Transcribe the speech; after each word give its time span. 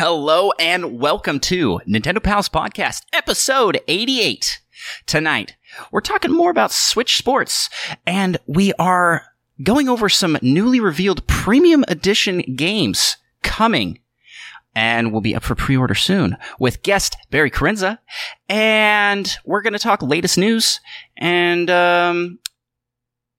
Hello 0.00 0.52
and 0.60 1.00
welcome 1.00 1.40
to 1.40 1.80
Nintendo 1.84 2.22
Pals 2.22 2.48
Podcast, 2.48 3.02
episode 3.12 3.80
88. 3.88 4.60
Tonight, 5.06 5.56
we're 5.90 6.00
talking 6.00 6.30
more 6.30 6.52
about 6.52 6.70
Switch 6.70 7.16
Sports, 7.16 7.68
and 8.06 8.38
we 8.46 8.72
are 8.74 9.24
going 9.60 9.88
over 9.88 10.08
some 10.08 10.38
newly 10.40 10.78
revealed 10.78 11.26
premium 11.26 11.84
edition 11.88 12.54
games 12.54 13.16
coming 13.42 13.98
and 14.72 15.12
will 15.12 15.20
be 15.20 15.34
up 15.34 15.42
for 15.42 15.56
pre-order 15.56 15.96
soon 15.96 16.36
with 16.60 16.84
guest 16.84 17.16
Barry 17.32 17.50
Carenza. 17.50 17.98
And 18.48 19.36
we're 19.44 19.62
going 19.62 19.72
to 19.72 19.80
talk 19.80 20.00
latest 20.00 20.38
news 20.38 20.78
and 21.16 21.68
um, 21.70 22.38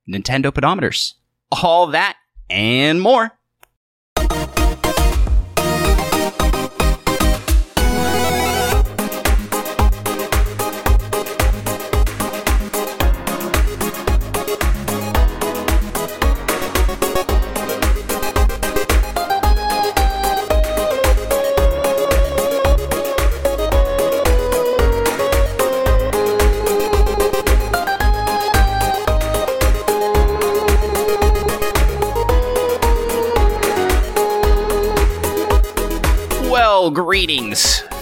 Nintendo 0.09 0.51
pedometers. 0.51 1.13
All 1.53 1.87
that 1.87 2.17
and 2.49 2.99
more. 2.99 3.38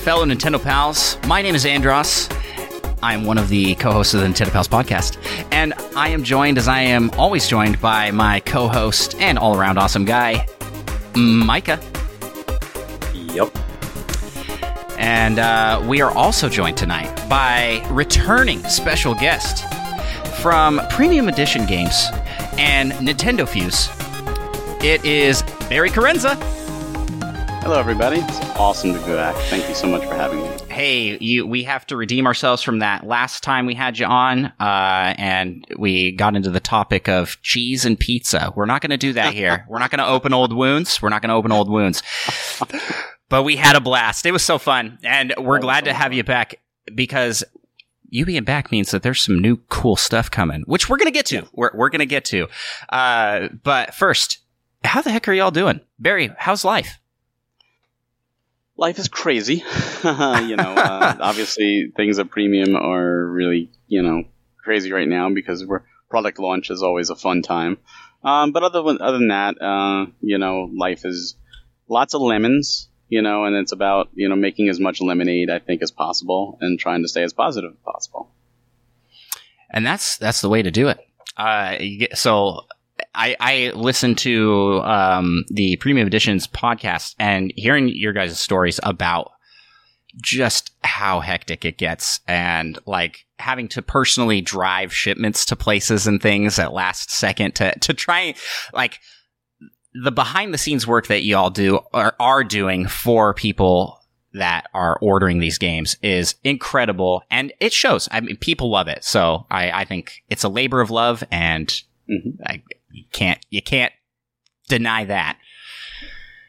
Fellow 0.07 0.25
Nintendo 0.25 0.63
pals. 0.63 1.17
My 1.27 1.41
name 1.41 1.53
is 1.53 1.65
Andros. 1.65 2.29
I 3.03 3.13
am 3.13 3.25
one 3.25 3.37
of 3.37 3.49
the 3.49 3.75
co-hosts 3.75 4.13
of 4.13 4.21
the 4.21 4.27
Nintendo 4.27 4.53
Pals 4.53 4.69
podcast, 4.69 5.17
and 5.51 5.73
I 5.97 6.07
am 6.07 6.23
joined, 6.23 6.57
as 6.57 6.69
I 6.69 6.79
am 6.79 7.11
always 7.17 7.45
joined, 7.45 7.81
by 7.81 8.11
my 8.11 8.39
co-host 8.39 9.15
and 9.19 9.37
all-around 9.37 9.77
awesome 9.77 10.05
guy, 10.05 10.47
Micah. 11.13 11.77
Yep. 13.33 13.53
And 14.97 15.39
uh, 15.39 15.83
we 15.85 15.99
are 15.99 16.11
also 16.11 16.47
joined 16.47 16.77
tonight 16.77 17.13
by 17.29 17.85
returning 17.89 18.63
special 18.63 19.13
guest 19.13 19.65
from 20.41 20.79
Premium 20.89 21.27
Edition 21.27 21.65
Games 21.65 22.07
and 22.57 22.93
Nintendo 22.93 23.45
Fuse. 23.45 23.89
It 24.81 25.03
is 25.03 25.41
Barry 25.67 25.89
Carenza. 25.89 26.41
Hello, 27.67 27.81
everybody. 27.81 28.21
It's 28.21 28.39
awesome 28.51 28.93
to 28.93 28.99
be 28.99 29.07
back. 29.07 29.35
Thank 29.49 29.67
you 29.67 29.75
so 29.75 29.87
much 29.87 30.01
for 30.05 30.15
having 30.15 30.41
me. 30.41 30.49
Hey, 30.69 31.17
you, 31.17 31.45
we 31.45 31.63
have 31.63 31.85
to 31.87 31.97
redeem 31.97 32.25
ourselves 32.25 32.63
from 32.63 32.79
that 32.79 33.05
last 33.05 33.43
time 33.43 33.65
we 33.65 33.73
had 33.73 33.99
you 33.99 34.05
on, 34.05 34.45
uh, 34.57 35.13
and 35.17 35.67
we 35.77 36.13
got 36.13 36.37
into 36.37 36.49
the 36.49 36.61
topic 36.61 37.09
of 37.09 37.37
cheese 37.41 37.83
and 37.83 37.99
pizza. 37.99 38.53
We're 38.55 38.67
not 38.67 38.79
going 38.79 38.91
to 38.91 38.97
do 38.97 39.11
that 39.11 39.33
here. 39.33 39.65
We're 39.69 39.79
not 39.79 39.91
going 39.91 39.99
to 39.99 40.07
open 40.07 40.31
old 40.31 40.53
wounds. 40.55 41.01
We're 41.01 41.09
not 41.09 41.21
going 41.21 41.27
to 41.27 41.35
open 41.35 41.51
old 41.51 41.69
wounds. 41.69 42.01
But 43.29 43.43
we 43.43 43.57
had 43.57 43.75
a 43.75 43.81
blast. 43.81 44.25
It 44.25 44.31
was 44.31 44.41
so 44.41 44.57
fun, 44.57 44.99
and 45.03 45.33
we're 45.37 45.59
glad 45.59 45.83
to 45.83 45.93
have 45.93 46.13
you 46.13 46.23
back 46.23 46.61
because 46.95 47.43
you 48.07 48.25
being 48.25 48.45
back 48.45 48.71
means 48.71 48.91
that 48.91 49.03
there's 49.03 49.21
some 49.21 49.39
new 49.39 49.57
cool 49.67 49.97
stuff 49.97 50.31
coming, 50.31 50.63
which 50.65 50.87
we're 50.87 50.95
going 50.95 51.11
to 51.11 51.11
get 51.11 51.25
to. 51.25 51.45
We're, 51.51 51.71
we're 51.73 51.89
going 51.89 51.99
to 51.99 52.05
get 52.05 52.23
to. 52.23 52.47
Uh, 52.87 53.49
but 53.63 53.93
first, 53.93 54.37
how 54.85 55.01
the 55.01 55.11
heck 55.11 55.27
are 55.27 55.33
y'all 55.33 55.51
doing? 55.51 55.81
Barry, 55.99 56.31
how's 56.37 56.63
life? 56.63 56.99
Life 58.77 58.99
is 58.99 59.07
crazy. 59.07 59.55
you 60.03 60.55
know, 60.55 60.73
uh, 60.77 61.17
obviously 61.21 61.91
things 61.95 62.19
at 62.19 62.29
premium 62.29 62.75
are 62.75 63.25
really, 63.25 63.71
you 63.87 64.03
know, 64.03 64.23
crazy 64.63 64.91
right 64.91 65.07
now 65.07 65.29
because 65.29 65.65
we're 65.65 65.81
product 66.09 66.39
launch 66.39 66.69
is 66.69 66.83
always 66.83 67.09
a 67.09 67.15
fun 67.15 67.41
time. 67.41 67.77
Um, 68.23 68.51
but 68.51 68.63
other 68.63 68.81
than, 68.83 69.01
other 69.01 69.17
than 69.17 69.27
that, 69.29 69.61
uh, 69.61 70.05
you 70.21 70.37
know, 70.37 70.69
life 70.73 71.05
is 71.05 71.35
lots 71.87 72.13
of 72.13 72.21
lemons. 72.21 72.89
You 73.09 73.21
know, 73.21 73.45
and 73.45 73.55
it's 73.55 73.71
about 73.71 74.09
you 74.15 74.27
know 74.27 74.35
making 74.35 74.67
as 74.67 74.81
much 74.81 74.99
lemonade 74.99 75.49
I 75.49 75.59
think 75.59 75.81
as 75.81 75.91
possible 75.91 76.57
and 76.59 76.77
trying 76.77 77.03
to 77.03 77.07
stay 77.07 77.23
as 77.23 77.31
positive 77.31 77.71
as 77.71 77.79
possible. 77.79 78.29
and 79.69 79.85
that's 79.85 80.17
that's 80.17 80.41
the 80.41 80.49
way 80.49 80.61
to 80.61 80.71
do 80.71 80.89
it. 80.89 80.99
Uh, 81.37 81.77
so 82.15 82.65
I 83.17 83.35
I 83.39 83.71
listened 83.75 84.19
to 84.19 84.81
um, 84.83 85.43
the 85.49 85.75
Premium 85.77 86.07
Editions 86.07 86.47
podcast 86.47 87.15
and 87.19 87.51
hearing 87.55 87.89
your 87.89 88.13
guys' 88.13 88.39
stories 88.39 88.79
about 88.83 89.31
just 90.21 90.71
how 90.83 91.19
hectic 91.19 91.65
it 91.65 91.77
gets 91.77 92.21
and 92.27 92.79
like 92.85 93.25
having 93.39 93.67
to 93.67 93.81
personally 93.81 94.41
drive 94.41 94.93
shipments 94.93 95.45
to 95.45 95.55
places 95.55 96.07
and 96.07 96.21
things 96.21 96.57
at 96.57 96.73
last 96.73 97.11
second 97.11 97.53
to 97.55 97.77
to 97.79 97.93
try 97.93 98.33
like 98.73 98.99
the 100.03 100.11
behind 100.11 100.53
the 100.53 100.57
scenes 100.57 100.87
work 100.87 101.07
that 101.07 101.23
y'all 101.23 101.49
do 101.49 101.79
or 101.93 102.13
are 102.19 102.43
doing 102.43 102.87
for 102.87 103.33
people 103.33 103.99
that 104.33 104.67
are 104.73 104.97
ordering 105.01 105.39
these 105.39 105.57
games 105.57 105.97
is 106.03 106.35
incredible 106.43 107.23
and 107.31 107.51
it 107.59 107.73
shows. 107.73 108.07
I 108.11 108.21
mean, 108.21 108.37
people 108.37 108.69
love 108.69 108.87
it. 108.87 109.03
So 109.03 109.47
I, 109.49 109.71
I 109.71 109.85
think 109.85 110.23
it's 110.29 110.43
a 110.43 110.49
labor 110.49 110.81
of 110.81 110.91
love 110.91 111.23
and 111.31 111.73
Mhm. 112.09 112.37
I, 112.45 112.63
you 112.91 113.05
can't, 113.11 113.39
you 113.49 113.61
can't 113.61 113.93
deny 114.67 115.05
that. 115.05 115.37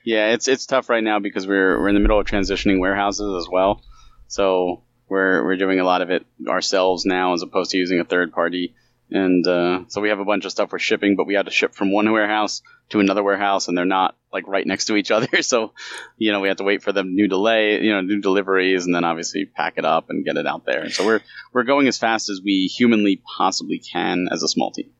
Yeah, 0.04 0.30
it's 0.30 0.48
it's 0.48 0.64
tough 0.64 0.88
right 0.88 1.04
now 1.04 1.18
because 1.18 1.46
we're 1.46 1.78
we're 1.78 1.88
in 1.88 1.94
the 1.94 2.00
middle 2.00 2.18
of 2.18 2.26
transitioning 2.26 2.80
warehouses 2.80 3.44
as 3.44 3.50
well. 3.50 3.82
So 4.26 4.84
we're 5.08 5.44
we're 5.44 5.56
doing 5.56 5.80
a 5.80 5.84
lot 5.84 6.00
of 6.00 6.10
it 6.10 6.24
ourselves 6.46 7.04
now 7.04 7.34
as 7.34 7.42
opposed 7.42 7.72
to 7.72 7.76
using 7.78 8.00
a 8.00 8.04
third 8.04 8.32
party. 8.32 8.74
And 9.10 9.46
uh, 9.46 9.84
so 9.88 10.00
we 10.00 10.10
have 10.10 10.18
a 10.18 10.24
bunch 10.24 10.44
of 10.44 10.50
stuff 10.50 10.72
we're 10.72 10.78
shipping, 10.78 11.16
but 11.16 11.26
we 11.26 11.34
had 11.34 11.46
to 11.46 11.50
ship 11.50 11.74
from 11.74 11.92
one 11.92 12.10
warehouse 12.10 12.62
to 12.90 13.00
another 13.00 13.22
warehouse, 13.22 13.68
and 13.68 13.76
they're 13.76 13.84
not 13.84 14.16
like 14.32 14.46
right 14.46 14.66
next 14.66 14.86
to 14.86 14.96
each 14.96 15.10
other. 15.10 15.42
So, 15.42 15.72
you 16.18 16.32
know, 16.32 16.40
we 16.40 16.48
have 16.48 16.58
to 16.58 16.64
wait 16.64 16.82
for 16.82 16.92
them 16.92 17.14
new 17.14 17.26
delay, 17.26 17.82
you 17.82 17.92
know, 17.92 18.00
new 18.02 18.20
deliveries, 18.20 18.84
and 18.84 18.94
then 18.94 19.04
obviously 19.04 19.46
pack 19.46 19.74
it 19.76 19.84
up 19.84 20.10
and 20.10 20.24
get 20.24 20.36
it 20.36 20.46
out 20.46 20.66
there. 20.66 20.90
So 20.90 21.04
we're 21.04 21.20
we're 21.52 21.64
going 21.64 21.88
as 21.88 21.98
fast 21.98 22.28
as 22.28 22.40
we 22.42 22.66
humanly 22.66 23.22
possibly 23.36 23.78
can 23.78 24.28
as 24.30 24.42
a 24.42 24.48
small 24.48 24.72
team. 24.72 24.90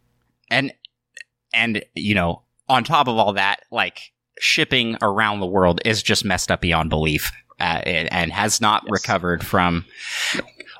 And, 0.50 0.72
and, 1.58 1.82
you 1.94 2.14
know, 2.14 2.42
on 2.69 2.84
top 2.84 3.08
of 3.08 3.16
all 3.16 3.32
that, 3.34 3.60
like 3.70 4.12
shipping 4.41 4.96
around 5.02 5.41
the 5.41 5.46
world 5.46 5.80
is 5.84 6.02
just 6.02 6.24
messed 6.24 6.50
up 6.50 6.60
beyond 6.60 6.91
belief. 6.91 7.32
Uh, 7.60 7.82
and, 7.84 8.30
has 8.32 8.60
not 8.60 8.84
Yes. 8.84 8.92
recovered 8.92 9.44
from 9.44 9.84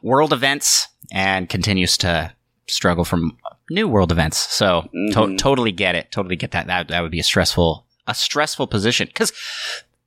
world 0.03 0.33
events 0.33 0.87
and 1.11 1.49
continues 1.49 1.97
to 1.99 2.33
struggle 2.69 3.05
from 3.05 3.37
new 3.69 3.89
world 3.89 4.13
events. 4.13 4.39
So 4.39 4.83
to- 4.93 4.99
Mhm. 5.21 5.39
totally 5.39 5.73
get 5.73 5.97
it. 5.97 6.13
Totally 6.13 6.37
get 6.37 6.53
that. 6.53 6.69
That 6.69 6.87
that 6.89 7.01
would 7.03 7.11
be 7.11 7.19
a 7.19 7.25
stressful 7.25 7.85
a 8.07 8.15
stressful 8.15 8.69
position 8.69 9.09
because 9.09 9.33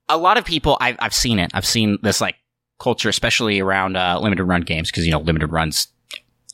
a 0.07 0.15
lot 0.17 0.37
of 0.37 0.45
people 0.45 0.77
I've 0.79 0.95
I've 0.99 1.13
seen 1.13 1.39
it. 1.39 1.51
I've 1.53 1.65
seen 1.65 1.97
this 2.03 2.21
like 2.21 2.35
culture, 2.79 3.09
especially 3.09 3.59
around 3.59 3.97
uh, 3.97 4.17
limited 4.21 4.45
run 4.45 4.61
games 4.61 4.89
because 4.91 5.05
you 5.05 5.11
know 5.11 5.19
limited 5.19 5.51
runs 5.51 5.87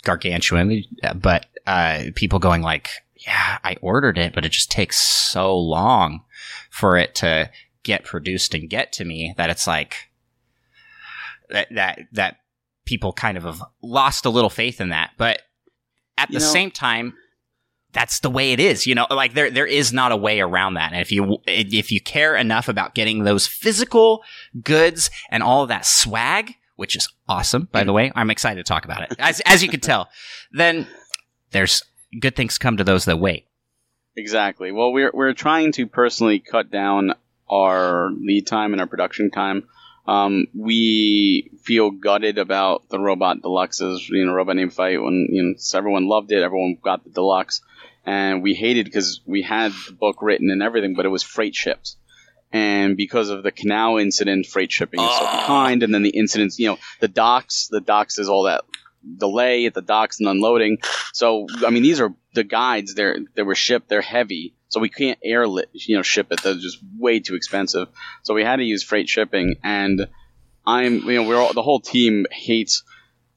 gargantuan, 0.03 0.83
uh, 1.03 1.13
but 1.13 1.45
uh, 1.67 2.05
people 2.15 2.39
going 2.39 2.61
like, 2.63 2.89
yeah, 3.25 3.57
I 3.63 3.77
ordered 3.81 4.17
it, 4.17 4.33
but 4.33 4.45
it 4.45 4.51
just 4.51 4.71
takes 4.71 4.97
so 4.97 5.57
long 5.57 6.23
for 6.69 6.97
it 6.97 7.15
to 7.15 7.49
get 7.83 8.03
produced 8.03 8.53
and 8.53 8.69
get 8.69 8.91
to 8.93 9.05
me 9.05 9.33
that 9.37 9.49
it's 9.49 9.65
like 9.67 10.09
that 11.49 11.67
that 11.71 11.99
that 12.11 12.37
people 12.85 13.11
kind 13.13 13.37
of 13.37 13.43
have 13.43 13.63
lost 13.81 14.25
a 14.25 14.29
little 14.29 14.49
faith 14.49 14.79
in 14.81 14.89
that. 14.89 15.11
But 15.17 15.41
at 16.17 16.29
You 16.29 16.39
the 16.39 16.45
know- 16.45 16.51
same 16.51 16.71
time, 16.71 17.13
that's 17.93 18.19
the 18.19 18.29
way 18.29 18.51
it 18.51 18.59
is. 18.59 18.85
You 18.85 18.95
know, 18.95 19.07
like 19.09 19.33
there 19.33 19.49
there 19.49 19.65
is 19.65 19.91
not 19.93 20.11
a 20.11 20.17
way 20.17 20.39
around 20.39 20.75
that. 20.75 20.91
And 20.91 21.01
if 21.01 21.11
you 21.11 21.37
if 21.47 21.91
you 21.91 22.01
care 22.01 22.35
enough 22.35 22.67
about 22.67 22.95
getting 22.95 23.23
those 23.23 23.47
physical 23.47 24.23
goods 24.63 25.09
and 25.31 25.41
all 25.41 25.63
of 25.63 25.69
that 25.69 25.85
swag, 25.85 26.55
which 26.75 26.95
is 26.95 27.09
awesome, 27.27 27.69
by 27.71 27.83
the 27.83 27.93
way, 27.93 28.11
I'm 28.15 28.29
excited 28.29 28.63
to 28.63 28.69
talk 28.69 28.85
about 28.85 29.03
it. 29.03 29.15
As 29.19 29.39
as 29.45 29.63
you 29.63 29.69
can 29.69 29.79
tell, 29.79 30.09
then 30.51 30.85
there's 31.51 31.81
good 32.19 32.35
things 32.35 32.57
come 32.57 32.77
to 32.77 32.83
those 32.83 33.05
that 33.05 33.19
wait. 33.19 33.45
Exactly. 34.15 34.71
Well, 34.71 34.91
we're 34.91 35.11
we're 35.13 35.33
trying 35.33 35.71
to 35.73 35.85
personally 35.87 36.39
cut 36.39 36.71
down 36.71 37.13
our 37.49 38.09
lead 38.11 38.47
time 38.47 38.73
and 38.73 38.81
our 38.81 38.87
production 38.87 39.29
time. 39.31 39.67
Um, 40.07 40.47
we 40.55 41.51
feel 41.63 41.91
gutted 41.91 42.37
about 42.37 42.87
the 42.89 42.97
robot 42.99 43.41
deluxes, 43.41 44.07
you 44.09 44.25
know, 44.25 44.33
robot 44.33 44.55
name 44.55 44.69
fight 44.69 45.01
when 45.01 45.27
you 45.29 45.43
know 45.43 45.53
so 45.57 45.77
everyone 45.77 46.07
loved 46.07 46.31
it, 46.31 46.41
everyone 46.41 46.77
got 46.81 47.03
the 47.03 47.09
deluxe, 47.11 47.61
and 48.05 48.41
we 48.41 48.53
hated 48.53 48.85
because 48.85 49.21
we 49.25 49.41
had 49.41 49.71
the 49.87 49.93
book 49.93 50.21
written 50.21 50.49
and 50.49 50.63
everything, 50.63 50.95
but 50.95 51.05
it 51.05 51.09
was 51.09 51.23
freight 51.23 51.55
shipped. 51.55 51.95
And 52.53 52.95
because 52.95 53.29
of 53.29 53.43
the 53.43 53.51
canal 53.51 53.97
incident, 53.97 54.45
freight 54.45 54.71
shipping 54.71 55.01
is 55.01 55.09
so 55.11 55.25
Oh. 55.27 55.37
behind, 55.41 55.83
and 55.83 55.93
then 55.93 56.03
the 56.03 56.09
incidents, 56.17 56.57
you 56.57 56.67
know, 56.67 56.77
the 57.01 57.09
docks, 57.09 57.67
the 57.67 57.81
docks 57.81 58.17
is 58.17 58.29
all 58.29 58.43
that 58.43 58.61
delay 59.17 59.65
at 59.65 59.73
the 59.73 59.81
docks 59.81 60.19
and 60.19 60.27
unloading. 60.27 60.79
So, 61.13 61.47
I 61.65 61.69
mean, 61.69 61.83
these 61.83 62.01
are 62.01 62.13
the 62.33 62.43
guides. 62.43 62.93
They're 62.93 63.17
they 63.35 63.43
were 63.43 63.55
shipped. 63.55 63.89
They're 63.89 64.01
heavy. 64.01 64.55
so 64.69 64.79
we 64.79 64.89
can't 64.89 65.19
airlift, 65.23 65.69
you 65.73 65.95
know, 65.95 66.03
ship 66.03 66.27
it. 66.31 66.41
That's 66.43 66.61
just 66.61 66.79
way 66.97 67.19
too 67.19 67.35
expensive. 67.35 67.87
So 68.23 68.33
we 68.33 68.43
had 68.43 68.57
to 68.57 68.63
use 68.63 68.83
freight 68.83 69.09
shipping, 69.09 69.55
and 69.63 70.07
I'm, 70.65 70.97
you 71.09 71.15
know, 71.15 71.27
we're 71.27 71.37
all, 71.37 71.53
the 71.53 71.63
whole 71.63 71.79
team 71.79 72.25
hates 72.31 72.83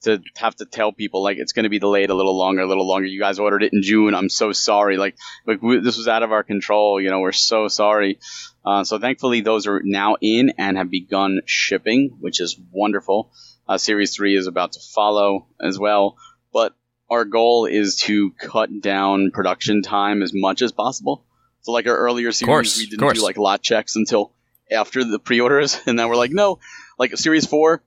to 0.03 0.23
have 0.37 0.57
to 0.57 0.65
tell 0.65 0.93
people 0.93 1.23
like 1.23 1.37
it's 1.37 1.53
going 1.53 1.65
to 1.65 1.69
be 1.69 1.79
delayed 1.79 2.11
a 2.11 2.15
little 2.15 2.37
longer, 2.37 2.63
a 2.63 2.67
little 2.67 2.89
longer. 2.89 3.07
You 3.07 3.21
guys 3.21 3.39
ordered 3.39 3.63
it 3.63 3.73
in 3.73 3.83
June. 3.83 4.15
I'm 4.15 4.31
so 4.31 4.53
sorry. 4.53 4.97
Like, 4.97 5.17
like 5.47 5.63
we, 5.63 5.79
this 5.81 5.99
was 5.99 6.09
out 6.09 6.23
of 6.23 6.33
our 6.33 6.43
control. 6.43 7.01
You 7.01 7.11
know, 7.11 7.21
we're 7.21 7.33
so 7.33 7.69
sorry. 7.69 8.19
Uh, 8.65 8.83
so 8.85 8.99
thankfully, 8.99 9.43
those 9.43 9.67
are 9.67 9.83
now 9.85 10.17
in 10.21 10.53
and 10.59 10.77
have 10.77 10.91
begun 10.91 11.41
shipping, 11.45 12.17
which 12.19 12.41
is 12.41 12.59
wonderful. 12.73 13.31
Uh, 13.71 13.79
Series 13.79 14.17
three 14.17 14.37
is 14.37 14.49
about 14.49 14.73
to 14.73 14.81
follow 14.81 15.47
as 15.61 15.79
well. 15.79 16.17
But 16.53 16.75
our 17.09 17.25
goal 17.25 17.67
is 17.67 17.95
to 18.07 18.33
cut 18.33 18.81
down 18.81 19.31
production 19.31 19.83
time 19.83 20.23
as 20.23 20.33
much 20.35 20.61
as 20.61 20.73
possible. 20.73 21.25
So, 21.61 21.71
like 21.71 21.87
our 21.87 21.97
earlier 21.97 22.33
series, 22.33 22.49
course, 22.49 22.79
we 22.79 22.87
didn't 22.87 23.15
do 23.15 23.23
like 23.23 23.37
lot 23.37 23.63
checks 23.63 23.95
until 23.95 24.33
after 24.73 25.05
the 25.05 25.21
pre-orders, 25.21 25.79
and 25.87 25.97
then 25.97 26.09
we're 26.09 26.17
like, 26.17 26.33
no, 26.33 26.59
like 26.99 27.17
Series 27.17 27.47
four 27.47 27.85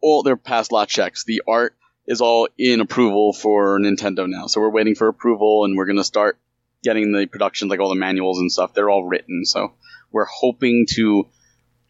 all 0.00 0.22
their 0.22 0.36
past 0.36 0.70
lot 0.70 0.88
checks. 0.88 1.24
The 1.24 1.42
art 1.48 1.74
is 2.06 2.20
all 2.20 2.46
in 2.56 2.80
approval 2.80 3.32
for 3.32 3.80
Nintendo 3.80 4.28
now. 4.28 4.46
So 4.46 4.60
we're 4.60 4.70
waiting 4.70 4.94
for 4.94 5.08
approval 5.08 5.64
and 5.64 5.76
we're 5.76 5.86
going 5.86 5.96
to 5.96 6.04
start 6.04 6.38
getting 6.84 7.10
the 7.10 7.26
production, 7.26 7.68
like 7.68 7.80
all 7.80 7.88
the 7.88 7.94
manuals 7.94 8.38
and 8.38 8.52
stuff. 8.52 8.72
They're 8.72 8.90
all 8.90 9.04
written. 9.04 9.44
So 9.46 9.72
we're 10.12 10.26
hoping 10.26 10.86
to, 10.90 11.26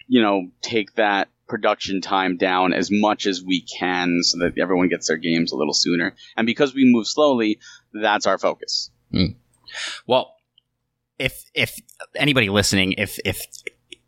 you 0.07 0.23
know, 0.23 0.51
take 0.63 0.95
that 0.95 1.29
production 1.55 2.01
time 2.01 2.37
down 2.37 2.73
as 2.73 2.91
much 2.91 3.27
as 3.27 3.41
we 3.41 3.61
can 3.61 4.25
so 4.25 4.39
that 4.39 4.59
everyone 4.59 4.89
gets 4.89 5.07
their 5.07 5.17
games 5.17 5.53
a 5.53 5.57
little 5.57 5.73
sooner. 5.73 6.13
And 6.37 6.47
because 6.47 6.75
we 6.75 6.85
move 6.85 7.07
slowly, 7.07 7.61
that's 7.93 8.27
our 8.27 8.39
focus. 8.39 8.91
Mm. 9.13 9.37
Well, 10.05 10.35
if 11.17 11.45
if 11.55 11.79
anybody 12.17 12.49
listening, 12.49 12.95
if 12.99 13.21
if 13.25 13.47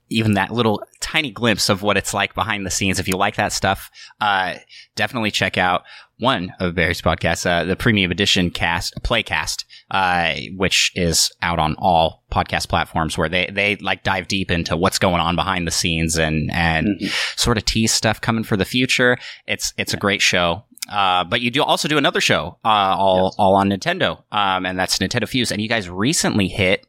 even 0.08 0.35
that 0.35 0.53
little 0.53 0.82
tiny 1.00 1.31
glimpse 1.31 1.69
of 1.69 1.82
what 1.82 1.97
it's 1.97 2.14
like 2.14 2.35
behind 2.35 2.64
the 2.64 2.70
scenes. 2.70 2.99
If 2.99 3.08
you 3.08 3.17
like 3.17 3.37
that 3.37 3.53
stuff, 3.53 3.91
uh, 4.20 4.55
definitely 4.94 5.31
check 5.31 5.58
out 5.58 5.82
one 6.19 6.53
of 6.61 6.75
Barry's 6.75 7.03
podcasts, 7.03 7.44
uh, 7.44 7.64
the 7.64 7.76
premium 7.76 8.11
edition 8.11 8.50
cast, 8.50 8.94
playcast, 9.03 9.64
uh, 9.91 10.35
which 10.56 10.93
is 10.94 11.31
out 11.43 11.58
on 11.58 11.75
all 11.79 12.25
podcast 12.32 12.69
platforms 12.69 13.19
where 13.19 13.29
they, 13.29 13.50
they 13.53 13.76
like 13.76 14.03
dive 14.03 14.29
deep 14.29 14.50
into 14.50 14.76
what's 14.76 14.99
going 14.99 15.20
on 15.20 15.37
behind 15.37 15.67
the 15.67 15.73
scenes 15.73 16.17
and, 16.17 16.50
and 16.52 16.87
mm-hmm. 16.87 17.06
sort 17.37 17.59
of 17.59 17.64
tease 17.64 17.93
stuff 17.93 18.20
coming 18.20 18.44
for 18.44 18.56
the 18.56 18.64
future. 18.64 19.19
It's, 19.47 19.75
it's 19.76 19.93
a 19.93 19.99
great 19.99 20.23
show. 20.23 20.64
Uh, 20.91 21.25
but 21.25 21.41
you 21.41 21.50
do 21.50 21.62
also 21.62 21.88
do 21.88 21.99
another 21.99 22.20
show, 22.20 22.59
uh, 22.64 22.69
all, 22.97 23.25
yes. 23.25 23.35
all 23.38 23.56
on 23.56 23.69
Nintendo. 23.69 24.23
Um, 24.31 24.64
and 24.64 24.79
that's 24.79 24.99
Nintendo 24.99 25.29
Fuse. 25.29 25.50
And 25.50 25.61
you 25.61 25.69
guys 25.69 25.91
recently 25.91 26.47
hit 26.49 26.87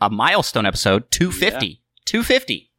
a 0.00 0.10
milestone 0.10 0.66
episode 0.66 1.10
250. 1.10 1.66
Yeah. 1.66 1.74
250. 2.06 2.70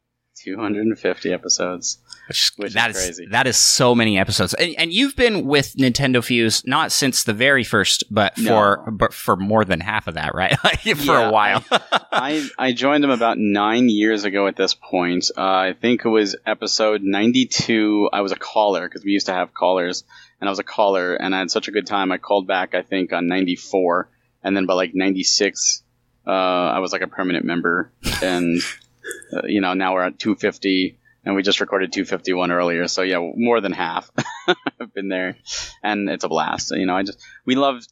250 0.44 1.32
episodes. 1.32 1.98
Which, 2.28 2.52
which 2.56 2.74
that 2.74 2.90
is, 2.90 2.96
crazy. 2.96 3.26
That 3.30 3.46
is 3.46 3.56
so 3.56 3.94
many 3.94 4.18
episodes. 4.18 4.54
And, 4.54 4.74
and, 4.78 4.92
you've 4.92 5.14
been 5.14 5.46
with 5.46 5.74
Nintendo 5.74 6.24
Fuse 6.24 6.66
not 6.66 6.90
since 6.90 7.24
the 7.24 7.34
very 7.34 7.64
first, 7.64 8.04
but 8.10 8.34
for 8.36 8.82
no. 8.86 8.92
but 8.92 9.12
for 9.12 9.36
more 9.36 9.64
than 9.64 9.80
half 9.80 10.06
of 10.06 10.14
that, 10.14 10.34
right? 10.34 10.58
for 10.80 10.88
yeah, 10.88 11.28
a 11.28 11.32
while. 11.32 11.64
I, 11.70 12.48
I 12.58 12.72
joined 12.72 13.04
them 13.04 13.10
about 13.10 13.36
nine 13.38 13.88
years 13.88 14.24
ago 14.24 14.46
at 14.46 14.56
this 14.56 14.74
point. 14.74 15.30
Uh, 15.36 15.42
I 15.42 15.74
think 15.78 16.04
it 16.04 16.08
was 16.08 16.34
episode 16.46 17.02
92. 17.02 18.08
I 18.12 18.22
was 18.22 18.32
a 18.32 18.36
caller 18.36 18.88
because 18.88 19.04
we 19.04 19.12
used 19.12 19.26
to 19.26 19.34
have 19.34 19.52
callers, 19.52 20.04
and 20.40 20.48
I 20.48 20.50
was 20.50 20.58
a 20.58 20.64
caller, 20.64 21.14
and 21.14 21.34
I 21.34 21.40
had 21.40 21.50
such 21.50 21.68
a 21.68 21.72
good 21.72 21.86
time. 21.86 22.10
I 22.10 22.18
called 22.18 22.46
back, 22.46 22.74
I 22.74 22.82
think, 22.82 23.12
on 23.12 23.26
94. 23.26 24.08
And 24.42 24.56
then 24.56 24.66
by 24.66 24.74
like 24.74 24.94
96, 24.94 25.82
uh, 26.26 26.30
I 26.30 26.78
was 26.78 26.92
like 26.92 27.02
a 27.02 27.06
permanent 27.06 27.44
member, 27.44 27.92
and 28.22 28.60
uh, 29.32 29.42
you 29.46 29.60
know 29.60 29.74
now 29.74 29.94
we're 29.94 30.02
at 30.02 30.18
250, 30.18 30.98
and 31.24 31.34
we 31.34 31.42
just 31.42 31.60
recorded 31.60 31.92
251 31.92 32.50
earlier. 32.50 32.88
So 32.88 33.02
yeah, 33.02 33.18
more 33.36 33.60
than 33.60 33.72
half. 33.72 34.10
I've 34.80 34.92
been 34.94 35.08
there, 35.08 35.36
and 35.82 36.08
it's 36.08 36.24
a 36.24 36.28
blast. 36.28 36.72
You 36.72 36.86
know, 36.86 36.96
I 36.96 37.02
just 37.02 37.20
we 37.44 37.54
love 37.54 37.82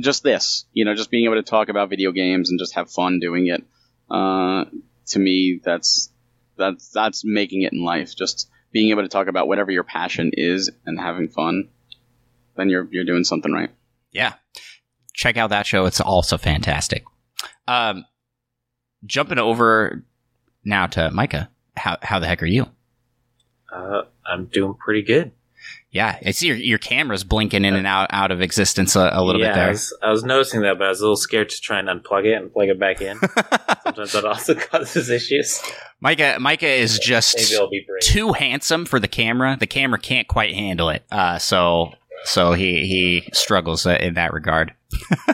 just 0.00 0.22
this. 0.22 0.64
You 0.72 0.84
know, 0.84 0.94
just 0.94 1.10
being 1.10 1.24
able 1.24 1.36
to 1.36 1.42
talk 1.42 1.68
about 1.68 1.90
video 1.90 2.12
games 2.12 2.50
and 2.50 2.58
just 2.58 2.74
have 2.74 2.90
fun 2.90 3.20
doing 3.20 3.46
it. 3.46 3.64
Uh, 4.10 4.64
to 5.08 5.18
me, 5.18 5.60
that's 5.62 6.10
that's 6.56 6.90
that's 6.90 7.24
making 7.24 7.62
it 7.62 7.72
in 7.72 7.82
life. 7.82 8.14
Just 8.16 8.48
being 8.72 8.90
able 8.90 9.02
to 9.02 9.08
talk 9.08 9.26
about 9.26 9.48
whatever 9.48 9.70
your 9.70 9.84
passion 9.84 10.30
is 10.34 10.70
and 10.86 10.98
having 10.98 11.28
fun, 11.28 11.68
then 12.56 12.68
you're 12.68 12.88
you're 12.90 13.04
doing 13.04 13.24
something 13.24 13.52
right. 13.52 13.70
Yeah. 14.12 14.34
Check 15.12 15.36
out 15.36 15.50
that 15.50 15.66
show. 15.66 15.86
It's 15.86 16.00
also 16.00 16.38
fantastic. 16.38 17.04
Um, 17.66 18.04
jumping 19.04 19.38
over 19.38 20.04
now 20.64 20.86
to 20.88 21.10
Micah. 21.10 21.50
How 21.76 21.98
how 22.02 22.18
the 22.18 22.26
heck 22.26 22.42
are 22.42 22.46
you? 22.46 22.66
Uh, 23.72 24.02
I'm 24.26 24.46
doing 24.46 24.74
pretty 24.74 25.02
good. 25.02 25.32
Yeah, 25.92 26.18
I 26.24 26.30
see 26.30 26.46
your 26.46 26.56
your 26.56 26.78
camera's 26.78 27.24
blinking 27.24 27.64
in 27.64 27.74
and 27.74 27.86
out 27.86 28.08
out 28.12 28.30
of 28.30 28.40
existence 28.40 28.94
a, 28.94 29.10
a 29.12 29.24
little 29.24 29.40
yeah, 29.40 29.48
bit 29.48 29.54
there. 29.54 29.66
I 29.66 29.70
was, 29.70 29.98
I 30.02 30.10
was, 30.10 30.24
noticing 30.24 30.60
that, 30.62 30.78
but 30.78 30.86
I 30.86 30.88
was 30.90 31.00
a 31.00 31.02
little 31.02 31.16
scared 31.16 31.48
to 31.48 31.60
try 31.60 31.80
and 31.80 31.88
unplug 31.88 32.24
it 32.26 32.40
and 32.40 32.52
plug 32.52 32.68
it 32.68 32.78
back 32.78 33.00
in. 33.00 33.18
Sometimes 33.82 34.12
that 34.12 34.24
also 34.24 34.54
causes 34.70 35.10
issues. 35.10 35.60
Micah 36.00 36.38
Micah 36.40 36.68
is 36.68 36.98
yeah, 36.98 37.06
just 37.06 37.52
too 38.02 38.32
handsome 38.32 38.86
for 38.86 39.00
the 39.00 39.08
camera. 39.08 39.56
The 39.58 39.66
camera 39.66 39.98
can't 39.98 40.28
quite 40.28 40.54
handle 40.54 40.90
it. 40.90 41.04
Uh, 41.10 41.38
so 41.38 41.92
so 42.24 42.52
he 42.52 42.86
he 42.86 43.28
struggles 43.32 43.84
uh, 43.84 43.98
in 44.00 44.14
that 44.14 44.32
regard. 44.32 44.74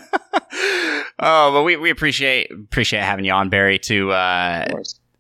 oh, 1.19 1.53
but 1.53 1.63
we, 1.65 1.77
we 1.77 1.91
appreciate 1.91 2.51
appreciate 2.51 3.03
having 3.03 3.25
you 3.25 3.33
on, 3.33 3.51
Barry, 3.51 3.79
to 3.81 4.11
uh, 4.11 4.67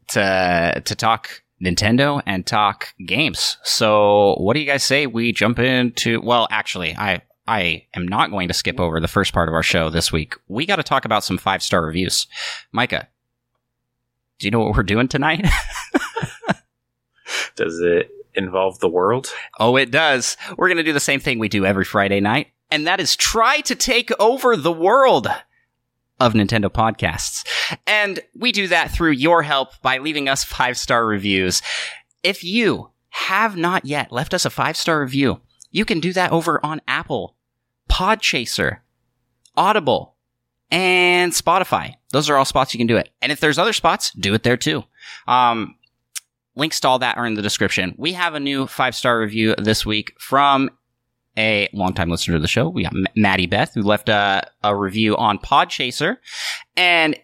to 0.08 0.82
to 0.84 0.94
talk 0.94 1.42
Nintendo 1.62 2.22
and 2.26 2.46
talk 2.46 2.94
games. 3.04 3.56
So, 3.62 4.34
what 4.38 4.54
do 4.54 4.60
you 4.60 4.66
guys 4.66 4.84
say 4.84 5.06
we 5.06 5.32
jump 5.32 5.58
into? 5.58 6.20
Well, 6.20 6.46
actually, 6.50 6.94
I 6.96 7.22
I 7.46 7.86
am 7.94 8.06
not 8.06 8.30
going 8.30 8.48
to 8.48 8.54
skip 8.54 8.80
over 8.80 9.00
the 9.00 9.08
first 9.08 9.32
part 9.32 9.48
of 9.48 9.54
our 9.54 9.62
show 9.62 9.88
this 9.88 10.12
week. 10.12 10.34
We 10.48 10.66
got 10.66 10.76
to 10.76 10.82
talk 10.82 11.04
about 11.04 11.24
some 11.24 11.38
five 11.38 11.62
star 11.62 11.84
reviews. 11.84 12.26
Micah, 12.72 13.08
do 14.38 14.46
you 14.46 14.50
know 14.50 14.60
what 14.60 14.76
we're 14.76 14.82
doing 14.82 15.08
tonight? 15.08 15.46
Does 17.56 17.80
it 17.80 18.10
involve 18.34 18.78
the 18.80 18.88
world? 18.88 19.32
Oh, 19.58 19.76
it 19.76 19.90
does. 19.90 20.36
We're 20.58 20.68
going 20.68 20.76
to 20.76 20.82
do 20.82 20.92
the 20.92 21.00
same 21.00 21.20
thing 21.20 21.38
we 21.38 21.48
do 21.48 21.64
every 21.64 21.86
Friday 21.86 22.20
night, 22.20 22.48
and 22.70 22.86
that 22.86 23.00
is 23.00 23.16
try 23.16 23.60
to 23.62 23.74
take 23.74 24.10
over 24.20 24.56
the 24.56 24.72
world 24.72 25.26
of 26.20 26.32
Nintendo 26.32 26.70
podcasts. 26.70 27.46
And 27.86 28.20
we 28.34 28.52
do 28.52 28.68
that 28.68 28.90
through 28.90 29.12
your 29.12 29.42
help 29.42 29.80
by 29.82 29.98
leaving 29.98 30.28
us 30.28 30.44
five 30.44 30.76
star 30.76 31.06
reviews. 31.06 31.62
If 32.22 32.42
you 32.42 32.90
have 33.10 33.56
not 33.56 33.84
yet 33.84 34.12
left 34.12 34.34
us 34.34 34.44
a 34.44 34.50
five 34.50 34.76
star 34.76 35.00
review, 35.00 35.40
you 35.70 35.84
can 35.84 36.00
do 36.00 36.12
that 36.12 36.32
over 36.32 36.64
on 36.64 36.80
Apple, 36.88 37.36
Podchaser, 37.90 38.78
Audible, 39.56 40.16
and 40.70 41.32
Spotify. 41.32 41.94
Those 42.12 42.30
are 42.30 42.36
all 42.36 42.44
spots 42.44 42.72
you 42.72 42.78
can 42.78 42.86
do 42.86 42.96
it. 42.96 43.10
And 43.20 43.30
if 43.30 43.40
there's 43.40 43.58
other 43.58 43.72
spots, 43.72 44.12
do 44.12 44.34
it 44.34 44.42
there 44.42 44.56
too. 44.56 44.84
Um, 45.28 45.76
links 46.54 46.80
to 46.80 46.88
all 46.88 46.98
that 46.98 47.16
are 47.16 47.26
in 47.26 47.34
the 47.34 47.42
description. 47.42 47.94
We 47.98 48.14
have 48.14 48.34
a 48.34 48.40
new 48.40 48.66
five 48.66 48.94
star 48.94 49.20
review 49.20 49.54
this 49.58 49.84
week 49.84 50.14
from 50.18 50.70
a 51.36 51.68
longtime 51.72 52.10
listener 52.10 52.36
to 52.36 52.40
the 52.40 52.48
show. 52.48 52.68
We 52.68 52.84
got 52.84 52.94
Maddie 53.14 53.46
Beth, 53.46 53.74
who 53.74 53.82
left 53.82 54.08
a, 54.08 54.48
a 54.62 54.74
review 54.74 55.16
on 55.16 55.38
Podchaser, 55.38 56.16
and 56.76 57.16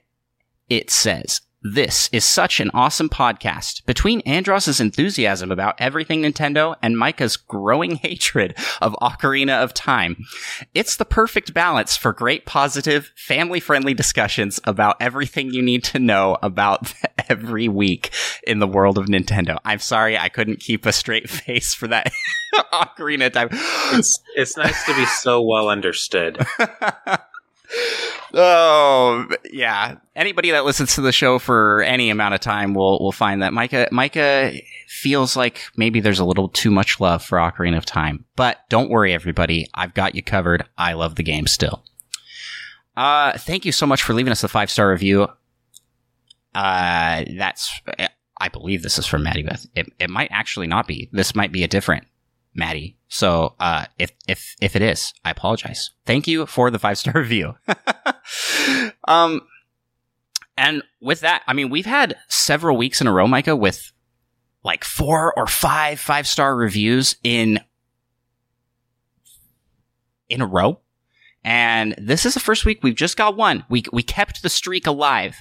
it 0.69 0.91
says, 0.91 1.41
this 1.63 2.09
is 2.13 2.25
such 2.25 2.59
an 2.59 2.71
awesome 2.75 3.09
podcast. 3.09 3.85
Between 3.87 4.21
Andros's 4.23 4.81
enthusiasm 4.81 5.53
about 5.53 5.77
everything 5.79 6.23
Nintendo 6.23 6.75
and 6.83 6.99
Micah's 6.99 7.37
growing 7.37 7.95
hatred 8.03 8.57
of 8.81 8.95
Ocarina 9.01 9.63
of 9.63 9.73
Time, 9.73 10.17
it's 10.75 10.97
the 10.97 11.05
perfect 11.05 11.55
balance 11.55 11.97
for 11.97 12.13
great 12.13 12.47
positive, 12.47 13.13
family-friendly 13.17 13.95
discussions 13.95 14.59
about 14.65 14.97
everything 15.01 15.53
you 15.53 15.63
need 15.63 15.85
to 15.85 16.01
know 16.01 16.37
about 16.43 16.93
every 17.29 17.69
week 17.69 18.13
in 18.45 18.59
the 18.59 18.67
world 18.67 18.99
of 18.99 19.07
Nintendo. 19.07 19.59
I'm 19.65 19.79
sorry 19.79 20.19
I 20.19 20.29
couldn't 20.29 20.59
keep 20.61 20.85
a 20.85 20.93
straight 20.93 21.31
face 21.31 21.75
for 21.75 21.87
that 21.87 22.13
Ocarina 22.73 23.27
of 23.27 23.33
Time. 23.33 23.49
It's, 23.97 24.21
it's 24.35 24.57
nice 24.57 24.85
to 24.87 24.95
be 24.97 25.07
so 25.07 25.41
well 25.41 25.69
understood. 25.69 26.45
Oh 28.35 29.27
yeah. 29.51 29.97
Anybody 30.15 30.51
that 30.51 30.65
listens 30.65 30.95
to 30.95 31.01
the 31.01 31.13
show 31.13 31.39
for 31.39 31.83
any 31.83 32.11
amount 32.11 32.35
of 32.35 32.41
time 32.41 32.75
will 32.75 32.99
will 33.01 33.13
find 33.13 33.43
that 33.43 33.53
Micah 33.53 33.89
Micah 33.91 34.53
feels 34.89 35.37
like 35.37 35.63
maybe 35.77 36.01
there's 36.01 36.19
a 36.19 36.25
little 36.25 36.49
too 36.49 36.71
much 36.71 37.01
love 37.01 37.23
for 37.25 37.39
Ocarina 37.39 37.77
of 37.77 37.85
Time. 37.85 38.25
But 38.37 38.59
don't 38.69 38.91
worry, 38.91 39.13
everybody. 39.13 39.69
I've 39.75 39.95
got 39.95 40.15
you 40.15 40.23
covered. 40.23 40.65
I 40.77 40.93
love 40.95 41.17
the 41.17 41.23
game 41.23 41.47
still. 41.47 41.85
Uh, 42.97 43.39
thank 43.39 43.65
you 43.65 43.73
so 43.73 43.87
much 43.87 44.03
for 44.03 44.13
leaving 44.13 44.33
us 44.33 44.45
a 44.45 44.49
five 44.49 44.71
star 44.71 44.91
review. 44.91 45.29
Uh, 46.55 47.25
that's 47.37 47.81
I 48.39 48.49
believe 48.49 48.83
this 48.83 48.99
is 48.99 49.07
from 49.07 49.23
Maddie 49.23 49.45
Beth. 49.45 49.67
It, 49.75 49.87
it 49.99 50.11
might 50.11 50.29
actually 50.33 50.67
not 50.67 50.87
be. 50.87 51.09
This 51.13 51.35
might 51.35 51.53
be 51.53 51.63
a 51.63 51.69
different 51.69 52.07
Maddie. 52.55 52.97
So 53.09 53.55
uh, 53.61 53.87
if 53.99 54.13
if 54.29 54.55
if 54.61 54.77
it 54.77 54.83
is, 54.83 55.13
I 55.25 55.31
apologize. 55.31 55.91
Thank 56.07 56.27
you 56.27 56.47
for 56.47 56.71
the 56.71 56.79
five 56.79 56.99
star 56.99 57.15
review. 57.17 57.55
um, 59.09 59.43
And 60.57 60.83
with 61.01 61.21
that, 61.21 61.43
I 61.47 61.53
mean, 61.55 61.71
we've 61.71 61.87
had 61.87 62.17
several 62.29 62.77
weeks 62.77 63.01
in 63.01 63.07
a 63.07 63.13
row, 63.13 63.27
Micah, 63.27 63.57
with 63.57 63.93
like 64.65 64.85
four 64.85 65.37
or 65.37 65.47
five 65.47 65.99
five 65.99 66.27
star 66.27 66.55
reviews 66.55 67.17
in 67.23 67.61
in 70.29 70.41
a 70.41 70.47
row. 70.47 70.79
And 71.45 71.95
this 71.99 72.25
is 72.25 72.35
the 72.35 72.41
first 72.41 72.65
week 72.65 72.83
we've 72.83 72.95
just 72.95 73.17
got 73.17 73.37
one. 73.37 73.65
We 73.69 73.85
we 73.93 74.03
kept 74.03 74.43
the 74.43 74.49
streak 74.49 74.87
alive, 74.87 75.37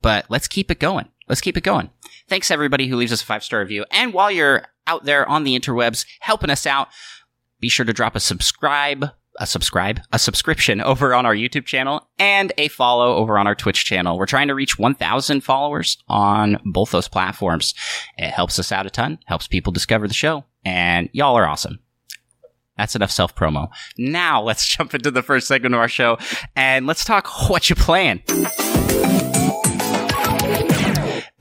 but 0.00 0.26
let's 0.30 0.48
keep 0.48 0.70
it 0.70 0.78
going. 0.78 1.08
Let's 1.28 1.40
keep 1.40 1.56
it 1.56 1.64
going. 1.64 1.90
Thanks 2.28 2.50
everybody 2.50 2.86
who 2.88 2.96
leaves 2.96 3.12
us 3.12 3.22
a 3.22 3.26
five 3.26 3.44
star 3.44 3.60
review. 3.60 3.84
And 3.90 4.14
while 4.14 4.30
you're 4.30 4.64
out 4.86 5.04
there 5.04 5.28
on 5.28 5.44
the 5.44 5.58
interwebs 5.58 6.06
helping 6.20 6.50
us 6.50 6.66
out, 6.66 6.88
be 7.60 7.68
sure 7.68 7.86
to 7.86 7.92
drop 7.92 8.16
a 8.16 8.20
subscribe, 8.20 9.06
a 9.38 9.46
subscribe, 9.46 10.00
a 10.12 10.18
subscription 10.18 10.80
over 10.82 11.14
on 11.14 11.26
our 11.26 11.34
YouTube 11.34 11.66
channel 11.66 12.08
and 12.18 12.52
a 12.58 12.68
follow 12.68 13.16
over 13.16 13.38
on 13.38 13.46
our 13.46 13.54
Twitch 13.54 13.84
channel. 13.84 14.18
We're 14.18 14.26
trying 14.26 14.48
to 14.48 14.54
reach 14.54 14.78
1,000 14.78 15.42
followers 15.42 15.98
on 16.08 16.58
both 16.64 16.90
those 16.90 17.08
platforms. 17.08 17.74
It 18.18 18.30
helps 18.30 18.58
us 18.58 18.72
out 18.72 18.86
a 18.86 18.90
ton, 18.90 19.18
helps 19.26 19.46
people 19.46 19.72
discover 19.72 20.08
the 20.08 20.14
show, 20.14 20.44
and 20.64 21.08
y'all 21.12 21.36
are 21.36 21.46
awesome. 21.46 21.78
That's 22.76 22.96
enough 22.96 23.10
self 23.10 23.34
promo. 23.34 23.68
Now 23.98 24.42
let's 24.44 24.66
jump 24.66 24.94
into 24.94 25.10
the 25.10 25.22
first 25.22 25.46
segment 25.46 25.74
of 25.74 25.80
our 25.80 25.88
show 25.88 26.18
and 26.56 26.86
let's 26.86 27.04
talk 27.04 27.48
what 27.48 27.70
you 27.70 27.76
playing. 27.76 28.22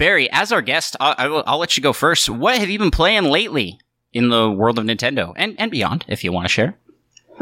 Barry, 0.02 0.32
as 0.32 0.52
our 0.52 0.64
guest, 0.64 0.98
I'll, 1.00 1.44
I'll, 1.46 1.60
let 1.60 1.78
you 1.78 1.84
go 1.84 1.94
first. 1.94 2.28
What 2.28 2.58
have 2.58 2.72
you 2.72 2.80
been 2.80 2.90
playing 2.90 3.26
lately 3.26 3.80
in 4.12 4.30
the 4.30 4.50
world 4.50 4.80
of 4.80 4.86
Nintendo 4.86 5.32
and, 5.36 5.56
and 5.60 5.70
beyond, 5.70 6.06
if 6.08 6.24
you 6.24 6.32
want 6.32 6.46
to 6.46 6.50
share? 6.50 6.76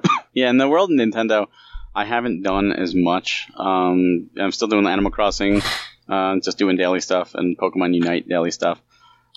Yeah, 0.33 0.49
in 0.49 0.57
the 0.57 0.67
world 0.67 0.91
of 0.91 0.97
Nintendo, 0.97 1.47
I 1.95 2.03
haven't 2.03 2.43
done 2.43 2.73
as 2.73 2.93
much. 2.93 3.47
Um, 3.55 4.29
I'm 4.37 4.51
still 4.51 4.67
doing 4.67 4.85
Animal 4.87 5.09
Crossing, 5.09 5.61
uh, 6.09 6.35
just 6.43 6.57
doing 6.57 6.75
daily 6.75 6.99
stuff, 6.99 7.33
and 7.33 7.57
Pokemon 7.57 7.95
Unite 7.95 8.27
daily 8.27 8.51
stuff. 8.51 8.77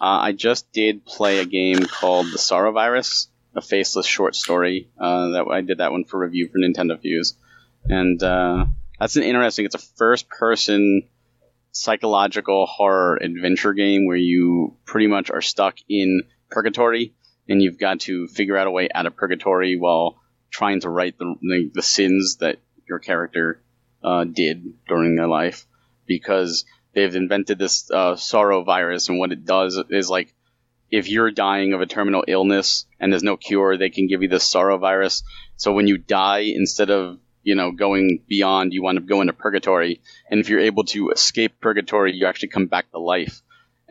Uh, 0.01 0.19
I 0.19 0.33
just 0.33 0.73
did 0.73 1.07
play 1.07 1.39
a 1.39 1.47
game 1.47 1.87
called 1.87 2.27
The 2.27 2.39
Sorrow 2.39 2.73
Virus, 2.73 3.29
a 3.55 3.63
faceless 3.63 4.05
short 4.05 4.35
story. 4.35 4.89
Uh, 4.99 5.29
that 5.29 5.47
I 5.49 5.61
did 5.61 5.79
that 5.79 5.93
one 5.93 6.05
for 6.05 6.19
review 6.19 6.49
for 6.49 6.59
Nintendo 6.59 7.01
Fuse, 7.01 7.35
and 7.85 8.21
uh, 8.21 8.67
that's 8.99 9.15
an 9.15 9.23
interesting. 9.23 9.65
It's 9.65 9.77
a 9.77 9.97
first-person 9.97 11.05
psychological 11.73 12.67
horror 12.67 13.19
adventure 13.21 13.73
game 13.73 14.07
where 14.07 14.17
you 14.17 14.77
pretty 14.85 15.07
much 15.07 15.31
are 15.31 15.41
stuck 15.41 15.77
in 15.89 16.23
purgatory, 16.51 17.15
and 17.49 17.63
you've 17.63 17.79
got 17.79 18.01
to 18.01 18.29
figure 18.29 18.57
out 18.57 18.67
a 18.67 18.71
way 18.71 18.89
out 18.95 19.07
of 19.07 19.17
purgatory 19.17 19.77
while 19.77 20.21
trying 20.51 20.81
to 20.81 20.91
right 20.91 21.17
the, 21.19 21.35
the, 21.41 21.71
the 21.75 21.83
sins 21.83 22.37
that 22.37 22.59
your 22.89 22.99
character 22.99 23.63
uh, 24.05 24.25
did 24.25 24.75
during 24.87 25.17
their 25.17 25.29
life 25.29 25.67
because 26.07 26.65
they've 26.95 27.17
invented 27.17 27.59
this 27.59 27.91
uh, 27.91 28.17
sorrow 28.17 28.63
virus 28.63 29.09
and 29.09 29.19
what 29.19 29.33
it 29.33 29.45
does 29.45 29.83
is 29.91 30.11
like 30.11 30.35
if 30.91 31.09
you're 31.09 31.31
dying 31.31 31.73
of 31.73 31.81
a 31.81 31.87
terminal 31.87 32.23
illness 32.29 32.85
and 33.01 33.11
there's 33.11 33.23
no 33.23 33.37
cure 33.37 33.77
they 33.77 33.89
can 33.89 34.07
give 34.07 34.23
you 34.23 34.29
this 34.29 34.45
sorrow 34.45 34.77
virus. 34.77 35.23
So 35.57 35.73
when 35.73 35.87
you 35.87 35.97
die 35.97 36.53
instead 36.55 36.91
of 36.91 37.19
you 37.43 37.55
know 37.55 37.73
going 37.73 38.23
beyond 38.29 38.73
you 38.73 38.83
wind 38.83 38.99
up 38.99 39.07
going 39.07 39.27
to 39.27 39.33
purgatory 39.33 40.01
and 40.31 40.41
if 40.41 40.49
you're 40.49 40.61
able 40.61 40.85
to 40.85 41.11
escape 41.11 41.61
purgatory 41.61 42.13
you 42.15 42.27
actually 42.27 42.49
come 42.49 42.67
back 42.67 42.91
to 42.91 42.99
life 42.99 43.43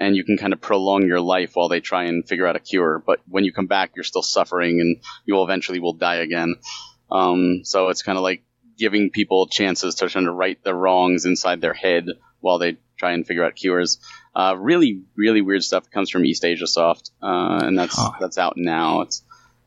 and 0.01 0.15
you 0.15 0.23
can 0.23 0.37
kind 0.37 0.51
of 0.51 0.59
prolong 0.59 1.05
your 1.05 1.21
life 1.21 1.51
while 1.55 1.69
they 1.69 1.79
try 1.79 2.05
and 2.05 2.27
figure 2.27 2.47
out 2.47 2.55
a 2.55 2.59
cure. 2.59 3.03
But 3.05 3.19
when 3.27 3.43
you 3.43 3.53
come 3.53 3.67
back, 3.67 3.91
you're 3.95 4.03
still 4.03 4.23
suffering, 4.23 4.81
and 4.81 4.97
you 5.25 5.35
will 5.35 5.43
eventually 5.43 5.79
will 5.79 5.93
die 5.93 6.15
again. 6.15 6.55
Um, 7.11 7.61
so 7.63 7.89
it's 7.89 8.01
kind 8.01 8.17
of 8.17 8.23
like 8.23 8.43
giving 8.79 9.11
people 9.11 9.45
chances 9.45 9.95
to 9.95 10.09
try 10.09 10.23
to 10.23 10.31
right 10.31 10.57
the 10.63 10.73
wrongs 10.73 11.25
inside 11.25 11.61
their 11.61 11.75
head 11.75 12.07
while 12.39 12.57
they 12.57 12.77
try 12.97 13.11
and 13.11 13.27
figure 13.27 13.43
out 13.43 13.55
cures. 13.55 13.99
Uh, 14.35 14.55
really, 14.57 15.03
really 15.15 15.41
weird 15.41 15.63
stuff 15.63 15.91
comes 15.91 16.09
from 16.09 16.25
East 16.25 16.43
Asia 16.43 16.65
Soft, 16.65 17.11
uh, 17.21 17.59
and 17.61 17.77
that's 17.77 17.95
Huh. 17.95 18.13
that's 18.19 18.39
out 18.39 18.53
now. 18.57 19.01
It's 19.01 19.23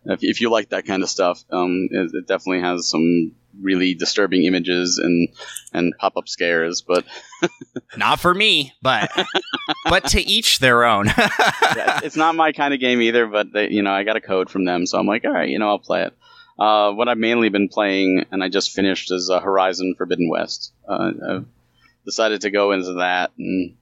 if, 0.06 0.20
if 0.22 0.40
you 0.40 0.50
like 0.50 0.70
that 0.70 0.86
kind 0.86 1.02
of 1.02 1.10
stuff, 1.10 1.42
um, 1.50 1.88
it, 1.90 2.10
it 2.14 2.26
definitely 2.26 2.60
has 2.60 2.88
some 2.88 3.32
really 3.60 3.94
disturbing 3.94 4.44
images 4.44 4.98
and 4.98 5.28
and 5.72 5.94
pop 5.98 6.16
up 6.16 6.28
scares, 6.28 6.82
but 6.82 7.04
Not 7.96 8.20
for 8.20 8.34
me, 8.34 8.72
but 8.82 9.10
but 9.84 10.08
to 10.08 10.20
each 10.20 10.58
their 10.58 10.84
own. 10.84 11.06
yeah, 11.16 12.00
it's 12.02 12.16
not 12.16 12.34
my 12.34 12.52
kind 12.52 12.74
of 12.74 12.80
game 12.80 13.00
either, 13.00 13.26
but 13.26 13.52
they, 13.52 13.70
you 13.70 13.82
know, 13.82 13.92
I 13.92 14.04
got 14.04 14.16
a 14.16 14.20
code 14.20 14.50
from 14.50 14.64
them, 14.64 14.86
so 14.86 14.98
I'm 14.98 15.06
like, 15.06 15.24
all 15.24 15.32
right, 15.32 15.48
you 15.48 15.58
know, 15.58 15.68
I'll 15.68 15.78
play 15.78 16.02
it. 16.02 16.14
Uh, 16.58 16.92
what 16.92 17.08
I've 17.08 17.18
mainly 17.18 17.48
been 17.48 17.68
playing, 17.68 18.26
and 18.30 18.42
I 18.42 18.48
just 18.48 18.72
finished, 18.72 19.10
is 19.10 19.30
uh, 19.30 19.40
Horizon 19.40 19.94
Forbidden 19.96 20.28
West. 20.28 20.72
Uh, 20.88 21.10
I've 21.28 21.46
decided 22.04 22.42
to 22.42 22.50
go 22.50 22.72
into 22.72 22.94
that 22.94 23.32
in 23.38 23.76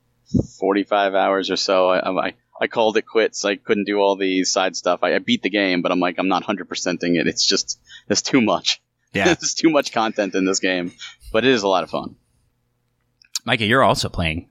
45 0.59 1.15
hours 1.15 1.51
or 1.51 1.57
so. 1.57 1.89
I, 1.91 2.29
I, 2.29 2.35
I 2.61 2.67
called 2.69 2.97
it 2.97 3.03
quits. 3.07 3.45
I 3.45 3.57
couldn't 3.57 3.85
do 3.85 3.99
all 3.99 4.17
the 4.17 4.45
side 4.45 4.77
stuff. 4.77 5.01
I, 5.03 5.15
I 5.15 5.19
beat 5.19 5.43
the 5.43 5.51
game, 5.51 5.83
but 5.83 5.91
I'm 5.91 6.01
like, 6.01 6.17
I'm 6.19 6.29
not 6.29 6.45
100%ing 6.45 7.17
it. 7.17 7.27
It's 7.27 7.47
just, 7.47 7.81
it's 8.09 8.23
too 8.23 8.41
much. 8.41 8.81
yeah, 9.13 9.25
there's 9.35 9.55
too 9.55 9.71
much 9.71 9.93
content 9.93 10.35
in 10.35 10.45
this 10.45 10.59
game, 10.61 10.93
but 11.33 11.45
it 11.45 11.51
is 11.51 11.63
a 11.63 11.69
lot 11.69 11.83
of 11.85 11.91
fun. 11.91 12.17
Micah, 13.45 13.65
you're 13.65 13.83
also 13.83 14.09
playing 14.09 14.49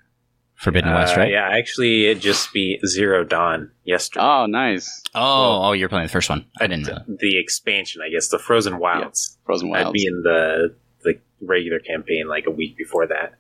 Forbidden 0.56 0.94
West, 0.94 1.16
Uh, 1.16 1.22
right? 1.22 1.32
Yeah, 1.32 1.48
actually, 1.50 2.06
it 2.08 2.20
just 2.20 2.52
beat 2.54 2.86
Zero 2.86 3.24
Dawn 3.24 3.72
yesterday. 3.84 4.26
Oh, 4.26 4.46
nice. 4.48 5.02
Oh, 5.16 5.62
oh, 5.68 5.72
you're 5.72 5.90
playing 5.90 6.06
the 6.08 6.12
first 6.12 6.30
one. 6.30 6.46
I 6.60 6.68
didn't 6.68 6.88
know. 6.88 7.00
the 7.08 7.40
expansion, 7.40 8.02
I 8.06 8.10
guess, 8.10 8.28
the 8.28 8.40
Frozen 8.40 8.78
Wilds. 8.80 9.38
Frozen 9.46 9.70
Wilds. 9.70 9.88
I'd 9.88 9.94
be 9.94 10.06
in 10.06 10.22
the 10.24 10.76
the 11.04 11.20
regular 11.42 11.80
campaign 11.80 12.28
like 12.28 12.46
a 12.46 12.52
week 12.52 12.78
before 12.78 13.08
that. 13.08 13.36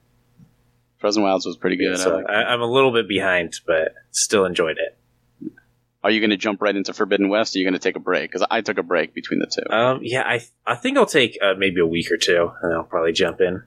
Frozen 1.01 1.23
Wilds 1.23 1.45
was 1.45 1.57
pretty 1.57 1.75
good. 1.75 1.93
I 1.93 1.95
so 1.97 2.15
like 2.15 2.29
I, 2.29 2.43
I'm 2.43 2.61
a 2.61 2.65
little 2.65 2.93
bit 2.93 3.07
behind, 3.07 3.59
but 3.65 3.93
still 4.11 4.45
enjoyed 4.45 4.77
it. 4.77 4.97
Are 6.03 6.09
you 6.09 6.19
going 6.19 6.31
to 6.31 6.37
jump 6.37 6.61
right 6.61 6.75
into 6.75 6.93
Forbidden 6.93 7.29
West? 7.29 7.55
Or 7.55 7.57
are 7.57 7.59
you 7.59 7.65
going 7.65 7.73
to 7.73 7.79
take 7.79 7.95
a 7.95 7.99
break? 7.99 8.31
Because 8.31 8.47
I 8.49 8.61
took 8.61 8.77
a 8.77 8.83
break 8.83 9.13
between 9.13 9.39
the 9.39 9.47
two. 9.47 9.69
Um, 9.69 9.99
yeah, 10.01 10.21
I 10.21 10.41
I 10.65 10.75
think 10.75 10.97
I'll 10.97 11.05
take 11.05 11.37
uh, 11.41 11.53
maybe 11.57 11.81
a 11.81 11.85
week 11.85 12.11
or 12.11 12.17
two, 12.17 12.51
and 12.61 12.73
I'll 12.73 12.83
probably 12.83 13.11
jump 13.13 13.41
in. 13.41 13.63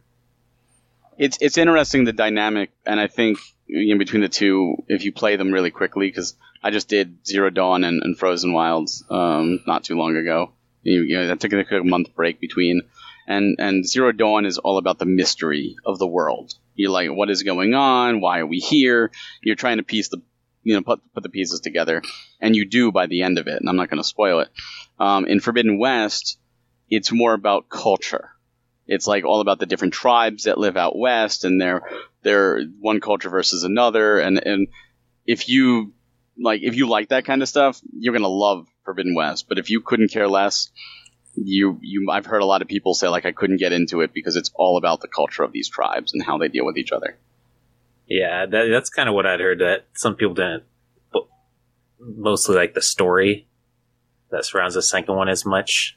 it's 1.19 1.39
it's 1.41 1.59
interesting 1.59 2.05
the 2.05 2.13
dynamic, 2.13 2.71
and 2.87 2.99
I 2.99 3.07
think 3.07 3.39
in 3.69 3.99
between 3.99 4.23
the 4.23 4.29
two, 4.29 4.77
if 4.89 5.05
you 5.05 5.13
play 5.13 5.37
them 5.37 5.53
really 5.53 5.71
quickly, 5.71 6.09
because 6.09 6.35
I 6.63 6.71
just 6.71 6.89
did 6.89 7.27
Zero 7.27 7.51
Dawn 7.51 7.85
and, 7.85 8.03
and 8.03 8.19
Frozen 8.19 8.53
Wilds 8.53 9.05
um, 9.11 9.61
not 9.67 9.85
too 9.85 9.97
long 9.97 10.17
ago. 10.17 10.53
You, 10.83 11.03
you 11.03 11.17
know, 11.17 11.33
I 11.33 11.37
took 11.37 11.53
a, 11.53 11.77
a 11.79 11.85
month 11.85 12.15
break 12.15 12.41
between, 12.41 12.83
and 13.27 13.57
and 13.59 13.87
Zero 13.87 14.13
Dawn 14.13 14.45
is 14.45 14.59
all 14.59 14.79
about 14.79 14.99
the 14.99 15.07
mystery 15.07 15.77
of 15.85 15.99
the 15.99 16.07
world. 16.07 16.55
You're 16.75 16.91
like, 16.91 17.11
what 17.11 17.31
is 17.31 17.43
going 17.43 17.75
on? 17.75 18.21
Why 18.21 18.41
are 18.41 18.47
we 18.47 18.59
here? 18.59 19.11
You're 19.43 19.57
trying 19.57 19.79
to 19.79 19.83
piece 19.83 20.09
the 20.09 20.23
you 20.63 20.75
know 20.75 20.83
put 20.83 21.01
put 21.13 21.23
the 21.23 21.29
pieces 21.29 21.61
together, 21.61 22.03
and 22.41 22.57
you 22.57 22.67
do 22.67 22.91
by 22.91 23.07
the 23.07 23.23
end 23.23 23.39
of 23.39 23.47
it. 23.47 23.61
And 23.61 23.69
I'm 23.69 23.77
not 23.77 23.91
going 23.91 24.03
to 24.03 24.09
spoil 24.09 24.41
it. 24.41 24.49
Um, 24.99 25.27
in 25.27 25.41
Forbidden 25.41 25.79
West, 25.79 26.39
it's 26.91 27.13
more 27.13 27.35
about 27.35 27.69
culture. 27.69 28.31
It's 28.87 29.07
like 29.07 29.25
all 29.25 29.41
about 29.41 29.59
the 29.59 29.67
different 29.67 29.95
tribes 29.95 30.45
that 30.45 30.59
live 30.59 30.77
out 30.77 30.99
west, 30.99 31.45
and 31.45 31.61
they're 31.61 31.83
they're 32.23 32.63
one 32.81 33.01
culture 33.01 33.31
versus 33.31 33.65
another. 33.65 34.19
And 34.19 34.39
and 34.45 34.69
if 35.27 35.49
you 35.49 35.95
like 36.39 36.63
if 36.63 36.75
you 36.75 36.89
like 36.89 37.09
that 37.09 37.25
kind 37.25 37.43
of 37.43 37.49
stuff, 37.49 37.81
you're 37.93 38.15
gonna 38.15 38.29
love 38.29 38.67
Forbidden 38.85 39.15
West. 39.15 39.49
But 39.49 39.59
if 39.59 39.71
you 39.71 39.81
couldn't 39.81 40.11
care 40.11 40.29
less, 40.29 40.71
you 41.37 41.79
you 41.83 42.09
I've 42.11 42.27
heard 42.27 42.43
a 42.43 42.47
lot 42.47 42.63
of 42.63 42.69
people 42.69 42.95
say 42.95 43.09
like 43.09 43.27
I 43.27 43.33
couldn't 43.33 43.59
get 43.59 43.73
into 43.73 44.01
it 44.01 44.13
because 44.15 44.37
it's 44.37 44.51
all 44.55 44.77
about 44.77 45.01
the 45.01 45.09
culture 45.09 45.43
of 45.43 45.53
these 45.53 45.69
tribes 45.69 46.13
and 46.15 46.23
how 46.23 46.39
they 46.39 46.49
deal 46.49 46.65
with 46.65 46.77
each 46.77 46.93
other. 46.93 47.17
Yeah, 48.07 48.47
that, 48.47 48.67
that's 48.71 48.91
kind 48.91 49.09
of 49.09 49.15
what 49.15 49.27
I'd 49.27 49.41
heard. 49.41 49.61
That 49.61 49.87
some 49.95 50.15
people 50.15 50.35
didn't, 50.35 50.65
but 51.13 51.23
mostly 51.99 52.55
like 52.57 52.75
the 52.75 52.83
story 52.83 53.47
that 54.31 54.45
surrounds 54.45 54.75
the 54.75 54.83
second 54.83 55.17
one 55.17 55.29
as 55.29 55.45
much. 55.47 55.97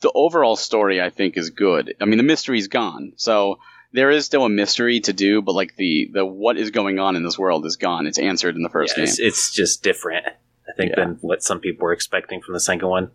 the 0.00 0.10
overall 0.14 0.56
story 0.56 1.00
I 1.00 1.10
think 1.10 1.36
is 1.36 1.50
good. 1.50 1.94
I 2.00 2.04
mean, 2.04 2.18
the 2.18 2.24
mystery's 2.24 2.68
gone, 2.68 3.12
so 3.16 3.58
there 3.92 4.10
is 4.10 4.26
still 4.26 4.44
a 4.44 4.48
mystery 4.50 5.00
to 5.00 5.12
do, 5.12 5.40
but 5.40 5.54
like 5.54 5.76
the 5.76 6.10
the 6.12 6.26
what 6.26 6.56
is 6.58 6.70
going 6.70 6.98
on 6.98 7.14
in 7.16 7.22
this 7.22 7.38
world 7.38 7.64
is 7.64 7.76
gone. 7.76 8.06
It's 8.06 8.18
answered 8.18 8.56
in 8.56 8.62
the 8.62 8.68
first 8.68 8.94
Yeah, 8.96 9.04
game. 9.04 9.08
it's, 9.10 9.18
it's 9.20 9.52
just 9.54 9.82
different, 9.82 10.26
I 10.26 10.72
think, 10.76 10.90
Yeah. 10.96 11.04
than 11.04 11.18
what 11.20 11.42
some 11.42 11.60
people 11.60 11.84
were 11.84 11.92
expecting 11.92 12.42
from 12.42 12.52
the 12.54 12.60
second 12.60 12.88
one. 12.88 13.10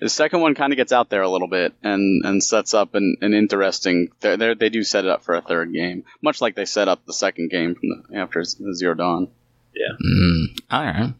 The 0.00 0.08
second 0.08 0.40
one 0.40 0.54
kind 0.54 0.72
of 0.72 0.76
gets 0.76 0.92
out 0.92 1.10
there 1.10 1.22
a 1.22 1.28
little 1.30 1.48
bit 1.48 1.74
and 1.82 2.24
and 2.24 2.42
sets 2.42 2.72
up 2.74 2.94
an, 2.94 3.16
an 3.20 3.34
interesting. 3.34 4.08
They're, 4.20 4.36
they're, 4.36 4.54
they 4.54 4.68
do 4.70 4.82
set 4.82 5.04
it 5.04 5.10
up 5.10 5.22
for 5.22 5.34
a 5.34 5.42
third 5.42 5.72
game, 5.72 6.04
much 6.22 6.40
like 6.40 6.54
they 6.56 6.64
set 6.64 6.88
up 6.88 7.04
the 7.06 7.12
second 7.12 7.50
game 7.50 7.74
from 7.74 7.88
the, 8.08 8.18
after 8.18 8.42
Zero 8.44 8.94
Dawn. 8.94 9.28
Mm, 9.76 10.58
all 10.70 10.84
right. 10.84 11.14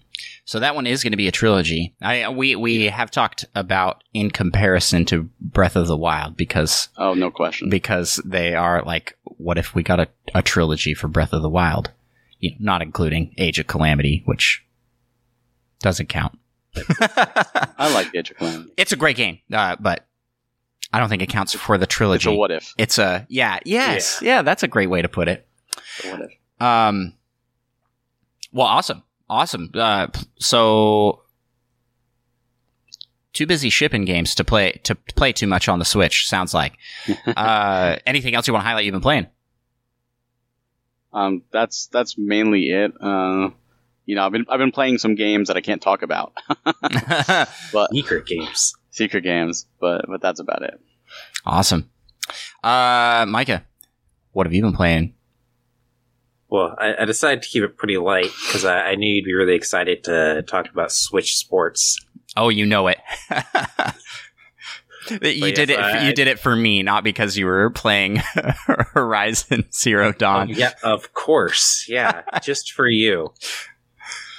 So 0.44 0.58
that 0.60 0.74
one 0.74 0.86
is 0.86 1.02
going 1.02 1.12
to 1.12 1.16
be 1.16 1.28
a 1.28 1.32
trilogy. 1.32 1.94
I 2.02 2.28
we 2.28 2.56
we 2.56 2.86
have 2.86 3.10
talked 3.10 3.44
about 3.54 4.02
in 4.12 4.30
comparison 4.30 5.04
to 5.06 5.28
Breath 5.40 5.76
of 5.76 5.86
the 5.86 5.96
Wild 5.96 6.36
because 6.36 6.88
Oh, 6.96 7.14
no 7.14 7.30
question. 7.30 7.70
because 7.70 8.20
they 8.24 8.54
are 8.54 8.82
like, 8.82 9.16
what 9.24 9.58
if 9.58 9.74
we 9.74 9.82
got 9.82 10.00
a, 10.00 10.08
a 10.34 10.42
trilogy 10.42 10.94
for 10.94 11.08
Breath 11.08 11.32
of 11.32 11.42
the 11.42 11.48
Wild? 11.48 11.90
You 12.40 12.50
know, 12.52 12.56
not 12.60 12.82
including 12.82 13.34
Age 13.38 13.58
of 13.58 13.66
Calamity, 13.66 14.22
which 14.24 14.64
doesn't 15.80 16.08
count. 16.08 16.38
I 17.00 17.90
like 17.92 18.14
Age 18.14 18.30
of 18.30 18.36
Calamity. 18.36 18.72
It's 18.76 18.92
a 18.92 18.96
great 18.96 19.16
game, 19.16 19.38
uh, 19.52 19.76
but 19.80 20.06
I 20.92 20.98
don't 20.98 21.08
think 21.08 21.22
it 21.22 21.28
counts 21.28 21.54
for 21.54 21.78
the 21.78 21.86
trilogy. 21.86 22.28
It's 22.28 22.34
a 22.34 22.38
what 22.38 22.50
if. 22.50 22.74
It's 22.78 22.98
a 22.98 23.26
yeah, 23.28 23.58
yes, 23.64 24.20
yeah. 24.22 24.42
That's 24.42 24.62
a 24.62 24.68
great 24.68 24.88
way 24.88 25.02
to 25.02 25.08
put 25.08 25.28
it. 25.28 25.46
What 26.04 26.20
if? 26.22 26.64
Um, 26.64 27.14
well, 28.52 28.66
awesome, 28.66 29.02
awesome. 29.28 29.70
Uh, 29.74 30.08
so 30.38 31.22
too 33.32 33.46
busy 33.46 33.70
shipping 33.70 34.04
games 34.04 34.34
to 34.34 34.44
play 34.44 34.72
to 34.84 34.94
play 34.94 35.32
too 35.32 35.46
much 35.46 35.68
on 35.68 35.78
the 35.78 35.84
Switch. 35.84 36.28
Sounds 36.28 36.52
like. 36.54 36.76
uh, 37.26 37.96
anything 38.06 38.34
else 38.34 38.46
you 38.46 38.52
want 38.52 38.64
to 38.64 38.68
highlight? 38.68 38.84
You've 38.84 38.92
been 38.92 39.00
playing. 39.00 39.26
Um, 41.12 41.42
that's 41.52 41.86
that's 41.86 42.16
mainly 42.18 42.70
it. 42.70 42.92
Uh, 43.00 43.50
you 44.10 44.16
know, 44.16 44.26
I've 44.26 44.32
been 44.32 44.44
I've 44.48 44.58
been 44.58 44.72
playing 44.72 44.98
some 44.98 45.14
games 45.14 45.46
that 45.46 45.56
I 45.56 45.60
can't 45.60 45.80
talk 45.80 46.02
about, 46.02 46.32
but 47.72 47.90
Secret 47.92 48.26
games. 48.26 48.74
secret 48.90 49.20
games. 49.22 49.66
But 49.80 50.06
but 50.08 50.20
that's 50.20 50.40
about 50.40 50.62
it. 50.62 50.80
awesome. 51.46 51.88
Uh, 52.64 53.24
Micah, 53.28 53.64
what 54.32 54.46
have 54.46 54.52
you 54.52 54.62
been 54.62 54.74
playing? 54.74 55.14
Well, 56.48 56.74
I, 56.76 57.02
I 57.02 57.04
decided 57.04 57.42
to 57.44 57.48
keep 57.48 57.62
it 57.62 57.76
pretty 57.76 57.96
light 57.98 58.30
because 58.46 58.64
I, 58.64 58.80
I 58.90 58.94
knew 58.96 59.06
you'd 59.14 59.24
be 59.24 59.34
really 59.34 59.54
excited 59.54 60.02
to 60.04 60.42
talk 60.42 60.68
about 60.68 60.90
Switch 60.90 61.36
Sports. 61.36 62.04
Oh, 62.36 62.48
you 62.48 62.66
know 62.66 62.88
it. 62.88 62.98
you 65.10 65.18
yes, 65.22 65.54
did 65.56 65.70
it. 65.70 65.78
I- 65.78 66.06
you 66.06 66.12
did 66.12 66.26
it 66.28 66.38
for 66.38 66.54
me, 66.54 66.82
not 66.82 67.04
because 67.04 67.36
you 67.36 67.46
were 67.46 67.70
playing 67.70 68.16
Horizon 68.94 69.64
Zero 69.72 70.12
Dawn. 70.12 70.50
Oh, 70.50 70.54
yeah, 70.54 70.72
of 70.82 71.12
course. 71.14 71.86
Yeah, 71.88 72.22
just 72.42 72.72
for 72.72 72.88
you. 72.88 73.32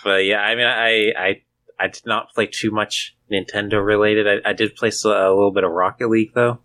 But 0.04 0.26
yeah, 0.26 0.40
I 0.40 0.56
mean, 0.56 0.66
I 0.66 1.14
I 1.18 1.42
I 1.80 1.88
did 1.88 2.06
not 2.06 2.34
play 2.34 2.48
too 2.48 2.72
much 2.72 3.16
Nintendo 3.32 3.84
related. 3.84 4.28
I, 4.28 4.50
I 4.50 4.54
did 4.54 4.76
play 4.76 4.90
a 4.90 5.08
little 5.08 5.52
bit 5.52 5.64
of 5.64 5.72
Rocket 5.72 6.10
League 6.10 6.34
though, 6.34 6.60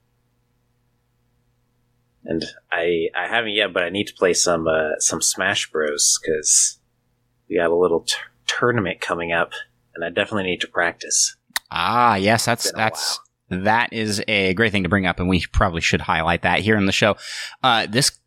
and 2.24 2.44
I 2.70 3.08
I 3.16 3.28
haven't 3.28 3.52
yet, 3.52 3.72
but 3.72 3.82
I 3.82 3.90
need 3.90 4.06
to 4.08 4.14
play 4.14 4.34
some 4.34 4.66
uh, 4.66 4.98
some 4.98 5.22
Smash 5.22 5.70
Bros. 5.70 6.18
because 6.20 6.78
we 7.48 7.56
have 7.56 7.70
a 7.70 7.76
little 7.76 8.00
t- 8.00 8.16
tournament 8.46 9.00
coming 9.00 9.32
up, 9.32 9.52
and 9.94 10.04
I 10.04 10.08
definitely 10.08 10.50
need 10.50 10.60
to 10.62 10.68
practice. 10.68 11.36
Ah, 11.70 12.16
yes, 12.16 12.44
that's 12.44 12.70
that's 12.72 13.18
that 13.48 13.92
is 13.92 14.22
a 14.28 14.54
great 14.54 14.72
thing 14.72 14.82
to 14.82 14.88
bring 14.88 15.06
up, 15.06 15.20
and 15.20 15.28
we 15.28 15.44
probably 15.52 15.80
should 15.80 16.00
highlight 16.00 16.42
that 16.42 16.60
here 16.60 16.76
in 16.76 16.86
the 16.86 16.92
show. 16.92 17.16
Uh, 17.62 17.86
this 17.86 18.18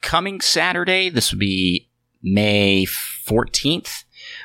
coming 0.00 0.40
Saturday, 0.40 1.08
this 1.08 1.32
would 1.32 1.40
be 1.40 1.88
May 2.22 2.84
fourteenth. 3.28 4.04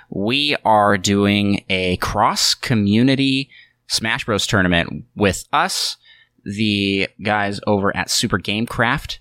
We 0.09 0.55
are 0.63 0.97
doing 0.97 1.63
a 1.69 1.97
cross 1.97 2.53
community 2.53 3.49
Smash 3.87 4.25
Bros 4.25 4.45
tournament 4.45 5.05
with 5.15 5.45
us, 5.53 5.97
the 6.43 7.07
guys 7.21 7.59
over 7.65 7.95
at 7.95 8.09
Super 8.09 8.39
Gamecraft, 8.39 9.19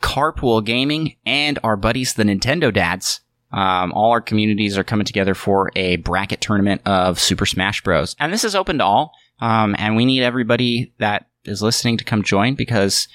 Carpool 0.00 0.64
Gaming, 0.64 1.16
and 1.26 1.58
our 1.62 1.76
buddies, 1.76 2.14
the 2.14 2.24
Nintendo 2.24 2.72
Dads. 2.72 3.20
Um, 3.52 3.92
all 3.92 4.10
our 4.12 4.20
communities 4.20 4.78
are 4.78 4.84
coming 4.84 5.04
together 5.04 5.34
for 5.34 5.70
a 5.76 5.96
bracket 5.96 6.40
tournament 6.40 6.82
of 6.86 7.20
Super 7.20 7.46
Smash 7.46 7.82
Bros. 7.82 8.16
And 8.18 8.32
this 8.32 8.44
is 8.44 8.54
open 8.54 8.78
to 8.78 8.84
all. 8.84 9.12
Um, 9.40 9.74
and 9.78 9.96
we 9.96 10.04
need 10.04 10.22
everybody 10.22 10.92
that 10.98 11.26
is 11.44 11.62
listening 11.62 11.96
to 11.98 12.04
come 12.04 12.22
join 12.22 12.54
because 12.54 13.08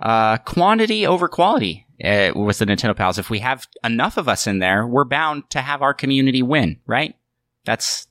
uh, 0.00 0.38
quantity 0.38 1.06
over 1.06 1.28
quality 1.28 1.85
uh, 2.02 2.32
with 2.34 2.58
the 2.58 2.66
Nintendo 2.66 2.96
Pals. 2.96 3.18
If 3.18 3.30
we 3.30 3.40
have 3.40 3.66
enough 3.84 4.16
of 4.16 4.28
us 4.28 4.46
in 4.46 4.58
there, 4.58 4.86
we're 4.86 5.04
bound 5.04 5.48
to 5.50 5.60
have 5.60 5.82
our 5.82 5.94
community 5.94 6.42
win, 6.42 6.80
right? 6.86 7.14
That's 7.64 8.06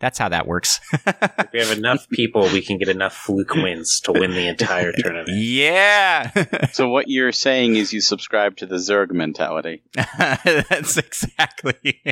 that's 0.00 0.18
how 0.18 0.28
that 0.28 0.46
works. 0.46 0.80
If 0.92 1.52
we 1.52 1.60
have 1.60 1.78
enough 1.78 2.08
people, 2.10 2.42
we 2.52 2.60
can 2.60 2.76
get 2.76 2.88
enough 2.88 3.14
fluke 3.14 3.54
wins 3.54 4.00
to 4.00 4.12
win 4.12 4.32
the 4.32 4.48
entire 4.48 4.92
tournament. 4.98 5.30
yeah. 5.32 6.30
So 6.72 6.88
what 6.90 7.08
you're 7.08 7.32
saying 7.32 7.76
is 7.76 7.92
you 7.92 8.02
subscribe 8.02 8.56
to 8.58 8.66
the 8.66 8.76
Zerg 8.76 9.12
mentality. 9.12 9.82
That's 10.18 10.98
exactly. 10.98 12.02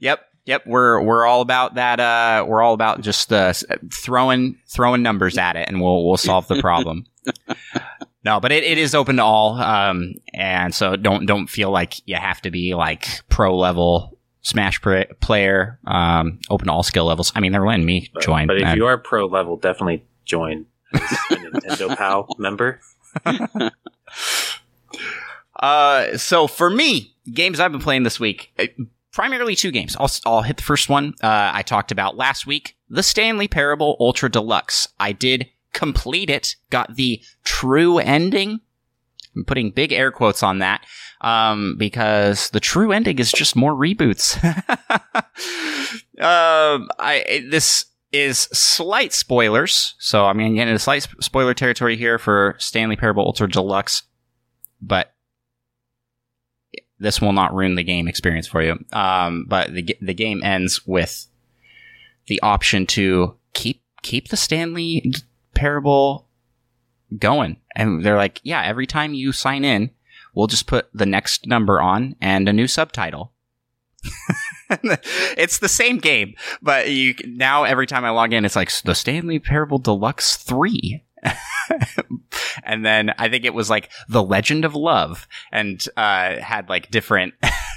yep, 0.00 0.20
yep. 0.44 0.66
We're 0.66 1.00
we're 1.00 1.24
all 1.24 1.40
about 1.40 1.76
that. 1.76 1.98
Uh, 1.98 2.44
we're 2.46 2.60
all 2.60 2.74
about 2.74 3.00
just 3.00 3.32
uh, 3.32 3.54
throwing 3.92 4.58
throwing 4.68 5.02
numbers 5.02 5.38
at 5.38 5.56
it, 5.56 5.66
and 5.66 5.80
we'll 5.80 6.06
we'll 6.06 6.18
solve 6.18 6.46
the 6.48 6.60
problem. 6.60 7.06
No, 8.24 8.40
but 8.40 8.52
it, 8.52 8.64
it 8.64 8.78
is 8.78 8.94
open 8.94 9.16
to 9.16 9.22
all, 9.24 9.54
um, 9.60 10.14
and 10.34 10.74
so 10.74 10.96
don't 10.96 11.26
don't 11.26 11.46
feel 11.48 11.70
like 11.70 12.06
you 12.06 12.16
have 12.16 12.40
to 12.42 12.50
be 12.50 12.74
like 12.74 13.06
pro 13.28 13.56
level 13.56 14.16
Smash 14.42 14.80
pra- 14.80 15.06
player. 15.20 15.78
Um, 15.86 16.38
open 16.48 16.66
to 16.68 16.72
all 16.72 16.82
skill 16.82 17.04
levels. 17.04 17.30
I 17.34 17.40
mean, 17.40 17.52
they're 17.52 17.66
letting 17.66 17.84
me 17.84 18.08
But, 18.14 18.22
join. 18.22 18.46
but 18.46 18.56
if 18.56 18.64
and- 18.64 18.76
you 18.78 18.86
are 18.86 18.96
pro 18.96 19.26
level, 19.26 19.56
definitely 19.56 20.02
join 20.24 20.64
as 20.94 21.00
a 21.02 21.04
Nintendo 21.36 21.96
Pal 21.96 22.26
member. 22.38 22.80
Uh, 25.58 26.16
so 26.16 26.46
for 26.46 26.70
me, 26.70 27.14
games 27.32 27.60
I've 27.60 27.72
been 27.72 27.80
playing 27.82 28.02
this 28.04 28.18
week, 28.18 28.50
uh, 28.58 28.64
primarily 29.12 29.54
two 29.54 29.70
games. 29.70 29.94
I'll, 30.00 30.10
I'll 30.24 30.42
hit 30.42 30.56
the 30.56 30.62
first 30.62 30.88
one. 30.88 31.14
Uh, 31.22 31.50
I 31.52 31.62
talked 31.62 31.92
about 31.92 32.16
last 32.16 32.46
week, 32.46 32.76
the 32.88 33.02
Stanley 33.02 33.46
Parable 33.48 33.96
Ultra 34.00 34.30
Deluxe. 34.30 34.88
I 34.98 35.12
did 35.12 35.48
complete 35.72 36.30
it, 36.30 36.56
got 36.70 36.96
the 36.96 37.22
true 37.44 37.98
ending. 37.98 38.60
I'm 39.36 39.44
putting 39.44 39.70
big 39.70 39.92
air 39.92 40.10
quotes 40.10 40.42
on 40.42 40.58
that, 40.58 40.84
um, 41.20 41.76
because 41.78 42.50
the 42.50 42.60
true 42.60 42.92
ending 42.92 43.18
is 43.18 43.30
just 43.30 43.54
more 43.54 43.74
reboots. 43.74 44.42
um, 46.20 46.88
I, 46.98 47.46
this 47.48 47.86
is 48.12 48.38
slight 48.52 49.12
spoilers. 49.12 49.94
So 49.98 50.26
I'm 50.26 50.36
going 50.36 50.50
to 50.50 50.56
get 50.56 50.68
into 50.68 50.78
slight 50.78 51.06
spoiler 51.20 51.54
territory 51.54 51.96
here 51.96 52.18
for 52.18 52.56
Stanley 52.58 52.96
Parable 52.96 53.24
Ultra 53.24 53.48
Deluxe, 53.48 54.02
but 54.80 55.14
this 56.98 57.20
will 57.20 57.32
not 57.32 57.54
ruin 57.54 57.76
the 57.76 57.82
game 57.82 58.08
experience 58.08 58.46
for 58.46 58.62
you. 58.62 58.84
Um, 58.92 59.46
but 59.48 59.72
the 59.72 59.96
the 60.00 60.14
game 60.14 60.42
ends 60.42 60.86
with 60.86 61.26
the 62.26 62.40
option 62.42 62.86
to 62.88 63.36
keep 63.54 63.82
keep 64.02 64.28
the 64.28 64.36
Stanley 64.36 65.12
parable 65.54 66.28
going, 67.18 67.56
and 67.74 68.04
they're 68.04 68.16
like, 68.16 68.40
yeah, 68.42 68.62
every 68.62 68.86
time 68.86 69.14
you 69.14 69.32
sign 69.32 69.64
in, 69.64 69.90
we'll 70.34 70.46
just 70.46 70.66
put 70.66 70.88
the 70.94 71.06
next 71.06 71.46
number 71.46 71.80
on 71.80 72.16
and 72.20 72.48
a 72.48 72.52
new 72.52 72.66
subtitle. 72.66 73.32
it's 74.70 75.58
the 75.58 75.68
same 75.68 75.98
game, 75.98 76.34
but 76.62 76.90
you 76.90 77.14
now 77.26 77.64
every 77.64 77.86
time 77.86 78.04
I 78.04 78.10
log 78.10 78.32
in, 78.32 78.44
it's 78.44 78.56
like 78.56 78.72
the 78.82 78.94
Stanley 78.94 79.38
Parable 79.38 79.78
Deluxe 79.78 80.36
three. 80.36 81.04
and 82.64 82.84
then 82.84 83.12
I 83.18 83.28
think 83.28 83.44
it 83.44 83.52
was 83.52 83.68
like 83.68 83.90
The 84.08 84.22
Legend 84.22 84.64
of 84.64 84.74
Love 84.74 85.28
and 85.52 85.84
uh, 85.96 86.40
had 86.40 86.68
like 86.70 86.90
different, 86.90 87.34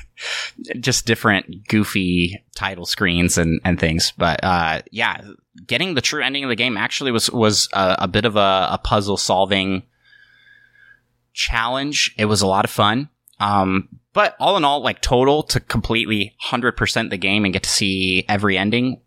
just 0.79 1.05
different 1.05 1.67
goofy 1.67 2.43
title 2.55 2.85
screens 2.85 3.37
and, 3.37 3.59
and 3.63 3.79
things. 3.79 4.13
But 4.17 4.43
uh, 4.43 4.81
yeah, 4.91 5.21
getting 5.65 5.93
the 5.93 6.01
true 6.01 6.23
ending 6.23 6.43
of 6.43 6.49
the 6.49 6.55
game 6.55 6.77
actually 6.77 7.11
was 7.11 7.29
was 7.31 7.69
a, 7.73 7.95
a 7.99 8.07
bit 8.07 8.25
of 8.25 8.35
a, 8.35 8.69
a 8.71 8.79
puzzle 8.83 9.17
solving 9.17 9.83
challenge. 11.33 12.13
It 12.17 12.25
was 12.25 12.41
a 12.41 12.47
lot 12.47 12.65
of 12.65 12.71
fun. 12.71 13.09
Um, 13.39 13.89
but 14.13 14.35
all 14.39 14.57
in 14.57 14.63
all, 14.63 14.81
like 14.81 15.01
total 15.01 15.43
to 15.43 15.59
completely 15.59 16.35
100% 16.45 17.09
the 17.09 17.17
game 17.17 17.43
and 17.43 17.53
get 17.53 17.63
to 17.63 17.69
see 17.69 18.25
every 18.29 18.57
ending 18.57 19.01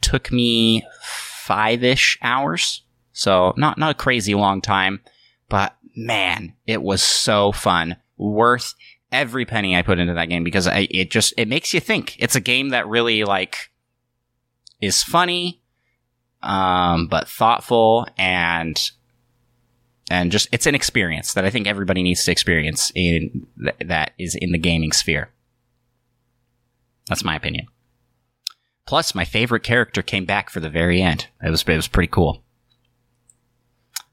took 0.00 0.30
me 0.30 0.86
five 1.02 1.82
ish 1.82 2.16
hours. 2.22 2.82
So 3.12 3.52
not, 3.56 3.78
not 3.78 3.90
a 3.90 3.94
crazy 3.94 4.34
long 4.34 4.60
time, 4.60 5.00
but 5.48 5.76
man, 5.96 6.54
it 6.66 6.82
was 6.82 7.02
so 7.02 7.50
fun. 7.50 7.96
Worth 8.16 8.74
every 9.12 9.44
penny 9.44 9.76
I 9.76 9.82
put 9.82 9.98
into 9.98 10.14
that 10.14 10.28
game 10.28 10.44
because 10.44 10.66
I, 10.66 10.88
it 10.90 11.10
just, 11.10 11.34
it 11.36 11.48
makes 11.48 11.72
you 11.72 11.80
think. 11.80 12.16
It's 12.18 12.36
a 12.36 12.40
game 12.40 12.70
that 12.70 12.86
really 12.86 13.24
like 13.24 13.70
is 14.80 15.02
funny, 15.02 15.60
um, 16.42 17.08
but 17.08 17.28
thoughtful 17.28 18.06
and 18.16 18.90
and 20.10 20.32
just 20.32 20.48
it's 20.52 20.66
an 20.66 20.74
experience 20.74 21.34
that 21.34 21.44
I 21.44 21.50
think 21.50 21.66
everybody 21.66 22.02
needs 22.02 22.24
to 22.24 22.32
experience 22.32 22.90
in 22.94 23.46
th- 23.62 23.76
that 23.84 24.12
is 24.18 24.34
in 24.34 24.52
the 24.52 24.58
gaming 24.58 24.92
sphere. 24.92 25.30
That's 27.08 27.24
my 27.24 27.36
opinion. 27.36 27.66
Plus, 28.86 29.14
my 29.14 29.24
favorite 29.24 29.62
character 29.62 30.00
came 30.00 30.24
back 30.24 30.48
for 30.48 30.60
the 30.60 30.70
very 30.70 31.02
end. 31.02 31.26
It 31.42 31.50
was 31.50 31.62
it 31.62 31.76
was 31.76 31.88
pretty 31.88 32.08
cool. 32.08 32.42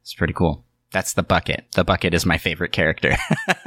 It's 0.01 0.13
pretty 0.13 0.33
cool. 0.33 0.64
That's 0.95 1.11
the 1.11 1.23
bucket. 1.23 1.65
The 1.73 1.83
bucket 1.83 2.13
is 2.13 2.25
my 2.25 2.37
favorite 2.37 2.71
character. 2.71 3.17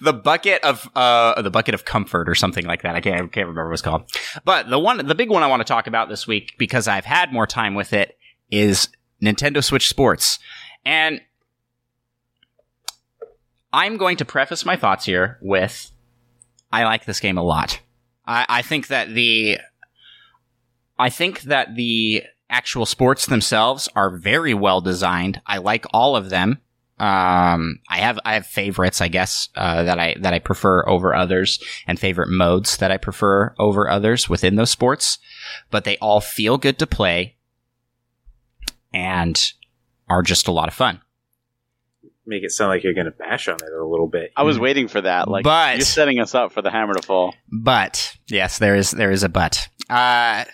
the 0.00 0.18
bucket 0.24 0.64
of 0.64 0.88
uh 0.96 1.42
the 1.42 1.50
bucket 1.50 1.74
of 1.74 1.84
comfort 1.84 2.30
or 2.30 2.34
something 2.34 2.64
like 2.64 2.80
that. 2.80 2.94
I 2.94 3.02
can't 3.02 3.14
I 3.16 3.26
can't 3.26 3.46
remember 3.46 3.68
what 3.68 3.74
it's 3.74 3.82
called. 3.82 4.10
But 4.46 4.70
the 4.70 4.78
one 4.78 5.06
the 5.06 5.14
big 5.14 5.28
one 5.28 5.42
I 5.42 5.48
want 5.48 5.60
to 5.60 5.64
talk 5.64 5.86
about 5.86 6.08
this 6.08 6.26
week 6.26 6.54
because 6.56 6.88
I've 6.88 7.04
had 7.04 7.30
more 7.30 7.46
time 7.46 7.74
with 7.74 7.92
it 7.92 8.16
is 8.50 8.88
Nintendo 9.22 9.62
Switch 9.62 9.86
Sports. 9.86 10.38
And 10.86 11.20
I'm 13.70 13.98
going 13.98 14.16
to 14.16 14.24
preface 14.24 14.64
my 14.64 14.76
thoughts 14.76 15.04
here 15.04 15.36
with 15.42 15.90
I 16.72 16.84
like 16.84 17.04
this 17.04 17.20
game 17.20 17.36
a 17.36 17.42
lot. 17.42 17.80
I, 18.24 18.46
I 18.48 18.62
think 18.62 18.86
that 18.86 19.10
the 19.10 19.58
I 20.98 21.10
think 21.10 21.42
that 21.42 21.76
the 21.76 22.24
actual 22.50 22.86
sports 22.86 23.26
themselves 23.26 23.88
are 23.94 24.10
very 24.16 24.54
well 24.54 24.80
designed. 24.80 25.40
I 25.46 25.58
like 25.58 25.84
all 25.92 26.16
of 26.16 26.30
them. 26.30 26.58
Um, 26.98 27.80
I 27.90 27.98
have 27.98 28.18
I 28.24 28.34
have 28.34 28.46
favorites, 28.46 29.02
I 29.02 29.08
guess, 29.08 29.50
uh, 29.54 29.82
that 29.82 29.98
I 29.98 30.14
that 30.20 30.32
I 30.32 30.38
prefer 30.38 30.82
over 30.88 31.14
others, 31.14 31.62
and 31.86 32.00
favorite 32.00 32.30
modes 32.30 32.78
that 32.78 32.90
I 32.90 32.96
prefer 32.96 33.54
over 33.58 33.88
others 33.90 34.30
within 34.30 34.56
those 34.56 34.70
sports. 34.70 35.18
But 35.70 35.84
they 35.84 35.98
all 35.98 36.22
feel 36.22 36.56
good 36.56 36.78
to 36.78 36.86
play, 36.86 37.36
and 38.94 39.52
are 40.08 40.22
just 40.22 40.48
a 40.48 40.52
lot 40.52 40.68
of 40.68 40.74
fun. 40.74 41.02
Make 42.24 42.42
it 42.44 42.50
sound 42.50 42.70
like 42.70 42.82
you're 42.82 42.94
going 42.94 43.04
to 43.06 43.12
bash 43.12 43.46
on 43.46 43.56
it 43.56 43.72
a 43.72 43.84
little 43.86 44.08
bit. 44.08 44.32
I 44.36 44.42
was 44.42 44.58
waiting 44.58 44.88
for 44.88 45.00
that. 45.00 45.28
Like, 45.28 45.44
But- 45.44 45.76
you're 45.76 45.84
setting 45.84 46.18
us 46.18 46.34
up 46.34 46.50
for 46.50 46.60
the 46.62 46.70
hammer 46.70 46.94
to 46.94 47.02
fall. 47.06 47.34
But 47.52 48.16
yes, 48.26 48.58
there 48.58 48.74
is 48.74 48.90
there 48.92 49.10
is 49.10 49.22
a 49.22 49.28
but. 49.28 49.68
Uh, 49.90 50.44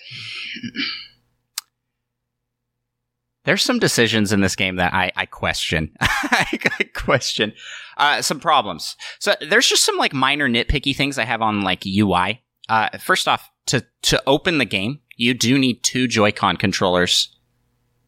there's 3.44 3.62
some 3.62 3.78
decisions 3.78 4.32
in 4.32 4.40
this 4.40 4.56
game 4.56 4.76
that 4.76 4.94
I, 4.94 5.10
I 5.16 5.26
question. 5.26 5.92
I 6.00 6.58
question 6.94 7.52
uh, 7.96 8.22
some 8.22 8.40
problems. 8.40 8.96
So 9.18 9.34
there's 9.48 9.68
just 9.68 9.84
some 9.84 9.96
like 9.96 10.12
minor 10.12 10.48
nitpicky 10.48 10.94
things 10.94 11.18
I 11.18 11.24
have 11.24 11.42
on 11.42 11.62
like 11.62 11.84
UI. 11.86 12.42
Uh, 12.68 12.96
first 12.98 13.28
off, 13.28 13.50
to 13.66 13.84
to 14.02 14.22
open 14.26 14.58
the 14.58 14.64
game, 14.64 15.00
you 15.16 15.34
do 15.34 15.58
need 15.58 15.82
two 15.82 16.08
Joy-Con 16.08 16.56
controllers 16.56 17.36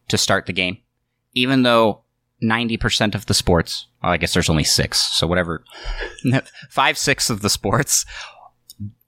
to 0.08 0.18
start 0.18 0.46
the 0.46 0.52
game, 0.52 0.78
even 1.34 1.62
though. 1.62 2.00
90% 2.42 3.14
of 3.14 3.24
the 3.24 3.32
sports, 3.32 3.86
well, 4.02 4.12
I 4.12 4.18
guess 4.18 4.34
there's 4.34 4.50
only 4.50 4.64
six, 4.64 4.98
so 4.98 5.26
whatever, 5.26 5.64
five, 6.68 6.98
six 6.98 7.30
of 7.30 7.40
the 7.40 7.48
sports 7.48 8.04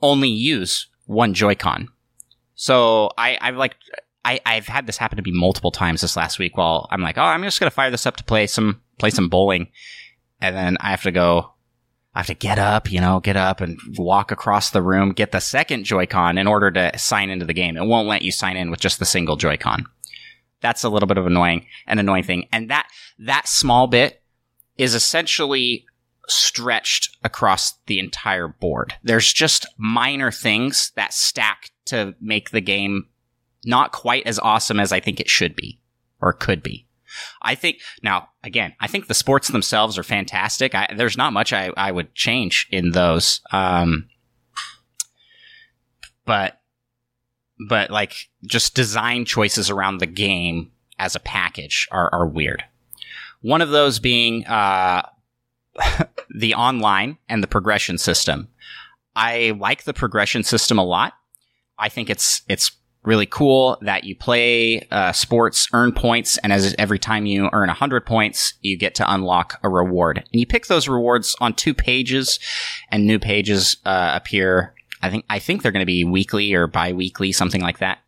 only 0.01 0.29
use 0.31 0.87
one 1.05 1.35
Joy-Con. 1.35 1.89
So 2.55 3.11
I, 3.19 3.37
I've 3.41 3.57
like, 3.57 3.77
I, 4.27 4.41
I've 4.45 4.67
had 4.67 4.87
this 4.87 4.99
happen 4.99 5.17
to 5.17 5.23
me 5.23 5.31
multiple 5.33 5.71
times 5.71 6.01
this 6.01 6.17
last 6.17 6.39
week. 6.39 6.57
While 6.57 6.89
I'm 6.91 7.01
like, 7.01 7.17
oh, 7.17 7.23
I'm 7.23 7.45
just 7.45 7.61
gonna 7.61 7.71
fire 7.71 7.91
this 7.91 8.07
up 8.07 8.17
to 8.17 8.25
play 8.25 8.47
some 8.49 8.83
play 8.99 9.11
some 9.11 9.29
bowling, 9.29 9.69
and 10.41 10.55
then 10.57 10.77
I 10.81 10.91
have 10.91 11.03
to 11.03 11.13
go. 11.13 11.53
I 12.13 12.21
have 12.21 12.27
to 12.29 12.35
get 12.35 12.59
up, 12.59 12.91
you 12.91 12.99
know, 12.99 13.21
get 13.21 13.37
up 13.37 13.61
and 13.61 13.79
walk 13.99 14.31
across 14.31 14.71
the 14.71 14.81
room, 14.81 15.13
get 15.13 15.33
the 15.33 15.41
second 15.41 15.85
Joy-Con 15.85 16.39
in 16.39 16.47
order 16.47 16.71
to 16.71 16.99
sign 16.99 17.29
into 17.29 17.45
the 17.45 17.53
game. 17.53 17.77
It 17.77 17.85
won't 17.85 18.09
let 18.09 18.23
you 18.23 18.33
sign 18.33 18.57
in 18.57 18.71
with 18.71 18.81
just 18.81 18.99
the 18.99 19.05
single 19.05 19.37
Joy-Con. 19.37 19.85
That's 20.63 20.83
a 20.83 20.89
little 20.89 21.07
bit 21.07 21.19
of 21.19 21.27
annoying, 21.27 21.67
an 21.87 21.99
annoying 21.99 22.23
thing. 22.23 22.49
And 22.53 22.71
that, 22.71 22.89
that 23.19 23.47
small 23.49 23.87
bit 23.87 24.23
is 24.79 24.95
essentially 24.95 25.85
stretched 26.27 27.19
across 27.23 27.75
the 27.85 27.99
entire 27.99 28.49
board. 28.49 28.95
There's 29.03 29.31
just 29.31 29.67
minor 29.77 30.33
things 30.33 30.93
that 30.97 31.13
stack 31.13 31.71
to 31.85 32.15
make 32.19 32.49
the 32.49 32.63
game 32.63 33.09
not 33.67 33.93
quite 33.93 34.27
as 34.27 34.39
awesome 34.39 34.81
as 34.81 34.93
I 34.93 35.01
think 35.01 35.21
it 35.21 35.29
should 35.29 35.55
be 35.55 35.81
or 36.21 36.33
could 36.33 36.63
be. 36.63 36.87
I 37.43 37.55
think 37.55 37.81
now 38.03 38.29
again, 38.43 38.75
I 38.81 38.87
think 38.87 39.07
the 39.07 39.15
sports 39.15 39.49
themselves 39.49 39.99
are 39.99 40.03
fantastic. 40.03 40.75
I, 40.75 40.93
there's 40.97 41.17
not 41.17 41.33
much 41.33 41.53
I, 41.53 41.71
I 41.77 41.93
would 41.93 42.15
change 42.15 42.67
in 42.71 42.93
those. 42.93 43.41
Um, 43.53 44.09
but 46.25 46.61
but 47.69 47.91
like 47.91 48.15
just 48.45 48.75
design 48.75 49.25
choices 49.25 49.71
around 49.71 49.99
the 49.99 50.07
game 50.07 50.73
as 50.99 51.15
a 51.15 51.21
package 51.21 51.89
are, 51.91 52.13
are 52.13 52.27
weird. 52.27 52.65
One 53.41 53.63
of 53.63 53.71
those 53.71 53.99
being 53.99 54.47
uh, 54.47 55.09
the 56.35 56.55
online 56.55 57.19
and 57.29 57.43
the 57.43 57.49
progression 57.49 57.99
system. 57.99 58.49
I 59.15 59.57
like 59.59 59.85
the 59.85 59.95
progression 59.95 60.43
system 60.43 60.79
a 60.79 60.85
lot. 60.85 61.15
I 61.79 61.89
think 61.89 62.11
it's 62.11 62.43
it's 62.49 62.73
really 63.07 63.25
cool 63.25 63.79
that 63.83 64.05
you 64.05 64.15
play 64.15 64.87
uh, 64.91 65.13
sports, 65.13 65.69
earn 65.73 65.93
points, 65.93 66.37
and 66.39 66.53
as 66.53 66.75
every 66.79 66.99
time 66.99 67.25
you 67.25 67.49
earn 67.53 67.69
hundred 67.71 68.05
points, 68.05 68.55
you 68.61 68.77
get 68.77 68.95
to 68.97 69.13
unlock 69.13 69.59
a 69.63 69.69
reward. 69.69 70.19
And 70.19 70.41
you 70.41 70.47
pick 70.47 70.67
those 70.67 70.89
rewards 70.89 71.35
on 71.41 71.55
two 71.55 71.73
pages, 71.73 72.39
and 72.91 73.07
new 73.07 73.19
pages 73.19 73.77
uh, 73.87 74.13
appear. 74.15 74.75
I 75.03 75.11
think 75.11 75.25
I 75.31 75.39
think 75.39 75.63
they're 75.63 75.73
going 75.73 75.81
to 75.81 75.87
be 75.87 76.05
weekly 76.05 76.53
or 76.53 76.67
bi-weekly, 76.67 77.33
something 77.33 77.63
like 77.63 77.79
that. 77.79 77.99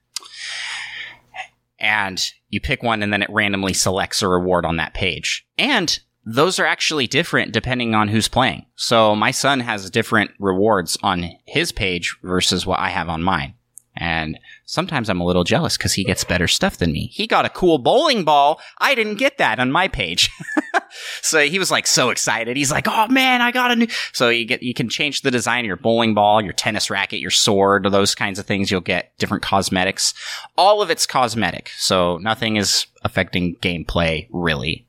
And 1.79 2.21
you 2.49 2.61
pick 2.61 2.83
one, 2.83 3.03
and 3.03 3.13
then 3.13 3.23
it 3.23 3.31
randomly 3.31 3.73
selects 3.73 4.21
a 4.21 4.29
reward 4.29 4.67
on 4.67 4.77
that 4.77 4.95
page. 4.95 5.47
And 5.57 5.99
those 6.25 6.59
are 6.59 6.67
actually 6.67 7.07
different 7.07 7.53
depending 7.53 7.95
on 7.95 8.09
who's 8.09 8.29
playing. 8.29 8.67
So 8.75 9.15
my 9.15 9.31
son 9.31 9.61
has 9.61 9.89
different 9.91 10.33
rewards 10.39 10.99
on 11.03 11.31
his 11.47 11.73
page 11.73 12.17
versus 12.23 12.67
what 12.67 12.81
I 12.81 12.91
have 12.91 13.09
on 13.09 13.23
mine. 13.23 13.55
And 14.01 14.39
sometimes 14.65 15.11
I'm 15.11 15.21
a 15.21 15.25
little 15.25 15.43
jealous 15.43 15.77
because 15.77 15.93
he 15.93 16.05
gets 16.05 16.23
better 16.23 16.47
stuff 16.47 16.77
than 16.77 16.93
me. 16.93 17.09
He 17.13 17.27
got 17.27 17.45
a 17.45 17.51
cool 17.51 17.79
bowling 17.79 18.25
ball. 18.25 18.61
I 18.79 18.95
didn't 18.95 19.17
get 19.17 19.39
that 19.39 19.59
on 19.59 19.73
my 19.73 19.89
page. 19.89 20.31
so 21.21 21.41
he 21.41 21.59
was 21.59 21.73
like 21.73 21.87
so 21.89 22.11
excited. 22.11 22.57
He's 22.57 22.71
like, 22.71 22.87
"Oh 22.87 23.09
man, 23.09 23.43
I 23.43 23.51
got 23.51 23.73
a 23.73 23.77
new." 23.77 23.89
So 24.13 24.29
you 24.29 24.45
get 24.45 24.63
you 24.63 24.73
can 24.73 24.89
change 24.89 25.23
the 25.23 25.33
design 25.33 25.65
of 25.65 25.67
your 25.67 25.77
bowling 25.77 26.15
ball, 26.15 26.41
your 26.41 26.53
tennis 26.53 26.91
racket, 26.91 27.19
your 27.19 27.33
sword, 27.33 27.87
those 27.91 28.15
kinds 28.15 28.39
of 28.39 28.47
things. 28.47 28.71
You'll 28.71 28.81
get 28.81 29.19
different 29.19 29.43
cosmetics. 29.43 30.15
All 30.57 30.81
of 30.81 30.91
it's 30.91 31.05
cosmetic, 31.05 31.71
so 31.77 32.19
nothing 32.19 32.57
is 32.57 32.87
affecting 33.03 33.57
gameplay 33.57 34.29
really. 34.31 34.87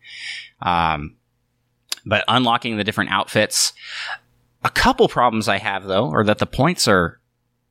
Um, 0.62 1.15
but 2.06 2.24
unlocking 2.28 2.78
the 2.78 2.84
different 2.84 3.12
outfits. 3.12 3.74
A 4.62 4.69
couple 4.69 5.08
problems 5.08 5.48
I 5.48 5.58
have 5.58 5.86
though 5.86 6.12
are 6.12 6.24
that 6.26 6.39
the 6.39 6.45
points 6.45 6.86
are 6.88 7.18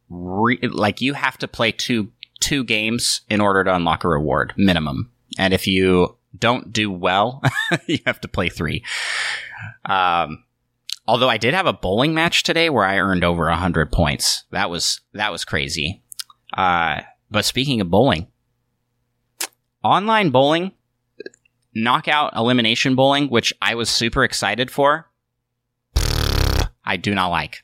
re- 0.08 0.60
like 0.62 1.00
you 1.00 1.14
have 1.14 1.38
to 1.38 1.48
play 1.48 1.72
two 1.72 2.10
two 2.40 2.64
games 2.64 3.22
in 3.28 3.40
order 3.40 3.64
to 3.64 3.74
unlock 3.74 4.04
a 4.04 4.08
reward 4.08 4.54
minimum, 4.56 5.10
and 5.38 5.52
if 5.52 5.66
you 5.66 6.16
don't 6.38 6.72
do 6.72 6.90
well, 6.90 7.42
you 7.86 7.98
have 8.06 8.20
to 8.20 8.28
play 8.28 8.48
three. 8.48 8.84
Um, 9.84 10.44
although 11.06 11.28
I 11.28 11.38
did 11.38 11.54
have 11.54 11.66
a 11.66 11.72
bowling 11.72 12.14
match 12.14 12.42
today 12.42 12.70
where 12.70 12.84
I 12.84 12.98
earned 12.98 13.24
over 13.24 13.50
hundred 13.50 13.90
points. 13.90 14.44
That 14.50 14.70
was 14.70 15.00
that 15.14 15.32
was 15.32 15.44
crazy. 15.44 16.02
Uh, 16.56 17.00
but 17.30 17.44
speaking 17.44 17.80
of 17.80 17.90
bowling, 17.90 18.28
online 19.84 20.30
bowling, 20.30 20.72
knockout 21.74 22.34
elimination 22.36 22.94
bowling, 22.94 23.28
which 23.28 23.52
I 23.60 23.74
was 23.74 23.90
super 23.90 24.24
excited 24.24 24.70
for, 24.70 25.10
I 26.84 26.96
do 26.96 27.14
not 27.14 27.28
like 27.28 27.62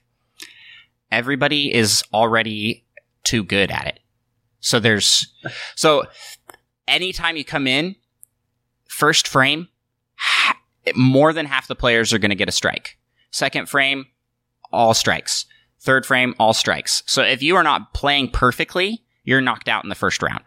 everybody 1.14 1.72
is 1.72 2.02
already 2.12 2.84
too 3.22 3.44
good 3.44 3.70
at 3.70 3.86
it. 3.86 4.00
So 4.60 4.80
there's, 4.80 5.32
so 5.76 6.04
anytime 6.88 7.36
you 7.36 7.44
come 7.44 7.66
in, 7.66 7.96
first 8.88 9.28
frame, 9.28 9.68
more 10.94 11.32
than 11.32 11.46
half 11.46 11.68
the 11.68 11.74
players 11.74 12.12
are 12.12 12.18
going 12.18 12.30
to 12.30 12.34
get 12.36 12.48
a 12.48 12.52
strike. 12.52 12.98
Second 13.30 13.68
frame, 13.68 14.06
all 14.72 14.94
strikes. 14.94 15.46
Third 15.80 16.04
frame, 16.04 16.34
all 16.38 16.52
strikes. 16.52 17.02
So 17.06 17.22
if 17.22 17.42
you 17.42 17.56
are 17.56 17.62
not 17.62 17.94
playing 17.94 18.30
perfectly, 18.30 19.02
you're 19.22 19.40
knocked 19.40 19.68
out 19.68 19.84
in 19.84 19.88
the 19.88 19.94
first 19.94 20.22
round. 20.22 20.44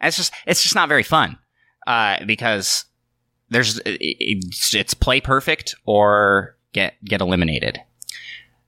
It's 0.00 0.16
just, 0.16 0.32
it's 0.46 0.62
just 0.62 0.74
not 0.74 0.88
very 0.88 1.02
fun, 1.02 1.38
uh, 1.86 2.24
because 2.24 2.84
there's, 3.50 3.80
it's 3.84 4.94
play 4.94 5.20
perfect 5.20 5.74
or 5.86 6.56
get, 6.72 6.94
get 7.04 7.20
eliminated. 7.20 7.78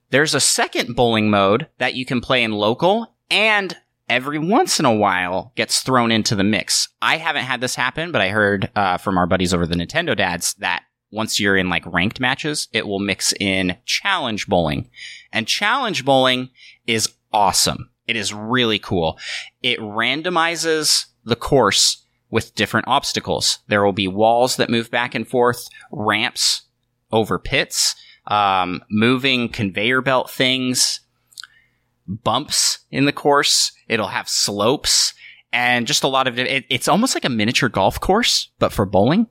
There's 0.09 0.33
a 0.33 0.39
second 0.39 0.95
bowling 0.95 1.29
mode 1.29 1.67
that 1.79 1.95
you 1.95 2.05
can 2.05 2.21
play 2.21 2.43
in 2.43 2.53
local 2.53 3.15
and 3.29 3.75
every 4.07 4.39
once 4.39 4.79
in 4.79 4.85
a 4.85 4.93
while 4.93 5.51
gets 5.55 5.81
thrown 5.81 6.11
into 6.11 6.35
the 6.35 6.43
mix. 6.43 6.87
I 7.01 7.17
haven't 7.17 7.43
had 7.43 7.59
this 7.59 7.75
happen, 7.75 8.11
but 8.11 8.21
I 8.21 8.29
heard 8.29 8.69
uh, 8.75 8.97
from 8.97 9.17
our 9.17 9.27
buddies 9.27 9.53
over 9.53 9.65
the 9.65 9.75
Nintendo 9.75 10.15
dads 10.15 10.53
that 10.55 10.83
once 11.11 11.39
you're 11.39 11.57
in 11.57 11.69
like 11.69 11.85
ranked 11.85 12.19
matches, 12.19 12.67
it 12.71 12.87
will 12.87 12.99
mix 12.99 13.33
in 13.39 13.77
challenge 13.85 14.47
bowling. 14.47 14.89
And 15.31 15.47
challenge 15.47 16.05
bowling 16.05 16.49
is 16.85 17.09
awesome. 17.33 17.89
It 18.07 18.15
is 18.15 18.33
really 18.33 18.79
cool. 18.79 19.17
It 19.61 19.79
randomizes 19.79 21.05
the 21.25 21.35
course 21.35 22.05
with 22.29 22.55
different 22.55 22.87
obstacles. 22.87 23.59
There 23.67 23.83
will 23.83 23.93
be 23.93 24.07
walls 24.07 24.55
that 24.57 24.69
move 24.69 24.89
back 24.91 25.15
and 25.15 25.27
forth, 25.27 25.67
ramps 25.91 26.63
over 27.11 27.39
pits, 27.39 27.95
um, 28.27 28.81
moving 28.89 29.49
conveyor 29.49 30.01
belt 30.01 30.29
things, 30.29 31.01
bumps 32.07 32.79
in 32.91 33.05
the 33.05 33.11
course. 33.11 33.71
It'll 33.87 34.07
have 34.07 34.29
slopes 34.29 35.13
and 35.51 35.87
just 35.87 36.03
a 36.03 36.07
lot 36.07 36.27
of 36.27 36.37
it. 36.37 36.65
It's 36.69 36.87
almost 36.87 37.15
like 37.15 37.25
a 37.25 37.29
miniature 37.29 37.69
golf 37.69 37.99
course, 37.99 38.51
but 38.59 38.71
for 38.71 38.85
bowling, 38.85 39.27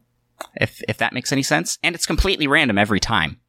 if 0.57 0.83
if 0.89 0.99
that 0.99 1.13
makes 1.13 1.33
any 1.33 1.43
sense. 1.43 1.79
And 1.83 1.95
it's 1.95 2.07
completely 2.07 2.47
random 2.47 2.79
every 2.79 3.01
time. 3.01 3.41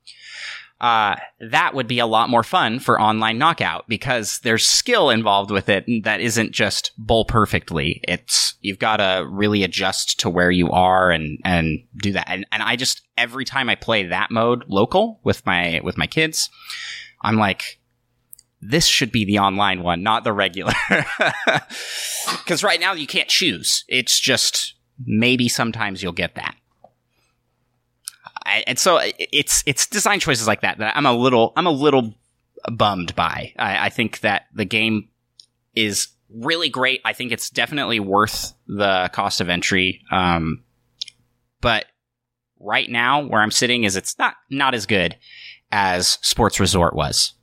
Uh, 0.79 1.15
that 1.39 1.73
would 1.73 1.87
be 1.87 1.97
a 1.97 2.05
lot 2.05 2.29
more 2.29 2.43
fun 2.43 2.79
for 2.79 3.01
online 3.01 3.39
knockout 3.39 3.87
because 3.87 4.39
there's 4.39 4.63
skill 4.63 5.09
involved 5.09 5.49
with 5.49 5.69
it 5.69 5.85
that 6.03 6.21
isn't 6.21 6.51
just 6.51 6.91
bowl 6.99 7.25
perfectly. 7.25 7.99
It's 8.03 8.55
you've 8.61 8.77
got 8.77 8.97
to 8.97 9.25
really 9.27 9.63
adjust 9.63 10.19
to 10.19 10.29
where 10.29 10.51
you 10.51 10.69
are 10.69 11.09
and 11.09 11.39
and 11.43 11.79
do 11.97 12.11
that. 12.11 12.29
And 12.29 12.45
and 12.51 12.61
I 12.61 12.75
just 12.75 13.01
every 13.17 13.43
time 13.43 13.69
I 13.69 13.75
play 13.75 14.03
that 14.05 14.29
mode 14.29 14.65
local 14.67 15.19
with 15.23 15.43
my 15.47 15.81
with 15.83 15.97
my 15.97 16.05
kids, 16.05 16.47
I'm 17.23 17.37
like, 17.37 17.79
this 18.61 18.85
should 18.85 19.11
be 19.11 19.25
the 19.25 19.39
online 19.39 19.81
one, 19.81 20.03
not 20.03 20.23
the 20.23 20.33
regular. 20.33 20.73
Because 22.43 22.63
right 22.63 22.79
now 22.79 22.93
you 22.93 23.07
can't 23.07 23.29
choose. 23.29 23.83
It's 23.87 24.19
just 24.19 24.73
maybe 25.05 25.47
sometimes 25.47 26.01
you'll 26.01 26.11
get 26.13 26.35
that. 26.35 26.55
I, 28.47 28.63
and 28.65 28.79
so 28.79 28.99
it's 29.03 29.61
it's 29.65 29.85
design 29.87 30.21
choices 30.21 30.47
like 30.47 30.61
that 30.61 30.77
that 30.77 30.95
I'm 30.95 31.05
a 31.05 31.13
little 31.13 31.51
I'm 31.57 31.67
a 31.67 31.71
little 31.71 32.15
bummed 32.71 33.13
by. 33.13 33.53
I, 33.59 33.87
I 33.87 33.89
think 33.89 34.21
that 34.21 34.43
the 34.53 34.65
game 34.65 35.09
is 35.75 36.07
really 36.29 36.69
great. 36.69 37.01
I 37.03 37.13
think 37.13 37.31
it's 37.31 37.49
definitely 37.49 37.99
worth 37.99 38.53
the 38.67 39.09
cost 39.13 39.41
of 39.41 39.49
entry. 39.49 40.01
Um, 40.11 40.63
but 41.61 41.85
right 42.59 42.89
now, 42.89 43.25
where 43.25 43.41
I'm 43.41 43.51
sitting, 43.51 43.83
is 43.83 43.95
it's 43.97 44.17
not 44.17 44.35
not 44.49 44.73
as 44.73 44.85
good 44.85 45.17
as 45.71 46.17
Sports 46.21 46.59
Resort 46.59 46.95
was. 46.95 47.33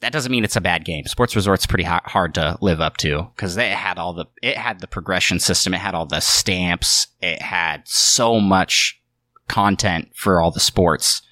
That 0.00 0.12
doesn't 0.12 0.30
mean 0.30 0.44
it's 0.44 0.56
a 0.56 0.60
bad 0.60 0.84
game. 0.84 1.06
Sports 1.06 1.34
Resort's 1.34 1.66
pretty 1.66 1.84
ha- 1.84 2.02
hard 2.04 2.34
to 2.34 2.58
live 2.60 2.80
up 2.80 2.98
to 2.98 3.26
because 3.34 3.56
it 3.56 3.72
had 3.72 3.98
all 3.98 4.12
the 4.12 4.26
it 4.40 4.56
had 4.56 4.80
the 4.80 4.86
progression 4.86 5.40
system, 5.40 5.74
it 5.74 5.80
had 5.80 5.94
all 5.94 6.06
the 6.06 6.20
stamps, 6.20 7.08
it 7.20 7.42
had 7.42 7.82
so 7.86 8.38
much 8.38 9.00
content 9.48 10.10
for 10.14 10.40
all 10.40 10.50
the 10.50 10.60
sports. 10.60 11.22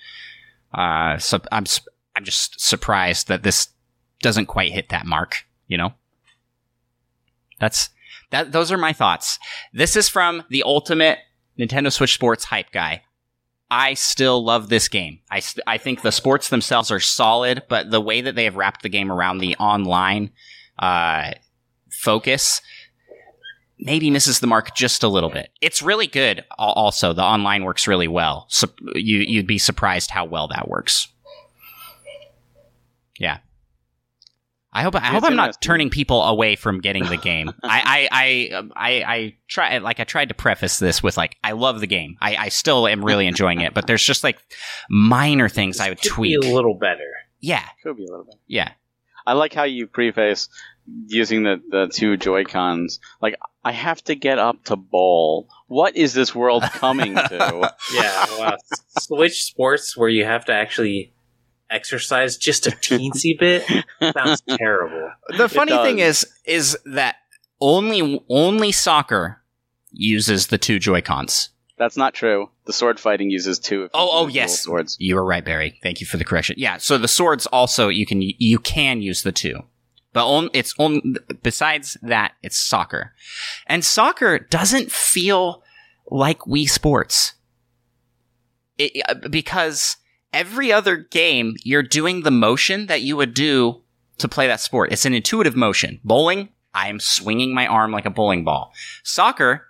Uh, 0.73 1.19
so 1.19 1.41
I'm 1.51 1.65
I'm 2.15 2.25
just 2.25 2.61
surprised 2.61 3.29
that 3.29 3.43
this 3.43 3.69
doesn't 4.21 4.47
quite 4.47 4.73
hit 4.73 4.89
that 4.91 5.07
mark. 5.07 5.45
You 5.69 5.79
know, 5.79 5.93
that's 7.61 7.91
that. 8.31 8.53
Those 8.53 8.73
are 8.73 8.79
my 8.79 8.93
thoughts. 8.93 9.39
This 9.73 9.97
is 9.97 10.09
from 10.09 10.45
the 10.51 10.63
ultimate 10.65 11.19
Nintendo 11.59 11.93
Switch 11.93 12.15
Sports 12.15 12.45
hype 12.45 12.71
guy. 12.73 13.03
I 13.71 13.95
still 13.95 14.45
love 14.45 14.69
this 14.69 14.89
game. 14.89 15.21
I, 15.31 15.41
st- 15.41 15.65
I 15.67 15.79
think 15.79 16.03
the 16.03 16.13
sports 16.13 16.51
themselves 16.51 16.91
are 16.91 17.01
solid, 17.01 17.63
but 17.71 17.91
the 17.91 18.03
way 18.03 18.21
that 18.21 18.35
they 18.35 18.45
have 18.45 18.57
wrapped 18.57 18.83
the 18.83 18.91
game 18.91 19.11
around 19.11 19.39
the 19.39 19.57
online 19.57 20.31
uh, 20.79 21.31
focus 21.91 22.61
maybe 23.85 24.11
misses 24.11 24.41
the 24.41 24.47
mark 24.47 24.75
just 24.75 25.03
a 25.03 25.09
little 25.09 25.31
bit. 25.31 25.51
It's 25.61 25.83
really 25.83 26.07
good. 26.07 26.45
Also, 26.59 27.13
the 27.13 27.23
online 27.23 27.65
works 27.65 27.87
really 27.89 28.09
well. 28.09 28.47
So 28.49 28.69
you 28.95 29.19
you'd 29.19 29.47
be 29.47 29.59
surprised 29.59 30.11
how 30.11 30.25
well 30.25 30.49
that 30.49 30.69
works. 30.69 31.09
Yeah. 33.19 33.39
I 34.75 34.83
hope 34.83 34.95
I 34.95 35.01
hope 35.01 35.25
I'm 35.25 35.37
not 35.37 35.61
turning 35.61 35.91
people 35.91 36.23
away 36.23 36.57
from 36.57 36.81
getting 36.81 37.05
the 37.05 37.19
game. 37.19 37.51
I, 37.63 38.09
I, 38.11 38.55
I 38.57 38.63
I 38.75 39.15
I 39.15 39.37
try 39.47 39.77
like 39.79 40.01
I 40.01 40.05
tried 40.05 40.29
to 40.31 40.35
preface 40.35 40.79
this 40.79 41.03
with 41.03 41.19
like 41.19 41.37
I 41.45 41.53
love 41.53 41.81
the 41.81 41.87
game. 41.87 42.17
I, 42.23 42.37
I 42.37 42.49
still 42.49 42.87
am 42.87 43.05
really 43.05 43.27
enjoying 43.27 43.61
it, 43.61 43.75
but 43.75 43.87
there's 43.87 44.03
just 44.03 44.25
like 44.25 44.39
minor 44.89 45.51
things 45.51 45.79
I 45.79 45.91
would 45.91 46.01
Could 46.01 46.11
tweak. 46.13 46.41
Be 46.41 46.49
a 46.51 46.55
little 46.55 46.75
better. 46.75 47.05
Yeah, 47.41 47.65
Could 47.83 47.99
be 47.99 48.05
a 48.07 48.11
little 48.11 48.25
bit. 48.25 48.37
yeah. 48.47 48.73
I 49.27 49.35
like 49.35 49.53
how 49.53 49.65
you 49.65 49.87
preface 49.87 50.49
using 51.07 51.43
the, 51.45 51.61
the 51.71 51.89
two 51.89 52.17
Joy 52.17 52.45
Cons. 52.45 53.01
Like, 53.21 53.37
I 53.65 53.73
have 53.73 54.03
to 54.05 54.15
get 54.15 54.39
up 54.39 54.65
to 54.65 54.77
ball. 54.77 55.49
What 55.69 55.97
is 55.97 56.15
this 56.15 56.35
world 56.35 56.63
coming 56.63 57.15
to? 57.15 57.75
Yeah, 57.95 58.39
wow. 58.39 58.57
Switch 58.99 59.45
sports 59.45 59.97
where 59.97 60.09
you 60.09 60.25
have 60.25 60.45
to 60.47 60.53
actually 60.53 61.13
exercise 61.71 62.37
just 62.37 62.67
a 62.67 62.71
teensy 62.71 63.39
bit 63.39 63.65
sounds 64.15 64.43
terrible. 64.49 65.11
The 65.37 65.49
funny 65.49 65.73
thing 65.73 65.99
is 65.99 66.27
is 66.45 66.77
that 66.85 67.17
only 67.61 68.23
only 68.29 68.73
soccer 68.73 69.43
uses 69.91 70.49
the 70.49 70.59
two 70.59 70.79
Joy 70.79 71.01
Cons. 71.01 71.51
That's 71.79 71.97
not 71.97 72.15
true. 72.15 72.51
The 72.67 72.73
sword 72.73 73.01
fighting 73.01 73.31
uses 73.31 73.59
two. 73.59 73.85
if 73.85 73.91
Oh, 73.95 74.09
oh, 74.13 74.29
yes. 74.29 74.61
Swords. 74.61 74.97
You 75.01 75.17
were 75.17 75.25
right, 75.25 75.45
Barry. 75.45 75.79
Thank 75.83 76.01
you 76.01 76.07
for 76.07 76.17
the 76.17 76.25
correction. 76.25 76.57
Yeah, 76.59 76.77
so 76.77 76.97
the 76.99 77.09
swords 77.09 77.47
also 77.47 77.89
you 77.89 78.07
can 78.07 78.21
you 78.23 78.59
can 78.59 79.03
use 79.03 79.23
the 79.23 79.33
two, 79.33 79.63
but 80.13 80.27
on, 80.27 80.51
it's 80.53 80.75
on. 80.79 81.17
Besides 81.43 81.97
that, 82.03 82.33
it's 82.43 82.59
soccer, 82.59 83.15
and 83.67 83.85
soccer 83.85 84.39
doesn't 84.39 84.91
feel 84.93 85.63
like 86.11 86.41
Wii 86.41 86.69
Sports. 86.69 87.35
It, 88.79 89.03
uh, 89.09 89.29
because 89.29 89.97
every 90.33 90.73
other 90.73 90.97
game 90.97 91.55
you're 91.63 91.83
doing 91.83 92.23
the 92.23 92.31
motion 92.31 92.87
that 92.87 93.03
you 93.03 93.17
would 93.17 93.35
do 93.35 93.83
to 94.19 94.29
play 94.29 94.47
that 94.47 94.61
sport. 94.61 94.93
It's 94.93 95.05
an 95.05 95.15
intuitive 95.15 95.55
motion. 95.57 96.01
Bowling, 96.05 96.49
I'm 96.75 97.01
swinging 97.01 97.55
my 97.55 97.67
arm 97.67 97.93
like 97.93 98.07
a 98.07 98.11
bowling 98.11 98.45
ball. 98.45 98.73
Soccer, 99.03 99.67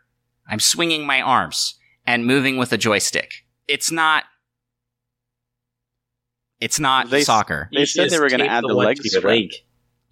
I'm 0.48 0.60
swinging 0.60 1.04
my 1.06 1.20
arms 1.20 1.78
and 2.06 2.26
moving 2.26 2.56
with 2.58 2.72
a 2.72 2.78
joystick. 2.78 3.44
It's 3.68 3.90
not. 3.90 4.24
It's 6.60 6.78
not 6.78 7.10
They- 7.10 7.24
soccer. 7.24 7.68
They 7.72 7.80
You 7.80 7.86
said 7.86 8.10
they 8.10 8.20
were 8.20 8.28
gonna 8.28 8.44
add 8.46 8.62
the 8.62 8.74
one 8.74 8.86
leg 8.86 8.96
to 8.98 9.02
your 9.02 9.20
strap. 9.20 9.24
leg. 9.24 9.50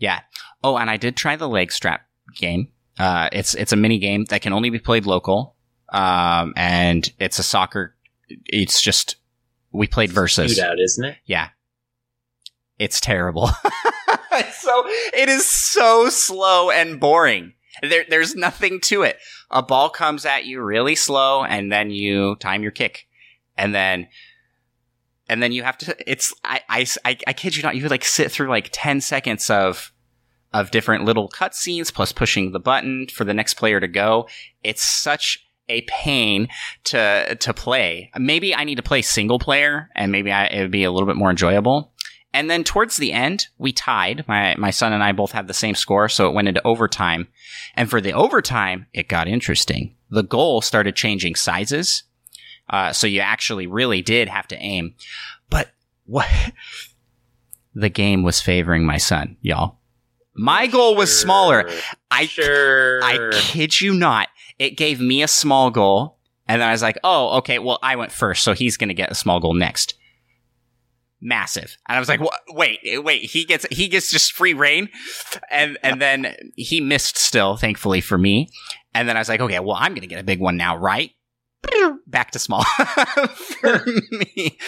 Yeah. 0.01 0.21
Oh, 0.65 0.77
and 0.77 0.91
I 0.91 0.97
did 0.97 1.17
try 1.17 1.37
the 1.37 1.49
leg 1.49 1.71
strap 1.71 2.03
game. 2.35 2.69
Uh, 2.99 3.29
it's 3.33 3.55
it's 3.55 3.73
a 3.73 3.77
mini 3.77 3.99
game 3.99 4.25
that 4.27 4.43
can 4.43 4.53
only 4.53 4.71
be 4.71 4.81
played 4.81 5.07
local. 5.07 5.55
Um, 5.93 6.53
and 6.57 7.09
it's 7.21 7.39
a 7.39 7.43
soccer. 7.45 7.95
It's 8.47 8.83
just 8.83 9.17
we 9.73 9.87
played 9.87 10.11
versus. 10.11 10.59
Shootout, 10.59 10.81
isn't 10.83 11.05
it? 11.05 11.17
Yeah. 11.27 11.51
It's 12.79 13.01
terrible. 13.01 13.47
so 14.53 14.85
it 15.13 15.29
is 15.29 15.47
so 15.47 16.09
slow 16.09 16.71
and 16.71 16.99
boring. 16.99 17.53
There, 17.83 18.05
there's 18.09 18.35
nothing 18.35 18.81
to 18.83 19.03
it. 19.03 19.19
A 19.51 19.63
ball 19.63 19.91
comes 19.91 20.25
at 20.25 20.45
you 20.47 20.63
really 20.63 20.95
slow, 20.95 21.45
and 21.45 21.71
then 21.71 21.91
you 21.91 22.37
time 22.37 22.63
your 22.63 22.73
kick, 22.73 23.07
and 23.57 23.75
then, 23.75 24.09
and 25.31 25.41
then 25.41 25.53
you 25.53 25.63
have 25.63 25.79
to. 25.79 25.97
It's 26.11 26.35
I 26.45 26.61
I 26.69 27.17
I, 27.27 27.33
kid 27.33 27.57
you 27.57 27.63
not. 27.63 27.77
You 27.77 27.89
like 27.89 28.05
sit 28.05 28.33
through 28.33 28.49
like 28.49 28.69
ten 28.73 29.01
seconds 29.01 29.49
of 29.49 29.93
of 30.53 30.73
different 30.73 31.05
little 31.05 31.29
cutscenes 31.29 31.95
plus 31.95 32.11
pushing 32.11 32.51
the 32.51 32.59
button 32.59 33.07
for 33.07 33.23
the 33.23 33.33
next 33.33 33.55
player 33.55 33.79
to 33.79 33.87
go. 33.87 34.29
It's 34.65 34.83
such 34.83 35.47
a 35.69 35.83
pain 35.83 36.49
to 36.85 37.37
to 37.37 37.55
play. 37.55 38.11
Maybe 38.19 38.55
I 38.55 38.65
need 38.65 38.75
to 38.75 38.83
play 38.83 39.03
single 39.03 39.39
player, 39.39 39.89
and 39.95 40.11
maybe 40.11 40.33
I, 40.33 40.47
it 40.47 40.63
would 40.63 40.73
be 40.73 40.85
a 40.85 40.91
little 40.91 41.07
bit 41.07 41.17
more 41.17 41.31
enjoyable. 41.31 41.93
And 42.33 42.49
then 42.49 42.63
towards 42.63 42.97
the 42.97 43.13
end, 43.13 43.47
we 43.57 43.73
tied. 43.73 44.27
My 44.27 44.57
my 44.59 44.71
son 44.71 44.93
and 44.93 45.03
I 45.03 45.13
both 45.13 45.31
had 45.31 45.47
the 45.47 45.55
same 45.55 45.77
score, 45.77 46.09
so 46.09 46.29
it 46.29 46.35
went 46.35 46.49
into 46.49 46.67
overtime. 46.67 47.29
And 47.77 47.89
for 47.89 48.01
the 48.01 48.13
overtime, 48.13 48.87
it 48.93 49.09
got 49.09 49.29
interesting. 49.29 49.95
The 50.11 50.25
goal 50.25 50.61
started 50.61 50.97
changing 50.97 51.37
sizes, 51.37 52.03
uh, 52.71 52.93
so 52.93 53.07
you 53.07 53.21
actually 53.21 53.67
really 53.67 54.01
did 54.01 54.29
have 54.29 54.49
to 54.49 54.57
aim. 54.57 54.95
But 55.51 55.71
what? 56.07 56.29
The 57.73 57.89
game 57.89 58.25
was 58.25 58.41
favoring 58.41 58.85
my 58.85 58.97
son, 58.97 59.37
y'all. 59.43 59.79
My 60.35 60.67
goal 60.67 60.97
was 60.97 61.17
smaller. 61.17 61.71
I 62.11 62.27
sure. 62.27 63.01
I 63.03 63.31
kid 63.33 63.81
you 63.81 63.95
not. 63.95 64.27
It 64.59 64.71
gave 64.77 65.01
me 65.01 65.23
a 65.23 65.29
small 65.29 65.71
goal, 65.71 66.19
and 66.49 66.61
then 66.61 66.69
I 66.69 66.73
was 66.73 66.83
like, 66.83 66.99
"Oh, 67.05 67.37
okay. 67.39 67.61
Well, 67.61 67.79
I 67.81 67.95
went 67.95 68.11
first, 68.11 68.43
so 68.43 68.55
he's 68.55 68.77
going 68.77 68.89
to 68.89 68.95
get 68.95 69.13
a 69.13 69.15
small 69.15 69.39
goal 69.39 69.55
next." 69.55 69.95
Massive, 71.21 71.77
and 71.89 71.97
I 71.97 72.01
was 72.01 72.09
like, 72.09 72.21
Wait, 72.49 72.81
wait. 73.05 73.23
He 73.23 73.45
gets 73.45 73.67
he 73.71 73.87
gets 73.87 74.11
just 74.11 74.33
free 74.33 74.53
rein," 74.55 74.89
and 75.49 75.79
and 75.85 76.03
then 76.03 76.35
he 76.57 76.81
missed 76.81 77.19
still, 77.19 77.57
thankfully 77.57 78.01
for 78.01 78.19
me. 78.19 78.51
And 78.95 79.09
then 79.09 79.17
I 79.17 79.21
was 79.21 79.29
like, 79.29 79.41
"Okay, 79.41 79.61
well, 79.61 79.77
I'm 79.79 79.93
going 79.93 80.01
to 80.01 80.09
get 80.09 80.19
a 80.19 80.25
big 80.25 80.41
one 80.41 80.57
now, 80.57 80.77
right?" 80.77 81.13
Back 82.07 82.31
to 82.33 82.39
small 82.39 82.65
for 83.35 83.85
me. 84.11 84.59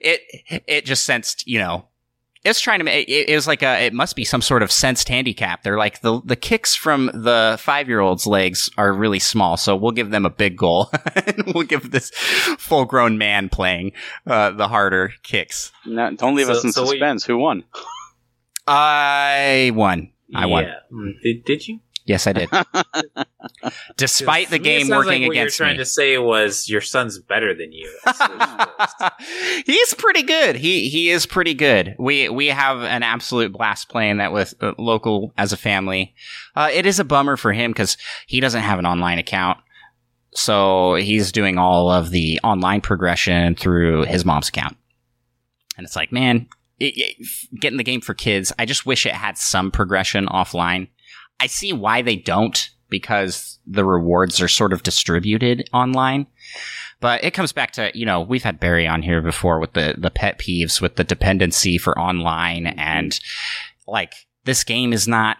It 0.00 0.20
it 0.66 0.84
just 0.84 1.04
sensed, 1.04 1.46
you 1.46 1.58
know, 1.58 1.88
it's 2.44 2.60
trying 2.60 2.78
to 2.78 2.84
make 2.84 3.08
it, 3.08 3.28
it 3.28 3.34
was 3.34 3.46
like 3.48 3.62
a 3.62 3.86
it 3.86 3.92
must 3.92 4.14
be 4.16 4.24
some 4.24 4.40
sort 4.42 4.62
of 4.62 4.70
sensed 4.70 5.08
handicap 5.08 5.62
they're 5.64 5.78
like 5.78 6.00
the 6.02 6.20
the 6.24 6.36
kicks 6.36 6.76
from 6.76 7.06
the 7.12 7.56
five 7.60 7.88
year 7.88 7.98
old's 7.98 8.24
legs 8.26 8.70
are 8.78 8.92
really 8.92 9.18
small 9.18 9.56
so 9.56 9.74
we'll 9.74 9.90
give 9.90 10.10
them 10.10 10.24
a 10.24 10.30
big 10.30 10.56
goal 10.56 10.88
and 11.26 11.42
we'll 11.54 11.64
give 11.66 11.90
this 11.90 12.10
full 12.58 12.84
grown 12.84 13.18
man 13.18 13.48
playing 13.48 13.90
uh, 14.28 14.50
the 14.52 14.68
harder 14.68 15.12
kicks 15.24 15.72
No, 15.84 16.14
don't 16.14 16.36
leave 16.36 16.46
So- 16.46 16.52
us 16.52 16.64
in 16.64 16.70
so 16.72 16.82
what 16.82 16.90
you- 16.92 17.00
suspense. 17.00 17.24
Who 17.24 17.36
won? 17.38 17.64
i 18.68 19.72
won 19.74 20.10
i 20.34 20.46
won 20.46 20.64
Yeah. 20.64 20.74
Mm, 20.92 21.12
Did, 21.22 21.44
did 21.44 21.68
you? 21.68 21.80
Yes 22.06 22.26
i 22.26 22.32
did 22.32 22.48
despite 23.96 24.48
the 24.50 24.58
To 24.58 24.62
me, 24.64 24.76
it 24.76 24.78
game 24.80 24.88
working 24.88 25.22
like 25.22 25.28
what 25.28 25.30
against 25.36 25.58
you're 25.58 25.66
trying 25.66 25.76
me 25.76 25.82
to 25.82 25.84
say 25.84 26.18
was 26.18 26.68
your 26.68 26.80
son's 26.80 27.18
better 27.18 27.54
than 27.54 27.72
you. 27.72 27.90
at 28.06 28.16
Switch 28.16 28.90
Sports. 28.90 29.62
He's 29.66 29.94
pretty 29.94 30.22
good. 30.22 30.56
He 30.56 30.88
he 30.88 31.10
is 31.10 31.26
pretty 31.26 31.54
good. 31.54 31.94
We 31.98 32.28
we 32.28 32.46
have 32.48 32.82
an 32.82 33.02
absolute 33.02 33.52
blast 33.52 33.88
playing 33.88 34.18
that 34.18 34.32
with 34.32 34.54
uh, 34.60 34.72
local 34.78 35.32
as 35.36 35.52
a 35.52 35.56
family. 35.56 36.14
Uh, 36.54 36.70
it 36.72 36.86
is 36.86 36.98
a 36.98 37.04
bummer 37.04 37.36
for 37.36 37.52
him 37.52 37.70
because 37.72 37.96
he 38.26 38.40
doesn't 38.40 38.62
have 38.62 38.78
an 38.78 38.86
online 38.86 39.18
account, 39.18 39.58
so 40.34 40.94
he's 40.94 41.32
doing 41.32 41.58
all 41.58 41.90
of 41.90 42.10
the 42.10 42.40
online 42.42 42.80
progression 42.80 43.54
through 43.54 44.04
his 44.04 44.24
mom's 44.24 44.48
account. 44.48 44.76
And 45.76 45.84
it's 45.84 45.96
like, 45.96 46.10
man, 46.12 46.48
it, 46.78 46.94
it- 46.96 47.60
getting 47.60 47.76
the 47.78 47.84
game 47.84 48.00
for 48.00 48.14
kids. 48.14 48.52
I 48.58 48.64
just 48.64 48.86
wish 48.86 49.06
it 49.06 49.12
had 49.12 49.38
some 49.38 49.70
progression 49.70 50.26
offline. 50.26 50.88
I 51.40 51.46
see 51.46 51.72
why 51.72 52.02
they 52.02 52.16
don't 52.16 52.70
because 52.88 53.58
the 53.66 53.84
rewards 53.84 54.40
are 54.40 54.48
sort 54.48 54.72
of 54.72 54.82
distributed 54.82 55.68
online. 55.72 56.26
But 57.00 57.22
it 57.24 57.32
comes 57.32 57.52
back 57.52 57.72
to, 57.72 57.90
you 57.94 58.06
know, 58.06 58.20
we've 58.20 58.44
had 58.44 58.60
Barry 58.60 58.86
on 58.86 59.02
here 59.02 59.20
before 59.20 59.60
with 59.60 59.74
the, 59.74 59.94
the 59.98 60.10
pet 60.10 60.38
peeves 60.38 60.80
with 60.80 60.96
the 60.96 61.04
dependency 61.04 61.78
for 61.78 61.98
online 61.98 62.64
mm-hmm. 62.64 62.78
and 62.78 63.20
like 63.86 64.14
this 64.44 64.64
game 64.64 64.92
is 64.92 65.06
not 65.06 65.36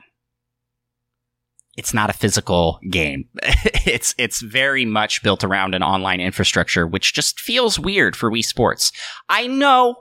it's 1.76 1.92
not 1.92 2.08
a 2.08 2.14
physical 2.14 2.80
game. 2.90 3.28
it's 3.42 4.14
it's 4.18 4.40
very 4.40 4.84
much 4.84 5.22
built 5.22 5.44
around 5.44 5.74
an 5.74 5.82
online 5.82 6.20
infrastructure, 6.20 6.86
which 6.86 7.12
just 7.12 7.38
feels 7.38 7.78
weird 7.78 8.16
for 8.16 8.30
Wii 8.30 8.44
Sports. 8.44 8.92
I 9.28 9.46
know 9.46 9.96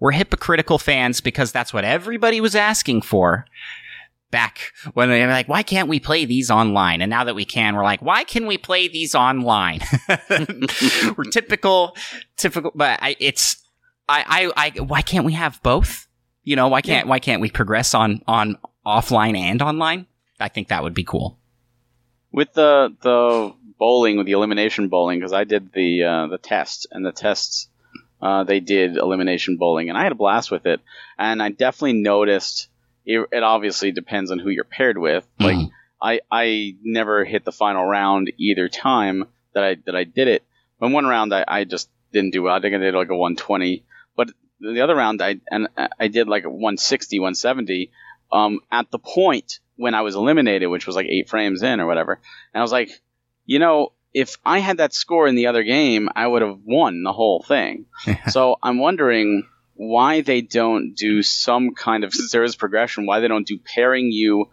we're 0.00 0.12
hypocritical 0.12 0.78
fans 0.78 1.20
because 1.20 1.50
that's 1.50 1.72
what 1.74 1.84
everybody 1.84 2.40
was 2.40 2.54
asking 2.54 3.02
for 3.02 3.46
back 4.30 4.72
when 4.94 5.08
they 5.08 5.24
were 5.24 5.32
like, 5.32 5.48
why 5.48 5.62
can't 5.62 5.88
we 5.88 6.00
play 6.00 6.24
these 6.24 6.50
online? 6.50 7.00
And 7.00 7.10
now 7.10 7.24
that 7.24 7.34
we 7.34 7.44
can, 7.44 7.74
we're 7.74 7.84
like, 7.84 8.02
why 8.02 8.24
can 8.24 8.46
we 8.46 8.58
play 8.58 8.88
these 8.88 9.14
online? 9.14 9.80
we're 11.16 11.24
typical, 11.30 11.96
typical, 12.36 12.72
but 12.74 12.98
I, 13.02 13.16
it's, 13.18 13.62
I, 14.08 14.50
I, 14.56 14.72
I, 14.76 14.80
why 14.80 15.02
can't 15.02 15.24
we 15.24 15.32
have 15.34 15.62
both? 15.62 16.06
You 16.44 16.56
know, 16.56 16.68
why 16.68 16.80
can't, 16.80 17.06
yeah. 17.06 17.10
why 17.10 17.18
can't 17.18 17.40
we 17.40 17.50
progress 17.50 17.94
on, 17.94 18.22
on 18.26 18.58
offline 18.86 19.36
and 19.36 19.60
online? 19.62 20.06
I 20.40 20.48
think 20.48 20.68
that 20.68 20.82
would 20.82 20.94
be 20.94 21.04
cool. 21.04 21.38
With 22.32 22.52
the, 22.52 22.94
the 23.02 23.54
bowling, 23.78 24.16
with 24.16 24.26
the 24.26 24.32
elimination 24.32 24.88
bowling, 24.88 25.18
because 25.18 25.32
I 25.32 25.44
did 25.44 25.72
the, 25.72 26.04
uh, 26.04 26.26
the 26.28 26.38
test 26.38 26.86
and 26.90 27.04
the 27.04 27.12
tests, 27.12 27.68
uh, 28.20 28.44
they 28.44 28.60
did 28.60 28.96
elimination 28.96 29.56
bowling 29.56 29.88
and 29.88 29.96
I 29.96 30.02
had 30.02 30.12
a 30.12 30.16
blast 30.16 30.50
with 30.50 30.66
it. 30.66 30.80
And 31.18 31.42
I 31.42 31.50
definitely 31.50 31.94
noticed, 31.94 32.68
it, 33.08 33.26
it 33.32 33.42
obviously 33.42 33.90
depends 33.90 34.30
on 34.30 34.38
who 34.38 34.50
you're 34.50 34.64
paired 34.64 34.98
with. 34.98 35.26
Mm-hmm. 35.40 35.44
Like 35.44 35.68
I 36.00 36.20
I 36.30 36.76
never 36.82 37.24
hit 37.24 37.44
the 37.44 37.52
final 37.52 37.84
round 37.84 38.30
either 38.36 38.68
time 38.68 39.24
that 39.54 39.64
I 39.64 39.76
that 39.86 39.96
I 39.96 40.04
did 40.04 40.28
it. 40.28 40.44
But 40.78 40.90
one 40.90 41.06
round 41.06 41.34
I, 41.34 41.44
I 41.48 41.64
just 41.64 41.88
didn't 42.12 42.32
do 42.32 42.42
well. 42.42 42.54
I 42.54 42.60
think 42.60 42.74
I 42.74 42.78
did 42.78 42.94
like 42.94 43.08
a 43.08 43.16
120. 43.16 43.82
But 44.14 44.30
the 44.60 44.82
other 44.82 44.94
round 44.94 45.22
I 45.22 45.40
and 45.50 45.68
I 45.98 46.08
did 46.08 46.28
like 46.28 46.44
a 46.44 46.50
160, 46.50 47.18
170. 47.18 47.90
Um, 48.30 48.60
at 48.70 48.90
the 48.90 48.98
point 48.98 49.60
when 49.76 49.94
I 49.94 50.02
was 50.02 50.14
eliminated, 50.14 50.68
which 50.68 50.86
was 50.86 50.94
like 50.94 51.06
eight 51.06 51.30
frames 51.30 51.62
in 51.62 51.80
or 51.80 51.86
whatever, 51.86 52.20
and 52.52 52.60
I 52.60 52.62
was 52.62 52.72
like, 52.72 52.90
you 53.46 53.58
know, 53.58 53.92
if 54.12 54.36
I 54.44 54.58
had 54.58 54.78
that 54.78 54.92
score 54.92 55.26
in 55.26 55.34
the 55.34 55.46
other 55.46 55.62
game, 55.62 56.10
I 56.14 56.26
would 56.26 56.42
have 56.42 56.58
won 56.62 57.04
the 57.04 57.12
whole 57.12 57.42
thing. 57.42 57.86
so 58.28 58.56
I'm 58.62 58.78
wondering 58.78 59.48
why 59.80 60.22
they 60.22 60.40
don't 60.40 60.94
do 60.94 61.22
some 61.22 61.72
kind 61.72 62.02
of 62.02 62.12
service 62.12 62.56
progression, 62.56 63.06
why 63.06 63.20
they 63.20 63.28
don't 63.28 63.46
do 63.46 63.60
pairing 63.64 64.10
you 64.10 64.46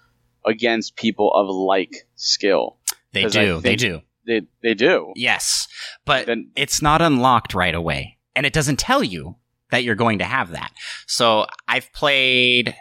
against 0.46 0.96
people 0.96 1.34
of 1.34 1.48
like 1.50 2.08
skill. 2.14 2.78
They 3.12 3.26
do. 3.26 3.60
They 3.60 3.76
do. 3.76 4.02
They, 4.28 4.42
they 4.62 4.76
do. 4.76 5.14
Yes. 5.16 5.68
But 6.06 6.28
then, 6.28 6.52
it's 6.56 6.80
not 6.80 7.02
unlocked 7.02 7.56
right 7.56 7.74
away. 7.74 8.20
And 8.36 8.46
it 8.46 8.54
doesn't 8.54 8.78
tell 8.78 9.04
you 9.04 9.36
that 9.72 9.84
you're 9.84 9.96
going 9.96 10.20
to 10.20 10.26
have 10.26 10.52
that. 10.52 10.72
So 11.08 11.48
I've 11.68 11.92
played, 11.92 12.76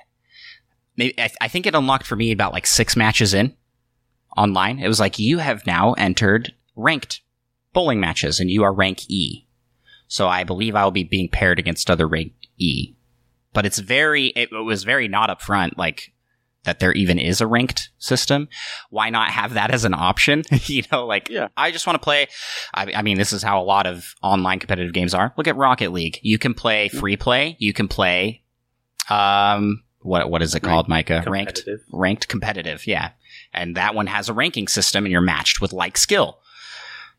maybe, 0.98 1.18
I, 1.18 1.30
I 1.40 1.48
think 1.48 1.66
it 1.66 1.74
unlocked 1.74 2.07
for 2.07 2.16
me 2.16 2.30
about 2.30 2.52
like 2.52 2.66
six 2.66 2.94
matches 2.94 3.33
in 3.33 3.57
online. 4.37 4.80
It 4.80 4.88
was 4.88 5.00
like, 5.00 5.18
you 5.18 5.38
have 5.38 5.66
now 5.66 5.94
entered 5.94 6.52
ranked 6.76 7.22
bowling 7.72 8.00
matches 8.00 8.38
and 8.38 8.50
you 8.50 8.64
are 8.64 8.74
rank 8.74 9.09
E. 9.09 9.43
So 10.14 10.29
I 10.29 10.44
believe 10.44 10.77
I'll 10.77 10.92
be 10.92 11.03
being 11.03 11.29
paired 11.29 11.59
against 11.59 11.90
other 11.90 12.07
ranked 12.07 12.46
E. 12.57 12.94
But 13.53 13.66
it's 13.66 13.81
very, 13.81 14.27
it, 14.27 14.53
it 14.53 14.64
was 14.64 14.85
very 14.85 15.09
not 15.09 15.29
upfront, 15.29 15.77
like 15.77 16.12
that 16.62 16.79
there 16.79 16.92
even 16.92 17.18
is 17.18 17.40
a 17.40 17.48
ranked 17.48 17.90
system. 17.98 18.48
Why 18.90 19.11
not 19.11 19.31
have 19.31 19.55
that 19.55 19.72
as 19.72 19.85
an 19.85 19.92
option? 19.92 20.44
you 20.66 20.85
know, 20.92 21.05
like, 21.05 21.31
yeah. 21.31 21.48
I 21.57 21.72
just 21.72 21.85
want 21.85 21.96
to 21.96 22.05
play. 22.05 22.29
I, 22.72 22.92
I, 22.92 23.03
mean, 23.03 23.18
this 23.18 23.33
is 23.33 23.42
how 23.42 23.61
a 23.61 23.64
lot 23.64 23.88
of 23.88 24.14
online 24.22 24.61
competitive 24.61 24.92
games 24.92 25.14
are. 25.14 25.35
Look 25.37 25.48
at 25.48 25.57
Rocket 25.57 25.90
League. 25.90 26.20
You 26.22 26.38
can 26.38 26.55
play 26.55 26.90
free 26.90 27.16
play. 27.16 27.57
You 27.59 27.72
can 27.72 27.88
play, 27.88 28.44
um, 29.11 29.83
what, 29.98 30.31
what 30.31 30.42
is 30.42 30.55
it 30.55 30.61
called, 30.61 30.87
Micah? 30.87 31.24
Ranked, 31.27 31.64
ranked 31.90 32.29
competitive. 32.29 32.87
Yeah. 32.87 33.11
And 33.53 33.74
that 33.74 33.96
one 33.96 34.07
has 34.07 34.29
a 34.29 34.33
ranking 34.33 34.68
system 34.68 35.07
and 35.07 35.11
you're 35.11 35.20
matched 35.20 35.61
with 35.61 35.72
like 35.72 35.98
skill. 35.98 36.38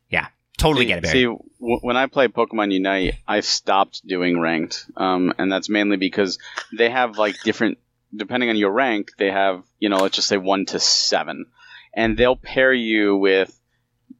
Yeah. 0.08 0.28
Totally 0.58 0.84
see, 0.84 0.88
get 0.88 0.98
it. 0.98 1.02
Barry. 1.02 1.12
See, 1.12 1.24
w- 1.24 1.80
when 1.80 1.96
I 1.96 2.06
play 2.06 2.28
Pokemon 2.28 2.72
Unite, 2.72 3.16
I 3.26 3.40
stopped 3.40 4.06
doing 4.06 4.40
ranked, 4.40 4.86
um, 4.96 5.34
and 5.38 5.50
that's 5.50 5.68
mainly 5.68 5.96
because 5.96 6.38
they 6.76 6.90
have 6.90 7.18
like 7.18 7.36
different. 7.44 7.78
Depending 8.14 8.48
on 8.48 8.56
your 8.56 8.70
rank, 8.70 9.10
they 9.18 9.30
have 9.30 9.64
you 9.78 9.88
know, 9.88 9.98
let's 9.98 10.16
just 10.16 10.28
say 10.28 10.38
one 10.38 10.64
to 10.66 10.80
seven, 10.80 11.46
and 11.92 12.16
they'll 12.16 12.36
pair 12.36 12.72
you 12.72 13.16
with 13.16 13.58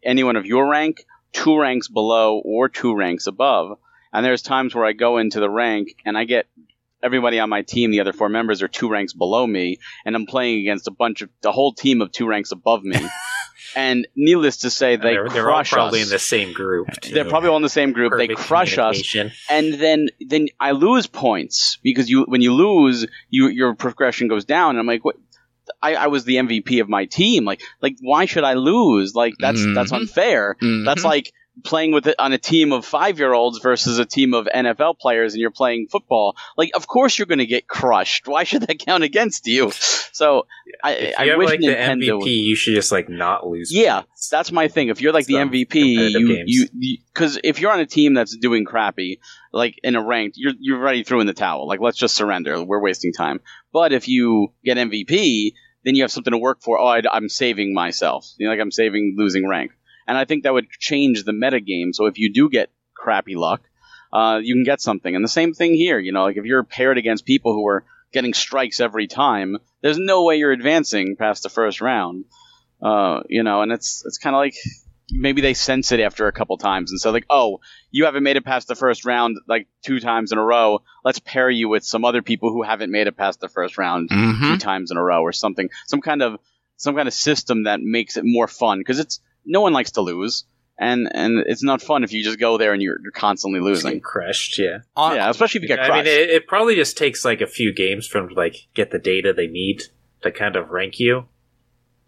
anyone 0.02 0.36
of 0.36 0.44
your 0.46 0.68
rank, 0.68 1.06
two 1.32 1.58
ranks 1.58 1.88
below, 1.88 2.38
or 2.44 2.68
two 2.68 2.94
ranks 2.94 3.26
above. 3.26 3.78
And 4.12 4.24
there's 4.24 4.42
times 4.42 4.74
where 4.74 4.84
I 4.84 4.92
go 4.92 5.18
into 5.18 5.40
the 5.40 5.50
rank 5.50 5.96
and 6.04 6.16
I 6.16 6.24
get 6.24 6.46
everybody 7.02 7.38
on 7.38 7.50
my 7.50 7.62
team, 7.62 7.90
the 7.90 8.00
other 8.00 8.12
four 8.12 8.28
members, 8.28 8.62
are 8.62 8.68
two 8.68 8.88
ranks 8.88 9.12
below 9.12 9.46
me, 9.46 9.78
and 10.04 10.14
I'm 10.14 10.26
playing 10.26 10.60
against 10.60 10.88
a 10.88 10.90
bunch 10.90 11.22
of 11.22 11.30
the 11.42 11.52
whole 11.52 11.72
team 11.72 12.00
of 12.00 12.12
two 12.12 12.26
ranks 12.26 12.52
above 12.52 12.82
me. 12.82 12.98
And 13.76 14.08
needless 14.16 14.56
to 14.58 14.70
say, 14.70 14.96
they 14.96 15.12
they're, 15.12 15.28
they're 15.28 15.50
all 15.50 15.62
probably 15.62 16.00
us. 16.00 16.06
in 16.06 16.10
the 16.10 16.18
same 16.18 16.54
group. 16.54 16.88
Too. 17.02 17.12
They're 17.12 17.26
probably 17.26 17.50
all 17.50 17.56
in 17.56 17.62
the 17.62 17.68
same 17.68 17.92
group. 17.92 18.12
Perfect 18.12 18.30
they 18.30 18.42
crush 18.42 18.78
us, 18.78 19.14
and 19.50 19.74
then 19.74 20.08
then 20.18 20.48
I 20.58 20.70
lose 20.70 21.06
points 21.06 21.78
because 21.82 22.08
you 22.08 22.24
when 22.26 22.40
you 22.40 22.54
lose, 22.54 23.06
you 23.28 23.48
your 23.48 23.74
progression 23.74 24.28
goes 24.28 24.46
down. 24.46 24.70
And 24.70 24.78
I'm 24.78 24.86
like, 24.86 25.04
what? 25.04 25.16
I, 25.82 25.94
I 25.94 26.06
was 26.06 26.24
the 26.24 26.36
MVP 26.36 26.80
of 26.80 26.88
my 26.88 27.04
team. 27.04 27.44
Like 27.44 27.60
like 27.82 27.96
why 28.00 28.24
should 28.24 28.44
I 28.44 28.54
lose? 28.54 29.14
Like 29.14 29.34
that's 29.38 29.60
mm-hmm. 29.60 29.74
that's 29.74 29.92
unfair. 29.92 30.56
Mm-hmm. 30.62 30.84
That's 30.84 31.04
like 31.04 31.32
playing 31.64 31.92
with 31.92 32.06
it 32.06 32.16
on 32.18 32.32
a 32.32 32.38
team 32.38 32.72
of 32.72 32.84
five 32.84 33.18
year 33.18 33.32
olds 33.32 33.58
versus 33.58 33.98
a 33.98 34.04
team 34.04 34.34
of 34.34 34.46
NFL 34.46 34.98
players 34.98 35.32
and 35.32 35.40
you're 35.40 35.50
playing 35.50 35.88
football, 35.90 36.36
like 36.56 36.70
of 36.74 36.86
course 36.86 37.18
you're 37.18 37.26
going 37.26 37.38
to 37.38 37.46
get 37.46 37.66
crushed. 37.66 38.26
Why 38.28 38.44
should 38.44 38.62
that 38.62 38.78
count 38.78 39.04
against 39.04 39.46
you? 39.46 39.70
So 39.70 40.46
I, 40.82 40.92
if 40.92 41.18
I 41.18 41.24
you 41.24 41.38
wish 41.38 41.50
like 41.50 41.60
Nintendo 41.60 42.00
the 42.00 42.08
MVP, 42.08 42.44
you 42.44 42.56
should 42.56 42.74
just 42.74 42.92
like 42.92 43.08
not 43.08 43.46
lose. 43.46 43.72
Yeah, 43.72 44.02
that's 44.30 44.52
my 44.52 44.68
thing. 44.68 44.88
If 44.88 45.00
you're 45.00 45.12
like 45.12 45.26
Some 45.26 45.50
the 45.50 45.64
MVP, 45.64 45.68
competitive 45.68 46.42
you 46.46 46.68
you 46.74 46.98
because 47.12 47.38
if 47.42 47.60
you're 47.60 47.72
on 47.72 47.80
a 47.80 47.86
team 47.86 48.14
that's 48.14 48.36
doing 48.36 48.64
crappy, 48.64 49.20
like 49.52 49.78
in 49.82 49.96
a 49.96 50.04
ranked, 50.04 50.36
you're 50.36 50.52
you're 50.58 50.78
already 50.78 51.02
threw 51.02 51.20
in 51.20 51.26
the 51.26 51.34
towel. 51.34 51.66
Like 51.66 51.80
let's 51.80 51.96
just 51.96 52.14
surrender. 52.14 52.62
We're 52.62 52.80
wasting 52.80 53.12
time. 53.12 53.40
But 53.72 53.92
if 53.92 54.08
you 54.08 54.52
get 54.64 54.76
MVP, 54.76 55.52
then 55.84 55.94
you 55.94 56.02
have 56.02 56.10
something 56.10 56.32
to 56.32 56.38
work 56.38 56.62
for. 56.62 56.78
Oh, 56.78 56.86
I, 56.86 57.02
I'm 57.10 57.28
saving 57.28 57.72
myself. 57.72 58.26
You 58.38 58.46
know, 58.46 58.52
like 58.52 58.60
I'm 58.60 58.70
saving 58.72 59.14
losing 59.16 59.48
rank. 59.48 59.72
And 60.06 60.16
I 60.16 60.24
think 60.24 60.44
that 60.44 60.52
would 60.52 60.68
change 60.70 61.24
the 61.24 61.32
meta 61.32 61.60
game. 61.60 61.92
So 61.92 62.06
if 62.06 62.18
you 62.18 62.32
do 62.32 62.48
get 62.48 62.70
crappy 62.94 63.34
luck, 63.36 63.62
uh, 64.12 64.40
you 64.42 64.54
can 64.54 64.64
get 64.64 64.80
something. 64.80 65.14
And 65.14 65.24
the 65.24 65.28
same 65.28 65.52
thing 65.52 65.74
here. 65.74 65.98
You 65.98 66.12
know, 66.12 66.24
like 66.24 66.36
if 66.36 66.44
you're 66.44 66.62
paired 66.64 66.98
against 66.98 67.24
people 67.26 67.52
who 67.52 67.66
are 67.68 67.84
getting 68.12 68.34
strikes 68.34 68.80
every 68.80 69.06
time, 69.08 69.58
there's 69.82 69.98
no 69.98 70.24
way 70.24 70.36
you're 70.36 70.52
advancing 70.52 71.16
past 71.16 71.42
the 71.42 71.48
first 71.48 71.80
round. 71.80 72.24
Uh, 72.80 73.20
you 73.28 73.42
know, 73.42 73.62
and 73.62 73.72
it's 73.72 74.04
it's 74.06 74.18
kind 74.18 74.36
of 74.36 74.40
like 74.40 74.54
maybe 75.10 75.40
they 75.40 75.54
sense 75.54 75.92
it 75.92 76.00
after 76.00 76.26
a 76.26 76.32
couple 76.32 76.56
times, 76.58 76.90
and 76.90 77.00
so 77.00 77.10
like, 77.10 77.26
oh, 77.30 77.60
you 77.90 78.04
haven't 78.04 78.22
made 78.22 78.36
it 78.36 78.44
past 78.44 78.68
the 78.68 78.74
first 78.74 79.04
round 79.06 79.38
like 79.48 79.66
two 79.84 79.98
times 79.98 80.30
in 80.32 80.38
a 80.38 80.42
row. 80.44 80.82
Let's 81.04 81.18
pair 81.18 81.48
you 81.48 81.68
with 81.68 81.84
some 81.84 82.04
other 82.04 82.22
people 82.22 82.50
who 82.52 82.62
haven't 82.62 82.90
made 82.90 83.06
it 83.06 83.16
past 83.16 83.40
the 83.40 83.48
first 83.48 83.78
round 83.78 84.10
Mhm. 84.10 84.40
two 84.52 84.58
times 84.58 84.90
in 84.90 84.96
a 84.98 85.02
row, 85.02 85.22
or 85.22 85.32
something. 85.32 85.68
Some 85.86 86.00
kind 86.02 86.22
of 86.22 86.38
some 86.76 86.94
kind 86.94 87.08
of 87.08 87.14
system 87.14 87.64
that 87.64 87.80
makes 87.80 88.16
it 88.18 88.24
more 88.26 88.46
fun 88.48 88.78
because 88.78 88.98
it's 88.98 89.20
no 89.46 89.60
one 89.60 89.72
likes 89.72 89.92
to 89.92 90.02
lose, 90.02 90.44
and 90.78 91.08
and 91.14 91.44
it's 91.46 91.62
not 91.62 91.80
fun 91.80 92.04
if 92.04 92.12
you 92.12 92.22
just 92.22 92.38
go 92.38 92.58
there 92.58 92.72
and 92.72 92.82
you're, 92.82 93.00
you're 93.02 93.12
constantly 93.12 93.60
losing. 93.60 93.90
Getting 93.90 94.00
crushed. 94.00 94.58
Yeah. 94.58 94.78
On- 94.94 95.14
Yeah, 95.14 95.30
especially 95.30 95.58
if 95.58 95.62
you 95.62 95.68
get 95.68 95.78
crushed. 95.78 95.92
I 95.92 95.96
mean, 96.02 96.06
it, 96.06 96.30
it 96.30 96.46
probably 96.46 96.74
just 96.74 96.96
takes 96.98 97.24
like 97.24 97.40
a 97.40 97.46
few 97.46 97.74
games 97.74 98.06
from 98.06 98.28
like 98.28 98.56
get 98.74 98.90
the 98.90 98.98
data 98.98 99.32
they 99.32 99.46
need 99.46 99.84
to 100.22 100.30
kind 100.30 100.56
of 100.56 100.70
rank 100.70 100.98
you. 100.98 101.26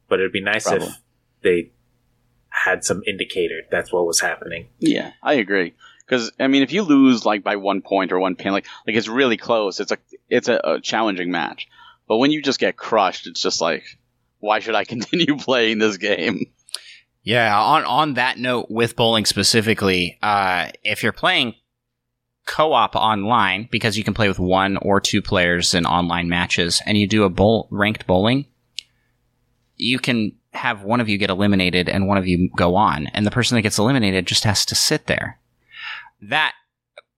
But 0.08 0.20
it'd 0.20 0.32
be 0.32 0.40
nice 0.42 0.64
Problem. 0.64 0.90
if 0.90 0.96
they 1.42 1.70
had 2.50 2.82
some 2.82 3.02
indicator 3.06 3.62
that's 3.70 3.92
what 3.92 4.06
was 4.06 4.20
happening. 4.20 4.68
Yeah, 4.78 5.12
I 5.22 5.34
agree. 5.34 5.74
Because 6.06 6.32
I 6.40 6.46
mean, 6.46 6.62
if 6.62 6.72
you 6.72 6.82
lose 6.82 7.26
like 7.26 7.44
by 7.44 7.56
one 7.56 7.82
point 7.82 8.12
or 8.12 8.18
one 8.18 8.34
pin, 8.34 8.52
like 8.52 8.66
like 8.86 8.96
it's 8.96 9.08
really 9.08 9.36
close. 9.36 9.80
It's 9.80 9.92
a 9.92 9.98
it's 10.28 10.48
a, 10.48 10.60
a 10.64 10.80
challenging 10.80 11.30
match. 11.30 11.68
But 12.08 12.16
when 12.16 12.30
you 12.30 12.40
just 12.40 12.58
get 12.58 12.76
crushed, 12.76 13.26
it's 13.26 13.42
just 13.42 13.60
like, 13.60 13.84
why 14.40 14.60
should 14.60 14.74
I 14.74 14.84
continue 14.94 15.36
playing 15.36 15.78
this 15.78 15.98
game? 15.98 16.46
Yeah, 17.28 17.60
on 17.60 17.84
on 17.84 18.14
that 18.14 18.38
note, 18.38 18.70
with 18.70 18.96
bowling 18.96 19.26
specifically, 19.26 20.16
uh, 20.22 20.70
if 20.82 21.02
you're 21.02 21.12
playing 21.12 21.56
co-op 22.46 22.96
online, 22.96 23.68
because 23.70 23.98
you 23.98 24.02
can 24.02 24.14
play 24.14 24.28
with 24.28 24.38
one 24.38 24.78
or 24.78 24.98
two 24.98 25.20
players 25.20 25.74
in 25.74 25.84
online 25.84 26.30
matches, 26.30 26.80
and 26.86 26.96
you 26.96 27.06
do 27.06 27.24
a 27.24 27.28
bowl 27.28 27.68
ranked 27.70 28.06
bowling, 28.06 28.46
you 29.76 29.98
can 29.98 30.36
have 30.54 30.84
one 30.84 31.02
of 31.02 31.10
you 31.10 31.18
get 31.18 31.28
eliminated 31.28 31.86
and 31.86 32.08
one 32.08 32.16
of 32.16 32.26
you 32.26 32.48
go 32.56 32.76
on, 32.76 33.08
and 33.08 33.26
the 33.26 33.30
person 33.30 33.56
that 33.56 33.60
gets 33.60 33.78
eliminated 33.78 34.26
just 34.26 34.44
has 34.44 34.64
to 34.64 34.74
sit 34.74 35.06
there. 35.06 35.38
That, 36.22 36.54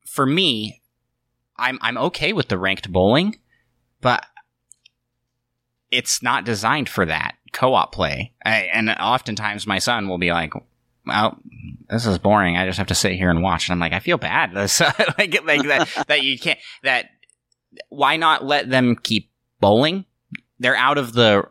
for 0.04 0.26
me, 0.26 0.82
I'm 1.56 1.78
I'm 1.82 1.96
okay 1.98 2.32
with 2.32 2.48
the 2.48 2.58
ranked 2.58 2.90
bowling, 2.90 3.38
but 4.00 4.26
it's 5.92 6.20
not 6.20 6.44
designed 6.44 6.88
for 6.88 7.06
that 7.06 7.36
co-op 7.52 7.92
play. 7.92 8.32
I, 8.44 8.68
and 8.72 8.90
oftentimes 8.90 9.66
my 9.66 9.78
son 9.78 10.08
will 10.08 10.18
be 10.18 10.30
like, 10.32 10.52
well, 11.06 11.38
this 11.88 12.06
is 12.06 12.18
boring. 12.18 12.56
I 12.56 12.66
just 12.66 12.78
have 12.78 12.86
to 12.88 12.94
sit 12.94 13.12
here 13.12 13.30
and 13.30 13.42
watch. 13.42 13.68
And 13.68 13.72
I'm 13.74 13.80
like, 13.80 13.92
I 13.92 14.00
feel 14.00 14.18
bad. 14.18 14.54
This, 14.54 14.80
like, 15.18 15.44
like 15.44 15.62
that, 15.66 15.88
that 16.08 16.22
you 16.22 16.38
can't, 16.38 16.58
that, 16.82 17.06
why 17.88 18.16
not 18.16 18.44
let 18.44 18.68
them 18.70 18.96
keep 18.96 19.30
bowling? 19.60 20.04
They're 20.58 20.76
out 20.76 20.98
of 20.98 21.12
the, 21.12 21.44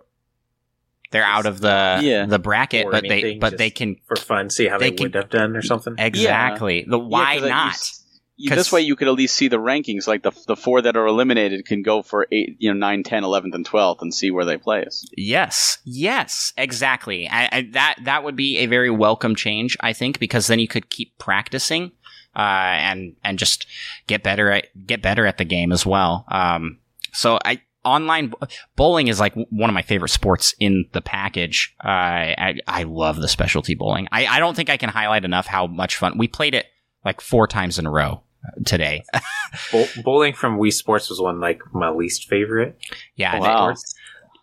they're 1.12 1.24
out 1.24 1.45
of 1.47 1.60
the, 1.62 2.00
Yeah. 2.04 2.26
the 2.28 2.38
bracket, 2.39 2.86
Or 2.86 2.91
but 2.91 3.04
they, 3.08 3.38
but 3.39 3.58
they 3.58 3.72
can, 3.72 3.95
for 4.06 4.16
fun, 4.16 4.50
see 4.52 4.68
how 4.68 4.78
They 4.78 4.91
they, 4.91 4.95
can- 4.95 5.06
would 5.06 5.16
have 5.16 5.30
done 5.30 5.56
or 5.58 5.62
something. 5.64 5.95
exactly. 5.97 6.86
The, 6.88 7.00
why 7.00 7.34
Yeah, 7.34 7.39
'cause, 7.39 7.41
like, 7.41 7.50
you 7.50 7.56
not? 7.56 7.91
S- 8.39 8.43
you- 8.43 8.49
'Cause- 8.49 8.57
this 8.57 8.71
way 8.71 8.81
you 8.81 8.95
could 8.95 9.07
at 9.07 9.13
least 9.13 9.35
see 9.35 9.47
the 9.47 9.57
rankings. 9.57 10.07
Like 10.07 10.23
the 10.23 10.31
the 10.47 10.55
four 10.55 10.81
that 10.81 10.95
are 10.95 11.05
eliminated 11.05 11.65
can 11.65 11.81
go 11.83 12.01
for 12.01 12.25
eight, 12.31 12.55
you 12.59 12.71
know, 12.73 12.77
9, 12.79 13.03
10, 13.03 13.23
11th, 13.23 13.53
and 13.53 13.65
12th 13.65 14.01
and 14.01 14.13
see 14.13 14.31
where 14.31 14.45
they 14.45 14.57
place. 14.57 15.05
Yes, 15.17 15.79
yes, 15.85 16.53
exactly. 16.57 17.27
I, 17.27 17.49
I, 17.51 17.61
that 17.73 17.95
that 18.03 18.23
would 18.23 18.35
be 18.35 18.57
a 18.59 18.65
very 18.65 18.89
welcome 18.89 19.35
change, 19.35 19.75
I 19.81 19.93
think, 19.93 20.19
because 20.19 20.47
then 20.47 20.59
you 20.59 20.67
could 20.67 20.89
keep 20.89 21.17
practicing 21.17 21.91
uh, 22.35 22.39
and 22.79 23.15
and 23.23 23.37
just 23.39 23.65
get 24.07 24.23
better 24.23 24.51
at 24.51 24.67
get 24.87 25.01
better 25.01 25.25
at 25.25 25.37
the 25.37 25.45
game 25.45 25.71
as 25.71 25.85
well. 25.85 26.25
Um, 26.29 26.77
so 27.11 27.39
I 27.43 27.61
online 27.85 28.33
bowling 28.75 29.07
is 29.07 29.19
like 29.19 29.33
one 29.35 29.69
of 29.69 29.73
my 29.73 29.81
favorite 29.81 30.09
sports 30.09 30.53
in 30.59 30.85
the 30.91 31.01
package. 31.01 31.73
Uh, 31.83 31.87
I 31.87 32.55
I 32.67 32.83
love 32.83 33.17
the 33.17 33.27
specialty 33.27 33.73
bowling. 33.75 34.07
I 34.11 34.27
I 34.27 34.39
don't 34.39 34.55
think 34.55 34.69
I 34.69 34.77
can 34.77 34.89
highlight 34.89 35.25
enough 35.25 35.47
how 35.47 35.65
much 35.67 35.95
fun 35.97 36.17
we 36.17 36.27
played 36.27 36.53
it 36.55 36.65
like 37.05 37.21
four 37.21 37.47
times 37.47 37.79
in 37.79 37.85
a 37.85 37.91
row 37.91 38.21
today. 38.65 39.03
Bowl- 39.71 39.87
bowling 40.03 40.33
from 40.33 40.57
Wii 40.57 40.73
Sports 40.73 41.09
was 41.09 41.19
one 41.21 41.39
like 41.39 41.61
my 41.73 41.89
least 41.89 42.27
favorite. 42.29 42.77
yeah, 43.15 43.33
I, 43.33 43.39
Wow. 43.39 43.67
think, 43.67 43.77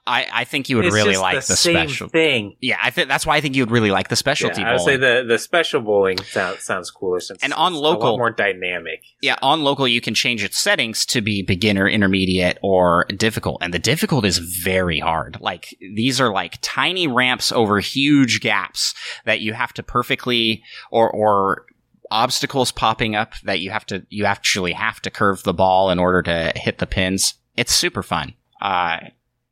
I 0.08 0.26
I 0.32 0.44
think 0.44 0.68
you 0.68 0.76
would 0.76 0.84
It's 0.86 0.94
really 0.94 1.12
just 1.12 1.22
like 1.22 1.40
the, 1.40 1.46
the, 1.52 1.56
same 1.56 1.88
special. 1.88 2.08
thing. 2.08 2.56
Yeah, 2.60 2.78
I 2.80 2.90
think 2.90 3.08
that's 3.08 3.26
why 3.26 3.36
I 3.36 3.40
think 3.40 3.56
you 3.56 3.62
would 3.62 3.72
really 3.72 3.90
like 3.90 4.06
the 4.08 4.14
specialty 4.14 4.60
Yeah, 4.62 4.68
I 4.68 4.72
would 4.74 4.78
bowling. 4.78 4.94
say 4.94 4.96
the 4.98 5.24
the 5.26 5.38
special 5.38 5.80
bowling 5.80 6.18
sounds 6.22 6.62
sounds 6.64 6.90
cooler 6.92 7.18
since 7.18 7.42
And 7.42 7.52
on 7.54 7.72
it's 7.72 7.80
local- 7.80 8.10
a 8.10 8.10
lot 8.10 8.18
more 8.18 8.30
dynamic. 8.30 9.02
Yeah, 9.20 9.34
on 9.42 9.62
local 9.64 9.88
you 9.88 10.00
can 10.00 10.14
change 10.14 10.44
its 10.44 10.58
settings 10.58 11.04
to 11.06 11.20
be 11.20 11.42
beginner, 11.42 11.88
intermediate, 11.88 12.58
or 12.62 13.06
difficult. 13.16 13.58
And 13.62 13.74
the 13.74 13.80
difficult 13.80 14.24
is 14.24 14.38
very 14.38 15.00
hard. 15.00 15.38
Like 15.40 15.74
these 15.80 16.20
are 16.20 16.32
like 16.32 16.58
tiny 16.62 17.08
ramps 17.08 17.50
over 17.50 17.80
huge 17.80 18.40
gaps 18.40 18.94
that 19.24 19.40
you 19.40 19.54
have 19.54 19.72
to 19.74 19.82
perfectly 19.82 20.62
or 20.92 21.10
or 21.10 21.66
obstacles 22.10 22.72
popping 22.72 23.14
up 23.14 23.34
that 23.44 23.60
you 23.60 23.70
have 23.70 23.86
to 23.86 24.06
you 24.08 24.24
actually 24.24 24.72
have 24.72 25.00
to 25.00 25.10
curve 25.10 25.42
the 25.42 25.54
ball 25.54 25.90
in 25.90 25.98
order 25.98 26.22
to 26.22 26.52
hit 26.56 26.78
the 26.78 26.86
pins. 26.86 27.34
It's 27.56 27.74
super 27.74 28.02
fun. 28.02 28.34
Uh 28.60 28.98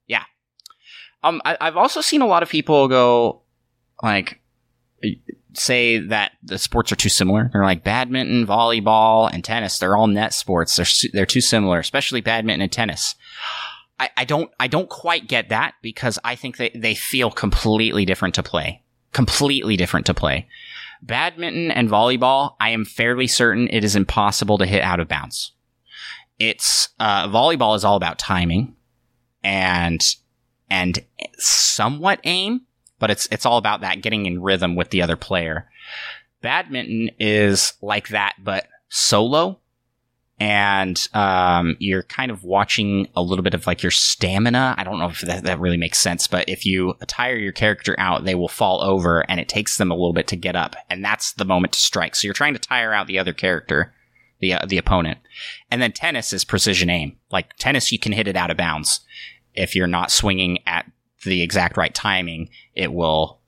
yeah. 0.06 0.24
Um 1.22 1.40
I, 1.44 1.56
I've 1.60 1.76
also 1.76 2.00
seen 2.00 2.22
a 2.22 2.26
lot 2.26 2.42
of 2.42 2.48
people 2.48 2.88
go 2.88 3.42
like 4.02 4.40
say 5.54 5.98
that 5.98 6.32
the 6.42 6.58
sports 6.58 6.92
are 6.92 6.96
too 6.96 7.08
similar. 7.08 7.50
They're 7.52 7.64
like 7.64 7.84
badminton, 7.84 8.46
volleyball, 8.46 9.30
and 9.32 9.44
tennis. 9.44 9.78
They're 9.78 9.96
all 9.96 10.06
net 10.06 10.34
sports. 10.34 10.76
They're 10.76 11.10
they're 11.12 11.26
too 11.26 11.40
similar, 11.40 11.78
especially 11.78 12.20
badminton 12.20 12.62
and 12.62 12.72
tennis. 12.72 13.14
I, 13.98 14.10
I 14.16 14.24
don't 14.24 14.50
I 14.58 14.66
don't 14.66 14.88
quite 14.88 15.28
get 15.28 15.50
that 15.50 15.74
because 15.82 16.18
I 16.24 16.34
think 16.34 16.56
they, 16.56 16.70
they 16.74 16.94
feel 16.94 17.30
completely 17.30 18.04
different 18.04 18.34
to 18.36 18.42
play. 18.42 18.82
Completely 19.12 19.76
different 19.76 20.06
to 20.06 20.14
play. 20.14 20.48
Badminton 21.04 21.70
and 21.70 21.88
volleyball, 21.88 22.54
I 22.58 22.70
am 22.70 22.86
fairly 22.86 23.26
certain 23.26 23.68
it 23.68 23.84
is 23.84 23.94
impossible 23.94 24.56
to 24.58 24.66
hit 24.66 24.82
out 24.82 25.00
of 25.00 25.08
bounds. 25.08 25.52
It's 26.38 26.88
uh, 26.98 27.28
volleyball 27.28 27.76
is 27.76 27.84
all 27.84 27.96
about 27.96 28.18
timing 28.18 28.74
and 29.42 30.02
and 30.70 31.04
somewhat 31.38 32.20
aim, 32.24 32.62
but 32.98 33.10
it's 33.10 33.28
it's 33.30 33.44
all 33.44 33.58
about 33.58 33.82
that 33.82 34.00
getting 34.00 34.24
in 34.24 34.42
rhythm 34.42 34.76
with 34.76 34.90
the 34.90 35.02
other 35.02 35.16
player. 35.16 35.68
Badminton 36.40 37.10
is 37.20 37.74
like 37.82 38.08
that, 38.08 38.36
but 38.42 38.66
solo, 38.88 39.60
and 40.40 41.08
um, 41.14 41.76
you're 41.78 42.02
kind 42.02 42.30
of 42.30 42.44
watching 42.44 43.08
a 43.14 43.22
little 43.22 43.42
bit 43.42 43.54
of 43.54 43.66
like 43.66 43.82
your 43.82 43.90
stamina. 43.90 44.74
I 44.76 44.84
don't 44.84 44.98
know 44.98 45.08
if 45.08 45.20
that, 45.22 45.44
that 45.44 45.60
really 45.60 45.76
makes 45.76 45.98
sense, 45.98 46.26
but 46.26 46.48
if 46.48 46.66
you 46.66 46.94
tire 47.06 47.36
your 47.36 47.52
character 47.52 47.94
out, 47.98 48.24
they 48.24 48.34
will 48.34 48.48
fall 48.48 48.80
over, 48.82 49.20
and 49.30 49.38
it 49.38 49.48
takes 49.48 49.76
them 49.76 49.90
a 49.90 49.94
little 49.94 50.12
bit 50.12 50.26
to 50.28 50.36
get 50.36 50.56
up, 50.56 50.76
and 50.90 51.04
that's 51.04 51.32
the 51.32 51.44
moment 51.44 51.72
to 51.74 51.78
strike. 51.78 52.16
So 52.16 52.26
you're 52.26 52.34
trying 52.34 52.54
to 52.54 52.58
tire 52.58 52.92
out 52.92 53.06
the 53.06 53.18
other 53.18 53.32
character, 53.32 53.94
the 54.40 54.54
uh, 54.54 54.66
the 54.66 54.78
opponent, 54.78 55.18
and 55.70 55.80
then 55.80 55.92
tennis 55.92 56.32
is 56.32 56.44
precision 56.44 56.90
aim. 56.90 57.16
Like 57.30 57.54
tennis, 57.56 57.92
you 57.92 57.98
can 57.98 58.12
hit 58.12 58.28
it 58.28 58.36
out 58.36 58.50
of 58.50 58.56
bounds 58.56 59.00
if 59.54 59.74
you're 59.74 59.86
not 59.86 60.10
swinging 60.10 60.58
at 60.66 60.90
the 61.24 61.42
exact 61.42 61.76
right 61.76 61.94
timing, 61.94 62.50
it 62.74 62.92
will 62.92 63.40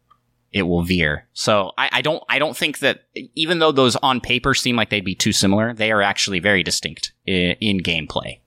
it 0.56 0.62
will 0.62 0.82
veer. 0.82 1.26
So 1.34 1.72
I, 1.76 1.88
I 1.92 2.02
don't 2.02 2.22
I 2.28 2.38
don't 2.38 2.56
think 2.56 2.78
that 2.78 3.04
even 3.34 3.58
though 3.58 3.72
those 3.72 3.94
on 3.96 4.20
paper 4.20 4.54
seem 4.54 4.74
like 4.74 4.88
they'd 4.90 5.04
be 5.04 5.14
too 5.14 5.32
similar, 5.32 5.74
they 5.74 5.92
are 5.92 6.00
actually 6.02 6.40
very 6.40 6.62
distinct 6.62 7.12
in, 7.26 7.56
in 7.60 7.80
gameplay. 7.80 8.40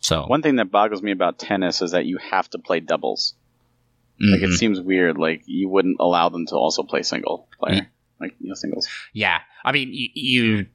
So 0.00 0.24
One 0.26 0.42
thing 0.42 0.56
that 0.56 0.70
boggles 0.70 1.02
me 1.02 1.10
about 1.10 1.38
tennis 1.38 1.82
is 1.82 1.90
that 1.90 2.06
you 2.06 2.18
have 2.18 2.48
to 2.50 2.58
play 2.58 2.78
doubles. 2.80 3.34
Like 4.20 4.40
mhm. 4.40 4.44
it 4.54 4.56
seems 4.56 4.80
weird. 4.80 5.18
Like 5.18 5.42
you 5.46 5.68
wouldn't 5.68 5.96
allow 5.98 6.28
them 6.28 6.46
to 6.46 6.54
also 6.54 6.82
play 6.84 7.02
single 7.02 7.48
player, 7.58 7.80
Mm. 7.82 7.86
like 8.20 8.34
you 8.40 8.48
know, 8.48 8.54
singles. 8.54 8.88
yeah, 9.12 9.40
I 9.64 9.72
mean 9.72 9.90
you, 9.92 10.08
you 10.14 10.66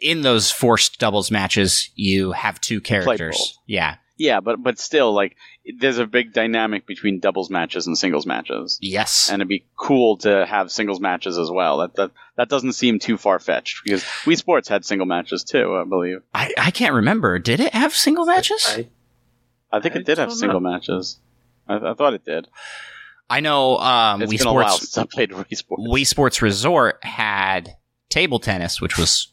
in 0.00 0.22
those 0.22 0.50
forced 0.52 0.98
doubles 1.00 1.30
matches 1.30 1.90
you 1.96 2.30
have 2.32 2.60
two 2.60 2.80
characters. 2.80 3.58
Yeah. 3.66 3.96
Yeah, 4.18 4.40
but 4.40 4.60
but 4.62 4.78
still, 4.78 5.12
like 5.12 5.36
there's 5.78 5.98
a 5.98 6.06
big 6.06 6.32
dynamic 6.32 6.86
between 6.86 7.20
doubles 7.20 7.50
matches 7.50 7.86
and 7.86 7.96
singles 7.96 8.26
matches, 8.26 8.78
Yes. 8.82 9.28
and 9.30 9.40
it'd 9.40 9.48
be 9.48 9.64
cool 9.76 10.16
to 10.18 10.44
have 10.44 10.72
singles 10.72 10.98
matches 11.00 11.38
as 11.38 11.50
well. 11.50 11.78
That 11.78 11.94
that 11.94 12.10
that 12.36 12.48
doesn't 12.48 12.72
seem 12.72 12.98
too 12.98 13.16
far 13.16 13.38
fetched 13.38 13.82
because 13.84 14.02
Wii 14.24 14.36
Sports 14.36 14.68
had 14.68 14.84
single 14.84 15.06
matches 15.06 15.44
too, 15.44 15.76
I 15.76 15.84
believe. 15.88 16.18
I, 16.34 16.52
I 16.58 16.70
can't 16.72 16.94
remember. 16.94 17.38
Did 17.38 17.60
it 17.60 17.72
have 17.74 17.94
single 17.94 18.26
matches? 18.26 18.64
I, 18.66 18.88
I 19.70 19.80
think 19.80 19.94
I 19.94 20.00
it 20.00 20.06
did 20.06 20.18
have 20.18 20.30
don't 20.30 20.36
single 20.38 20.60
matches. 20.60 21.20
I, 21.68 21.76
I 21.76 21.94
thought 21.94 22.14
it 22.14 22.24
did. 22.24 22.48
I 23.30 23.40
know 23.40 23.76
um, 23.78 24.22
It's 24.22 24.32
Wii 24.32 24.38
been 24.38 24.46
a 24.48 24.52
while 24.52 24.68
Sports 24.70 24.92
since 24.92 24.98
I 24.98 25.04
played 25.14 25.30
Wii 25.30 25.56
Sports. 25.56 25.82
Wii 25.86 26.06
Sports 26.06 26.42
Resort 26.42 27.04
had 27.04 27.76
table 28.08 28.38
tennis, 28.40 28.80
which 28.80 28.96
was 28.98 29.28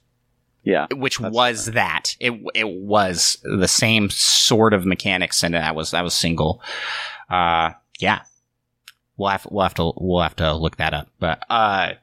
yeah, 0.66 0.88
which 0.92 1.20
was 1.20 1.68
that. 1.68 2.16
It 2.20 2.34
it 2.56 2.68
was 2.68 3.38
the 3.44 3.68
same 3.68 4.10
sort 4.10 4.74
of 4.74 4.86
mechanics 4.86 5.44
and 5.44 5.54
that 5.54 5.76
was 5.76 5.92
that 5.92 6.04
was 6.04 6.14
single. 6.16 6.62
Uh 7.30 7.72
yeah. 8.00 8.22
We'll 9.16 9.30
have 9.30 9.48
we'll 9.50 9.64
have 9.64 9.76
to 9.76 9.94
we'll 9.96 10.24
have 10.24 10.36
to 10.38 10.54
look 10.56 10.78
that 10.78 10.94
up. 10.94 11.08
But 11.20 11.44
uh 11.50 11.94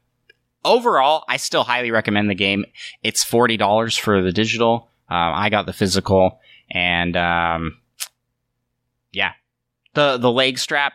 overall 0.65 1.25
i 1.29 1.37
still 1.39 1.65
highly 1.65 1.91
recommend 1.91 2.31
the 2.31 2.37
game. 2.37 2.65
It's 3.03 3.25
$40 3.25 3.99
for 3.99 4.23
the 4.23 4.33
digital. 4.33 4.89
Um, 5.09 5.35
i 5.35 5.51
got 5.51 5.67
the 5.67 5.73
physical 5.73 6.41
and 6.71 7.17
um 7.17 7.79
yeah. 9.13 9.33
The 9.95 10.19
the 10.19 10.31
leg 10.31 10.59
strap 10.59 10.95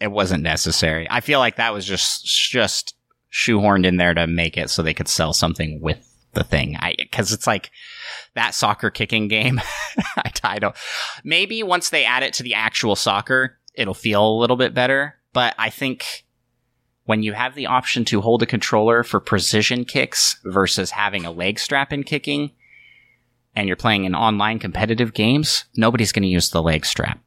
it 0.00 0.10
wasn't 0.10 0.42
necessary. 0.42 1.06
I 1.10 1.20
feel 1.20 1.38
like 1.38 1.56
that 1.56 1.72
was 1.72 1.84
just 1.84 2.26
just 2.26 2.96
shoehorned 3.32 3.86
in 3.86 3.98
there 3.98 4.14
to 4.14 4.26
make 4.26 4.56
it 4.56 4.68
so 4.68 4.82
they 4.82 4.94
could 4.94 5.06
sell 5.06 5.32
something 5.32 5.80
with 5.80 6.09
the 6.32 6.44
thing. 6.44 6.76
I 6.78 6.94
because 6.98 7.32
it's 7.32 7.46
like 7.46 7.70
that 8.34 8.54
soccer 8.54 8.90
kicking 8.90 9.28
game. 9.28 9.60
I, 10.16 10.30
I 10.42 10.58
don't. 10.58 10.76
Maybe 11.24 11.62
once 11.62 11.90
they 11.90 12.04
add 12.04 12.22
it 12.22 12.34
to 12.34 12.42
the 12.42 12.54
actual 12.54 12.96
soccer, 12.96 13.58
it'll 13.74 13.94
feel 13.94 14.26
a 14.26 14.38
little 14.38 14.56
bit 14.56 14.74
better. 14.74 15.16
But 15.32 15.54
I 15.58 15.70
think 15.70 16.24
when 17.04 17.22
you 17.22 17.32
have 17.32 17.54
the 17.54 17.66
option 17.66 18.04
to 18.06 18.20
hold 18.20 18.42
a 18.42 18.46
controller 18.46 19.02
for 19.02 19.20
precision 19.20 19.84
kicks 19.84 20.40
versus 20.44 20.92
having 20.92 21.24
a 21.24 21.30
leg 21.30 21.58
strap 21.58 21.92
in 21.92 22.04
kicking, 22.04 22.52
and 23.54 23.66
you're 23.66 23.76
playing 23.76 24.04
in 24.04 24.14
online 24.14 24.58
competitive 24.58 25.12
games, 25.12 25.64
nobody's 25.76 26.12
going 26.12 26.22
to 26.22 26.28
use 26.28 26.50
the 26.50 26.62
leg 26.62 26.86
strap. 26.86 27.20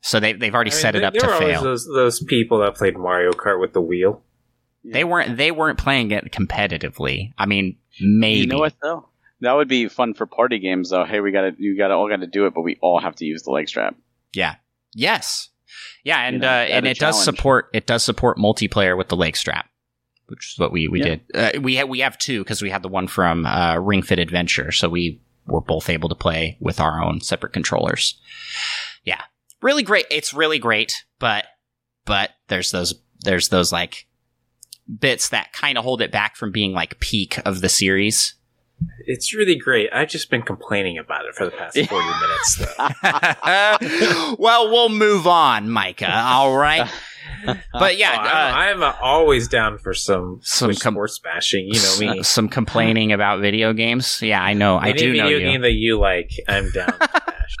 So 0.00 0.20
they 0.20 0.32
they've 0.32 0.54
already 0.54 0.70
I 0.70 0.74
mean, 0.74 0.80
set 0.80 0.94
it 0.94 1.04
up 1.04 1.12
there 1.14 1.28
to 1.28 1.38
fail. 1.38 1.62
Those 1.62 1.86
those 1.86 2.22
people 2.22 2.58
that 2.60 2.76
played 2.76 2.96
Mario 2.96 3.32
Kart 3.32 3.60
with 3.60 3.72
the 3.72 3.80
wheel. 3.80 4.22
They 4.84 5.04
weren't 5.04 5.36
they 5.36 5.50
weren't 5.50 5.78
playing 5.78 6.10
it 6.12 6.30
competitively. 6.32 7.32
I 7.36 7.46
mean, 7.46 7.76
maybe 8.00 8.40
You 8.40 8.46
know 8.46 8.58
what 8.58 8.74
though? 8.82 9.08
That 9.40 9.52
would 9.52 9.68
be 9.68 9.88
fun 9.88 10.14
for 10.14 10.26
party 10.26 10.58
games 10.58 10.90
though. 10.90 11.04
Hey, 11.04 11.20
we 11.20 11.30
got 11.32 11.42
to 11.42 11.54
you 11.58 11.76
got 11.76 11.88
to 11.88 11.94
all 11.94 12.08
got 12.08 12.20
to 12.20 12.26
do 12.26 12.46
it, 12.46 12.54
but 12.54 12.62
we 12.62 12.76
all 12.80 13.00
have 13.00 13.16
to 13.16 13.24
use 13.24 13.42
the 13.42 13.50
leg 13.50 13.68
strap. 13.68 13.96
Yeah. 14.32 14.56
Yes. 14.94 15.50
Yeah, 16.04 16.20
and 16.22 16.34
You 16.36 16.40
know, 16.40 16.48
uh, 16.48 16.66
and 16.70 16.86
it 16.86 16.98
does 16.98 17.22
support 17.22 17.68
it 17.74 17.86
does 17.86 18.02
support 18.02 18.38
multiplayer 18.38 18.96
with 18.96 19.08
the 19.08 19.16
leg 19.16 19.36
strap, 19.36 19.66
which 20.26 20.52
is 20.54 20.58
what 20.58 20.72
we 20.72 20.88
we 20.88 21.00
Yeah. 21.00 21.04
did. 21.06 21.20
Uh, 21.34 21.60
we 21.60 21.76
have 21.76 21.88
we 21.88 22.00
have 22.00 22.16
two 22.18 22.42
because 22.42 22.62
we 22.62 22.70
had 22.70 22.82
the 22.82 22.88
one 22.88 23.06
from 23.08 23.44
uh, 23.46 23.76
Ring 23.76 24.02
Fit 24.02 24.18
Adventure, 24.18 24.72
so 24.72 24.88
we 24.88 25.20
were 25.46 25.60
both 25.60 25.88
able 25.90 26.08
to 26.08 26.14
play 26.14 26.56
with 26.60 26.80
our 26.80 27.02
own 27.02 27.20
separate 27.20 27.52
controllers. 27.52 28.18
Yeah, 29.04 29.20
really 29.60 29.82
great. 29.82 30.06
It's 30.10 30.32
really 30.32 30.58
great, 30.58 31.04
but 31.18 31.44
but 32.06 32.30
there's 32.48 32.70
those 32.70 32.94
there's 33.20 33.50
those 33.50 33.70
like 33.72 34.06
bits 35.00 35.28
that 35.30 35.52
kind 35.52 35.76
of 35.78 35.84
hold 35.84 36.00
it 36.00 36.10
back 36.10 36.36
from 36.36 36.50
being 36.52 36.72
like 36.72 36.98
peak 37.00 37.38
of 37.44 37.60
the 37.60 37.68
series. 37.68 38.34
It's 39.06 39.34
really 39.34 39.56
great. 39.56 39.90
I've 39.92 40.08
just 40.08 40.30
been 40.30 40.42
complaining 40.42 40.98
about 40.98 41.24
it 41.26 41.34
for 41.34 41.44
the 41.46 41.50
past 41.50 41.76
forty 41.88 42.06
minutes, 42.20 42.56
though. 42.58 44.36
well, 44.38 44.70
we'll 44.70 44.88
move 44.88 45.26
on, 45.26 45.68
Micah. 45.70 46.12
All 46.16 46.56
right. 46.56 46.88
but 47.72 47.98
yeah, 47.98 48.14
Oh, 48.18 48.22
uh, 48.24 48.30
I'm, 48.56 48.82
I'm 48.82 48.94
always 49.00 49.48
down 49.48 49.78
for 49.78 49.94
some 49.94 50.40
Some 50.42 50.72
some 50.72 50.80
com- 50.80 50.94
sports 50.94 51.18
bashing. 51.18 51.66
You 51.66 51.80
know 51.80 51.96
me. 52.14 52.20
s- 52.20 52.28
some 52.28 52.48
complaining 52.48 53.12
about 53.12 53.40
video 53.40 53.72
games. 53.72 54.22
Yeah, 54.22 54.42
I 54.42 54.52
know. 54.54 54.76
I 54.76 54.90
Any 54.90 54.98
do 54.98 55.12
know 55.14 55.24
video 55.24 55.38
you. 55.38 55.44
game 55.44 55.60
that 55.62 55.72
you 55.74 55.98
like, 55.98 56.30
I'm 56.48 56.70
down 56.70 56.86
to 56.86 56.98
bash 57.26 57.56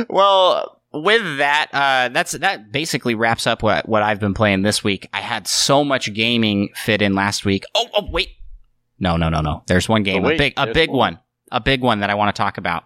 on. 0.00 0.06
well, 0.08 0.75
with 1.02 1.38
that, 1.38 1.68
uh, 1.72 2.08
that's 2.12 2.32
that 2.32 2.72
basically 2.72 3.14
wraps 3.14 3.46
up 3.46 3.62
what 3.62 3.88
what 3.88 4.02
I've 4.02 4.20
been 4.20 4.34
playing 4.34 4.62
this 4.62 4.82
week. 4.84 5.08
I 5.12 5.20
had 5.20 5.46
so 5.46 5.84
much 5.84 6.12
gaming 6.14 6.70
fit 6.74 7.02
in 7.02 7.14
last 7.14 7.44
week. 7.44 7.64
Oh, 7.74 7.86
oh 7.94 8.08
wait, 8.10 8.30
no, 8.98 9.16
no, 9.16 9.28
no, 9.28 9.40
no. 9.40 9.62
There's 9.66 9.88
one 9.88 10.02
game, 10.02 10.24
Oh, 10.24 10.28
a 10.28 10.36
big, 10.36 10.54
a 10.56 10.72
big 10.72 10.90
more. 10.90 10.98
one, 10.98 11.18
a 11.52 11.60
big 11.60 11.82
one 11.82 12.00
that 12.00 12.10
I 12.10 12.14
want 12.14 12.34
to 12.34 12.40
talk 12.40 12.58
about. 12.58 12.84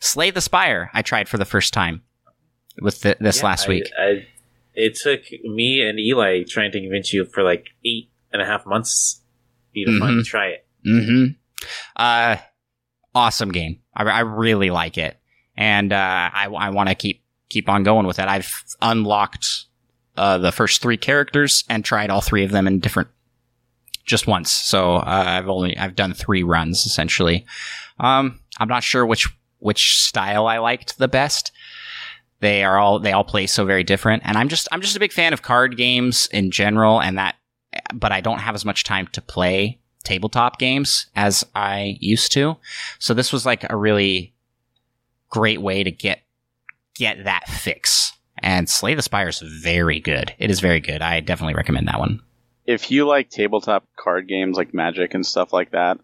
Slay 0.00 0.30
the 0.30 0.40
Spire. 0.40 0.90
I 0.92 1.02
tried 1.02 1.28
for 1.28 1.38
the 1.38 1.44
first 1.44 1.72
time 1.72 2.02
with 2.80 3.00
the, 3.02 3.16
this 3.20 3.38
Yeah, 3.38 3.44
last 3.46 3.68
week. 3.68 3.88
I, 3.98 4.26
it 4.74 4.94
took 4.94 5.20
me 5.44 5.82
and 5.86 5.98
Eli 6.00 6.42
trying 6.48 6.72
to 6.72 6.80
convince 6.80 7.12
you 7.12 7.24
for 7.26 7.42
like 7.42 7.66
eight 7.84 8.10
and 8.32 8.40
a 8.42 8.46
half 8.46 8.66
months 8.66 9.20
you 9.72 9.86
to 9.86 9.98
finally 10.00 10.24
try 10.24 10.48
it. 10.48 10.66
Mm-hmm. 10.86 11.24
Uh, 11.96 12.36
awesome 13.14 13.52
game. 13.52 13.80
I, 13.94 14.04
I 14.04 14.20
really 14.20 14.70
like 14.70 14.98
it, 14.98 15.16
and 15.56 15.92
uh, 15.92 15.96
I, 16.32 16.46
I 16.46 16.70
want 16.70 16.88
to 16.88 16.94
keep 16.94 17.21
keep 17.52 17.68
on 17.68 17.82
going 17.82 18.06
with 18.06 18.18
it. 18.18 18.26
I've 18.26 18.64
unlocked 18.80 19.66
uh, 20.16 20.38
the 20.38 20.52
first 20.52 20.80
three 20.80 20.96
characters 20.96 21.64
and 21.68 21.84
tried 21.84 22.10
all 22.10 22.20
three 22.20 22.44
of 22.44 22.50
them 22.50 22.66
in 22.66 22.80
different 22.80 23.08
just 24.04 24.26
once. 24.26 24.50
So 24.50 24.96
uh, 24.96 25.02
I've 25.06 25.48
only 25.48 25.76
I've 25.76 25.94
done 25.94 26.14
three 26.14 26.42
runs 26.42 26.86
essentially. 26.86 27.46
Um, 28.00 28.40
I'm 28.58 28.68
not 28.68 28.82
sure 28.82 29.06
which 29.06 29.28
which 29.58 30.00
style 30.00 30.46
I 30.46 30.58
liked 30.58 30.98
the 30.98 31.08
best. 31.08 31.52
They 32.40 32.64
are 32.64 32.78
all 32.78 32.98
they 32.98 33.12
all 33.12 33.24
play 33.24 33.46
so 33.46 33.64
very 33.64 33.84
different, 33.84 34.22
and 34.24 34.36
I'm 34.36 34.48
just 34.48 34.66
I'm 34.72 34.80
just 34.80 34.96
a 34.96 35.00
big 35.00 35.12
fan 35.12 35.32
of 35.32 35.42
card 35.42 35.76
games 35.76 36.28
in 36.32 36.50
general, 36.50 37.00
and 37.00 37.16
that, 37.18 37.36
but 37.94 38.10
I 38.10 38.20
don't 38.20 38.40
have 38.40 38.56
as 38.56 38.64
much 38.64 38.82
time 38.82 39.06
to 39.12 39.20
play 39.20 39.78
tabletop 40.02 40.58
games 40.58 41.06
as 41.14 41.44
I 41.54 41.96
used 42.00 42.32
to. 42.32 42.56
So 42.98 43.14
this 43.14 43.32
was 43.32 43.46
like 43.46 43.64
a 43.70 43.76
really 43.76 44.34
great 45.30 45.62
way 45.62 45.84
to 45.84 45.92
get 45.92 46.22
get 46.94 47.24
that 47.24 47.48
fix. 47.48 48.12
And 48.38 48.68
Slay 48.68 48.94
the 48.94 49.02
Spire 49.02 49.28
is 49.28 49.40
very 49.40 50.00
good. 50.00 50.34
It 50.38 50.50
is 50.50 50.60
very 50.60 50.80
good. 50.80 51.00
I 51.02 51.20
definitely 51.20 51.54
recommend 51.54 51.88
that 51.88 52.00
one. 52.00 52.20
if 52.66 52.90
you 52.90 53.06
like 53.06 53.28
tabletop 53.30 53.86
card 53.96 54.28
games 54.28 54.56
like 54.56 54.72
Magic 54.74 55.14
and 55.14 55.24
stuff 55.26 55.52
like 55.52 55.72
that, 55.72 55.98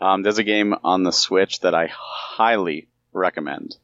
um, 0.00 0.22
there's 0.22 0.38
a 0.38 0.44
game 0.44 0.74
on 0.84 1.02
the 1.04 1.12
Switch 1.12 1.60
that 1.60 1.74
I 1.74 1.88
highly 1.92 2.88
recommend, 3.12 3.76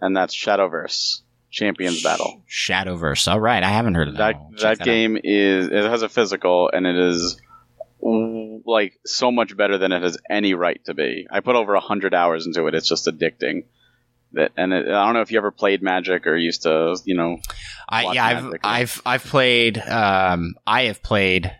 and 0.00 0.16
that's 0.16 0.34
Shadowverse 0.34 1.22
Champions 1.50 2.02
Battle. 2.02 2.42
Shadowverse. 2.48 3.30
All 3.30 3.40
right, 3.40 3.62
I 3.62 3.68
haven't 3.70 3.94
heard 3.94 4.08
of 4.08 4.16
that. 4.16 4.34
That 4.52 4.60
that 4.60 4.80
out. 4.82 4.84
game 4.84 5.16
is 5.22 5.66
it 5.66 5.84
has 5.84 6.02
a 6.02 6.08
physical 6.08 6.70
and 6.72 6.86
it 6.86 6.96
is 6.96 7.40
like 8.00 8.98
so 9.04 9.32
much 9.32 9.56
better 9.56 9.78
than 9.78 9.92
it 9.92 10.02
has 10.02 10.18
any 10.30 10.54
right 10.54 10.84
to 10.84 10.94
be. 10.94 11.26
I 11.30 11.40
put 11.40 11.56
over 11.56 11.74
a 11.74 11.80
hundred 11.80 12.14
hours 12.14 12.46
into 12.46 12.66
it. 12.66 12.74
It's 12.74 12.88
just 12.88 13.06
addicting. 13.06 13.64
That 14.36 14.52
and 14.56 14.72
it, 14.72 14.86
I 14.86 15.04
don't 15.04 15.14
know 15.14 15.20
if 15.22 15.32
you 15.32 15.38
ever 15.38 15.50
played 15.50 15.82
Magic 15.82 16.26
or 16.26 16.36
used 16.36 16.62
to, 16.62 16.96
you 17.04 17.14
know, 17.16 17.38
I 17.88 18.12
yeah, 18.12 18.24
I've. 18.24 18.54
I've 18.62 19.02
I've 19.04 19.24
played. 19.24 19.78
Um, 19.78 20.54
I 20.66 20.82
have 20.84 21.02
played 21.02 21.52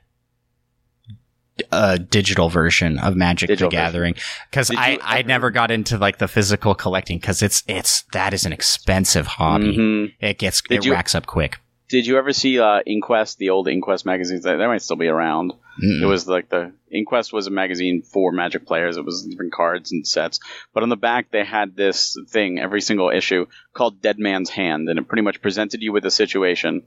a 1.72 1.98
digital 1.98 2.50
version 2.50 2.98
of 2.98 3.16
Magic 3.16 3.48
Digital 3.48 3.70
the. 3.70 3.76
Gathering 3.76 4.14
because 4.50 4.70
I 4.70 4.90
you 4.90 4.98
I 5.02 5.22
never 5.22 5.50
got 5.50 5.70
into 5.70 5.96
like 5.96 6.18
the 6.18 6.28
physical 6.28 6.74
collecting 6.74 7.18
because 7.18 7.42
it's 7.42 7.62
it's 7.66 8.02
that 8.12 8.34
is 8.34 8.44
an 8.44 8.52
expensive 8.52 9.26
hobby. 9.26 9.76
Mhm. 9.76 10.12
It 10.20 10.38
gets 10.38 10.60
Did 10.60 10.78
it 10.80 10.84
you- 10.84 10.92
racks 10.92 11.14
up 11.14 11.26
quick. 11.26 11.58
Did 11.88 12.04
you 12.06 12.18
ever 12.18 12.32
see 12.32 12.58
uh, 12.58 12.80
Inquest, 12.84 13.38
the 13.38 13.50
old 13.50 13.68
Inquest 13.68 14.04
magazines? 14.04 14.42
They, 14.42 14.56
they 14.56 14.66
might 14.66 14.82
still 14.82 14.96
be 14.96 15.06
around. 15.06 15.52
Mm-mm. 15.82 16.02
It 16.02 16.06
was 16.06 16.26
like 16.26 16.48
the 16.48 16.72
Inquest 16.90 17.32
was 17.32 17.46
a 17.46 17.50
magazine 17.50 18.02
for 18.02 18.32
Magic 18.32 18.66
players. 18.66 18.96
It 18.96 19.04
was 19.04 19.22
different 19.22 19.52
cards 19.52 19.92
and 19.92 20.06
sets. 20.06 20.40
But 20.72 20.82
on 20.82 20.88
the 20.88 20.96
back, 20.96 21.30
they 21.30 21.44
had 21.44 21.76
this 21.76 22.16
thing 22.28 22.58
every 22.58 22.80
single 22.80 23.10
issue 23.10 23.46
called 23.74 24.00
Dead 24.00 24.18
Man's 24.18 24.50
Hand, 24.50 24.88
and 24.88 24.98
it 24.98 25.08
pretty 25.08 25.22
much 25.22 25.42
presented 25.42 25.82
you 25.82 25.92
with 25.92 26.06
a 26.06 26.10
situation, 26.10 26.84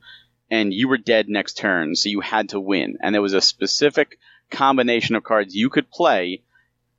and 0.50 0.74
you 0.74 0.88
were 0.88 0.98
dead 0.98 1.30
next 1.30 1.58
turn, 1.58 1.96
so 1.96 2.10
you 2.10 2.20
had 2.20 2.50
to 2.50 2.60
win. 2.60 2.98
And 3.02 3.14
there 3.14 3.22
was 3.22 3.34
a 3.34 3.42
specific 3.42 4.18
combination 4.50 5.16
of 5.16 5.24
cards 5.24 5.56
you 5.56 5.70
could 5.70 5.92
play 5.92 6.42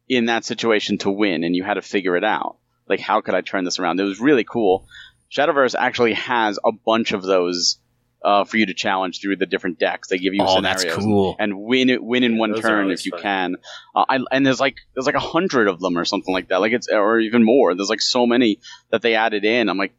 in 0.09 0.27
that 0.27 0.45
situation 0.45 0.99
to 0.99 1.11
win, 1.11 1.43
and 1.43 1.57
you 1.57 1.65
had 1.65 1.75
to 1.75 1.83
figure 1.83 2.17
it 2.17 2.25
out. 2.25 2.57
Like, 2.89 3.01
how 3.01 3.21
could 3.21 3.35
I 3.35 3.41
turn 3.41 3.65
this 3.65 3.81
around? 3.81 3.99
It 3.99 4.05
was 4.05 4.21
really 4.21 4.45
cool. 4.45 4.87
Shadowverse 5.33 5.75
actually 5.79 6.15
has 6.15 6.59
a 6.65 6.73
bunch 6.73 7.13
of 7.13 7.23
those 7.23 7.79
uh, 8.23 8.45
for 8.45 8.57
you 8.57 8.67
to 8.67 8.75
challenge 8.75 9.21
through 9.21 9.37
the 9.37 9.47
different 9.47 9.79
decks. 9.79 10.09
They 10.09 10.19
give 10.19 10.35
you 10.35 10.43
oh, 10.43 10.57
scenarios 10.57 10.83
that's 10.85 10.97
cool. 10.97 11.37
and 11.39 11.61
win 11.61 11.89
it 11.91 12.03
win 12.03 12.23
in 12.23 12.35
Yeah, 12.35 12.39
one 12.41 12.55
turn 12.61 12.83
always 12.85 13.01
if 13.01 13.07
you 13.07 13.13
fun. 13.13 13.21
can. 13.23 13.57
Uh, 13.95 14.05
I, 14.09 14.19
and 14.31 14.47
there's 14.47 14.61
like 14.61 14.77
there's 14.95 15.07
like 15.07 15.15
a 15.15 15.21
hundred 15.21 15.69
of 15.69 15.81
them 15.81 15.97
or 15.97 16.05
something 16.05 16.33
like 16.35 16.49
that. 16.49 16.61
Like 16.61 16.73
it's 16.73 16.89
or 16.89 17.19
even 17.21 17.45
more. 17.45 17.75
There's 17.75 17.89
like 17.91 18.01
so 18.01 18.27
many 18.27 18.61
that 18.91 19.03
they 19.03 19.15
added 19.15 19.45
in. 19.45 19.69
I'm 19.69 19.79
like, 19.79 19.95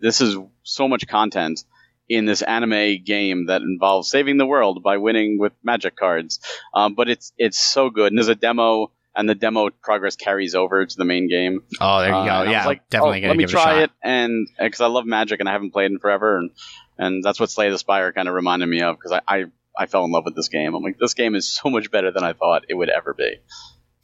this 0.00 0.20
is 0.20 0.36
so 0.62 0.88
much 0.88 1.06
content 1.08 1.64
in 2.08 2.24
this 2.24 2.42
anime 2.42 3.02
game 3.04 3.46
that 3.46 3.62
involves 3.62 4.08
saving 4.08 4.36
the 4.36 4.46
world 4.46 4.82
by 4.82 4.96
winning 4.98 5.38
with 5.38 5.52
magic 5.64 5.96
cards. 5.96 6.38
Um, 6.72 6.94
but 6.94 7.08
it's 7.08 7.32
it's 7.36 7.58
so 7.60 7.90
good. 7.90 8.12
And 8.12 8.18
there's 8.18 8.28
a 8.28 8.34
demo. 8.34 8.92
And 9.18 9.26
the 9.26 9.34
demo 9.34 9.70
progress 9.70 10.14
carries 10.14 10.54
over 10.54 10.84
to 10.84 10.96
the 10.98 11.06
main 11.06 11.26
game. 11.26 11.62
Oh, 11.80 12.00
there 12.00 12.10
you 12.10 12.14
Uh, 12.14 12.24
go. 12.26 12.28
and 12.28 12.30
I 12.30 12.40
was 12.42 12.50
Yeah, 12.50 12.66
like, 12.66 12.86
definitely 12.90 13.16
oh, 13.16 13.20
gonna 13.22 13.28
let 13.30 13.36
me 13.38 13.44
give 13.44 13.50
try 13.50 13.62
it 13.62 13.76
a 13.76 13.80
shot. 13.80 13.82
it, 13.84 13.90
and 14.02 14.48
because 14.60 14.82
I 14.82 14.88
love 14.88 15.06
Magic 15.06 15.40
and 15.40 15.48
I 15.48 15.52
haven't 15.52 15.70
played 15.70 15.90
in 15.90 15.98
forever, 15.98 16.36
and 16.36 16.50
and 16.98 17.22
that's 17.22 17.40
what 17.40 17.50
Slay 17.50 17.70
the 17.70 17.78
Spire 17.78 18.12
kind 18.12 18.28
of 18.28 18.34
reminded 18.34 18.68
me 18.68 18.82
of 18.82 18.96
because 18.96 19.12
I, 19.12 19.20
I 19.28 19.44
I 19.78 19.86
fell 19.86 20.04
in 20.04 20.10
love 20.10 20.24
with 20.24 20.34
this 20.34 20.48
game. 20.48 20.74
I'm 20.74 20.82
like, 20.82 20.98
this 20.98 21.14
game 21.14 21.34
is 21.34 21.50
so 21.50 21.68
much 21.70 21.90
better 21.90 22.10
than 22.10 22.24
I 22.24 22.32
thought 22.32 22.64
it 22.68 22.74
would 22.74 22.88
ever 22.88 23.14
be. 23.14 23.40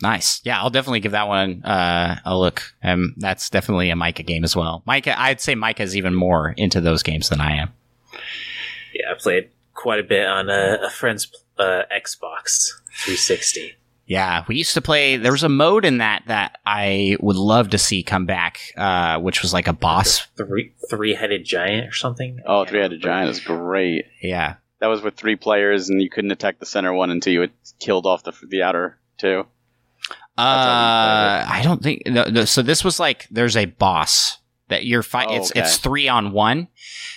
Nice. 0.03 0.41
Yeah, 0.45 0.61
I'll 0.61 0.71
definitely 0.71 1.01
give 1.01 1.13
that 1.13 1.29
one 1.29 1.63
uh, 1.63 2.19
a 2.25 2.37
look. 2.37 2.75
Um, 2.83 3.15
that's 3.19 3.49
definitely 3.49 3.91
a 3.91 3.97
Micah 3.97 4.25
game 4.25 4.43
as 4.43 4.57
well. 4.57 4.83
Micah, 4.85 5.19
I'd 5.19 5.41
say 5.41 5.55
Micah's 5.55 5.97
even 5.97 6.15
more 6.15 6.53
into 6.57 6.81
those 6.81 7.05
games 7.05 7.29
than 7.29 7.41
I 7.41 7.57
am. 7.57 7.73
Yeah, 8.93 9.13
I 9.13 9.15
played 9.15 9.51
quite 9.75 10.01
a 10.01 10.03
bit 10.03 10.27
on 10.27 10.51
a, 10.51 10.79
a 10.87 10.91
friend's 10.91 11.31
uh, 11.57 11.83
Xbox 11.95 12.73
360. 13.05 13.77
Yeah, 14.13 14.45
we 14.47 14.57
used 14.57 14.75
to 14.75 14.83
play. 14.83 15.17
There 15.17 15.33
was 15.33 15.43
a 15.43 15.49
mode 15.49 15.85
in 15.87 15.99
that 15.99 16.25
that 16.27 16.59
I 16.67 17.17
would 17.21 17.37
love 17.37 17.71
to 17.71 17.79
see 17.79 18.03
come 18.03 18.27
back, 18.27 18.61
uh, 18.77 19.19
which 19.21 19.41
was 19.41 19.53
like 19.55 19.69
a 19.69 19.73
boss. 19.73 20.27
Three 20.37 20.75
three 20.91 21.15
headed 21.15 21.45
giant 21.47 21.89
or 21.89 21.93
something. 21.93 22.39
I 22.47 22.51
Oh, 22.51 22.59
can't 22.59 22.69
Three 22.69 22.81
Headed. 22.81 23.01
Giant 23.03 23.31
is 23.31 23.41
great. 23.41 24.05
Yeah, 24.23 24.57
That 24.81 24.89
was 24.89 25.01
with 25.03 25.15
three 25.15 25.37
players, 25.37 25.89
and 25.89 26.03
you 26.03 26.11
couldn't 26.11 26.31
attack 26.31 26.59
the 26.59 26.67
center 26.67 26.93
one 26.93 27.11
until 27.11 27.33
you 27.33 27.41
had 27.41 27.53
killed 27.81 28.05
off 28.05 28.23
the 28.25 28.33
the 28.49 28.63
outer 28.63 28.99
two. 29.19 29.47
uh, 30.39 31.47
I 31.49 31.61
don't 31.65 31.83
think. 31.83 32.03
No, 32.07 32.25
no, 32.25 32.45
so 32.45 32.63
this 32.63 32.85
was 32.85 32.99
like 33.01 33.27
there's 33.31 33.57
a 33.57 33.65
boss 33.67 34.39
that 34.69 34.85
you're 34.85 35.03
fight. 35.03 35.29
Oh, 35.31 35.37
it's 35.37 35.51
okay. 35.53 35.61
it's 35.61 35.77
three 35.79 36.09
on 36.09 36.33
one, 36.33 36.69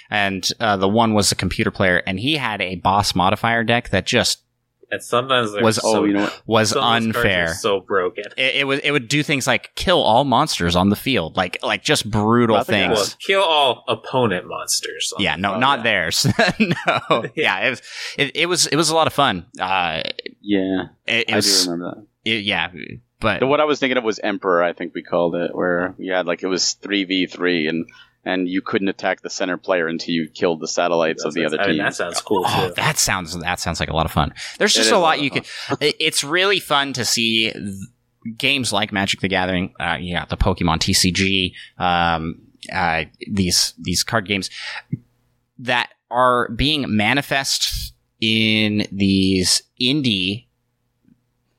and 0.09 0.47
uh, 0.59 0.77
the 0.77 0.89
one 0.89 1.13
was 1.13 1.31
a 1.31 1.35
computer 1.35 1.71
player, 1.71 2.01
and 2.07 2.19
he 2.19 2.35
had 2.37 2.61
a 2.61 2.75
boss 2.75 3.15
modifier 3.15 3.63
deck 3.63 3.89
that 3.89 4.05
just 4.05 4.39
And 4.91 5.01
sometimes 5.03 5.51
they're 5.53 5.63
Was- 5.63 5.77
so, 5.77 5.81
oh, 5.85 6.03
you 6.03 6.13
know 6.13 6.21
what? 6.23 6.41
was 6.45 6.69
some 6.69 6.83
of 6.83 7.03
those 7.03 7.13
cards 7.13 7.25
are 7.25 7.29
unfair. 7.29 7.53
so 7.55 7.79
broken. 7.79 8.25
It, 8.37 8.55
it 8.57 8.67
was 8.67 8.79
it 8.83 8.91
would 8.91 9.07
do 9.07 9.23
things 9.23 9.47
like 9.47 9.73
kill 9.75 10.01
all 10.01 10.23
monsters 10.23 10.75
on 10.75 10.89
the 10.89 10.95
field, 10.95 11.35
like 11.37 11.57
like 11.63 11.83
just 11.83 12.09
brutal 12.09 12.57
I 12.57 12.63
things. 12.63 12.93
Well, 12.93 13.07
kill 13.19 13.41
all 13.43 13.83
opponent 13.87 14.47
monsters. 14.47 15.13
on 15.17 15.23
yeah, 15.23 15.35
no, 15.35 15.55
Oh, 15.55 15.59
not 15.59 15.79
yeah. 15.79 15.83
theirs. 15.83 16.25
no, 16.59 17.25
yeah, 17.35 17.59
it 17.65 17.69
was, 17.71 17.81
it, 18.17 18.35
it 18.35 18.45
was 18.47 18.67
it 18.67 18.75
was 18.75 18.89
a 18.89 18.95
lot 18.95 19.07
of 19.07 19.13
fun. 19.13 19.45
Uh, 19.59 20.01
Yeah, 20.41 20.85
it, 21.07 21.29
it 21.29 21.33
I 21.33 21.35
was 21.37 21.65
do 21.65 21.71
remember 21.71 21.95
that. 22.23 22.31
it- 22.31 22.43
yeah, 22.45 22.71
but 23.19 23.39
The, 23.39 23.47
what 23.47 23.59
I 23.59 23.65
was 23.65 23.79
thinking 23.79 23.97
of 23.97 24.03
was 24.03 24.19
Emperor. 24.19 24.61
I 24.63 24.73
think 24.73 24.93
we 24.93 25.01
called 25.01 25.35
it, 25.35 25.55
where 25.55 25.95
we 25.97 26.07
had 26.07 26.25
like 26.27 26.43
it 26.43 26.47
was 26.47 26.73
three 26.73 27.05
v 27.05 27.25
three, 27.27 27.67
and 27.67 27.87
and 28.25 28.49
you 28.49 28.61
couldn't 28.61 28.87
attack 28.89 29.21
the 29.21 29.29
center 29.29 29.55
player 29.57 29.87
until 29.87 30.13
you 30.13 30.27
killed 30.27 30.59
the 30.59 30.67
satellites 30.67 31.23
of 31.23 31.33
the 31.33 31.41
That's- 31.41 31.53
other 31.53 31.61
I 31.63 31.67
mean, 31.67 31.75
team. 31.77 31.83
that 31.85 31.95
sounds 31.95 32.19
cool 32.21 32.43
oh, 32.45 32.67
too. 32.69 32.73
that 32.75 32.97
sounds 32.97 33.39
that 33.39 33.59
sounds 33.59 33.79
like 33.79 33.89
a 33.89 33.95
lot 33.95 34.05
of 34.05 34.11
fun. 34.11 34.33
There's 34.57 34.73
just 34.73 34.87
is 34.87 34.91
a 34.91 34.95
a 34.95 34.97
lot 34.97 35.17
lot 35.17 35.21
you 35.21 35.29
can. 35.29 35.43
It's 35.81 36.23
really 36.23 36.59
fun 36.59 36.93
to 36.93 37.05
see 37.05 37.51
th- 37.51 37.63
games 38.37 38.73
like 38.73 38.91
Magic 38.91 39.19
the 39.21 39.27
Gathering. 39.27 39.73
Uh, 39.79 39.97
yeah, 40.01 40.25
the 40.25 40.37
Pokemon 40.37 40.79
TCG. 40.79 41.53
Um, 41.81 42.41
uh, 42.73 43.03
these 43.29 43.73
these 43.79 44.03
card 44.03 44.25
games 44.27 44.49
that 45.59 45.89
are 46.09 46.49
being 46.49 46.85
manifest 46.87 47.93
in 48.21 48.87
these 48.91 49.61
indie 49.79 50.47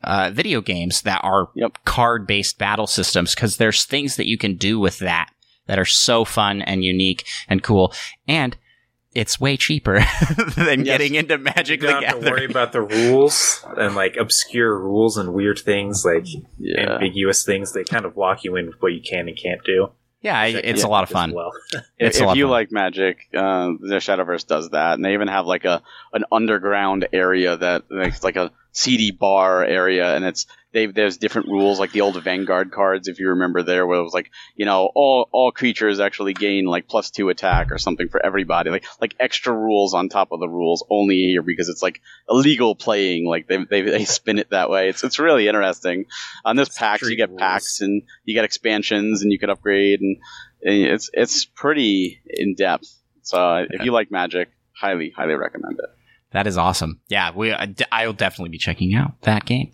uh, 0.02 0.30
video 0.32 0.60
games 0.60 1.02
that 1.02 1.20
are 1.22 1.48
Yep. 1.54 1.78
card 1.84 2.26
based 2.26 2.58
battle 2.58 2.86
systems 2.86 3.34
because 3.34 3.56
there's 3.56 3.84
things 3.84 4.16
that 4.16 4.26
you 4.26 4.38
can 4.38 4.56
do 4.56 4.78
with 4.78 4.98
that 5.00 5.30
that 5.66 5.78
are 5.78 5.84
so 5.84 6.24
fun 6.24 6.62
and 6.62 6.84
unique 6.84 7.24
and 7.48 7.62
cool 7.62 7.92
and 8.28 8.56
it's 9.14 9.40
way 9.40 9.56
cheaper 9.56 9.94
than 10.56 10.84
Yes. 10.84 10.98
getting 10.98 11.14
into 11.14 11.38
Magic 11.38 11.80
you 11.80 11.88
don't 11.88 12.04
have 12.04 12.20
to 12.20 12.30
worry 12.30 12.44
about 12.44 12.72
the 12.72 12.82
rules 12.82 13.64
and 13.76 13.94
like 13.94 14.16
obscure 14.18 14.78
rules 14.78 15.16
and 15.16 15.32
weird 15.32 15.58
things, 15.58 16.04
like 16.04 16.26
yeah, 16.58 16.92
ambiguous 16.92 17.42
things. 17.42 17.72
They 17.72 17.82
kind 17.84 18.04
of 18.04 18.16
lock 18.18 18.44
you 18.44 18.56
in 18.56 18.66
with 18.66 18.76
what 18.80 18.92
you 18.92 19.00
can 19.00 19.26
and 19.28 19.34
can't 19.36 19.62
do. 19.64 19.88
Yeah, 20.20 20.38
I- 20.38 20.46
it's 20.48 20.82
it 20.82 20.84
a 20.86 20.88
lot 20.88 21.02
of 21.02 21.08
fun. 21.08 21.32
Well, 21.32 21.50
It's 21.98 22.16
if 22.18 22.22
a 22.22 22.26
lot 22.26 22.32
if 22.32 22.36
you 22.38 22.44
fun. 22.44 22.50
like 22.50 22.72
Magic, 22.72 23.16
uh, 23.34 23.68
the 23.80 24.00
Shadowverse 24.00 24.46
does 24.46 24.68
that, 24.70 24.94
and 24.94 25.04
they 25.04 25.14
even 25.14 25.28
have 25.28 25.46
like 25.46 25.64
a 25.64 25.82
an 26.12 26.24
underground 26.30 27.08
area 27.12 27.56
that 27.56 27.84
like, 27.90 28.08
it's 28.12 28.22
like 28.24 28.36
a 28.36 28.50
CD 28.72 29.12
bar 29.12 29.64
area, 29.64 30.14
and 30.14 30.26
it's 30.26 30.46
they 30.76 30.84
there's 30.84 31.16
different 31.16 31.48
rules 31.48 31.80
like 31.80 31.92
the 31.92 32.02
old 32.02 32.22
Vanguard 32.22 32.70
cards, 32.70 33.08
if 33.08 33.18
you 33.18 33.30
remember 33.30 33.62
there, 33.62 33.86
where 33.86 33.98
it 33.98 34.02
was 34.02 34.12
like 34.12 34.30
you 34.56 34.66
know 34.66 34.90
all 34.94 35.26
all 35.32 35.50
creatures 35.50 36.00
actually 36.00 36.34
gain 36.34 36.66
like 36.66 36.86
plus 36.86 37.10
two 37.10 37.30
attack 37.30 37.72
or 37.72 37.78
something 37.78 38.10
for 38.10 38.24
everybody, 38.24 38.68
like 38.68 38.84
like 39.00 39.14
extra 39.18 39.54
rules 39.54 39.94
on 39.94 40.10
top 40.10 40.32
of 40.32 40.40
the 40.40 40.48
rules 40.48 40.84
only 40.90 41.16
here 41.16 41.40
because 41.40 41.70
it's 41.70 41.82
like 41.82 42.02
illegal 42.28 42.74
playing, 42.74 43.26
like 43.26 43.48
they 43.48 43.64
they, 43.64 43.80
they 43.80 44.04
spin 44.04 44.38
it 44.38 44.50
that 44.50 44.68
way. 44.68 44.90
It's 44.90 45.02
it's 45.02 45.18
really 45.18 45.48
interesting. 45.48 46.04
On 46.44 46.56
this 46.56 46.68
packs, 46.68 47.08
you 47.08 47.16
get 47.16 47.30
rules. 47.30 47.40
packs 47.40 47.80
and 47.80 48.02
you 48.26 48.34
get 48.34 48.44
expansions 48.44 49.22
and 49.22 49.32
you 49.32 49.38
can 49.38 49.48
upgrade 49.48 50.02
and 50.02 50.18
and 50.62 50.84
it's 50.84 51.08
it's 51.14 51.46
pretty 51.46 52.20
in 52.28 52.54
depth. 52.54 52.86
So 53.22 53.38
uh, 53.38 53.64
if 53.70 53.82
you 53.82 53.92
like 53.92 54.10
Magic, 54.10 54.50
highly 54.78 55.10
highly 55.16 55.36
recommend 55.36 55.78
it. 55.78 55.88
That 56.32 56.46
is 56.46 56.58
awesome. 56.58 57.00
Yeah, 57.08 57.30
we 57.34 57.54
I 57.54 57.64
d- 57.64 57.86
I'll 57.90 58.12
definitely 58.12 58.50
be 58.50 58.58
checking 58.58 58.94
out 58.94 59.22
that 59.22 59.46
game. 59.46 59.72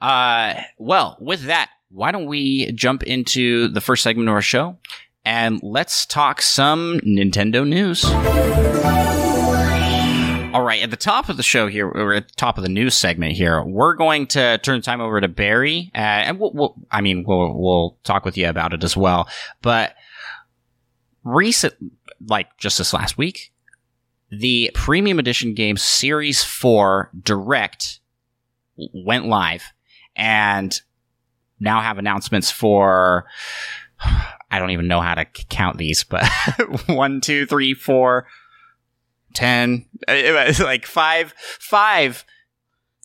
Uh, 0.00 0.54
well, 0.78 1.16
with 1.20 1.44
that, 1.44 1.70
why 1.90 2.12
don't 2.12 2.26
we 2.26 2.72
jump 2.72 3.02
into 3.02 3.68
the 3.68 3.80
first 3.80 4.02
segment 4.02 4.28
of 4.28 4.34
our 4.34 4.42
show 4.42 4.78
and 5.24 5.62
let's 5.62 6.06
talk 6.06 6.40
some 6.40 7.00
Nintendo 7.00 7.66
news. 7.66 8.04
All 10.52 10.62
right, 10.62 10.82
at 10.82 10.90
the 10.90 10.96
top 10.96 11.28
of 11.28 11.36
the 11.36 11.44
show 11.44 11.68
here, 11.68 11.86
or 11.86 12.14
at 12.14 12.28
the 12.28 12.34
top 12.34 12.58
of 12.58 12.64
the 12.64 12.70
news 12.70 12.94
segment 12.94 13.34
here, 13.34 13.62
we're 13.62 13.94
going 13.94 14.26
to 14.28 14.58
turn 14.58 14.82
time 14.82 15.00
over 15.00 15.20
to 15.20 15.28
Barry, 15.28 15.92
uh, 15.94 15.98
and 15.98 16.40
we'll, 16.40 16.52
we'll, 16.52 16.74
I 16.90 17.02
mean, 17.02 17.24
we'll 17.24 17.54
we'll 17.54 17.98
talk 18.02 18.24
with 18.24 18.36
you 18.36 18.48
about 18.48 18.74
it 18.74 18.82
as 18.82 18.96
well. 18.96 19.28
But 19.62 19.94
recent, 21.22 21.74
like 22.26 22.56
just 22.58 22.78
this 22.78 22.92
last 22.92 23.16
week, 23.16 23.52
the 24.30 24.72
premium 24.74 25.20
edition 25.20 25.54
game 25.54 25.76
series 25.76 26.42
4 26.42 27.10
direct 27.22 27.99
went 28.94 29.26
live 29.26 29.62
and 30.16 30.80
now 31.58 31.80
have 31.80 31.98
announcements 31.98 32.50
for 32.50 33.26
i 34.50 34.58
don't 34.58 34.70
even 34.70 34.88
know 34.88 35.00
how 35.00 35.14
to 35.14 35.24
count 35.24 35.78
these 35.78 36.04
but 36.04 36.24
one 36.86 37.20
two 37.20 37.46
three 37.46 37.74
four 37.74 38.26
ten 39.34 39.86
like 40.08 40.86
five 40.86 41.34
five 41.36 42.24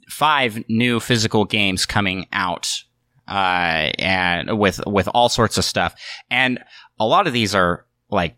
five 0.08 0.64
new 0.70 1.00
physical 1.00 1.46
games 1.46 1.86
coming 1.86 2.28
out 2.32 2.84
uh 3.28 3.92
and 3.98 4.58
with 4.60 4.80
with 4.86 5.08
all 5.14 5.30
sorts 5.30 5.58
of 5.58 5.66
stuff. 5.66 5.96
And 6.30 6.64
a 7.00 7.06
lot 7.06 7.28
of 7.28 7.34
these 7.34 7.56
are 7.56 7.86
like 8.10 8.36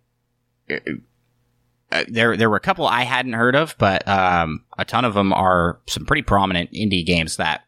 uh, 1.91 2.03
there 2.07 2.35
there 2.35 2.49
were 2.49 2.57
a 2.57 2.61
couple 2.61 2.85
I 2.85 3.03
hadn't 3.03 3.33
heard 3.33 3.55
of, 3.55 3.75
but 3.77 4.07
um, 4.07 4.63
a 4.77 4.85
ton 4.85 5.05
of 5.05 5.13
them 5.13 5.31
are 5.33 5.79
some 5.88 6.05
pretty 6.05 6.21
prominent 6.21 6.71
indie 6.73 7.05
games 7.05 7.38
that 7.38 7.61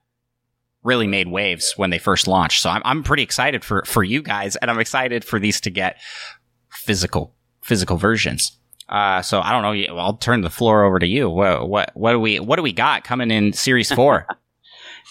really 0.84 1.08
made 1.08 1.28
waves 1.28 1.74
when 1.78 1.90
they 1.90 2.00
first 2.00 2.28
launched. 2.28 2.62
So 2.62 2.70
I'm 2.70 2.82
I'm 2.86 3.04
pretty 3.04 3.24
excited 3.24 3.64
for 3.64 3.84
for 3.86 4.04
you 4.04 4.22
guys, 4.22 4.56
and 4.58 4.70
I'm 4.70 4.80
excited 4.80 5.24
for 5.24 5.40
these 5.40 5.62
to 5.62 5.70
get 5.70 5.98
physical 6.70 7.34
physical 7.62 7.98
versions. 7.98 8.58
Uh, 8.90 9.22
so 9.22 9.40
I 9.40 9.52
don't 9.52 9.62
know. 9.62 9.98
I'll 9.98 10.18
turn 10.18 10.42
the 10.42 10.50
floor 10.50 10.84
over 10.84 11.00
to 11.00 11.08
you. 11.08 11.30
What 11.30 11.70
what 11.70 11.92
what 11.94 12.12
do 12.12 12.20
we 12.20 12.40
what 12.40 12.56
do 12.58 12.64
we 12.64 12.74
got 12.74 13.04
coming 13.04 13.32
in 13.32 13.54
Series 13.54 13.92
Four? 13.96 14.28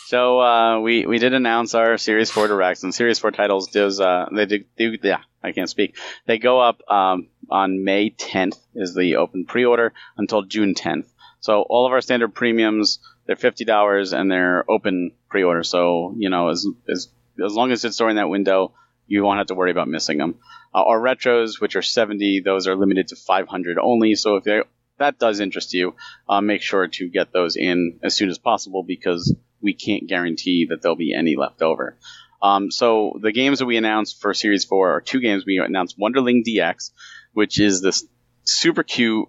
So 0.06 0.40
uh, 0.40 0.80
we 0.80 1.06
we 1.06 1.18
did 1.18 1.34
announce 1.34 1.74
our 1.74 1.98
Series 1.98 2.30
Four 2.30 2.48
directs, 2.48 2.82
and 2.82 2.94
Series 2.94 3.18
Four 3.18 3.30
titles 3.30 3.68
does 3.68 4.00
uh, 4.00 4.28
they 4.32 4.46
do, 4.46 4.64
do 4.76 4.96
yeah 5.02 5.20
I 5.42 5.52
can't 5.52 5.68
speak. 5.68 5.96
They 6.26 6.38
go 6.38 6.60
up 6.60 6.80
um, 6.88 7.28
on 7.50 7.84
May 7.84 8.10
10th 8.10 8.58
is 8.74 8.94
the 8.94 9.16
open 9.16 9.44
pre-order 9.44 9.92
until 10.16 10.42
June 10.42 10.74
10th. 10.74 11.06
So 11.40 11.62
all 11.62 11.86
of 11.86 11.92
our 11.92 12.00
standard 12.00 12.34
premiums 12.34 12.98
they're 13.26 13.36
fifty 13.36 13.64
dollars 13.64 14.12
and 14.12 14.30
they're 14.30 14.68
open 14.70 15.12
pre-order. 15.28 15.62
So 15.62 16.14
you 16.16 16.30
know 16.30 16.48
as 16.48 16.66
as 16.88 17.08
as 17.44 17.52
long 17.52 17.70
as 17.70 17.84
it's 17.84 17.96
during 17.96 18.16
that 18.16 18.28
window, 18.28 18.74
you 19.06 19.22
won't 19.22 19.38
have 19.38 19.48
to 19.48 19.54
worry 19.54 19.70
about 19.70 19.88
missing 19.88 20.18
them. 20.18 20.36
Uh, 20.74 20.82
our 20.82 20.98
retros, 21.00 21.60
which 21.60 21.76
are 21.76 21.82
70, 21.82 22.40
those 22.40 22.66
are 22.66 22.74
limited 22.74 23.08
to 23.08 23.16
500 23.16 23.78
only. 23.78 24.14
So 24.16 24.36
if 24.36 24.66
that 24.98 25.18
does 25.18 25.40
interest 25.40 25.72
you, 25.72 25.94
uh, 26.28 26.40
make 26.40 26.62
sure 26.62 26.88
to 26.88 27.08
get 27.08 27.32
those 27.32 27.56
in 27.56 28.00
as 28.02 28.14
soon 28.14 28.28
as 28.28 28.38
possible 28.38 28.82
because 28.82 29.34
we 29.60 29.74
can't 29.74 30.06
guarantee 30.06 30.66
that 30.70 30.82
there'll 30.82 30.96
be 30.96 31.14
any 31.14 31.36
left 31.36 31.62
over. 31.62 31.96
Um, 32.40 32.70
so 32.70 33.18
the 33.20 33.32
games 33.32 33.58
that 33.58 33.66
we 33.66 33.76
announced 33.76 34.20
for 34.20 34.32
Series 34.32 34.64
4 34.64 34.96
are 34.96 35.00
two 35.00 35.20
games. 35.20 35.44
We 35.44 35.58
announced 35.58 35.98
Wunderling 35.98 36.44
DX, 36.46 36.92
which 37.32 37.58
is 37.58 37.80
this 37.80 38.06
super 38.44 38.82
cute 38.82 39.28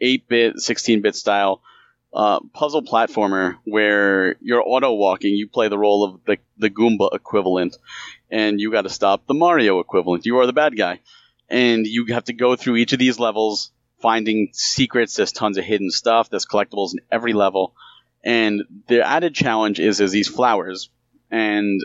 8-bit, 0.00 0.56
16-bit 0.56 1.16
style 1.16 1.62
uh, 2.14 2.38
puzzle 2.52 2.82
platformer 2.82 3.56
where 3.64 4.36
you're 4.40 4.62
auto 4.64 4.94
walking. 4.94 5.34
You 5.34 5.48
play 5.48 5.68
the 5.68 5.78
role 5.78 6.04
of 6.04 6.24
the, 6.24 6.38
the 6.58 6.70
Goomba 6.70 7.12
equivalent, 7.12 7.76
and 8.30 8.60
you 8.60 8.70
got 8.70 8.82
to 8.82 8.90
stop 8.90 9.26
the 9.26 9.34
Mario 9.34 9.80
equivalent. 9.80 10.24
You 10.24 10.38
are 10.38 10.46
the 10.46 10.52
bad 10.52 10.76
guy, 10.76 11.00
and 11.48 11.86
you 11.86 12.06
have 12.10 12.24
to 12.24 12.32
go 12.32 12.54
through 12.54 12.76
each 12.76 12.92
of 12.92 13.00
these 13.00 13.18
levels, 13.18 13.72
finding 14.00 14.50
secrets. 14.52 15.16
There's 15.16 15.32
tons 15.32 15.58
of 15.58 15.64
hidden 15.64 15.90
stuff. 15.90 16.30
There's 16.30 16.46
collectibles 16.46 16.92
in 16.92 17.00
every 17.10 17.32
level, 17.32 17.74
and 18.24 18.62
the 18.88 19.06
added 19.06 19.34
challenge 19.34 19.78
is 19.78 20.00
is 20.00 20.10
these 20.10 20.28
flowers, 20.28 20.90
and 21.30 21.80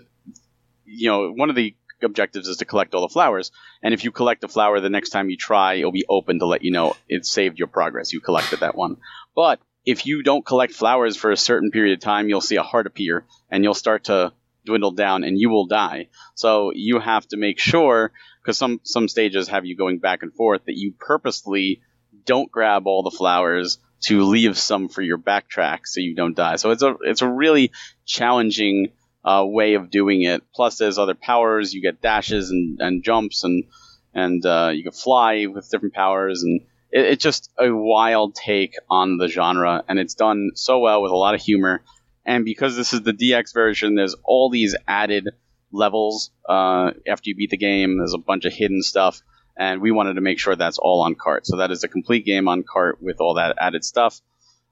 you 0.86 1.10
know 1.10 1.32
one 1.32 1.50
of 1.50 1.56
the 1.56 1.76
objectives 2.02 2.48
is 2.48 2.58
to 2.58 2.66
collect 2.66 2.96
all 2.96 3.02
the 3.02 3.14
flowers. 3.14 3.52
And 3.84 3.94
if 3.94 4.04
you 4.04 4.12
collect 4.12 4.44
a 4.44 4.48
flower 4.48 4.80
the 4.80 4.90
next 4.90 5.10
time 5.10 5.30
you 5.30 5.38
try, 5.38 5.76
it'll 5.76 5.92
be 5.92 6.06
open 6.08 6.40
to 6.40 6.46
let 6.46 6.64
you 6.64 6.72
know 6.72 6.96
it 7.08 7.26
saved 7.26 7.60
your 7.60 7.68
progress. 7.68 8.14
You 8.14 8.22
collected 8.22 8.62
that 8.62 8.76
one. 8.76 8.98
But 9.36 9.60
if 9.86 10.06
you 10.06 10.24
don't 10.24 10.46
collect 10.46 10.74
flowers 10.74 11.18
for 11.18 11.32
a 11.32 11.38
certain 11.38 11.72
period 11.72 11.98
of 11.98 12.04
time, 12.04 12.30
you'll 12.30 12.42
see 12.42 12.56
a 12.56 12.64
heart 12.64 12.88
appear 12.88 13.26
and 13.50 13.64
you'll 13.64 13.74
start 13.74 14.06
to 14.06 14.34
dwindle 14.66 14.92
down 14.92 15.24
and 15.24 15.38
you 15.38 15.50
will 15.50 15.68
die. 15.68 16.08
So 16.36 16.72
you 16.74 17.00
have 17.00 17.28
to 17.30 17.38
make 17.38 17.60
sure, 17.60 18.12
because 18.42 18.58
some, 18.58 18.82
some 18.84 19.08
stages 19.08 19.48
have 19.48 19.66
you 19.66 19.76
going 19.76 20.00
back 20.00 20.22
and 20.22 20.34
forth, 20.34 20.66
that 20.66 20.78
you 20.78 20.94
purposely 20.98 21.82
don't 22.26 22.52
grab 22.52 22.88
all 22.88 23.04
the 23.04 23.12
flowers 23.12 23.80
to 24.02 24.24
leave 24.24 24.58
some 24.58 24.88
for 24.88 25.02
your 25.02 25.18
backtrack 25.18 25.80
so 25.86 26.00
you 26.00 26.16
don't 26.16 26.36
die. 26.36 26.56
So 26.56 26.72
it's 26.72 26.84
a, 26.84 26.96
it's 27.02 27.22
a 27.22 27.30
really 27.30 27.72
challenging 28.06 28.92
uh, 29.24 29.44
way 29.46 29.74
of 29.74 29.92
doing 29.92 30.22
it. 30.24 30.44
Plus, 30.54 30.78
there's 30.78 30.98
other 30.98 31.16
powers. 31.16 31.74
You 31.74 31.82
get 31.82 32.02
dashes 32.02 32.52
and, 32.52 32.80
and 32.80 33.04
jumps, 33.04 33.44
and 33.44 33.66
and 34.14 34.46
uh, 34.46 34.72
you 34.74 34.84
can 34.84 34.92
fly 34.92 35.46
with 35.46 35.70
different 35.70 35.94
powers, 35.94 36.44
and 36.44 36.62
it, 36.92 37.06
it's 37.06 37.24
just 37.24 37.52
a 37.60 37.70
wild 37.70 38.36
take 38.36 38.76
on 38.90 39.18
the 39.18 39.28
genre, 39.28 39.84
and 39.88 40.00
it's 40.00 40.16
done 40.16 40.52
so 40.56 40.80
well 40.80 41.02
with 41.02 41.12
a 41.12 41.18
lot 41.18 41.36
of 41.36 41.42
humor. 41.42 41.84
And 42.26 42.46
because 42.46 42.76
this 42.76 42.94
is 42.94 43.02
the 43.02 43.14
DX 43.14 43.54
version, 43.54 43.96
there's 43.96 44.16
all 44.24 44.50
these 44.50 44.76
added 44.88 45.30
levels 45.72 46.32
uh, 46.48 46.92
after 47.08 47.30
you 47.30 47.36
beat 47.36 47.50
the 47.50 47.58
game. 47.58 47.98
There's 47.98 48.14
a 48.14 48.20
bunch 48.20 48.46
of 48.46 48.54
hidden 48.54 48.82
stuff, 48.82 49.22
and 49.60 49.82
we 49.82 49.92
wanted 49.92 50.14
to 50.14 50.22
make 50.22 50.40
sure 50.40 50.56
that's 50.56 50.80
all 50.80 51.02
on 51.02 51.16
cart. 51.16 51.46
So 51.46 51.58
that 51.58 51.70
is 51.70 51.84
a 51.84 51.90
complete 51.90 52.26
game 52.26 52.48
on 52.48 52.64
cart 52.64 53.02
with 53.02 53.20
all 53.20 53.36
that 53.36 53.58
added 53.60 53.84
stuff. 53.84 54.20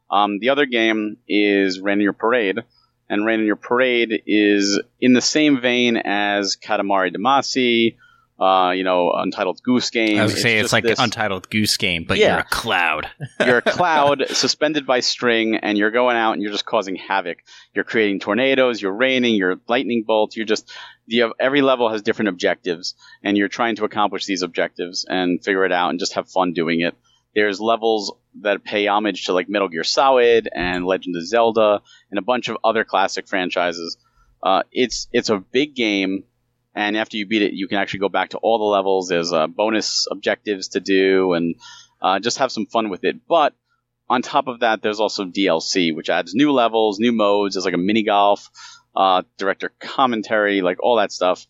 Um, 0.09 0.39
the 0.39 0.49
other 0.49 0.65
game 0.65 1.17
is 1.27 1.81
Rain 1.81 1.97
on 1.97 2.01
Your 2.01 2.13
Parade, 2.13 2.59
and 3.09 3.25
Rain 3.25 3.41
on 3.41 3.45
Your 3.45 3.57
Parade 3.57 4.23
is 4.25 4.81
in 5.01 5.11
the 5.11 5.21
same 5.21 5.59
vein 5.59 5.97
as 5.97 6.55
Katamari 6.55 7.13
Damacy, 7.13 7.97
uh, 8.39 8.71
you 8.75 8.83
know, 8.83 9.11
Untitled 9.13 9.61
Goose 9.63 9.89
Game. 9.89 10.19
I 10.19 10.23
was 10.23 10.39
say 10.41 10.59
it's 10.59 10.71
like 10.73 10.83
this- 10.83 10.99
Untitled 10.99 11.49
Goose 11.49 11.75
Game, 11.77 12.05
but 12.07 12.17
Yeah. 12.17 12.27
you're 12.33 12.39
a 12.39 12.43
cloud. 12.43 13.07
you're 13.45 13.57
a 13.57 13.61
cloud 13.77 14.25
suspended 14.29 14.85
by 14.85 14.99
string 14.99 15.55
and 15.55 15.77
you're 15.77 15.91
going 15.91 16.15
out 16.17 16.33
and 16.33 16.41
you're 16.41 16.51
just 16.51 16.65
causing 16.65 16.95
havoc. 16.95 17.39
You're 17.73 17.83
creating 17.83 18.19
tornadoes, 18.19 18.81
you're 18.81 18.93
raining, 18.93 19.35
you're 19.35 19.59
lightning 19.67 20.03
bolts, 20.05 20.35
you're 20.37 20.45
just 20.45 20.71
you 21.09 21.23
have 21.23 21.31
every 21.39 21.61
level 21.61 21.89
has 21.89 22.01
different 22.01 22.29
objectives 22.29 22.93
and 23.23 23.37
you're 23.37 23.47
trying 23.47 23.77
to 23.77 23.85
accomplish 23.85 24.25
these 24.25 24.41
objectives 24.41 25.05
and 25.09 25.43
figure 25.43 25.63
it 25.65 25.71
out 25.71 25.89
and 25.89 25.99
just 25.99 26.13
have 26.13 26.29
fun 26.29 26.53
doing 26.53 26.81
it. 26.81 26.95
There's 27.33 27.59
levels 27.61 28.13
that 28.41 28.63
pay 28.63 28.87
homage 28.87 29.25
to 29.25 29.33
like 29.33 29.47
Metal 29.47 29.67
Gear 29.69 29.83
Solid 29.83 30.49
and 30.53 30.85
Legend 30.85 31.15
of 31.15 31.25
Zelda 31.25 31.81
and 32.11 32.17
a 32.17 32.21
bunch 32.21 32.49
of 32.49 32.57
other 32.63 32.83
classic 32.83 33.27
franchises. 33.27 33.97
Uh, 34.43 34.63
it's 34.71 35.07
it's 35.13 35.29
a 35.29 35.37
big 35.37 35.75
game, 35.75 36.23
and 36.77 36.95
after 36.95 37.17
you 37.17 37.25
beat 37.25 37.41
it, 37.41 37.53
you 37.53 37.67
can 37.67 37.79
actually 37.79 38.01
go 38.01 38.09
back 38.09 38.29
to 38.29 38.37
all 38.37 38.59
the 38.59 38.65
levels. 38.65 39.07
There's 39.07 39.33
uh, 39.33 39.47
bonus 39.47 40.07
objectives 40.11 40.69
to 40.69 40.79
do, 40.79 41.33
and 41.33 41.55
uh, 42.03 42.19
just 42.19 42.37
have 42.37 42.51
some 42.51 42.67
fun 42.67 42.89
with 42.89 43.03
it. 43.03 43.27
But 43.27 43.55
on 44.07 44.21
top 44.21 44.47
of 44.47 44.59
that, 44.59 44.83
there's 44.83 44.99
also 44.99 45.25
DLC, 45.25 45.95
which 45.95 46.11
adds 46.11 46.35
new 46.35 46.51
levels, 46.51 46.99
new 46.99 47.11
modes. 47.11 47.55
There's 47.55 47.65
like 47.65 47.73
a 47.73 47.79
mini 47.79 48.03
golf, 48.03 48.51
uh, 48.95 49.23
director 49.39 49.73
commentary, 49.79 50.61
like 50.61 50.77
all 50.79 50.97
that 50.97 51.11
stuff, 51.11 51.47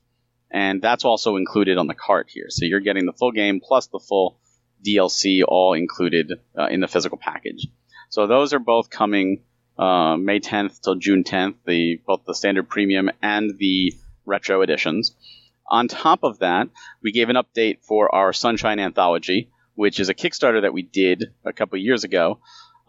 and 0.50 0.82
that's 0.82 1.04
also 1.04 1.36
included 1.36 1.78
on 1.78 1.88
the 1.88 1.94
cart 1.94 2.28
here. 2.30 2.46
So 2.48 2.64
you're 2.64 2.80
getting 2.80 3.06
the 3.06 3.12
full 3.12 3.34
game 3.34 3.60
plus 3.62 3.88
the 3.88 4.00
full 4.00 4.40
DLC, 4.86 5.42
all 5.46 5.74
included 5.74 6.32
uh, 6.58 6.68
in 6.68 6.80
the 6.80 6.88
physical 6.88 7.18
package. 7.18 7.68
So 8.10 8.28
those 8.28 8.54
are 8.54 8.60
both 8.60 8.90
coming 8.90 9.44
uh, 9.78 10.16
May 10.16 10.40
10th 10.40 10.80
till 10.80 10.96
June 10.96 11.26
10th. 11.26 11.56
The 11.66 12.00
both 12.08 12.24
the 12.26 12.34
standard 12.34 12.70
premium 12.70 13.12
and 13.22 13.58
the 13.58 13.94
retro 14.28 14.62
editions. 14.62 15.16
On 15.70 15.88
top 15.88 16.24
of 16.24 16.40
that, 16.40 16.70
we 17.02 17.12
gave 17.12 17.30
an 17.30 17.36
update 17.36 17.80
for 17.82 18.14
our 18.14 18.32
Sunshine 18.34 18.80
Anthology, 18.80 19.50
which 19.76 20.00
is 20.00 20.10
a 20.10 20.14
Kickstarter 20.14 20.62
that 20.62 20.74
we 20.74 20.82
did 20.82 21.32
a 21.44 21.54
couple 21.54 21.78
years 21.80 22.04
ago. 22.04 22.40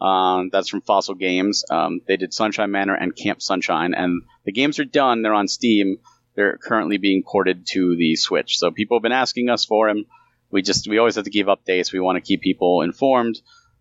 Um, 0.01 0.49
that's 0.51 0.69
from 0.69 0.81
Fossil 0.81 1.15
Games. 1.15 1.65
Um, 1.69 2.01
they 2.07 2.15
did 2.15 2.33
Sunshine 2.33 2.71
Manor 2.71 2.95
and 2.95 3.15
Camp 3.15 3.41
Sunshine, 3.41 3.93
and 3.93 4.21
the 4.45 4.53
games 4.53 4.79
are 4.79 4.85
done. 4.85 5.21
They're 5.21 5.33
on 5.33 5.49
Steam. 5.49 5.97
They're 6.35 6.57
currently 6.57 6.97
being 6.97 7.23
ported 7.23 7.67
to 7.71 7.97
the 7.97 8.15
Switch. 8.15 8.57
So 8.57 8.71
people 8.71 8.97
have 8.97 9.03
been 9.03 9.11
asking 9.11 9.49
us 9.49 9.65
for 9.65 9.87
them. 9.87 10.05
We 10.51 10.61
just 10.61 10.87
we 10.87 10.97
always 10.99 11.15
have 11.15 11.25
to 11.25 11.29
give 11.29 11.47
updates. 11.47 11.91
We 11.91 11.99
want 11.99 12.15
to 12.15 12.27
keep 12.27 12.41
people 12.41 12.81
informed 12.81 13.39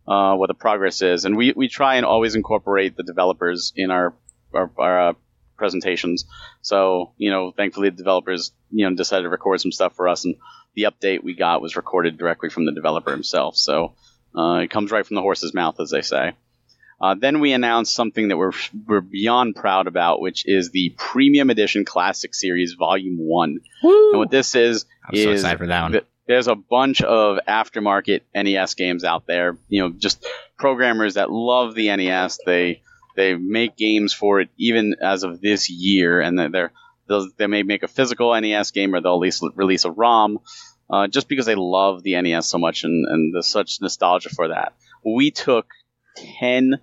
uh, 0.09 0.35
what 0.35 0.49
the 0.49 0.55
progress 0.55 1.03
is, 1.03 1.25
and 1.25 1.37
we, 1.37 1.53
we 1.55 1.69
try 1.69 1.97
and 1.97 2.05
always 2.05 2.35
incorporate 2.35 2.97
the 2.97 3.05
developers 3.05 3.73
in 3.77 3.91
our 3.91 4.13
our, 4.53 4.71
our 4.77 5.09
uh, 5.11 5.13
presentations. 5.59 6.25
So 6.63 7.13
you 7.19 7.31
know, 7.31 7.51
thankfully 7.51 7.91
the 7.91 7.97
developers 7.97 8.53
you 8.71 8.89
know 8.89 8.97
decided 8.97 9.25
to 9.25 9.29
record 9.29 9.61
some 9.61 9.73
stuff 9.73 9.95
for 9.95 10.09
us, 10.09 10.25
and 10.25 10.37
the 10.75 10.85
update 10.85 11.23
we 11.23 11.35
got 11.35 11.61
was 11.61 11.77
recorded 11.77 12.17
directly 12.17 12.49
from 12.49 12.65
the 12.65 12.73
developer 12.73 13.11
himself. 13.11 13.57
So 13.57 13.95
uh, 14.37 14.61
it 14.63 14.71
comes 14.71 14.91
right 14.91 15.07
from 15.07 15.17
the 15.17 15.23
horse's 15.23 15.55
mouth, 15.55 15.81
as 15.81 15.91
they 15.91 16.03
say. 16.03 16.33
Uh, 17.01 17.15
then 17.15 17.41
we 17.41 17.53
announced 17.53 17.95
something 17.95 18.29
that 18.29 18.37
we're, 18.37 18.53
we're 18.87 19.01
beyond 19.01 19.55
proud 19.55 19.87
about, 19.87 20.21
which 20.21 20.45
is 20.47 20.71
the 20.71 20.93
Premium 20.97 21.49
Edition 21.49 21.85
Classic 21.85 22.35
Series 22.35 22.73
Volume 22.73 23.19
1. 23.19 23.61
Woo! 23.85 24.11
And 24.11 24.19
what 24.19 24.31
this 24.31 24.57
is, 24.57 24.85
I'm 25.05 25.15
is 25.15 25.23
so 25.23 25.31
excited 25.31 25.59
for 25.59 25.67
that 25.69 25.83
one. 25.83 25.93
th- 25.93 26.05
there's 26.27 26.49
a 26.49 26.57
bunch 26.57 27.01
of 27.01 27.39
aftermarket 27.49 28.23
NES 28.35 28.75
games 28.75 29.05
out 29.05 29.27
there. 29.27 29.57
You 29.69 29.83
know, 29.83 29.91
just 29.91 30.27
programmers 30.59 31.15
that 31.15 31.31
love 31.31 31.75
the 31.75 31.95
NES. 31.97 32.41
They 32.45 32.83
they 33.19 33.35
make 33.35 33.77
games 33.77 34.13
for 34.15 34.41
it 34.41 34.49
even 34.57 34.95
as 35.03 35.25
of 35.25 35.41
this 35.41 35.69
year, 35.69 36.21
and 36.21 36.39
they're, 36.39 36.73
they 37.37 37.49
may 37.49 37.65
make 37.65 37.83
a 37.83 37.89
physical 37.89 38.41
NES 38.41 38.71
game 38.71 38.95
or 38.95 39.01
they'll 39.01 39.15
at 39.15 39.19
least 39.19 39.43
release 39.57 39.85
a 39.85 39.91
ROM, 39.91 40.39
uh, 40.89 41.09
just 41.09 41.29
because 41.29 41.45
they 41.45 41.57
love 41.57 42.05
the 42.05 42.21
NES 42.23 42.47
so 42.47 42.59
much 42.59 42.85
and 42.85 43.05
and 43.09 43.35
there's 43.35 43.49
such 43.49 43.81
nostalgia 43.81 44.31
for 44.31 44.49
that. 44.49 44.75
We 45.05 45.33
took 45.33 45.67
ten 46.15 46.79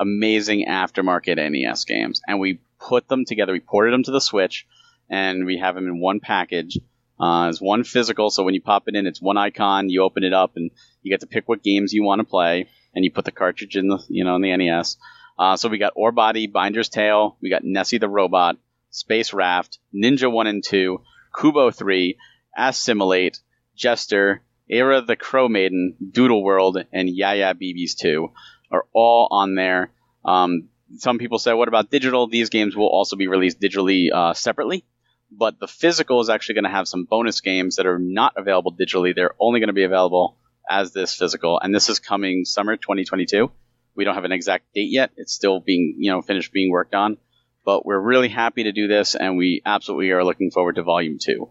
amazing 0.00 0.66
aftermarket 0.68 1.36
NES 1.36 1.84
games 1.84 2.20
and 2.26 2.40
we 2.40 2.60
put 2.80 3.06
them 3.06 3.24
together. 3.24 3.52
We 3.52 3.60
ported 3.60 3.94
them 3.94 4.02
to 4.02 4.10
the 4.10 4.20
Switch, 4.20 4.66
and 5.08 5.46
we 5.46 5.58
have 5.58 5.76
them 5.76 5.86
in 5.86 6.00
one 6.00 6.18
package. 6.18 6.76
Uh, 7.20 7.48
it's 7.50 7.60
one 7.60 7.84
physical, 7.84 8.30
so 8.30 8.42
when 8.42 8.54
you 8.54 8.60
pop 8.60 8.88
it 8.88 8.96
in, 8.96 9.06
it's 9.06 9.22
one 9.22 9.36
icon. 9.36 9.90
You 9.90 10.02
open 10.02 10.24
it 10.24 10.32
up, 10.32 10.56
and 10.56 10.72
you 11.02 11.12
get 11.12 11.20
to 11.20 11.28
pick 11.28 11.48
what 11.48 11.62
games 11.62 11.92
you 11.92 12.02
want 12.02 12.18
to 12.18 12.24
play, 12.24 12.68
and 12.94 13.04
you 13.04 13.12
put 13.12 13.24
the 13.24 13.32
cartridge 13.32 13.76
in 13.76 13.86
the 13.86 14.04
you 14.08 14.24
know 14.24 14.34
in 14.34 14.42
the 14.42 14.56
NES. 14.56 14.96
Uh, 15.38 15.56
so 15.56 15.68
we 15.68 15.78
got 15.78 15.94
Orebody, 15.94 16.50
Binder's 16.50 16.88
Tale, 16.88 17.36
we 17.40 17.50
got 17.50 17.62
Nessy 17.62 18.00
the 18.00 18.08
Robot, 18.08 18.56
Space 18.90 19.32
Raft, 19.32 19.78
Ninja 19.94 20.30
One 20.30 20.46
and 20.46 20.64
Two, 20.64 21.02
Kubo 21.38 21.70
Three, 21.70 22.18
Assimilate, 22.56 23.40
Jester, 23.76 24.42
Eyra 24.70 25.06
the 25.06 25.16
Crow 25.16 25.48
Maiden, 25.48 25.94
Doodle 26.10 26.42
World, 26.42 26.84
and 26.92 27.08
Yeah 27.08 27.34
Yeah 27.34 27.52
Beebiss 27.52 27.96
Two 27.96 28.32
are 28.70 28.84
all 28.92 29.28
on 29.30 29.54
there. 29.54 29.90
Um, 30.24 30.68
some 30.96 31.18
people 31.18 31.38
say, 31.38 31.52
what 31.52 31.68
about 31.68 31.90
digital? 31.90 32.26
These 32.26 32.48
games 32.48 32.74
will 32.74 32.88
also 32.88 33.16
be 33.16 33.28
released 33.28 33.60
digitally 33.60 34.12
uh, 34.12 34.34
separately 34.34 34.84
but 35.30 35.58
the 35.60 35.68
physical 35.68 36.20
is 36.20 36.28
actually 36.28 36.54
going 36.56 36.64
to 36.64 36.70
have 36.70 36.88
some 36.88 37.04
bonus 37.04 37.40
games 37.40 37.76
that 37.76 37.86
are 37.86 37.98
not 37.98 38.34
available 38.36 38.74
digitally. 38.74 39.14
They're 39.14 39.34
only 39.38 39.60
going 39.60 39.68
to 39.68 39.74
be 39.74 39.84
available 39.84 40.36
as 40.68 40.92
this 40.92 41.14
physical, 41.14 41.58
and 41.60 41.74
this 41.74 41.88
is 41.88 41.98
coming 41.98 42.44
summer 42.44 42.76
2022. 42.76 43.50
We 43.98 44.04
don't 44.04 44.14
have 44.14 44.22
an 44.22 44.30
exact 44.30 44.72
date 44.74 44.92
yet. 44.92 45.10
It's 45.16 45.34
still 45.34 45.58
being, 45.58 45.96
you 45.98 46.12
know, 46.12 46.22
finished 46.22 46.52
being 46.52 46.70
worked 46.70 46.94
on, 46.94 47.16
but 47.64 47.84
we're 47.84 47.98
really 47.98 48.28
happy 48.28 48.62
to 48.62 48.70
do 48.70 48.86
this, 48.86 49.16
and 49.16 49.36
we 49.36 49.60
absolutely 49.66 50.12
are 50.12 50.22
looking 50.22 50.52
forward 50.52 50.76
to 50.76 50.84
volume 50.84 51.18
two. 51.20 51.48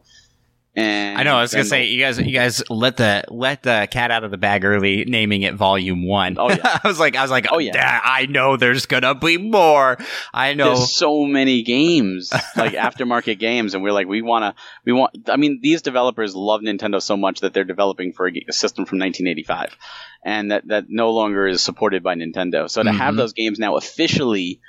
And 0.77 1.17
I 1.17 1.23
know. 1.23 1.35
I 1.35 1.41
was 1.41 1.51
gonna 1.51 1.65
say 1.65 1.85
you 1.85 1.99
guys, 1.99 2.19
you 2.19 2.31
guys 2.31 2.61
let 2.69 2.97
the 2.97 3.23
let 3.29 3.63
the 3.63 3.87
cat 3.89 4.11
out 4.11 4.23
of 4.23 4.29
the 4.29 4.37
bag 4.37 4.63
early, 4.63 5.05
naming 5.05 5.41
it 5.41 5.55
Volume 5.55 6.05
One. 6.05 6.35
Oh, 6.37 6.51
yeah. 6.51 6.79
I 6.83 6.87
was 6.87 6.99
like, 6.99 7.15
I 7.15 7.23
was 7.23 7.31
like, 7.31 7.47
Oh, 7.51 7.57
yeah. 7.57 7.99
I 8.03 8.27
know 8.27 8.57
there's 8.57 8.85
gonna 8.85 9.15
be 9.15 9.39
more. 9.39 9.97
I 10.31 10.53
know. 10.53 10.75
There's 10.75 10.93
so 10.95 11.23
many 11.25 11.63
games, 11.63 12.31
like 12.55 12.73
aftermarket 12.73 13.39
games, 13.39 13.73
and 13.73 13.81
we're 13.81 13.91
like, 13.91 14.07
we 14.07 14.21
want 14.21 14.43
to, 14.55 14.63
we 14.85 14.93
want. 14.93 15.27
I 15.27 15.37
mean, 15.37 15.61
these 15.63 15.81
developers 15.81 16.35
love 16.35 16.61
Nintendo 16.61 17.01
so 17.01 17.17
much 17.17 17.39
that 17.39 17.55
they're 17.55 17.63
developing 17.63 18.13
for 18.13 18.27
a, 18.27 18.33
system 18.51 18.85
from 18.85 18.99
1985, 18.99 19.75
and 20.23 20.51
that 20.51 20.67
that 20.67 20.85
no 20.89 21.09
longer 21.09 21.47
is 21.47 21.63
supported 21.63 22.03
by 22.03 22.13
Nintendo. 22.13 22.69
So 22.69 22.83
to 22.83 22.91
have 22.91 23.15
Mhm. 23.15 23.17
those 23.17 23.33
games 23.33 23.57
now 23.57 23.77
officially 23.77 24.61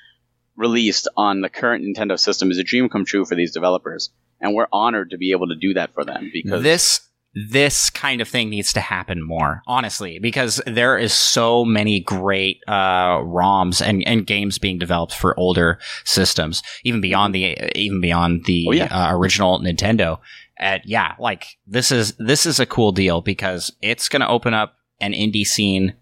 released 0.58 1.08
on 1.16 1.40
the 1.40 1.48
current 1.48 1.84
Nintendo 1.84 2.18
system 2.18 2.50
is 2.50 2.58
a 2.58 2.64
dream 2.64 2.88
come 2.88 3.04
true 3.06 3.24
for 3.24 3.34
these 3.34 3.52
developers, 3.52 4.10
and 4.40 4.54
we're 4.54 4.66
honored 4.72 5.10
to 5.10 5.16
be 5.16 5.30
able 5.30 5.46
to 5.48 5.56
do 5.56 5.72
that 5.74 5.94
for 5.94 6.04
them 6.04 6.28
because 6.32 6.62
this 6.62 7.00
this 7.50 7.90
kind 7.90 8.20
of 8.22 8.26
thing 8.26 8.48
needs 8.48 8.72
to 8.72 8.80
happen 8.80 9.22
more 9.22 9.62
honestly 9.66 10.18
because 10.18 10.62
there 10.66 10.96
is 10.96 11.12
so 11.12 11.62
many 11.62 12.00
great 12.00 12.56
uh 12.66 13.18
roms 13.18 13.86
and 13.86 14.02
and 14.08 14.26
games 14.26 14.58
being 14.58 14.78
developed 14.78 15.14
for 15.14 15.38
older 15.38 15.78
systems 16.04 16.62
even 16.84 17.02
beyond 17.02 17.34
the 17.34 17.54
even 17.78 18.00
beyond 18.00 18.46
the 18.46 18.64
Oh, 18.68 18.72
yeah. 18.72 18.86
uh, 18.86 19.14
original 19.14 19.60
nintendo 19.60 20.18
and 20.58 20.80
yeah 20.86 21.14
like 21.18 21.44
this 21.66 21.92
is 21.92 22.14
this 22.18 22.46
is 22.46 22.58
a 22.58 22.66
cool 22.66 22.92
deal 22.92 23.20
because 23.20 23.70
it's 23.82 24.08
going 24.08 24.20
to 24.22 24.28
open 24.28 24.54
up 24.54 24.76
an 24.98 25.12
indie 25.12 25.46
scene 25.46 25.94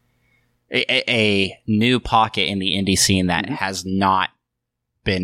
a, 0.71 1.11
a- 1.11 1.59
new 1.67 1.99
pocket 1.99 2.49
in 2.49 2.61
the 2.61 2.71
indie 2.71 2.97
scene 2.99 3.27
that 3.27 3.47
Mhm. 3.47 3.57
has 3.57 3.85
not 3.85 4.31
been 5.07 5.23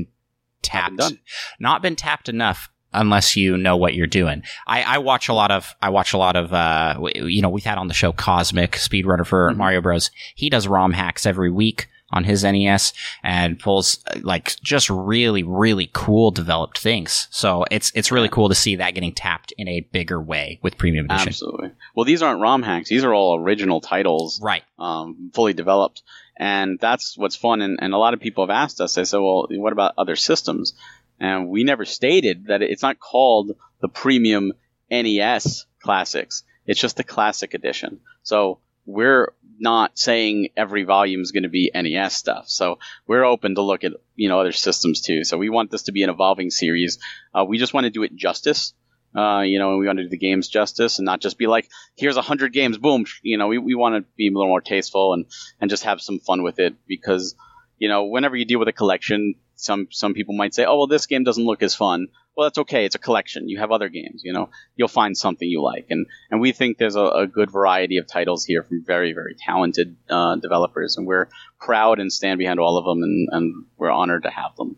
Not 0.73 0.97
been 0.97 0.97
tapped 0.97 1.13
not 1.61 1.83
been 1.83 1.97
tapped 1.97 2.29
enough 2.31 2.71
unless 2.95 3.37
you 3.37 3.57
know 3.57 3.77
what 3.77 3.95
you're 3.95 4.07
doing. 4.07 4.43
I, 4.67 4.83
I 4.83 4.99
watch 4.99 5.29
a 5.29 5.35
lot 5.35 5.51
of 5.51 5.75
I 5.83 5.89
watch 5.91 6.13
a 6.13 6.19
lot 6.19 6.37
of 6.37 6.53
uh 6.53 6.99
you 7.15 7.43
know 7.43 7.49
we've 7.51 7.65
had 7.65 7.79
on 7.79 7.89
the 7.89 7.95
show 7.95 8.13
Kosmic 8.13 8.73
speedrunner 8.73 9.27
for 9.27 9.51
Mhm. 9.51 9.57
Mario 9.57 9.81
Bros. 9.81 10.11
He 10.35 10.49
does 10.51 10.67
ROM 10.69 10.93
hacks 10.93 11.27
every 11.27 11.51
week 11.51 11.89
on 12.15 12.25
his 12.25 12.45
NES 12.45 12.93
and 13.25 13.59
pulls 13.59 13.99
uh, 14.07 14.19
like 14.23 14.55
just 14.63 14.91
really 14.91 15.43
really 15.43 15.89
cool 15.95 16.31
developed 16.31 16.79
things. 16.79 17.27
So 17.31 17.65
it's 17.71 17.91
it's 17.95 18.13
really 18.13 18.29
cool 18.29 18.51
to 18.51 18.55
see 18.55 18.77
that 18.77 18.93
getting 18.95 19.15
tapped 19.15 19.53
in 19.57 19.67
a 19.67 19.81
bigger 19.81 20.21
way 20.21 20.59
with 20.63 20.77
Premium 20.77 21.07
Edition. 21.07 21.29
absolutely. 21.29 21.71
Well, 21.97 22.05
these 22.05 22.23
aren't 22.23 22.43
ROM 22.43 22.63
hacks; 22.63 22.91
these 22.91 23.03
are 23.05 23.15
all 23.15 23.39
original 23.39 23.81
titles. 23.81 24.39
Right. 24.43 24.63
um, 24.79 25.31
fully 25.35 25.55
developed. 25.55 26.03
And 26.37 26.79
that's 26.79 27.17
what's 27.17 27.37
fun. 27.37 27.61
And, 27.61 27.79
and 27.81 27.95
a 27.95 27.99
lot 27.99 28.15
of 28.15 28.21
people 28.21 28.47
have 28.47 28.55
asked 28.55 28.81
us, 28.81 28.95
they 28.95 29.05
said, 29.05 29.19
well, 29.19 29.47
what 29.51 29.73
about 29.73 29.95
other 29.99 30.17
systems? 30.17 30.75
And 31.21 31.49
we 31.49 31.63
never 31.65 31.85
stated 31.85 32.47
that 32.47 32.63
it's 32.63 32.83
not 32.83 32.99
called 32.99 33.53
the 33.81 33.89
premium 33.89 34.53
NES 34.91 35.67
classics. 35.83 36.43
It's 36.67 36.81
just 36.81 36.97
the 36.97 37.05
classic 37.05 37.55
edition. 37.55 38.01
So 38.23 38.61
we're 38.87 39.33
not 39.59 39.99
saying 39.99 40.49
every 40.57 40.85
volume 40.85 41.21
is 41.21 41.31
going 41.31 41.45
to 41.45 41.49
be 41.49 41.71
NES 41.75 42.15
stuff. 42.15 42.49
So 42.49 42.79
we're 43.07 43.25
open 43.25 43.55
to 43.55 43.63
look 43.63 43.85
at, 43.85 43.93
you 44.17 44.29
know, 44.29 44.41
other 44.41 44.53
systems 44.53 45.01
too. 45.01 45.25
So 45.25 45.39
we 45.39 45.51
want 45.51 45.71
this 45.71 45.85
to 45.85 45.93
be 45.93 46.03
an 46.03 46.11
evolving 46.11 46.51
series. 46.51 46.99
Uh, 47.33 47.45
we 47.45 47.59
just 47.59 47.75
want 47.75 47.85
to 47.85 47.91
do 47.91 48.03
it 48.03 48.17
justice. 48.17 48.75
Uh, 49.15 49.41
you 49.41 49.59
know, 49.59 49.73
and 49.73 49.79
we 49.79 49.87
want 49.87 49.99
to 49.99 50.05
do 50.05 50.09
the 50.09 50.17
games 50.17 50.49
justice 50.49 50.99
and 50.99 51.05
not 51.05 51.21
just 51.21 51.37
be 51.37 51.47
like, 51.47 51.69
here's 51.97 52.17
a 52.17 52.23
hundred 52.23 52.53
games, 52.53 52.79
boom. 52.79 53.05
You 53.23 53.37
know, 53.37 53.49
we, 53.49 53.59
we 53.59 53.75
want 53.75 53.95
to 53.95 54.11
be 54.17 54.29
a 54.29 54.31
little 54.31 54.49
more 54.49 54.63
tasteful 54.63 55.13
and, 55.13 55.27
and 55.61 55.69
just 55.69 55.85
have 55.85 56.01
some 56.01 56.19
fun 56.19 56.43
with 56.43 56.59
it 56.59 56.75
because, 56.87 57.35
you 57.79 57.89
know, 57.89 58.05
whenever 58.05 58.37
you 58.37 58.47
deal 58.47 58.59
with 58.59 58.69
a 58.69 58.73
collection, 58.73 59.35
some, 59.55 59.89
some 59.91 60.15
people 60.15 60.35
might 60.35 60.55
say, 60.55 60.65
oh, 60.65 60.79
well, 60.79 60.87
this 60.87 61.07
game 61.07 61.25
doesn't 61.25 61.45
look 61.45 61.63
as 61.63 61.75
fun. 61.75 62.09
Well, 62.35 62.47
that's 62.47 62.59
okay. 62.59 62.87
It's 62.87 62.95
a 62.95 62.99
collection. 62.99 63.51
You 63.51 63.59
have 63.59 63.71
other 63.71 63.91
games, 63.91 64.23
you 64.25 64.33
know, 64.33 64.49
you'll 64.77 64.89
find 64.89 65.15
something 65.15 65.47
you 65.47 65.63
like. 65.63 65.89
And, 65.91 66.07
and 66.31 66.41
we 66.41 66.53
think 66.53 66.79
there's 66.79 66.97
a, 66.97 67.05
a 67.05 67.27
good 67.27 67.51
variety 67.51 67.99
of 67.99 68.07
titles 68.07 68.47
here 68.47 68.63
from 68.63 68.83
very, 68.83 69.13
very 69.13 69.37
talented, 69.39 69.97
uh, 70.09 70.37
developers. 70.37 70.97
And 70.97 71.07
we're 71.07 71.29
proud 71.61 72.01
and 72.01 72.11
stand 72.11 72.39
behind 72.39 72.59
all 72.59 72.79
of 72.79 72.87
them 72.87 73.03
and, 73.03 73.29
and 73.31 73.65
we're 73.77 73.91
honored 73.91 74.23
to 74.23 74.31
have 74.31 74.57
them. 74.57 74.77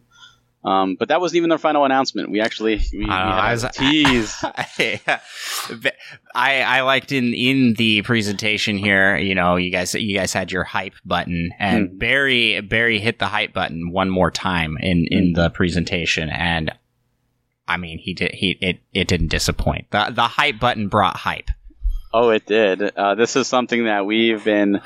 Um, 0.65 0.97
but 0.99 1.09
that 1.09 1.21
wasn't 1.21 1.37
even 1.37 1.51
their 1.51 1.59
final 1.59 1.85
announcement. 1.85 2.31
We 2.31 2.41
actually, 2.41 2.81
we, 2.93 3.01
we 3.01 3.11
I 3.11 3.19
had 3.19 3.25
know, 3.25 3.31
a 3.31 3.41
I 3.41 3.53
was- 3.53 3.67
tease. 3.77 4.45
I 6.35 6.63
I 6.63 6.81
liked 6.83 7.13
in 7.13 7.35
in 7.35 7.75
the 7.75 8.03
presentation 8.03 8.77
here, 8.79 9.17
you 9.17 9.35
know, 9.35 9.57
you 9.57 9.71
guys 9.71 9.95
you 9.95 10.17
guys 10.17 10.33
had 10.33 10.51
your 10.53 10.65
hype 10.65 10.95
button 11.05 11.51
and 11.59 11.89
Mhm. 11.91 11.99
Barry 11.99 12.61
Barry 12.61 12.99
hit 12.99 13.19
the 13.19 13.27
hype 13.27 13.53
button 13.53 13.91
one 13.91 14.11
more 14.11 14.31
time 14.31 14.77
in 14.81 15.07
in 15.11 15.25
Mm-hmm. 15.25 15.41
the 15.41 15.51
presentation 15.51 16.29
and 16.31 16.73
I 17.69 17.77
mean, 17.77 17.99
he 17.99 18.15
did 18.15 18.33
he 18.33 18.59
it 18.61 18.81
it 18.93 19.09
didn't 19.09 19.29
disappoint. 19.29 19.91
The 19.91 20.11
the 20.15 20.23
hype 20.29 20.59
button 20.59 20.89
brought 20.89 21.17
hype. 21.17 21.51
Oh, 22.13 22.31
it 22.31 22.47
did. 22.47 22.81
Uh, 22.97 23.17
this 23.17 23.35
is 23.37 23.49
something 23.49 23.85
that 23.87 24.07
we've 24.07 24.45
been 24.45 24.81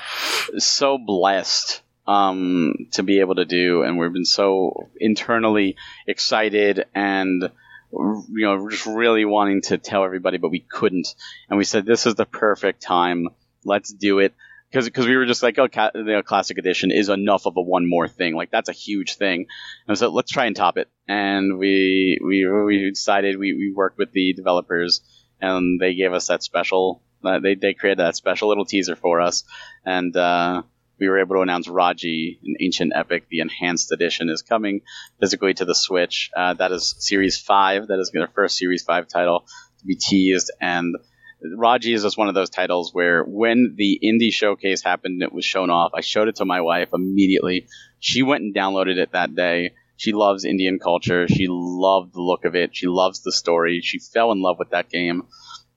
so 0.57 0.97
blessed 0.97 1.83
um, 2.09 2.88
to 2.92 3.04
be 3.04 3.20
able 3.20 3.36
to 3.36 3.44
do, 3.46 3.82
and 3.84 3.98
we've 3.98 4.12
been 4.12 4.24
so 4.24 4.90
internally 4.98 5.76
excited 6.09 6.86
and 6.94 7.50
you 7.92 8.26
know 8.46 8.68
just 8.70 8.86
really 8.86 9.24
wanting 9.24 9.62
to 9.62 9.78
tell 9.78 10.04
everybody, 10.04 10.38
but 10.38 10.50
we 10.50 10.61
couldn't. 10.61 11.14
And 11.48 11.59
we 11.59 11.64
said 11.64 11.86
this 11.86 12.06
is 12.06 12.16
the 12.16 12.26
perfect 12.26 12.82
time. 12.82 13.28
Let's 13.64 13.92
do 13.92 14.20
it. 14.20 14.34
because 14.70 14.86
because 14.86 15.06
we 15.06 15.16
were 15.16 15.26
just 15.26 15.42
like, 15.42 15.59
oh, 15.59 15.68
ca- 15.68 15.92
the 15.94 16.22
classic 16.26 16.59
edition 16.59 16.90
is 16.90 17.09
enough 17.11 17.46
of 17.46 17.56
a 17.56 17.62
one 17.62 17.88
more 17.88 18.09
thing. 18.09 18.34
Like 18.36 18.50
that's 18.50 18.68
a 18.70 18.72
huge 18.74 19.16
thing, 19.16 19.46
and 19.86 19.98
so 19.98 20.09
let's 20.11 20.32
try 20.32 20.46
and 20.46 20.56
top 20.56 20.78
it. 20.78 20.88
And 21.06 21.59
we 21.59 22.18
we 22.24 22.46
we 22.46 22.90
decided 22.90 23.38
we 23.38 23.54
we 23.54 23.72
worked 23.74 23.98
with 23.98 24.12
the 24.12 24.32
developers, 24.34 25.02
and 25.40 25.80
they 25.80 25.94
gave 25.94 26.12
us 26.12 26.28
that 26.28 26.42
special. 26.42 27.02
Uh, 27.24 27.40
they 27.40 27.54
they 27.54 27.74
created 27.74 27.98
that 28.00 28.16
special 28.16 28.48
little 28.48 28.66
teaser 28.66 28.96
for 28.96 29.20
us, 29.20 29.44
and. 29.84 30.16
Uh, 30.16 30.62
we 30.99 31.09
were 31.09 31.20
able 31.20 31.36
to 31.36 31.42
announce 31.42 31.68
Raji, 31.68 32.40
an 32.44 32.57
ancient 32.61 32.92
epic. 32.94 33.26
The 33.28 33.40
enhanced 33.40 33.92
edition 33.92 34.28
is 34.30 34.42
coming 34.42 34.82
physically 35.20 35.55
to 35.55 35.64
the 35.64 35.74
Switch. 35.74 36.30
Uh, 36.36 36.55
that 36.55 36.72
is 36.72 36.94
Series 36.99 37.38
Five. 37.38 37.88
That 37.88 37.99
is 37.99 38.11
their 38.12 38.28
first 38.28 38.59
Series 38.59 38.82
Five 38.82 39.09
title 39.09 39.46
to 39.80 39.86
be 39.86 39.96
teased, 39.96 40.51
and 40.61 40.96
Raji 41.40 41.92
is 41.92 42.03
just 42.03 42.18
one 42.18 42.28
of 42.28 42.34
those 42.34 42.51
titles 42.51 42.92
where 42.92 43.22
when 43.22 43.74
the 43.76 44.01
indie 44.03 44.32
showcase 44.32 44.82
happened 44.82 45.14
and 45.14 45.22
it 45.22 45.32
was 45.32 45.44
shown 45.44 45.70
off, 45.70 45.92
I 45.94 46.01
showed 46.01 46.28
it 46.28 46.36
to 46.36 46.44
my 46.44 46.61
wife 46.61 46.88
immediately. 46.92 47.68
She 48.01 48.22
went 48.22 48.42
and 48.42 48.55
downloaded 48.55 48.96
it 48.96 49.12
that 49.12 49.34
day. 49.34 49.74
She 49.96 50.12
loves 50.12 50.44
Indian 50.44 50.78
culture. 50.78 51.28
She 51.28 51.46
loved 51.49 52.14
the 52.14 52.22
look 52.22 52.44
of 52.44 52.55
it. 52.55 52.74
She 52.74 52.86
loves 52.86 53.22
the 53.22 53.32
story. 53.32 53.80
She 53.82 53.99
fell 53.99 54.32
in 54.32 54.42
love 54.42 54.59
with 54.59 54.70
that 54.70 54.90
game. 54.90 55.24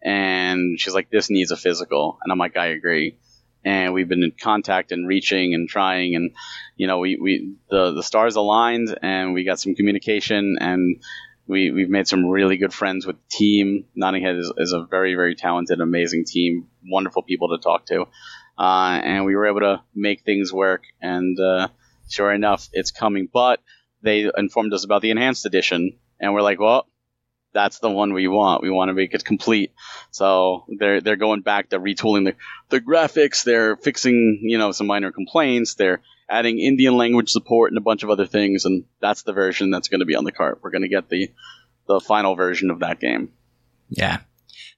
And 0.03 0.79
she's 0.79 0.95
like, 0.95 1.09
this 1.11 1.29
needs 1.29 1.51
a 1.51 1.57
physical. 1.57 2.17
And 2.23 2.31
I'm 2.31 2.39
like, 2.39 2.57
I 2.57 2.67
agree. 2.67 3.17
And 3.63 3.93
we've 3.93 4.07
been 4.07 4.23
in 4.23 4.31
contact 4.31 4.91
and 4.91 5.07
reaching 5.07 5.53
and 5.53 5.69
trying. 5.69 6.15
And, 6.15 6.31
you 6.75 6.87
know, 6.87 6.99
we, 6.99 7.17
we 7.21 7.53
the, 7.69 7.91
the 7.91 8.03
stars 8.03 8.35
aligned 8.35 8.97
and 9.01 9.33
we 9.33 9.43
got 9.43 9.59
some 9.59 9.75
communication 9.75 10.57
and 10.59 11.01
we, 11.47 11.71
we've 11.71 11.89
made 11.89 12.07
some 12.07 12.25
really 12.25 12.57
good 12.57 12.73
friends 12.73 13.05
with 13.05 13.17
the 13.17 13.37
team. 13.37 13.85
Nodding 13.95 14.23
Head 14.23 14.37
is, 14.37 14.51
is 14.57 14.73
a 14.73 14.85
very, 14.89 15.15
very 15.15 15.35
talented, 15.35 15.79
amazing 15.81 16.25
team, 16.25 16.67
wonderful 16.85 17.23
people 17.23 17.49
to 17.49 17.61
talk 17.61 17.85
to. 17.87 18.05
Uh, 18.57 18.99
and 19.03 19.25
we 19.25 19.35
were 19.35 19.47
able 19.47 19.61
to 19.61 19.81
make 19.93 20.23
things 20.23 20.53
work. 20.53 20.83
And 21.01 21.39
uh, 21.39 21.67
sure 22.09 22.31
enough, 22.31 22.69
it's 22.73 22.91
coming. 22.91 23.27
But 23.31 23.59
they 24.01 24.29
informed 24.37 24.73
us 24.73 24.83
about 24.83 25.01
the 25.01 25.11
enhanced 25.11 25.45
edition, 25.45 25.97
and 26.19 26.33
we're 26.33 26.41
like, 26.41 26.59
well, 26.59 26.87
that's 27.53 27.79
the 27.79 27.89
one 27.89 28.13
we 28.13 28.27
want. 28.27 28.63
We 28.63 28.69
want 28.69 28.89
to 28.89 28.93
make 28.93 29.13
it 29.13 29.25
complete. 29.25 29.73
So 30.11 30.65
they're 30.79 31.01
they're 31.01 31.15
going 31.15 31.41
back, 31.41 31.69
they're 31.69 31.79
retooling 31.79 32.25
the, 32.25 32.35
the 32.69 32.81
graphics, 32.81 33.43
they're 33.43 33.77
fixing 33.77 34.39
you 34.41 34.57
know 34.57 34.71
some 34.71 34.87
minor 34.87 35.11
complaints, 35.11 35.75
they're 35.75 36.01
adding 36.29 36.59
Indian 36.59 36.95
language 36.95 37.29
support 37.29 37.71
and 37.71 37.77
a 37.77 37.81
bunch 37.81 38.03
of 38.03 38.09
other 38.09 38.25
things, 38.25 38.65
and 38.65 38.85
that's 38.99 39.23
the 39.23 39.33
version 39.33 39.69
that's 39.69 39.89
going 39.89 39.99
to 39.99 40.05
be 40.05 40.15
on 40.15 40.23
the 40.23 40.31
cart. 40.31 40.59
We're 40.61 40.71
going 40.71 40.83
to 40.83 40.87
get 40.87 41.09
the 41.09 41.31
the 41.87 41.99
final 41.99 42.35
version 42.35 42.71
of 42.71 42.79
that 42.79 42.99
game. 42.99 43.31
Yeah, 43.89 44.19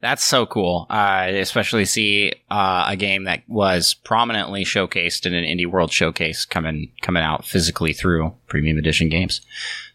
that's 0.01 0.23
so 0.23 0.45
cool. 0.45 0.87
Uh, 0.89 1.27
especially 1.29 1.85
see 1.85 2.33
uh, 2.49 2.85
a 2.89 2.95
game 2.95 3.25
that 3.25 3.43
was 3.47 3.93
prominently 3.93 4.65
showcased 4.65 5.25
in 5.25 5.33
an 5.33 5.45
indie 5.45 5.65
world 5.65 5.91
showcase 5.91 6.45
coming 6.45 6.91
coming 7.01 7.23
out 7.23 7.45
physically 7.45 7.93
through 7.93 8.33
premium 8.47 8.77
edition 8.77 9.09
games. 9.09 9.41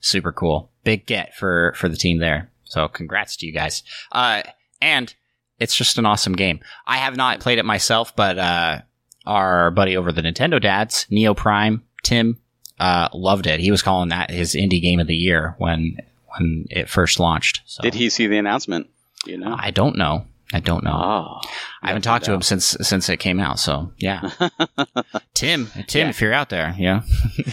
Super 0.00 0.32
cool. 0.32 0.70
Big 0.84 1.06
get 1.06 1.34
for 1.34 1.74
for 1.76 1.88
the 1.88 1.96
team 1.96 2.18
there. 2.18 2.50
So 2.68 2.88
congrats 2.88 3.36
to 3.38 3.46
you 3.46 3.52
guys. 3.52 3.82
Uh, 4.12 4.42
and 4.80 5.14
it's 5.58 5.74
just 5.74 5.98
an 5.98 6.06
awesome 6.06 6.34
game. 6.34 6.60
I 6.86 6.98
have 6.98 7.16
not 7.16 7.40
played 7.40 7.58
it 7.58 7.64
myself, 7.64 8.14
but 8.14 8.38
uh, 8.38 8.80
our 9.26 9.70
buddy 9.70 9.96
over 9.96 10.12
the 10.12 10.22
Nintendo 10.22 10.60
Dads, 10.60 11.06
Neo 11.10 11.34
Prime, 11.34 11.82
Tim, 12.02 12.38
uh, 12.78 13.08
loved 13.12 13.46
it. 13.46 13.58
He 13.60 13.70
was 13.70 13.82
calling 13.82 14.10
that 14.10 14.30
his 14.30 14.54
indie 14.54 14.80
game 14.80 15.00
of 15.00 15.06
the 15.08 15.16
year 15.16 15.54
when 15.58 15.96
when 16.36 16.66
it 16.70 16.88
first 16.88 17.18
launched. 17.18 17.62
So. 17.66 17.82
Did 17.82 17.94
he 17.94 18.08
see 18.10 18.26
the 18.28 18.38
announcement? 18.38 18.88
Do 19.24 19.32
you 19.32 19.38
know? 19.38 19.56
I 19.58 19.70
don't 19.72 19.96
know. 19.96 20.26
I 20.52 20.60
don't 20.60 20.84
know. 20.84 20.92
Oh, 20.94 21.40
I 21.82 21.88
haven't 21.88 22.02
talked 22.02 22.24
to 22.26 22.32
him 22.32 22.40
since 22.42 22.76
since 22.80 23.08
it 23.08 23.16
came 23.18 23.40
out. 23.40 23.58
So 23.58 23.92
yeah, 23.98 24.30
Tim, 25.34 25.66
Tim, 25.86 26.06
Yeah. 26.06 26.08
if 26.08 26.20
you're 26.20 26.32
out 26.32 26.48
there, 26.48 26.74
yeah, 26.78 27.02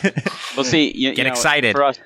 Well, 0.55 0.63
see, 0.63 0.91
you, 0.95 1.09
Get 1.09 1.17
you 1.17 1.23
know, 1.25 1.29
excited. 1.31 1.75
for 1.75 1.83
us. 1.83 1.99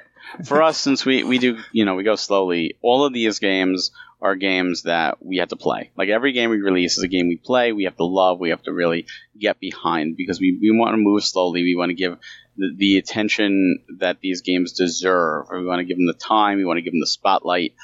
For 0.46 0.62
us, 0.62 0.78
since 0.78 1.06
we 1.06 1.24
we 1.24 1.38
do, 1.38 1.58
you 1.72 1.86
know, 1.86 1.96
we 1.96 2.04
go 2.04 2.16
slowly. 2.16 2.78
All 2.82 3.06
of 3.06 3.14
these 3.14 3.40
games 3.40 3.92
are 4.22 4.36
games 4.36 4.84
that 4.84 5.24
we 5.26 5.38
have 5.38 5.50
to 5.50 5.56
play. 5.56 5.92
Like 5.96 6.10
every 6.10 6.34
game 6.34 6.50
we 6.50 6.58
release 6.58 6.98
is 6.98 7.04
a 7.04 7.08
game 7.08 7.28
we 7.28 7.38
play. 7.38 7.72
We 7.72 7.86
have 7.86 7.96
to 7.98 8.04
love. 8.04 8.40
We 8.40 8.50
have 8.50 8.64
to 8.64 8.74
really 8.74 9.06
get 9.38 9.60
behind 9.60 10.18
because 10.18 10.40
we, 10.40 10.58
we 10.62 10.78
want 10.78 10.94
to 10.94 10.98
move 10.98 11.24
slowly. 11.24 11.64
We 11.64 11.76
want 11.76 11.90
to 11.90 11.96
give 11.96 12.18
the, 12.58 12.74
the 12.76 12.98
attention 12.98 13.80
that 14.00 14.20
these 14.20 14.42
games 14.42 14.74
deserve. 14.74 15.48
We 15.52 15.66
want 15.66 15.80
to 15.80 15.86
give 15.86 15.98
them 15.98 16.08
the 16.08 16.14
time. 16.14 16.58
We 16.58 16.66
want 16.66 16.78
to 16.78 16.82
give 16.82 16.94
them 16.94 17.00
the 17.00 17.08
spotlight. 17.08 17.76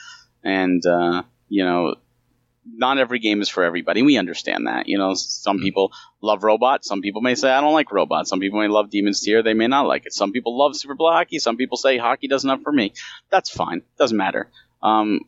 And 0.43 0.85
uh, 0.85 1.23
you 1.47 1.63
know, 1.63 1.95
not 2.65 2.97
every 2.97 3.19
game 3.19 3.41
is 3.41 3.49
for 3.49 3.63
everybody. 3.63 4.01
We 4.01 4.17
understand 4.17 4.67
that. 4.67 4.87
You 4.87 4.97
know, 4.97 5.13
some 5.13 5.59
people 5.59 5.91
love 6.21 6.43
robots. 6.43 6.87
Some 6.87 7.01
people 7.01 7.21
may 7.21 7.35
say, 7.35 7.51
I 7.51 7.61
don't 7.61 7.73
like 7.73 7.91
robots. 7.91 8.29
Some 8.29 8.39
people 8.39 8.59
may 8.59 8.67
love 8.67 8.89
Demon's 8.89 9.21
Tier. 9.21 9.43
They 9.43 9.53
may 9.53 9.67
not 9.67 9.87
like 9.87 10.05
it. 10.05 10.13
Some 10.13 10.31
people 10.31 10.57
love 10.57 10.75
Super 10.75 10.95
Blood 10.95 11.13
Hockey. 11.13 11.39
Some 11.39 11.57
people 11.57 11.77
say 11.77 11.97
hockey 11.97 12.27
doesn't 12.27 12.49
have 12.49 12.63
for 12.63 12.71
me. 12.71 12.93
That's 13.29 13.49
fine. 13.49 13.83
Doesn't 13.97 14.17
matter. 14.17 14.49
Um, 14.81 15.21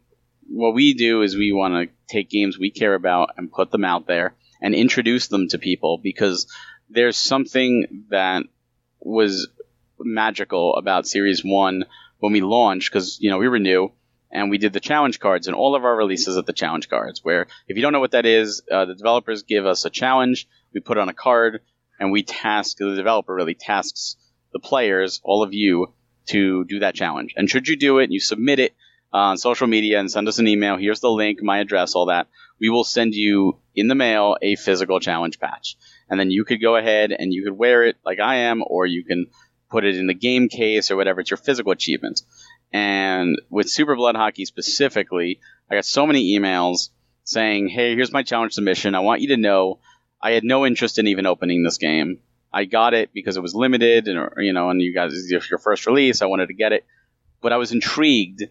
what 0.49 0.73
we 0.73 0.93
do 0.93 1.21
is 1.21 1.35
we 1.35 1.51
want 1.51 1.73
to 1.73 1.95
take 2.07 2.29
games 2.29 2.57
we 2.57 2.71
care 2.71 2.95
about 2.95 3.31
and 3.37 3.51
put 3.51 3.71
them 3.71 3.85
out 3.85 4.07
there 4.07 4.35
and 4.61 4.73
introduce 4.73 5.27
them 5.27 5.47
to 5.49 5.59
people 5.59 5.99
because 6.01 6.51
there's 6.89 7.17
something 7.17 8.05
that 8.09 8.43
was 8.99 9.47
magical 9.99 10.75
about 10.75 11.07
Series 11.07 11.43
1 11.43 11.83
when 12.19 12.33
we 12.33 12.41
launched 12.41 12.91
because, 12.91 13.19
you 13.19 13.29
know, 13.29 13.37
we 13.37 13.47
were 13.47 13.59
new 13.59 13.91
and 14.31 14.49
we 14.49 14.57
did 14.57 14.73
the 14.73 14.79
challenge 14.79 15.19
cards 15.19 15.47
and 15.47 15.55
all 15.55 15.75
of 15.75 15.85
our 15.85 15.95
releases 15.95 16.37
at 16.37 16.45
the 16.45 16.53
challenge 16.53 16.89
cards 16.89 17.23
where 17.23 17.47
if 17.67 17.75
you 17.75 17.81
don't 17.81 17.93
know 17.93 17.99
what 17.99 18.11
that 18.11 18.25
is 18.25 18.61
uh, 18.71 18.85
the 18.85 18.95
developers 18.95 19.43
give 19.43 19.65
us 19.65 19.85
a 19.85 19.89
challenge 19.89 20.47
we 20.73 20.79
put 20.79 20.97
on 20.97 21.09
a 21.09 21.13
card 21.13 21.61
and 21.99 22.11
we 22.11 22.23
task 22.23 22.77
the 22.77 22.95
developer 22.95 23.33
really 23.33 23.55
tasks 23.55 24.17
the 24.53 24.59
players 24.59 25.21
all 25.23 25.43
of 25.43 25.53
you 25.53 25.93
to 26.27 26.65
do 26.65 26.79
that 26.79 26.95
challenge. 26.95 27.33
And 27.37 27.49
should 27.49 27.67
you 27.67 27.77
do 27.77 27.99
it 27.99 28.11
you 28.11 28.19
submit 28.19 28.59
it 28.59 28.75
on 29.13 29.37
social 29.37 29.67
media 29.67 29.99
and 29.99 30.11
send 30.11 30.27
us 30.27 30.39
an 30.39 30.47
email 30.47 30.77
here's 30.77 30.99
the 30.99 31.09
link 31.09 31.41
my 31.41 31.59
address 31.59 31.95
all 31.95 32.07
that 32.07 32.27
we 32.59 32.69
will 32.69 32.83
send 32.83 33.13
you 33.13 33.59
in 33.75 33.87
the 33.87 33.95
mail 33.95 34.35
a 34.41 34.55
physical 34.55 34.99
challenge 34.99 35.39
patch. 35.39 35.77
And 36.09 36.19
then 36.19 36.31
you 36.31 36.43
could 36.43 36.61
go 36.61 36.75
ahead 36.75 37.11
and 37.11 37.33
you 37.33 37.43
could 37.43 37.57
wear 37.57 37.85
it 37.85 37.97
like 38.05 38.19
i 38.19 38.35
am 38.35 38.63
or 38.65 38.85
you 38.85 39.03
can 39.03 39.27
put 39.69 39.85
it 39.85 39.95
in 39.97 40.07
the 40.07 40.13
game 40.13 40.47
case 40.49 40.91
or 40.91 40.95
whatever. 40.95 41.21
It's 41.21 41.29
your 41.29 41.37
physical 41.37 41.71
achievement 41.71 42.21
and 42.71 43.39
with 43.49 43.69
Super 43.69 43.95
Blood 43.95 44.15
Hockey 44.15 44.45
specifically, 44.45 45.39
I 45.69 45.75
got 45.75 45.85
so 45.85 46.05
many 46.05 46.37
emails 46.37 46.89
saying, 47.23 47.69
"Hey, 47.69 47.95
here's 47.95 48.11
my 48.11 48.23
challenge 48.23 48.53
submission. 48.53 48.95
I 48.95 48.99
want 48.99 49.21
you 49.21 49.29
to 49.29 49.37
know 49.37 49.79
I 50.21 50.31
had 50.31 50.43
no 50.43 50.65
interest 50.65 50.99
in 50.99 51.07
even 51.07 51.25
opening 51.25 51.63
this 51.63 51.77
game. 51.77 52.19
I 52.51 52.65
got 52.65 52.93
it 52.93 53.11
because 53.13 53.37
it 53.37 53.41
was 53.41 53.53
limited, 53.53 54.07
and 54.07 54.31
you 54.37 54.53
know, 54.53 54.69
and 54.69 54.81
you 54.81 54.93
guys, 54.93 55.13
it's 55.13 55.49
your 55.49 55.59
first 55.59 55.85
release. 55.85 56.21
I 56.21 56.27
wanted 56.27 56.47
to 56.47 56.53
get 56.53 56.71
it, 56.71 56.85
but 57.41 57.53
I 57.53 57.57
was 57.57 57.71
intrigued 57.71 58.43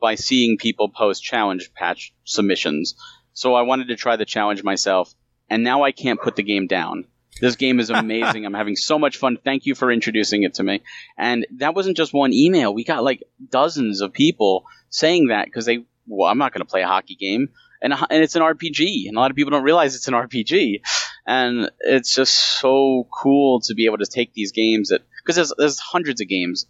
by 0.00 0.14
seeing 0.16 0.58
people 0.58 0.88
post 0.88 1.22
challenge 1.22 1.72
patch 1.74 2.12
submissions. 2.24 2.94
So 3.32 3.54
I 3.54 3.62
wanted 3.62 3.88
to 3.88 3.96
try 3.96 4.16
the 4.16 4.24
challenge 4.24 4.62
myself, 4.62 5.14
and 5.48 5.62
now 5.64 5.82
I 5.82 5.92
can't 5.92 6.20
put 6.20 6.36
the 6.36 6.42
game 6.42 6.66
down. 6.66 7.04
This 7.40 7.56
game 7.56 7.80
is 7.80 7.90
amazing. 7.90 8.44
I'm 8.44 8.54
having 8.54 8.76
so 8.76 8.98
much 8.98 9.16
fun. 9.16 9.38
Thank 9.42 9.66
you 9.66 9.74
for 9.74 9.90
introducing 9.90 10.42
it 10.42 10.54
to 10.54 10.62
me. 10.62 10.82
And 11.16 11.46
that 11.56 11.74
wasn't 11.74 11.96
just 11.96 12.12
one 12.12 12.32
email. 12.32 12.74
We 12.74 12.84
got 12.84 13.04
like 13.04 13.22
dozens 13.50 14.00
of 14.00 14.12
people 14.12 14.64
saying 14.90 15.28
that 15.28 15.46
because 15.46 15.66
they, 15.66 15.84
well, 16.06 16.30
I'm 16.30 16.38
not 16.38 16.52
going 16.52 16.64
to 16.64 16.70
play 16.70 16.82
a 16.82 16.88
hockey 16.88 17.14
game. 17.14 17.48
And, 17.80 17.92
and 17.92 18.22
it's 18.22 18.34
an 18.34 18.42
RPG. 18.42 19.06
And 19.06 19.16
a 19.16 19.20
lot 19.20 19.30
of 19.30 19.36
people 19.36 19.50
don't 19.50 19.62
realize 19.62 19.94
it's 19.94 20.08
an 20.08 20.14
RPG. 20.14 20.80
And 21.26 21.70
it's 21.80 22.14
just 22.14 22.34
so 22.34 23.06
cool 23.12 23.60
to 23.60 23.74
be 23.74 23.86
able 23.86 23.98
to 23.98 24.06
take 24.06 24.32
these 24.32 24.52
games 24.52 24.88
that, 24.88 25.02
because 25.22 25.36
there's, 25.36 25.52
there's 25.56 25.78
hundreds 25.78 26.20
of 26.20 26.28
games 26.28 26.66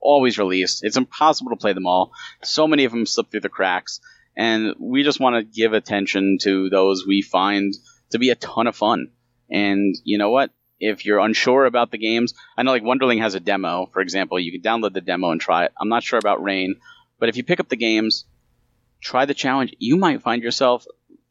always 0.00 0.38
released. 0.38 0.84
It's 0.84 0.96
impossible 0.96 1.50
to 1.50 1.56
play 1.56 1.72
them 1.72 1.86
all. 1.86 2.12
So 2.42 2.66
many 2.66 2.84
of 2.84 2.92
them 2.92 3.06
slip 3.06 3.30
through 3.30 3.40
the 3.40 3.48
cracks. 3.48 4.00
And 4.36 4.74
we 4.78 5.02
just 5.02 5.20
want 5.20 5.36
to 5.36 5.42
give 5.42 5.72
attention 5.72 6.38
to 6.42 6.68
those 6.68 7.06
we 7.06 7.22
find 7.22 7.74
to 8.10 8.18
be 8.18 8.30
a 8.30 8.34
ton 8.34 8.66
of 8.66 8.76
fun. 8.76 9.08
And 9.50 9.94
you 10.04 10.18
know 10.18 10.30
what? 10.30 10.50
If 10.78 11.06
you're 11.06 11.20
unsure 11.20 11.64
about 11.64 11.90
the 11.90 11.98
games, 11.98 12.34
I 12.56 12.62
know 12.62 12.72
like 12.72 12.82
Wunderling 12.82 13.20
has 13.20 13.34
a 13.34 13.40
demo, 13.40 13.88
for 13.92 14.00
example. 14.00 14.38
You 14.38 14.52
can 14.52 14.60
download 14.60 14.92
the 14.92 15.00
demo 15.00 15.30
and 15.30 15.40
try 15.40 15.64
it. 15.64 15.72
I'm 15.80 15.88
not 15.88 16.02
sure 16.02 16.18
about 16.18 16.42
Rain, 16.42 16.76
but 17.18 17.28
if 17.28 17.36
you 17.36 17.44
pick 17.44 17.60
up 17.60 17.68
the 17.68 17.76
games, 17.76 18.26
try 19.00 19.24
the 19.24 19.34
challenge, 19.34 19.74
you 19.78 19.96
might 19.96 20.22
find 20.22 20.42
yourself 20.42 20.86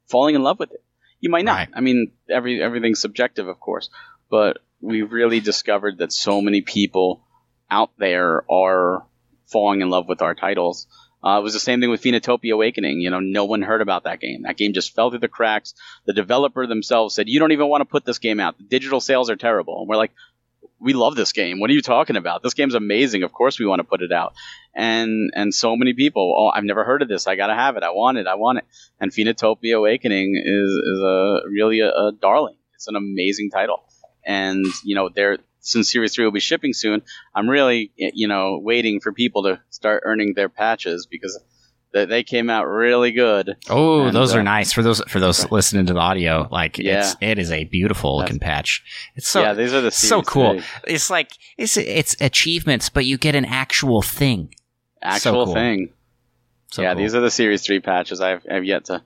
falling 0.08 0.36
in 0.36 0.44
love 0.44 0.60
with 0.60 0.72
it. 0.72 0.84
You 1.20 1.30
might 1.30 1.46
not. 1.46 1.58
Right. 1.58 1.70
I 1.74 1.82
mean, 1.82 2.12
every 2.30 2.62
everything's 2.62 3.02
subjective, 3.02 3.48
of 3.48 3.60
course, 3.60 3.90
but 4.30 4.60
we've 4.82 5.12
really 5.12 5.40
discovered 5.40 6.00
that 6.00 6.12
so 6.12 6.42
many 6.42 6.62
people 6.62 7.24
out 7.70 7.92
there 7.98 8.44
are 8.52 9.06
falling 9.48 9.82
in 9.82 9.90
love 9.90 10.08
with 10.08 10.22
our 10.22 10.36
titles. 10.36 10.88
Uh, 11.26 11.40
it 11.40 11.44
was 11.44 11.54
the 11.54 11.60
same 11.60 11.82
thing 11.82 11.90
with 11.90 12.04
Phoenotopia 12.04 12.54
Awakening. 12.54 13.02
You 13.02 13.10
know, 13.10 13.20
no 13.20 13.46
one 13.46 13.64
heard 13.64 13.82
about 13.82 14.04
that 14.04 14.20
game. 14.20 14.44
That 14.44 14.58
game 14.58 14.74
just 14.74 14.94
fell 14.94 15.10
through 15.10 15.20
the 15.20 15.28
cracks. 15.28 15.74
The 16.06 16.14
developer 16.14 16.68
themselves 16.68 17.16
said, 17.16 17.28
"You 17.28 17.40
don't 17.40 17.52
even 17.52 17.68
want 17.68 17.82
to 17.82 17.86
put 17.86 18.06
this 18.06 18.20
game 18.20 18.40
out. 18.40 18.58
The 18.58 18.64
digital 18.64 19.02
sales 19.02 19.32
are 19.32 19.36
terrible." 19.36 19.80
And 19.80 19.90
we're 19.90 19.96
like, 19.96 20.12
"We 20.80 20.94
love 20.94 21.16
this 21.16 21.32
game. 21.32 21.60
What 21.60 21.72
are 21.72 21.74
you 21.74 21.82
talking 21.82 22.16
about? 22.16 22.44
This 22.44 22.54
game's 22.54 22.76
amazing. 22.76 23.24
Of 23.24 23.32
course 23.34 23.60
we 23.60 23.66
want 23.66 23.80
to 23.80 23.84
put 23.84 24.04
it 24.04 24.12
out." 24.12 24.36
And 24.76 25.32
and 25.34 25.52
so 25.52 25.76
many 25.76 25.94
people, 25.94 26.36
"Oh, 26.38 26.48
I've 26.56 26.64
never 26.64 26.84
heard 26.84 27.02
of 27.02 27.08
this. 27.08 27.26
I 27.26 27.36
gotta 27.36 27.56
have 27.56 27.76
it. 27.76 27.82
I 27.82 27.90
want 27.90 28.20
it. 28.20 28.28
I 28.28 28.36
want 28.36 28.60
it." 28.60 28.66
And 29.00 29.12
Phoenotopia 29.12 29.78
Awakening 29.78 30.40
is 30.46 30.70
is 30.70 31.00
a 31.02 31.40
really 31.50 31.80
a, 31.80 31.90
a 31.90 32.12
darling. 32.12 32.58
It's 32.76 32.88
an 32.88 32.96
amazing 32.96 33.50
title, 33.50 33.84
and 34.24 34.64
you 34.84 34.96
know 34.96 35.10
they're 35.10 35.40
since 35.66 35.92
Series 35.92 36.14
Three 36.14 36.24
will 36.26 36.32
be 36.32 36.40
shipping 36.40 36.74
soon. 36.74 37.02
I'm 37.34 37.50
really 37.50 37.92
you 37.98 38.28
know 38.28 38.60
waiting 38.62 39.00
for 39.02 39.12
people 39.12 39.44
to 39.44 39.62
start 39.70 40.04
earning 40.06 40.34
their 40.36 40.50
patches 40.50 41.08
because 41.10 41.38
they, 41.92 42.06
they 42.06 42.24
came 42.24 42.50
out 42.50 42.66
really 42.66 43.12
good. 43.14 43.56
Oh, 43.70 44.06
And, 44.08 44.16
those 44.16 44.36
uh, 44.36 44.40
are 44.40 44.44
nice 44.44 44.74
for 44.74 44.84
those 44.84 45.02
for 45.08 45.20
those 45.20 45.50
listening 45.50 45.86
to 45.88 45.94
the 45.94 46.00
audio. 46.00 46.48
Like, 46.52 46.78
Yeah. 46.78 47.00
it's 47.00 47.16
it 47.22 47.40
is 47.40 47.52
a 47.52 47.64
beautiful 47.64 48.18
looking 48.18 48.40
patch. 48.40 48.84
It's 49.16 49.28
so 49.28 49.42
yeah, 49.42 49.54
these 49.54 49.74
are 49.74 49.82
the 49.82 49.92
so 49.92 50.22
cool. 50.22 50.60
3. 50.60 50.64
it's 50.88 51.10
like 51.10 51.32
it's 51.58 51.78
it's 51.78 52.16
achievements, 52.22 52.90
but 52.90 53.06
you 53.06 53.18
get 53.18 53.34
an 53.36 53.46
actual 53.46 54.02
thing. 54.02 54.54
actual 55.02 55.46
cool. 55.46 55.54
thing. 55.54 55.90
So 56.72 56.82
yeah, 56.82 56.94
cool. 56.94 57.02
these 57.02 57.16
are 57.16 57.22
the 57.22 57.32
Series 57.32 57.64
Three 57.64 57.80
patches. 57.80 58.20
I've 58.22 58.46
I've 58.52 58.66
yet 58.66 58.86
to 58.86 59.02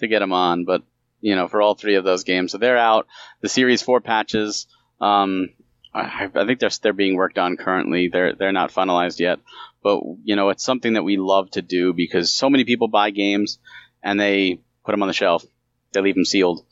to 0.00 0.08
get 0.08 0.18
them 0.18 0.32
on, 0.32 0.64
but 0.64 0.82
you 1.20 1.36
know, 1.36 1.46
for 1.48 1.62
all 1.62 1.74
three 1.74 1.94
of 1.94 2.04
those 2.04 2.24
games, 2.24 2.50
so 2.52 2.58
they're 2.58 2.76
out. 2.76 3.06
The 3.40 3.48
Series 3.48 3.80
Four 3.80 4.00
patches, 4.00 4.66
um, 5.00 5.50
I, 5.94 6.28
I 6.34 6.44
think 6.46 6.58
they're 6.58 6.70
they're 6.82 6.92
being 6.92 7.14
worked 7.14 7.38
on 7.38 7.56
currently. 7.56 8.08
They're 8.08 8.34
they're 8.34 8.52
not 8.52 8.72
finalized 8.72 9.20
yet, 9.20 9.38
but 9.82 10.00
you 10.24 10.34
know, 10.36 10.48
it's 10.50 10.64
something 10.64 10.94
that 10.94 11.04
we 11.04 11.16
love 11.16 11.50
to 11.52 11.62
do 11.62 11.92
because 11.92 12.34
so 12.34 12.50
many 12.50 12.64
people 12.64 12.88
buy 12.88 13.10
games 13.10 13.58
and 14.02 14.18
they 14.18 14.60
put 14.84 14.92
them 14.92 15.02
on 15.02 15.08
the 15.08 15.14
shelf. 15.14 15.44
They 15.92 16.00
leave 16.00 16.16
them 16.16 16.24
sealed, 16.24 16.64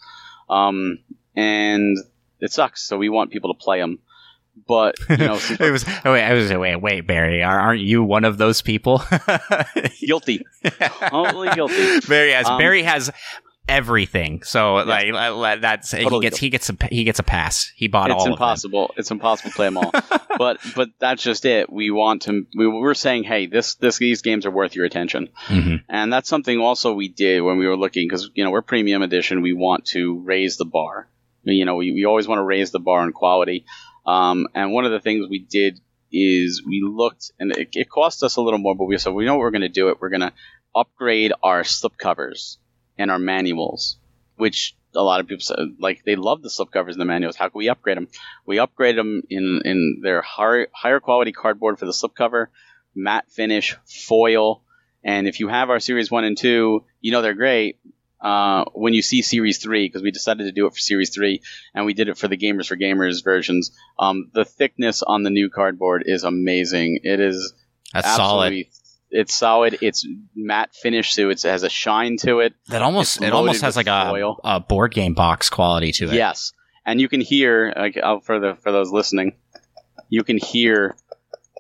um, 0.50 0.98
and 1.36 1.96
it 2.40 2.52
sucks. 2.52 2.82
So 2.82 2.98
we 2.98 3.08
want 3.08 3.30
people 3.30 3.54
to 3.54 3.58
play 3.58 3.78
them. 3.80 4.00
But 4.68 4.96
you 5.08 5.16
know, 5.16 5.38
it 5.60 5.70
was. 5.70 5.84
Oh 6.04 6.12
wait, 6.12 6.24
I 6.24 6.34
was 6.34 6.52
wait, 6.52 6.76
wait, 6.76 7.06
Barry. 7.06 7.42
Are- 7.42 7.58
Aren't 7.60 7.80
you 7.80 8.02
one 8.02 8.24
of 8.24 8.36
those 8.38 8.60
people? 8.60 9.02
guilty, 10.00 10.44
totally 11.08 11.48
guilty. 11.54 12.00
Barry 12.06 12.32
has 12.32 12.46
Um, 12.48 12.58
Barry 12.58 12.82
has 12.82 13.10
everything. 13.68 14.42
So 14.42 14.74
like 14.74 15.12
uh, 15.12 15.56
that's 15.56 15.92
he 15.92 16.02
Totally 16.02 16.22
gets 16.22 16.38
he 16.38 16.50
gets 16.50 16.70
a 16.70 16.76
he 16.90 17.04
gets 17.04 17.18
a 17.18 17.22
pass. 17.22 17.70
He 17.74 17.88
bought 17.88 18.10
it's 18.10 18.18
all 18.18 18.26
It's 18.26 18.30
impossible. 18.32 18.94
It's 18.96 19.10
impossible 19.10 19.50
to 19.50 19.56
play 19.56 19.66
them 19.66 19.78
all. 19.78 19.92
but 20.38 20.58
but 20.74 20.90
that's 20.98 21.22
just 21.22 21.44
it. 21.44 21.72
We 21.72 21.90
want 21.90 22.22
to. 22.22 22.46
We 22.56 22.66
we're 22.66 22.94
saying, 22.94 23.24
hey, 23.24 23.46
this 23.46 23.74
this 23.76 23.98
these 23.98 24.22
games 24.22 24.46
are 24.46 24.50
worth 24.50 24.74
your 24.74 24.84
attention, 24.84 25.28
of 25.48 25.54
them. 25.54 25.62
hmm 25.62 25.76
and 25.88 26.12
that's 26.12 26.28
something 26.28 26.58
also 26.58 26.94
we 26.94 27.08
did 27.08 27.40
when 27.40 27.58
we 27.58 27.66
were 27.66 27.76
looking 27.76 28.06
because 28.08 28.30
you 28.34 28.44
know 28.44 28.50
we're 28.50 28.62
premium 28.62 29.02
edition. 29.02 29.42
We 29.42 29.52
want 29.52 29.86
to 29.86 30.20
raise 30.20 30.56
the 30.56 30.64
bar. 30.64 31.08
You 31.44 31.64
know, 31.64 31.74
we, 31.76 31.90
we 31.90 32.04
always 32.04 32.28
want 32.28 32.38
to 32.38 32.44
raise 32.44 32.70
the 32.70 32.78
bar 32.78 33.04
in 33.04 33.12
quality. 33.12 33.64
Um, 34.06 34.46
and 34.54 34.72
one 34.72 34.84
of 34.84 34.92
the 34.92 35.00
things 35.00 35.26
we 35.28 35.40
did 35.40 35.80
is 36.12 36.62
we 36.64 36.82
looked, 36.84 37.32
and 37.40 37.50
it, 37.50 37.70
it 37.72 37.90
cost 37.90 38.22
us 38.22 38.36
a 38.36 38.40
little 38.40 38.60
more, 38.60 38.76
but 38.76 38.84
we 38.84 38.96
said 38.98 39.12
we 39.12 39.24
know 39.24 39.34
what 39.34 39.40
we're 39.40 39.50
going 39.50 39.62
to 39.62 39.68
do. 39.68 39.88
It 39.88 40.00
we're 40.00 40.10
going 40.10 40.20
to 40.20 40.32
upgrade 40.74 41.32
our 41.42 41.62
slipcovers 41.62 42.58
and 43.02 43.10
our 43.10 43.18
manuals, 43.18 43.98
which 44.36 44.76
a 44.94 45.02
lot 45.02 45.18
of 45.18 45.26
people 45.26 45.44
like 45.80 46.04
they 46.04 46.14
love 46.14 46.40
the 46.40 46.48
slipcovers 46.48 46.92
and 46.92 47.00
the 47.00 47.04
manuals. 47.04 47.34
How 47.34 47.48
can 47.48 47.58
we 47.58 47.68
upgrade 47.68 47.96
them? 47.96 48.08
We 48.46 48.60
upgrade 48.60 48.96
them 48.96 49.22
in 49.28 49.62
in 49.64 50.00
their 50.02 50.22
higher 50.22 50.68
higher 50.72 51.00
quality 51.00 51.32
cardboard 51.32 51.78
for 51.78 51.86
the 51.86 51.92
slipcover, 51.92 52.46
matte 52.94 53.30
finish, 53.30 53.76
foil, 53.86 54.62
and 55.02 55.26
if 55.26 55.40
you 55.40 55.48
have 55.48 55.68
our 55.68 55.80
series 55.80 56.10
one 56.10 56.24
and 56.24 56.38
two, 56.38 56.84
you 57.00 57.10
know 57.10 57.22
they're 57.22 57.34
great. 57.34 57.78
Uh, 58.20 58.64
when 58.74 58.94
you 58.94 59.02
see 59.02 59.20
series 59.20 59.58
three, 59.58 59.88
because 59.88 60.00
we 60.00 60.12
decided 60.12 60.44
to 60.44 60.52
do 60.52 60.68
it 60.68 60.72
for 60.72 60.78
series 60.78 61.10
three, 61.10 61.42
and 61.74 61.84
we 61.84 61.92
did 61.92 62.08
it 62.08 62.16
for 62.16 62.28
the 62.28 62.36
gamers 62.36 62.68
for 62.68 62.76
gamers 62.76 63.24
versions. 63.24 63.72
Um, 63.98 64.30
the 64.32 64.44
thickness 64.44 65.02
on 65.02 65.24
the 65.24 65.30
new 65.30 65.50
cardboard 65.50 66.04
is 66.06 66.22
amazing. 66.22 67.00
It 67.02 67.18
is 67.18 67.52
That's 67.92 68.14
solid. 68.14 68.66
It's 69.12 69.34
solid. 69.34 69.78
It's 69.82 70.06
matte 70.34 70.74
finish, 70.74 71.12
so 71.12 71.28
it 71.28 71.42
has 71.42 71.62
a 71.62 71.68
shine 71.68 72.16
to 72.18 72.40
it. 72.40 72.54
That 72.68 72.82
almost 72.82 73.22
it 73.22 73.32
almost 73.32 73.60
has 73.60 73.76
like 73.76 73.86
a, 73.86 74.34
a 74.42 74.58
board 74.58 74.94
game 74.94 75.14
box 75.14 75.50
quality 75.50 75.92
to 75.92 76.06
it. 76.06 76.14
Yes, 76.14 76.52
and 76.86 77.00
you 77.00 77.08
can 77.08 77.20
hear 77.20 77.72
like 77.76 77.98
for 78.24 78.40
the 78.40 78.56
for 78.62 78.72
those 78.72 78.90
listening, 78.90 79.36
you 80.08 80.24
can 80.24 80.38
hear 80.38 80.96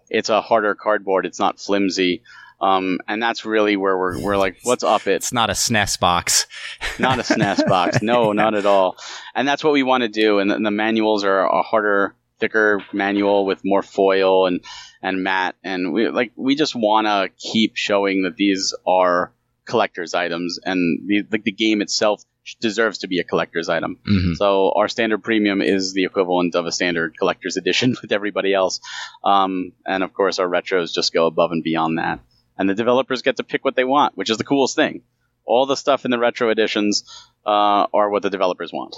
it's 0.08 0.30
a 0.30 0.40
harder 0.40 0.74
cardboard. 0.74 1.26
It's 1.26 1.38
not 1.38 1.60
flimsy, 1.60 2.22
um, 2.62 3.00
and 3.08 3.22
that's 3.22 3.44
really 3.44 3.76
where 3.76 3.98
we're 3.98 4.22
we're 4.22 4.36
like, 4.36 4.58
what's 4.62 4.84
up 4.84 5.06
it? 5.06 5.16
It's 5.16 5.32
not 5.32 5.50
a 5.50 5.54
SNES 5.54 5.98
box. 5.98 6.46
Not 6.98 7.18
a 7.18 7.22
SNES 7.22 7.66
box. 7.66 8.02
No, 8.02 8.32
not 8.32 8.54
at 8.54 8.66
all. 8.66 8.96
And 9.34 9.48
that's 9.48 9.64
what 9.64 9.72
we 9.72 9.82
want 9.82 10.02
to 10.02 10.08
do. 10.08 10.38
And 10.40 10.50
the, 10.50 10.58
the 10.58 10.70
manuals 10.70 11.24
are 11.24 11.40
a 11.40 11.62
harder, 11.62 12.14
thicker 12.42 12.84
manual 12.92 13.46
with 13.46 13.60
more 13.64 13.82
foil 13.82 14.46
and 14.46 14.60
and 15.00 15.22
matte. 15.22 15.54
And 15.62 15.92
we 15.92 16.08
like 16.08 16.32
we 16.36 16.56
just 16.56 16.74
want 16.74 17.06
to 17.06 17.30
keep 17.38 17.76
showing 17.76 18.24
that 18.24 18.36
these 18.36 18.74
are 18.86 19.32
collector's 19.64 20.12
items, 20.12 20.58
and 20.64 21.08
the 21.08 21.22
like 21.30 21.44
the 21.44 21.52
game 21.52 21.80
itself 21.82 22.24
deserves 22.60 22.98
to 22.98 23.06
be 23.06 23.20
a 23.20 23.24
collector's 23.24 23.68
item. 23.68 23.98
hmm 24.04 24.34
So 24.34 24.72
our 24.74 24.88
standard 24.88 25.22
premium 25.22 25.62
is 25.62 25.92
the 25.92 26.04
equivalent 26.04 26.56
of 26.56 26.66
a 26.66 26.72
standard 26.72 27.16
collector's 27.16 27.56
edition 27.56 27.94
with 28.02 28.12
everybody 28.12 28.52
else. 28.52 28.80
Um, 29.24 29.72
and 29.86 30.02
of 30.02 30.12
course, 30.12 30.40
our 30.40 30.48
retros 30.48 30.92
just 30.92 31.12
go 31.12 31.26
above 31.26 31.52
and 31.52 31.62
beyond 31.62 31.98
that. 31.98 32.18
And 32.58 32.68
the 32.68 32.74
developers 32.74 33.22
get 33.22 33.36
to 33.36 33.44
pick 33.44 33.64
what 33.64 33.76
they 33.76 33.84
want, 33.84 34.16
which 34.16 34.30
is 34.30 34.38
the 34.38 34.44
coolest 34.52 34.76
thing. 34.76 35.02
All 35.44 35.66
the 35.66 35.76
stuff 35.76 36.04
in 36.04 36.10
the 36.10 36.18
retro 36.18 36.50
editions 36.50 37.04
uh, 37.46 37.86
are 37.94 38.10
what 38.10 38.22
the 38.22 38.30
developers 38.30 38.72
want. 38.72 38.96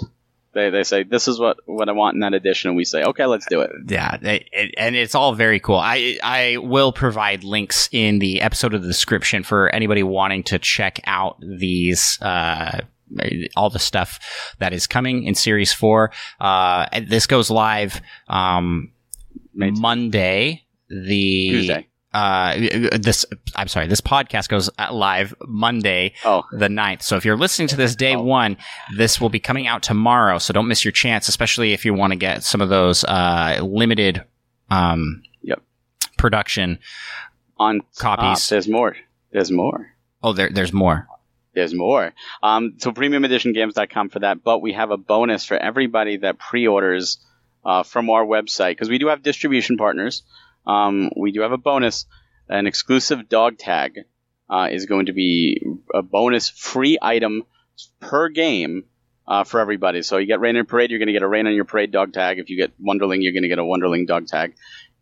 They, 0.55 0.71
they 0.71 0.83
say 0.83 1.03
this 1.03 1.27
is 1.27 1.39
what, 1.39 1.57
what 1.65 1.89
I 1.89 1.91
want 1.91 2.15
in 2.15 2.21
that 2.21 2.33
edition, 2.33 2.69
and 2.69 2.77
we 2.77 2.85
say 2.85 3.03
okay, 3.03 3.25
let's 3.25 3.45
do 3.45 3.61
it. 3.61 3.69
Yeah, 3.87 4.15
it, 4.15 4.47
it- 4.51 4.73
and 4.77 4.95
it's 4.95 5.13
all 5.13 5.33
very 5.35 5.59
cool. 5.59 5.75
I 5.77 6.17
I 6.23 6.57
will 6.57 6.91
provide 6.93 7.43
links 7.43 7.89
in 7.91 8.17
the 8.19 8.41
episode 8.41 8.73
of 8.73 8.81
the 8.81 8.87
description 8.87 9.43
for 9.43 9.69
anybody 9.69 10.01
wanting 10.01 10.43
to 10.45 10.57
check 10.57 10.99
out 11.05 11.37
these. 11.41 12.17
Uh, 12.21 12.79
all 13.55 13.69
the 13.69 13.77
stuff 13.77 14.55
that 14.57 14.73
is 14.73 14.87
coming 14.87 15.25
in 15.25 15.35
series 15.35 15.71
four. 15.71 16.11
Uh, 16.39 16.87
this 17.07 17.27
goes 17.27 17.51
live 17.51 18.01
um, 18.27 18.91
Monday. 19.53 20.65
The 20.89 21.49
Tuesday. 21.49 21.87
Uh, 22.15 22.55
this 22.97 23.25
I'm 23.57 23.67
sorry. 23.67 23.87
This 23.87 23.99
podcast 23.99 24.47
goes 24.47 24.69
uh, 24.79 24.93
live 24.93 25.35
Monday, 25.45 26.13
Oh, 26.23 26.43
the 26.51 26.67
9th. 26.69 27.01
So 27.03 27.17
if 27.17 27.25
you're 27.25 27.35
listening 27.35 27.67
to 27.69 27.75
this 27.75 27.93
day 27.95 28.15
Oh. 28.15 28.21
one, 28.23 28.55
this 28.95 29.19
will 29.19 29.29
be 29.29 29.39
coming 29.39 29.67
out 29.67 29.83
tomorrow. 29.83 30.37
So 30.37 30.53
don't 30.53 30.67
miss 30.69 30.85
your 30.85 30.93
chance, 30.93 31.27
especially 31.27 31.73
if 31.73 31.83
you 31.83 31.93
want 31.93 32.11
to 32.13 32.17
get 32.17 32.43
some 32.43 32.61
of 32.61 32.69
those 32.69 33.03
uh, 33.03 33.59
limited 33.61 34.23
um, 34.69 35.23
Yep. 35.41 35.61
production. 36.17 36.79
on 37.57 37.81
Copies. 37.97 38.43
top, 38.45 38.49
there's 38.49 38.67
more. 38.67 38.95
There's 39.31 39.51
more. 39.51 39.91
Oh, 40.23 40.31
there, 40.33 40.49
there's 40.49 40.71
more. 40.73 41.07
There's 41.53 41.73
more. 41.73 42.13
Um, 42.43 42.75
so 42.77 42.91
premiumeditiongames.com 42.91 44.09
for 44.09 44.19
that. 44.19 44.43
But 44.43 44.59
we 44.61 44.73
have 44.73 44.91
a 44.91 44.97
bonus 44.97 45.45
for 45.45 45.57
everybody 45.57 46.17
that 46.17 46.37
pre-orders 46.37 47.17
uh, 47.65 47.83
from 47.83 48.09
our 48.09 48.25
website 48.25 48.71
because 48.71 48.89
we 48.89 48.97
do 48.99 49.07
have 49.07 49.21
distribution 49.23 49.77
partners. 49.77 50.23
Um, 50.67 51.11
we 51.15 51.31
do 51.31 51.41
have 51.41 51.51
a 51.51 51.57
bonus. 51.57 52.05
An 52.47 52.67
exclusive 52.67 53.27
dog 53.27 53.57
tag 53.57 53.99
uh, 54.49 54.69
is 54.71 54.85
going 54.85 55.07
to 55.07 55.13
be 55.13 55.61
a 55.93 56.01
bonus 56.01 56.49
free 56.49 56.97
item 57.01 57.43
per 57.99 58.29
game 58.29 58.83
uh, 59.27 59.43
for 59.43 59.59
everybody. 59.59 60.01
So 60.01 60.17
you 60.17 60.27
get 60.27 60.39
Rain 60.39 60.55
on 60.57 60.65
Parade, 60.65 60.91
you're 60.91 60.99
going 60.99 61.07
to 61.07 61.13
get 61.13 61.23
a 61.23 61.27
Rain 61.27 61.47
on 61.47 61.53
Your 61.53 61.65
Parade 61.65 61.91
dog 61.91 62.13
tag. 62.13 62.39
If 62.39 62.49
you 62.49 62.57
get 62.57 62.71
Wunderling, 62.81 63.23
you're 63.23 63.33
going 63.33 63.43
to 63.43 63.49
get 63.49 63.59
a 63.59 63.63
Wunderling 63.63 64.05
dog 64.07 64.27
tag. 64.27 64.55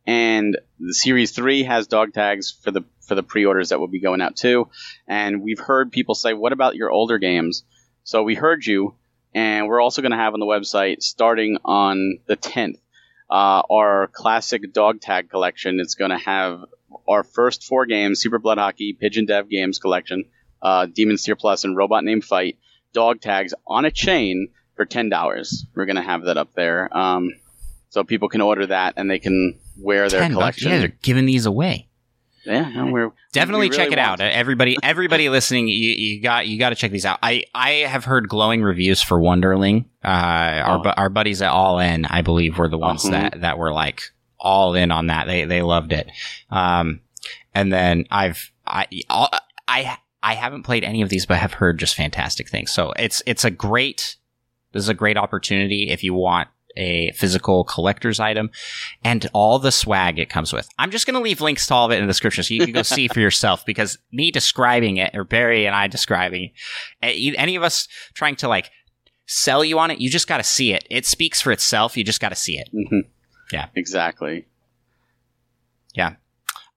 And 0.06 0.58
the 0.80 0.94
Series 0.94 1.32
Three 1.32 1.64
has 1.64 1.88
dog 1.88 2.14
tags 2.14 2.52
for 2.52 2.72
the 2.72 2.84
for 3.02 3.16
the 3.16 3.24
pre-orders 3.24 3.70
that 3.70 3.80
will 3.80 3.88
be 3.88 4.00
going 4.00 4.22
out 4.22 4.36
too. 4.36 4.70
And 5.08 5.42
we've 5.42 5.60
heard 5.60 5.92
people 5.92 6.16
say, 6.16 6.34
"What 6.34 6.52
about 6.52 6.76
your 6.76 6.92
older 6.92 7.18
games?" 7.18 7.64
So 8.04 8.24
we 8.24 8.36
heard 8.36 8.66
you, 8.66 8.96
and 9.34 9.68
we're 9.68 9.80
also 9.80 10.02
going 10.02 10.12
to 10.12 10.18
have 10.18 10.34
on 10.34 10.42
the 10.42 10.46
website 10.46 11.02
starting 11.02 11.58
on 11.64 12.20
the 12.28 12.36
10th 12.36 12.80
uh, 13.34 13.64
our 13.72 14.10
classic 14.14 14.72
dog 14.74 15.02
tag 15.02 15.32
collection. 15.32 15.80
It's 15.80 15.96
going 15.96 16.12
to 16.12 16.20
have 16.20 16.60
our 17.08 17.24
first 17.24 17.64
four 17.64 17.88
games: 17.88 18.22
Super 18.22 18.38
Blood 18.38 18.60
Hockey, 18.60 18.94
Pigeon 18.94 19.26
Dev 19.26 19.50
Games 19.50 19.80
collection, 19.80 20.26
uh, 20.62 20.86
Demon's 20.86 21.24
Tier 21.24 21.36
Plus, 21.36 21.64
and 21.64 21.76
Robot 21.76 22.04
Name 22.04 22.22
Fight 22.22 22.60
dog 22.94 23.22
tags 23.22 23.56
on 23.66 23.86
a 23.86 23.92
chain 23.92 24.50
for 24.76 24.86
ten 24.86 25.10
dollars. 25.10 25.66
We're 25.74 25.88
going 25.88 25.96
to 25.96 26.04
have 26.04 26.26
that 26.26 26.38
up 26.38 26.54
there, 26.54 26.96
um, 26.96 27.32
so 27.90 28.04
people 28.04 28.30
can 28.30 28.42
order 28.42 28.68
that 28.68 28.94
and 28.98 29.10
they 29.10 29.20
can 29.20 29.60
wear 29.78 30.10
their 30.10 30.22
10 30.22 30.34
bucks. 30.34 30.40
collection. 30.40 30.72
Yeah, 30.72 30.78
they're 30.78 30.98
giving 31.02 31.26
these 31.26 31.48
away. 31.48 31.90
Yeah, 32.46 32.70
no, 32.70 32.92
we're 32.92 33.12
Definitely 33.32 33.68
we 33.70 33.70
really 33.70 33.78
check 33.86 33.92
it 33.94 34.00
out. 34.00 34.20
Everybody, 34.20 34.78
everybody 34.84 35.30
listening, 35.30 35.68
you, 35.70 35.76
you 35.76 36.22
got 36.22 36.48
you 36.48 36.60
got 36.60 36.70
to 36.70 36.76
check 36.76 36.92
these 36.92 37.06
out. 37.06 37.20
I 37.24 37.44
I 37.56 37.72
have 37.88 38.06
heard 38.06 38.28
glowing 38.28 38.62
reviews 38.64 39.02
for 39.02 39.18
Wunderling. 39.20 39.86
Uh, 40.04 40.08
our 40.08 40.80
Oh. 40.80 40.82
bu- 40.84 40.90
our 40.98 41.10
buddies 41.10 41.42
at 41.42 41.52
All 41.52 41.80
In, 41.80 42.06
I 42.06 42.22
believe, 42.22 42.58
were 42.58 42.68
the 42.68 42.78
ones 42.78 43.06
Uh-huh. 43.06 43.12
that 43.30 43.42
that 43.42 43.58
were 43.58 43.72
like 43.72 44.02
all 44.40 44.76
in 44.76 44.92
on 44.92 45.08
that. 45.08 45.28
They 45.28 45.46
they 45.46 45.62
loved 45.62 45.94
it. 45.94 46.10
Um, 46.50 47.00
and 47.56 47.72
then 47.72 48.06
I've 48.12 48.52
I 48.68 48.88
all- 49.10 49.30
I 49.68 49.98
I 50.22 50.34
haven't 50.36 50.64
played 50.64 50.84
any 50.84 51.02
of 51.02 51.10
these, 51.10 51.26
but 51.26 51.38
have 51.38 51.54
heard 51.54 51.80
just 51.80 51.96
fantastic 51.96 52.50
things. 52.50 52.72
So 52.72 52.92
it's 53.00 53.22
it's 53.26 53.46
a 53.46 53.52
great 53.52 54.18
this 54.74 54.82
is 54.84 54.90
a 54.90 54.94
great 54.94 55.18
opportunity 55.18 55.90
if 55.90 56.04
you 56.04 56.14
want 56.14 56.50
a 56.76 57.12
physical 57.12 57.64
collector's 57.64 58.20
item 58.20 58.50
and 59.04 59.30
all 59.34 59.60
the 59.60 59.72
swag 59.72 60.20
it 60.20 60.30
comes 60.30 60.52
with. 60.54 60.68
I'm 60.78 60.92
just 60.92 61.06
going 61.06 61.16
to 61.16 61.22
leave 61.22 61.42
links 61.42 61.68
to 61.68 61.74
all 61.74 61.86
of 61.86 61.92
it 61.92 61.96
in 61.96 62.02
the 62.04 62.08
description 62.10 62.44
so 62.44 62.54
you 62.54 62.66
can 62.66 62.74
go 62.74 62.82
see 62.82 63.08
for 63.08 63.20
yourself 63.20 63.66
because 63.66 63.98
me 64.12 64.32
describing 64.32 64.98
it 64.98 65.16
or 65.16 65.24
Barry 65.24 65.66
and 65.66 65.76
I 65.76 65.88
describing 65.88 66.52
it, 67.02 67.36
any 67.38 67.56
of 67.56 67.64
us 67.64 67.88
trying 68.14 68.36
to 68.38 68.48
like 68.48 68.72
sell 69.26 69.64
you 69.64 69.80
on 69.80 69.92
it. 69.92 70.00
You 70.00 70.10
just 70.10 70.28
got 70.28 70.38
to 70.38 70.44
see 70.44 70.74
it. 70.74 70.86
It 70.90 71.06
speaks 71.06 71.42
for 71.42 71.52
itself. 71.52 71.96
You 71.96 72.04
just 72.04 72.20
got 72.20 72.30
to 72.30 72.36
see 72.36 72.58
it. 72.58 72.70
hmm 72.72 73.00
Yeah. 73.52 73.68
Exactly. 73.76 74.48
Yeah. 75.94 76.16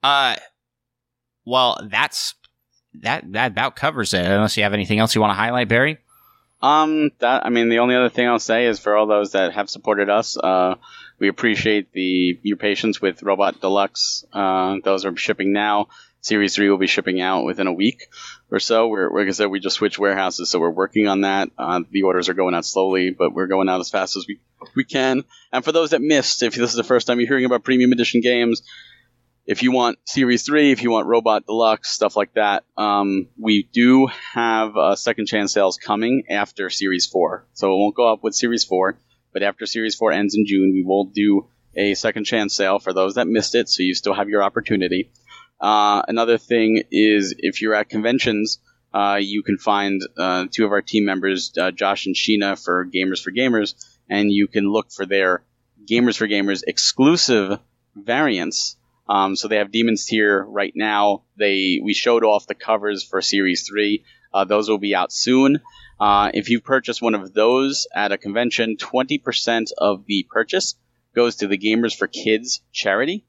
Uh, 0.03 0.37
well, 1.45 1.81
that's 1.91 2.35
that 3.01 3.31
that 3.33 3.53
about 3.53 3.77
covers 3.77 4.15
it. 4.15 4.25
Unless 4.25 4.57
you 4.57 4.63
have 4.63 4.73
anything 4.73 4.99
else 4.99 5.15
you 5.15 5.21
want 5.21 5.31
to 5.31 5.35
highlight, 5.35 5.69
Barry. 5.69 5.99
Um, 6.63 7.11
that 7.19 7.45
I 7.45 7.51
mean, 7.51 7.69
the 7.69 7.81
only 7.81 7.95
other 7.95 8.09
thing 8.09 8.27
I'll 8.27 8.39
say 8.39 8.67
is 8.67 8.79
for 8.79 8.97
all 8.97 9.07
those 9.07 9.33
that 9.33 9.53
have 9.53 9.69
supported 9.69 10.09
us, 10.09 10.37
uh, 10.37 10.77
we 11.19 11.29
appreciate 11.29 11.93
the 11.93 12.39
your 12.43 12.57
patience 12.57 13.01
with 13.01 13.23
Robot 13.23 13.61
Deluxe. 13.61 14.25
Uh, 14.33 14.77
those 14.83 15.05
are 15.05 15.17
shipping 15.17 15.53
now. 15.53 15.89
Series 16.23 16.57
three 16.57 16.69
will 16.69 16.79
be 16.79 16.89
shipping 16.89 17.21
out 17.21 17.45
within 17.45 17.69
a 17.69 17.73
week 17.73 18.09
or 18.51 18.59
so. 18.59 18.89
We're 18.89 19.17
like 19.17 19.29
I 19.29 19.31
said, 19.31 19.47
we 19.47 19.61
just 19.61 19.77
switched 19.77 19.99
warehouses, 19.99 20.49
so 20.49 20.59
we're 20.59 20.71
working 20.71 21.07
on 21.07 21.21
that. 21.21 21.51
Uh, 21.57 21.83
the 21.91 22.03
orders 22.03 22.29
are 22.29 22.35
going 22.35 22.55
out 22.55 22.65
slowly, 22.65 23.11
but 23.11 23.33
we're 23.33 23.47
going 23.47 23.69
out 23.69 23.81
as 23.81 23.91
fast 23.91 24.17
as 24.17 24.27
we 24.27 24.41
we 24.75 24.85
can. 24.85 25.25
And 25.53 25.65
for 25.65 25.73
those 25.73 25.91
that 25.91 26.03
missed, 26.03 26.43
if 26.43 26.55
this 26.55 26.71
is 26.71 26.77
the 26.77 26.83
first 26.83 27.07
time 27.07 27.21
you're 27.21 27.29
hearing 27.29 27.45
about 27.45 27.65
premium 27.65 27.93
edition 27.93 28.23
games, 28.23 28.63
if 29.47 29.63
you 29.63 29.71
want 29.71 29.99
Series 30.05 30.43
3, 30.43 30.73
if 30.73 30.83
you 30.83 30.91
want 30.91 31.07
Robot 31.07 31.47
Deluxe, 31.47 31.91
stuff 31.91 32.17
like 32.17 32.35
that, 32.35 32.65
um, 32.77 33.29
we 33.39 33.69
do 33.73 34.09
have 34.33 34.77
uh, 34.77 34.97
second 34.97 35.27
chance 35.27 35.53
sales 35.53 35.77
coming 35.77 36.25
after 36.31 36.69
Series 36.69 37.07
4. 37.07 37.47
So 37.53 37.73
it 37.73 37.77
won't 37.77 37.95
go 37.95 38.13
up 38.13 38.25
with 38.25 38.35
Series 38.35 38.65
4, 38.65 38.99
but 39.33 39.45
after 39.45 39.65
Series 39.65 39.95
4 39.95 40.13
ends 40.13 40.35
in 40.35 40.47
June, 40.47 40.73
we 40.73 40.83
will 40.85 41.05
do 41.05 41.47
a 41.77 41.95
second 41.95 42.25
chance 42.25 42.57
sale 42.57 42.79
for 42.81 42.93
those 42.93 43.15
that 43.15 43.29
missed 43.29 43.55
it, 43.55 43.69
so 43.69 43.83
you 43.83 43.95
still 43.95 44.15
have 44.15 44.29
your 44.29 44.43
opportunity. 44.43 45.11
Uh, 45.61 46.03
another 46.09 46.39
thing 46.39 46.83
is 46.91 47.35
if 47.39 47.63
you're 47.63 47.75
at 47.75 47.89
conventions, 47.89 48.59
uh, 48.93 49.19
you 49.21 49.43
can 49.43 49.59
find 49.59 50.01
uh, 50.17 50.47
two 50.51 50.65
of 50.65 50.73
our 50.73 50.83
team 50.83 51.05
members, 51.05 51.53
uh, 51.59 51.71
Josh 51.71 52.07
and 52.07 52.17
Sheena, 52.17 52.63
for 52.63 52.87
Gamers 52.87 53.23
for 53.23 53.31
Gamers, 53.31 53.75
and 54.09 54.33
you 54.33 54.49
can 54.49 54.69
look 54.71 54.91
for 54.91 55.07
their 55.07 55.45
Gamers 55.89 56.17
for 56.17 56.27
Gamers 56.27 56.63
exclusive 56.67 57.61
variants. 57.95 58.77
Um, 59.09 59.37
so 59.37 59.49
they 59.49 59.57
have 59.57 59.71
Demon's 59.71 60.05
Tier 60.05 60.45
right 60.45 60.73
now. 60.75 61.25
They 61.39 61.81
we 61.83 61.95
showed 61.95 62.25
off 62.25 62.47
the 62.47 62.55
covers 62.55 63.05
for 63.05 63.21
Series 63.23 63.67
Three. 63.67 64.05
Uh, 64.33 64.45
those 64.45 64.69
will 64.69 64.79
be 64.79 64.95
out 64.95 65.13
soon. 65.13 65.61
Uh, 65.99 66.31
if 66.35 66.51
you 66.51 66.61
purchase 66.61 67.01
one 67.01 67.15
of 67.15 67.33
those 67.33 67.87
at 67.95 68.13
a 68.13 68.19
convention, 68.19 68.77
20% 68.77 69.69
of 69.79 70.05
the 70.07 70.27
purchase 70.31 70.75
goes 71.15 71.37
to 71.37 71.47
the 71.47 71.57
Gamers 71.57 71.97
for 71.97 72.07
Kids 72.07 72.61
charity. 72.73 73.25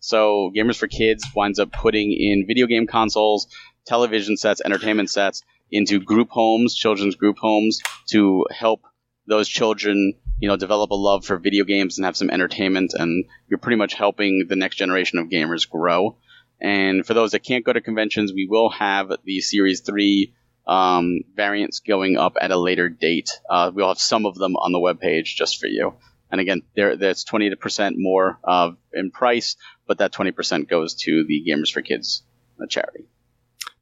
So 0.00 0.50
Gamers 0.54 0.76
for 0.76 0.86
Kids 0.86 1.24
winds 1.34 1.58
up 1.58 1.72
putting 1.72 2.12
in 2.12 2.46
video 2.46 2.66
game 2.66 2.86
consoles, 2.86 3.46
television 3.86 4.36
sets, 4.36 4.60
entertainment 4.62 5.10
sets 5.10 5.42
into 5.70 6.00
group 6.00 6.28
homes, 6.30 6.74
children's 6.74 7.16
group 7.16 7.38
homes, 7.38 7.80
to 8.08 8.46
help 8.50 8.82
those 9.26 9.48
children, 9.48 10.14
you 10.40 10.48
know, 10.48 10.56
develop 10.56 10.90
a 10.90 10.94
love 10.94 11.24
for 11.24 11.38
video 11.38 11.64
games 11.64 11.98
and 11.98 12.04
have 12.04 12.16
some 12.16 12.30
entertainment. 12.30 12.94
And 12.94 13.26
you're 13.48 13.58
pretty 13.58 13.76
much 13.76 13.94
helping 13.94 14.46
the 14.48 14.56
next 14.56 14.76
generation 14.76 15.18
of 15.18 15.28
gamers 15.28 15.68
grow. 15.68 16.16
And 16.60 17.06
for 17.06 17.14
those 17.14 17.32
that 17.32 17.40
can't 17.40 17.64
go 17.64 17.72
to 17.72 17.80
conventions, 17.80 18.32
we 18.32 18.46
will 18.46 18.70
have 18.70 19.12
the 19.24 19.40
Series 19.40 19.80
3 19.80 20.34
um, 20.66 21.20
variants 21.34 21.80
going 21.80 22.16
up 22.16 22.36
at 22.40 22.50
a 22.50 22.58
later 22.58 22.88
date. 22.88 23.30
Uh, 23.48 23.70
we'll 23.74 23.88
have 23.88 23.98
some 23.98 24.26
of 24.26 24.34
them 24.34 24.56
on 24.56 24.72
the 24.72 24.78
webpage 24.78 25.36
just 25.36 25.58
for 25.58 25.66
you. 25.66 25.94
And 26.30 26.40
again, 26.40 26.62
there 26.76 26.96
that's 26.96 27.24
20% 27.24 27.94
more 27.96 28.38
uh, 28.44 28.70
in 28.92 29.10
price, 29.10 29.56
but 29.86 29.98
that 29.98 30.12
20% 30.12 30.68
goes 30.68 30.94
to 30.94 31.24
the 31.26 31.44
Gamers 31.48 31.72
for 31.72 31.82
Kids 31.82 32.22
uh, 32.62 32.66
charity. 32.66 33.06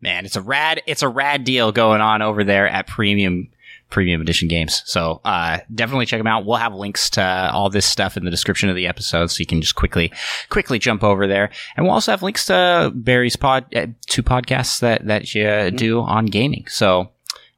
Man, 0.00 0.24
it's 0.24 0.36
a 0.36 0.40
rad 0.40 0.82
it's 0.86 1.02
a 1.02 1.08
rad 1.08 1.44
deal 1.44 1.72
going 1.72 2.00
on 2.00 2.22
over 2.22 2.44
there 2.44 2.68
at 2.68 2.86
Premium 2.86 3.50
Premium 3.90 4.20
Edition 4.20 4.48
Games. 4.48 4.82
So 4.84 5.20
uh, 5.24 5.58
definitely 5.74 6.06
check 6.06 6.20
them 6.20 6.26
out. 6.26 6.44
We'll 6.44 6.56
have 6.56 6.74
links 6.74 7.10
to 7.10 7.50
all 7.52 7.70
this 7.70 7.86
stuff 7.86 8.16
in 8.16 8.24
the 8.24 8.30
description 8.30 8.68
of 8.68 8.76
the 8.76 8.86
episode, 8.86 9.30
so 9.30 9.40
you 9.40 9.46
can 9.46 9.60
just 9.60 9.74
quickly 9.74 10.12
quickly 10.50 10.78
jump 10.78 11.02
over 11.02 11.26
there. 11.26 11.50
And 11.76 11.84
we'll 11.84 11.94
also 11.94 12.12
have 12.12 12.22
links 12.22 12.46
to 12.46 12.92
Barry's 12.94 13.36
pod 13.36 13.74
uh, 13.74 13.86
two 14.06 14.22
podcasts 14.22 14.80
that 14.80 15.06
that 15.06 15.34
you 15.34 15.46
uh, 15.46 15.70
do 15.70 16.00
on 16.00 16.26
gaming. 16.26 16.66
So 16.68 17.10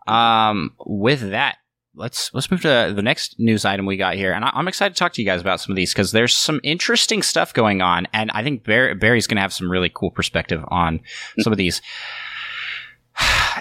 um, 0.06 0.74
with 0.86 1.30
that. 1.30 1.56
Let's 1.92 2.32
let's 2.32 2.50
move 2.50 2.62
to 2.62 2.92
the 2.94 3.02
next 3.02 3.38
news 3.38 3.64
item 3.64 3.84
we 3.84 3.96
got 3.96 4.14
here, 4.14 4.32
and 4.32 4.44
I, 4.44 4.52
I'm 4.54 4.68
excited 4.68 4.94
to 4.94 4.98
talk 4.98 5.12
to 5.14 5.20
you 5.20 5.26
guys 5.26 5.40
about 5.40 5.60
some 5.60 5.72
of 5.72 5.76
these 5.76 5.92
because 5.92 6.12
there's 6.12 6.34
some 6.34 6.60
interesting 6.62 7.20
stuff 7.20 7.52
going 7.52 7.82
on, 7.82 8.06
and 8.12 8.30
I 8.30 8.44
think 8.44 8.62
Barry, 8.64 8.94
Barry's 8.94 9.26
going 9.26 9.36
to 9.36 9.42
have 9.42 9.52
some 9.52 9.70
really 9.70 9.90
cool 9.92 10.12
perspective 10.12 10.64
on 10.68 11.00
some 11.40 11.52
of 11.52 11.58
these 11.58 11.82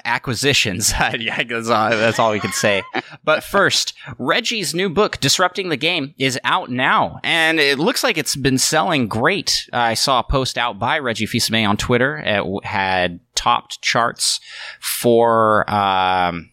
acquisitions. 0.05 0.91
yeah, 1.19 1.43
that's 1.43 1.69
all, 1.69 1.89
that's 1.89 2.19
all 2.19 2.31
we 2.31 2.39
can 2.39 2.51
say. 2.51 2.83
But 3.23 3.43
first, 3.43 3.93
Reggie's 4.17 4.73
new 4.73 4.89
book, 4.89 5.19
Disrupting 5.19 5.69
the 5.69 5.77
Game, 5.77 6.13
is 6.17 6.39
out 6.43 6.69
now, 6.69 7.19
and 7.23 7.59
it 7.59 7.79
looks 7.79 8.03
like 8.03 8.17
it's 8.17 8.35
been 8.35 8.57
selling 8.57 9.07
great. 9.07 9.67
I 9.73 9.93
saw 9.93 10.19
a 10.19 10.23
post 10.23 10.57
out 10.57 10.79
by 10.79 10.99
Reggie 10.99 11.25
Fils-Aimé 11.25 11.67
on 11.67 11.77
Twitter. 11.77 12.17
It 12.17 12.65
had 12.65 13.19
topped 13.35 13.81
charts 13.81 14.39
for. 14.79 15.69
Um, 15.69 16.51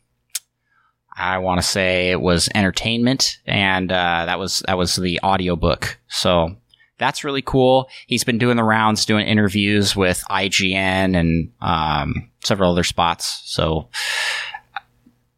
I 1.19 1.39
want 1.39 1.63
to 1.63 1.67
say 1.67 2.11
it 2.11 2.21
was 2.21 2.51
entertainment, 2.55 3.39
and 3.47 3.91
uh, 3.91 4.25
that 4.27 4.39
was 4.39 4.63
that 4.67 4.77
was 4.77 4.97
the 4.97 5.19
audiobook. 5.23 5.99
So 6.09 6.57
that's 6.99 7.25
really 7.25 7.43
cool. 7.43 7.89
He's 8.07 8.25
been 8.25 8.39
doing 8.39 8.57
the 8.57 8.65
rounds, 8.65 9.05
doing 9.05 9.27
interviews 9.27 9.95
with 9.95 10.23
IGN 10.31 11.17
and 11.17 11.53
um, 11.61 12.31
several 12.45 12.73
other 12.73 12.85
spots. 12.85 13.43
So 13.45 13.89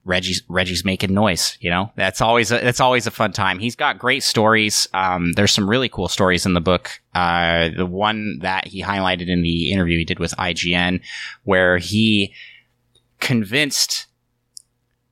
Reggie's 0.05 0.43
Reggie's 0.49 0.85
making 0.85 1.13
noise. 1.13 1.59
You 1.61 1.71
know, 1.71 1.93
that's 1.95 2.21
always 2.21 2.51
a, 2.51 2.59
that's 2.59 2.81
always 2.81 3.07
a 3.07 3.11
fun 3.11 3.33
time. 3.33 3.59
He's 3.59 3.77
got 3.77 3.99
great 3.99 4.23
stories. 4.23 4.89
Um, 4.95 5.33
there's 5.35 5.53
some 5.53 5.69
really 5.69 5.89
cool 5.89 6.09
stories 6.09 6.47
in 6.47 6.55
the 6.55 6.61
book. 6.61 7.01
Uh, 7.15 7.69
the 7.77 7.87
one 7.87 8.39
that 8.41 8.67
he 8.67 8.83
highlighted 8.83 9.29
in 9.29 9.43
the 9.43 9.71
interview 9.71 9.99
he 9.99 10.05
did 10.05 10.19
with 10.19 10.35
IGN, 10.37 11.01
where 11.45 11.79
he 11.79 12.33
convinced 13.21 14.07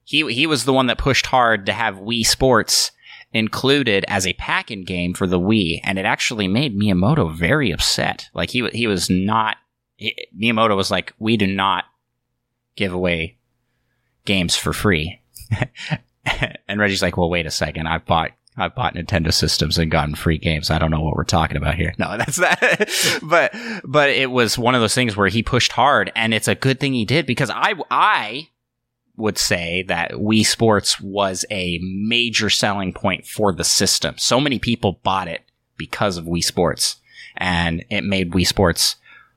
he 0.05 0.33
he 0.33 0.47
was 0.47 0.65
the 0.65 0.73
one 0.73 0.87
that 0.87 0.99
pushed 0.99 1.27
hard 1.27 1.67
to 1.67 1.73
have 1.73 1.97
Wii 1.97 2.25
Sports 2.25 2.93
included 3.37 4.05
as 4.09 4.27
a 4.27 4.33
pack-in 4.35 4.85
game 4.85 5.15
for 5.15 5.27
the 5.27 5.41
Wii, 5.41 5.81
and 5.85 5.99
it 5.99 6.05
actually 6.05 6.49
made 6.49 6.79
Miyamoto 6.79 7.33
very 7.33 7.71
upset. 7.71 8.29
Like 8.35 8.51
he 8.51 8.69
he 8.71 8.87
was 8.87 9.09
not 9.11 9.57
he, 9.97 10.15
Miyamoto 10.39 10.77
was 10.77 10.91
like, 10.91 11.13
"We 11.19 11.37
do 11.37 11.47
not 11.47 11.85
give 12.77 12.93
away 12.93 13.39
games 14.25 14.57
for 14.57 14.73
free." 14.73 15.21
and 16.69 16.81
Reggie's 16.81 17.03
like, 17.03 17.17
"Well, 17.17 17.31
wait 17.31 17.47
a 17.47 17.51
second. 17.51 17.87
I 17.87 17.99
bought 17.99 18.33
I've 18.59 18.75
bought 18.75 18.95
Nintendo 18.95 19.33
systems 19.33 19.77
and 19.77 19.91
gotten 19.91 20.15
free 20.15 20.39
games. 20.39 20.71
I 20.71 20.79
don't 20.79 20.91
know 20.91 21.03
what 21.03 21.15
we're 21.15 21.25
talking 21.25 21.57
about 21.57 21.75
here. 21.75 21.95
No, 21.99 22.17
that's 22.19 22.37
that. 22.37 23.21
but 23.23 23.55
but 23.85 24.11
it 24.11 24.31
was 24.31 24.59
one 24.59 24.75
of 24.75 24.81
those 24.81 24.95
things 24.95 25.17
where 25.17 25.29
he 25.29 25.43
pushed 25.43 25.73
hard, 25.73 26.13
and 26.15 26.35
it's 26.35 26.49
a 26.49 26.55
good 26.55 26.79
thing 26.79 26.93
he 26.93 27.05
did 27.05 27.27
because 27.27 27.51
I 27.51 27.75
I 27.91 28.49
would 29.17 29.39
say 29.39 29.83
that 29.89 30.13
Wii 30.13 30.45
Sports 30.45 31.01
was 31.01 31.45
a 31.51 31.79
major 31.83 32.51
selling 32.51 32.93
point 32.93 33.27
for 33.27 33.53
the 33.53 33.65
system. 33.65 34.15
So 34.19 34.41
many 34.41 34.59
people 34.59 35.01
bought 35.03 35.29
it 35.29 35.43
because 35.77 36.17
of 36.17 36.25
Wii 36.27 36.45
Sports, 36.45 36.97
and 37.37 37.85
it 37.91 38.05
made 38.05 38.33
Wii 38.33 38.47
Sports 38.47 38.97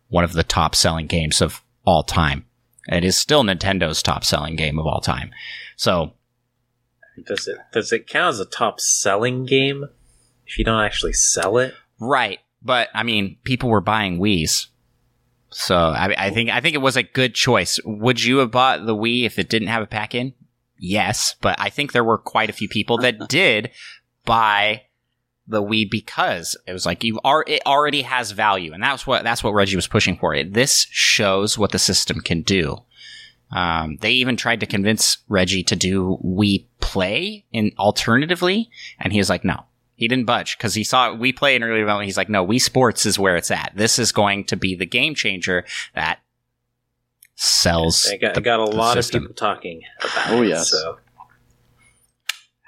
one 0.10 0.24
of 0.24 0.34
the 0.34 0.44
top 0.44 0.76
selling 0.76 1.08
games 1.08 1.42
of 1.42 1.62
all 1.86 2.04
time. 2.04 2.46
It 2.88 3.04
is 3.04 3.18
still 3.18 3.44
Nintendo's 3.44 4.02
top 4.02 4.24
selling 4.24 4.56
game 4.56 4.80
of 4.80 4.88
all 4.88 5.02
time. 5.02 5.32
So 5.76 6.14
Does 7.26 7.48
it 7.48 7.58
does 7.72 7.92
it 7.92 8.08
count 8.08 8.34
as 8.34 8.40
a 8.40 8.46
top 8.46 8.80
selling 8.80 9.46
game 9.46 9.86
if 10.48 10.58
you 10.58 10.66
don't 10.66 10.84
actually 10.84 11.14
sell 11.14 11.58
it? 11.58 11.74
Right, 12.00 12.40
but 12.62 12.90
I 12.94 13.04
mean, 13.04 13.38
people 13.44 13.70
were 13.70 13.82
buying 13.82 14.20
Wii's, 14.20 14.69
so 15.52 15.78
I, 15.78 16.28
I 16.28 16.30
think 16.30 16.50
I 16.50 16.62
think 16.62 16.76
it 16.76 16.80
was 16.80 16.98
a 16.98 17.04
good 17.04 17.36
choice. 17.36 17.80
Would 17.84 18.24
you 18.24 18.38
have 18.38 18.52
bought 18.52 18.86
the 18.86 18.96
Wii 18.96 19.26
if 19.26 19.40
it 19.40 19.50
didn't 19.50 19.70
have 19.70 19.84
a 19.84 19.88
pack 19.88 20.14
in? 20.14 20.34
Yes, 20.78 21.36
but 21.42 21.56
I 21.60 21.70
think 21.70 21.92
there 21.92 22.04
were 22.04 22.18
quite 22.18 22.50
a 22.50 22.54
few 22.54 22.70
people 22.70 22.98
that 23.00 23.28
did 23.30 23.72
buy 24.26 24.84
the 25.48 25.64
Wii 25.64 25.90
because 25.90 26.56
it 26.68 26.74
was 26.74 26.86
like 26.86 27.04
you 27.04 27.20
are 27.24 27.44
it 27.48 27.62
already 27.66 28.04
has 28.04 28.32
value, 28.32 28.74
and 28.74 28.82
that's 28.82 29.08
what 29.08 29.24
that's 29.24 29.44
what 29.44 29.54
Reggie 29.54 29.76
was 29.76 29.88
pushing 29.88 30.18
for. 30.18 30.34
It 30.34 30.54
this 30.54 30.88
shows 30.92 31.58
what 31.58 31.72
the 31.72 31.80
system 31.80 32.22
can 32.22 32.42
do. 32.44 32.78
Um, 33.52 33.98
they 34.02 34.12
even 34.12 34.38
tried 34.38 34.60
to 34.60 34.68
convince 34.68 35.18
Reggie 35.28 35.64
to 35.64 35.76
do 35.76 36.20
Wii 36.24 36.66
Play 36.80 37.46
in 37.52 37.72
alternatively, 37.80 38.70
and 39.00 39.12
he 39.12 39.20
was 39.20 39.30
like, 39.30 39.44
no. 39.44 39.64
He 40.00 40.08
didn't 40.08 40.26
budge 40.26 40.58
because 40.58 40.74
he 40.76 40.86
saw 40.86 41.10
Wii 41.14 41.36
Play 41.36 41.56
in 41.58 41.64
early 41.64 41.80
development. 41.80 42.06
He's 42.06 42.16
like, 42.16 42.30
no, 42.30 42.46
Wii 42.48 42.62
Sports 42.62 43.06
is 43.06 43.20
where 43.20 43.36
it's 43.36 43.52
at. 43.52 43.74
This 43.76 44.00
is 44.00 44.14
going 44.14 44.46
to 44.46 44.56
be 44.56 44.74
the 44.74 44.86
game 44.86 45.14
changer 45.14 45.66
that 45.94 46.20
sells. 47.36 48.08
I 48.12 48.16
got, 48.18 48.34
the- 48.34 48.40
I 48.40 48.44
got 48.44 48.60
a 48.62 48.64
lot 48.66 48.94
system. 48.94 49.24
of 49.24 49.30
people 49.30 49.36
talking 49.36 49.82
about 50.02 50.32
Oh, 50.32 50.42
it. 50.42 50.48
yes. 50.50 50.70
So 50.72 50.98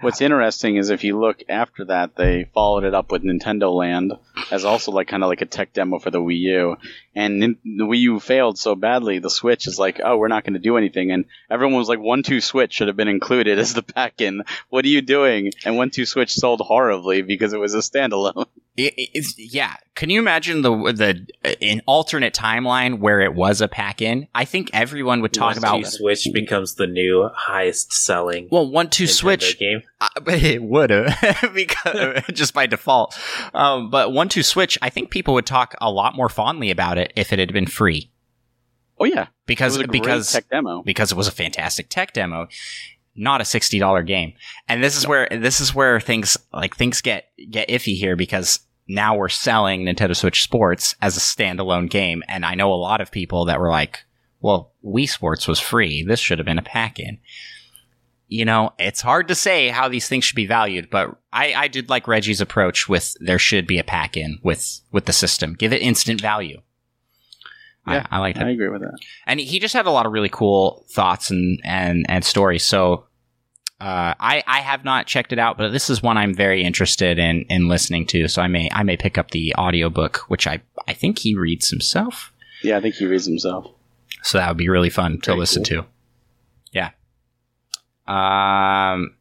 What's 0.01 0.21
interesting 0.21 0.77
is 0.77 0.89
if 0.89 1.03
you 1.03 1.19
look 1.19 1.43
after 1.47 1.85
that, 1.85 2.15
they 2.15 2.49
followed 2.55 2.83
it 2.83 2.95
up 2.95 3.11
with 3.11 3.23
Nintendo 3.23 3.71
Land 3.71 4.13
as 4.49 4.65
also 4.65 4.91
like 4.91 5.07
kind 5.07 5.23
of 5.23 5.29
like 5.29 5.41
a 5.41 5.45
tech 5.45 5.73
demo 5.73 5.99
for 5.99 6.09
the 6.09 6.19
Wii 6.19 6.39
U. 6.39 6.77
And 7.15 7.41
the 7.41 7.85
Wii 7.85 7.99
U 7.99 8.19
failed 8.19 8.57
so 8.57 8.73
badly, 8.73 9.19
the 9.19 9.29
Switch 9.29 9.67
is 9.67 9.77
like, 9.77 10.01
oh, 10.03 10.17
we're 10.17 10.27
not 10.27 10.43
going 10.43 10.53
to 10.53 10.59
do 10.59 10.77
anything. 10.77 11.11
And 11.11 11.25
everyone 11.51 11.77
was 11.77 11.87
like, 11.87 11.99
One 11.99 12.23
Two 12.23 12.41
Switch 12.41 12.73
should 12.73 12.87
have 12.87 12.97
been 12.97 13.07
included 13.07 13.59
as 13.59 13.73
the 13.75 13.83
pack-in. 13.83 14.43
What 14.69 14.85
are 14.85 14.89
you 14.89 15.01
doing? 15.01 15.51
And 15.65 15.77
One 15.77 15.91
Two 15.91 16.05
Switch 16.05 16.33
sold 16.33 16.61
horribly 16.61 17.21
because 17.21 17.53
it 17.53 17.59
was 17.59 17.75
a 17.75 17.79
standalone. 17.79 18.47
It, 18.77 18.93
it's, 18.97 19.35
yeah. 19.37 19.75
Can 19.95 20.09
you 20.09 20.19
imagine 20.19 20.61
the 20.61 20.71
the 20.93 21.55
an 21.61 21.81
alternate 21.85 22.33
timeline 22.33 22.99
where 22.99 23.19
it 23.19 23.33
was 23.33 23.59
a 23.61 23.67
pack 23.67 24.01
in? 24.01 24.27
I 24.33 24.45
think 24.45 24.69
everyone 24.73 25.21
would 25.21 25.33
talk 25.33 25.55
One, 25.55 25.57
about 25.57 25.77
two 25.79 25.85
Switch 25.85 26.27
becomes 26.33 26.75
the 26.75 26.87
new 26.87 27.29
highest 27.35 27.91
selling 27.93 28.47
well, 28.51 28.69
one 28.69 28.89
two 28.89 29.03
Nintendo 29.03 29.09
switch. 29.09 29.59
game. 29.59 29.81
Uh, 29.99 30.07
but 30.23 30.41
it 30.41 30.63
would 30.63 30.89
have 30.89 31.51
because 31.53 32.23
just 32.33 32.53
by 32.53 32.65
default. 32.65 33.19
Um, 33.53 33.89
but 33.89 34.13
one 34.13 34.29
two 34.29 34.43
switch, 34.43 34.77
I 34.81 34.89
think 34.89 35.09
people 35.11 35.33
would 35.33 35.45
talk 35.45 35.75
a 35.81 35.91
lot 35.91 36.15
more 36.15 36.29
fondly 36.29 36.71
about 36.71 36.97
it 36.97 37.11
if 37.15 37.33
it 37.33 37.39
had 37.39 37.51
been 37.53 37.67
free 37.67 38.09
Oh 39.01 39.05
yeah, 39.05 39.23
it 39.23 39.29
because 39.47 39.73
was 39.73 39.81
a 39.81 39.87
great 39.87 39.99
because 40.01 40.31
tech 40.31 40.47
demo. 40.49 40.83
because 40.83 41.11
it 41.11 41.15
was 41.15 41.27
a 41.27 41.31
fantastic 41.31 41.89
tech 41.89 42.13
demo, 42.13 42.47
not 43.15 43.41
a 43.41 43.45
sixty 43.45 43.79
dollar 43.79 44.03
game. 44.03 44.33
And 44.67 44.83
this 44.83 44.97
is 44.97 45.07
where 45.07 45.27
this 45.31 45.59
is 45.59 45.75
where 45.75 45.99
things 45.99 46.37
like 46.53 46.75
things 46.75 47.01
get 47.01 47.29
get 47.49 47.69
iffy 47.69 47.95
here 47.95 48.15
because 48.15 48.59
now 48.87 49.15
we're 49.15 49.29
selling 49.29 49.83
Nintendo 49.85 50.15
Switch 50.15 50.43
Sports 50.43 50.95
as 51.01 51.15
a 51.15 51.21
standalone 51.21 51.89
game, 51.89 52.23
and 52.27 52.45
I 52.45 52.55
know 52.55 52.73
a 52.73 52.75
lot 52.75 53.01
of 53.01 53.11
people 53.11 53.45
that 53.45 53.59
were 53.59 53.69
like, 53.69 54.03
"Well, 54.39 54.73
Wii 54.83 55.09
Sports 55.09 55.47
was 55.47 55.59
free. 55.59 56.03
This 56.03 56.19
should 56.19 56.39
have 56.39 56.45
been 56.45 56.57
a 56.57 56.63
pack 56.63 56.99
in." 56.99 57.19
You 58.27 58.45
know, 58.45 58.73
it's 58.79 59.01
hard 59.01 59.27
to 59.27 59.35
say 59.35 59.67
how 59.67 59.89
these 59.89 60.07
things 60.07 60.23
should 60.23 60.37
be 60.37 60.45
valued, 60.45 60.89
but 60.89 61.17
I, 61.33 61.53
I 61.53 61.67
did 61.67 61.89
like 61.89 62.07
Reggie's 62.07 62.39
approach 62.39 62.87
with 62.87 63.15
there 63.19 63.39
should 63.39 63.67
be 63.67 63.77
a 63.77 63.83
pack 63.83 64.15
in 64.15 64.39
with 64.41 64.81
with 64.91 65.05
the 65.05 65.13
system. 65.13 65.53
Give 65.53 65.73
it 65.73 65.81
instant 65.81 66.21
value. 66.21 66.61
Yeah, 67.87 68.05
I, 68.11 68.17
I 68.17 68.19
like 68.19 68.35
that 68.35 68.45
I 68.45 68.51
agree 68.51 68.69
with 68.69 68.81
that. 68.81 68.97
and 69.25 69.39
he 69.39 69.59
just 69.59 69.73
had 69.73 69.87
a 69.87 69.91
lot 69.91 70.05
of 70.05 70.11
really 70.11 70.29
cool 70.29 70.85
thoughts 70.91 71.31
and 71.31 71.59
and 71.63 72.05
and 72.07 72.23
stories. 72.23 72.63
So 72.63 73.05
uh, 73.79 74.13
I 74.19 74.43
I 74.45 74.59
have 74.59 74.85
not 74.85 75.07
checked 75.07 75.33
it 75.33 75.39
out, 75.39 75.57
but 75.57 75.69
this 75.71 75.89
is 75.89 76.03
one 76.03 76.15
I'm 76.15 76.35
very 76.35 76.63
interested 76.63 77.17
in 77.17 77.45
in 77.49 77.67
listening 77.67 78.05
to. 78.07 78.27
So 78.27 78.39
I 78.43 78.47
may 78.47 78.69
I 78.71 78.83
may 78.83 78.97
pick 78.97 79.17
up 79.17 79.31
the 79.31 79.55
audiobook, 79.57 80.17
which 80.27 80.45
I 80.45 80.61
I 80.87 80.93
think 80.93 81.17
he 81.17 81.35
reads 81.35 81.69
himself. 81.69 82.31
Yeah, 82.61 82.77
I 82.77 82.81
think 82.81 82.93
he 82.93 83.07
reads 83.07 83.25
himself. 83.25 83.65
So 84.21 84.37
that 84.37 84.47
would 84.47 84.57
be 84.57 84.69
really 84.69 84.91
fun 84.91 85.19
to 85.21 85.31
Very 85.31 85.39
listen 85.39 85.63
to. 85.63 85.85
Yeah. 86.71 86.91
Um. 88.07 89.15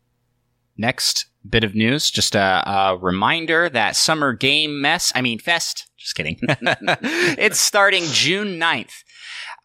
Next 0.77 1.30
bit 1.49 1.65
of 1.65 1.75
news, 1.75 2.11
just 2.11 2.35
a, 2.35 2.63
a 2.67 2.99
reminder 2.99 3.69
that 3.69 3.97
Summer 3.97 4.33
Game 4.33 4.81
Mess, 4.81 5.13
I 5.15 5.23
mean 5.23 5.39
Fest, 5.39 5.89
just 5.97 6.15
kidding. 6.15 6.39
it's 6.49 7.61
starting 7.61 8.05
June 8.07 8.59
9th. 8.59 9.05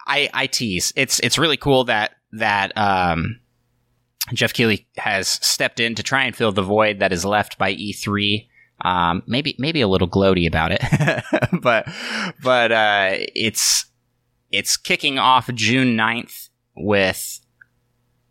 I, 0.08 0.30
I 0.34 0.48
tease. 0.48 0.94
It's 0.96 1.20
it's 1.22 1.38
really 1.38 1.58
cool 1.58 1.86
that 1.86 2.12
that 2.34 2.78
um, 2.78 3.40
Geoff 4.34 4.54
Keighley 4.54 4.88
has 4.98 5.28
stepped 5.28 5.80
in 5.80 5.96
to 5.96 6.04
try 6.04 6.24
and 6.24 6.36
fill 6.36 6.52
the 6.52 6.62
void 6.62 7.00
that 7.00 7.12
is 7.12 7.26
left 7.26 7.58
by 7.58 7.74
E3. 7.74 8.48
Um, 8.82 9.24
maybe 9.26 9.56
maybe 9.58 9.82
a 9.82 9.88
little 9.88 10.10
gloaty 10.10 10.48
about 10.48 10.72
it, 10.74 10.82
but 11.62 11.88
but 12.44 12.72
uh, 12.72 13.12
it's 13.34 13.86
it's 14.52 14.78
kicking 14.78 15.18
off 15.18 15.50
June 15.54 15.96
9th 15.98 16.50
with 16.76 17.40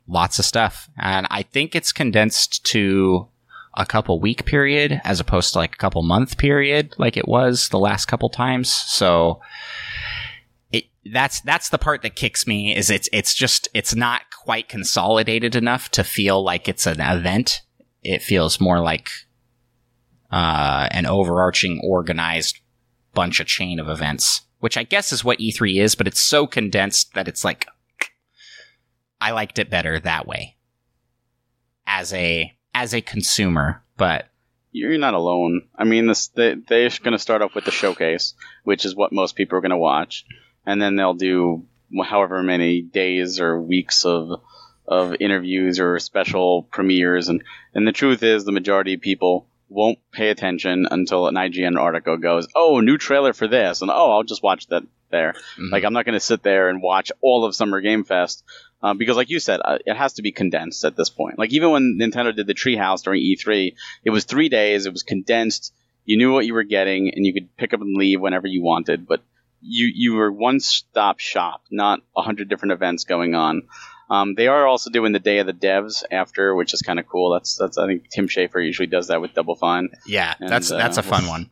lots 0.06 0.38
of 0.38 0.44
stuff, 0.44 0.88
and 0.98 1.26
I 1.30 1.42
think 1.42 1.74
it's 1.74 1.92
condensed 1.92 2.64
to 2.66 3.28
a 3.76 3.86
couple 3.86 4.20
week 4.20 4.44
period 4.44 5.00
as 5.04 5.20
opposed 5.20 5.52
to 5.52 5.58
like 5.58 5.74
a 5.74 5.78
couple 5.78 6.02
month 6.02 6.38
period 6.38 6.94
like 6.98 7.16
it 7.16 7.28
was 7.28 7.68
the 7.68 7.78
last 7.78 8.06
couple 8.06 8.28
times. 8.28 8.70
So 8.70 9.40
it 10.72 10.84
that's 11.12 11.40
that's 11.40 11.68
the 11.68 11.78
part 11.78 12.02
that 12.02 12.16
kicks 12.16 12.46
me 12.46 12.74
is 12.74 12.90
it's 12.90 13.08
it's 13.12 13.34
just 13.34 13.68
it's 13.74 13.94
not 13.94 14.22
quite 14.44 14.68
consolidated 14.68 15.56
enough 15.56 15.90
to 15.92 16.04
feel 16.04 16.42
like 16.42 16.68
it's 16.68 16.86
an 16.86 17.00
event. 17.00 17.62
It 18.02 18.22
feels 18.22 18.60
more 18.60 18.80
like 18.80 19.08
uh, 20.30 20.88
an 20.90 21.06
overarching 21.06 21.80
organized 21.82 22.60
bunch 23.14 23.40
of 23.40 23.46
chain 23.46 23.78
of 23.78 23.88
events, 23.88 24.42
which 24.58 24.76
I 24.76 24.82
guess 24.82 25.12
is 25.12 25.24
what 25.24 25.38
E3 25.38 25.80
is, 25.80 25.94
but 25.94 26.06
it's 26.06 26.20
so 26.20 26.46
condensed 26.46 27.14
that 27.14 27.28
it's 27.28 27.44
like 27.44 27.66
I 29.20 29.30
liked 29.30 29.58
it 29.58 29.70
better 29.70 29.98
that 30.00 30.26
way 30.26 30.56
as 31.86 32.12
a 32.12 32.52
as 32.74 32.92
a 32.94 33.00
consumer, 33.00 33.82
but 33.96 34.28
You're 34.72 34.98
not 34.98 35.14
alone. 35.14 35.68
I 35.76 35.84
mean, 35.84 36.06
this 36.06 36.28
they, 36.28 36.54
they're 36.54 36.90
going 37.02 37.12
to 37.12 37.18
start 37.18 37.42
off 37.42 37.54
with 37.54 37.64
the 37.64 37.70
showcase, 37.70 38.34
which 38.64 38.84
is 38.84 38.94
what 38.96 39.12
most 39.12 39.36
people 39.36 39.56
are 39.58 39.60
going 39.62 39.70
to 39.70 39.76
watch, 39.76 40.26
and 40.66 40.82
then 40.82 40.96
they'll 40.96 41.14
do 41.14 41.64
however 42.04 42.42
many 42.42 42.82
days 42.82 43.40
or 43.40 43.60
weeks 43.60 44.04
of 44.04 44.40
of 44.86 45.14
interviews 45.20 45.80
or 45.80 45.98
special 45.98 46.64
premieres, 46.64 47.28
and 47.28 47.42
and 47.74 47.86
the 47.86 47.92
truth 47.92 48.22
is, 48.22 48.44
the 48.44 48.52
majority 48.52 48.94
of 48.94 49.00
people 49.00 49.46
won't 49.68 49.98
pay 50.12 50.28
attention 50.28 50.86
until 50.90 51.26
an 51.26 51.34
IGN 51.36 51.78
article 51.78 52.16
goes, 52.16 52.46
"Oh, 52.54 52.80
new 52.80 52.98
trailer 52.98 53.32
for 53.32 53.48
this," 53.48 53.80
and 53.80 53.90
oh, 53.90 54.10
I'll 54.12 54.24
just 54.24 54.42
watch 54.42 54.66
that 54.68 54.82
there. 55.10 55.34
mhm. 55.58 55.70
Like 55.70 55.84
I'm 55.84 55.92
not 55.92 56.04
going 56.04 56.14
to 56.14 56.20
sit 56.20 56.42
there 56.42 56.68
and 56.68 56.82
watch 56.82 57.12
all 57.22 57.44
of 57.44 57.54
Summer 57.54 57.80
Game 57.80 58.04
Fest 58.04 58.44
uh, 58.84 58.92
because, 58.94 59.16
like 59.16 59.30
you 59.30 59.40
said, 59.40 59.60
uh, 59.64 59.78
it 59.86 59.96
has 59.96 60.12
to 60.14 60.22
be 60.22 60.30
condensed 60.30 60.84
at 60.84 60.94
this 60.96 61.08
point. 61.10 61.38
Like 61.38 61.52
even 61.52 61.70
when 61.70 61.98
Nintendo 62.00 62.36
did 62.36 62.46
the 62.46 62.54
Treehouse 62.54 63.02
during 63.02 63.22
E3, 63.22 63.74
it 64.04 64.10
was 64.10 64.24
three 64.24 64.48
days. 64.50 64.84
It 64.86 64.92
was 64.92 65.02
condensed. 65.02 65.72
You 66.04 66.18
knew 66.18 66.32
what 66.34 66.44
you 66.44 66.52
were 66.54 66.64
getting, 66.64 67.08
and 67.14 67.24
you 67.26 67.32
could 67.32 67.56
pick 67.56 67.72
up 67.72 67.80
and 67.80 67.96
leave 67.96 68.20
whenever 68.20 68.46
you 68.46 68.62
wanted. 68.62 69.06
But 69.08 69.22
you 69.62 69.90
you 69.94 70.14
were 70.14 70.30
one 70.30 70.60
stop 70.60 71.18
shop, 71.18 71.62
not 71.70 72.00
a 72.14 72.20
hundred 72.22 72.50
different 72.50 72.72
events 72.72 73.04
going 73.04 73.34
on. 73.34 73.62
Um, 74.10 74.34
they 74.34 74.48
are 74.48 74.66
also 74.66 74.90
doing 74.90 75.12
the 75.12 75.18
Day 75.18 75.38
of 75.38 75.46
the 75.46 75.54
Devs 75.54 76.02
after, 76.10 76.54
which 76.54 76.74
is 76.74 76.82
kind 76.82 76.98
of 77.00 77.06
cool. 77.08 77.32
That's 77.32 77.56
that's 77.56 77.78
I 77.78 77.86
think 77.86 78.10
Tim 78.10 78.28
Schafer 78.28 78.62
usually 78.62 78.86
does 78.86 79.06
that 79.08 79.22
with 79.22 79.32
Double 79.32 79.54
Fine. 79.56 79.88
yeah, 80.06 80.34
And, 80.38 80.50
that's 80.50 80.70
uh, 80.70 80.76
that's 80.76 80.98
a 80.98 81.02
fun 81.02 81.26
one. 81.26 81.48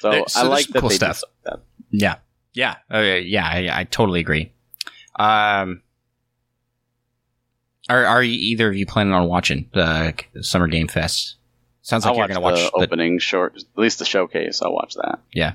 So, 0.00 0.10
There- 0.10 0.24
so 0.26 0.40
I 0.40 0.42
like 0.48 0.64
some 0.64 0.72
that 0.72 0.80
cool 0.80 0.88
they 0.88 0.96
stuff. 0.96 1.16
do 1.16 1.18
stuff 1.18 1.30
like 1.46 1.60
that. 1.60 1.62
Yeah, 1.92 2.16
yeah, 2.52 2.74
yeah, 2.90 3.14
yeah. 3.14 3.46
I, 3.46 3.80
I 3.80 3.84
totally 3.84 4.18
agree. 4.18 4.50
Um, 5.16 5.82
are 7.90 8.04
are 8.06 8.22
you, 8.22 8.32
either 8.34 8.68
of 8.68 8.76
you 8.76 8.86
planning 8.86 9.12
on 9.12 9.28
watching 9.28 9.68
the 9.72 10.14
Summer 10.40 10.66
Game 10.68 10.88
Fest? 10.88 11.36
Sounds 11.82 12.04
like 12.04 12.12
I'll 12.12 12.18
you're 12.18 12.28
going 12.28 12.34
to 12.36 12.40
watch 12.40 12.58
the 12.58 12.70
the, 12.78 12.84
opening 12.84 13.18
short, 13.18 13.56
at 13.56 13.64
least 13.76 13.98
the 13.98 14.04
showcase. 14.04 14.62
I'll 14.62 14.72
watch 14.72 14.94
that. 14.94 15.18
Yeah. 15.32 15.54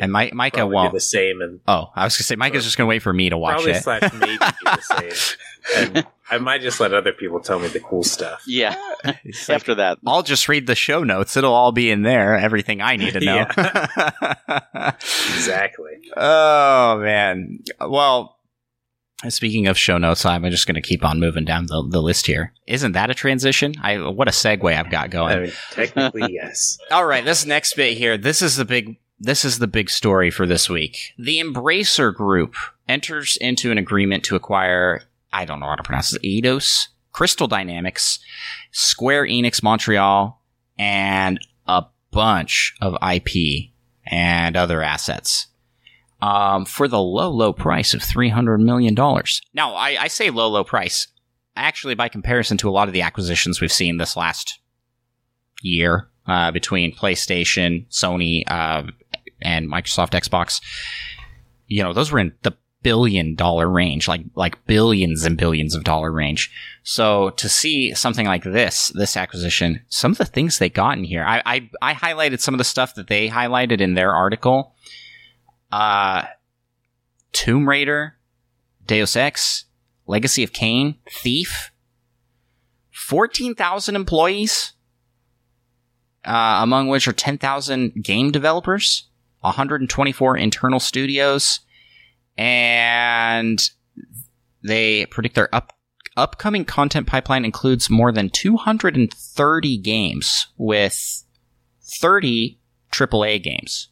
And 0.00 0.12
Mike, 0.12 0.32
Micah 0.34 0.66
won't. 0.66 0.92
the 0.92 1.00
same 1.00 1.40
and 1.40 1.60
Oh, 1.66 1.90
I 1.96 2.04
was 2.04 2.14
going 2.14 2.18
to 2.18 2.22
say 2.24 2.36
Micah's 2.36 2.64
just 2.64 2.76
going 2.76 2.86
to 2.86 2.88
wait 2.88 3.02
for 3.02 3.12
me 3.12 3.30
to 3.30 3.36
watch 3.38 3.54
probably 3.54 3.72
it. 3.72 3.82
slash 3.82 4.12
maybe 4.12 4.38
do 4.38 4.46
the 4.64 4.80
same. 5.74 5.94
And 5.94 6.06
I 6.30 6.38
might 6.38 6.60
just 6.60 6.78
let 6.78 6.92
other 6.94 7.12
people 7.12 7.40
tell 7.40 7.58
me 7.58 7.68
the 7.68 7.80
cool 7.80 8.04
stuff. 8.04 8.42
Yeah. 8.46 8.76
Like, 9.04 9.18
After 9.48 9.74
that, 9.76 9.98
I'll 10.06 10.22
just 10.22 10.48
read 10.48 10.66
the 10.68 10.74
show 10.76 11.02
notes. 11.02 11.36
It'll 11.36 11.52
all 11.54 11.72
be 11.72 11.90
in 11.90 12.02
there. 12.02 12.36
Everything 12.36 12.80
I 12.80 12.96
need 12.96 13.14
to 13.14 13.20
know. 13.20 13.46
Exactly. 15.00 16.10
oh 16.16 16.98
man. 17.00 17.60
Well, 17.80 18.36
speaking 19.28 19.66
of 19.66 19.76
show 19.76 19.98
notes, 19.98 20.24
I'm 20.24 20.44
just 20.50 20.66
going 20.66 20.76
to 20.76 20.80
keep 20.80 21.04
on 21.04 21.20
moving 21.20 21.44
down 21.44 21.66
the, 21.66 21.86
the 21.86 22.00
list 22.00 22.26
here. 22.26 22.52
Isn't 22.66 22.92
that 22.92 23.10
a 23.10 23.14
transition? 23.14 23.74
I 23.82 23.98
what 23.98 24.28
a 24.28 24.30
segue 24.30 24.74
I've 24.74 24.90
got 24.90 25.10
going. 25.10 25.36
I 25.36 25.40
mean, 25.40 25.52
technically, 25.70 26.26
yes. 26.32 26.78
All 26.90 27.04
right, 27.04 27.24
this 27.24 27.44
next 27.44 27.74
bit 27.74 27.96
here. 27.98 28.16
This 28.16 28.42
is 28.42 28.56
the 28.56 28.64
big. 28.64 28.98
This 29.22 29.44
is 29.44 29.58
the 29.58 29.66
big 29.66 29.90
story 29.90 30.30
for 30.30 30.46
this 30.46 30.70
week. 30.70 31.12
The 31.18 31.40
Embracer 31.40 32.14
Group 32.14 32.54
enters 32.88 33.36
into 33.38 33.70
an 33.70 33.76
agreement 33.76 34.24
to 34.24 34.36
acquire. 34.36 35.02
I 35.30 35.44
don't 35.44 35.60
know 35.60 35.66
how 35.66 35.74
to 35.74 35.82
pronounce 35.82 36.14
it. 36.14 36.22
Eidos, 36.22 36.88
Crystal 37.12 37.46
Dynamics, 37.46 38.18
Square 38.72 39.26
Enix 39.26 39.62
Montreal, 39.62 40.40
and 40.78 41.38
a 41.66 41.84
bunch 42.10 42.74
of 42.80 42.96
IP 43.02 43.70
and 44.06 44.56
other 44.56 44.82
assets. 44.82 45.48
Um, 46.22 46.66
for 46.66 46.86
the 46.86 47.00
low, 47.00 47.30
low 47.30 47.52
price 47.52 47.94
of 47.94 48.02
three 48.02 48.28
hundred 48.28 48.58
million 48.58 48.94
dollars. 48.94 49.40
Now, 49.54 49.74
I, 49.74 50.02
I 50.02 50.08
say 50.08 50.28
low, 50.28 50.48
low 50.48 50.64
price. 50.64 51.08
Actually, 51.56 51.94
by 51.94 52.08
comparison 52.08 52.58
to 52.58 52.68
a 52.68 52.72
lot 52.72 52.88
of 52.88 52.94
the 52.94 53.02
acquisitions 53.02 53.60
we've 53.60 53.72
seen 53.72 53.96
this 53.96 54.16
last 54.16 54.60
year 55.62 56.08
uh, 56.26 56.50
between 56.50 56.94
PlayStation, 56.94 57.86
Sony, 57.88 58.42
uh, 58.46 58.82
and 59.40 59.70
Microsoft 59.70 60.10
Xbox. 60.10 60.60
You 61.66 61.82
know, 61.82 61.92
those 61.92 62.12
were 62.12 62.18
in 62.18 62.32
the 62.42 62.56
billion 62.82 63.34
dollar 63.34 63.68
range, 63.68 64.08
like 64.08 64.22
like 64.34 64.64
billions 64.66 65.24
and 65.24 65.36
billions 65.36 65.74
of 65.74 65.84
dollar 65.84 66.10
range. 66.10 66.50
So 66.82 67.30
to 67.30 67.48
see 67.48 67.94
something 67.94 68.26
like 68.26 68.44
this, 68.44 68.88
this 68.88 69.16
acquisition, 69.16 69.80
some 69.88 70.12
of 70.12 70.18
the 70.18 70.24
things 70.24 70.58
they 70.58 70.68
got 70.68 70.98
in 70.98 71.04
here, 71.04 71.24
I 71.24 71.42
I, 71.44 71.70
I 71.80 71.94
highlighted 71.94 72.40
some 72.40 72.54
of 72.54 72.58
the 72.58 72.64
stuff 72.64 72.94
that 72.94 73.08
they 73.08 73.28
highlighted 73.28 73.80
in 73.80 73.94
their 73.94 74.12
article. 74.12 74.74
Uh, 75.70 76.22
Tomb 77.32 77.68
Raider, 77.68 78.16
Deus 78.86 79.16
Ex, 79.16 79.64
Legacy 80.06 80.42
of 80.42 80.52
Kain, 80.52 80.96
Thief, 81.08 81.70
fourteen 82.90 83.54
thousand 83.54 83.96
employees 83.96 84.72
uh, 86.24 86.60
among 86.62 86.88
which 86.88 87.08
are 87.08 87.12
10,000 87.12 88.02
game 88.02 88.30
developers, 88.30 89.08
124 89.40 90.36
internal 90.36 90.80
studios, 90.80 91.60
and 92.36 93.70
they 94.62 95.06
predict 95.06 95.34
their 95.34 95.54
up 95.54 95.72
upcoming 96.16 96.64
content 96.64 97.06
pipeline 97.06 97.44
includes 97.44 97.88
more 97.88 98.12
than 98.12 98.28
230 98.28 99.78
games 99.78 100.48
with 100.58 101.24
30 101.82 102.58
AAA 102.92 103.42
games. 103.42 103.89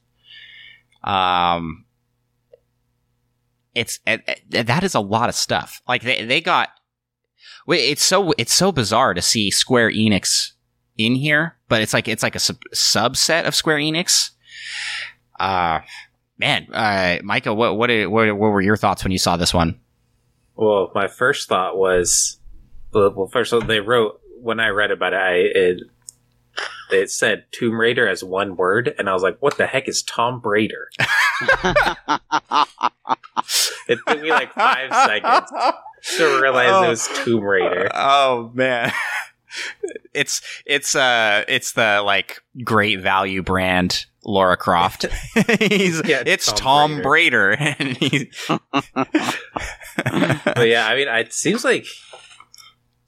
Um, 1.05 1.85
it's 3.75 4.01
it, 4.07 4.23
it, 4.51 4.67
that 4.67 4.83
is 4.85 4.95
a 4.95 5.01
lot 5.01 5.29
of 5.29 5.35
stuff. 5.35 5.81
Like 5.87 6.03
they 6.03 6.25
they 6.25 6.41
got. 6.41 6.71
It's 7.69 8.03
so 8.03 8.33
it's 8.39 8.55
so 8.55 8.73
bizarre 8.73 9.13
to 9.15 9.21
see 9.21 9.51
Square 9.51 9.93
Enix 9.93 10.53
in 10.97 11.15
here, 11.15 11.57
but 11.69 11.83
it's 11.83 11.93
like 11.93 12.09
it's 12.09 12.23
like 12.23 12.35
a 12.35 12.41
sub- 12.41 12.63
subset 12.75 13.47
of 13.47 13.55
Square 13.55 13.79
Enix. 13.79 14.31
Uh 15.39 15.81
man, 16.39 16.73
uh, 16.73 17.19
Micah, 17.23 17.53
what 17.53 17.77
what, 17.77 17.91
what 18.11 18.37
what 18.37 18.51
were 18.51 18.61
your 18.61 18.77
thoughts 18.77 19.05
when 19.05 19.13
you 19.13 19.19
saw 19.19 19.37
this 19.37 19.53
one? 19.53 19.79
Well, 20.55 20.91
my 20.95 21.07
first 21.07 21.49
thought 21.49 21.77
was, 21.77 22.39
well, 22.93 23.29
first 23.31 23.53
of 23.53 23.63
all, 23.63 23.69
they 23.69 23.81
wrote 23.81 24.21
when 24.41 24.61
I 24.61 24.69
read 24.69 24.91
about 24.91 25.13
it, 25.13 25.17
I 25.17 25.33
it, 25.35 25.81
it 26.91 27.11
said 27.11 27.45
Tomb 27.53 27.81
Raider 27.81 28.09
as 28.09 28.25
one 28.25 28.57
word, 28.57 28.95
and 28.99 29.09
I 29.09 29.13
was 29.13 29.23
like, 29.23 29.39
"What 29.41 29.57
the 29.57 29.67
heck 29.67 29.89
is 29.89 30.03
Tom 30.03 30.41
Raider?" 30.45 30.89
it 33.89 33.99
took 34.07 34.21
me 34.21 34.31
like 34.31 34.53
five 34.53 34.93
seconds 34.93 35.51
to 36.17 36.41
realize 36.41 36.71
oh. 36.71 36.85
it 36.85 36.89
was 36.89 37.09
Tomb 37.25 37.45
Raider. 37.45 37.91
Oh 37.95 38.51
man. 38.55 38.93
It's 40.13 40.43
it's 40.67 40.95
uh 40.95 41.45
it's 41.49 41.73
the 41.73 42.03
like 42.05 42.43
great 42.65 43.01
value 43.01 43.43
brand 43.43 44.07
Lara 44.25 44.57
Croft. 44.57 45.07
he's 45.59 46.03
yeah, 46.07 46.23
it's 46.27 46.53
Tom, 46.53 46.97
Tom 46.97 47.01
Brader. 47.01 47.57
and 47.79 47.97
he's 47.97 48.27
but 50.47 50.69
yeah, 50.69 50.87
I 50.87 50.95
mean, 50.97 51.09
it 51.09 51.33
seems 51.33 51.65
like 51.65 51.87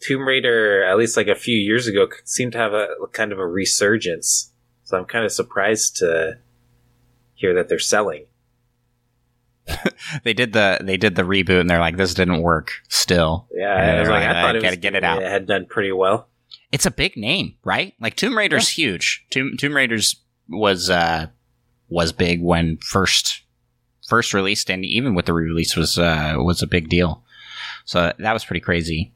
Tomb 0.01 0.27
Raider, 0.27 0.83
at 0.85 0.97
least 0.97 1.17
like 1.17 1.29
a 1.29 1.35
few 1.35 1.57
years 1.57 1.87
ago, 1.87 2.09
seemed 2.25 2.53
to 2.53 2.59
have 2.59 2.73
a 2.73 2.89
kind 3.13 3.33
of 3.33 3.39
a 3.39 3.47
resurgence. 3.47 4.53
So 4.85 4.99
I'm 4.99 5.05
kind 5.05 5.25
of 5.25 5.33
surprised 5.33 5.97
to 5.97 6.39
hear 7.35 7.55
that 7.55 7.69
they're 7.69 7.79
selling. 7.79 8.27
they 10.25 10.33
did 10.33 10.53
the 10.53 10.79
they 10.83 10.97
did 10.97 11.15
the 11.15 11.23
reboot 11.23 11.61
and 11.61 11.71
they're 11.71 11.79
like 11.79 11.97
this 11.97 12.15
didn't 12.15 12.43
work 12.43 12.73
still. 12.89 13.47
Yeah, 13.53 13.75
I 13.75 14.01
was 14.01 14.09
like, 14.09 14.25
I 14.25 14.43
thought 14.43 14.57
it 14.57 14.63
was, 14.63 14.77
get 14.77 14.95
it 14.95 15.05
out. 15.05 15.23
It 15.23 15.31
had 15.31 15.47
done 15.47 15.67
pretty 15.67 15.93
well. 15.93 16.29
It's 16.73 16.87
a 16.87 16.91
big 16.91 17.17
name, 17.17 17.57
right? 17.65 17.95
Like 18.01 18.17
Tomb 18.17 18.37
Raider's 18.37 18.77
yeah. 18.77 18.85
huge. 18.85 19.27
Tomb 19.31 19.57
Tomb 19.59 19.77
Raider's 19.77 20.17
was 20.49 20.91
uh 20.91 21.27
was 21.89 22.13
big 22.13 22.43
when 22.43 22.79
first 22.79 23.43
first 24.09 24.35
released 24.35 24.71
and 24.71 24.85
even 24.85 25.15
with 25.15 25.27
the 25.27 25.33
re-release 25.33 25.77
was 25.77 25.99
uh 25.99 26.35
was 26.39 26.63
a 26.63 26.67
big 26.67 26.89
deal. 26.89 27.23
So 27.85 28.13
that 28.19 28.33
was 28.33 28.45
pretty 28.45 28.61
crazy. 28.61 29.13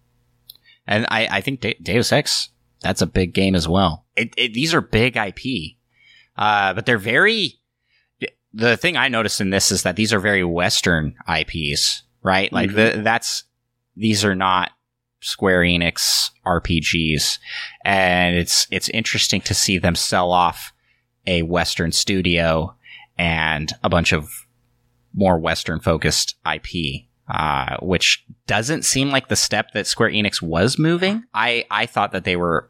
And 0.87 1.07
I 1.11 1.29
I 1.31 1.41
think 1.41 1.61
De- 1.61 1.79
Deus 1.83 2.13
Ex 2.13 2.51
that's 2.81 3.03
a 3.03 3.07
big 3.07 3.33
game 3.33 3.55
as 3.55 3.67
well. 3.67 4.05
It, 4.15 4.35
it, 4.37 4.53
these 4.53 4.75
are 4.75 4.81
big 4.81 5.17
IP. 5.17 5.77
Uh 6.37 6.75
but 6.75 6.87
they're 6.87 6.99
very 6.99 7.61
the 8.55 8.77
thing 8.77 8.97
I 8.97 9.09
noticed 9.09 9.41
in 9.41 9.51
this 9.51 9.73
is 9.73 9.83
that 9.83 9.97
these 9.97 10.13
are 10.13 10.21
very 10.21 10.45
Western 10.45 11.17
IPs, 11.29 12.05
right? 12.23 12.53
Like 12.53 12.71
mm-hmm. 12.71 12.99
the, 12.99 13.03
that's 13.03 13.45
these 13.97 14.25
are 14.25 14.37
not 14.37 14.71
Square 15.21 15.63
Enix 15.63 16.31
RPGs, 16.47 17.39
and 17.85 18.37
it's 18.37 18.67
it's 18.71 18.89
interesting 18.91 19.41
to 19.43 19.55
see 19.55 19.79
them 19.79 19.97
sell 19.97 20.31
off 20.31 20.73
a 21.27 21.43
Western 21.43 21.91
studio 21.93 22.77
and 23.19 23.73
a 23.83 23.89
bunch 23.89 24.13
of 24.13 24.31
more 25.13 25.39
Western 25.39 25.81
focused 25.81 26.37
IP. 26.47 27.07
Uh, 27.27 27.79
which 27.81 28.23
doesn't 28.47 28.85
seem 28.85 29.11
like 29.11 29.29
the 29.29 29.37
step 29.37 29.73
that 29.73 29.87
Square 29.87 30.11
Enix 30.11 30.43
was 30.43 30.79
moving. 30.79 31.25
I, 31.33 31.65
I 31.71 31.87
thought 31.87 32.13
that 32.13 32.25
they 32.25 32.37
were 32.37 32.69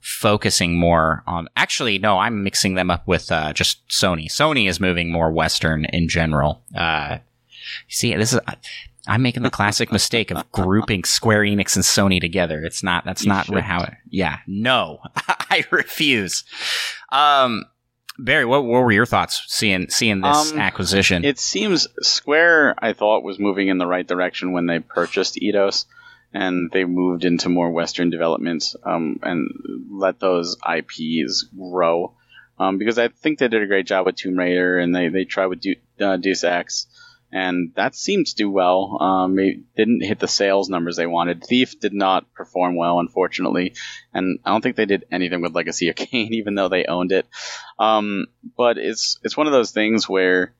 focusing 0.00 0.78
more 0.78 1.22
on. 1.26 1.48
Actually, 1.56 1.98
no, 1.98 2.18
I'm 2.18 2.42
mixing 2.42 2.74
them 2.74 2.90
up 2.90 3.06
with 3.06 3.30
uh, 3.30 3.52
just 3.52 3.86
Sony. 3.88 4.26
Sony 4.26 4.68
is 4.68 4.80
moving 4.80 5.12
more 5.12 5.30
Western 5.30 5.84
in 5.86 6.08
general. 6.08 6.62
Uh, 6.74 7.18
see, 7.88 8.14
this 8.14 8.32
is. 8.32 8.40
I'm 9.06 9.22
making 9.22 9.42
the 9.42 9.50
classic 9.50 9.90
mistake 9.90 10.30
of 10.30 10.50
grouping 10.52 11.04
Square 11.04 11.42
Enix 11.42 11.76
and 11.76 11.84
Sony 11.84 12.20
together. 12.20 12.62
It's 12.64 12.82
not. 12.82 13.04
That's 13.04 13.24
you 13.24 13.28
not 13.28 13.46
should. 13.46 13.60
how. 13.60 13.82
It, 13.82 13.94
yeah, 14.10 14.38
no, 14.46 15.00
I 15.16 15.64
refuse. 15.70 16.44
Um, 17.10 17.64
Barry, 18.18 18.44
what, 18.44 18.64
what 18.64 18.82
were 18.82 18.92
your 18.92 19.06
thoughts 19.06 19.44
seeing 19.46 19.88
seeing 19.90 20.20
this 20.20 20.52
um, 20.52 20.58
acquisition? 20.58 21.24
It 21.24 21.38
seems 21.38 21.86
Square, 22.02 22.74
I 22.78 22.92
thought, 22.92 23.22
was 23.22 23.38
moving 23.38 23.68
in 23.68 23.78
the 23.78 23.86
right 23.86 24.06
direction 24.06 24.52
when 24.52 24.66
they 24.66 24.80
purchased 24.80 25.36
Eidos 25.36 25.84
and 26.34 26.70
they 26.70 26.84
moved 26.84 27.24
into 27.24 27.48
more 27.48 27.70
Western 27.70 28.10
developments 28.10 28.76
um, 28.84 29.20
and 29.22 29.48
let 29.90 30.20
those 30.20 30.56
IPs 30.68 31.44
grow. 31.56 32.14
Um, 32.58 32.78
because 32.78 32.98
I 32.98 33.08
think 33.08 33.38
they 33.38 33.46
did 33.46 33.62
a 33.62 33.68
great 33.68 33.86
job 33.86 34.04
with 34.04 34.16
Tomb 34.16 34.36
Raider 34.36 34.78
and 34.78 34.94
they, 34.94 35.08
they 35.08 35.24
tried 35.24 35.46
with 35.46 35.60
De- 35.60 35.80
uh, 36.00 36.16
Deus 36.16 36.42
Ex, 36.42 36.86
and 37.30 37.72
that 37.74 37.94
seemed 37.94 38.26
to 38.26 38.34
do 38.34 38.50
well. 38.50 38.98
Um, 39.00 39.36
they 39.36 39.60
didn't 39.76 40.02
hit 40.02 40.18
the 40.18 40.28
sales 40.28 40.68
numbers 40.68 40.96
they 40.96 41.06
wanted. 41.06 41.44
Thief 41.44 41.78
did 41.78 41.92
not 41.92 42.32
perform 42.32 42.76
well, 42.76 43.00
unfortunately, 43.00 43.74
and 44.14 44.38
I 44.44 44.50
don't 44.50 44.62
think 44.62 44.76
they 44.76 44.86
did 44.86 45.04
anything 45.10 45.42
with 45.42 45.54
Legacy 45.54 45.88
of 45.88 45.96
Kain, 45.96 46.32
even 46.34 46.54
though 46.54 46.68
they 46.68 46.86
owned 46.86 47.12
it. 47.12 47.26
Um, 47.78 48.26
but 48.56 48.78
it's 48.78 49.18
it's 49.22 49.36
one 49.36 49.46
of 49.46 49.52
those 49.52 49.72
things 49.72 50.08
where 50.08 50.54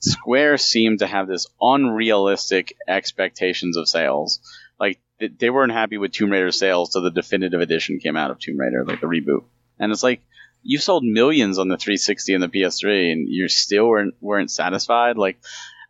Square 0.00 0.58
seemed 0.58 1.00
to 1.00 1.06
have 1.06 1.26
this 1.26 1.46
unrealistic 1.60 2.76
expectations 2.88 3.76
of 3.76 3.88
sales. 3.88 4.40
Like 4.78 5.00
they 5.18 5.50
weren't 5.50 5.72
happy 5.72 5.98
with 5.98 6.12
Tomb 6.12 6.30
Raider 6.30 6.50
sales, 6.50 6.92
so 6.92 7.00
the 7.00 7.10
definitive 7.10 7.60
edition 7.60 7.98
came 7.98 8.16
out 8.16 8.30
of 8.30 8.38
Tomb 8.38 8.58
Raider, 8.58 8.84
like 8.84 9.00
the 9.00 9.06
reboot. 9.06 9.44
And 9.78 9.92
it's 9.92 10.02
like 10.02 10.22
you 10.62 10.78
sold 10.78 11.04
millions 11.04 11.58
on 11.58 11.68
the 11.68 11.76
360 11.76 12.34
and 12.34 12.42
the 12.42 12.48
PS3, 12.48 13.12
and 13.12 13.28
you 13.28 13.48
still 13.48 13.86
weren't 13.86 14.14
weren't 14.20 14.50
satisfied. 14.50 15.16
Like 15.16 15.38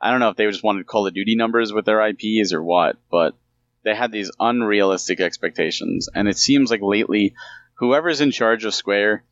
I 0.06 0.12
don't 0.12 0.20
know 0.20 0.28
if 0.28 0.36
they 0.36 0.46
just 0.46 0.62
wanted 0.62 0.86
Call 0.86 1.08
of 1.08 1.14
Duty 1.14 1.34
numbers 1.34 1.72
with 1.72 1.84
their 1.84 2.06
IPs 2.06 2.52
or 2.52 2.62
what, 2.62 2.96
but 3.10 3.34
they 3.82 3.92
had 3.92 4.12
these 4.12 4.30
unrealistic 4.38 5.18
expectations. 5.18 6.08
And 6.14 6.28
it 6.28 6.38
seems 6.38 6.70
like 6.70 6.80
lately, 6.80 7.34
whoever's 7.74 8.20
in 8.20 8.30
charge 8.30 8.64
of 8.64 8.72
Square 8.72 9.24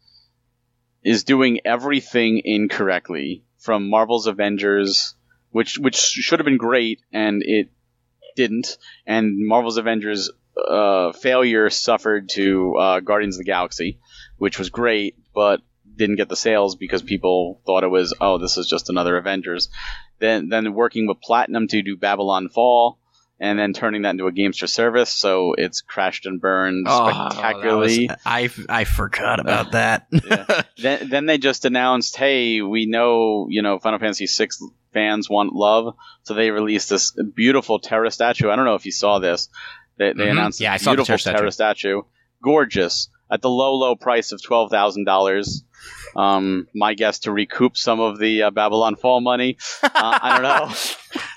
is 1.04 1.22
doing 1.22 1.60
everything 1.64 2.42
incorrectly, 2.44 3.44
from 3.58 3.88
Marvel's 3.88 4.26
Avengers, 4.26 5.14
which 5.50 5.78
which 5.78 5.94
should 5.94 6.40
have 6.40 6.44
been 6.44 6.56
great, 6.56 7.02
and 7.12 7.44
it 7.44 7.70
didn't, 8.34 8.76
and 9.06 9.46
Marvel's 9.46 9.76
Avengers 9.76 10.28
uh, 10.56 11.12
failure 11.12 11.70
suffered 11.70 12.30
to 12.30 12.76
uh, 12.76 12.98
Guardians 12.98 13.36
of 13.36 13.44
the 13.44 13.44
Galaxy, 13.44 14.00
which 14.38 14.58
was 14.58 14.70
great, 14.70 15.14
but 15.32 15.60
didn't 15.96 16.16
get 16.16 16.28
the 16.28 16.36
sales 16.36 16.76
because 16.76 17.02
people 17.02 17.60
thought 17.66 17.84
it 17.84 17.88
was 17.88 18.14
oh 18.20 18.38
this 18.38 18.56
is 18.56 18.66
just 18.66 18.90
another 18.90 19.16
Avengers. 19.16 19.68
Then 20.18 20.48
then 20.48 20.74
working 20.74 21.06
with 21.06 21.20
Platinum 21.20 21.68
to 21.68 21.82
do 21.82 21.96
Babylon 21.96 22.48
Fall, 22.48 22.98
and 23.40 23.58
then 23.58 23.72
turning 23.72 24.02
that 24.02 24.10
into 24.10 24.26
a 24.26 24.32
games 24.32 24.58
for 24.58 24.66
service, 24.66 25.10
so 25.10 25.54
it's 25.54 25.80
crashed 25.80 26.26
and 26.26 26.40
burned 26.40 26.86
oh, 26.88 27.08
spectacularly. 27.08 28.06
Was, 28.08 28.16
I 28.24 28.50
I 28.68 28.84
forgot 28.84 29.40
about 29.40 29.72
that. 29.72 30.06
yeah. 30.12 30.62
Then 30.78 31.08
then 31.08 31.26
they 31.26 31.38
just 31.38 31.64
announced, 31.64 32.16
hey, 32.16 32.62
we 32.62 32.86
know 32.86 33.46
you 33.48 33.62
know 33.62 33.78
Final 33.78 33.98
Fantasy 33.98 34.26
VI 34.26 34.48
fans 34.92 35.28
want 35.28 35.52
love, 35.52 35.94
so 36.22 36.34
they 36.34 36.50
released 36.50 36.88
this 36.88 37.12
beautiful 37.34 37.80
Terra 37.80 38.10
statue. 38.10 38.50
I 38.50 38.56
don't 38.56 38.64
know 38.64 38.76
if 38.76 38.86
you 38.86 38.92
saw 38.92 39.18
this. 39.18 39.48
They, 39.98 40.06
they 40.06 40.12
mm-hmm. 40.12 40.30
announced 40.30 40.60
yeah, 40.60 40.78
this 40.78 40.86
beautiful 40.86 41.18
Terra, 41.18 41.38
Terra 41.38 41.52
statue. 41.52 42.02
gorgeous 42.42 43.08
at 43.30 43.42
the 43.42 43.50
low 43.50 43.74
low 43.74 43.96
price 43.96 44.32
of 44.32 44.42
twelve 44.42 44.70
thousand 44.70 45.04
dollars. 45.04 45.64
Um, 46.16 46.68
my 46.74 46.94
guess 46.94 47.20
to 47.20 47.32
recoup 47.32 47.76
some 47.76 48.00
of 48.00 48.18
the 48.18 48.44
uh, 48.44 48.50
Babylon 48.50 48.96
Fall 48.96 49.20
money. 49.20 49.56
Uh, 49.82 49.88
I 49.94 50.34
don't 50.34 50.42
know. 50.42 50.74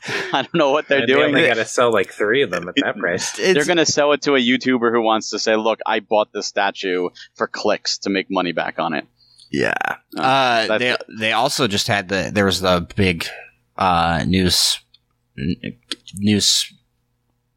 I 0.34 0.42
don't 0.42 0.54
know 0.54 0.72
what 0.72 0.88
they're 0.88 1.06
doing. 1.06 1.34
They 1.34 1.48
got 1.48 1.56
to 1.56 1.66
sell 1.66 1.92
like 1.92 2.12
three 2.12 2.42
of 2.44 2.50
them 2.50 2.70
at 2.70 2.76
that 2.78 2.98
price. 2.98 3.32
they're 3.34 3.66
going 3.66 3.78
to 3.78 3.86
sell 3.86 4.12
it 4.14 4.22
to 4.24 4.36
a 4.36 4.40
YouTuber 4.40 4.92
who 4.92 5.02
wants 5.02 5.32
to 5.32 5.40
say, 5.40 5.56
"Look, 5.56 5.80
I 5.86 6.00
bought 6.00 6.32
this 6.34 6.48
statue 6.48 7.10
for 7.36 7.48
clicks 7.48 7.98
to 8.00 8.10
make 8.10 8.28
money 8.30 8.52
back 8.52 8.80
on 8.80 8.94
it." 8.94 9.06
Yeah. 9.52 9.74
Uh, 10.18 10.22
uh 10.70 10.78
they 10.78 10.96
they 11.20 11.32
also 11.34 11.68
just 11.68 11.88
had 11.88 12.10
the 12.10 12.32
there 12.34 12.46
was 12.46 12.62
the 12.62 12.88
big 12.96 13.26
uh, 13.78 14.24
news 14.28 14.80
news 16.16 16.74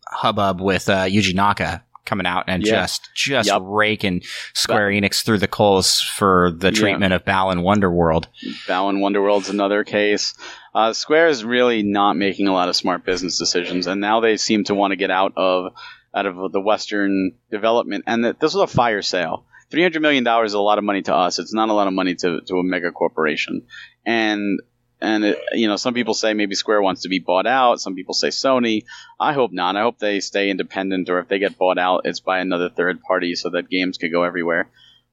hubbub 0.06 0.60
with 0.60 0.88
uh, 0.88 1.04
Yuji 1.04 1.34
Naka 1.34 1.84
coming 2.04 2.26
out 2.26 2.44
and 2.48 2.64
yeah. 2.64 2.72
just 2.72 3.08
just 3.14 3.48
yep. 3.48 3.62
raking 3.64 4.22
Square 4.54 4.90
Enix 4.90 5.22
through 5.22 5.38
the 5.38 5.48
coals 5.48 6.00
for 6.00 6.50
the 6.50 6.70
treatment 6.70 7.10
yeah. 7.10 7.16
of 7.16 7.24
Balan 7.24 7.60
Wonderworld. 7.60 8.26
Balan 8.66 9.00
Wonderworld's 9.00 9.48
another 9.48 9.84
case. 9.84 10.34
Uh, 10.74 10.92
Square 10.92 11.28
is 11.28 11.44
really 11.44 11.82
not 11.82 12.16
making 12.16 12.48
a 12.48 12.52
lot 12.52 12.68
of 12.68 12.76
smart 12.76 13.04
business 13.04 13.38
decisions, 13.38 13.86
and 13.86 14.00
now 14.00 14.20
they 14.20 14.36
seem 14.36 14.64
to 14.64 14.74
want 14.74 14.92
to 14.92 14.96
get 14.96 15.10
out 15.10 15.32
of 15.36 15.72
out 16.14 16.26
of 16.26 16.52
the 16.52 16.60
Western 16.60 17.32
development. 17.50 18.04
And 18.06 18.24
that 18.24 18.40
this 18.40 18.54
was 18.54 18.62
a 18.62 18.74
fire 18.74 19.02
sale. 19.02 19.44
three 19.70 19.82
hundred 19.82 20.02
million 20.02 20.24
dollars 20.24 20.50
is 20.50 20.54
a 20.54 20.60
lot 20.60 20.78
of 20.78 20.84
money 20.84 21.02
to 21.02 21.14
us. 21.14 21.38
It's 21.38 21.54
not 21.54 21.68
a 21.68 21.74
lot 21.74 21.86
of 21.86 21.92
money 21.92 22.14
to 22.16 22.40
to 22.40 22.56
a 22.56 22.62
mega 22.62 22.92
corporation, 22.92 23.62
and 24.04 24.60
and 25.00 25.24
it, 25.24 25.38
you 25.52 25.68
know 25.68 25.76
some 25.76 25.94
people 25.94 26.14
say 26.14 26.34
maybe 26.34 26.54
Square 26.54 26.82
wants 26.82 27.02
to 27.02 27.08
be 27.08 27.18
bought 27.18 27.46
out. 27.46 27.80
Some 27.80 27.94
people 27.94 28.14
say 28.14 28.28
Sony. 28.28 28.84
I 29.18 29.32
hope 29.32 29.52
not. 29.52 29.76
I 29.76 29.82
hope 29.82 29.98
they 29.98 30.20
stay 30.20 30.50
independent, 30.50 31.08
or 31.08 31.18
if 31.20 31.28
they 31.28 31.38
get 31.38 31.58
bought 31.58 31.78
out, 31.78 32.02
it's 32.04 32.20
by 32.20 32.40
another 32.40 32.68
third 32.68 33.00
party 33.02 33.34
so 33.34 33.50
that 33.50 33.68
games 33.68 33.98
could 33.98 34.12
go 34.12 34.22
everywhere. 34.24 34.70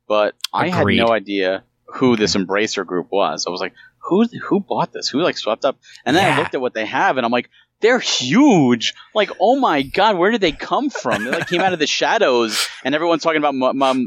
But 0.08 0.36
I 0.54 0.70
had 0.70 0.88
no 0.88 1.10
idea 1.10 1.64
who 1.86 2.16
this 2.16 2.36
Embracer 2.36 2.86
group 2.86 3.08
was. 3.12 3.46
I 3.48 3.50
was 3.50 3.62
like, 3.62 3.74
who 4.00 4.26
who 4.26 4.60
bought 4.60 4.94
this? 4.94 5.10
Who 5.10 5.20
like 5.20 5.38
swept 5.38 5.66
up? 5.66 5.78
And 6.06 6.16
then 6.16 6.32
I 6.32 6.38
looked 6.38 6.56
at 6.56 6.62
what 6.62 6.74
they 6.74 6.86
have, 6.86 7.18
and 7.18 7.26
I'm 7.26 7.32
like, 7.32 7.50
they're 7.80 7.99
huge. 7.99 8.94
Like, 9.14 9.30
oh 9.40 9.60
my 9.60 9.84
god, 9.84 10.18
where 10.18 10.32
did 10.32 10.41
they 10.41 10.52
come 10.52 10.90
from? 10.90 11.24
They 11.24 11.32
like 11.32 11.48
came 11.48 11.62
out 11.62 11.74
of 11.74 11.80
the 11.80 11.88
shadows, 11.88 12.68
and 12.84 12.95
everyone's 12.95 13.24
talking 13.24 13.38
about 13.44 13.54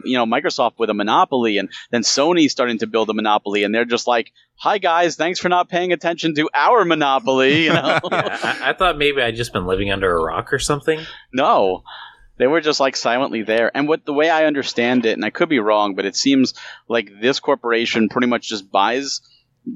you 0.04 0.16
know 0.16 0.26
Microsoft 0.26 0.72
with 0.78 0.90
a 0.90 0.94
monopoly, 0.94 1.58
and 1.58 1.68
then 1.90 2.02
Sony's 2.02 2.52
starting 2.52 2.78
to 2.78 2.86
build 2.86 3.10
a 3.10 3.14
monopoly, 3.14 3.62
and 3.62 3.74
they're 3.74 3.84
just 3.84 4.06
like, 4.06 4.32
hi 4.56 4.78
guys, 4.78 5.16
thanks 5.16 5.38
for 5.38 5.48
not 5.48 5.68
paying 5.68 5.92
attention 5.92 6.34
to 6.34 6.48
our 6.54 6.84
monopoly. 6.84 7.64
You 7.64 7.72
know, 7.72 8.00
Yeah, 8.10 8.38
I, 8.42 8.70
I 8.70 8.72
thought 8.72 8.98
maybe 8.98 9.22
I'd 9.22 9.36
just 9.36 9.52
been 9.52 9.66
living 9.66 9.90
under 9.90 10.16
a 10.16 10.22
rock 10.22 10.52
or 10.52 10.58
something. 10.58 11.00
no. 11.32 11.82
They 12.38 12.46
were 12.46 12.62
just 12.62 12.80
like 12.80 12.96
silently 12.96 13.42
there. 13.42 13.70
And 13.76 13.86
what 13.86 14.06
the 14.06 14.14
way 14.14 14.30
I 14.30 14.46
understand 14.46 15.04
it, 15.04 15.12
and 15.12 15.26
I 15.26 15.28
could 15.28 15.50
be 15.50 15.58
wrong, 15.58 15.94
but 15.94 16.06
it 16.06 16.16
seems 16.16 16.54
like 16.88 17.10
this 17.20 17.38
corporation 17.38 18.08
pretty 18.08 18.28
much 18.28 18.48
just 18.48 18.70
buys 18.70 19.20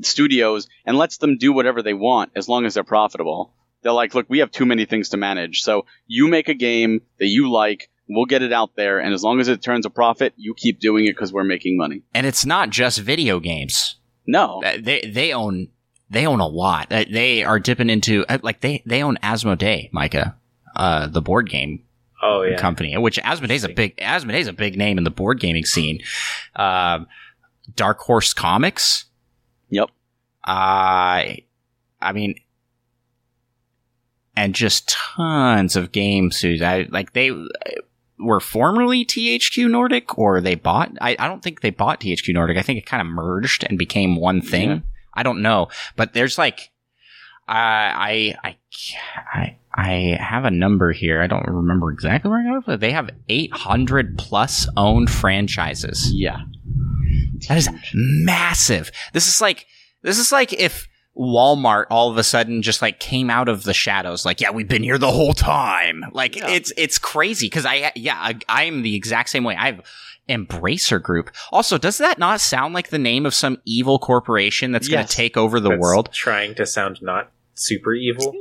studios 0.01 0.67
and 0.87 0.97
lets 0.97 1.19
them 1.19 1.37
do 1.37 1.53
whatever 1.53 1.83
they 1.83 1.93
want 1.93 2.33
as 2.35 2.49
long 2.49 2.65
as 2.65 2.73
they're 2.73 2.83
profitable. 2.83 3.53
They're 3.85 3.93
like, 3.93 4.15
look, 4.15 4.27
we 4.29 4.41
have 4.41 4.51
too 4.51 4.67
many 4.67 4.87
things 4.87 5.11
to 5.11 5.17
manage. 5.17 5.61
So 5.61 5.87
you 6.09 6.27
make 6.27 6.49
a 6.49 6.55
game 6.55 7.03
that 7.21 7.27
you 7.27 7.53
like, 7.53 7.91
we'll 8.09 8.25
get 8.25 8.43
it 8.43 8.53
out 8.53 8.75
there, 8.77 8.99
and 8.99 9.15
as 9.15 9.23
long 9.23 9.39
as 9.41 9.47
it 9.49 9.63
turns 9.63 9.87
a 9.87 9.91
profit, 9.91 10.33
you 10.37 10.55
keep 10.57 10.81
doing 10.81 11.05
it 11.05 11.13
because 11.13 11.33
we're 11.33 11.45
making 11.45 11.77
money. 11.77 12.03
And 12.15 12.27
it's 12.27 12.45
not 12.45 12.71
just 12.71 12.99
video 12.99 13.39
games. 13.39 13.97
No. 14.27 14.63
Uh, 14.65 14.79
They 14.83 15.03
they 15.03 15.33
own 15.33 15.69
they 16.11 16.27
own 16.27 16.41
a 16.41 16.47
lot. 16.47 16.91
Uh, 16.91 17.05
They 17.11 17.45
are 17.45 17.61
dipping 17.61 17.91
into 17.91 18.25
uh, 18.29 18.39
like 18.43 18.61
they 18.61 18.83
they 18.87 19.03
own 19.03 19.19
Asmodee, 19.23 19.93
Micah, 19.93 20.35
uh, 20.75 21.07
the 21.07 21.23
board 21.23 21.49
game 21.51 21.85
Oh 22.23 22.43
yeah, 22.43 22.57
company, 22.57 22.97
which 22.97 23.19
Asmodee's 23.23 23.65
a 23.65 23.69
big 23.69 24.01
Asmodee's 24.01 24.49
a 24.49 24.55
big 24.55 24.79
name 24.79 24.97
in 24.97 25.05
the 25.05 25.11
board 25.11 25.41
gaming 25.41 25.67
scene. 25.67 26.01
Um, 26.57 27.07
Dark 27.77 27.99
Horse 27.99 28.33
Comics. 28.33 29.05
Yep. 29.69 29.91
Uh, 30.47 31.37
I 32.01 32.13
mean, 32.15 32.37
and 34.37 34.55
just 34.55 34.89
tons 34.89 35.77
of 35.77 35.93
games 35.93 36.37
studios. 36.37 36.63
I 36.63 36.87
like 36.91 37.13
they 37.13 37.31
were 38.19 38.41
formerly 38.41 39.05
THQ 39.05 39.71
Nordic, 39.71 40.19
or 40.19 40.41
they 40.41 40.55
bought. 40.55 40.93
I, 41.01 41.17
I 41.19 41.29
don't 41.29 41.43
think 41.43 41.61
they 41.61 41.71
bought 41.71 42.01
THQ 42.01 42.33
Nordic. 42.35 42.57
I 42.57 42.63
think 42.63 42.79
it 42.79 42.87
kind 42.87 43.01
of 43.01 43.07
merged 43.07 43.65
and 43.69 43.79
became 43.79 44.17
one 44.17 44.41
thing. 44.41 44.71
Yeah. 44.71 44.79
I 45.15 45.23
don't 45.23 45.43
know, 45.43 45.69
but 45.97 46.13
there's 46.13 46.39
like, 46.39 46.71
uh, 47.49 47.53
I 47.53 48.35
I 48.43 48.57
I 49.33 49.57
I 49.75 50.19
have 50.21 50.45
a 50.45 50.51
number 50.51 50.93
here. 50.93 51.21
I 51.23 51.27
don't 51.27 51.47
remember 51.47 51.91
exactly 51.91 52.31
where 52.31 52.41
I 52.41 52.45
got 52.45 52.59
it, 52.59 52.65
but 52.67 52.81
they 52.81 52.93
have 52.93 53.11
800 53.29 54.19
plus 54.19 54.69
owned 54.77 55.11
franchises. 55.11 56.11
Yeah. 56.13 56.39
That 57.49 57.59
is 57.59 57.69
massive. 57.93 58.91
This 59.13 59.29
is 59.29 59.41
like 59.41 59.67
this 60.03 60.19
is 60.19 60.33
like 60.33 60.53
if 60.53 60.89
Walmart 61.17 61.85
all 61.91 62.11
of 62.11 62.17
a 62.19 62.25
sudden 62.25 62.61
just 62.63 62.83
like 62.83 62.99
came 62.99 63.31
out 63.31 63.49
of 63.49 63.63
the 63.63 63.73
shadows 63.75 64.25
like 64.25 64.41
yeah 64.41 64.51
we've 64.51 64.67
been 64.67 64.83
here 64.83 64.99
the 64.99 65.13
whole 65.13 65.33
time 65.33 66.05
like 66.13 66.35
Yeah. 66.35 66.49
it's 66.49 66.73
it's 66.77 66.99
crazy 66.99 67.47
because 67.47 67.65
I 67.65 67.93
yeah 67.95 68.17
I, 68.19 68.39
I'm 68.49 68.83
the 68.83 68.97
exact 68.97 69.29
same 69.31 69.45
way 69.45 69.55
I 69.55 69.67
have 69.67 69.81
Embracer 70.29 71.01
Group 71.01 71.31
also 71.53 71.79
does 71.79 71.99
that 71.99 72.19
not 72.19 72.41
sound 72.41 72.75
like 72.75 72.89
the 72.89 72.99
name 72.99 73.27
of 73.27 73.35
some 73.35 73.59
evil 73.65 73.99
corporation 74.01 74.73
that's 74.73 74.89
going 74.89 75.07
to 75.07 75.13
take 75.13 75.37
over 75.37 75.61
the 75.61 75.69
That's 75.69 75.81
world 75.81 76.11
trying 76.13 76.55
to 76.57 76.67
sound 76.67 76.99
not 77.01 77.31
super 77.55 77.95
evil. 77.95 78.35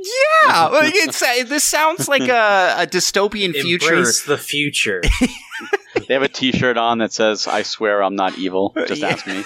yeah 0.44 0.64
like 0.66 0.92
it's 0.96 1.22
uh, 1.22 1.44
this 1.46 1.62
sounds 1.62 2.08
like 2.08 2.22
a, 2.28 2.74
a 2.78 2.86
dystopian 2.88 3.52
future 3.60 3.94
Embrace 3.94 4.24
the 4.24 4.38
future. 4.38 5.00
They 6.08 6.12
have 6.14 6.22
a 6.24 6.28
T-shirt 6.28 6.76
on 6.76 6.98
that 6.98 7.12
says 7.12 7.46
"I 7.46 7.62
swear 7.62 8.02
I'm 8.02 8.16
not 8.16 8.36
evil." 8.36 8.74
Just 8.88 9.00
Yeah. 9.00 9.08
ask 9.08 9.26
me. 9.26 9.44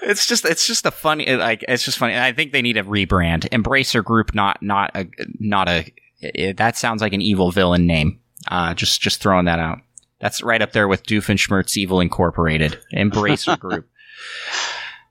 it's 0.03 0.27
just 0.27 0.45
it's 0.45 0.67
just 0.67 0.85
a 0.85 0.91
funny 0.91 1.35
like 1.37 1.65
it's 1.69 1.85
just 1.85 1.99
funny. 1.99 2.19
I 2.19 2.33
think 2.33 2.53
they 2.53 2.63
need 2.63 2.77
a 2.77 2.83
rebrand. 2.83 3.49
Embracer 3.51 4.05
Group, 4.05 4.35
not 4.35 4.63
not 4.63 4.91
a 4.95 5.09
not 5.39 5.69
a. 5.69 5.93
It, 6.21 6.57
that 6.57 6.77
sounds 6.77 7.03
like 7.03 7.13
an 7.13 7.21
evil 7.21 7.51
villain 7.51 7.87
name. 7.87 8.21
Uh, 8.49 8.75
just 8.75 9.01
just 9.01 9.21
throwing 9.21 9.47
that 9.47 9.59
out. 9.59 9.79
That's 10.21 10.43
right 10.43 10.63
up 10.63 10.73
there 10.73 10.87
with 10.87 11.05
Doofenshmirtz 11.05 11.77
Evil 11.77 12.01
Incorporated. 12.01 12.79
Embracer 12.95 13.59
Group. 13.59 13.89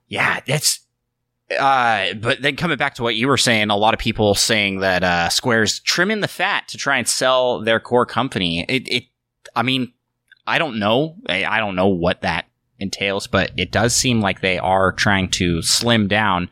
Yeah, 0.08 0.40
that's. 0.46 0.80
Uh, 1.60 2.14
but 2.14 2.42
then 2.42 2.56
coming 2.56 2.78
back 2.78 2.96
to 2.96 3.04
what 3.04 3.16
you 3.16 3.28
were 3.28 3.38
saying, 3.38 3.70
a 3.70 3.76
lot 3.76 3.94
of 3.94 4.00
people 4.00 4.36
saying 4.36 4.80
that 4.80 5.04
uh, 5.04 5.28
Square's 5.28 5.82
trimming 5.82 6.22
the 6.22 6.30
fat 6.30 6.70
to 6.70 6.78
try 6.78 6.98
and 6.98 7.08
sell 7.08 7.62
their 7.62 7.80
core 7.82 8.06
company. 8.06 8.66
It, 8.70 8.88
it 8.88 9.04
I 9.54 9.62
mean, 9.62 9.92
I 10.48 10.60
don't 10.60 10.80
know. 10.80 11.18
I, 11.28 11.44
I 11.44 11.60
don't 11.60 11.76
know 11.76 11.90
what 11.90 12.22
that 12.22 12.46
entails, 12.82 13.28
but 13.28 13.52
it 13.56 13.72
does 13.72 13.96
seem 13.96 14.22
like 14.22 14.42
they 14.42 14.58
are 14.58 14.92
trying 14.92 15.30
to 15.30 15.62
slim 15.62 16.08
down 16.08 16.50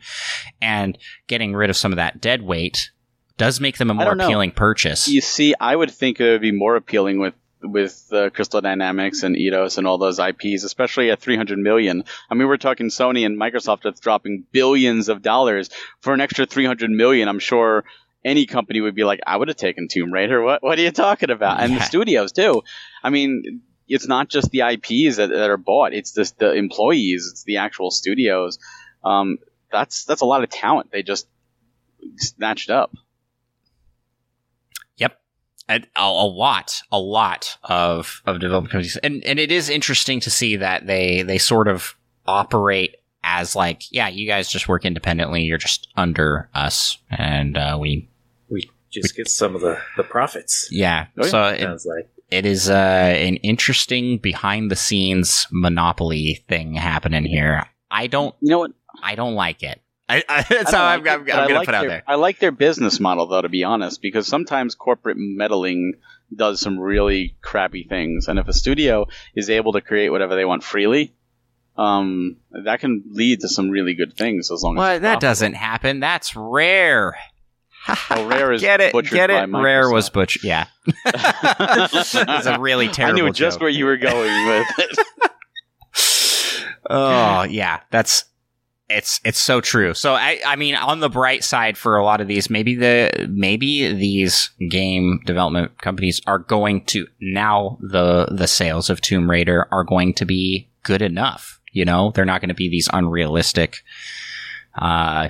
and 0.62 0.96
getting 1.26 1.54
rid 1.54 1.70
of 1.70 1.76
some 1.76 1.92
of 1.92 1.96
that 1.96 2.20
dead 2.20 2.42
weight 2.42 2.90
does 3.36 3.58
make 3.60 3.78
them 3.78 3.90
a 3.90 3.94
more 3.94 4.12
appealing 4.12 4.50
purchase. 4.50 5.08
You 5.08 5.22
see, 5.22 5.54
I 5.58 5.74
would 5.74 5.90
think 5.90 6.20
it 6.20 6.30
would 6.30 6.42
be 6.42 6.52
more 6.52 6.76
appealing 6.76 7.18
with 7.18 7.34
with 7.62 8.08
uh, 8.12 8.30
Crystal 8.30 8.60
Dynamics 8.60 9.22
and 9.22 9.36
Eidos 9.36 9.76
and 9.76 9.86
all 9.86 9.98
those 9.98 10.18
IPs, 10.18 10.64
especially 10.64 11.10
at 11.10 11.20
300 11.20 11.58
million. 11.58 12.04
I 12.30 12.34
mean, 12.34 12.48
we're 12.48 12.56
talking 12.56 12.88
Sony 12.88 13.26
and 13.26 13.38
Microsoft 13.38 13.82
that's 13.82 14.00
dropping 14.00 14.44
billions 14.50 15.10
of 15.10 15.20
dollars 15.20 15.68
for 16.00 16.14
an 16.14 16.22
extra 16.22 16.46
300 16.46 16.90
million. 16.90 17.28
I'm 17.28 17.38
sure 17.38 17.84
any 18.24 18.46
company 18.46 18.80
would 18.80 18.94
be 18.94 19.04
like, 19.04 19.20
I 19.26 19.36
would 19.36 19.48
have 19.48 19.56
taken 19.56 19.88
Tomb 19.88 20.12
Raider. 20.12 20.42
What 20.42 20.62
What 20.62 20.78
are 20.78 20.82
you 20.82 20.90
talking 20.90 21.30
about? 21.30 21.60
And 21.60 21.76
the 21.76 21.80
studios 21.80 22.32
too. 22.32 22.62
I 23.02 23.10
mean, 23.10 23.62
it's 23.90 24.08
not 24.08 24.28
just 24.28 24.50
the 24.50 24.60
IPs 24.60 25.16
that, 25.16 25.28
that 25.28 25.50
are 25.50 25.56
bought; 25.56 25.92
it's 25.92 26.12
just 26.12 26.38
the 26.38 26.52
employees, 26.52 27.28
it's 27.30 27.44
the 27.44 27.58
actual 27.58 27.90
studios. 27.90 28.58
Um, 29.04 29.38
that's 29.70 30.04
that's 30.04 30.22
a 30.22 30.26
lot 30.26 30.42
of 30.42 30.50
talent 30.50 30.90
they 30.90 31.02
just 31.02 31.26
snatched 32.16 32.70
up. 32.70 32.92
a, 35.70 35.80
a 35.96 36.02
a 36.02 36.26
lot, 36.26 36.82
a 36.90 36.98
lot 36.98 37.56
of 37.62 38.22
of 38.26 38.40
development 38.40 38.72
companies, 38.72 38.96
and 38.98 39.24
and 39.24 39.38
it 39.38 39.52
is 39.52 39.68
interesting 39.68 40.20
to 40.20 40.30
see 40.30 40.56
that 40.56 40.86
they 40.86 41.22
they 41.22 41.38
sort 41.38 41.68
of 41.68 41.94
operate 42.26 42.96
as 43.22 43.54
like, 43.54 43.82
yeah, 43.90 44.08
you 44.08 44.26
guys 44.26 44.50
just 44.50 44.68
work 44.68 44.84
independently. 44.84 45.42
You're 45.42 45.58
just 45.58 45.88
under 45.96 46.48
us, 46.54 46.98
and 47.10 47.56
uh, 47.56 47.78
we, 47.80 48.08
we 48.48 48.68
just 48.90 49.16
get 49.16 49.28
some 49.28 49.54
of 49.54 49.60
the 49.60 49.78
the 49.96 50.02
profits. 50.02 50.68
yeah. 50.70 51.06
Oh, 51.16 51.24
yeah. 51.24 51.30
So 51.30 51.44
it, 51.44 51.60
Sounds 51.60 51.86
like 51.86 52.10
it 52.30 52.46
is 52.46 52.68
uh, 52.70 52.72
an 52.74 53.36
interesting 53.36 54.18
behind 54.18 54.70
the 54.70 54.76
scenes 54.76 55.46
monopoly 55.50 56.44
thing 56.48 56.74
happening 56.74 57.24
here. 57.24 57.64
I 57.90 58.06
don't, 58.06 58.34
You 58.40 58.50
know 58.50 58.58
what? 58.60 58.72
I 59.02 59.14
don't 59.14 59.34
like 59.34 59.62
it. 59.62 59.80
I, 60.08 60.24
I, 60.28 60.42
that's 60.42 60.72
I 60.74 60.76
how 60.76 60.96
don't 60.96 61.08
I'm, 61.08 61.24
like 61.24 61.32
I'm, 61.32 61.38
I'm 61.38 61.44
I 61.44 61.46
gonna 61.46 61.54
like 61.60 61.66
put 61.66 61.74
out 61.74 61.80
their- 61.82 61.90
there. 61.90 62.02
I 62.06 62.14
like 62.16 62.38
their 62.40 62.50
business 62.52 62.98
model, 63.00 63.26
though, 63.28 63.42
to 63.42 63.48
be 63.48 63.62
honest, 63.64 64.02
because 64.02 64.26
sometimes 64.26 64.74
corporate 64.74 65.16
meddling 65.18 65.94
does 66.34 66.60
some 66.60 66.78
really 66.78 67.36
crappy 67.42 67.84
things, 67.88 68.28
and 68.28 68.38
if 68.38 68.48
a 68.48 68.52
studio 68.52 69.06
is 69.34 69.50
able 69.50 69.72
to 69.72 69.80
create 69.80 70.10
whatever 70.10 70.34
they 70.36 70.44
want 70.44 70.62
freely, 70.64 71.14
um, 71.76 72.36
that 72.64 72.80
can 72.80 73.02
lead 73.10 73.40
to 73.40 73.48
some 73.48 73.70
really 73.70 73.94
good 73.94 74.16
things. 74.16 74.50
As 74.50 74.62
long 74.62 74.74
as 74.76 74.78
Well, 74.78 74.88
that 74.88 75.00
profitable. 75.00 75.20
doesn't 75.20 75.54
happen. 75.54 76.00
That's 76.00 76.34
rare. 76.36 77.16
Oh, 78.10 78.26
Rare 78.28 78.52
is 78.52 78.60
get 78.60 78.80
it, 78.80 78.92
butchered 78.92 79.12
get 79.16 79.28
by 79.28 79.42
it. 79.44 79.62
Rare 79.62 79.90
was 79.90 80.10
butchered. 80.10 80.44
Yeah, 80.44 80.66
it's 80.86 82.14
a 82.46 82.56
really 82.58 82.88
terrible. 82.88 82.88
I 82.88 82.92
terrible. 82.92 83.22
knew 83.26 83.32
just 83.32 83.60
where 83.60 83.68
you 83.70 83.84
were 83.84 83.96
going 83.96 84.46
with 84.48 84.66
it. 84.78 84.98
Oh 86.88 87.42
yeah, 87.42 87.80
that's 87.90 88.24
it's 88.88 89.20
it's 89.24 89.38
so 89.38 89.60
true. 89.60 89.94
So 89.94 90.14
I 90.14 90.40
I 90.44 90.56
mean 90.56 90.74
on 90.74 91.00
the 91.00 91.08
bright 91.08 91.44
side 91.44 91.78
for 91.78 91.96
a 91.96 92.04
lot 92.04 92.20
of 92.20 92.28
these, 92.28 92.50
maybe 92.50 92.74
the 92.74 93.28
maybe 93.30 93.92
these 93.92 94.50
game 94.68 95.20
development 95.24 95.78
companies 95.78 96.20
are 96.26 96.38
going 96.38 96.84
to 96.86 97.06
now 97.20 97.78
the 97.80 98.26
the 98.30 98.48
sales 98.48 98.90
of 98.90 99.00
Tomb 99.00 99.30
Raider 99.30 99.68
are 99.70 99.84
going 99.84 100.14
to 100.14 100.24
be 100.24 100.68
good 100.82 101.02
enough. 101.02 101.60
You 101.72 101.84
know, 101.84 102.10
they're 102.14 102.24
not 102.24 102.40
going 102.40 102.48
to 102.48 102.54
be 102.54 102.68
these 102.68 102.88
unrealistic. 102.92 103.78
Uh, 104.74 105.28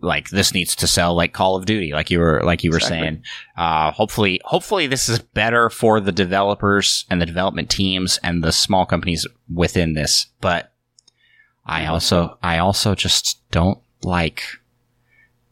like 0.00 0.30
this 0.30 0.54
needs 0.54 0.74
to 0.76 0.86
sell 0.86 1.14
like 1.14 1.32
Call 1.32 1.56
of 1.56 1.66
Duty, 1.66 1.92
like 1.92 2.10
you 2.10 2.18
were 2.18 2.42
like 2.44 2.64
you 2.64 2.70
were 2.70 2.78
Exactly. 2.78 2.98
saying. 2.98 3.22
Uh, 3.56 3.90
hopefully, 3.92 4.40
hopefully 4.44 4.86
this 4.86 5.08
is 5.08 5.18
better 5.18 5.70
for 5.70 6.00
the 6.00 6.12
developers 6.12 7.04
and 7.10 7.20
the 7.20 7.26
development 7.26 7.70
teams 7.70 8.18
and 8.22 8.42
the 8.42 8.52
small 8.52 8.86
companies 8.86 9.26
within 9.52 9.94
this. 9.94 10.26
But 10.40 10.72
I 11.66 11.86
also, 11.86 12.38
I 12.42 12.58
also 12.58 12.94
just 12.94 13.38
don't 13.50 13.78
like 14.02 14.42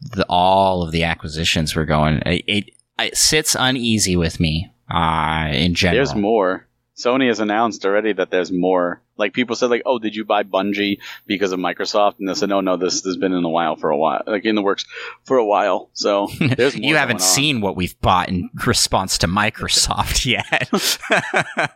the 0.00 0.24
all 0.28 0.82
of 0.82 0.92
the 0.92 1.04
acquisitions 1.04 1.76
we're 1.76 1.84
going. 1.84 2.22
It, 2.24 2.44
it, 2.46 2.70
it 2.98 3.16
sits 3.16 3.56
uneasy 3.58 4.16
with 4.16 4.40
me. 4.40 4.72
Uh, 4.90 5.48
in 5.52 5.74
general. 5.74 5.98
There's 5.98 6.14
more. 6.14 6.66
Sony 6.96 7.28
has 7.28 7.40
announced 7.40 7.84
already 7.84 8.14
that 8.14 8.30
there's 8.30 8.50
more. 8.50 9.02
Like 9.18 9.32
people 9.34 9.56
said, 9.56 9.70
like, 9.70 9.82
oh, 9.84 9.98
did 9.98 10.14
you 10.16 10.24
buy 10.24 10.42
Bungie 10.44 10.98
because 11.26 11.52
of 11.52 11.60
Microsoft? 11.60 12.18
And 12.18 12.28
they 12.28 12.34
said, 12.34 12.48
no, 12.48 12.60
no, 12.60 12.76
this 12.76 13.02
has 13.04 13.16
been 13.16 13.32
in 13.32 13.42
the 13.42 13.48
while 13.48 13.76
for 13.76 13.90
a 13.90 13.96
while, 13.96 14.22
like 14.26 14.44
in 14.44 14.54
the 14.54 14.62
works 14.62 14.84
for 15.24 15.36
a 15.36 15.44
while. 15.44 15.90
So 15.92 16.28
there's 16.56 16.76
you 16.76 16.96
haven't 16.96 17.20
seen 17.20 17.60
what 17.60 17.76
we've 17.76 17.98
bought 18.00 18.28
in 18.28 18.50
response 18.66 19.18
to 19.18 19.26
Microsoft 19.26 20.24
yet. 20.24 20.70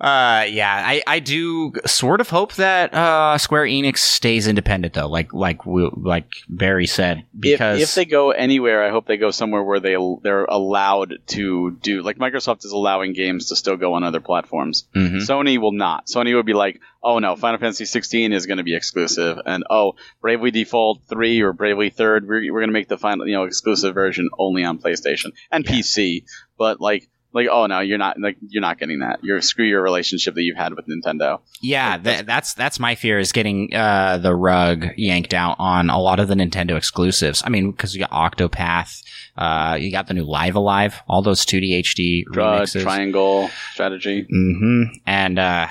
uh, 0.00 0.44
yeah, 0.48 0.82
I, 0.86 1.02
I 1.06 1.18
do 1.20 1.72
sort 1.86 2.20
of 2.20 2.30
hope 2.30 2.54
that 2.54 2.94
uh, 2.94 3.38
Square 3.38 3.64
Enix 3.64 3.98
stays 3.98 4.46
independent 4.46 4.94
though, 4.94 5.08
like 5.08 5.32
like 5.32 5.66
we, 5.66 5.90
like 5.96 6.30
Barry 6.48 6.86
said, 6.86 7.24
because 7.38 7.78
if, 7.80 7.88
if 7.88 7.94
they 7.94 8.04
go 8.04 8.30
anywhere, 8.30 8.84
I 8.84 8.90
hope 8.90 9.06
they 9.06 9.16
go 9.16 9.30
somewhere 9.30 9.62
where 9.62 9.80
they 9.80 9.96
they're 10.22 10.44
allowed 10.44 11.14
to 11.28 11.72
do 11.82 12.02
like 12.02 12.18
Microsoft 12.18 12.64
is 12.64 12.72
allowing 12.72 13.12
games 13.12 13.48
to 13.48 13.56
still 13.56 13.76
go 13.76 13.94
on 13.94 14.04
other 14.04 14.20
platforms. 14.20 14.86
Mhm. 14.94 15.26
Sony 15.26 15.58
will 15.60 15.72
not. 15.72 16.06
Sony 16.06 16.34
would 16.34 16.46
be 16.46 16.54
like, 16.54 16.67
oh 17.02 17.18
no, 17.18 17.36
Final 17.36 17.58
Fantasy 17.58 17.84
16 17.84 18.32
is 18.32 18.46
going 18.46 18.58
to 18.58 18.64
be 18.64 18.74
exclusive, 18.74 19.38
and 19.46 19.64
oh, 19.70 19.94
Bravely 20.20 20.50
Default 20.50 21.02
3 21.08 21.40
or 21.42 21.52
Bravely 21.52 21.90
Third, 21.90 22.26
we're, 22.26 22.52
we're 22.52 22.60
going 22.60 22.68
to 22.70 22.72
make 22.72 22.88
the 22.88 22.98
final, 22.98 23.26
you 23.26 23.34
know, 23.34 23.44
exclusive 23.44 23.94
version 23.94 24.28
only 24.38 24.64
on 24.64 24.78
PlayStation 24.78 25.32
and 25.50 25.64
Yeah. 25.64 25.72
PC. 25.72 26.24
But 26.58 26.80
like, 26.80 27.08
like, 27.34 27.46
oh 27.50 27.66
no, 27.66 27.80
you're 27.80 27.98
not 27.98 28.18
like 28.18 28.38
you're 28.48 28.62
not 28.62 28.78
getting 28.78 29.00
that. 29.00 29.20
You're 29.22 29.42
screw 29.42 29.66
your 29.66 29.82
relationship 29.82 30.34
that 30.34 30.42
you've 30.42 30.56
had 30.56 30.72
with 30.74 30.86
Nintendo. 30.86 31.40
Yeah, 31.60 31.98
tha- 31.98 32.24
that's 32.26 32.54
that's 32.54 32.80
my 32.80 32.94
fear 32.94 33.18
is 33.18 33.32
getting 33.32 33.74
uh, 33.74 34.16
the 34.18 34.34
rug 34.34 34.86
yanked 34.96 35.34
out 35.34 35.56
on 35.58 35.90
a 35.90 36.00
lot 36.00 36.20
of 36.20 36.28
the 36.28 36.34
Nintendo 36.34 36.74
exclusives. 36.76 37.42
I 37.44 37.50
mean, 37.50 37.70
because 37.70 37.94
you 37.94 38.00
got 38.00 38.10
Octopath, 38.12 39.02
uh, 39.36 39.76
you 39.78 39.92
got 39.92 40.06
the 40.06 40.14
new 40.14 40.24
Live 40.24 40.56
A 40.56 40.60
Live, 40.60 41.02
all 41.06 41.20
those 41.20 41.44
2D 41.44 41.80
HD 41.84 42.22
Drug, 42.32 42.62
remixes. 42.62 42.82
triangle 42.82 43.50
strategy. 43.72 44.26
hmm 44.28 44.84
And 45.06 45.38
uh, 45.38 45.68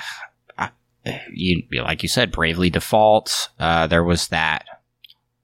you 1.32 1.62
like 1.72 2.02
you 2.02 2.08
said, 2.08 2.30
Bravely 2.30 2.70
Default. 2.70 3.48
Uh, 3.58 3.86
there 3.86 4.04
was 4.04 4.28
that 4.28 4.64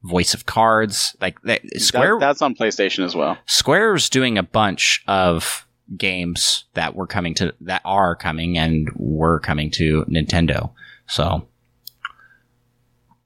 Voice 0.02 0.34
of 0.34 0.46
Cards. 0.46 1.16
Like 1.20 1.40
that, 1.42 1.62
Square, 1.80 2.18
That- 2.20 2.26
that's 2.26 2.42
on 2.42 2.54
PlayStation 2.54 3.04
as 3.04 3.14
well. 3.14 3.38
Square's 3.46 4.08
doing 4.08 4.38
a 4.38 4.42
bunch 4.42 5.02
of 5.06 5.66
games 5.96 6.64
that 6.74 6.94
were 6.94 7.06
coming 7.06 7.34
to 7.34 7.52
that 7.60 7.82
are 7.84 8.14
coming 8.16 8.56
and 8.58 8.90
were 8.96 9.38
coming 9.40 9.70
to 9.72 10.04
Nintendo. 10.06 10.70
So 11.06 11.46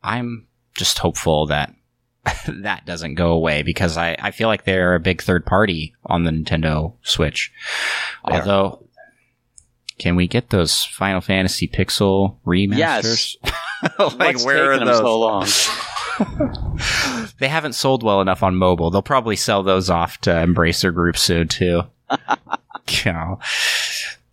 I'm 0.02 0.46
just 0.76 0.98
hopeful 0.98 1.46
that 1.46 1.74
that 2.48 2.84
doesn't 2.84 3.14
go 3.14 3.32
away 3.32 3.62
because 3.62 3.96
I, 3.96 4.16
I 4.18 4.30
feel 4.32 4.48
like 4.48 4.64
they're 4.64 4.94
a 4.94 5.00
big 5.00 5.22
third 5.22 5.46
party 5.46 5.94
on 6.06 6.24
the 6.24 6.30
Nintendo 6.30 6.94
Switch. 7.02 7.52
They. 8.26 8.34
Although 8.34 8.87
can 9.98 10.16
we 10.16 10.26
get 10.26 10.50
those 10.50 10.84
Final 10.84 11.20
Fantasy 11.20 11.68
Pixel 11.68 12.36
remasters? 12.46 12.76
Yes. 12.78 13.36
like 13.98 14.18
What's 14.18 14.44
where 14.44 14.72
are 14.72 14.84
those? 14.84 14.98
so 14.98 15.18
long? 15.20 15.46
they 17.38 17.48
haven't 17.48 17.74
sold 17.74 18.02
well 18.02 18.20
enough 18.20 18.42
on 18.42 18.56
mobile. 18.56 18.90
They'll 18.90 19.02
probably 19.02 19.36
sell 19.36 19.62
those 19.62 19.88
off 19.88 20.18
to 20.22 20.30
Embracer 20.30 20.92
Group 20.92 21.16
soon 21.16 21.46
too. 21.48 21.82
you 23.04 23.12
know. 23.12 23.38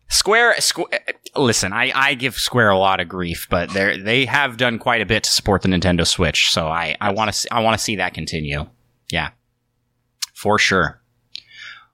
Square, 0.07 0.61
Square. 0.61 0.99
Listen, 1.35 1.73
I, 1.73 1.91
I 1.93 2.13
give 2.15 2.35
Square 2.35 2.69
a 2.69 2.77
lot 2.77 2.99
of 2.99 3.09
grief, 3.09 3.47
but 3.49 3.69
they 3.71 3.99
they 3.99 4.25
have 4.25 4.57
done 4.57 4.79
quite 4.79 5.01
a 5.01 5.05
bit 5.05 5.23
to 5.23 5.29
support 5.29 5.61
the 5.61 5.67
Nintendo 5.67 6.07
Switch. 6.07 6.49
So 6.51 6.67
I 6.67 6.95
I 7.01 7.11
want 7.11 7.33
to 7.33 7.53
I 7.53 7.59
want 7.61 7.77
to 7.77 7.83
see 7.83 7.97
that 7.97 8.13
continue. 8.13 8.65
Yeah, 9.11 9.31
for 10.33 10.57
sure. 10.57 11.01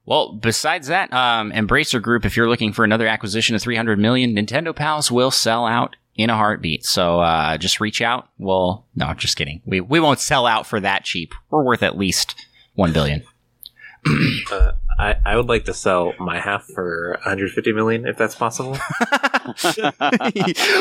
Well, 0.06 0.34
besides 0.34 0.88
that, 0.88 1.14
um, 1.14 1.52
Embracer 1.52 2.02
Group, 2.02 2.26
if 2.26 2.36
you're 2.36 2.50
looking 2.50 2.74
for 2.74 2.84
another 2.84 3.08
acquisition 3.08 3.56
of 3.56 3.62
300 3.62 4.00
million, 4.00 4.36
Nintendo 4.36 4.76
Pals 4.76 5.12
will 5.12 5.32
sell 5.32 5.66
out 5.66 5.96
in 6.16 6.30
a 6.30 6.36
heartbeat. 6.36 6.86
So 6.86 7.20
uh, 7.20 7.58
just 7.58 7.80
reach 7.80 8.02
out. 8.02 8.30
Well, 8.38 8.86
no, 8.96 9.14
just 9.14 9.38
kidding. 9.38 9.62
We 9.66 9.82
we 9.82 10.00
won't 10.00 10.20
sell 10.20 10.46
out 10.46 10.66
for 10.66 10.80
that 10.80 11.04
cheap. 11.04 11.34
We're 11.50 11.64
worth 11.64 11.84
at 11.84 11.98
least 11.98 12.36
one 12.74 12.94
billion. 12.94 13.24
Uh, 14.52 14.72
I, 15.00 15.16
I 15.26 15.36
would 15.36 15.48
like 15.48 15.66
to 15.66 15.74
sell 15.74 16.14
my 16.20 16.40
half 16.40 16.66
for 16.66 17.12
150 17.24 17.72
million 17.74 18.08
if 18.08 18.18
that's 18.18 18.36
possible. 18.36 18.72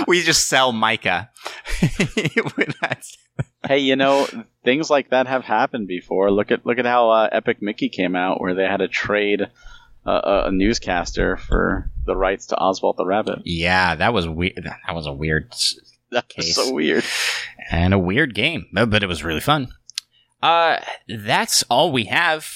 we 0.08 0.22
just 0.22 0.48
sell 0.48 0.72
Micah. 0.72 1.30
Hey, 3.66 3.78
you 3.78 3.94
know, 3.96 4.26
things 4.64 4.88
like 4.90 5.10
that 5.10 5.26
have 5.26 5.44
happened 5.44 5.86
before. 5.86 6.30
Look 6.30 6.50
at 6.50 6.64
look 6.64 6.78
at 6.78 6.86
how 6.86 7.10
uh, 7.10 7.28
Epic 7.30 7.60
Mickey 7.60 7.88
came 7.88 8.16
out, 8.16 8.40
where 8.40 8.54
they 8.54 8.64
had 8.64 8.78
to 8.78 8.88
trade 8.88 9.42
uh, 10.06 10.42
a- 10.46 10.50
newscaster 10.52 11.36
for 11.36 11.90
the 12.06 12.16
rights 12.16 12.46
to 12.46 12.56
Oswald 12.56 12.96
the 12.96 13.04
Rabbit. 13.04 13.40
yeah, 13.44 13.94
that 13.96 14.12
was 14.14 14.26
weird. 14.28 14.64
That 14.64 14.94
was 14.94 15.06
a 15.06 15.12
weird 15.12 15.52
That's 16.10 16.26
Case. 16.34 16.54
so 16.56 16.72
weird. 16.72 17.04
and 17.70 17.92
a 17.92 17.98
weird 17.98 18.34
game, 18.34 18.66
but 18.72 18.88
but 18.90 19.02
it 19.02 19.08
was 19.08 19.22
really 19.22 19.40
fun. 19.40 19.68
Uh, 20.42 20.78
that's 21.06 21.62
all 21.64 21.92
we 21.92 22.04
have 22.04 22.48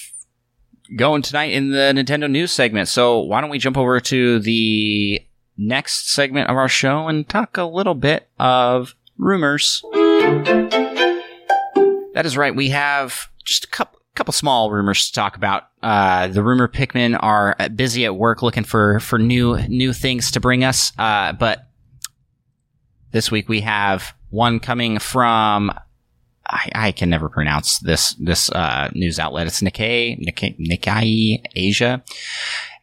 going 0.97 1.21
tonight 1.21 1.53
in 1.53 1.71
the 1.71 1.93
Nintendo 1.95 2.31
news 2.31 2.51
segment. 2.51 2.89
So 2.89 3.21
why 3.21 3.43
don't 3.43 3.51
we 3.51 3.59
jump 3.59 3.77
over 3.77 4.01
to 4.01 4.39
the 4.39 5.21
next 5.59 6.11
segment 6.13 6.49
of 6.49 6.57
our 6.57 6.69
show 6.69 7.09
and 7.09 7.29
talk 7.29 7.59
a 7.59 7.65
little 7.65 7.95
bit 7.95 8.27
of 8.39 8.95
rumors. 9.19 9.83
That 12.15 12.27
is 12.27 12.37
right. 12.37 12.55
We 12.55 12.71
have 12.71 13.29
just 13.45 13.65
a 13.65 13.69
couple 13.69 14.01
couple 14.15 14.33
small 14.33 14.71
rumors 14.71 15.07
to 15.07 15.13
talk 15.13 15.37
about. 15.37 15.65
Uh, 15.83 16.29
the 16.29 16.43
rumor 16.43 16.69
Pikmin 16.69 17.19
are 17.21 17.57
busy 17.75 18.05
at 18.05 18.17
work 18.17 18.43
looking 18.43 18.65
for 18.65 19.01
for 19.01 19.19
new 19.19 19.59
new 19.69 19.93
things 19.93 20.31
to 20.33 20.41
bring 20.41 20.65
us. 20.65 20.93
Uh, 20.99 21.33
but 21.33 21.67
this 23.11 23.31
week 23.31 23.49
we 23.49 23.61
have 23.61 24.15
one 24.31 24.61
coming 24.61 24.99
from 24.99 25.71
I, 26.47 26.71
I 26.75 26.93
can 26.93 27.11
never 27.11 27.29
pronounce 27.29 27.79
this 27.81 28.15
this 28.15 28.51
uh, 28.51 28.91
news 28.95 29.19
outlet. 29.19 29.47
It's 29.47 29.61
Nikkei 29.61 30.19
Nikkei, 30.21 30.57
Nikkei 30.59 31.43
Asia. 31.55 32.03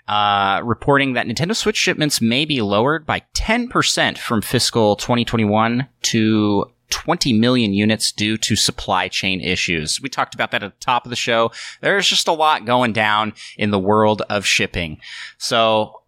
Uh, 0.08 0.62
reporting 0.64 1.14
that 1.14 1.26
Nintendo 1.26 1.56
Switch 1.56 1.78
shipments 1.78 2.20
may 2.20 2.44
be 2.44 2.62
lowered 2.62 3.06
by 3.06 3.22
10% 3.34 4.18
from 4.18 4.42
fiscal 4.42 4.98
2021 4.98 5.88
to 6.02 6.66
20 6.92 7.34
million 7.34 7.74
units 7.74 8.12
due 8.12 8.38
to 8.38 8.56
supply 8.56 9.08
chain 9.08 9.42
issues. 9.42 10.00
We 10.00 10.10
talked 10.10 10.36
about 10.36 10.52
that 10.52 10.64
at 10.64 10.80
the 10.80 10.86
top 10.86 11.06
of 11.06 11.10
the 11.10 11.16
show. 11.16 11.52
There's 11.82 12.08
just 12.08 12.28
a 12.28 12.34
lot 12.34 12.66
going 12.66 12.94
down 12.94 13.34
in 13.58 13.72
the 13.72 13.80
world 13.80 14.22
of 14.30 14.46
shipping. 14.46 15.00
So 15.38 16.02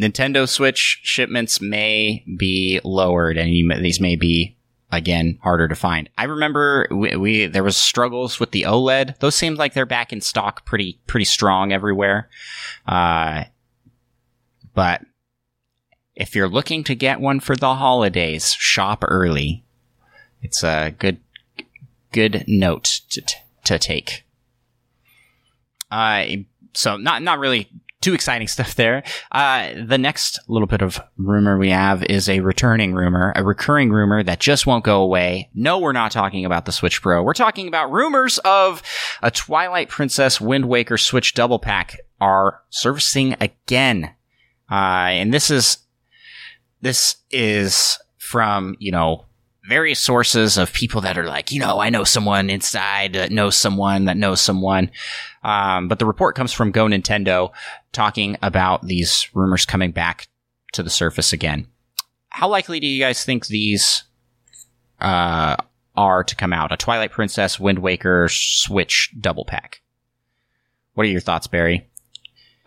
Nintendo 0.00 0.48
Switch 0.48 1.00
shipments 1.02 1.60
may 1.60 2.24
be 2.38 2.80
lowered 2.84 3.36
and 3.36 3.50
these 3.82 4.00
may 4.00 4.16
be 4.16 4.56
again 4.90 5.38
harder 5.42 5.68
to 5.68 5.74
find. 5.74 6.08
I 6.16 6.24
remember 6.24 6.86
we, 6.90 7.16
we 7.16 7.46
there 7.46 7.64
was 7.64 7.76
struggles 7.76 8.38
with 8.38 8.52
the 8.52 8.62
OLED. 8.62 9.18
Those 9.18 9.34
seem 9.34 9.54
like 9.56 9.74
they're 9.74 9.86
back 9.86 10.12
in 10.12 10.20
stock 10.20 10.64
pretty 10.64 11.00
pretty 11.06 11.24
strong 11.24 11.72
everywhere. 11.72 12.28
Uh, 12.86 13.44
but 14.74 15.02
if 16.14 16.34
you're 16.34 16.48
looking 16.48 16.84
to 16.84 16.94
get 16.94 17.20
one 17.20 17.40
for 17.40 17.56
the 17.56 17.74
holidays, 17.76 18.52
shop 18.52 19.04
early. 19.06 19.64
It's 20.42 20.62
a 20.62 20.94
good 20.98 21.20
good 22.12 22.44
note 22.46 23.00
to 23.10 23.22
to 23.64 23.78
take. 23.78 24.24
Uh, 25.90 26.24
so 26.74 26.96
not 26.96 27.22
not 27.22 27.38
really 27.38 27.68
too 28.02 28.14
exciting 28.14 28.48
stuff 28.48 28.74
there. 28.74 29.02
Uh, 29.30 29.70
the 29.86 29.98
next 29.98 30.38
little 30.48 30.66
bit 30.66 30.82
of 30.82 31.00
rumor 31.16 31.56
we 31.56 31.70
have 31.70 32.02
is 32.04 32.28
a 32.28 32.40
returning 32.40 32.92
rumor, 32.92 33.32
a 33.36 33.44
recurring 33.44 33.90
rumor 33.90 34.22
that 34.22 34.40
just 34.40 34.66
won't 34.66 34.84
go 34.84 35.00
away. 35.00 35.48
No, 35.54 35.78
we're 35.78 35.92
not 35.92 36.12
talking 36.12 36.44
about 36.44 36.66
the 36.66 36.72
Switch 36.72 37.00
Pro. 37.00 37.22
We're 37.22 37.32
talking 37.32 37.68
about 37.68 37.92
rumors 37.92 38.38
of 38.38 38.82
a 39.22 39.30
Twilight 39.30 39.88
Princess 39.88 40.40
Wind 40.40 40.66
Waker 40.68 40.98
Switch 40.98 41.32
double 41.34 41.58
pack 41.58 41.98
are 42.20 42.60
servicing 42.70 43.36
again. 43.40 44.10
Uh, 44.70 45.10
and 45.10 45.32
this 45.32 45.50
is, 45.50 45.78
this 46.82 47.16
is 47.30 47.98
from, 48.18 48.76
you 48.78 48.92
know, 48.92 49.24
various 49.68 50.00
sources 50.00 50.58
of 50.58 50.72
people 50.72 51.00
that 51.02 51.16
are 51.16 51.26
like, 51.26 51.52
you 51.52 51.60
know, 51.60 51.80
I 51.80 51.88
know 51.90 52.04
someone 52.04 52.50
inside 52.50 53.12
that 53.12 53.30
knows 53.30 53.56
someone 53.56 54.06
that 54.06 54.16
knows 54.16 54.40
someone. 54.40 54.90
Um, 55.44 55.88
but 55.88 55.98
the 55.98 56.06
report 56.06 56.34
comes 56.34 56.52
from 56.52 56.72
Go 56.72 56.86
Nintendo 56.86 57.50
talking 57.92 58.36
about 58.42 58.86
these 58.86 59.28
rumors 59.34 59.64
coming 59.64 59.92
back 59.92 60.28
to 60.72 60.82
the 60.82 60.90
surface 60.90 61.32
again. 61.32 61.68
How 62.30 62.48
likely 62.48 62.80
do 62.80 62.86
you 62.86 63.00
guys 63.00 63.24
think 63.24 63.46
these 63.46 64.02
uh, 65.00 65.56
are 65.94 66.24
to 66.24 66.36
come 66.36 66.52
out? 66.52 66.72
A 66.72 66.76
Twilight 66.76 67.12
Princess, 67.12 67.60
Wind 67.60 67.78
Waker, 67.78 68.28
Switch 68.28 69.10
double 69.20 69.44
pack. 69.44 69.82
What 70.94 71.06
are 71.06 71.10
your 71.10 71.20
thoughts, 71.20 71.46
Barry? 71.46 71.88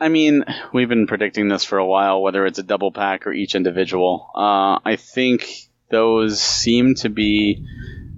I 0.05 0.09
mean, 0.09 0.45
we've 0.71 0.89
been 0.89 1.07
predicting 1.07 1.47
this 1.47 1.63
for 1.63 1.77
a 1.77 1.85
while, 1.85 2.21
whether 2.21 2.45
it's 2.45 2.59
a 2.59 2.63
double 2.63 2.91
pack 2.91 3.25
or 3.25 3.33
each 3.33 3.55
individual. 3.55 4.29
Uh, 4.35 4.79
I 4.85 4.97
think 4.97 5.49
those 5.89 6.41
seem 6.41 6.95
to 6.95 7.09
be, 7.09 7.65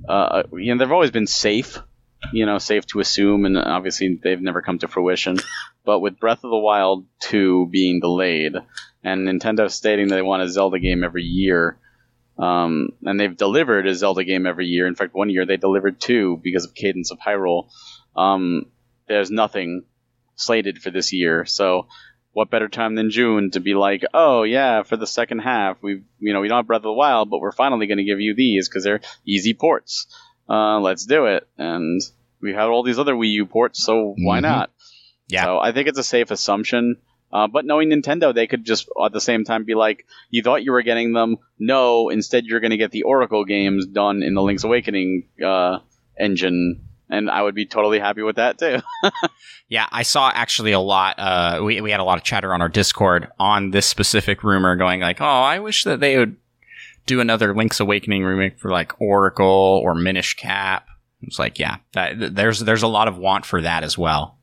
uh, 0.07 0.43
you 0.51 0.73
know, 0.73 0.79
they've 0.79 0.91
always 0.91 1.11
been 1.11 1.27
safe 1.27 1.79
you 2.31 2.45
know, 2.45 2.57
safe 2.57 2.85
to 2.87 2.99
assume, 2.99 3.45
and 3.45 3.57
obviously 3.57 4.19
they've 4.21 4.41
never 4.41 4.61
come 4.61 4.79
to 4.79 4.87
fruition. 4.87 5.37
But 5.85 5.99
with 5.99 6.19
Breath 6.19 6.43
of 6.43 6.49
the 6.49 6.57
Wild 6.57 7.05
2 7.21 7.67
being 7.71 7.99
delayed, 7.99 8.55
and 9.03 9.27
Nintendo 9.27 9.69
stating 9.69 10.07
they 10.07 10.21
want 10.21 10.43
a 10.43 10.49
Zelda 10.49 10.79
game 10.79 11.03
every 11.03 11.23
year, 11.23 11.77
um, 12.37 12.89
and 13.03 13.19
they've 13.19 13.35
delivered 13.35 13.87
a 13.87 13.95
Zelda 13.95 14.23
game 14.23 14.45
every 14.45 14.65
year. 14.65 14.87
In 14.87 14.95
fact, 14.95 15.13
one 15.13 15.29
year 15.29 15.45
they 15.45 15.57
delivered 15.57 15.99
two 15.99 16.39
because 16.43 16.65
of 16.65 16.75
Cadence 16.75 17.11
of 17.11 17.19
Hyrule. 17.19 17.69
Um, 18.15 18.65
there's 19.07 19.31
nothing 19.31 19.85
slated 20.37 20.81
for 20.81 20.89
this 20.91 21.11
year, 21.11 21.45
so 21.45 21.87
what 22.31 22.49
better 22.51 22.67
time 22.69 22.93
than 22.95 23.09
June 23.11 23.49
to 23.51 23.59
be 23.59 23.73
like, 23.73 24.03
oh 24.13 24.43
yeah, 24.43 24.83
for 24.83 24.95
the 24.95 25.07
second 25.07 25.39
half, 25.39 25.77
we 25.81 26.03
you 26.19 26.33
know 26.33 26.39
we 26.41 26.47
don't 26.47 26.59
have 26.59 26.67
Breath 26.67 26.77
of 26.79 26.83
the 26.83 26.93
Wild, 26.93 27.29
but 27.29 27.39
we're 27.39 27.51
finally 27.51 27.87
going 27.87 27.97
to 27.97 28.03
give 28.05 28.21
you 28.21 28.33
these 28.35 28.69
because 28.69 28.83
they're 28.83 29.01
easy 29.25 29.53
ports. 29.53 30.07
Uh, 30.49 30.79
let's 30.79 31.05
do 31.05 31.25
it, 31.25 31.47
and 31.57 31.99
we 32.41 32.53
had 32.53 32.67
all 32.69 32.83
these 32.83 32.99
other 32.99 33.15
Wii 33.15 33.31
U 33.33 33.45
ports, 33.47 33.83
so 33.83 34.15
why 34.17 34.39
Mhm. 34.39 34.43
not? 34.43 34.71
Yeah. 35.27 35.43
So 35.45 35.59
I 35.59 35.73
think 35.73 35.87
it's 35.89 35.99
a 35.99 36.03
safe 36.03 36.31
assumption. 36.31 36.97
Uh, 37.33 37.47
but 37.47 37.65
knowing 37.65 37.89
Nintendo, 37.89 38.33
they 38.33 38.47
could 38.47 38.63
just 38.63 38.87
at 39.03 39.11
the 39.11 39.19
same 39.19 39.43
time 39.43 39.65
be 39.65 39.73
like, 39.75 40.05
"You 40.29 40.41
thought 40.43 40.63
you 40.63 40.71
were 40.71 40.81
getting 40.83 41.11
them? 41.11 41.37
No, 41.59 42.07
instead 42.07 42.45
you're 42.45 42.61
going 42.61 42.71
to 42.71 42.77
get 42.77 42.91
the 42.91 43.03
Oracle 43.03 43.43
games 43.43 43.85
done 43.85 44.23
in 44.23 44.33
the 44.33 44.41
Link's 44.41 44.63
Awakening 44.63 45.27
uh, 45.43 45.79
engine." 46.17 46.86
And 47.09 47.29
I 47.29 47.41
would 47.41 47.55
be 47.55 47.65
totally 47.65 47.99
happy 47.99 48.21
with 48.21 48.35
that 48.35 48.57
too. 48.57 48.81
Yeah, 49.69 49.87
I 49.91 50.03
saw 50.03 50.31
actually 50.33 50.71
a 50.71 50.79
lot. 50.79 51.19
Uh, 51.19 51.61
we 51.63 51.81
we 51.81 51.91
had 51.91 51.99
a 51.99 52.05
lot 52.05 52.17
of 52.17 52.23
chatter 52.23 52.53
on 52.53 52.61
our 52.61 52.69
Discord 52.69 53.27
on 53.37 53.71
this 53.71 53.85
specific 53.85 54.43
rumor, 54.43 54.77
going 54.77 55.01
like, 55.01 55.19
"Oh, 55.19 55.25
I 55.25 55.59
wish 55.59 55.83
that 55.83 55.99
they 55.99 56.17
would 56.17 56.37
do 57.05 57.19
another 57.19 57.53
Link's 57.53 57.81
Awakening 57.81 58.23
remake 58.23 58.59
for 58.59 58.71
like 58.71 58.99
Oracle 59.01 59.81
or 59.83 59.93
Minish 59.93 60.35
Cap." 60.35 60.87
It's 61.21 61.39
like, 61.39 61.59
yeah, 61.59 61.77
that, 61.93 62.35
there's 62.35 62.61
there's 62.61 62.83
a 62.83 62.87
lot 62.87 63.09
of 63.09 63.17
want 63.17 63.45
for 63.45 63.61
that 63.61 63.83
as 63.83 63.97
well. 63.97 64.37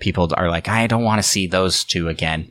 People 0.00 0.32
are 0.36 0.50
like, 0.50 0.68
I 0.68 0.88
don't 0.88 1.04
want 1.04 1.22
to 1.22 1.28
see 1.28 1.46
those 1.46 1.84
two 1.84 2.08
again, 2.08 2.50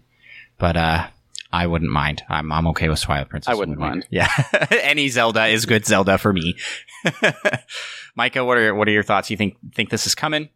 but 0.57 0.77
uh, 0.77 1.07
I 1.53 1.67
wouldn't 1.67 1.91
mind. 1.91 2.23
I'm 2.27 2.51
I'm 2.51 2.65
okay 2.69 2.89
with 2.89 2.99
Twilight 2.99 3.29
Princess. 3.29 3.51
I 3.51 3.55
wouldn't 3.55 3.77
mind. 3.77 4.07
Yeah, 4.09 4.27
any 4.71 5.07
Zelda 5.09 5.45
is 5.45 5.67
good 5.67 5.85
Zelda 5.85 6.17
for 6.17 6.33
me. 6.33 6.57
Micah, 8.15 8.43
what 8.43 8.57
are 8.57 8.73
what 8.73 8.87
are 8.87 8.91
your 8.91 9.03
thoughts? 9.03 9.29
You 9.29 9.37
think 9.37 9.57
think 9.75 9.89
this 9.91 10.07
is 10.07 10.15
coming? 10.15 10.49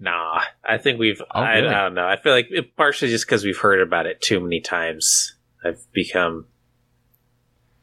Nah, 0.00 0.42
I 0.64 0.78
think 0.78 0.98
we've. 0.98 1.20
Oh, 1.22 1.40
I, 1.40 1.58
really? 1.58 1.68
I 1.68 1.82
don't 1.82 1.94
know. 1.94 2.06
I 2.06 2.16
feel 2.16 2.32
like 2.32 2.48
it, 2.50 2.76
partially 2.76 3.08
just 3.08 3.26
because 3.26 3.44
we've 3.44 3.56
heard 3.58 3.80
about 3.80 4.06
it 4.06 4.20
too 4.20 4.40
many 4.40 4.60
times. 4.60 5.36
I've 5.64 5.80
become 5.92 6.46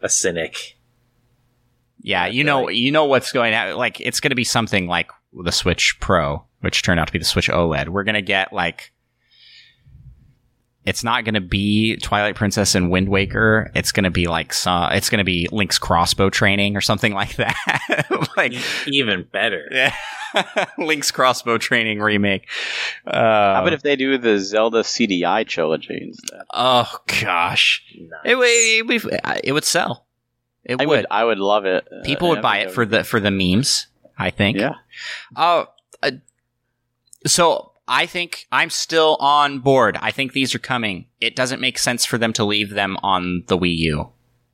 a 0.02 0.10
cynic. 0.10 0.78
Yeah, 2.02 2.28
you 2.28 2.44
know, 2.44 2.64
like- 2.64 2.76
you 2.76 2.92
know 2.92 3.06
what's 3.06 3.32
going 3.32 3.54
on. 3.54 3.76
Like, 3.76 4.00
it's 4.00 4.20
going 4.20 4.30
to 4.30 4.36
be 4.36 4.44
something 4.44 4.88
like 4.88 5.10
the 5.34 5.52
Switch 5.52 5.98
Pro, 6.00 6.46
which 6.62 6.84
turned 6.84 7.00
out 7.00 7.08
to 7.08 7.14
be 7.14 7.20
the 7.20 7.26
Switch 7.26 7.50
OLED. 7.50 7.90
We're 7.90 8.04
going 8.04 8.16
to 8.16 8.22
get 8.22 8.54
like, 8.54 8.94
it's 10.86 11.04
not 11.04 11.24
going 11.26 11.34
to 11.36 11.42
be 11.42 11.98
Twilight 11.98 12.36
Princess 12.36 12.76
and 12.76 12.90
Wind 12.92 13.10
Waker. 13.10 13.72
It's 13.76 13.92
going 13.92 14.04
to 14.04 14.12
be 14.12 14.28
like 14.28 14.54
some. 14.54 14.92
It's 14.92 15.10
going 15.10 15.18
to 15.20 15.24
be 15.26 15.48
Link's 15.52 15.80
crossbow 15.80 16.30
training 16.30 16.78
or 16.78 16.82
something 16.82 17.14
like 17.22 17.36
that. 17.38 18.06
like, 18.38 18.54
Even 18.88 19.24
better. 19.32 19.68
yeah, 19.72 19.94
Link's 20.78 21.12
crossbow 21.12 21.58
training 21.58 22.00
remake. 22.00 22.48
Uh, 23.08 23.56
How 23.56 23.62
about 23.62 23.74
if 23.74 23.82
they 23.82 23.96
do 23.96 24.18
the 24.18 24.38
Zelda 24.40 24.82
CDI 24.82 25.48
trilogy 25.48 25.98
instead? 26.02 26.42
oh 26.54 26.92
gosh, 27.22 27.84
Nice. 27.98 28.10
it, 28.26 28.36
would- 28.36 28.48
it, 29.14 29.22
it 29.44 29.52
would 29.54 29.64
sell. 29.66 30.06
It 30.64 30.82
I 30.82 30.86
would. 30.86 30.98
would, 30.98 31.06
I 31.12 31.24
would 31.24 31.38
love 31.40 31.66
it. 31.66 31.88
People 32.06 32.28
Uh, 32.28 32.30
would 32.32 32.40
I 32.40 32.42
buy 32.42 32.58
think 32.60 32.70
it 32.70 32.74
for 32.74 32.86
the 32.86 33.04
for 33.04 33.20
the 33.20 33.32
memes. 33.32 33.88
I 34.18 34.30
think. 34.32 34.58
Yeah. 34.58 34.74
Uh, 35.36 35.66
uh, 36.02 36.12
so 37.28 37.72
I 37.88 38.06
think 38.08 38.48
I'm 38.52 38.70
still 38.70 39.16
on 39.20 39.60
board. 39.60 39.98
I 40.02 40.12
think 40.12 40.34
these 40.34 40.56
are 40.56 40.60
coming. 40.60 41.06
It 41.22 41.36
doesn't 41.36 41.62
make 41.62 41.78
sense 41.78 42.04
for 42.06 42.18
them 42.18 42.34
to 42.34 42.44
leave 42.44 42.72
them 42.72 42.98
on 43.04 43.44
the 43.48 43.58
Wii 43.58 43.78
U. 43.78 44.10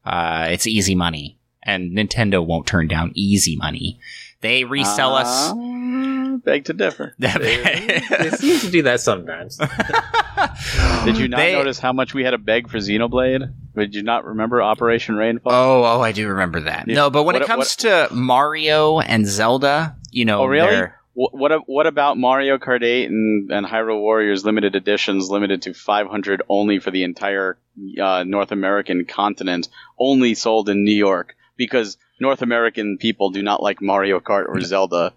Uh, 0.05 0.47
it's 0.49 0.67
easy 0.67 0.95
money, 0.95 1.37
and 1.63 1.91
Nintendo 1.95 2.45
won't 2.45 2.67
turn 2.67 2.87
down 2.87 3.11
easy 3.15 3.55
money. 3.55 3.99
They 4.41 4.63
resell 4.63 5.13
us. 5.15 5.51
Uh, 5.51 6.37
beg 6.43 6.65
to 6.65 6.73
differ. 6.73 7.13
they, 7.19 8.01
they 8.09 8.29
seem 8.31 8.59
to 8.59 8.71
do 8.71 8.81
that 8.83 8.99
sometimes. 8.99 9.57
Did 11.05 11.17
you 11.17 11.27
not 11.27 11.37
They- 11.37 11.53
notice 11.53 11.79
how 11.79 11.93
much 11.93 12.13
we 12.13 12.23
had 12.23 12.31
to 12.31 12.37
beg 12.37 12.69
for 12.69 12.77
Xenoblade? 12.77 13.53
Did 13.75 13.95
you 13.95 14.03
not 14.03 14.25
remember 14.25 14.61
Operation 14.61 15.15
Rainfall? 15.15 15.51
Oh, 15.53 15.83
oh, 15.83 16.01
I 16.01 16.11
do 16.11 16.27
remember 16.27 16.61
that. 16.61 16.87
Yeah. 16.87 16.95
No, 16.95 17.09
but 17.09 17.23
when 17.23 17.33
What- 17.33 17.43
it 17.43 17.47
comes 17.47 17.75
to 17.77 18.07
Mario 18.11 18.99
and 18.99 19.27
Zelda, 19.27 19.95
you 20.11 20.25
know, 20.25 20.41
Oh, 20.41 20.45
really? 20.45 20.87
What 21.13 21.67
what 21.67 21.87
about 21.87 22.17
Mario 22.17 22.57
Kart 22.57 22.83
8 22.83 23.09
and, 23.09 23.51
and 23.51 23.65
Hyrule 23.65 23.99
Warriors 23.99 24.45
limited 24.45 24.75
editions, 24.75 25.29
limited 25.29 25.61
to 25.63 25.73
500 25.73 26.41
only 26.47 26.79
for 26.79 26.89
the 26.89 27.03
entire 27.03 27.57
uh, 28.01 28.23
North 28.25 28.51
American 28.51 29.05
continent, 29.05 29.67
only 29.99 30.35
sold 30.35 30.69
in 30.69 30.85
New 30.85 30.95
York 30.95 31.35
because 31.57 31.97
North 32.21 32.41
American 32.41 32.97
people 32.97 33.31
do 33.31 33.41
not 33.43 33.61
like 33.61 33.81
Mario 33.81 34.19
Kart 34.19 34.45
or 34.47 34.61
Zelda 34.61 35.13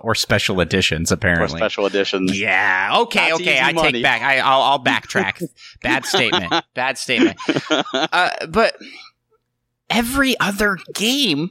or 0.00 0.14
special 0.14 0.60
editions 0.60 1.12
apparently. 1.12 1.56
or 1.56 1.58
special 1.58 1.86
editions. 1.86 2.38
Yeah. 2.38 2.98
Okay. 3.02 3.28
That's 3.28 3.40
okay. 3.40 3.58
I 3.60 3.72
money. 3.72 3.92
take 3.92 4.02
back. 4.02 4.22
I, 4.22 4.38
I'll, 4.38 4.62
I'll 4.62 4.82
backtrack. 4.82 5.42
Bad 5.82 6.04
statement. 6.06 6.52
Bad 6.74 6.98
statement. 6.98 7.38
Uh, 7.92 8.30
but 8.48 8.76
every 9.90 10.38
other 10.40 10.78
game 10.94 11.50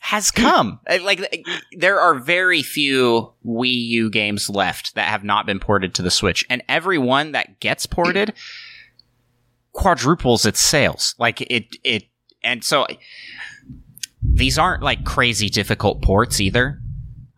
has 0.00 0.30
come. 0.32 0.80
Uh, 0.88 0.98
Like 1.02 1.20
uh, 1.20 1.52
there 1.78 2.00
are 2.00 2.14
very 2.18 2.62
few 2.62 3.32
Wii 3.46 3.72
U 3.88 4.10
games 4.10 4.48
left 4.50 4.94
that 4.94 5.08
have 5.08 5.24
not 5.24 5.46
been 5.46 5.60
ported 5.60 5.94
to 5.94 6.02
the 6.02 6.10
Switch, 6.10 6.44
and 6.50 6.62
every 6.68 6.98
one 6.98 7.32
that 7.32 7.60
gets 7.60 7.86
ported 7.86 8.32
quadruples 9.72 10.44
its 10.46 10.60
sales. 10.60 11.14
Like 11.18 11.40
it. 11.42 11.76
It. 11.84 12.04
And 12.42 12.64
so 12.64 12.86
these 14.22 14.58
aren't 14.58 14.82
like 14.82 15.04
crazy 15.04 15.48
difficult 15.48 16.02
ports 16.02 16.40
either. 16.40 16.80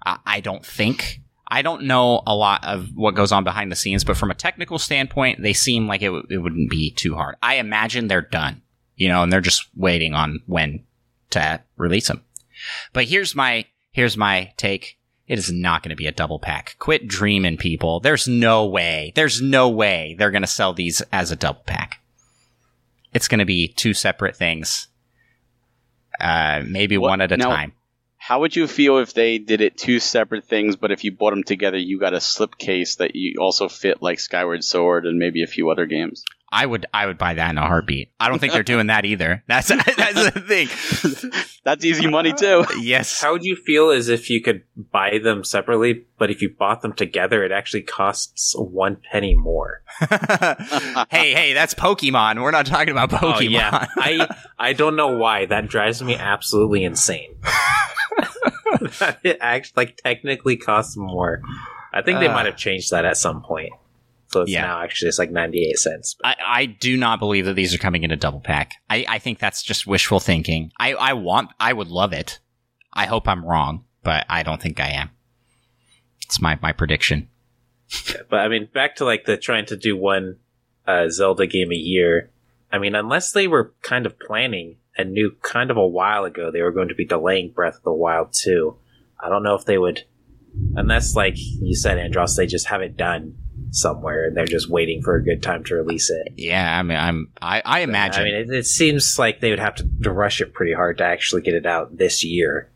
I, 0.05 0.19
I 0.27 0.41
don't 0.41 0.65
think. 0.65 1.21
I 1.49 1.61
don't 1.61 1.83
know 1.83 2.23
a 2.27 2.35
lot 2.35 2.65
of 2.65 2.89
what 2.95 3.15
goes 3.15 3.31
on 3.31 3.45
behind 3.45 3.71
the 3.71 3.77
scenes, 3.77 4.05
but 4.05 4.17
from 4.17 4.31
a 4.31 4.35
technical 4.35 4.79
standpoint, 4.79 5.43
they 5.43 5.53
seem 5.53 5.87
like 5.87 6.01
it, 6.01 6.07
w- 6.07 6.27
it 6.31 6.39
wouldn't 6.39 6.71
be 6.71 6.91
too 6.93 7.15
hard. 7.15 7.37
I 7.43 7.57
imagine 7.57 8.07
they're 8.09 8.23
done, 8.23 8.63
you 8.97 9.09
know, 9.09 9.23
and 9.23 9.31
they're 9.31 9.43
just 9.43 9.69
waiting 9.77 10.15
on 10.15 10.41
when 10.47 10.83
to 11.31 11.61
release 11.77 12.09
them. 12.09 12.25
But 12.93 13.05
here's 13.05 13.35
my 13.35 13.67
here's 13.91 14.17
my 14.17 14.53
take. 14.57 14.99
It 15.29 15.39
is 15.39 15.51
not 15.53 15.83
going 15.83 15.91
to 15.91 15.97
be 15.97 16.07
a 16.07 16.13
double 16.13 16.39
pack. 16.39 16.77
Quit 16.79 17.07
dreaming, 17.07 17.57
people. 17.57 18.01
There's 18.01 18.27
no 18.29 18.67
way. 18.67 19.13
There's 19.15 19.41
no 19.41 19.69
way 19.69 20.15
they're 20.19 20.31
going 20.33 20.43
to 20.43 20.49
sell 20.49 20.73
these 20.75 21.01
as 21.13 21.31
a 21.31 21.37
double 21.37 21.63
pack. 21.65 22.01
It's 23.15 23.29
going 23.29 23.39
to 23.39 23.45
be 23.45 23.69
two 23.69 23.95
separate 23.95 24.37
things. 24.37 24.89
Uh, 26.21 26.63
maybe 26.67 26.99
What- 26.99 27.11
one 27.11 27.21
at 27.21 27.33
a 27.33 27.37
now- 27.37 27.51
time. 27.51 27.73
How 28.19 28.39
would 28.41 28.55
you 28.55 28.69
feel 28.69 28.99
if 28.99 29.15
they 29.15 29.39
did 29.39 29.61
it 29.61 29.77
two 29.77 29.99
separate 29.99 30.45
things, 30.45 30.77
but 30.77 30.93
if 30.93 31.03
you 31.03 31.11
bought 31.11 31.31
them 31.31 31.43
together, 31.43 31.77
you 31.77 31.99
got 31.99 32.15
a 32.15 32.19
slipcase 32.19 32.99
that 32.99 33.17
you 33.17 33.35
also 33.41 33.69
fit 33.69 34.01
like 34.01 34.21
Skyward 34.21 34.63
Sword 34.63 35.07
and 35.07 35.19
maybe 35.19 35.43
a 35.43 35.49
few 35.49 35.71
other 35.71 35.87
games? 35.87 36.25
I 36.55 36.67
would 36.67 36.85
I 36.93 37.07
would 37.07 37.17
buy 37.17 37.33
that 37.35 37.51
in 37.51 37.57
a 37.57 37.67
heartbeat. 37.67 38.13
I 38.21 38.29
don't 38.29 38.39
think 38.39 38.53
they're 38.53 38.63
doing 38.63 38.89
that 38.89 39.07
either. 39.07 39.43
That's 39.49 39.69
that's 39.69 40.31
the 40.31 40.41
thing. 40.41 41.33
That's 41.65 41.85
easy 41.85 42.07
money 42.09 42.33
too. 42.33 42.65
Yes. 42.79 43.21
How 43.23 43.33
would 43.33 43.45
you 43.45 43.57
feel 43.57 43.91
as 43.91 44.09
if 44.09 44.29
you 44.29 44.43
could 44.43 44.63
buy 44.77 45.19
them 45.23 45.45
separately, 45.45 46.05
but 46.19 46.31
if 46.31 46.43
you 46.43 46.55
bought 46.59 46.83
them 46.83 46.93
together, 46.93 47.43
it 47.45 47.53
actually 47.53 47.83
costs 47.83 48.55
one 48.59 48.99
penny 49.11 49.35
more? 49.35 49.83
hey, 51.11 51.33
hey, 51.33 51.53
that's 51.55 51.73
Pokemon. 51.75 52.43
We're 52.43 52.51
not 52.51 52.67
talking 52.67 52.91
about 52.91 53.11
Pokemon. 53.11 53.37
Oh 53.37 53.41
yeah, 53.41 53.87
I 53.97 54.29
I 54.59 54.73
don't 54.75 54.97
know 54.97 55.17
why 55.17 55.47
that 55.47 55.69
drives 55.69 56.03
me 56.03 56.17
absolutely 56.17 56.85
insane. 56.85 57.37
it 59.23 59.39
actually 59.41 59.73
like 59.77 59.97
technically 59.97 60.57
costs 60.57 60.97
more. 60.97 61.41
I 61.93 62.03
think 62.03 62.21
they 62.21 62.27
Uh. 62.29 62.33
might 62.35 62.47
have 62.47 62.57
changed 62.57 62.91
that 62.91 63.05
at 63.05 63.17
some 63.17 63.43
point. 63.43 63.73
So 64.33 64.43
it's 64.43 64.51
Yeah. 64.51 64.63
now 64.63 64.83
actually 64.83 65.09
it's 65.09 65.19
like 65.19 65.31
ninety 65.31 65.69
eight 65.69 65.79
cents. 65.79 66.17
I, 66.25 66.37
I 66.45 66.67
do 66.67 66.97
not 66.97 67.19
believe 67.19 67.45
that 67.47 67.55
these 67.55 67.75
are 67.75 67.79
coming 67.79 68.03
in 68.03 68.11
a 68.11 68.17
double 68.17 68.41
pack. 68.41 68.75
I, 68.89 69.05
I 69.09 69.19
think 69.19 69.39
that's 69.39 69.63
just 69.63 69.87
wishful 69.87 70.21
thinking. 70.21 70.73
I, 70.79 70.95
I 70.95 71.13
want, 71.13 71.51
I 71.61 71.73
would 71.73 71.89
love 71.89 72.13
it. 72.13 72.41
I 72.93 73.07
hope 73.07 73.29
I'm 73.29 73.45
wrong, 73.45 73.85
but 74.03 74.25
I 74.29 74.43
don't 74.43 74.61
think 74.61 74.81
I 74.81 74.91
am. 74.91 75.11
It's 76.23 76.41
my, 76.41 76.59
my 76.63 76.73
prediction. 76.73 77.29
But 78.31 78.41
I 78.41 78.49
mean, 78.49 78.69
back 78.73 78.97
to 78.97 79.05
like 79.05 79.25
the 79.27 79.37
trying 79.37 79.67
to 79.67 79.77
do 79.77 79.97
one 79.97 80.37
uh, 80.87 81.09
Zelda 81.11 81.47
game 81.47 81.73
a 81.73 81.77
year. 81.77 82.31
I 82.73 82.79
mean, 82.79 82.95
unless 82.95 83.33
they 83.33 83.47
were 83.49 83.75
kind 83.83 84.07
of 84.07 84.19
planning 84.19 84.77
and 84.97 85.13
knew 85.13 85.37
kind 85.43 85.71
of 85.71 85.77
a 85.77 85.87
while 85.87 86.25
ago 86.25 86.51
they 86.51 86.63
were 86.63 86.73
going 86.73 86.89
to 86.89 86.95
be 86.95 87.05
delaying 87.05 87.53
Breath 87.53 87.77
of 87.77 87.83
the 87.83 87.93
Wild 87.93 88.33
2, 88.33 88.77
I 89.23 89.29
don't 89.29 89.43
know 89.43 89.55
if 89.55 89.67
they 89.67 89.77
would. 89.77 90.05
Unless, 90.75 91.15
like 91.15 91.35
you 91.37 91.75
said, 91.75 91.99
Andros, 91.99 92.37
they 92.37 92.47
just 92.47 92.69
have 92.69 92.83
it 92.83 92.97
done 92.97 93.37
somewhere 93.73 94.27
and 94.27 94.37
they're 94.37 94.47
just 94.47 94.69
waiting 94.69 95.03
for 95.03 95.17
a 95.17 95.25
good 95.25 95.43
time 95.43 95.65
to 95.65 95.75
release 95.75 96.11
it. 96.11 96.35
Yeah, 96.37 96.79
I 96.79 96.83
mean, 96.83 96.99
I'm, 96.99 97.33
I, 97.41 97.63
I 97.65 97.81
imagine. 97.81 98.23
I 98.23 98.25
mean, 98.25 98.35
it, 98.35 98.51
it 98.51 98.67
seems 98.67 99.19
like 99.19 99.41
they 99.41 99.51
would 99.51 99.59
have 99.59 99.77
to, 99.77 99.89
to 100.03 100.13
rush 100.13 100.41
it 100.41 100.53
pretty 100.53 100.75
hard 100.75 100.99
to 100.99 101.05
actually 101.05 101.43
get 101.43 101.55
it 101.55 101.67
out 101.67 101.97
this 101.97 102.23
year. 102.23 102.71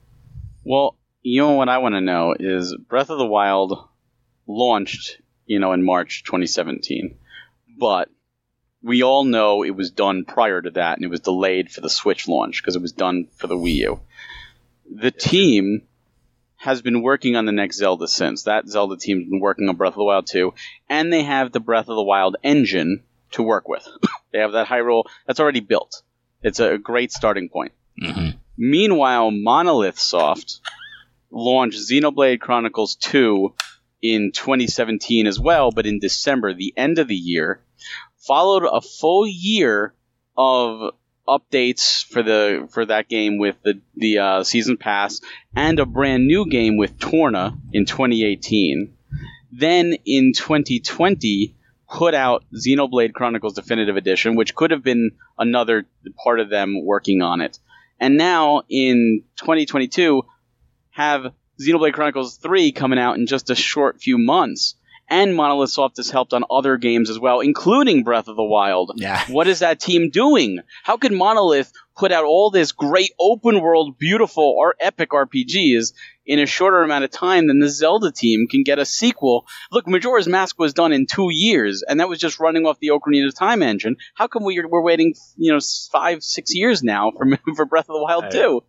Well, 0.64 0.97
you 1.23 1.43
know 1.43 1.52
what 1.52 1.68
I 1.68 1.78
want 1.78 1.94
to 1.94 2.01
know 2.01 2.35
is 2.39 2.74
Breath 2.77 3.10
of 3.10 3.18
the 3.18 3.27
Wild 3.27 3.89
launched, 4.47 5.20
you 5.44 5.59
know, 5.59 5.73
in 5.73 5.85
March 5.85 6.24
2017, 6.24 7.16
but 7.78 8.09
we 8.82 9.02
all 9.02 9.24
know 9.24 9.62
it 9.62 9.77
was 9.77 9.90
done 9.90 10.24
prior 10.24 10.62
to 10.62 10.70
that, 10.70 10.97
and 10.97 11.05
it 11.05 11.10
was 11.10 11.20
delayed 11.20 11.70
for 11.70 11.82
the 11.82 11.90
Switch 11.90 12.27
launch 12.27 12.62
because 12.62 12.77
it 12.77 12.82
was 12.82 12.93
done 12.93 13.28
for 13.36 13.48
the 13.48 13.56
Wii 13.56 13.74
U. 13.74 14.01
The 14.90 15.10
team 15.10 15.82
has 16.57 16.83
been 16.83 17.03
working 17.03 17.37
on 17.37 17.45
the 17.47 17.53
next 17.53 17.77
Zelda 17.77 18.09
since. 18.09 18.45
That 18.45 18.69
Zelda 18.69 18.97
team's 18.97 19.28
been 19.28 19.41
working 19.41 19.69
on 19.69 19.77
Breath 19.77 19.93
of 19.93 19.99
the 19.99 20.05
Wild 20.05 20.27
2, 20.27 20.55
and 20.89 21.12
they 21.12 21.23
have 21.23 21.53
the 21.53 21.61
Breath 21.61 21.89
of 21.89 21.97
the 21.97 22.03
Wild 22.03 22.37
engine 22.43 23.03
to 23.33 23.43
work 23.43 23.69
with. 23.69 23.87
they 24.33 24.39
have 24.39 24.53
that 24.53 24.66
Hyrule 24.66 25.05
that's 25.27 25.41
already 25.41 25.61
built. 25.61 26.03
It's 26.43 26.61
a 26.61 26.78
great 26.78 27.12
starting 27.12 27.49
point. 27.49 27.73
Mhm. 28.03 28.37
Meanwhile, 28.57 29.31
Monolith 29.31 29.99
Soft 29.99 30.61
launched 31.31 31.78
Xenoblade 31.78 32.41
Chronicles 32.41 32.97
2 32.97 33.55
in 34.03 34.33
2017 34.33 35.27
as 35.27 35.39
well, 35.41 35.70
but 35.70 35.87
in 35.87 35.99
December, 35.99 36.55
the 36.55 36.73
end 36.77 36.99
of 36.99 37.09
the 37.09 37.16
year, 37.16 37.61
followed 38.19 38.65
a 38.65 38.81
full 38.81 39.27
year 39.27 39.95
of 40.37 40.95
updates 41.28 42.05
for 42.05 42.23
the 42.23 42.69
for 42.70 42.85
that 42.86 43.09
game 43.09 43.39
with 43.39 43.57
the 43.62 43.81
the 43.97 44.19
uh, 44.19 44.44
season 44.44 44.77
pass 44.77 45.20
and 45.55 45.78
a 45.78 45.86
brand 45.86 46.27
new 46.27 46.47
game 46.47 46.77
with 46.77 46.98
Torna 46.98 47.57
in 47.73 47.86
2018. 47.86 48.94
Then 49.53 49.97
in 50.05 50.32
2020, 50.35 51.55
put 51.89 52.15
out 52.15 52.44
Xenoblade 52.55 53.12
Chronicles 53.12 53.55
Definitive 53.55 53.97
Edition, 53.97 54.36
which 54.36 54.55
could 54.55 54.70
have 54.70 54.82
been 54.82 55.12
another 55.39 55.86
part 56.23 56.40
of 56.40 56.51
them 56.51 56.85
working 56.85 57.23
on 57.23 57.40
it. 57.40 57.59
And 57.98 58.16
now 58.16 58.62
in 58.69 59.23
2022, 59.36 60.24
have 60.90 61.32
Xenoblade 61.61 61.94
Chronicles 61.94 62.36
3 62.36 62.73
coming 62.73 62.98
out 62.98 63.16
in 63.16 63.27
just 63.27 63.51
a 63.51 63.55
short 63.55 64.01
few 64.01 64.19
months. 64.19 64.74
And 65.09 65.37
Monolith 65.37 65.70
Soft 65.70 65.99
has 65.99 66.11
helped 66.11 66.33
on 66.33 66.45
other 66.51 66.77
games 66.77 67.11
as 67.11 67.19
well, 67.19 67.41
including 67.41 68.03
Breath 68.03 68.27
of 68.27 68.37
the 68.37 68.43
Wild. 68.43 68.93
Yeah. 68.97 69.24
What 69.28 69.47
is 69.47 69.61
that 69.61 69.78
team 69.78 70.11
doing? 70.11 70.61
How 70.83 70.97
could 70.97 71.12
Monolith 71.12 71.73
put 71.97 72.11
out 72.11 72.24
all 72.24 72.51
this 72.51 72.73
great 72.73 73.12
open 73.19 73.61
world, 73.61 73.99
beautiful, 73.99 74.43
or 74.43 74.74
epic 74.81 75.11
RPGs 75.11 75.93
in 76.27 76.41
a 76.41 76.47
shorter 76.47 76.83
amount 76.83 77.05
of 77.05 77.12
time 77.12 77.47
than 77.47 77.61
the 77.61 77.69
Zelda 77.69 78.11
team 78.11 78.49
can 78.49 78.65
get 78.65 78.81
a 78.81 78.85
sequel? 78.85 79.47
Look, 79.70 79.87
Majora's 79.87 80.27
Mask 80.27 80.59
was 80.59 80.74
done 80.74 80.93
in 80.93 81.07
two 81.07 81.28
years, 81.31 81.85
and 81.87 82.01
that 82.01 82.09
was 82.09 82.19
just 82.19 82.41
running 82.41 82.66
off 82.66 82.81
the 82.81 82.89
Ocarina 82.89 83.28
of 83.28 83.35
Time 83.35 83.62
engine. 83.62 83.97
How 84.15 84.27
come 84.27 84.45
we, 84.45 84.61
we're 84.61 84.83
waiting, 84.83 85.15
you 85.37 85.53
know, 85.53 85.61
five, 85.93 86.24
six 86.24 86.53
years 86.55 86.83
now 86.83 87.12
for 87.16 87.27
for 87.55 87.65
Breath 87.65 87.89
of 87.89 87.95
the 87.95 88.03
Wild 88.03 88.24
I- 88.24 88.31
too? 88.31 88.62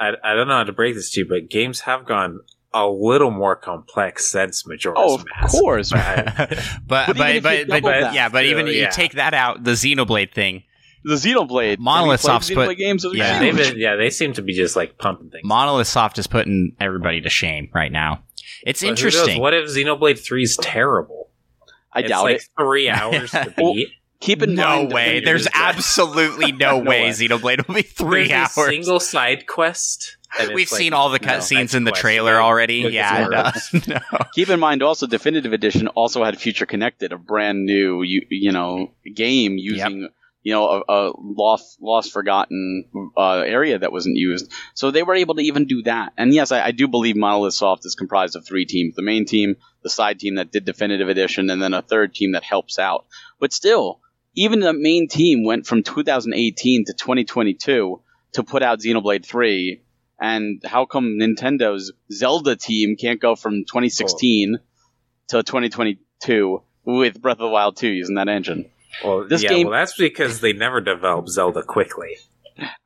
I, 0.00 0.12
I 0.22 0.34
don't 0.34 0.46
know 0.46 0.54
how 0.54 0.64
to 0.64 0.72
break 0.72 0.94
this 0.94 1.10
to 1.10 1.20
you, 1.20 1.26
but 1.28 1.50
games 1.50 1.80
have 1.80 2.06
gone 2.06 2.40
a 2.74 2.86
little 2.86 3.30
more 3.30 3.56
complex 3.56 4.26
since 4.28 4.66
Majora's 4.66 4.98
Oh, 5.00 5.14
of 5.16 5.24
Mask. 5.26 5.58
course. 5.58 5.92
I- 5.92 6.22
but 6.86 7.06
But 7.08 7.16
but 7.16 7.30
even 7.34 7.42
but, 7.42 7.76
you 7.76 7.80
but, 7.82 8.14
yeah, 8.14 8.28
but 8.28 8.44
even 8.44 8.66
still, 8.66 8.74
you 8.76 8.88
take 8.90 9.12
that 9.12 9.34
out, 9.34 9.64
the 9.64 9.72
Xenoblade 9.72 10.32
thing. 10.32 10.64
The 11.04 11.14
Xenoblade. 11.14 11.78
Monolith 11.78 12.20
Have 12.22 12.28
you 12.28 12.32
Soft's 12.32 12.50
put- 12.50 12.68
Xenoblade 12.68 12.76
games. 12.76 13.02
Those 13.04 13.14
yeah, 13.16 13.34
yeah, 13.34 13.38
they've 13.38 13.56
been, 13.56 13.78
yeah, 13.78 13.96
they 13.96 14.10
seem 14.10 14.32
to 14.34 14.42
be 14.42 14.52
just 14.52 14.76
like 14.76 14.98
pumping 14.98 15.30
things. 15.30 15.44
Monolith 15.44 15.86
Soft 15.86 16.18
is 16.18 16.26
putting 16.26 16.76
everybody 16.80 17.20
to 17.22 17.30
shame 17.30 17.70
right 17.72 17.90
now. 17.92 18.22
It's 18.66 18.82
But 18.82 18.88
interesting. 18.90 19.40
What 19.40 19.54
if 19.54 19.68
Xenoblade 19.68 20.18
3 20.18 20.42
is 20.42 20.56
terrible? 20.60 21.30
I 21.92 22.00
it's 22.00 22.08
doubt 22.10 22.24
like 22.24 22.36
it. 22.36 22.48
three 22.58 22.88
hours 22.90 23.30
to 23.30 23.54
Well, 23.56 23.74
beat. 23.74 23.88
Keep 24.20 24.42
in 24.42 24.56
mind 24.56 24.56
no 24.56 24.64
mind. 24.82 24.92
way. 24.92 25.20
There's 25.20 25.46
absolutely 25.54 26.50
no, 26.52 26.78
No 26.80 26.90
way 26.90 27.04
way. 27.04 27.08
Xenoblade 27.10 27.66
will 27.68 27.76
be 27.76 27.82
three 27.82 28.28
There's 28.28 28.56
a 28.56 28.60
hours. 28.60 28.68
single 28.70 29.00
side 29.00 29.46
quest. 29.46 30.16
And 30.38 30.48
We've 30.54 30.70
like- 30.70 30.78
seen 30.78 30.92
all 30.92 31.10
the 31.10 31.18
no, 31.20 31.28
cutscenes 31.28 31.70
side 31.70 31.76
in 31.76 31.84
the 31.84 31.90
quest, 31.92 32.00
trailer 32.02 32.32
yeah. 32.32 32.42
already. 32.42 32.82
Look, 32.84 32.92
Yeah, 32.92 33.52
it's 33.54 33.72
no, 33.88 33.96
no. 34.12 34.18
Keep 34.34 34.50
in 34.50 34.60
mind 34.60 34.82
also 34.82 35.06
Definitive 35.06 35.52
Edition 35.52 35.88
also 35.88 36.24
had 36.24 36.38
Future 36.38 36.66
Connected, 36.66 37.12
a 37.12 37.18
brand 37.18 37.64
new 37.64 38.02
you, 38.02 38.26
you 38.30 38.52
know 38.52 38.92
game 39.14 39.56
using 39.56 40.08
you 40.42 40.52
know 40.52 40.68
a, 40.68 40.92
a 40.92 41.12
lost 41.18 41.78
lost 41.80 42.12
forgotten 42.12 42.84
uh, 43.16 43.40
area 43.40 43.78
that 43.78 43.92
wasn't 43.92 44.16
used. 44.16 44.52
So 44.74 44.90
they 44.90 45.02
were 45.02 45.14
able 45.14 45.34
to 45.36 45.42
even 45.42 45.66
do 45.66 45.82
that. 45.82 46.12
And 46.16 46.32
yes, 46.32 46.52
I, 46.52 46.66
I 46.66 46.70
do 46.70 46.88
believe 46.88 47.16
Monolith 47.16 47.54
Soft 47.54 47.84
is 47.86 47.94
comprised 47.94 48.36
of 48.36 48.46
three 48.46 48.64
teams: 48.64 48.94
the 48.94 49.02
main 49.02 49.24
team, 49.24 49.56
the 49.82 49.90
side 49.90 50.18
team 50.20 50.36
that 50.36 50.52
did 50.52 50.64
Definitive 50.64 51.08
Edition, 51.08 51.50
and 51.50 51.60
then 51.60 51.74
a 51.74 51.82
third 51.82 52.14
team 52.14 52.32
that 52.32 52.44
helps 52.44 52.78
out. 52.78 53.06
But 53.40 53.52
still, 53.52 54.00
even 54.34 54.60
the 54.60 54.72
main 54.72 55.08
team 55.08 55.44
went 55.44 55.66
from 55.66 55.82
2018 55.82 56.84
to 56.86 56.92
2022 56.92 58.00
to 58.32 58.42
put 58.44 58.62
out 58.62 58.80
Xenoblade 58.80 59.24
3. 59.26 59.82
And 60.20 60.62
how 60.64 60.84
come 60.84 61.18
Nintendo's 61.20 61.92
Zelda 62.10 62.56
team 62.56 62.96
can't 62.96 63.20
go 63.20 63.36
from 63.36 63.64
2016 63.64 64.58
to 65.28 65.42
2022 65.42 66.62
with 66.84 67.20
Breath 67.22 67.34
of 67.34 67.38
the 67.40 67.48
Wild 67.48 67.76
2 67.76 67.88
using 67.88 68.16
that 68.16 68.28
engine? 68.28 68.68
Well, 69.04 69.28
This 69.28 69.42
yeah, 69.42 69.50
game- 69.50 69.68
well, 69.68 69.78
that's 69.78 69.96
because 69.96 70.40
they 70.40 70.52
never 70.52 70.80
developed 70.80 71.28
Zelda 71.28 71.62
quickly. 71.62 72.16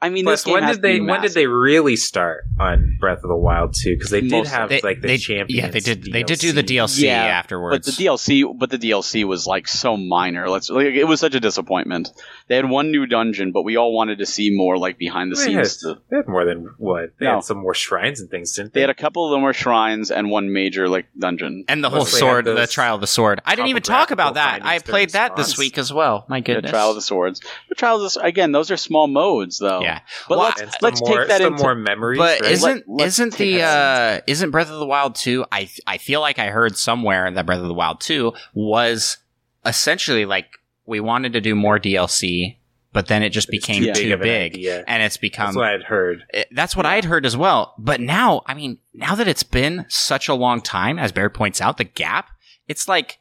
I 0.00 0.08
mean, 0.10 0.24
Plus, 0.24 0.40
this 0.40 0.44
game 0.44 0.54
when 0.54 0.62
has 0.64 0.76
did 0.76 0.82
they 0.82 1.00
when 1.00 1.20
did 1.22 1.32
they 1.32 1.46
really 1.46 1.96
start 1.96 2.44
on 2.60 2.96
Breath 3.00 3.18
of 3.24 3.28
the 3.28 3.36
Wild 3.36 3.74
2? 3.74 3.94
Because 3.94 4.10
they 4.10 4.20
did 4.20 4.30
Most- 4.30 4.50
have 4.50 4.68
They, 4.68 4.80
like 4.82 5.00
the 5.00 5.08
they- 5.08 5.18
champions. 5.18 5.62
yeah, 5.62 5.70
they 5.70 5.80
did. 5.80 6.02
They 6.12 6.22
did 6.22 6.38
do 6.40 6.52
the 6.52 6.62
DLC 6.62 7.02
Yeah, 7.04 7.24
afterwards. 7.24 7.86
But 7.86 7.96
the 7.96 8.04
DLC, 8.04 8.44
but 8.58 8.70
the 8.70 8.78
DLC 8.78 9.24
was 9.24 9.46
like 9.46 9.66
so 9.68 9.96
minor. 9.96 10.48
Let's 10.48 10.68
like 10.70 10.88
it 10.88 11.04
was 11.04 11.20
such 11.20 11.34
a 11.34 11.40
disappointment. 11.40 12.10
They 12.48 12.56
had 12.56 12.68
one 12.68 12.90
new 12.90 13.06
dungeon, 13.06 13.52
but 13.52 13.62
we 13.62 13.76
all 13.76 13.94
wanted 13.94 14.18
to 14.18 14.26
see 14.26 14.50
more 14.54 14.76
like 14.76 14.98
behind 14.98 15.30
the 15.32 15.36
They 15.36 15.42
scenes. 15.44 15.56
had, 15.56 15.66
stuff. 15.68 15.98
they 16.10 16.16
had 16.18 16.28
more 16.28 16.44
than 16.44 16.70
what? 16.78 17.12
They 17.18 17.26
No. 17.26 17.34
had 17.36 17.44
some 17.44 17.58
more 17.58 17.74
shrines 17.74 18.20
and 18.20 18.30
things, 18.30 18.52
didn't 18.54 18.72
They 18.74 18.78
they? 18.78 18.82
had 18.82 18.90
a 18.90 18.94
couple 18.94 19.24
of 19.24 19.30
them 19.30 19.42
were 19.42 19.52
shrines 19.54 20.10
and 20.10 20.30
one 20.30 20.52
major 20.52 20.88
like 20.88 21.06
dungeon. 21.18 21.64
and 21.68 21.82
the 21.82 21.88
whole 21.90 22.00
Plus 22.00 22.18
sword, 22.18 22.44
the 22.44 22.66
trial 22.66 22.96
of 22.96 23.00
the 23.00 23.06
sword. 23.06 23.40
I 23.46 23.54
didn't 23.54 23.68
even 23.68 23.82
talk 23.82 24.10
about 24.10 24.34
that. 24.34 24.64
I 24.64 24.78
played 24.80 25.08
during 25.10 25.28
that 25.28 25.36
this 25.36 25.56
week 25.56 25.78
as 25.78 25.92
well. 25.92 26.26
My 26.28 26.40
The 26.40 26.44
goodness. 26.54 26.70
Trial 26.70 26.90
of 26.90 26.94
the 26.96 27.00
Swords. 27.02 27.40
The 27.68 27.74
Trial 27.74 28.04
of 28.04 28.12
the 28.12 28.20
again, 28.20 28.52
those 28.52 28.70
are 28.70 28.76
small 28.76 29.06
modes 29.06 29.58
though. 29.62 29.80
Yeah. 29.80 30.00
But 30.28 30.38
Well, 30.38 30.52
let's 30.58 30.82
let's 30.82 31.00
more, 31.00 31.20
take 31.20 31.28
that 31.28 31.40
into 31.40 31.62
more 31.62 31.74
memories. 31.74 32.18
But 32.18 32.42
right? 32.42 32.50
isn't 32.52 32.84
Let- 32.86 33.06
isn't 33.06 33.34
the 33.38 33.62
uh, 33.62 34.20
isn't 34.26 34.50
Breath 34.50 34.68
of 34.70 34.78
the 34.78 34.86
Wild 34.86 35.14
two? 35.14 35.46
I 35.50 35.70
I 35.86 35.96
feel 35.96 36.20
like 36.20 36.38
I 36.38 36.48
heard 36.48 36.76
somewhere 36.76 37.30
that 37.30 37.46
Breath 37.46 37.60
of 37.60 37.68
the 37.68 37.74
Wild 37.74 38.00
two 38.00 38.34
was 38.52 39.16
essentially 39.64 40.24
like 40.24 40.58
we 40.86 41.00
wanted 41.00 41.32
to 41.34 41.40
do 41.40 41.54
more 41.54 41.78
DLC, 41.78 42.56
but 42.92 43.06
then 43.06 43.22
it 43.22 43.30
just 43.30 43.48
It's 43.48 43.64
became 43.66 43.82
too 43.84 43.92
too 43.94 44.16
big 44.18 44.54
an 44.56 44.60
big, 44.60 44.84
and 44.88 45.02
it's 45.02 45.16
become 45.16 45.46
That's 45.46 45.56
what 45.56 45.66
I'd 45.68 45.82
heard. 45.84 46.24
it- 46.34 46.48
that's 46.52 46.76
what 46.76 46.84
I 46.86 46.96
had 46.96 47.04
heard 47.04 47.24
as 47.24 47.36
well. 47.36 47.74
But 47.78 48.00
now, 48.00 48.42
I 48.46 48.54
mean, 48.54 48.78
now 48.92 49.14
that 49.14 49.28
it's 49.28 49.44
been 49.44 49.86
such 49.88 50.28
a 50.28 50.34
long 50.34 50.60
time, 50.60 50.98
as 50.98 51.12
Bear 51.12 51.30
points 51.30 51.60
out, 51.60 51.76
the 51.78 51.84
gap, 51.84 52.30
it's 52.68 52.88
like 52.88 53.18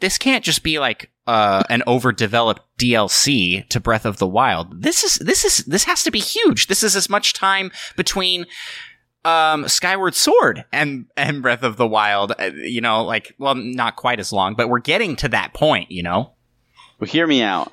this 0.00 0.18
can't 0.18 0.44
just 0.44 0.62
be 0.62 0.78
like 0.78 1.10
uh, 1.26 1.62
an 1.70 1.82
overdeveloped 1.86 2.62
DLC 2.78 3.66
to 3.68 3.80
Breath 3.80 4.04
of 4.04 4.18
the 4.18 4.26
Wild. 4.26 4.82
This 4.82 5.02
is 5.04 5.14
this 5.16 5.44
is 5.44 5.64
this 5.64 5.84
has 5.84 6.02
to 6.04 6.10
be 6.10 6.18
huge. 6.20 6.66
This 6.66 6.82
is 6.82 6.94
as 6.96 7.08
much 7.08 7.32
time 7.32 7.70
between 7.96 8.46
um, 9.24 9.66
Skyward 9.68 10.14
Sword 10.14 10.64
and 10.72 11.06
and 11.16 11.40
Breath 11.42 11.62
of 11.62 11.76
the 11.76 11.86
Wild. 11.86 12.32
uh, 12.38 12.50
You 12.54 12.80
know, 12.80 13.02
like 13.04 13.34
well, 13.38 13.54
not 13.54 13.96
quite 13.96 14.20
as 14.20 14.32
long, 14.32 14.54
but 14.54 14.68
we're 14.68 14.80
getting 14.80 15.16
to 15.16 15.28
that 15.28 15.54
point. 15.54 15.90
You 15.90 16.02
know, 16.02 16.32
Well, 16.98 17.08
hear 17.08 17.26
me 17.26 17.42
out. 17.42 17.72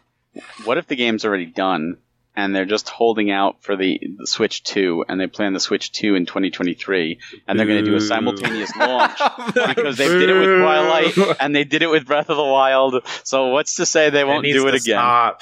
What 0.63 0.77
if 0.77 0.87
the 0.87 0.95
game's 0.95 1.25
already 1.25 1.47
done 1.47 1.97
and 2.35 2.55
they're 2.55 2.65
just 2.65 2.89
holding 2.89 3.29
out 3.29 3.61
for 3.61 3.75
the, 3.75 3.99
the 4.17 4.25
Switch 4.25 4.63
2 4.63 5.05
and 5.07 5.19
they 5.19 5.27
plan 5.27 5.53
the 5.53 5.59
Switch 5.59 5.91
2 5.91 6.15
in 6.15 6.25
2023 6.25 7.19
and 7.47 7.59
they're 7.59 7.67
going 7.67 7.83
to 7.83 7.89
do 7.89 7.95
a 7.95 8.01
simultaneous 8.01 8.75
launch 8.75 9.19
because 9.47 9.97
they 9.97 10.07
did 10.07 10.29
it 10.29 10.39
with 10.39 10.61
Twilight 10.61 11.37
and 11.39 11.55
they 11.55 11.63
did 11.63 11.81
it 11.81 11.89
with 11.89 12.05
Breath 12.05 12.29
of 12.29 12.37
the 12.37 12.43
Wild. 12.43 13.05
So 13.23 13.47
what's 13.47 13.75
to 13.75 13.85
say 13.85 14.09
they 14.09 14.23
won't 14.23 14.45
do 14.45 14.67
it 14.67 14.75
again? 14.75 14.97
Stop. 14.97 15.41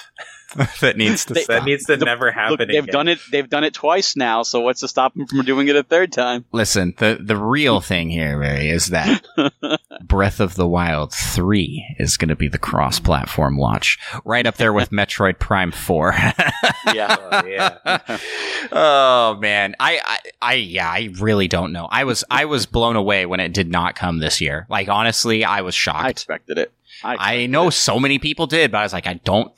that 0.81 0.97
needs 0.97 1.25
to 1.25 1.33
They- 1.35 1.45
That 1.45 1.65
needs 1.65 1.85
to 1.85 1.97
The- 1.97 2.05
never 2.05 2.31
happen. 2.31 2.57
Look, 2.57 2.67
they've 2.67 2.83
again. 2.83 2.93
done 2.93 3.07
it. 3.07 3.19
They've 3.31 3.49
done 3.49 3.63
it 3.63 3.73
twice 3.73 4.15
now. 4.15 4.43
So 4.43 4.61
what's 4.61 4.79
to 4.81 4.87
stop 4.87 5.13
them 5.13 5.27
from 5.27 5.43
doing 5.45 5.67
it 5.67 5.75
a 5.75 5.83
third 5.83 6.11
time? 6.11 6.45
Listen, 6.51 6.93
the 6.97 7.17
the 7.21 7.37
real 7.37 7.81
thing 7.81 8.09
here, 8.09 8.37
Ray, 8.39 8.69
is 8.69 8.87
that 8.87 9.23
Breath 10.03 10.39
of 10.39 10.55
the 10.55 10.67
Wild 10.67 11.13
3 11.13 11.95
is 11.99 12.17
going 12.17 12.29
to 12.29 12.35
be 12.35 12.47
the 12.47 12.57
cross-platform 12.57 13.57
launch, 13.57 13.99
right 14.25 14.45
up 14.47 14.55
there 14.55 14.73
with 14.73 14.89
Metroid 14.91 15.39
Prime 15.39 15.71
4. 15.71 16.13
Yeah. 16.93 17.15
Oh, 17.19 17.45
yeah. 17.47 18.17
oh 18.71 19.37
man, 19.39 19.75
I, 19.79 20.01
I 20.03 20.19
I 20.41 20.53
yeah, 20.55 20.89
I 20.89 21.09
really 21.19 21.47
don't 21.47 21.71
know. 21.71 21.87
I 21.89 22.03
was 22.05 22.23
I 22.29 22.45
was 22.45 22.65
blown 22.65 22.95
away 22.95 23.25
when 23.25 23.39
it 23.39 23.53
did 23.53 23.69
not 23.69 23.95
come 23.95 24.19
this 24.19 24.41
year. 24.41 24.65
Like 24.69 24.89
honestly, 24.89 25.43
I 25.43 25.61
was 25.61 25.75
shocked. 25.75 26.05
I 26.05 26.09
expected 26.09 26.57
it. 26.57 26.71
I, 27.03 27.35
I 27.35 27.45
know 27.45 27.69
so 27.69 27.99
many 27.99 28.19
people 28.19 28.47
did, 28.47 28.71
but 28.71 28.79
I 28.79 28.83
was 28.83 28.93
like, 28.93 29.07
I 29.07 29.15
don't. 29.15 29.51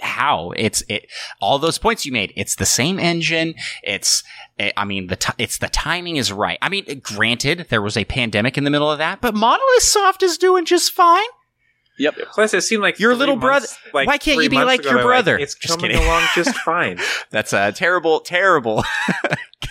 How 0.00 0.52
it's 0.56 0.82
it. 0.88 1.06
All 1.40 1.58
those 1.58 1.78
points 1.78 2.04
you 2.06 2.12
made. 2.12 2.32
It's 2.36 2.54
the 2.56 2.66
same 2.66 2.98
engine. 2.98 3.54
It's. 3.82 4.22
eh, 4.58 4.70
I 4.76 4.84
mean, 4.84 5.08
the 5.08 5.16
t- 5.16 5.32
it's 5.38 5.58
the 5.58 5.68
timing 5.68 6.16
is 6.16 6.32
right. 6.32 6.58
I 6.62 6.68
mean, 6.68 7.00
granted, 7.02 7.66
there 7.70 7.82
was 7.82 7.96
a 7.96 8.04
pandemic 8.04 8.56
in 8.58 8.64
the 8.64 8.70
middle 8.70 8.90
of 8.90 8.98
that, 8.98 9.20
but 9.20 9.34
Monolith 9.34 9.82
Soft 9.82 10.22
is 10.22 10.38
doing 10.38 10.64
just 10.64 10.92
fine. 10.92 11.24
Yep. 11.98 12.16
Plus, 12.32 12.54
it 12.54 12.62
seemed 12.62 12.82
like 12.82 12.98
Your 12.98 13.14
little 13.14 13.36
brother- 13.36 13.66
months- 13.66 13.78
Like 13.92 14.06
why 14.08 14.18
can't 14.18 14.42
you 14.42 14.50
be 14.50 14.56
like 14.56 14.80
ago, 14.80 14.90
your 14.90 14.98
they're 14.98 15.06
brother? 15.06 15.38
it's 15.38 15.54
Just 15.54 15.74
coming 15.78 15.92
kidding. 15.92 16.04
along 16.06 16.24
just 16.34 16.54
fine. 16.58 16.98
That's 17.30 17.52
a 17.52 17.70
terrible, 17.72 18.20
terrible 18.20 18.84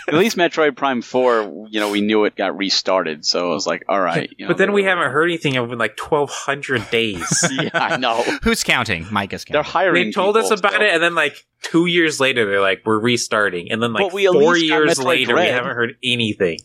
At 0.08 0.16
least 0.16 0.36
Metroid 0.38 0.76
Prime 0.76 1.02
Four, 1.02 1.68
you 1.70 1.80
know, 1.80 1.90
we 1.90 2.02
knew 2.02 2.26
it 2.26 2.36
got 2.36 2.58
restarted, 2.58 3.26
so 3.26 3.52
I 3.52 3.54
was 3.54 3.66
like, 3.66 3.86
all 3.88 4.02
right. 4.02 4.30
You 4.38 4.46
know, 4.46 4.50
but 4.50 4.58
then 4.58 4.74
we 4.74 4.84
haven't 4.84 5.12
heard 5.12 5.30
anything 5.30 5.56
of 5.56 5.72
in 5.72 5.78
like 5.78 5.96
twelve 5.96 6.30
hundred 6.30 6.90
days. 6.90 7.24
yeah, 7.52 7.70
I 7.74 7.98
know. 7.98 8.22
Who's 8.44 8.64
counting? 8.66 9.06
Micah's 9.12 9.46
counting. 9.46 9.54
They're 9.54 9.64
hiring. 9.64 10.06
they 10.08 10.12
told 10.12 10.36
us 10.36 10.52
about 10.52 10.74
still. 10.74 10.82
it, 10.84 10.94
and 10.94 11.02
then 11.02 11.16
like 11.16 11.46
two 11.62 11.86
years 11.86 12.20
later, 12.20 12.46
they're 12.46 12.60
like, 12.60 12.82
"We're 12.86 13.00
restarting," 13.00 13.72
and 13.72 13.82
then 13.82 13.94
like 13.94 14.06
But 14.08 14.14
we 14.14 14.28
at 14.28 14.34
four 14.34 14.58
years 14.58 14.98
Metroid 15.00 15.06
later, 15.06 15.36
we 15.36 15.42
haven't 15.46 15.74
heard 15.76 15.96
anything. 16.04 16.60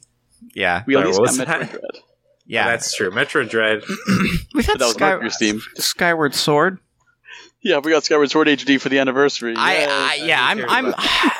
Yeah, 0.54 0.82
We 0.86 0.96
at 0.96 1.02
Sorry, 1.14 1.26
least 1.28 1.38
got 1.38 1.46
Metroid 1.60 1.70
that? 1.72 1.82
Dread. 2.48 2.64
yeah. 2.64 2.70
that's 2.70 2.94
true. 2.94 3.10
Metroid 3.10 3.50
Dread. 3.50 3.82
We've 4.54 4.64
had 4.66 4.78
that 4.78 4.86
was 4.86 4.94
Sky- 4.94 5.10
Mercury 5.12 5.30
Steam. 5.30 5.60
Skyward 5.76 6.34
Sword. 6.34 6.78
Yeah, 7.60 7.78
we 7.78 7.90
got 7.90 8.04
Skyward 8.04 8.30
Sword 8.30 8.46
HD 8.48 8.80
for 8.80 8.88
the 8.88 8.98
anniversary. 9.00 9.54
I, 9.56 9.72
Yay. 9.74 9.86
I 9.88 10.14
yeah, 10.26 10.38
I'm 10.46 10.58
care 10.58 10.66
I'm 10.68 10.94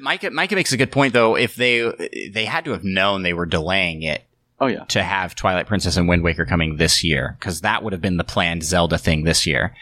Micah 0.00 0.30
Micah 0.30 0.54
makes 0.54 0.72
a 0.72 0.76
good 0.76 0.92
point 0.92 1.12
though. 1.12 1.36
If 1.36 1.54
they 1.56 2.30
they 2.32 2.44
had 2.44 2.64
to 2.66 2.72
have 2.72 2.84
known 2.84 3.22
they 3.22 3.32
were 3.32 3.46
delaying 3.46 4.02
it 4.02 4.22
oh 4.60 4.66
yeah. 4.66 4.84
to 4.84 5.02
have 5.02 5.34
Twilight 5.34 5.66
Princess 5.66 5.96
and 5.96 6.08
Wind 6.08 6.22
Waker 6.22 6.44
coming 6.46 6.76
this 6.76 7.02
year, 7.02 7.36
because 7.38 7.62
that 7.62 7.82
would 7.82 7.92
have 7.92 8.02
been 8.02 8.16
the 8.18 8.24
planned 8.24 8.62
Zelda 8.62 8.98
thing 8.98 9.24
this 9.24 9.46
year. 9.46 9.74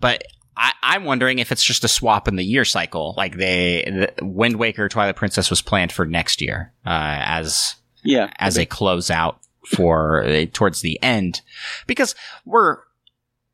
But 0.00 0.22
I, 0.56 0.72
I'm 0.82 1.04
wondering 1.04 1.38
if 1.38 1.52
it's 1.52 1.64
just 1.64 1.84
a 1.84 1.88
swap 1.88 2.28
in 2.28 2.36
the 2.36 2.44
year 2.44 2.64
cycle. 2.64 3.12
Like 3.16 3.36
they, 3.36 3.82
the 4.18 4.24
Wind 4.24 4.56
Waker, 4.56 4.88
Twilight 4.88 5.16
Princess 5.16 5.50
was 5.50 5.60
planned 5.62 5.92
for 5.92 6.06
next 6.06 6.40
year 6.40 6.72
uh, 6.86 7.18
as 7.20 7.74
Yeah. 8.04 8.30
as 8.38 8.56
a 8.56 8.64
closeout 8.66 9.36
for 9.66 10.24
uh, 10.24 10.46
towards 10.52 10.80
the 10.80 11.00
end, 11.02 11.42
because 11.86 12.14
we're 12.44 12.78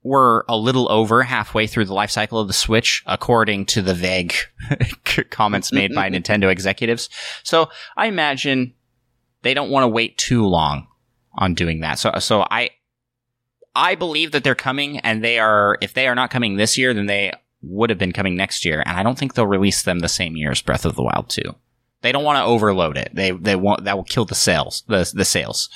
we're 0.02 0.43
a 0.48 0.56
little 0.56 0.90
over 0.90 1.22
halfway 1.22 1.66
through 1.66 1.84
the 1.84 1.94
life 1.94 2.10
cycle 2.10 2.40
of 2.40 2.48
the 2.48 2.52
Switch, 2.52 3.02
according 3.06 3.66
to 3.66 3.82
the 3.82 3.94
vague 3.94 4.34
comments 5.30 5.72
made 5.72 5.94
by 5.94 6.10
Nintendo 6.10 6.51
executives. 6.51 7.09
So 7.43 7.68
I 7.97 8.06
imagine 8.06 8.74
they 9.43 9.55
don't 9.55 9.70
want 9.70 9.84
to 9.84 9.89
wait 9.89 10.18
too 10.18 10.47
long 10.47 10.89
on 11.34 11.55
doing 11.55 11.80
that. 11.80 11.98
So, 11.98 12.12
so 12.18 12.47
I, 12.51 12.70
I 13.74 13.94
believe 13.94 14.32
that 14.32 14.44
they're 14.44 14.55
coming, 14.55 14.98
and 14.98 15.22
they 15.22 15.39
are. 15.39 15.78
If 15.80 15.94
they 15.94 16.09
are 16.09 16.14
not 16.14 16.30
coming 16.30 16.56
this 16.56 16.76
year, 16.76 16.93
then 16.93 17.06
they 17.06 17.32
would 17.62 17.90
have 17.90 17.98
been 17.98 18.12
coming 18.12 18.36
next 18.36 18.64
year, 18.64 18.82
and 18.84 18.98
I 18.98 19.02
don't 19.02 19.18
think 19.18 19.34
they'll 19.34 19.47
release 19.47 19.82
them 19.82 20.01
the 20.01 20.09
same 20.09 20.36
year 20.36 20.51
as 20.51 20.60
Breath 20.60 20.84
of 20.84 20.94
the 20.94 21.02
Wild 21.02 21.28
two. 21.28 21.55
They 22.02 22.12
don't 22.12 22.24
want 22.24 22.36
to 22.38 22.44
overload 22.44 22.96
it. 22.96 23.10
They 23.14 23.30
they 23.30 23.56
want 23.56 23.84
that 23.84 23.96
will 23.96 24.04
kill 24.04 24.24
the 24.24 24.34
sales 24.34 24.82
the 24.88 25.10
the 25.14 25.24
sales. 25.24 25.68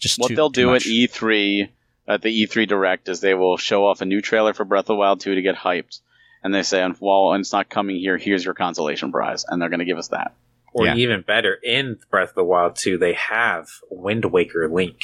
Just 0.00 0.18
what 0.18 0.28
too- 0.28 0.34
they'll 0.36 0.50
too 0.50 0.62
do 0.62 0.70
much. 0.70 0.86
at 0.86 0.90
E3 0.92 1.68
at 2.08 2.22
the 2.22 2.46
E3 2.46 2.66
Direct 2.66 3.08
is 3.08 3.20
they 3.20 3.34
will 3.34 3.56
show 3.56 3.86
off 3.86 4.00
a 4.00 4.04
new 4.04 4.20
trailer 4.20 4.52
for 4.52 4.64
Breath 4.64 4.84
of 4.84 4.86
the 4.88 4.94
Wild 4.96 5.20
2 5.20 5.36
to 5.36 5.42
get 5.42 5.54
hyped, 5.54 6.00
and 6.42 6.52
they 6.52 6.62
say, 6.64 6.84
"Well, 7.00 7.32
it's 7.34 7.52
not 7.52 7.68
coming 7.70 7.96
here. 7.96 8.16
Here's 8.18 8.44
your 8.44 8.54
consolation 8.54 9.12
prize," 9.12 9.44
and 9.48 9.62
they're 9.62 9.68
going 9.68 9.78
to 9.78 9.84
give 9.84 9.98
us 9.98 10.08
that. 10.08 10.34
Or 10.74 10.86
Yeah. 10.86 10.96
even 10.96 11.20
better, 11.20 11.54
in 11.62 11.98
Breath 12.10 12.30
of 12.30 12.34
the 12.34 12.44
Wild 12.44 12.76
2, 12.76 12.96
they 12.98 13.12
have 13.12 13.68
Wind 13.90 14.24
Waker 14.24 14.68
Link, 14.68 14.98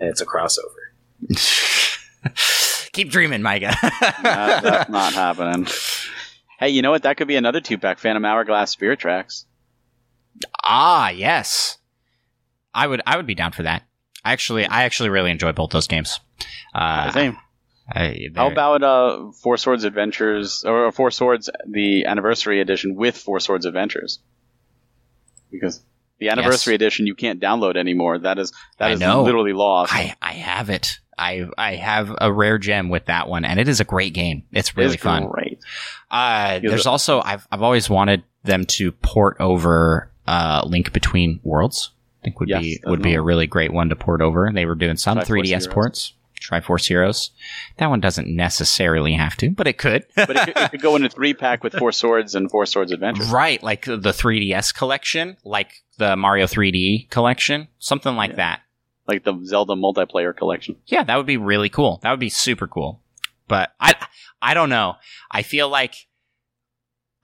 and 0.00 0.08
it's 0.08 0.20
a 0.22 0.26
crossover. 0.26 0.88
Keep 2.92 3.10
dreaming, 3.10 3.42
Micah. 3.42 3.74
That- 4.22 4.60
that's 4.62 4.90
not 4.90 5.12
happening. 5.14 5.66
Hey, 6.62 6.68
you 6.68 6.80
know 6.80 6.92
what? 6.92 7.02
That 7.02 7.16
could 7.16 7.26
be 7.26 7.34
another 7.34 7.60
two 7.60 7.76
pack 7.76 7.98
Phantom 7.98 8.24
Hourglass 8.24 8.70
Spirit 8.70 9.00
Tracks. 9.00 9.46
ah, 10.62 11.08
yes. 11.10 11.78
I 12.72 12.86
would 12.86 13.02
I 13.04 13.16
would 13.16 13.26
be 13.26 13.34
down 13.34 13.50
for 13.50 13.64
that. 13.64 13.82
I 14.24 14.32
actually 14.32 14.64
I 14.64 14.84
actually 14.84 15.08
really 15.08 15.32
enjoy 15.32 15.50
both 15.50 15.70
those 15.70 15.88
games. 15.88 16.20
Uh, 16.72 17.10
Same. 17.10 17.36
I- 17.92 18.28
How 18.36 18.46
about 18.48 18.84
uh, 18.84 19.32
Four 19.42 19.56
Swords 19.56 19.82
Adventures 19.82 20.62
or 20.64 20.92
Four 20.92 21.10
Swords 21.10 21.50
the 21.68 22.04
Anniversary 22.06 22.60
Edition 22.60 22.94
with 22.94 23.16
Four 23.18 23.40
Swords 23.40 23.66
Adventures? 23.66 24.20
Because 25.50 25.82
the 26.22 26.28
Anniversary 26.28 26.74
Edition 26.74 27.06
you 27.06 27.14
can't 27.14 27.40
download 27.40 27.76
anymore. 27.76 28.18
That 28.18 28.38
is 28.38 28.52
that 28.78 28.90
I 28.90 28.92
is 28.92 29.00
know. 29.00 29.22
literally 29.24 29.52
lost. 29.52 29.92
I 29.92 30.14
I 30.22 30.32
have 30.32 30.70
it. 30.70 30.98
I 31.18 31.48
I 31.58 31.74
have 31.74 32.14
a 32.20 32.32
rare 32.32 32.58
gem 32.58 32.88
with 32.88 33.06
that 33.06 33.28
one, 33.28 33.44
and 33.44 33.58
it 33.58 33.68
is 33.68 33.80
a 33.80 33.84
great 33.84 34.14
game. 34.14 34.44
It's 34.52 34.76
really 34.76 34.96
fun. 34.96 35.26
Great. 35.28 35.58
Uh, 36.10 36.60
there's 36.60 36.86
also 36.86 37.20
I've 37.20 37.46
I've 37.50 37.62
always 37.62 37.90
wanted 37.90 38.22
them 38.44 38.64
to 38.66 38.92
port 38.92 39.36
over 39.40 40.10
uh, 40.26 40.62
Link 40.66 40.92
Between 40.92 41.40
Worlds. 41.42 41.90
I 42.20 42.24
think 42.24 42.38
would 42.38 42.48
Yes, 42.48 42.60
be 42.62 42.80
would 42.86 43.02
be 43.02 43.14
a 43.14 43.20
really 43.22 43.48
great 43.48 43.72
one 43.72 43.88
to 43.88 43.96
port 43.96 44.20
over. 44.20 44.50
They 44.54 44.64
were 44.64 44.76
doing 44.76 44.96
some 44.96 45.18
3DS 45.18 45.46
Heroes. 45.46 45.66
ports. 45.66 46.12
Triforce 46.42 46.86
Heroes. 46.88 47.30
That 47.78 47.88
one 47.90 48.00
doesn't 48.00 48.28
necessarily 48.28 49.12
have 49.14 49.36
to, 49.38 49.50
but 49.50 49.66
it 49.66 49.78
could. 49.78 50.06
But 50.16 50.30
it 50.30 50.38
could, 50.44 50.56
it 50.56 50.70
could 50.72 50.82
go 50.82 50.96
in 50.96 51.04
a 51.04 51.08
three 51.08 51.34
pack 51.34 51.62
with 51.64 51.74
Four 51.74 51.92
Swords 51.92 52.34
and 52.34 52.50
Four 52.50 52.66
Swords 52.66 52.92
Adventures. 52.92 53.30
right, 53.30 53.62
like 53.62 53.84
the 53.84 53.98
3DS 53.98 54.74
collection, 54.74 55.36
like 55.44 55.82
the 55.98 56.16
Mario 56.16 56.46
3D 56.46 57.08
collection, 57.10 57.68
something 57.78 58.14
like 58.16 58.30
Yeah. 58.30 58.36
that. 58.36 58.60
Like 59.08 59.24
the 59.24 59.38
Zelda 59.44 59.74
multiplayer 59.74 60.36
collection. 60.36 60.76
Yeah, 60.86 61.02
that 61.04 61.16
would 61.16 61.26
be 61.26 61.36
really 61.36 61.68
cool. 61.68 61.98
That 62.02 62.10
would 62.10 62.20
be 62.20 62.28
super 62.30 62.66
cool. 62.68 63.00
But 63.48 63.72
I, 63.80 63.94
I 64.40 64.54
don't 64.54 64.70
know. 64.70 64.94
I 65.30 65.42
feel 65.42 65.68
like, 65.68 66.06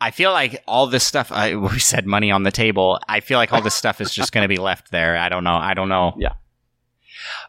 I 0.01 0.11
feel 0.11 0.32
like 0.32 0.62
all 0.66 0.86
this 0.89 1.05
stuff. 1.05 1.31
I, 1.32 1.55
we 1.57 1.78
said 1.78 2.07
money 2.07 2.31
on 2.31 2.43
the 2.43 2.51
table. 2.51 3.01
I 3.09 3.20
feel 3.20 3.39
like 3.39 3.53
all 3.53 3.62
this 3.62 3.74
stuff 3.74 4.01
is 4.01 4.12
just 4.12 4.32
going 4.32 4.45
to 4.45 4.49
be 4.49 4.59
left 4.59 4.90
there. 4.90 5.16
I 5.16 5.28
don't 5.28 5.45
know. 5.45 5.55
I 5.57 5.74
don't 5.74 5.89
know. 5.89 6.15
Yeah. 6.19 6.35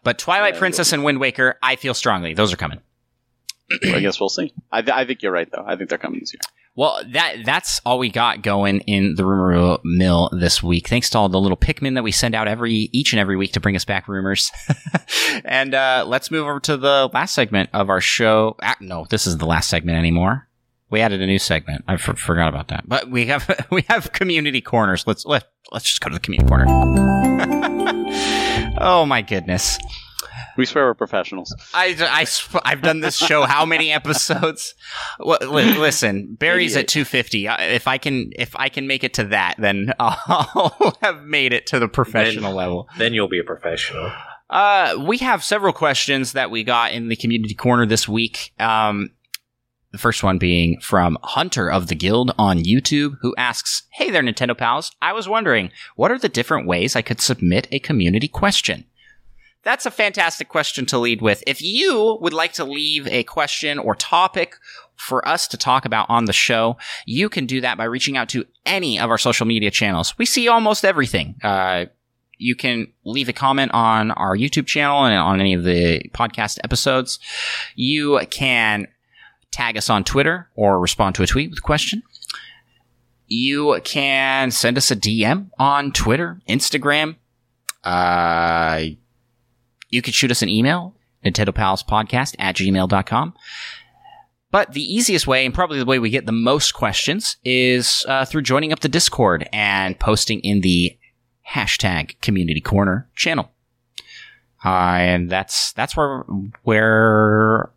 But 0.03 0.17
Twilight 0.17 0.55
Yeah, 0.55 0.59
Princess 0.59 0.93
and 0.93 1.03
Wind 1.03 1.19
Waker, 1.19 1.57
I 1.61 1.75
feel 1.75 1.93
strongly 1.93 2.33
those 2.33 2.53
are 2.53 2.57
coming. 2.57 2.79
I 3.83 3.99
guess 3.99 4.19
we'll 4.19 4.29
see. 4.29 4.53
I, 4.71 4.81
th- 4.81 4.95
I 4.95 5.05
think 5.05 5.21
you're 5.21 5.31
right 5.31 5.49
though. 5.51 5.63
I 5.65 5.75
think 5.75 5.89
they're 5.89 5.99
coming 5.99 6.19
this 6.19 6.33
year. 6.33 6.39
Well, 6.75 7.01
that 7.11 7.43
that's 7.45 7.81
all 7.85 7.99
we 7.99 8.09
got 8.09 8.41
going 8.41 8.79
in 8.81 9.15
the 9.15 9.25
rumor 9.25 9.77
mill 9.83 10.29
this 10.31 10.63
week. 10.63 10.87
Thanks 10.87 11.09
to 11.11 11.17
all 11.17 11.29
the 11.29 11.39
little 11.39 11.57
Pikmin 11.57 11.95
that 11.95 12.03
we 12.03 12.11
send 12.11 12.35
out 12.35 12.47
every 12.47 12.89
each 12.93 13.13
and 13.13 13.19
every 13.19 13.35
week 13.35 13.53
to 13.53 13.59
bring 13.59 13.75
us 13.75 13.85
back 13.85 14.07
rumors. 14.07 14.51
and 15.45 15.73
uh, 15.75 16.05
let's 16.07 16.31
move 16.31 16.47
over 16.47 16.59
to 16.61 16.77
the 16.77 17.09
last 17.13 17.35
segment 17.35 17.69
of 17.73 17.89
our 17.89 18.01
show. 18.01 18.55
Ah, 18.61 18.77
no, 18.79 19.05
this 19.09 19.27
is 19.27 19.37
the 19.37 19.45
last 19.45 19.69
segment 19.69 19.97
anymore. 19.97 20.47
We 20.89 21.01
added 21.01 21.21
a 21.21 21.27
new 21.27 21.39
segment. 21.39 21.83
I 21.87 21.93
f- 21.93 22.17
forgot 22.17 22.49
about 22.49 22.69
that. 22.69 22.87
But 22.87 23.09
we 23.09 23.27
have 23.27 23.67
we 23.71 23.83
have 23.89 24.11
community 24.13 24.61
corners. 24.61 25.05
Let's 25.05 25.25
let 25.25 25.45
let's 25.71 25.85
just 25.85 26.01
go 26.01 26.09
to 26.09 26.15
the 26.15 26.19
community 26.19 26.49
corner. 26.49 26.65
oh 28.79 29.05
my 29.07 29.21
goodness. 29.21 29.77
We 30.57 30.65
swear 30.65 30.87
we're 30.87 30.95
professionals. 30.95 31.55
I, 31.73 31.95
I, 32.01 32.23
sp- 32.27 32.59
I've 32.65 32.81
done 32.81 32.99
this 32.99 33.15
show 33.15 33.43
how 33.43 33.65
many 33.65 33.91
episodes? 33.93 34.73
Well, 35.17 35.37
li- 35.41 35.77
listen, 35.77 36.35
Barry's 36.35 36.75
at 36.75 36.89
250. 36.89 37.47
If 37.47 37.87
I 37.87 37.97
can, 37.97 38.31
if 38.35 38.53
I 38.57 38.67
can 38.67 38.85
make 38.85 39.05
it 39.05 39.13
to 39.13 39.23
that, 39.25 39.55
then 39.57 39.93
I'll 39.99 40.97
have 41.01 41.23
made 41.23 41.53
it 41.53 41.67
to 41.67 41.79
the 41.79 41.87
professional 41.87 42.53
level. 42.53 42.89
Then 42.97 43.13
you'll 43.13 43.29
be 43.29 43.39
a 43.39 43.43
professional. 43.43 44.11
Uh, 44.49 44.95
we 45.07 45.19
have 45.19 45.45
several 45.45 45.71
questions 45.71 46.33
that 46.33 46.51
we 46.51 46.65
got 46.65 46.91
in 46.91 47.07
the 47.07 47.15
community 47.15 47.53
corner 47.53 47.85
this 47.85 48.09
week. 48.09 48.51
Um, 48.59 49.11
the 49.91 49.97
first 49.97 50.23
one 50.23 50.37
being 50.37 50.79
from 50.79 51.17
Hunter 51.23 51.69
of 51.69 51.87
the 51.87 51.95
Guild 51.95 52.33
on 52.37 52.63
YouTube, 52.63 53.17
who 53.21 53.33
asks, 53.37 53.83
Hey 53.91 54.09
there, 54.09 54.21
Nintendo 54.21 54.57
pals. 54.57 54.91
I 55.01 55.13
was 55.13 55.27
wondering, 55.27 55.71
what 55.95 56.11
are 56.11 56.19
the 56.19 56.29
different 56.29 56.67
ways 56.67 56.95
I 56.95 57.01
could 57.01 57.21
submit 57.21 57.67
a 57.71 57.79
community 57.79 58.27
question? 58.27 58.85
That's 59.63 59.85
a 59.85 59.91
fantastic 59.91 60.47
question 60.47 60.85
to 60.87 60.97
lead 60.97 61.21
with. 61.21 61.43
If 61.45 61.61
you 61.61 62.17
would 62.21 62.33
like 62.33 62.53
to 62.53 62.63
leave 62.63 63.07
a 63.07 63.23
question 63.23 63.77
or 63.77 63.93
topic 63.93 64.55
for 64.95 65.27
us 65.27 65.47
to 65.49 65.57
talk 65.57 65.85
about 65.85 66.09
on 66.09 66.25
the 66.25 66.33
show, 66.33 66.77
you 67.05 67.27
can 67.27 67.45
do 67.45 67.61
that 67.61 67.77
by 67.77 67.83
reaching 67.83 68.15
out 68.15 68.29
to 68.29 68.45
any 68.65 68.99
of 68.99 69.09
our 69.09 69.17
social 69.17 69.45
media 69.45 69.69
channels. 69.69 70.17
We 70.17 70.25
see 70.25 70.47
almost 70.47 70.85
everything. 70.85 71.35
Uh, 71.43 71.85
you 72.37 72.55
can 72.55 72.87
leave 73.03 73.27
a 73.27 73.33
comment 73.33 73.71
on 73.73 74.11
our 74.11 74.35
YouTube 74.35 74.65
channel 74.65 75.03
and 75.03 75.15
on 75.15 75.41
any 75.41 75.53
of 75.53 75.65
the 75.65 76.09
podcast 76.13 76.57
episodes. 76.63 77.19
You 77.75 78.21
can 78.31 78.87
tag 79.51 79.77
us 79.77 79.89
on 79.89 80.03
Twitter 80.03 80.49
or 80.55 80.79
respond 80.79 81.15
to 81.15 81.23
a 81.23 81.27
tweet 81.27 81.49
with 81.49 81.59
a 81.59 81.61
question. 81.61 82.03
You 83.27 83.79
can 83.83 84.51
send 84.51 84.77
us 84.77 84.89
a 84.91 84.95
DM 84.95 85.49
on 85.59 85.91
Twitter, 85.91 86.41
Instagram. 86.49 87.15
Uh, 87.83 88.85
you 89.89 90.01
can 90.01 90.13
shoot 90.13 90.31
us 90.31 90.41
an 90.41 90.49
email, 90.49 90.95
NintendoPalsPodcast 91.23 92.35
at 92.39 92.55
gmail.com. 92.55 93.33
But 94.51 94.73
the 94.73 94.81
easiest 94.81 95.27
way, 95.27 95.45
and 95.45 95.53
probably 95.53 95.77
the 95.77 95.85
way 95.85 95.99
we 95.99 96.09
get 96.09 96.25
the 96.25 96.31
most 96.31 96.73
questions, 96.73 97.37
is 97.43 98.03
uh, 98.07 98.25
through 98.25 98.41
joining 98.41 98.73
up 98.73 98.79
the 98.79 98.89
Discord 98.89 99.47
and 99.53 99.99
posting 99.99 100.39
in 100.39 100.61
the 100.61 100.97
hashtag 101.53 102.19
Community 102.21 102.61
Corner 102.61 103.09
channel. 103.15 103.51
Uh, 104.65 104.69
and 104.69 105.29
that's 105.29 105.71
that's 105.73 105.95
where 105.95 106.25
where 106.63 107.71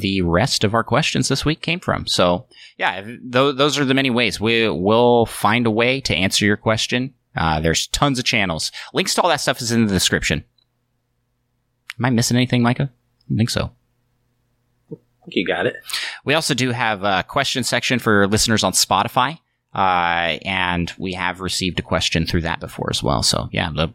the 0.00 0.22
rest 0.22 0.64
of 0.64 0.72
our 0.72 0.82
questions 0.82 1.28
this 1.28 1.44
week 1.44 1.60
came 1.60 1.78
from. 1.78 2.06
So 2.06 2.46
yeah, 2.78 3.02
th- 3.02 3.20
those 3.56 3.78
are 3.78 3.84
the 3.84 3.94
many 3.94 4.10
ways 4.10 4.40
we 4.40 4.68
will 4.68 5.26
find 5.26 5.66
a 5.66 5.70
way 5.70 6.00
to 6.02 6.14
answer 6.14 6.44
your 6.44 6.56
question. 6.56 7.14
Uh, 7.36 7.60
there's 7.60 7.86
tons 7.88 8.18
of 8.18 8.24
channels. 8.24 8.72
Links 8.94 9.14
to 9.14 9.22
all 9.22 9.28
that 9.28 9.40
stuff 9.40 9.60
is 9.60 9.72
in 9.72 9.86
the 9.86 9.92
description. 9.92 10.44
Am 11.98 12.04
I 12.06 12.10
missing 12.10 12.36
anything, 12.36 12.62
Micah? 12.62 12.90
I 12.90 13.28
don't 13.28 13.38
think 13.38 13.50
so. 13.50 13.72
You 15.26 15.46
got 15.46 15.66
it. 15.66 15.76
We 16.24 16.34
also 16.34 16.54
do 16.54 16.70
have 16.70 17.02
a 17.02 17.24
question 17.26 17.64
section 17.64 17.98
for 17.98 18.26
listeners 18.26 18.64
on 18.64 18.72
Spotify. 18.72 19.38
Uh, 19.74 20.38
and 20.44 20.92
we 20.98 21.14
have 21.14 21.40
received 21.40 21.80
a 21.80 21.82
question 21.82 22.26
through 22.26 22.42
that 22.42 22.60
before 22.60 22.88
as 22.90 23.02
well. 23.02 23.22
So 23.22 23.48
yeah, 23.52 23.70
the, 23.74 23.92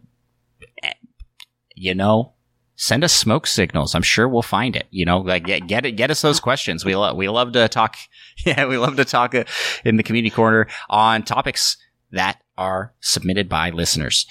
you 1.74 1.96
know, 1.96 2.34
send 2.80 3.04
us 3.04 3.14
smoke 3.14 3.46
signals. 3.46 3.94
I'm 3.94 4.02
sure 4.02 4.28
we'll 4.28 4.42
find 4.42 4.74
it. 4.74 4.88
You 4.90 5.06
know, 5.06 5.20
like 5.20 5.46
get 5.46 5.68
get, 5.68 5.86
it, 5.86 5.92
get 5.92 6.10
us 6.10 6.22
those 6.22 6.40
questions. 6.40 6.86
We 6.86 6.96
love 6.96 7.16
we 7.16 7.30
love 7.30 7.52
to 7.54 7.68
talk. 7.68 7.98
Yeah, 8.46 8.68
we 8.68 8.78
love 8.78 8.96
to 8.96 9.04
talk 9.04 9.36
uh, 9.36 9.44
in 9.84 9.98
the 9.98 10.04
community 10.04 10.34
corner 10.34 10.68
on 10.90 11.24
topics 11.24 11.76
that 12.14 12.42
are 12.58 12.94
submitted 13.02 13.50
by 13.50 13.70
listeners, 13.72 14.26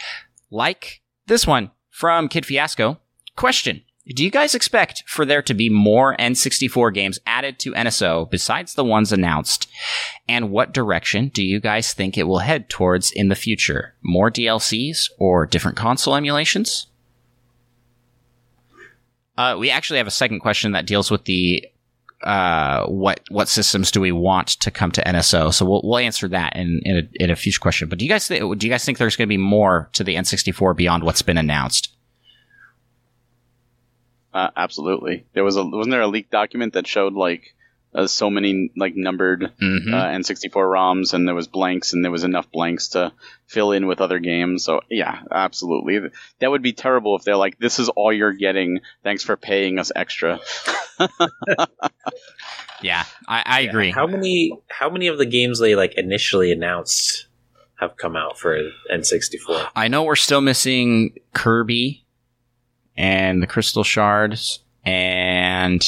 like 0.50 1.02
this 1.26 1.46
one 1.46 1.72
from 1.90 2.26
Kid 2.26 2.46
Fiasco. 2.46 2.98
Question. 3.36 3.82
Do 4.14 4.24
you 4.24 4.30
guys 4.30 4.54
expect 4.54 5.04
for 5.06 5.26
there 5.26 5.42
to 5.42 5.52
be 5.52 5.68
more 5.68 6.16
N64 6.16 6.94
games 6.94 7.18
added 7.26 7.58
to 7.58 7.74
NSO 7.74 8.30
besides 8.30 8.72
the 8.72 8.84
ones 8.84 9.12
announced? 9.12 9.68
And 10.26 10.50
what 10.50 10.72
direction 10.72 11.28
do 11.28 11.44
you 11.44 11.60
guys 11.60 11.92
think 11.92 12.16
it 12.16 12.26
will 12.26 12.38
head 12.38 12.70
towards 12.70 13.12
in 13.12 13.28
the 13.28 13.34
future? 13.34 13.94
More 14.02 14.30
DLCs 14.30 15.10
or 15.18 15.44
different 15.44 15.76
console 15.76 16.16
emulations? 16.16 16.86
Uh, 19.38 19.56
we 19.56 19.70
actually 19.70 19.98
have 19.98 20.08
a 20.08 20.10
second 20.10 20.40
question 20.40 20.72
that 20.72 20.84
deals 20.84 21.12
with 21.12 21.24
the 21.24 21.64
uh, 22.24 22.84
what 22.86 23.20
what 23.30 23.46
systems 23.46 23.92
do 23.92 24.00
we 24.00 24.10
want 24.10 24.48
to 24.48 24.70
come 24.72 24.90
to 24.90 25.02
NSO? 25.04 25.54
So 25.54 25.64
we'll 25.64 25.80
we'll 25.84 25.98
answer 25.98 26.26
that 26.26 26.56
in 26.56 26.80
in 26.84 26.96
a, 26.98 27.24
in 27.24 27.30
a 27.30 27.36
future 27.36 27.60
question. 27.60 27.88
But 27.88 28.00
do 28.00 28.04
you 28.04 28.08
guys 28.08 28.26
th- 28.26 28.42
do 28.58 28.66
you 28.66 28.72
guys 28.72 28.84
think 28.84 28.98
there's 28.98 29.14
going 29.14 29.28
to 29.28 29.32
be 29.32 29.36
more 29.36 29.88
to 29.92 30.02
the 30.02 30.16
N64 30.16 30.76
beyond 30.76 31.04
what's 31.04 31.22
been 31.22 31.38
announced? 31.38 31.94
Uh, 34.34 34.50
absolutely. 34.56 35.24
There 35.34 35.44
was 35.44 35.54
a 35.54 35.64
wasn't 35.64 35.92
there 35.92 36.02
a 36.02 36.08
leaked 36.08 36.32
document 36.32 36.72
that 36.72 36.88
showed 36.88 37.12
like 37.12 37.54
uh, 37.94 38.06
so 38.06 38.28
many 38.30 38.70
like 38.76 38.94
numbered 38.94 39.50
Mhm. 39.62 39.92
uh, 39.94 40.06
N64 40.18 40.68
ROMs, 40.70 41.14
and 41.14 41.26
there 41.26 41.34
was 41.34 41.48
blanks, 41.48 41.92
and 41.92 42.04
there 42.04 42.10
was 42.12 42.24
enough 42.24 42.50
blanks 42.52 42.88
to 42.88 43.12
fill 43.46 43.72
in 43.72 43.86
with 43.86 44.00
other 44.00 44.18
games. 44.18 44.64
So 44.64 44.82
yeah, 44.90 45.20
absolutely. 45.30 46.10
That 46.40 46.50
would 46.50 46.62
be 46.62 46.72
terrible 46.72 47.16
if 47.16 47.24
they're 47.24 47.36
like, 47.36 47.58
"This 47.58 47.78
is 47.78 47.88
all 47.88 48.12
you're 48.12 48.32
getting. 48.34 48.80
Thanks 49.02 49.22
for 49.24 49.36
paying 49.36 49.78
us 49.78 49.90
extra." 49.96 50.38
yeah, 52.82 53.04
I, 53.26 53.42
I 53.44 53.60
Yeah, 53.60 53.70
agree. 53.70 53.90
How 53.90 54.06
many 54.06 54.52
how 54.68 54.90
many 54.90 55.06
of 55.08 55.18
the 55.18 55.26
games 55.26 55.58
they 55.58 55.74
like 55.74 55.94
initially 55.96 56.52
announced 56.52 57.26
have 57.80 57.96
come 57.96 58.16
out 58.16 58.38
for 58.38 58.58
N64? 58.92 59.68
I 59.74 59.88
know 59.88 60.04
we're 60.04 60.16
still 60.16 60.40
missing 60.40 61.14
Kirby 61.32 62.04
and 62.96 63.42
the 63.42 63.46
Crystal 63.46 63.84
Shards, 63.84 64.60
and 64.84 65.82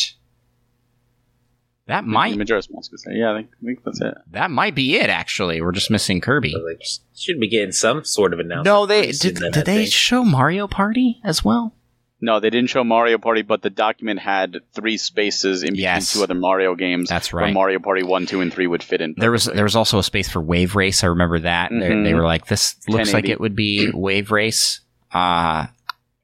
that 1.90 2.04
might 2.06 2.36
Majora's 2.36 2.68
Mask 2.70 2.92
is. 2.92 3.06
Yeah, 3.10 3.32
I 3.32 3.36
think, 3.38 3.50
I 3.62 3.64
think 3.66 3.84
that's 3.84 4.00
it. 4.00 4.14
that 4.32 4.50
might 4.50 4.74
be 4.74 4.96
it. 4.96 5.10
Actually, 5.10 5.60
we're 5.60 5.72
just 5.72 5.90
missing 5.90 6.20
Kirby. 6.20 6.52
So 6.52 6.98
should 7.14 7.38
be 7.40 7.48
getting 7.48 7.72
some 7.72 8.04
sort 8.04 8.32
of 8.32 8.38
announcement. 8.40 8.64
No, 8.64 8.86
they 8.86 9.12
did. 9.12 9.36
then, 9.36 9.52
Did 9.52 9.60
I 9.62 9.64
they 9.64 9.76
think. 9.84 9.92
show 9.92 10.24
Mario 10.24 10.66
Party 10.66 11.20
as 11.24 11.44
well? 11.44 11.74
No, 12.22 12.38
they 12.38 12.50
didn't 12.50 12.68
show 12.68 12.84
Mario 12.84 13.16
Party, 13.16 13.40
but 13.40 13.62
the 13.62 13.70
document 13.70 14.20
had 14.20 14.58
three 14.74 14.98
spaces 14.98 15.62
in 15.62 15.68
between 15.70 15.82
Yes. 15.84 16.12
two 16.12 16.22
other 16.22 16.34
Mario 16.34 16.74
games. 16.74 17.08
That's 17.08 17.32
Where 17.32 17.44
right. 17.44 17.54
Mario 17.54 17.78
Party 17.78 18.02
one, 18.02 18.26
two, 18.26 18.42
and 18.42 18.52
three 18.52 18.66
would 18.66 18.82
fit 18.82 19.00
in. 19.00 19.14
There 19.16 19.30
was 19.30 19.44
there 19.46 19.64
was 19.64 19.74
also 19.74 19.98
a 19.98 20.02
space 20.02 20.28
for 20.28 20.40
Wave 20.42 20.76
Race. 20.76 21.02
I 21.02 21.06
remember 21.06 21.38
that. 21.38 21.70
They, 21.70 21.76
Mhm. 21.76 22.04
they 22.04 22.12
were 22.12 22.24
like, 22.24 22.46
"This 22.46 22.76
looks 22.88 23.14
like 23.14 23.28
it 23.28 23.40
would 23.40 23.56
be 23.56 23.90
Wave 23.94 24.30
Race." 24.30 24.80
Uh, 25.12 25.66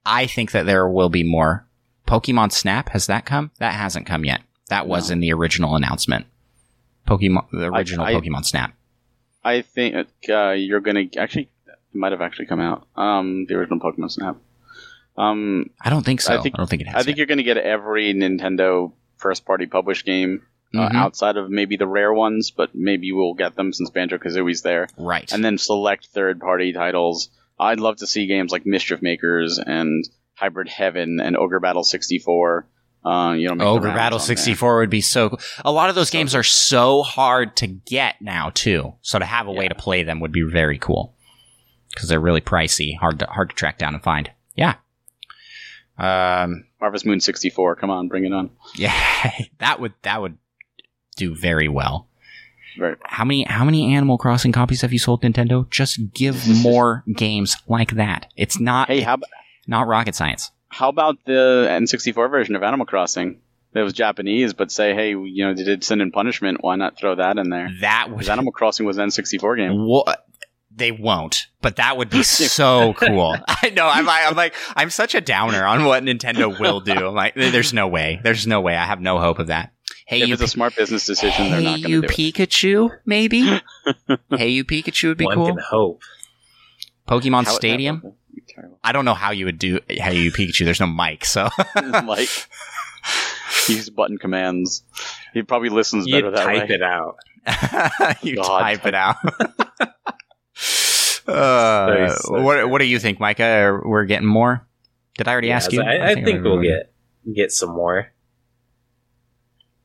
I 0.04 0.26
think 0.26 0.50
that 0.52 0.66
there 0.66 0.86
will 0.86 1.08
be 1.08 1.24
more. 1.24 1.66
Pokemon 2.06 2.52
Snap 2.52 2.90
has 2.90 3.06
that 3.06 3.24
come? 3.24 3.50
That 3.58 3.72
hasn't 3.74 4.06
come 4.06 4.24
yet. 4.24 4.42
That 4.68 4.86
was 4.86 5.08
No. 5.10 5.14
in 5.14 5.20
the 5.20 5.32
original 5.32 5.76
announcement. 5.76 6.26
Pokemon, 7.06 7.46
the 7.52 7.66
original 7.72 8.04
I- 8.04 8.14
Pokemon 8.14 8.44
Snap. 8.44 8.74
I 9.44 9.62
think 9.62 10.08
uh, 10.28 10.50
you're 10.50 10.80
gonna 10.80 11.04
actually. 11.16 11.48
It 11.68 11.94
might 11.98 12.10
have 12.12 12.20
actually 12.20 12.46
come 12.46 12.60
out. 12.60 12.86
Um, 12.96 13.46
the 13.46 13.54
original 13.54 13.78
Pokemon 13.78 14.10
Snap. 14.10 14.36
Um, 15.16 15.70
I 15.80 15.88
don't 15.90 16.04
think 16.04 16.20
so. 16.20 16.34
I, 16.34 16.38
I 16.38 16.42
think- 16.42 16.56
don't 16.56 16.68
think 16.68 16.82
it 16.82 16.88
has. 16.88 16.96
I 16.96 16.98
think 17.04 17.16
yet. 17.16 17.18
you're 17.18 17.26
gonna 17.26 17.42
get 17.44 17.56
every 17.56 18.12
Nintendo 18.12 18.92
first-party 19.18 19.66
published 19.66 20.04
game 20.04 20.42
uh, 20.74 20.88
Mhm. 20.90 20.94
outside 20.94 21.36
of 21.38 21.48
maybe 21.48 21.76
the 21.76 21.86
rare 21.86 22.12
ones, 22.12 22.50
but 22.50 22.74
maybe 22.74 23.12
we'll 23.12 23.32
get 23.34 23.54
them 23.54 23.72
since 23.72 23.88
Banjo 23.90 24.18
Kazooie's 24.18 24.60
there, 24.62 24.88
right. 24.98 25.32
and 25.32 25.42
then 25.44 25.56
select 25.58 26.06
third-party 26.12 26.72
titles. 26.74 27.30
I'd 27.58 27.80
love 27.80 27.96
to 27.98 28.06
see 28.06 28.26
games 28.26 28.52
like 28.52 28.66
Mischief 28.66 29.00
Makers 29.00 29.58
and 29.58 30.04
Hybrid 30.34 30.68
Heaven 30.68 31.18
and 31.20 31.34
Ogre 31.36 31.60
Battle 31.60 31.82
64. 31.84 32.66
Uh, 33.06 33.34
you 33.34 33.46
know, 33.48 33.54
make 33.54 33.66
Ogre 33.66 33.88
Battle 33.92 34.18
on 34.18 34.26
there. 34.26 34.36
64 34.36 34.78
would 34.78 34.90
be 34.90 35.00
so 35.00 35.28
cool. 35.30 35.38
A 35.64 35.70
lot 35.70 35.88
of 35.90 35.94
those 35.94 36.10
games 36.10 36.34
are 36.34 36.42
so 36.42 37.02
hard 37.02 37.56
to 37.58 37.68
get 37.68 38.16
now 38.20 38.50
too. 38.52 38.94
So 39.02 39.18
to 39.20 39.24
have 39.24 39.46
a 39.46 39.52
way 39.52 39.68
to 39.68 39.76
play 39.76 40.02
them 40.02 40.18
would 40.20 40.32
be 40.32 40.42
very 40.42 40.76
cool. 40.78 41.14
Cuz 41.94 42.08
they're 42.08 42.18
really 42.18 42.40
pricey, 42.40 42.98
hard 42.98 43.20
to 43.20 43.26
hard 43.26 43.50
to 43.50 43.54
track 43.54 43.78
down 43.78 43.94
and 43.94 44.02
find. 44.02 44.30
Yeah. 44.56 44.74
Um 45.98 46.64
Harvest 46.80 47.06
Moon 47.06 47.20
64. 47.20 47.76
Come 47.76 47.90
on, 47.90 48.08
bring 48.08 48.24
it 48.24 48.32
on. 48.32 48.50
yeah, 48.74 48.92
that 49.58 49.80
would 49.80 49.94
that 50.02 50.20
would 50.20 50.36
do 51.16 51.34
very 51.34 51.68
well. 51.68 52.08
Right. 52.78 52.96
How 53.04 53.24
many 53.24 53.44
how 53.44 53.64
many 53.64 53.94
Animal 53.94 54.18
Crossing 54.18 54.52
copies 54.52 54.82
have 54.82 54.92
you 54.92 54.98
sold 54.98 55.22
Nintendo? 55.22 55.70
Just 55.70 56.12
give 56.12 56.46
more 56.62 57.02
games 57.14 57.56
like 57.68 57.92
that. 57.92 58.26
It's 58.36 58.60
not 58.60 58.88
Hey, 58.88 59.00
how, 59.00 59.14
ab- 59.14 59.22
not 59.66 59.86
rocket 59.86 60.14
science. 60.14 60.50
How 60.68 60.88
about 60.88 61.16
the 61.24 61.66
N64 61.68 62.30
version 62.30 62.56
of 62.56 62.62
Animal 62.62 62.86
Crossing? 62.86 63.40
It 63.74 63.82
was 63.82 63.92
Japanese, 63.92 64.54
but 64.54 64.70
say, 64.72 64.94
hey, 64.94 65.10
you 65.10 65.44
know, 65.44 65.52
they 65.54 65.62
did 65.64 65.84
Sin 65.84 66.00
and 66.00 66.10
Punishment. 66.12 66.58
Why 66.62 66.76
not 66.76 66.96
throw 66.96 67.14
that 67.16 67.36
in 67.36 67.50
there? 67.50 67.70
That 67.82 68.08
was 68.10 68.28
Animal 68.28 68.52
Crossing 68.52 68.86
was 68.86 68.96
an 68.96 69.08
N64 69.08 69.56
game. 69.56 69.86
What? 69.86 70.24
They 70.74 70.92
won't, 70.92 71.46
but 71.62 71.76
that 71.76 71.96
would 71.96 72.10
be 72.10 72.22
so 72.22 72.94
cool. 72.94 73.36
I 73.48 73.70
know. 73.70 73.86
I'm, 73.86 74.08
I'm 74.08 74.34
like, 74.34 74.54
I'm 74.74 74.90
such 74.90 75.14
a 75.14 75.20
downer 75.20 75.64
on 75.64 75.84
what 75.84 76.02
Nintendo 76.02 76.58
will 76.58 76.80
do. 76.80 76.92
I'm 77.08 77.14
like, 77.14 77.34
there's 77.34 77.72
no 77.72 77.88
way. 77.88 78.20
There's 78.22 78.46
no 78.46 78.60
way. 78.60 78.76
I 78.76 78.84
have 78.84 79.00
no 79.00 79.18
hope 79.18 79.38
of 79.38 79.48
that. 79.48 79.72
Hey, 80.06 80.22
if 80.22 80.28
you, 80.28 80.34
it's 80.34 80.42
a 80.42 80.48
smart 80.48 80.76
business 80.76 81.04
decision, 81.04 81.50
they're 81.50 81.60
hey, 81.60 81.64
not 81.64 81.80
going 81.82 81.90
you 81.90 82.00
to 82.02 82.06
do 82.08 82.12
it. 82.12 82.34
Pikachu, 82.34 82.90
maybe. 83.04 83.42
hey, 84.30 84.48
you 84.48 84.64
Pikachu 84.64 85.08
would 85.08 85.18
be 85.18 85.24
One 85.24 85.34
cool. 85.34 85.46
can 85.48 85.58
hope. 85.58 86.02
Pokemon 87.08 87.44
How- 87.44 87.52
Stadium. 87.52 88.02
That 88.56 88.56
would 88.56 88.56
be 88.56 88.60
terrible. 88.60 88.78
I 88.84 88.92
don't 88.92 89.04
know 89.04 89.14
how 89.14 89.30
you 89.30 89.44
would 89.46 89.58
do. 89.58 89.80
how 90.00 90.10
you 90.10 90.30
Pikachu. 90.32 90.64
There's 90.64 90.80
no 90.80 90.86
mic, 90.86 91.24
so 91.24 91.48
like, 92.04 92.28
use 93.68 93.90
button 93.90 94.18
commands. 94.18 94.82
He 95.34 95.42
probably 95.42 95.68
listens 95.68 96.06
You 96.06 96.14
better 96.14 96.30
that 96.32 96.44
type 96.44 96.68
way. 96.68 96.74
it 96.76 96.82
out. 96.82 97.16
you 98.22 98.36
God. 98.36 98.60
type 98.60 98.86
it 98.86 98.94
out. 98.94 99.16
uh, 101.28 102.14
what 102.28 102.70
What 102.70 102.78
do 102.78 102.84
you 102.86 102.98
think, 102.98 103.20
Micah? 103.20 103.80
We're 103.84 104.04
getting 104.04 104.28
more. 104.28 104.66
Did 105.18 105.28
I 105.28 105.32
already 105.32 105.48
Yeah, 105.48 105.56
ask 105.56 105.72
you? 105.72 105.82
I, 105.82 106.10
I 106.10 106.14
think 106.14 106.42
we'll 106.42 106.62
get 106.62 106.92
get 107.34 107.50
some 107.52 107.70
more, 107.70 108.12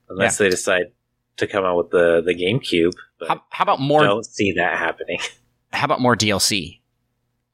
unless 0.09 0.37
they 0.37 0.49
decide 0.49 0.91
to 1.37 1.47
come 1.47 1.63
out 1.65 1.77
with 1.77 1.89
the 1.91 2.21
the 2.25 2.33
GameCube. 2.35 2.91
But 3.19 3.29
How, 3.29 3.43
how 3.49 3.63
about 3.63 3.79
more? 3.79 4.03
don't 4.03 4.25
see 4.25 4.53
that 4.53 4.77
happening. 4.77 5.19
How 5.71 5.85
about 5.85 6.01
more 6.01 6.15
DLC? 6.17 6.80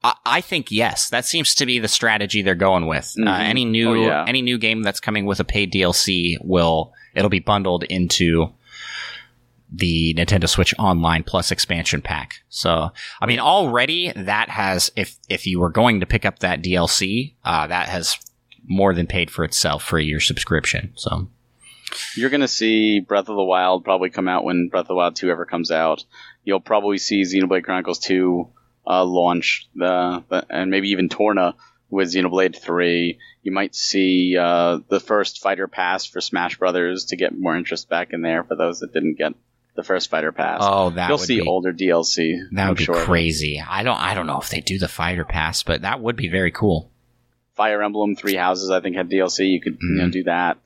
I, 0.04 0.14
I 0.24 0.40
think 0.40 0.70
yes. 0.70 1.08
That 1.10 1.24
seems 1.24 1.54
to 1.56 1.66
be 1.66 1.78
the 1.78 1.88
strategy 1.88 2.42
they're 2.42 2.54
going 2.54 2.86
with. 2.86 3.14
Uh, 3.18 3.24
Mhm. 3.24 3.40
any 3.40 3.64
new 3.64 3.90
Oh, 3.90 3.94
yeah. 3.94 4.24
any 4.28 4.42
new 4.42 4.58
game 4.58 4.82
that's 4.82 5.00
coming 5.00 5.24
with 5.26 5.40
a 5.40 5.44
paid 5.44 5.72
DLC 5.72 6.36
will 6.40 6.92
it'll 7.14 7.30
be 7.30 7.40
bundled 7.40 7.82
into 7.84 8.52
the 9.70 10.14
Nintendo 10.14 10.48
Switch 10.48 10.74
Online 10.78 11.22
Plus 11.22 11.50
expansion 11.50 12.00
pack. 12.00 12.36
So, 12.48 12.90
I 13.20 13.26
mean, 13.26 13.38
already 13.38 14.12
that 14.16 14.48
has 14.48 14.90
if 14.96 15.16
if 15.28 15.46
you 15.46 15.60
were 15.60 15.70
going 15.70 16.00
to 16.00 16.06
pick 16.06 16.24
up 16.24 16.38
that 16.38 16.62
DLC, 16.62 17.34
uh, 17.44 17.66
that 17.66 17.88
has 17.88 18.16
more 18.66 18.94
than 18.94 19.06
paid 19.06 19.30
for 19.30 19.44
itself 19.44 19.82
for 19.82 19.98
your 19.98 20.20
subscription. 20.20 20.92
So, 20.96 21.28
You're 22.16 22.30
going 22.30 22.40
to 22.42 22.48
see 22.48 23.00
Breath 23.00 23.28
of 23.28 23.36
the 23.36 23.42
Wild 23.44 23.84
probably 23.84 24.10
come 24.10 24.28
out 24.28 24.44
when 24.44 24.68
Breath 24.68 24.82
of 24.82 24.88
the 24.88 24.94
Wild 24.94 25.16
2 25.16 25.30
ever 25.30 25.44
comes 25.46 25.70
out. 25.70 26.04
You'll 26.44 26.60
probably 26.60 26.98
see 26.98 27.22
Xenoblade 27.22 27.64
Chronicles 27.64 27.98
2 27.98 28.48
uh, 28.88 29.04
launch, 29.04 29.68
the, 29.74 30.24
the, 30.30 30.46
and 30.48 30.70
maybe 30.70 30.88
even 30.90 31.08
Torna 31.08 31.54
with 31.90 32.12
Xenoblade 32.12 32.56
3. 32.60 33.18
You 33.42 33.52
might 33.52 33.74
see 33.74 34.36
uh, 34.38 34.78
the 34.88 35.00
first 35.00 35.40
Fighter 35.40 35.68
Pass 35.68 36.06
for 36.06 36.20
Smash 36.20 36.58
Brothers 36.58 37.06
to 37.06 37.16
get 37.16 37.38
more 37.38 37.56
interest 37.56 37.88
back 37.88 38.12
in 38.12 38.22
there 38.22 38.44
for 38.44 38.56
those 38.56 38.80
that 38.80 38.92
didn't 38.92 39.16
get 39.18 39.34
the 39.76 39.82
first 39.84 40.10
Fighter 40.10 40.32
Pass. 40.32 40.60
oh, 40.62 40.90
that 40.90 41.08
You'll 41.08 41.18
see 41.18 41.40
be 41.40 41.46
older 41.46 41.72
DLC. 41.72 42.38
that 42.52 42.62
I'm 42.62 42.68
would 42.70 42.78
be 42.78 42.84
sure. 42.84 42.96
crazy. 42.96 43.62
I 43.66 43.82
don't 43.84 43.96
I 44.00 44.14
don't 44.14 44.26
know 44.26 44.40
if 44.40 44.48
they 44.50 44.60
do 44.60 44.78
the 44.78 44.88
fighter 44.88 45.24
pass, 45.24 45.62
but 45.62 45.82
that 45.82 46.00
would 46.00 46.16
be 46.16 46.28
very 46.28 46.50
cool. 46.50 46.90
Fire 47.54 47.82
Emblem 47.82 48.16
Three 48.16 48.34
Houses, 48.36 48.70
I 48.70 48.80
think, 48.80 48.96
had 48.96 49.08
DLC. 49.10 49.46
You 49.52 49.60
could 49.60 49.78
you 49.80 49.88
know, 49.96 50.04
Mhm. 50.08 50.12
do 50.12 50.22
that. 50.24 50.58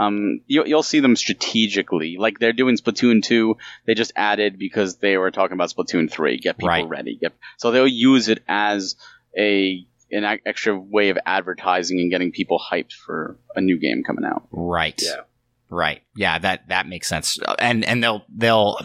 Um, 0.00 0.40
you, 0.46 0.64
you'll 0.64 0.82
see 0.82 1.00
them 1.00 1.14
strategically, 1.16 2.16
like 2.18 2.38
they're 2.38 2.54
doing 2.54 2.76
Splatoon 2.76 3.22
two. 3.22 3.56
They 3.86 3.94
just 3.94 4.12
added 4.16 4.58
because 4.58 4.96
they 4.96 5.16
were 5.18 5.30
talking 5.30 5.54
about 5.54 5.68
Splatoon 5.70 6.10
three. 6.10 6.38
Get 6.38 6.56
people 6.56 6.68
Right. 6.68 6.88
ready. 6.88 7.16
Get 7.20 7.32
so 7.58 7.70
they'll 7.70 7.86
use 7.86 8.28
it 8.28 8.42
as 8.48 8.96
a 9.36 9.86
an 10.10 10.24
ac- 10.24 10.42
extra 10.46 10.76
way 10.78 11.10
of 11.10 11.18
advertising 11.26 12.00
and 12.00 12.10
getting 12.10 12.32
people 12.32 12.58
hyped 12.58 12.92
for 12.94 13.36
a 13.54 13.60
new 13.60 13.78
game 13.78 14.02
coming 14.02 14.24
out. 14.24 14.48
Right. 14.50 15.00
Yeah. 15.02 15.20
Right. 15.68 16.02
Yeah, 16.16 16.38
that 16.38 16.68
that 16.68 16.88
makes 16.88 17.06
sense. 17.08 17.38
And 17.58 17.84
and 17.84 18.02
they'll 18.02 18.24
they'll 18.34 18.78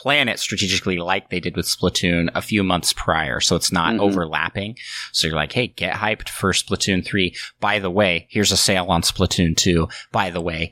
plan 0.00 0.28
it 0.28 0.38
strategically 0.38 0.98
like 0.98 1.30
they 1.30 1.40
did 1.40 1.56
with 1.56 1.66
Splatoon 1.66 2.28
a 2.34 2.40
few 2.42 2.62
months 2.62 2.92
prior. 2.92 3.40
So 3.40 3.56
it's 3.56 3.72
not 3.72 3.94
Mhm. 3.94 4.00
overlapping. 4.00 4.76
So 5.12 5.26
you're 5.26 5.36
like, 5.36 5.52
hey, 5.52 5.66
get 5.68 5.94
hyped 5.96 6.28
for 6.28 6.52
Splatoon 6.52 7.04
3. 7.04 7.34
By 7.60 7.78
the 7.80 7.90
way, 7.90 8.26
here's 8.30 8.52
a 8.52 8.56
sale 8.56 8.86
on 8.86 9.02
Splatoon 9.02 9.56
2. 9.56 9.88
By 10.12 10.30
the 10.30 10.40
way, 10.40 10.70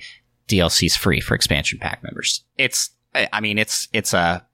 DLC's 0.49 0.97
free 0.97 1.21
for 1.21 1.35
expansion 1.35 1.79
pack 1.81 2.03
members. 2.03 2.45
It's, 2.57 2.91
I 3.15 3.29
I 3.33 3.41
mean, 3.41 3.59
it's, 3.59 3.89
it's 3.93 4.15
a, 4.15 4.47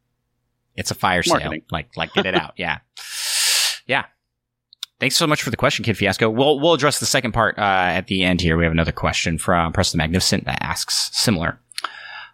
it's 0.74 0.90
a 0.90 0.94
fire 0.94 1.22
Marketing. 1.26 1.60
sale. 1.60 1.66
Like, 1.70 1.88
like 1.96 2.14
get 2.14 2.24
it 2.26 2.34
out. 2.34 2.54
Yeah. 2.56 2.78
Yeah. 3.86 4.04
Thanks 5.00 5.16
so 5.16 5.26
much 5.26 5.42
for 5.42 5.50
the 5.50 5.56
question, 5.56 5.84
Kid 5.84 5.98
Fiasco. 5.98 6.30
We'll, 6.30 6.60
we'll 6.60 6.74
address 6.74 7.00
the 7.00 7.06
second 7.06 7.32
part, 7.32 7.58
uh, 7.58 7.62
at 7.62 8.06
the 8.06 8.22
end 8.22 8.40
here. 8.40 8.56
We 8.56 8.62
have 8.64 8.72
another 8.72 8.92
question 8.92 9.36
from 9.36 9.72
Presto 9.72 9.96
the 9.96 9.98
Magnificent 9.98 10.44
that 10.44 10.62
asks 10.62 11.10
similar. 11.12 11.58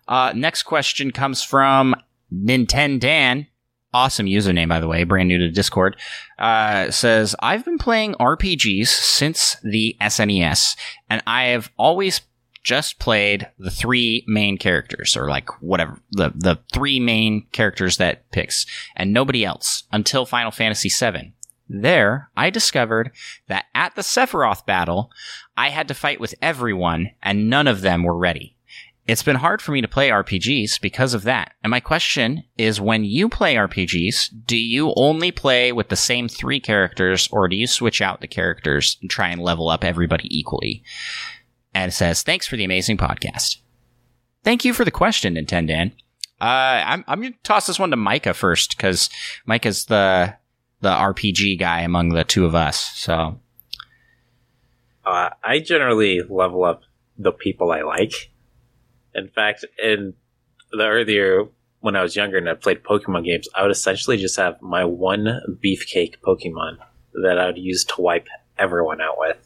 Uh, 0.06 0.32
next 0.36 0.64
question 0.64 1.10
comes 1.10 1.42
from 1.42 1.94
Nintendan. 2.32 3.46
Awesome 3.94 4.26
username, 4.26 4.68
by 4.68 4.80
the 4.80 4.88
way, 4.88 5.04
brand 5.04 5.28
new 5.28 5.38
to 5.38 5.50
Discord. 5.50 5.96
Uh, 6.38 6.90
says, 6.90 7.34
I've 7.40 7.64
been 7.64 7.78
playing 7.78 8.14
RPGs 8.14 8.88
since 8.88 9.56
the 9.62 9.96
SNES, 10.00 10.76
and 11.08 11.22
I 11.26 11.44
have 11.44 11.72
always 11.78 12.20
just 12.62 12.98
played 12.98 13.48
the 13.58 13.70
three 13.70 14.24
main 14.26 14.58
characters, 14.58 15.16
or 15.16 15.30
like 15.30 15.48
whatever, 15.62 15.98
the, 16.10 16.32
the 16.34 16.58
three 16.70 17.00
main 17.00 17.46
characters 17.52 17.96
that 17.96 18.30
picks, 18.30 18.66
and 18.94 19.10
nobody 19.10 19.42
else 19.42 19.84
until 19.90 20.26
Final 20.26 20.50
Fantasy 20.50 20.90
VII. 20.90 21.32
There, 21.66 22.30
I 22.36 22.50
discovered 22.50 23.12
that 23.46 23.66
at 23.74 23.94
the 23.94 24.02
Sephiroth 24.02 24.66
battle, 24.66 25.10
I 25.56 25.70
had 25.70 25.88
to 25.88 25.94
fight 25.94 26.20
with 26.20 26.34
everyone, 26.42 27.10
and 27.22 27.48
none 27.48 27.66
of 27.66 27.80
them 27.80 28.02
were 28.02 28.16
ready. 28.16 28.57
It's 29.08 29.22
been 29.22 29.36
hard 29.36 29.62
for 29.62 29.72
me 29.72 29.80
to 29.80 29.88
play 29.88 30.10
RPGs 30.10 30.82
because 30.82 31.14
of 31.14 31.22
that. 31.22 31.54
And 31.62 31.70
my 31.70 31.80
question 31.80 32.44
is 32.58 32.78
when 32.78 33.04
you 33.04 33.30
play 33.30 33.54
RPGs, 33.54 34.28
do 34.44 34.56
you 34.56 34.92
only 34.96 35.32
play 35.32 35.72
with 35.72 35.88
the 35.88 35.96
same 35.96 36.28
three 36.28 36.60
characters 36.60 37.26
or 37.32 37.48
do 37.48 37.56
you 37.56 37.66
switch 37.66 38.02
out 38.02 38.20
the 38.20 38.28
characters 38.28 38.98
and 39.00 39.10
try 39.10 39.28
and 39.28 39.40
level 39.40 39.70
up 39.70 39.82
everybody 39.82 40.28
equally? 40.30 40.82
And 41.72 41.90
says, 41.90 42.22
thanks 42.22 42.46
for 42.46 42.56
the 42.56 42.64
amazing 42.64 42.98
podcast. 42.98 43.56
Thank 44.44 44.66
you 44.66 44.74
for 44.74 44.84
the 44.84 44.90
question, 44.90 45.36
Nintendan. 45.36 45.92
Uh, 46.38 46.44
I'm, 46.84 47.02
I'm 47.08 47.20
going 47.20 47.32
to 47.32 47.38
toss 47.42 47.66
this 47.66 47.78
one 47.78 47.90
to 47.90 47.96
Micah 47.96 48.34
first 48.34 48.76
because 48.76 49.08
Micah's 49.46 49.86
the, 49.86 50.34
the 50.82 50.90
RPG 50.90 51.58
guy 51.58 51.80
among 51.80 52.10
the 52.10 52.24
two 52.24 52.44
of 52.44 52.54
us. 52.54 52.78
So, 52.94 53.40
Uh, 55.02 55.30
I 55.42 55.60
generally 55.60 56.20
level 56.28 56.64
up 56.64 56.82
the 57.16 57.32
people 57.32 57.72
I 57.72 57.80
like. 57.80 58.30
In 59.18 59.28
fact, 59.28 59.64
in 59.82 60.14
the 60.72 60.86
earlier 60.86 61.44
when 61.80 61.96
I 61.96 62.02
was 62.02 62.16
younger 62.16 62.38
and 62.38 62.48
I 62.48 62.54
played 62.54 62.82
Pokemon 62.82 63.24
games, 63.24 63.48
I 63.54 63.62
would 63.62 63.70
essentially 63.70 64.16
just 64.16 64.36
have 64.36 64.60
my 64.60 64.84
one 64.84 65.40
beefcake 65.64 66.16
Pokemon 66.26 66.78
that 67.22 67.38
I 67.38 67.46
would 67.46 67.58
use 67.58 67.84
to 67.84 68.00
wipe 68.00 68.28
everyone 68.58 69.00
out 69.00 69.18
with. 69.18 69.36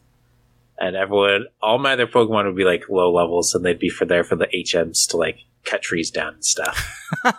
And 0.78 0.96
everyone, 0.96 1.46
all 1.60 1.78
my 1.78 1.92
other 1.92 2.06
Pokemon 2.06 2.46
would 2.46 2.56
be 2.56 2.64
like 2.64 2.88
low 2.88 3.12
levels, 3.12 3.54
and 3.54 3.64
they'd 3.64 3.78
be 3.78 3.88
for 3.88 4.04
there 4.04 4.24
for 4.24 4.36
the 4.36 4.48
HMs 4.48 5.08
to 5.10 5.16
like 5.16 5.38
cut 5.64 5.82
trees 5.82 6.10
down 6.10 6.34
and 6.34 6.44
stuff. 6.44 6.88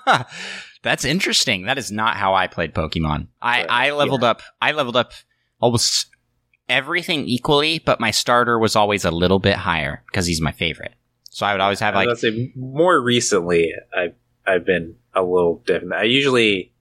That's 0.83 1.05
interesting. 1.05 1.65
That 1.65 1.77
is 1.77 1.91
not 1.91 2.15
how 2.15 2.35
I 2.35 2.47
played 2.47 2.73
Pokemon. 2.73 3.27
I, 3.41 3.61
Right, 3.61 3.67
I 3.69 3.91
leveled 3.91 4.23
up. 4.23 4.41
I 4.61 4.71
leveled 4.71 4.95
up 4.95 5.13
almost 5.59 6.07
everything 6.69 7.25
equally, 7.27 7.79
but 7.79 7.99
my 7.99 8.11
starter 8.11 8.59
was 8.59 8.75
always 8.75 9.03
a 9.05 9.11
little 9.11 9.39
bit 9.39 9.55
higher 9.55 10.03
because 10.07 10.25
he's 10.25 10.41
my 10.41 10.51
favorite. 10.51 10.93
So 11.33 11.47
I 11.47 11.51
would 11.53 11.61
always 11.61 11.79
have 11.79 11.95
I 11.95 11.99
like 11.99 12.07
would 12.09 12.19
say 12.19 12.51
more 12.55 13.01
recently, 13.01 13.73
I've 13.95 14.13
I've 14.45 14.65
been 14.65 14.95
a 15.15 15.23
little 15.23 15.63
different. 15.65 15.93
I 15.93 16.03
usually 16.03 16.71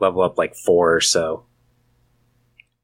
level 0.00 0.22
up 0.22 0.36
like 0.36 0.56
four 0.56 0.94
or 0.96 1.00
so. 1.00 1.44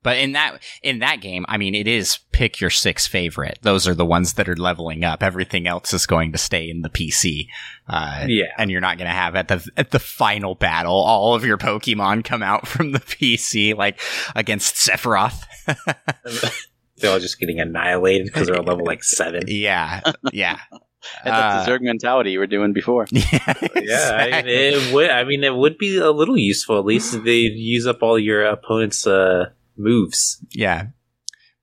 But 0.05 0.19
in 0.19 0.33
that 0.35 0.63
in 0.85 1.01
that 1.01 1.21
game, 1.21 1.45
I 1.49 1.57
mean, 1.57 1.75
it 1.75 1.89
is 1.89 2.21
pick 2.31 2.61
your 2.61 2.71
six 2.71 3.09
favorite. 3.09 3.59
Those 3.63 3.89
are 3.89 3.95
the 3.97 4.05
ones 4.07 4.35
that 4.35 4.49
are 4.49 4.55
leveling 4.55 5.03
up. 5.03 5.25
Everything 5.25 5.67
else 5.67 5.93
is 5.93 6.07
going 6.07 6.31
to 6.31 6.39
stay 6.39 6.71
in 6.71 6.83
the 6.83 6.89
PC. 6.89 7.49
Uh, 7.89 8.25
Yeah. 8.29 8.45
and 8.57 8.71
you're 8.71 8.81
not 8.81 8.99
going 8.99 9.09
to 9.11 9.17
have 9.17 9.35
at 9.35 9.49
the 9.49 9.69
at 9.77 9.91
the 9.91 9.99
final 9.99 10.55
battle 10.55 10.95
all 10.95 11.35
of 11.35 11.45
your 11.45 11.59
Pokemon 11.59 12.23
come 12.25 12.45
out 12.45 12.69
from 12.69 12.93
the 12.93 13.01
PC 13.01 13.77
like 13.77 13.99
against 14.37 14.77
Sephiroth. 14.77 15.43
They're 16.99 17.11
all 17.13 17.19
just 17.21 17.39
getting 17.39 17.61
annihilated 17.61 18.27
because 18.27 18.47
they're 18.47 18.59
on 18.59 18.65
level 18.65 18.85
like 18.87 19.05
seven. 19.05 19.43
yeah, 19.49 20.01
yeah, 20.33 20.59
That's 21.25 21.27
Uh, 21.27 21.65
the 21.65 21.71
Zerg 21.71 21.81
mentality 21.83 22.31
you 22.33 22.39
were 22.39 22.47
doing 22.47 22.73
before. 22.73 23.07
yeah. 23.11 23.55
Yeah, 23.77 24.11
I 24.33 24.43
mean, 24.43 24.45
it 24.47 24.93
would. 24.95 25.11
I 25.11 25.25
mean, 25.25 25.45
it 25.45 25.55
would 25.55 25.79
be 25.79 25.99
a 25.99 26.11
little 26.11 26.37
useful. 26.39 26.79
At 26.79 26.85
least 26.85 27.23
they 27.25 27.39
use 27.41 27.87
up 27.87 28.03
all 28.03 28.19
your 28.19 28.45
opponent's 28.45 29.07
uh, 29.07 29.51
moves. 29.77 30.39
yeah. 30.53 30.87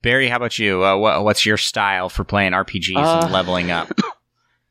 Barry, 0.01 0.27
how 0.27 0.35
about 0.35 0.59
you? 0.59 0.83
Uh, 0.83 0.97
what, 0.97 1.23
what's 1.23 1.45
your 1.45 1.55
style 1.55 2.09
for 2.09 2.25
playing 2.25 2.51
RPGs 2.51 2.97
Uh, 2.97 3.21
and 3.23 3.31
leveling 3.33 3.71
up? 3.71 3.89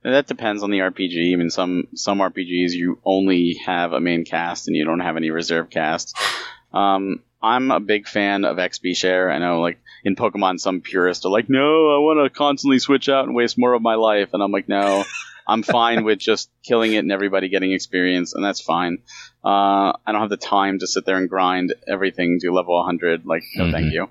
That 0.03 0.27
depends 0.27 0.63
on 0.63 0.71
the 0.71 0.81
RPG. 0.81 1.33
I 1.33 1.37
mean, 1.37 1.49
some 1.49 1.87
some 1.95 2.19
RPGs 2.19 2.73
you 2.73 3.01
only 3.05 3.55
have 3.65 3.93
a 3.95 4.01
main 4.01 4.25
cast 4.27 4.67
and 4.69 4.77
you 4.77 4.85
don't 4.85 5.01
have 5.01 5.17
any 5.17 5.31
reserve 5.31 5.71
cast. 5.71 6.15
Um, 6.75 7.21
I'm 7.43 7.71
a 7.71 7.81
big 7.81 8.07
fan 8.07 8.45
of 8.45 8.59
XP 8.59 8.97
share. 8.97 9.31
I 9.31 9.39
know, 9.39 9.61
like 9.61 9.79
in 10.05 10.17
Pokemon, 10.17 10.61
some 10.61 10.81
purists 10.81 11.25
are 11.27 11.33
like, 11.33 11.49
"No, 11.49 11.95
I 11.95 11.99
want 11.99 12.25
to 12.25 12.31
constantly 12.37 12.79
switch 12.79 13.09
out 13.09 13.25
and 13.27 13.35
waste 13.35 13.59
more 13.59 13.73
of 13.75 13.83
my 13.83 13.95
life," 13.97 14.31
and 14.33 14.43
I'm 14.43 14.53
like, 14.53 14.69
"No, 14.69 15.05
I'm 15.49 15.63
fine 15.63 16.05
with 16.05 16.19
just 16.21 16.51
killing 16.63 16.93
it 16.93 16.99
and 16.99 17.11
everybody 17.11 17.49
getting 17.49 17.73
experience, 17.73 18.33
and 18.35 18.45
that's 18.45 18.61
fine. 18.61 18.99
Uh, 19.45 19.91
I 20.07 20.13
don't 20.13 20.21
have 20.21 20.31
the 20.31 20.37
time 20.37 20.79
to 20.79 20.87
sit 20.87 21.05
there 21.05 21.17
and 21.17 21.29
grind 21.29 21.75
everything 21.89 22.39
to 22.43 22.53
level 22.53 22.77
100. 22.77 23.27
Like, 23.27 23.43
no, 23.57 23.65
Mhm. 23.65 23.73
thank 23.73 23.93
you. 23.93 24.09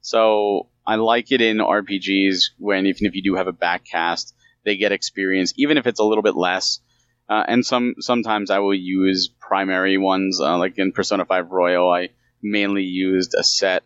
So 0.00 0.68
I 0.86 0.94
like 0.96 1.32
it 1.32 1.40
in 1.42 1.58
RPGs 1.60 2.52
when 2.58 2.86
even 2.86 3.06
if 3.06 3.14
you 3.14 3.22
do 3.22 3.34
have 3.34 3.46
a 3.46 3.52
back 3.52 3.84
cast, 3.84 4.34
they 4.64 4.76
get 4.76 4.92
experience, 4.92 5.52
even 5.56 5.76
if 5.76 5.86
it's 5.86 6.00
a 6.00 6.04
little 6.04 6.22
bit 6.22 6.34
less. 6.36 6.80
Uh, 7.28 7.44
and 7.46 7.64
some 7.64 7.94
sometimes 8.00 8.50
I 8.50 8.58
will 8.58 8.74
use 8.74 9.28
primary 9.28 9.98
ones, 9.98 10.40
uh, 10.40 10.56
like 10.58 10.78
in 10.78 10.92
Persona 10.92 11.24
5 11.24 11.50
Royal. 11.50 11.90
I 11.90 12.08
mainly 12.42 12.84
used 12.84 13.34
a 13.34 13.44
set 13.44 13.82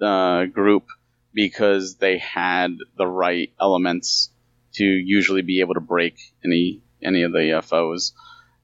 uh, 0.00 0.44
group 0.44 0.86
because 1.32 1.96
they 1.96 2.18
had 2.18 2.76
the 2.96 3.06
right 3.06 3.52
elements 3.60 4.30
to 4.74 4.84
usually 4.84 5.42
be 5.42 5.60
able 5.60 5.74
to 5.74 5.80
break 5.80 6.18
any 6.44 6.82
any 7.02 7.22
of 7.22 7.32
the 7.32 7.60
foes, 7.64 8.12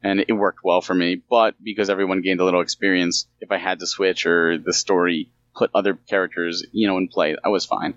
and 0.02 0.24
it 0.26 0.32
worked 0.32 0.64
well 0.64 0.80
for 0.80 0.94
me. 0.94 1.16
But 1.28 1.54
because 1.62 1.90
everyone 1.90 2.20
gained 2.20 2.40
a 2.40 2.44
little 2.44 2.60
experience, 2.60 3.26
if 3.40 3.52
I 3.52 3.58
had 3.58 3.80
to 3.80 3.86
switch 3.86 4.26
or 4.26 4.58
the 4.58 4.72
story 4.72 5.30
put 5.54 5.70
other 5.74 5.94
characters, 5.94 6.64
you 6.72 6.88
know, 6.88 6.98
in 6.98 7.08
play, 7.08 7.36
I 7.42 7.48
was 7.48 7.64
fine. 7.64 7.94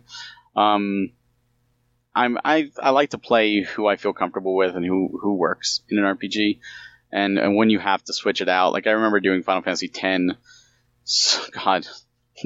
Um, 0.55 1.11
I'm 2.15 2.37
I 2.43 2.71
I 2.81 2.89
like 2.89 3.11
to 3.11 3.19
play 3.19 3.61
who 3.61 3.87
I 3.87 3.95
feel 3.95 4.13
comfortable 4.13 4.55
with 4.55 4.75
and 4.75 4.85
who 4.85 5.19
who 5.21 5.35
works 5.35 5.81
in 5.89 5.99
an 5.99 6.17
RPG. 6.17 6.59
And 7.11 7.37
and 7.37 7.55
when 7.55 7.69
you 7.69 7.79
have 7.79 8.03
to 8.05 8.13
switch 8.13 8.41
it 8.41 8.49
out, 8.49 8.73
like 8.73 8.87
I 8.87 8.91
remember 8.91 9.19
doing 9.19 9.43
Final 9.43 9.61
Fantasy 9.61 9.91
X, 9.93 10.23
God, 11.53 11.87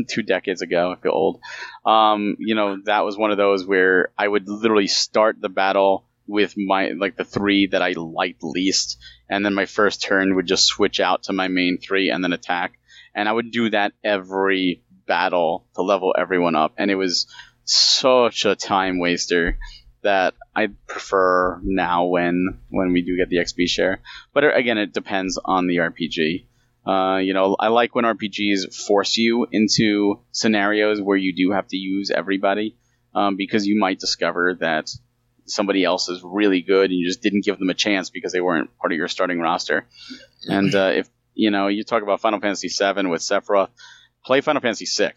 two 0.08 0.24
decades 0.24 0.62
ago. 0.62 0.92
I 0.92 1.02
feel 1.02 1.12
old. 1.12 1.40
Um, 1.86 2.36
you 2.40 2.56
know, 2.56 2.78
that 2.86 3.02
was 3.06 3.18
one 3.18 3.32
of 3.32 3.38
those 3.38 3.66
where 3.66 4.12
I 4.18 4.28
would 4.28 4.48
literally 4.48 4.88
start 4.88 5.38
the 5.40 5.50
battle 5.50 6.06
with 6.28 6.54
my 6.56 6.90
like 6.90 7.18
the 7.18 7.26
three 7.26 7.68
that 7.68 7.82
I 7.82 7.94
liked 7.94 8.44
least, 8.44 8.98
and 9.30 9.46
then 9.46 9.54
my 9.54 9.66
first 9.66 10.02
turn 10.02 10.36
would 10.36 10.48
just 10.48 10.66
switch 10.66 11.00
out 11.00 11.24
to 11.24 11.34
my 11.34 11.48
main 11.48 11.78
three 11.78 12.10
and 12.10 12.24
then 12.24 12.34
attack. 12.34 12.74
And 13.14 13.28
I 13.28 13.32
would 13.32 13.52
do 13.52 13.70
that 13.72 13.94
every 14.04 14.84
battle 15.06 15.66
to 15.76 15.82
level 15.82 16.16
everyone 16.18 16.56
up, 16.56 16.74
and 16.78 16.90
it 16.90 16.96
was 16.96 17.28
such 17.66 18.46
a 18.46 18.56
time 18.56 19.00
waster 19.00 19.58
that 20.04 20.34
I 20.56 20.68
prefer 20.88 21.60
now 21.64 22.06
when 22.06 22.60
when 22.70 22.94
we 22.94 23.02
do 23.02 23.18
get 23.18 23.30
the 23.30 23.38
XP 23.38 23.68
share. 23.68 24.02
But 24.34 24.46
uh, 24.46 24.52
again, 24.54 24.78
it 24.78 24.94
depends 24.94 25.40
on 25.44 25.68
the 25.68 25.78
RPG. 25.78 26.46
Uh, 26.86 27.18
you 27.18 27.34
know, 27.34 27.56
I 27.60 27.68
like 27.68 27.94
when 27.94 28.06
RPGs 28.06 28.74
force 28.74 29.18
you 29.18 29.48
into 29.52 30.22
scenarios 30.32 31.00
where 31.00 31.18
you 31.18 31.34
do 31.36 31.52
have 31.52 31.68
to 31.68 31.78
use 31.78 32.10
everybody 32.10 32.76
um, 33.14 33.36
because 33.36 33.68
you 33.68 33.80
might 33.80 34.00
discover 34.00 34.58
that 34.62 34.90
somebody 35.46 35.84
else 35.84 36.10
is 36.10 36.22
really 36.24 36.62
good 36.62 36.90
and 36.90 36.94
you 36.94 37.08
just 37.08 37.22
didn't 37.22 37.46
give 37.46 37.60
them 37.60 37.70
a 37.70 37.76
chance 37.76 38.10
because 38.10 38.32
they 38.32 38.42
weren't 38.42 38.76
part 38.78 38.92
of 38.92 38.98
your 38.98 39.08
starting 39.08 39.40
roster. 39.40 39.86
And 40.48 40.74
uh, 40.74 40.92
if 40.96 41.10
you 41.34 41.52
know, 41.52 41.68
you 41.68 41.84
talk 41.84 42.04
about 42.04 42.22
Final 42.22 42.40
Fantasy 42.40 42.68
VII 42.68 43.08
with 43.08 43.22
Sephiroth, 43.22 43.70
play 44.26 44.42
Final 44.42 44.62
Fantasy 44.62 44.86
VI. 44.86 45.14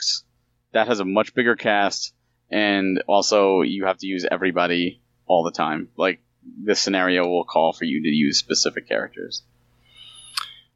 That 0.72 0.88
has 0.88 1.00
a 1.00 1.04
much 1.04 1.34
bigger 1.34 1.56
cast, 1.56 2.12
and 2.50 3.02
also 3.06 3.62
you 3.62 3.86
have 3.86 3.98
to 3.98 4.06
use 4.06 4.26
everybody 4.28 5.00
all 5.26 5.44
the 5.44 5.52
time. 5.52 5.88
Like 5.96 6.20
this 6.62 6.80
scenario 6.80 7.26
will 7.26 7.44
call 7.44 7.72
for 7.72 7.84
you 7.84 8.02
to 8.02 8.08
use 8.08 8.38
specific 8.38 8.88
characters. 8.88 9.42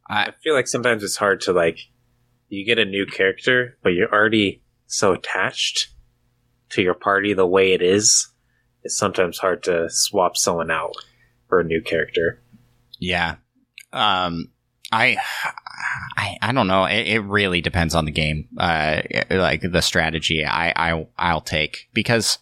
I 0.09 0.31
feel 0.43 0.55
like 0.55 0.67
sometimes 0.67 1.03
it's 1.03 1.17
hard 1.17 1.41
to 1.41 1.53
like 1.53 1.79
you 2.49 2.65
get 2.65 2.79
a 2.79 2.85
new 2.85 3.05
character, 3.05 3.77
but 3.83 3.89
you're 3.89 4.11
already 4.11 4.63
so 4.87 5.13
attached 5.13 5.89
to 6.69 6.81
your 6.81 6.95
party 6.95 7.33
the 7.33 7.45
way 7.45 7.73
it 7.73 7.81
is. 7.81 8.31
It's 8.83 8.97
sometimes 8.97 9.37
hard 9.37 9.63
to 9.63 9.89
swap 9.89 10.35
someone 10.35 10.71
out 10.71 10.95
for 11.47 11.59
a 11.59 11.63
new 11.63 11.81
character. 11.81 12.41
Yeah. 12.99 13.35
Um, 13.93 14.51
I, 14.91 15.17
I, 16.17 16.37
I 16.41 16.51
don't 16.51 16.67
know. 16.67 16.85
It, 16.85 17.07
it 17.07 17.19
really 17.19 17.61
depends 17.61 17.93
on 17.93 18.05
the 18.05 18.11
game. 18.11 18.47
Uh, 18.57 19.01
like 19.29 19.61
the 19.61 19.81
strategy 19.81 20.45
I, 20.45 20.73
I, 20.75 21.07
I'll 21.17 21.41
take 21.41 21.89
because 21.93 22.39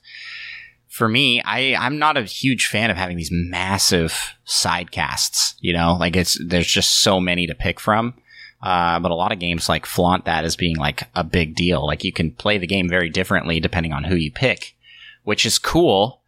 for 0.88 1.08
me, 1.08 1.42
I, 1.42 1.76
I'm 1.76 2.00
not 2.00 2.18
a 2.18 2.24
huge 2.24 2.68
fan 2.68 2.90
of 2.90 2.98
having 2.98 3.18
these 3.18 3.32
massive 3.32 4.36
side 4.46 4.92
casts, 4.92 5.56
you 5.60 5.74
know, 5.74 5.96
like 6.00 6.16
it's, 6.16 6.38
there's 6.46 6.68
just 6.68 7.02
so 7.02 7.20
many 7.20 7.48
to 7.48 7.56
pick 7.56 7.80
from. 7.80 8.14
Uh, 8.62 9.00
but 9.00 9.12
a 9.12 9.16
lot 9.16 9.32
of 9.32 9.40
games 9.40 9.70
like 9.70 9.86
flaunt 9.86 10.26
that 10.26 10.44
as 10.44 10.56
being 10.56 10.78
like 10.78 11.04
a 11.14 11.24
big 11.24 11.56
deal. 11.56 11.86
Like 11.86 12.04
you 12.04 12.12
can 12.12 12.32
play 12.32 12.58
the 12.58 12.66
game 12.66 12.90
very 12.90 13.10
differently 13.10 13.60
depending 13.60 13.94
on 13.94 14.04
who 14.04 14.16
you 14.16 14.32
pick, 14.32 14.76
which 15.24 15.46
is 15.46 15.60
cool. 15.60 16.22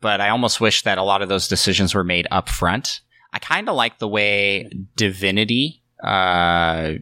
But 0.00 0.20
I 0.20 0.28
almost 0.28 0.60
wish 0.60 0.82
that 0.82 0.98
a 0.98 1.02
lot 1.02 1.22
of 1.22 1.28
those 1.28 1.48
decisions 1.48 1.94
were 1.94 2.04
made 2.04 2.28
up 2.30 2.48
front. 2.48 3.00
I 3.32 3.38
kind 3.38 3.68
of 3.68 3.74
like 3.74 3.98
the 3.98 4.06
way 4.06 4.70
Divinity, 4.96 5.82
uh, 6.02 6.92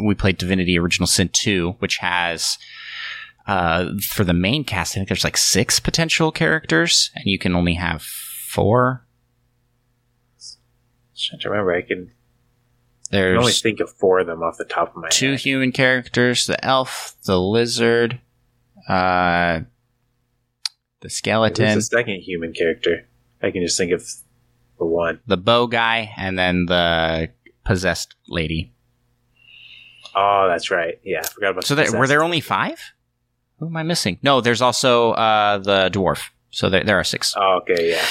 we 0.00 0.14
played 0.14 0.38
Divinity 0.38 0.78
Original 0.78 1.08
Sin 1.08 1.30
2, 1.30 1.76
which 1.80 1.96
has, 1.96 2.58
uh, 3.50 3.98
for 4.00 4.22
the 4.22 4.32
main 4.32 4.62
cast, 4.62 4.92
I 4.92 4.94
think 5.00 5.08
there's 5.08 5.24
like 5.24 5.36
six 5.36 5.80
potential 5.80 6.30
characters, 6.30 7.10
and 7.16 7.24
you 7.26 7.36
can 7.36 7.56
only 7.56 7.74
have 7.74 8.00
four. 8.02 9.04
trying 11.16 11.40
to 11.40 11.50
remember, 11.50 11.74
I 11.74 11.82
can, 11.82 12.12
I 13.10 13.16
There's 13.16 13.32
can 13.34 13.40
only 13.40 13.52
think 13.52 13.80
of 13.80 13.90
four 13.90 14.20
of 14.20 14.28
them 14.28 14.42
off 14.44 14.56
the 14.56 14.64
top 14.64 14.94
of 14.94 15.02
my 15.02 15.08
two 15.08 15.32
head. 15.32 15.40
human 15.40 15.72
characters: 15.72 16.46
the 16.46 16.64
elf, 16.64 17.16
the 17.24 17.40
lizard, 17.40 18.20
uh, 18.88 19.60
the 21.00 21.08
Who's 21.08 21.14
skeleton, 21.14 21.74
the 21.74 21.82
second 21.82 22.20
human 22.20 22.52
character? 22.52 23.08
I 23.42 23.50
can 23.50 23.62
just 23.62 23.76
think 23.76 23.90
of 23.90 24.06
the 24.78 24.84
one. 24.86 25.20
the 25.26 25.36
bow 25.36 25.66
guy, 25.66 26.12
and 26.16 26.38
then 26.38 26.66
the 26.66 27.30
possessed 27.64 28.14
lady. 28.28 28.72
Oh, 30.14 30.46
that's 30.48 30.70
right. 30.70 31.00
Yeah, 31.02 31.20
I 31.24 31.28
forgot 31.28 31.50
about 31.50 31.64
So 31.64 31.74
the 31.74 31.82
there, 31.82 31.98
were 31.98 32.06
there 32.06 32.22
only 32.22 32.40
five? 32.40 32.78
Who 33.60 33.66
am 33.66 33.76
I 33.76 33.82
missing? 33.82 34.18
No, 34.22 34.40
there's 34.40 34.62
also 34.62 35.12
uh, 35.12 35.58
the 35.58 35.90
dwarf. 35.92 36.30
So 36.50 36.68
there, 36.68 36.82
there 36.82 36.98
are 36.98 37.04
six. 37.04 37.34
Oh, 37.36 37.60
okay, 37.62 37.90
yeah. 37.90 38.04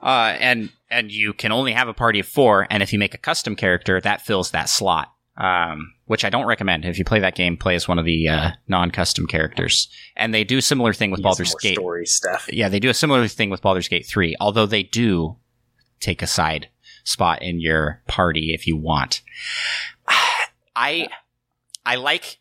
Uh, 0.00 0.36
and 0.38 0.70
and 0.90 1.10
you 1.10 1.32
can 1.32 1.50
only 1.50 1.72
have 1.72 1.88
a 1.88 1.94
party 1.94 2.20
of 2.20 2.28
four. 2.28 2.66
And 2.70 2.82
if 2.82 2.92
you 2.92 2.98
make 2.98 3.14
a 3.14 3.18
custom 3.18 3.56
character, 3.56 4.00
that 4.00 4.20
fills 4.20 4.52
that 4.52 4.68
slot. 4.68 5.12
Um, 5.38 5.92
which 6.06 6.24
I 6.24 6.30
don't 6.30 6.46
recommend. 6.46 6.86
If 6.86 6.98
you 6.98 7.04
play 7.04 7.20
that 7.20 7.34
game, 7.34 7.58
play 7.58 7.74
as 7.74 7.86
one 7.86 7.98
of 7.98 8.06
the 8.06 8.26
uh, 8.28 8.50
non-custom 8.68 9.26
characters. 9.26 9.88
And 10.16 10.32
they 10.32 10.44
do 10.44 10.56
a 10.56 10.62
similar 10.62 10.94
thing 10.94 11.10
with 11.10 11.22
Baldur's 11.22 11.54
Gate. 11.56 11.74
story 11.74 12.06
stuff. 12.06 12.48
Yeah, 12.50 12.70
they 12.70 12.80
do 12.80 12.88
a 12.88 12.94
similar 12.94 13.28
thing 13.28 13.50
with 13.50 13.60
Baldur's 13.60 13.88
Gate 13.88 14.06
3, 14.06 14.36
although 14.40 14.64
they 14.64 14.82
do 14.82 15.36
take 16.00 16.22
a 16.22 16.26
side 16.26 16.68
spot 17.04 17.42
in 17.42 17.60
your 17.60 18.02
party 18.06 18.54
if 18.54 18.66
you 18.66 18.78
want. 18.78 19.20
I 20.76 21.08
I 21.84 21.96
like 21.96 22.38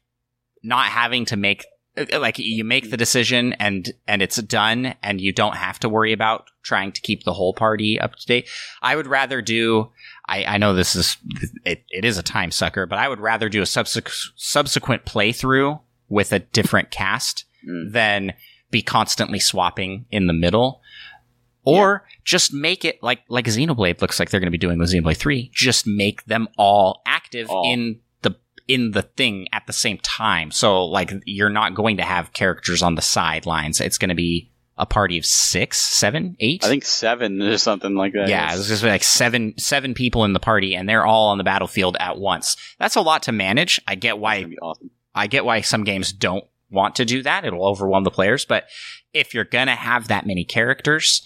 not 0.63 0.87
having 0.87 1.25
to 1.25 1.35
make 1.37 1.65
like 2.13 2.37
you 2.39 2.63
make 2.63 2.89
the 2.91 2.97
decision 2.97 3.53
and 3.53 3.93
and 4.07 4.21
it's 4.21 4.35
done 4.41 4.95
and 5.01 5.21
you 5.21 5.31
don't 5.31 5.55
have 5.55 5.79
to 5.79 5.89
worry 5.89 6.11
about 6.13 6.49
trying 6.63 6.91
to 6.91 7.01
keep 7.01 7.23
the 7.23 7.33
whole 7.33 7.53
party 7.53 7.99
up 7.99 8.15
to 8.15 8.25
date. 8.25 8.49
I 8.81 8.95
would 8.95 9.07
rather 9.07 9.41
do 9.41 9.91
I, 10.27 10.43
I 10.45 10.57
know 10.57 10.73
this 10.73 10.95
is 10.95 11.17
it, 11.63 11.83
it 11.89 12.03
is 12.05 12.17
a 12.17 12.23
time 12.23 12.51
sucker, 12.51 12.85
but 12.85 12.99
I 12.99 13.07
would 13.07 13.19
rather 13.19 13.47
do 13.49 13.61
a 13.61 13.65
subsequent 13.65 14.13
subsequent 14.35 15.05
playthrough 15.05 15.79
with 16.09 16.31
a 16.33 16.39
different 16.39 16.91
cast 16.91 17.45
Mm. 17.67 17.93
than 17.93 18.33
be 18.69 18.83
constantly 18.83 19.39
swapping 19.39 20.05
in 20.11 20.27
the 20.27 20.33
middle. 20.33 20.81
Or 21.63 22.05
just 22.23 22.53
make 22.53 22.85
it 22.85 23.01
like 23.01 23.21
like 23.27 23.45
Xenoblade 23.45 24.01
looks 24.01 24.19
like 24.19 24.29
they're 24.29 24.39
going 24.39 24.45
to 24.47 24.51
be 24.51 24.57
doing 24.59 24.77
with 24.77 24.91
Xenoblade 24.93 25.17
3. 25.17 25.49
Just 25.51 25.87
make 25.87 26.23
them 26.25 26.47
all 26.59 27.01
active 27.07 27.49
All. 27.49 27.63
in 27.73 28.01
in 28.67 28.91
the 28.91 29.03
thing 29.03 29.47
at 29.53 29.67
the 29.67 29.73
same 29.73 29.97
time. 29.99 30.51
So 30.51 30.85
like 30.85 31.13
you're 31.25 31.49
not 31.49 31.75
going 31.75 31.97
to 31.97 32.03
have 32.03 32.33
characters 32.33 32.81
on 32.81 32.95
the 32.95 33.01
sidelines. 33.01 33.79
It's 33.79 33.97
going 33.97 34.09
to 34.09 34.15
be 34.15 34.51
a 34.77 34.85
party 34.85 35.17
of 35.17 35.25
six, 35.25 35.79
seven, 35.79 36.35
eight. 36.39 36.63
I 36.65 36.67
think 36.67 36.83
seven 36.83 37.41
or 37.43 37.57
something 37.57 37.95
like 37.95 38.13
that. 38.13 38.27
Yeah, 38.27 38.53
it's 38.53 38.67
just 38.67 38.83
like 38.83 39.03
seven 39.03 39.53
seven 39.57 39.93
people 39.93 40.25
in 40.25 40.33
the 40.33 40.39
party, 40.39 40.75
and 40.75 40.87
they're 40.87 41.05
all 41.05 41.29
on 41.29 41.37
the 41.37 41.43
battlefield 41.43 41.95
at 41.99 42.17
once. 42.17 42.57
That's 42.79 42.95
a 42.95 43.01
lot 43.01 43.23
to 43.23 43.31
manage. 43.31 43.79
I 43.87 43.95
get 43.95 44.17
why 44.17 44.45
awesome. 44.61 44.91
I 45.13 45.27
get 45.27 45.45
why 45.45 45.61
some 45.61 45.83
games 45.83 46.11
don't 46.11 46.43
want 46.69 46.95
to 46.95 47.05
do 47.05 47.23
that. 47.23 47.45
It'll 47.45 47.65
overwhelm 47.65 48.03
the 48.03 48.11
players. 48.11 48.45
But 48.45 48.65
if 49.13 49.33
you're 49.33 49.45
going 49.45 49.67
to 49.67 49.75
have 49.75 50.09
that 50.09 50.27
many 50.27 50.43
characters 50.43 51.25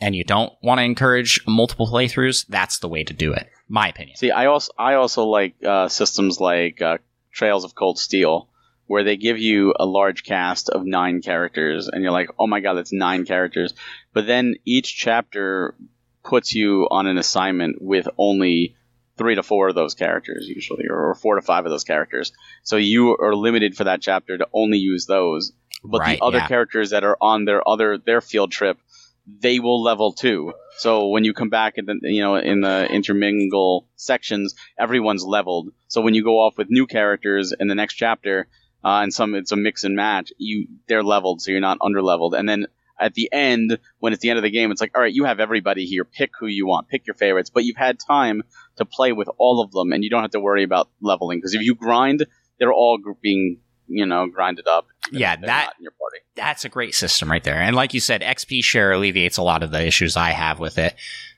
and 0.00 0.14
you 0.14 0.24
don't 0.24 0.52
want 0.62 0.78
to 0.78 0.84
encourage 0.84 1.40
multiple 1.46 1.88
playthroughs, 1.88 2.46
that's 2.46 2.78
the 2.78 2.88
way 2.88 3.02
to 3.02 3.12
do 3.12 3.32
it. 3.32 3.48
My 3.72 3.88
opinion. 3.88 4.16
See, 4.16 4.32
I 4.32 4.46
also 4.46 4.72
I 4.76 4.94
also 4.94 5.24
like 5.26 5.54
uh, 5.64 5.88
systems 5.88 6.40
like 6.40 6.82
uh, 6.82 6.98
Trails 7.32 7.64
of 7.64 7.76
Cold 7.76 8.00
Steel, 8.00 8.48
where 8.86 9.04
they 9.04 9.16
give 9.16 9.38
you 9.38 9.72
a 9.78 9.86
large 9.86 10.24
cast 10.24 10.68
of 10.68 10.84
nine 10.84 11.22
characters, 11.22 11.86
and 11.86 12.02
you're 12.02 12.10
like, 12.10 12.30
oh 12.36 12.48
my 12.48 12.58
god, 12.58 12.74
that's 12.74 12.92
nine 12.92 13.24
characters. 13.24 13.72
But 14.12 14.26
then 14.26 14.56
each 14.64 14.96
chapter 14.96 15.76
puts 16.24 16.52
you 16.52 16.88
on 16.90 17.06
an 17.06 17.16
assignment 17.16 17.80
with 17.80 18.08
only 18.18 18.74
three 19.16 19.36
to 19.36 19.42
four 19.44 19.68
of 19.68 19.76
those 19.76 19.94
characters, 19.94 20.48
usually, 20.48 20.86
or 20.90 21.14
four 21.14 21.36
to 21.36 21.42
five 21.42 21.64
of 21.64 21.70
those 21.70 21.84
characters. 21.84 22.32
So 22.64 22.76
you 22.76 23.16
are 23.18 23.36
limited 23.36 23.76
for 23.76 23.84
that 23.84 24.02
chapter 24.02 24.36
to 24.36 24.48
only 24.52 24.78
use 24.78 25.06
those. 25.06 25.52
But 25.84 26.00
Right, 26.00 26.18
the 26.18 26.24
other 26.24 26.38
yeah. 26.38 26.48
characters 26.48 26.90
that 26.90 27.04
are 27.04 27.16
on 27.20 27.44
their 27.44 27.66
other 27.66 27.98
their 27.98 28.20
field 28.20 28.50
trip, 28.50 28.78
they 29.26 29.60
will 29.60 29.82
level 29.82 30.12
too. 30.12 30.52
So 30.78 31.08
when 31.08 31.24
you 31.24 31.34
come 31.34 31.50
back 31.50 31.74
in 31.76 31.86
the 31.86 31.98
you 32.02 32.22
know 32.22 32.36
in 32.36 32.60
the 32.60 32.86
intermingle 32.90 33.86
sections, 33.96 34.54
everyone's 34.78 35.24
leveled. 35.24 35.72
So 35.88 36.00
when 36.00 36.14
you 36.14 36.24
go 36.24 36.40
off 36.40 36.56
with 36.56 36.68
new 36.70 36.86
characters 36.86 37.52
in 37.58 37.68
the 37.68 37.74
next 37.74 37.94
chapter, 37.94 38.48
uh, 38.84 39.00
and 39.02 39.12
some 39.12 39.34
it's 39.34 39.52
a 39.52 39.56
mix 39.56 39.84
and 39.84 39.94
match, 39.94 40.32
you 40.38 40.68
they're 40.88 41.02
leveled, 41.02 41.42
so 41.42 41.50
you're 41.50 41.60
not 41.60 41.78
under 41.80 42.02
leveled. 42.02 42.34
And 42.34 42.48
then 42.48 42.66
at 42.98 43.14
the 43.14 43.30
end, 43.32 43.78
when 43.98 44.12
it's 44.12 44.20
the 44.20 44.30
end 44.30 44.38
of 44.38 44.42
the 44.42 44.50
game, 44.50 44.70
it's 44.70 44.80
like, 44.80 44.92
all 44.94 45.02
right, 45.02 45.12
you 45.12 45.24
have 45.24 45.40
everybody 45.40 45.86
here. 45.86 46.04
Pick 46.04 46.32
who 46.38 46.46
you 46.46 46.66
want. 46.66 46.88
Pick 46.88 47.06
your 47.06 47.14
favorites. 47.14 47.50
But 47.50 47.64
you've 47.64 47.76
had 47.76 47.98
time 47.98 48.42
to 48.76 48.84
play 48.84 49.12
with 49.12 49.28
all 49.38 49.62
of 49.62 49.72
them, 49.72 49.92
and 49.92 50.04
you 50.04 50.10
don't 50.10 50.22
have 50.22 50.32
to 50.32 50.40
worry 50.40 50.64
about 50.64 50.90
leveling 51.00 51.38
because 51.38 51.54
if 51.54 51.62
you 51.62 51.74
grind, 51.74 52.26
they're 52.58 52.72
all 52.72 52.98
being 53.22 53.58
you 53.90 54.06
know 54.06 54.26
grind 54.26 54.58
it 54.58 54.66
up. 54.66 54.86
Yeah, 55.12 55.36
that- 55.36 55.46
not 55.46 55.74
in 55.78 55.82
your 55.82 55.92
party. 55.92 56.18
That's 56.36 56.64
a 56.64 56.68
great 56.70 56.94
system 56.94 57.30
right 57.30 57.44
there. 57.44 57.60
And 57.60 57.76
like 57.76 57.92
you 57.92 58.00
said, 58.00 58.22
XP 58.22 58.62
share 58.64 58.92
alleviates 58.92 59.36
a 59.36 59.42
lot 59.42 59.62
of 59.62 59.70
the 59.72 59.84
issues 59.84 60.16
I 60.16 60.30
have 60.30 60.58
with 60.60 60.78
it. 60.78 60.94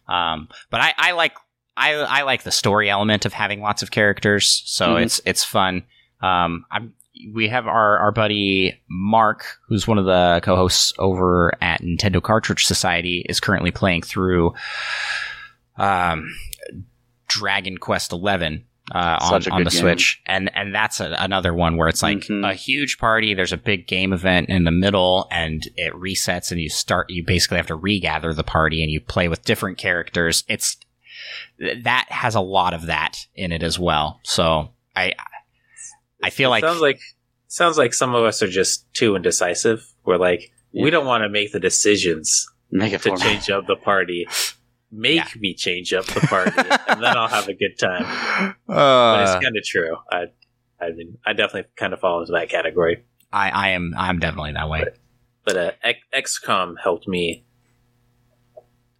Um, 0.06 0.48
but 0.70 0.80
I, 0.80 0.94
I 0.96 1.12
like 1.12 1.32
I, 1.76 1.94
I 1.94 2.22
like 2.22 2.42
the 2.42 2.52
story 2.52 2.90
element 2.90 3.24
of 3.24 3.32
having 3.32 3.60
lots 3.62 3.82
of 3.82 3.90
characters, 3.90 4.62
so 4.66 4.94
Mhm. 4.96 5.02
it's 5.04 5.20
it's 5.24 5.42
fun. 5.42 5.82
Um, 6.20 6.66
I'm 6.70 6.92
we 7.32 7.48
have 7.48 7.66
our 7.66 7.98
our 7.98 8.12
buddy 8.12 8.80
Mark, 8.88 9.44
who's 9.68 9.86
one 9.88 9.98
of 9.98 10.04
the 10.04 10.40
co-hosts 10.42 10.92
over 10.98 11.52
at 11.62 11.80
Nintendo 11.82 12.22
Cartridge 12.22 12.64
Society, 12.64 13.24
is 13.28 13.40
currently 13.40 13.70
playing 13.70 14.02
through 14.02 14.54
um, 15.78 16.34
Dragon 17.28 17.78
Quest 17.78 18.12
Eleven 18.12 18.64
uh, 18.94 19.18
on, 19.20 19.34
on 19.50 19.64
the 19.64 19.70
game. 19.70 19.80
Switch, 19.80 20.20
and 20.26 20.50
and 20.54 20.74
that's 20.74 21.00
a, 21.00 21.16
another 21.18 21.54
one 21.54 21.76
where 21.76 21.88
it's 21.88 22.02
like 22.02 22.18
Mhm. 22.18 22.48
a 22.48 22.54
huge 22.54 22.98
party. 22.98 23.32
There's 23.34 23.52
a 23.52 23.56
big 23.56 23.86
game 23.86 24.12
event 24.12 24.48
in 24.50 24.64
the 24.64 24.70
middle, 24.70 25.26
and 25.30 25.62
it 25.76 25.92
resets, 25.94 26.52
and 26.52 26.60
you 26.60 26.68
start. 26.68 27.08
You 27.10 27.24
basically 27.24 27.56
have 27.56 27.66
to 27.68 27.74
regather 27.74 28.32
the 28.34 28.44
party, 28.44 28.82
and 28.82 28.90
you 28.92 29.00
play 29.00 29.28
with 29.28 29.44
different 29.44 29.78
characters. 29.78 30.44
It's 30.48 30.76
that 31.84 32.06
has 32.10 32.34
a 32.34 32.40
lot 32.40 32.74
of 32.74 32.86
that 32.86 33.26
in 33.34 33.52
it 33.52 33.62
as 33.62 33.78
well. 33.78 34.20
So 34.24 34.70
I 34.94 35.14
I 36.22 36.30
feel 36.30 36.48
It 36.48 36.50
like 36.50 36.64
sounds 36.64 36.80
like 36.80 37.00
sounds 37.48 37.78
like 37.78 37.94
some 37.94 38.14
of 38.14 38.24
us 38.24 38.42
are 38.42 38.48
just 38.48 38.92
too 38.94 39.16
indecisive. 39.16 39.84
We're 40.04 40.16
like, 40.18 40.52
Yeah. 40.72 40.84
we 40.84 40.90
don't 40.90 41.06
want 41.06 41.22
to 41.22 41.28
make 41.28 41.52
the 41.52 41.60
decisions 41.60 42.46
Make 42.70 42.92
it 42.92 43.02
to 43.02 43.10
for 43.10 43.16
change 43.16 43.50
up 43.50 43.66
the 43.66 43.76
party. 43.76 44.26
Make 44.94 45.16
Yeah. 45.16 45.26
me 45.40 45.54
change 45.54 45.92
up 45.94 46.04
the 46.04 46.20
party, 46.20 46.52
and 46.56 47.02
then 47.02 47.16
I'll 47.16 47.26
have 47.28 47.48
a 47.48 47.54
good 47.54 47.78
time. 47.78 48.54
But 48.66 48.76
uh, 48.76 49.22
it's 49.22 49.44
kind 49.44 49.56
of 49.56 49.64
true. 49.64 49.96
I, 50.10 50.24
I 50.80 50.90
mean, 50.92 51.16
I 51.24 51.32
definitely 51.32 51.70
kind 51.76 51.92
of 51.94 52.00
fall 52.00 52.20
into 52.20 52.32
that 52.32 52.48
category. 52.50 53.04
I 53.32 53.48
I 53.50 53.68
am 53.70 53.94
I'm 53.96 54.18
definitely 54.18 54.52
that 54.52 54.68
way. 54.68 54.84
But 55.44 55.56
uh, 55.56 55.70
X- 55.82 56.38
XCOM 56.44 56.74
helped 56.82 57.08
me 57.08 57.44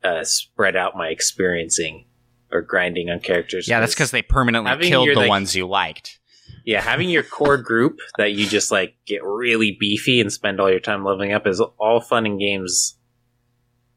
uh, 0.02 0.24
spread 0.24 0.76
out 0.76 0.96
my 0.96 1.08
experiencing 1.08 2.06
or 2.50 2.62
grinding 2.62 3.10
on 3.10 3.20
characters. 3.20 3.68
Yeah, 3.68 3.80
that's 3.80 3.94
because 3.94 4.10
they 4.10 4.22
permanently 4.22 4.88
killed 4.88 5.06
your, 5.06 5.14
the 5.14 5.20
like- 5.20 5.28
ones 5.28 5.54
you 5.54 5.66
liked. 5.66 6.18
yeah, 6.64 6.80
having 6.80 7.08
your 7.08 7.22
core 7.22 7.56
group 7.58 7.98
that 8.18 8.32
you 8.32 8.46
just 8.46 8.70
like 8.70 8.94
get 9.06 9.22
really 9.24 9.76
beefy 9.78 10.20
and 10.20 10.32
spend 10.32 10.60
all 10.60 10.70
your 10.70 10.80
time 10.80 11.04
leveling 11.04 11.32
up 11.32 11.46
is 11.46 11.60
all 11.78 12.00
fun 12.00 12.26
and 12.26 12.38
games 12.40 12.96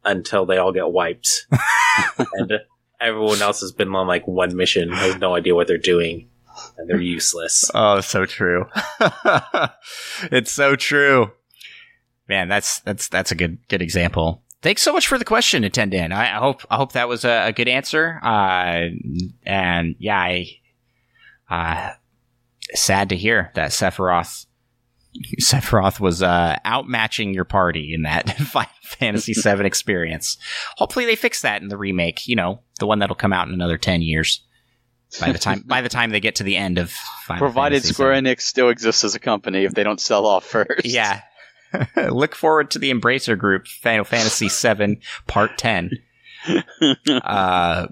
until 0.05 0.45
they 0.45 0.57
all 0.57 0.71
get 0.71 0.91
wiped, 0.91 1.47
and 2.17 2.53
everyone 3.01 3.41
else 3.41 3.61
has 3.61 3.71
been 3.71 3.93
on 3.93 4.07
like 4.07 4.27
one 4.27 4.55
mission, 4.55 4.91
has 4.91 5.17
no 5.17 5.35
idea 5.35 5.55
what 5.55 5.67
they're 5.67 5.77
doing, 5.77 6.29
and 6.77 6.89
they're 6.89 7.01
useless. 7.01 7.69
Oh, 7.75 8.01
so 8.01 8.25
true. 8.25 8.65
it's 10.31 10.51
so 10.51 10.75
true. 10.75 11.31
Man, 12.27 12.47
that's 12.47 12.79
that's 12.81 13.07
that's 13.07 13.31
a 13.31 13.35
good 13.35 13.57
good 13.67 13.81
example. 13.81 14.43
Thanks 14.61 14.81
so 14.81 14.93
much 14.93 15.07
for 15.07 15.19
the 15.19 15.25
question, 15.25 15.63
Nintendan. 15.63 16.11
I, 16.11 16.35
I 16.35 16.39
hope 16.39 16.61
I 16.69 16.77
hope 16.77 16.93
that 16.93 17.07
was 17.07 17.23
a, 17.23 17.47
a 17.47 17.51
good 17.51 17.67
answer. 17.67 18.19
Uh, 18.23 18.87
and 19.45 19.95
yeah, 19.99 20.17
I 20.17 20.47
uh, 21.49 21.91
sad 22.73 23.09
to 23.09 23.15
hear 23.15 23.51
that 23.55 23.71
Sephiroth 23.71 24.44
Sephiroth 25.41 25.99
was 25.99 26.21
uh, 26.21 26.57
outmatching 26.65 27.33
your 27.33 27.45
party 27.45 27.93
in 27.93 28.03
that 28.03 28.29
Final 28.37 28.69
Fantasy 28.83 29.33
VII 29.41 29.65
experience. 29.65 30.37
Hopefully, 30.77 31.05
they 31.05 31.15
fix 31.15 31.41
that 31.41 31.61
in 31.61 31.69
the 31.69 31.77
remake. 31.77 32.27
You 32.27 32.35
know, 32.35 32.61
the 32.79 32.87
one 32.87 32.99
that'll 32.99 33.15
come 33.15 33.33
out 33.33 33.47
in 33.47 33.53
another 33.53 33.77
ten 33.77 34.01
years. 34.01 34.41
By 35.19 35.31
the 35.31 35.39
time 35.39 35.63
by 35.65 35.81
the 35.81 35.89
time 35.89 36.09
they 36.09 36.19
get 36.19 36.35
to 36.35 36.43
the 36.43 36.57
end 36.57 36.77
of 36.77 36.91
Final 36.91 37.39
Provided 37.39 37.77
Fantasy 37.77 37.93
Square 37.93 38.21
VII. 38.21 38.29
Enix 38.29 38.41
still 38.41 38.69
exists 38.69 39.03
as 39.03 39.15
a 39.15 39.19
company, 39.19 39.63
if 39.63 39.73
they 39.73 39.83
don't 39.83 40.01
sell 40.01 40.25
off 40.25 40.43
first. 40.43 40.85
Yeah. 40.85 41.21
Look 41.95 42.35
forward 42.35 42.71
to 42.71 42.79
the 42.79 42.91
Embracer 42.91 43.37
Group 43.37 43.67
Final 43.67 44.03
Fantasy 44.03 44.49
VII 44.49 44.99
Part 45.27 45.57
10. 45.57 45.91
Uh, 47.07 47.87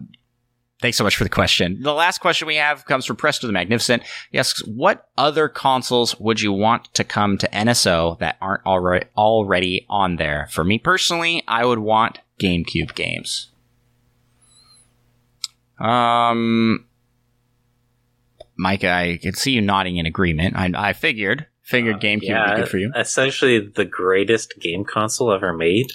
thanks 0.84 0.97
so 0.97 1.03
much 1.05 1.15
for 1.15 1.23
the 1.23 1.30
question. 1.30 1.81
The 1.81 1.93
last 1.93 2.18
question 2.18 2.45
we 2.45 2.57
have 2.57 2.84
comes 2.85 3.05
from 3.05 3.15
Presto 3.15 3.47
the 3.47 3.53
Magnificent. 3.53 4.03
He 4.31 4.38
asks, 4.38 4.60
what 4.68 5.07
other 5.18 5.47
consoles 5.47 6.19
would 6.19 6.41
you 6.41 6.51
want 6.51 6.93
to 6.93 7.05
come 7.05 7.38
to 7.38 7.47
NSO 7.47 8.19
that 8.19 8.35
aren't 8.41 8.65
already, 8.65 9.05
already 9.15 9.85
on 9.89 10.18
there? 10.18 10.49
For 10.51 10.65
me 10.65 10.77
personally, 10.77 11.41
I 11.47 11.64
would 11.64 11.80
want 11.80 12.19
GameCube 12.38 12.95
games. 12.95 13.49
Um, 15.80 16.85
Mike, 18.57 18.84
I 18.84 19.19
can 19.22 19.35
see 19.35 19.53
you 19.53 19.61
nodding 19.61 19.95
in 19.95 20.05
agreement. 20.05 20.57
I, 20.57 20.69
I 20.76 20.91
figured, 20.91 21.47
figured 21.61 22.01
GameCube 22.01 22.23
would 22.23 22.23
yeah, 22.23 22.55
be 22.55 22.61
good 22.61 22.69
for 22.69 22.77
you. 22.77 22.91
Essentially, 22.93 23.65
the 23.73 23.85
greatest 23.85 24.60
game 24.60 24.84
console 24.84 25.31
ever 25.31 25.53
made 25.53 25.93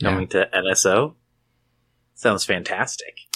coming 0.00 0.28
to 0.28 0.48
NSO. 0.54 1.14
Sounds 2.14 2.46
fantastic. 2.46 3.29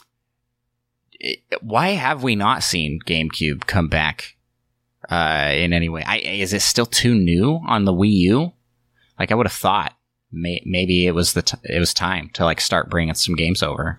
It- 1.21 1.41
why 1.63 1.91
have 1.91 2.23
we 2.23 2.35
not 2.37 2.63
seen 2.63 3.01
GameCube 3.07 3.67
come 3.67 3.89
back 3.89 4.37
uh, 5.11 5.51
in 5.55 5.73
any 5.73 5.89
way? 5.89 6.03
I, 6.05 6.19
is 6.19 6.53
it 6.53 6.63
still 6.63 6.87
too 6.87 7.15
new 7.15 7.61
on 7.67 7.85
the 7.85 7.93
Wii 7.93 8.11
U? 8.13 8.53
Like 9.19 9.31
I 9.33 9.35
would 9.35 9.47
have 9.47 9.53
thought, 9.53 9.95
may, 10.33 10.61
maybe 10.67 11.07
it 11.07 11.13
was 11.15 11.33
the 11.35 11.43
t- 11.43 11.57
it 11.65 11.79
was 11.79 11.95
time 11.95 12.31
to 12.35 12.45
like 12.45 12.61
start 12.61 12.91
bringing 12.91 13.15
some 13.15 13.35
games 13.37 13.63
over. 13.63 13.99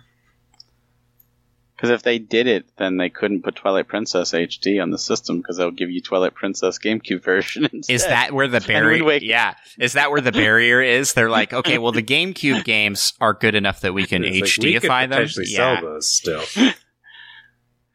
Because 1.76 1.90
if 1.90 2.04
they 2.04 2.20
did 2.20 2.48
it, 2.48 2.66
then 2.78 2.96
they 2.96 3.10
couldn't 3.10 3.44
put 3.44 3.58
Twilight 3.58 3.90
Princess 3.90 4.32
HD 4.32 4.82
on 4.82 4.92
the 4.92 4.98
system 4.98 5.38
because 5.40 5.58
they'll 5.58 5.72
give 5.72 5.90
you 5.92 6.02
Twilight 6.02 6.34
Princess 6.34 6.80
GameCube 6.80 7.22
version 7.22 7.68
instead. 7.74 7.94
Is 7.94 8.06
that 8.08 8.32
where 8.32 8.48
the 8.48 8.62
barrier? 8.68 9.04
Waker. 9.04 9.26
Yeah, 9.26 9.56
is 9.78 9.94
that 9.94 10.10
where 10.10 10.22
the 10.22 10.32
barrier 10.34 10.82
is? 10.82 11.14
They're 11.14 11.30
like, 11.30 11.52
okay, 11.54 11.78
well, 11.78 11.92
the 11.92 12.02
GameCube 12.04 12.64
games 12.64 13.14
are 13.20 13.34
good 13.34 13.56
enough 13.56 13.82
that 13.82 13.94
we 13.94 14.06
can 14.06 14.24
It's 14.24 14.58
like, 14.58 14.64
we 14.66 14.76
HDify 14.76 15.02
them. 15.02 15.10
potentially 15.10 15.46
Yeah, 15.50 15.80
sell 15.80 15.82
those 15.82 16.10
still. 16.10 16.44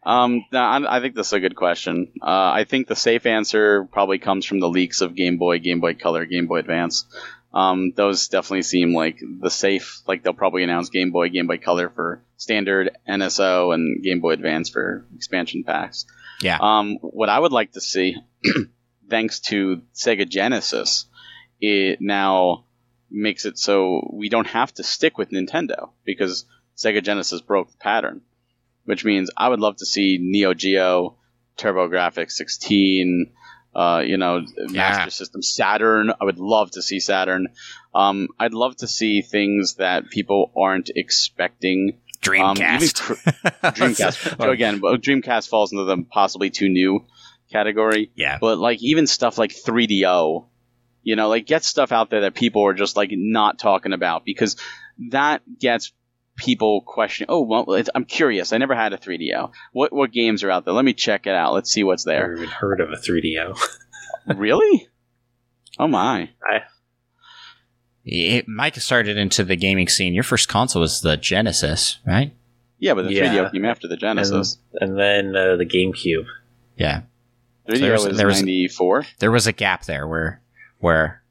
Um, 0.03 0.47
no, 0.51 0.61
I, 0.61 0.97
I 0.97 1.01
think 1.01 1.15
this 1.15 1.29
is 1.29 1.33
a 1.35 1.41
good 1.41 1.57
question. 1.57 2.13
Uh, 2.23 2.53
I 2.55 2.65
think 2.65 2.87
the 2.87 2.97
safe 2.97 3.27
answer 3.27 3.85
probably 3.85 4.19
comes 4.19 4.47
from 4.47 4.61
the 4.61 4.69
leaks 4.69 5.01
of 5.03 5.15
Game 5.15 5.37
Boy, 5.37 5.59
Game 5.59 5.81
Boy 5.81 5.95
Color, 5.95 6.25
Game 6.25 6.47
Boy 6.47 6.59
Advance. 6.61 7.05
Um, 7.53 7.93
those 7.97 8.29
definitely 8.29 8.63
seem 8.63 8.95
like 8.95 9.21
the 9.21 9.51
safe. 9.51 10.01
Like 10.07 10.23
they'll 10.23 10.33
probably 10.33 10.63
announce 10.63 10.89
Game 10.89 11.11
Boy, 11.11 11.29
Game 11.29 11.47
Boy 11.47 11.59
Color 11.59 11.91
for 11.91 12.23
standard 12.37 12.97
NSO, 13.09 13.75
and 13.75 14.03
Game 14.03 14.21
Boy 14.21 14.33
Advance 14.33 14.71
for 14.71 15.05
expansion 15.15 15.65
packs. 15.65 16.07
yeah. 16.41 16.59
Um, 16.61 16.97
what 17.01 17.29
I 17.29 17.39
would 17.39 17.53
like 17.53 17.73
to 17.73 17.81
see, 17.81 18.17
thanks 19.11 19.41
to 19.41 19.83
Sega 19.95 20.29
Genesis, 20.29 21.07
it 21.61 22.01
now 22.01 22.65
makes 23.11 23.45
it 23.45 23.59
so 23.59 24.09
we 24.13 24.29
don't 24.29 24.47
have 24.47 24.73
to 24.75 24.85
stick 24.85 25.19
with 25.19 25.31
Nintendo 25.31 25.91
because 26.05 26.47
Sega 26.77 27.03
Genesis 27.03 27.41
broke 27.41 27.71
the 27.71 27.79
pattern. 27.79 28.23
Which 28.91 29.05
means 29.05 29.31
I 29.37 29.49
would 29.49 29.61
love 29.61 29.77
to 29.77 29.87
see 29.87 30.19
Neo 30.21 30.53
Geo, 30.53 31.17
TurboGrafx 31.59 32.33
16, 32.33 33.31
uh, 33.75 34.03
you 34.05 34.17
know, 34.17 34.45
Master 34.71 35.11
System, 35.11 35.43
Saturn. 35.43 36.11
I 36.21 36.25
would 36.25 36.41
love 36.41 36.73
to 36.73 36.83
see 36.83 36.99
Saturn. 36.99 37.47
Um, 37.95 38.29
I'd 38.39 38.53
love 38.53 38.75
to 38.79 38.89
see 38.89 39.23
things 39.23 39.77
that 39.77 40.11
people 40.11 40.51
aren't 40.57 40.91
expecting 40.95 42.01
um, 42.27 42.57
Dreamcast. 42.57 43.01
cr- 43.01 43.13
Dreamcast. 43.69 44.37
So 44.43 44.51
again, 44.51 44.81
Dreamcast 44.81 45.49
falls 45.49 45.71
into 45.73 45.85
the 45.85 45.99
possibly 46.11 46.51
too 46.51 46.69
new 46.69 47.07
category. 47.53 48.11
yeah. 48.17 48.39
But 48.41 48.59
like 48.59 48.83
even 48.83 49.07
stuff 49.07 49.39
like 49.39 49.53
3DO, 49.53 50.47
you 51.05 51.17
know, 51.17 51.29
like 51.29 51.47
get 51.47 51.63
stuff 51.63 51.93
out 51.93 52.11
there 52.11 52.23
that 52.23 52.35
people 52.35 52.67
are 52.67 52.75
just 52.75 52.97
like 52.97 53.11
not 53.13 53.59
talking 53.61 53.93
about 53.93 54.25
because 54.25 54.57
that 55.11 55.43
gets 55.61 55.93
people 56.41 56.81
questioning. 56.83 57.27
Oh, 57.31 57.43
well, 57.43 57.73
it's, 57.75 57.91
I'm 57.95 58.05
curious. 58.05 58.53
I 58.53 58.59
never 58.59 58.75
had 58.75 58.93
a 58.93 58.99
3DO. 58.99 59.53
What 59.73 59.93
what 59.93 60.11
games 60.13 60.43
are 60.43 60.51
out 60.51 60.65
there? 60.65 60.75
Let 60.75 60.85
me 60.85 60.95
check 60.95 61.27
it 61.27 61.35
out. 61.35 61.53
Let's 61.53 61.71
see 61.71 61.85
what's 61.85 62.05
there. 62.05 62.23
Never 62.29 62.37
even 62.37 62.49
heard 62.49 62.81
of 62.81 62.91
a 62.91 62.97
3DO. 62.97 63.59
really? 64.37 64.89
Oh 65.79 65.87
my! 65.89 66.31
It, 68.05 68.49
Mike 68.49 68.77
started 68.77 69.17
into 69.17 69.45
the 69.45 69.57
gaming 69.57 69.89
scene. 69.89 70.15
Your 70.15 70.25
first 70.25 70.49
console 70.49 70.81
was 70.81 71.01
the 71.03 71.17
Genesis, 71.17 71.99
right? 72.07 72.35
Yeah, 72.79 72.95
but 72.95 73.03
the 73.07 73.13
Yeah. 73.15 73.35
3DO 73.35 73.53
came 73.53 73.65
after 73.67 73.89
the 73.89 73.97
Genesis. 73.97 74.59
and 74.81 74.99
then 74.99 75.37
uh, 75.37 75.57
the 75.57 75.67
GameCube. 75.67 76.25
Yeah. 76.77 77.03
3DO 77.69 77.79
there's- 77.81 78.07
was 78.07 78.17
there's- 78.17 78.41
94. 78.43 79.05
There 79.19 79.31
was 79.31 79.47
a 79.47 79.53
gap 79.53 79.85
there 79.85 80.09
where 80.09 80.41
where 80.79 81.23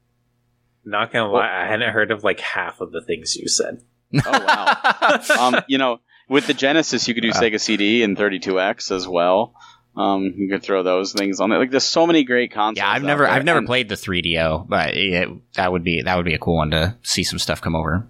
Not 0.84 1.12
gonna 1.12 1.30
lie, 1.30 1.64
I 1.64 1.66
hadn't 1.66 1.90
heard 1.92 2.12
of 2.12 2.22
like 2.22 2.38
half 2.40 2.80
of 2.80 2.92
the 2.92 3.02
things 3.02 3.34
you 3.36 3.48
said. 3.48 3.82
Oh 4.26 4.30
wow! 4.30 5.20
um, 5.38 5.62
you 5.68 5.78
know, 5.78 6.00
with 6.28 6.46
the 6.46 6.54
Genesis, 6.54 7.06
you 7.08 7.14
could 7.14 7.22
do. 7.22 7.30
Sega 7.32 7.60
CD 7.60 8.02
and 8.02 8.16
32X 8.16 8.90
as 8.94 9.06
well. 9.06 9.54
Um, 9.96 10.34
you 10.36 10.48
could 10.48 10.62
throw 10.62 10.82
those 10.82 11.12
things 11.12 11.40
on 11.40 11.50
there. 11.50 11.58
Like, 11.58 11.70
there's 11.70 11.84
so 11.84 12.06
many 12.06 12.22
great 12.24 12.52
consoles. 12.52 12.76
yeah, 12.78 12.90
I've 12.90 13.02
never 13.02 13.24
there, 13.24 13.32
I've 13.32 13.44
never 13.44 13.58
and- 13.58 13.66
played 13.66 13.88
the 13.88 13.96
3DO, 13.96 14.68
but 14.68 14.94
it, 14.96 15.28
that 15.54 15.72
would 15.72 15.82
be 15.84 16.02
that 16.02 16.16
would 16.16 16.24
be 16.24 16.34
a 16.34 16.38
cool 16.38 16.56
one 16.56 16.70
to 16.70 16.96
see 17.02 17.24
some 17.24 17.38
stuff 17.38 17.60
come 17.60 17.74
over. 17.74 18.06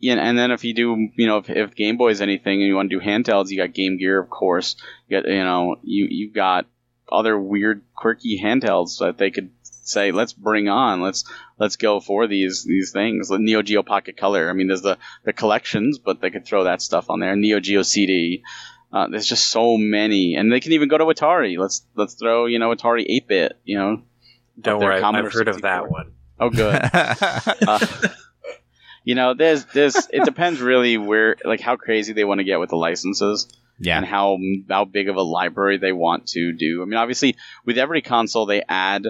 Yeah, 0.00 0.14
and 0.14 0.36
then 0.36 0.50
if 0.50 0.64
you 0.64 0.74
do, 0.74 1.08
you 1.16 1.26
know, 1.28 1.38
if, 1.38 1.48
if 1.48 1.76
Game 1.76 1.96
Boy 1.96 2.10
is 2.10 2.20
anything, 2.20 2.60
and 2.60 2.66
you 2.66 2.74
want 2.74 2.90
to 2.90 2.98
do 2.98 3.04
handhelds, 3.04 3.50
you 3.50 3.56
got 3.56 3.72
Game 3.72 3.98
Gear, 3.98 4.18
of 4.20 4.28
course. 4.28 4.74
You 5.06 5.20
got, 5.20 5.28
you 5.28 5.44
know, 5.44 5.76
you 5.84 6.08
you've 6.10 6.34
got 6.34 6.66
other 7.10 7.38
weird, 7.38 7.82
quirky 7.96 8.40
handhelds 8.42 8.98
that 8.98 9.16
they 9.18 9.30
could 9.30 9.50
say, 9.82 10.12
let's 10.12 10.32
bring 10.32 10.68
on, 10.68 11.00
let's 11.00 11.24
let's 11.58 11.76
go 11.76 12.00
for 12.00 12.26
these 12.26 12.64
these 12.64 12.92
things. 12.92 13.30
Like 13.30 13.40
Neo 13.40 13.62
Geo 13.62 13.82
Pocket 13.82 14.16
Color. 14.16 14.48
I 14.48 14.52
mean, 14.52 14.68
there's 14.68 14.82
the 14.82 14.98
the 15.24 15.32
collections, 15.32 15.98
but 15.98 16.20
they 16.20 16.30
could 16.30 16.46
throw 16.46 16.64
that 16.64 16.82
stuff 16.82 17.10
on 17.10 17.20
there. 17.20 17.36
Neo 17.36 17.60
Geo 17.60 17.82
CD. 17.82 18.42
Uh, 18.92 19.08
there's 19.08 19.26
just 19.26 19.46
so 19.48 19.78
many, 19.78 20.34
and 20.34 20.52
they 20.52 20.60
can 20.60 20.72
even 20.72 20.88
go 20.88 20.98
to 20.98 21.04
Atari. 21.04 21.58
Let's 21.58 21.82
let's 21.94 22.14
throw, 22.14 22.44
you 22.46 22.58
know, 22.58 22.74
Atari 22.74 23.08
8-bit. 23.08 23.58
You 23.64 23.78
know, 23.78 24.02
Don't 24.60 24.80
there, 24.80 24.90
worry, 24.90 25.00
Commodore 25.00 25.28
I've 25.28 25.32
heard 25.32 25.48
of 25.48 25.62
that 25.62 25.90
one. 25.90 26.12
oh 26.38 26.50
good. 26.50 26.80
Uh, 27.66 27.78
you 29.04 29.14
know, 29.14 29.34
there's 29.34 29.64
this. 29.66 30.08
It 30.12 30.24
depends 30.24 30.60
really 30.60 30.98
where, 30.98 31.36
like, 31.44 31.60
how 31.60 31.76
crazy 31.76 32.12
they 32.12 32.24
want 32.24 32.38
to 32.38 32.44
get 32.44 32.60
with 32.60 32.70
the 32.70 32.76
licenses 32.76 33.48
yeah. 33.78 33.96
and 33.96 34.06
how 34.06 34.38
how 34.68 34.84
big 34.84 35.08
of 35.08 35.16
a 35.16 35.22
library 35.22 35.78
they 35.78 35.92
want 35.92 36.28
to 36.28 36.52
do. 36.52 36.82
I 36.82 36.84
mean, 36.84 36.98
obviously, 36.98 37.36
with 37.64 37.78
every 37.78 38.02
console 38.02 38.46
they 38.46 38.62
add, 38.68 39.06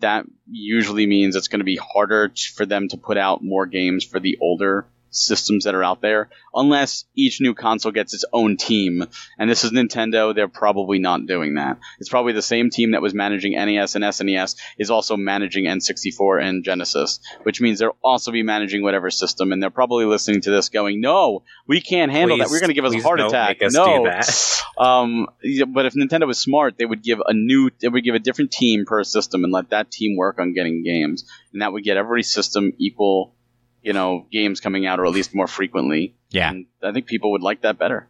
that 0.00 0.24
usually 0.50 1.06
means 1.06 1.36
it's 1.36 1.48
going 1.48 1.60
to 1.60 1.64
be 1.64 1.76
harder 1.76 2.32
for 2.54 2.66
them 2.66 2.88
to 2.88 2.96
put 2.96 3.16
out 3.18 3.42
more 3.42 3.66
games 3.66 4.04
for 4.04 4.20
the 4.20 4.38
older 4.40 4.86
systems 5.10 5.64
that 5.64 5.74
are 5.74 5.84
out 5.84 6.00
there, 6.00 6.30
unless 6.54 7.04
each 7.14 7.40
new 7.40 7.54
console 7.54 7.92
gets 7.92 8.14
its 8.14 8.24
own 8.32 8.56
team. 8.56 9.04
And 9.38 9.50
this 9.50 9.64
is 9.64 9.72
Nintendo; 9.72 10.34
they're 10.34 10.48
probably 10.48 10.98
not 10.98 11.26
doing 11.26 11.54
that. 11.54 11.78
It's 11.98 12.08
probably 12.08 12.32
the 12.32 12.42
same 12.42 12.70
team 12.70 12.92
that 12.92 13.02
was 13.02 13.14
managing 13.14 13.52
NES 13.52 13.94
and 13.94 14.04
SNES 14.04 14.56
is 14.78 14.90
also 14.90 15.16
managing 15.16 15.64
N64 15.64 16.42
and 16.42 16.64
Genesis, 16.64 17.20
which 17.42 17.60
means 17.60 17.78
they'll 17.78 17.96
also 18.02 18.32
be 18.32 18.42
managing 18.42 18.82
whatever 18.82 19.10
system. 19.10 19.52
And 19.52 19.62
they're 19.62 19.70
probably 19.70 20.04
listening 20.04 20.42
to 20.42 20.50
this, 20.50 20.68
going, 20.68 21.00
"No, 21.00 21.42
we 21.66 21.80
can't 21.80 22.12
handle 22.12 22.38
that. 22.38 22.48
We're 22.50 22.60
going 22.60 22.68
to 22.68 22.74
give 22.74 22.84
us 22.84 22.94
a 22.94 23.00
heart 23.00 23.20
attack." 23.20 23.58
no, 23.60 23.98
do 23.98 24.10
that. 24.10 24.62
um, 24.78 25.26
but 25.68 25.86
if 25.86 25.94
Nintendo 25.94 26.26
was 26.26 26.38
smart, 26.38 26.76
they 26.78 26.86
would 26.86 27.02
give 27.02 27.20
a 27.24 27.32
new, 27.32 27.70
they 27.80 27.88
would 27.88 28.04
give 28.04 28.14
a 28.14 28.18
different 28.18 28.52
team 28.52 28.84
per 28.84 29.04
system 29.04 29.44
and 29.44 29.52
let 29.52 29.70
that 29.70 29.90
team 29.90 30.16
work 30.16 30.38
on 30.38 30.52
getting 30.54 30.82
games, 30.82 31.24
and 31.52 31.62
that 31.62 31.72
would 31.72 31.84
get 31.84 31.96
every 31.96 32.22
system 32.22 32.72
equal, 32.78 33.34
you 33.82 33.92
know, 33.92 34.26
games 34.30 34.60
coming 34.60 34.86
out 34.86 35.00
or 35.00 35.06
at 35.06 35.12
least 35.12 35.34
more 35.34 35.46
frequently. 35.46 36.14
yeah. 36.30 36.50
And 36.50 36.66
I 36.82 36.92
think 36.92 37.06
people 37.06 37.32
would 37.32 37.42
like 37.42 37.62
that 37.62 37.78
better. 37.78 38.08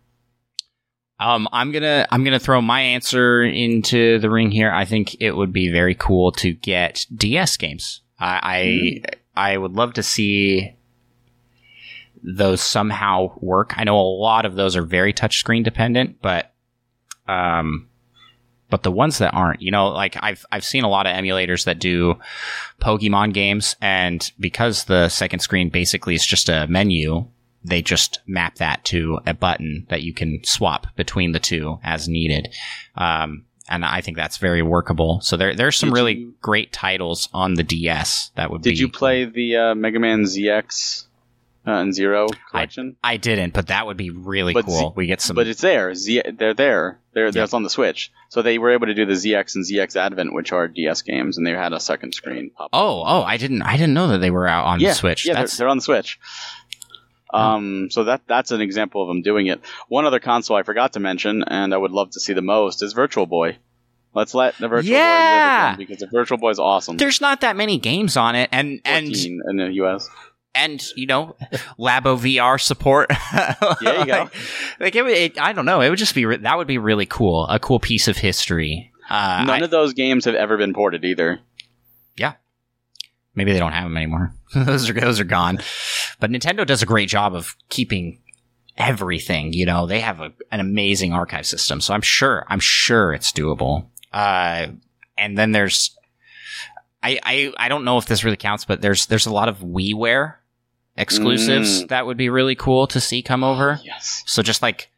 Um, 1.20 1.48
I'm 1.52 1.70
gonna 1.70 2.06
I'm 2.10 2.24
gonna 2.24 2.38
throw 2.38 2.62
my 2.62 2.80
answer 2.80 3.42
into 3.42 4.18
the 4.20 4.30
ring 4.30 4.50
here. 4.50 4.72
I 4.72 4.86
think 4.86 5.20
it 5.20 5.32
would 5.36 5.52
be 5.52 5.70
very 5.70 5.94
cool 5.94 6.32
to 6.32 6.54
get 6.54 7.04
DS 7.14 7.58
games. 7.58 8.00
I 8.18 9.02
I, 9.36 9.52
I 9.52 9.58
would 9.58 9.72
love 9.72 9.92
to 9.94 10.02
see 10.02 10.74
those 12.22 12.62
somehow 12.62 13.32
work. 13.38 13.74
I 13.76 13.84
know 13.84 13.98
a 13.98 14.00
lot 14.00 14.46
of 14.46 14.54
those 14.54 14.76
are 14.76 14.82
very 14.82 15.12
touchscreen 15.12 15.62
dependent, 15.62 16.22
but 16.22 16.54
um, 17.28 17.89
But 18.70 18.82
the 18.84 18.90
ones 18.92 19.18
that 19.18 19.34
aren't, 19.34 19.60
you 19.60 19.70
know, 19.70 19.88
like 19.88 20.16
I've 20.22 20.46
I've 20.52 20.64
seen 20.64 20.84
a 20.84 20.88
lot 20.88 21.06
of 21.06 21.12
emulators 21.14 21.64
that 21.64 21.78
do 21.80 22.18
Pokemon 22.80 23.34
games, 23.34 23.76
and 23.80 24.30
because 24.38 24.84
the 24.84 25.08
second 25.08 25.40
screen 25.40 25.68
basically 25.68 26.14
is 26.14 26.24
just 26.24 26.48
a 26.48 26.66
menu, 26.68 27.26
they 27.64 27.82
just 27.82 28.20
map 28.26 28.54
that 28.56 28.84
to 28.86 29.20
a 29.26 29.34
button 29.34 29.86
that 29.90 30.02
you 30.02 30.14
can 30.14 30.42
swap 30.44 30.86
between 30.96 31.32
the 31.32 31.40
two 31.40 31.78
as 31.82 32.08
needed. 32.08 32.54
Um, 32.96 33.44
and 33.68 33.84
I 33.84 34.00
think 34.00 34.16
that's 34.16 34.38
very 34.38 34.62
workable. 34.62 35.20
So 35.20 35.36
there, 35.36 35.54
there's 35.54 35.76
some 35.76 35.90
Did 35.90 35.94
really 35.94 36.14
you- 36.16 36.34
great 36.40 36.72
titles 36.72 37.28
on 37.32 37.54
the 37.54 37.62
DS 37.62 38.30
that 38.34 38.50
would 38.50 38.62
be. 38.62 38.70
Did 38.70 38.78
you 38.80 38.88
play 38.88 39.24
the 39.26 39.56
uh, 39.56 39.74
Mega 39.74 40.00
Man 40.00 40.22
ZX 40.24 41.04
uh, 41.66 41.70
and 41.72 41.94
Zero 41.94 42.28
collection? 42.50 42.96
I 43.04 43.16
didn't, 43.16 43.52
but 43.54 43.66
that 43.68 43.86
would 43.86 43.96
be 43.96 44.10
really 44.10 44.52
But 44.54 44.64
cool. 44.66 44.78
Z- 44.90 44.92
we 44.96 45.06
get 45.06 45.20
some. 45.20 45.36
but 45.36 45.46
it's 45.46 45.60
there. 45.60 45.94
Z- 45.94 46.22
they're 46.38 46.54
there. 46.54 46.98
They're 47.12 47.26
Yeah. 47.26 47.30
that's 47.32 47.54
on 47.54 47.62
the 47.62 47.70
Switch. 47.70 48.10
So 48.28 48.42
they 48.42 48.58
were 48.58 48.70
able 48.70 48.86
to 48.86 48.94
do 48.94 49.04
the 49.06 49.14
ZX 49.14 49.56
and 49.56 49.64
ZX 49.64 49.96
Advent, 49.96 50.32
which 50.32 50.52
are 50.52 50.68
DS 50.68 51.02
games, 51.02 51.36
and 51.38 51.46
they 51.46 51.50
had 51.50 51.72
a 51.72 51.80
second 51.80 52.14
screen 52.14 52.50
pop. 52.50 52.66
Up. 52.66 52.70
Oh, 52.72 53.02
oh, 53.06 53.22
I 53.22 53.36
didn't, 53.36 53.62
I 53.62 53.72
didn't 53.72 53.94
know 53.94 54.08
that 54.08 54.18
they 54.18 54.30
were 54.30 54.46
out 54.46 54.64
on 54.66 54.80
yeah, 54.80 54.90
the 54.90 54.94
Switch. 54.94 55.26
Yeah, 55.26 55.34
they're, 55.34 55.46
they're 55.46 55.68
on 55.68 55.78
the 55.78 55.82
Switch. 55.82 56.18
Um, 57.32 57.88
so 57.90 58.04
that 58.04 58.22
that's 58.26 58.50
an 58.50 58.60
example 58.60 59.02
of 59.02 59.08
them 59.08 59.22
doing 59.22 59.46
it. 59.46 59.60
One 59.88 60.04
other 60.04 60.18
console 60.18 60.56
I 60.56 60.64
forgot 60.64 60.94
to 60.94 61.00
mention, 61.00 61.44
and 61.44 61.72
I 61.72 61.76
would 61.76 61.92
love 61.92 62.10
to 62.12 62.20
see 62.20 62.32
the 62.32 62.42
most, 62.42 62.82
is 62.82 62.92
Virtual 62.92 63.26
Boy. 63.26 63.56
Let's 64.12 64.34
let 64.34 64.56
the 64.58 64.66
Virtual 64.66 64.90
Boy 64.90 64.96
Yeah! 64.98 65.66
live 65.70 65.74
again 65.74 65.78
because 65.86 65.98
the 66.00 66.08
Virtual 66.08 66.38
Boy 66.38 66.50
is 66.50 66.58
awesome. 66.58 66.96
there's 66.96 67.20
not 67.20 67.42
that 67.42 67.54
many 67.56 67.78
games 67.78 68.16
on 68.16 68.34
it, 68.34 68.48
and 68.50 68.80
and 68.84 69.14
in 69.14 69.56
the 69.58 69.70
US. 69.84 70.08
And 70.54 70.82
you 70.96 71.06
know, 71.06 71.36
Labo 71.78 72.18
VR 72.18 72.60
support. 72.60 73.10
Yeah, 73.82 74.00
you 74.00 74.06
go. 74.06 74.12
like, 74.12 74.34
like 74.80 74.96
it, 74.96 75.06
it, 75.06 75.40
I 75.40 75.52
don't 75.52 75.64
know. 75.64 75.80
It 75.80 75.90
would 75.90 75.98
just 75.98 76.14
be 76.14 76.26
re- 76.26 76.36
that 76.38 76.56
would 76.58 76.66
be 76.66 76.78
really 76.78 77.06
cool. 77.06 77.46
A 77.48 77.58
cool 77.58 77.78
piece 77.80 78.08
of 78.08 78.16
history. 78.16 78.92
Uh, 79.08 79.44
None 79.46 79.62
I- 79.62 79.64
of 79.64 79.70
those 79.70 79.92
games 79.94 80.24
have 80.24 80.34
ever 80.34 80.56
been 80.56 80.74
ported 80.74 81.04
either. 81.04 81.40
Yeah, 82.16 82.34
maybe 83.34 83.52
they 83.52 83.58
don't 83.58 83.72
have 83.72 83.84
them 83.84 83.96
anymore. 83.96 84.32
those 84.54 84.90
are 84.90 84.92
those 84.92 85.20
are 85.20 85.24
gone. 85.24 85.58
But 86.18 86.30
Nintendo 86.30 86.66
does 86.66 86.82
a 86.82 86.86
great 86.86 87.08
job 87.08 87.34
of 87.34 87.56
keeping 87.68 88.20
everything. 88.76 89.52
You 89.52 89.66
know, 89.66 89.86
they 89.86 90.00
have 90.00 90.20
a, 90.20 90.32
an 90.50 90.60
amazing 90.60 91.12
archive 91.12 91.46
system, 91.46 91.80
so 91.80 91.94
I'm 91.94 92.02
sure 92.02 92.44
I'm 92.48 92.60
sure 92.60 93.12
it's 93.12 93.32
doable. 93.32 93.86
Uh, 94.12 94.68
and 95.16 95.38
then 95.38 95.52
there's, 95.52 95.96
I, 97.02 97.18
I 97.22 97.52
I 97.56 97.68
don't 97.68 97.84
know 97.84 97.98
if 97.98 98.06
this 98.06 98.24
really 98.24 98.36
counts, 98.36 98.64
but 98.64 98.80
there's 98.80 99.06
there's 99.06 99.26
a 99.26 99.32
lot 99.32 99.48
of 99.48 99.58
WiiWare 99.60 100.34
exclusives 101.00 101.82
Mm. 101.84 101.88
that 101.88 102.06
would 102.06 102.16
be 102.16 102.28
really 102.28 102.54
cool 102.54 102.86
to 102.88 103.00
see 103.00 103.22
come 103.22 103.42
over. 103.42 103.80
Yes. 103.84 104.22
So 104.26 104.42
just 104.42 104.62
like 104.62 104.88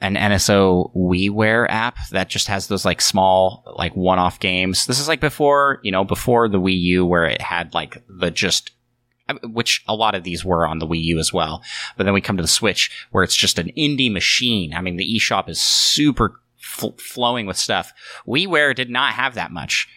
an 0.00 0.16
NSO 0.16 0.92
WiiWare 0.96 1.66
app 1.68 1.96
that 2.10 2.28
just 2.28 2.48
has 2.48 2.66
those 2.66 2.84
like 2.84 3.00
small 3.00 3.62
like 3.76 3.94
one-off 3.94 4.40
games. 4.40 4.86
This 4.86 4.98
is 4.98 5.06
like 5.08 5.20
before, 5.20 5.78
you 5.82 5.92
know, 5.92 6.02
before 6.04 6.48
the 6.48 6.60
Wii 6.60 6.78
U 6.80 7.06
where 7.06 7.24
it 7.24 7.40
had 7.40 7.72
like 7.74 8.02
the 8.08 8.30
just 8.30 8.72
which 9.44 9.82
a 9.86 9.94
lot 9.94 10.14
of 10.16 10.24
these 10.24 10.44
were 10.44 10.66
on 10.66 10.78
the 10.80 10.86
Wii 10.86 11.02
U 11.04 11.18
as 11.18 11.32
well. 11.32 11.62
But 11.96 12.04
then 12.04 12.12
we 12.14 12.20
come 12.20 12.36
to 12.36 12.42
the 12.42 12.48
Switch 12.48 12.90
where 13.12 13.22
it's 13.22 13.36
just 13.36 13.58
an 13.58 13.70
indie 13.78 14.12
machine. 14.12 14.74
I 14.74 14.80
mean, 14.80 14.96
the 14.96 15.16
eShop 15.16 15.48
is 15.48 15.60
super 15.60 16.40
fl- 16.58 16.96
flowing 16.98 17.46
with 17.46 17.56
stuff. 17.56 17.92
WiiWare 18.26 18.74
did 18.74 18.90
not 18.90 19.12
have 19.14 19.34
that 19.36 19.52
much, 19.52 19.88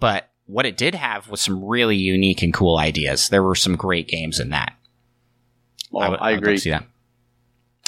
but 0.00 0.29
what 0.50 0.66
it 0.66 0.76
did 0.76 0.94
have 0.94 1.28
was 1.28 1.40
some 1.40 1.64
really 1.64 1.96
unique 1.96 2.42
and 2.42 2.52
cool 2.52 2.76
ideas. 2.78 3.28
There 3.28 3.42
were 3.42 3.54
some 3.54 3.76
great 3.76 4.08
games 4.08 4.40
in 4.40 4.50
that. 4.50 4.74
Well, 5.90 6.16
I, 6.20 6.32
agree. 6.32 6.54
to 6.54 6.60
see 6.60 6.70
that. 6.70 6.84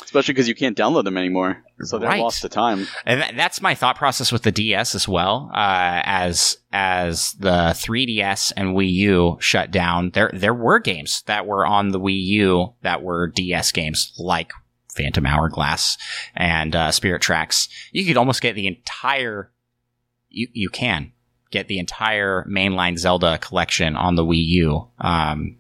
Especially 0.03 0.35
because 0.35 0.49
you 0.49 0.55
can't 0.55 0.77
download 0.77 1.05
them 1.05 1.17
anymore. 1.17 1.63
So 1.83 1.99
they're 1.99 2.09
Right. 2.09 2.21
lost 2.21 2.43
to 2.43 2.49
time. 2.49 2.87
And 3.07 3.23
tha- 3.23 3.33
that's 3.37 3.63
my 3.63 3.75
thought 3.75 3.97
process 3.97 4.31
with 4.33 4.43
the 4.43 4.51
DS 4.53 4.95
as 4.95 5.07
well. 5.09 5.51
Uh, 5.55 6.03
as 6.05 6.59
as 6.73 7.33
the 7.35 7.73
3DS 7.77 8.53
and 8.57 8.77
Wii 8.77 8.91
U 8.93 9.37
shut 9.41 9.71
down, 9.71 10.11
there 10.11 10.31
there 10.35 10.55
were 10.55 10.81
games 10.81 11.23
that 11.27 11.47
were 11.47 11.65
on 11.65 11.91
the 11.91 12.01
Wii 12.01 12.21
U 12.25 12.75
that 12.83 13.03
were 13.03 13.29
DS 13.29 13.71
games, 13.73 14.13
like 14.19 14.53
Phantom 14.93 15.25
Hourglass 15.25 15.97
and 16.35 16.75
uh, 16.77 16.91
Spirit 16.91 17.23
Tracks. 17.23 17.69
You 17.93 18.05
could 18.05 18.17
almost 18.17 18.43
get 18.43 18.55
the 18.55 18.67
entire. 18.67 19.51
You 20.29 20.49
you 20.53 20.69
can 20.69 21.13
get 21.53 21.69
the 21.69 21.79
entire 21.79 22.45
mainline 22.51 22.99
Zelda 22.99 23.39
collection 23.39 23.95
on 23.95 24.17
the 24.17 24.25
Wii 24.25 24.45
U. 24.45 24.89
Um, 24.99 25.59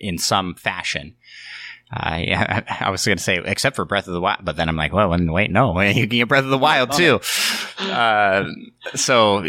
in 0.00 0.18
some 0.18 0.54
fashion. 0.54 1.14
Uh, 1.92 2.20
yeah, 2.22 2.62
I, 2.68 2.84
I 2.86 2.90
was 2.90 3.04
going 3.04 3.18
to 3.18 3.22
say, 3.22 3.40
except 3.44 3.76
for 3.76 3.84
Breath 3.84 4.08
of 4.08 4.14
the 4.14 4.20
Wild, 4.20 4.40
but 4.42 4.56
then 4.56 4.68
I'm 4.68 4.76
like, 4.76 4.92
well, 4.92 5.10
wait, 5.10 5.50
no, 5.50 5.78
you 5.80 6.08
can 6.08 6.18
get 6.18 6.28
Breath 6.28 6.44
of 6.44 6.50
the 6.50 6.58
Wild 6.58 6.92
too. 6.92 7.20
Uh, 7.78 8.48
so, 8.94 9.44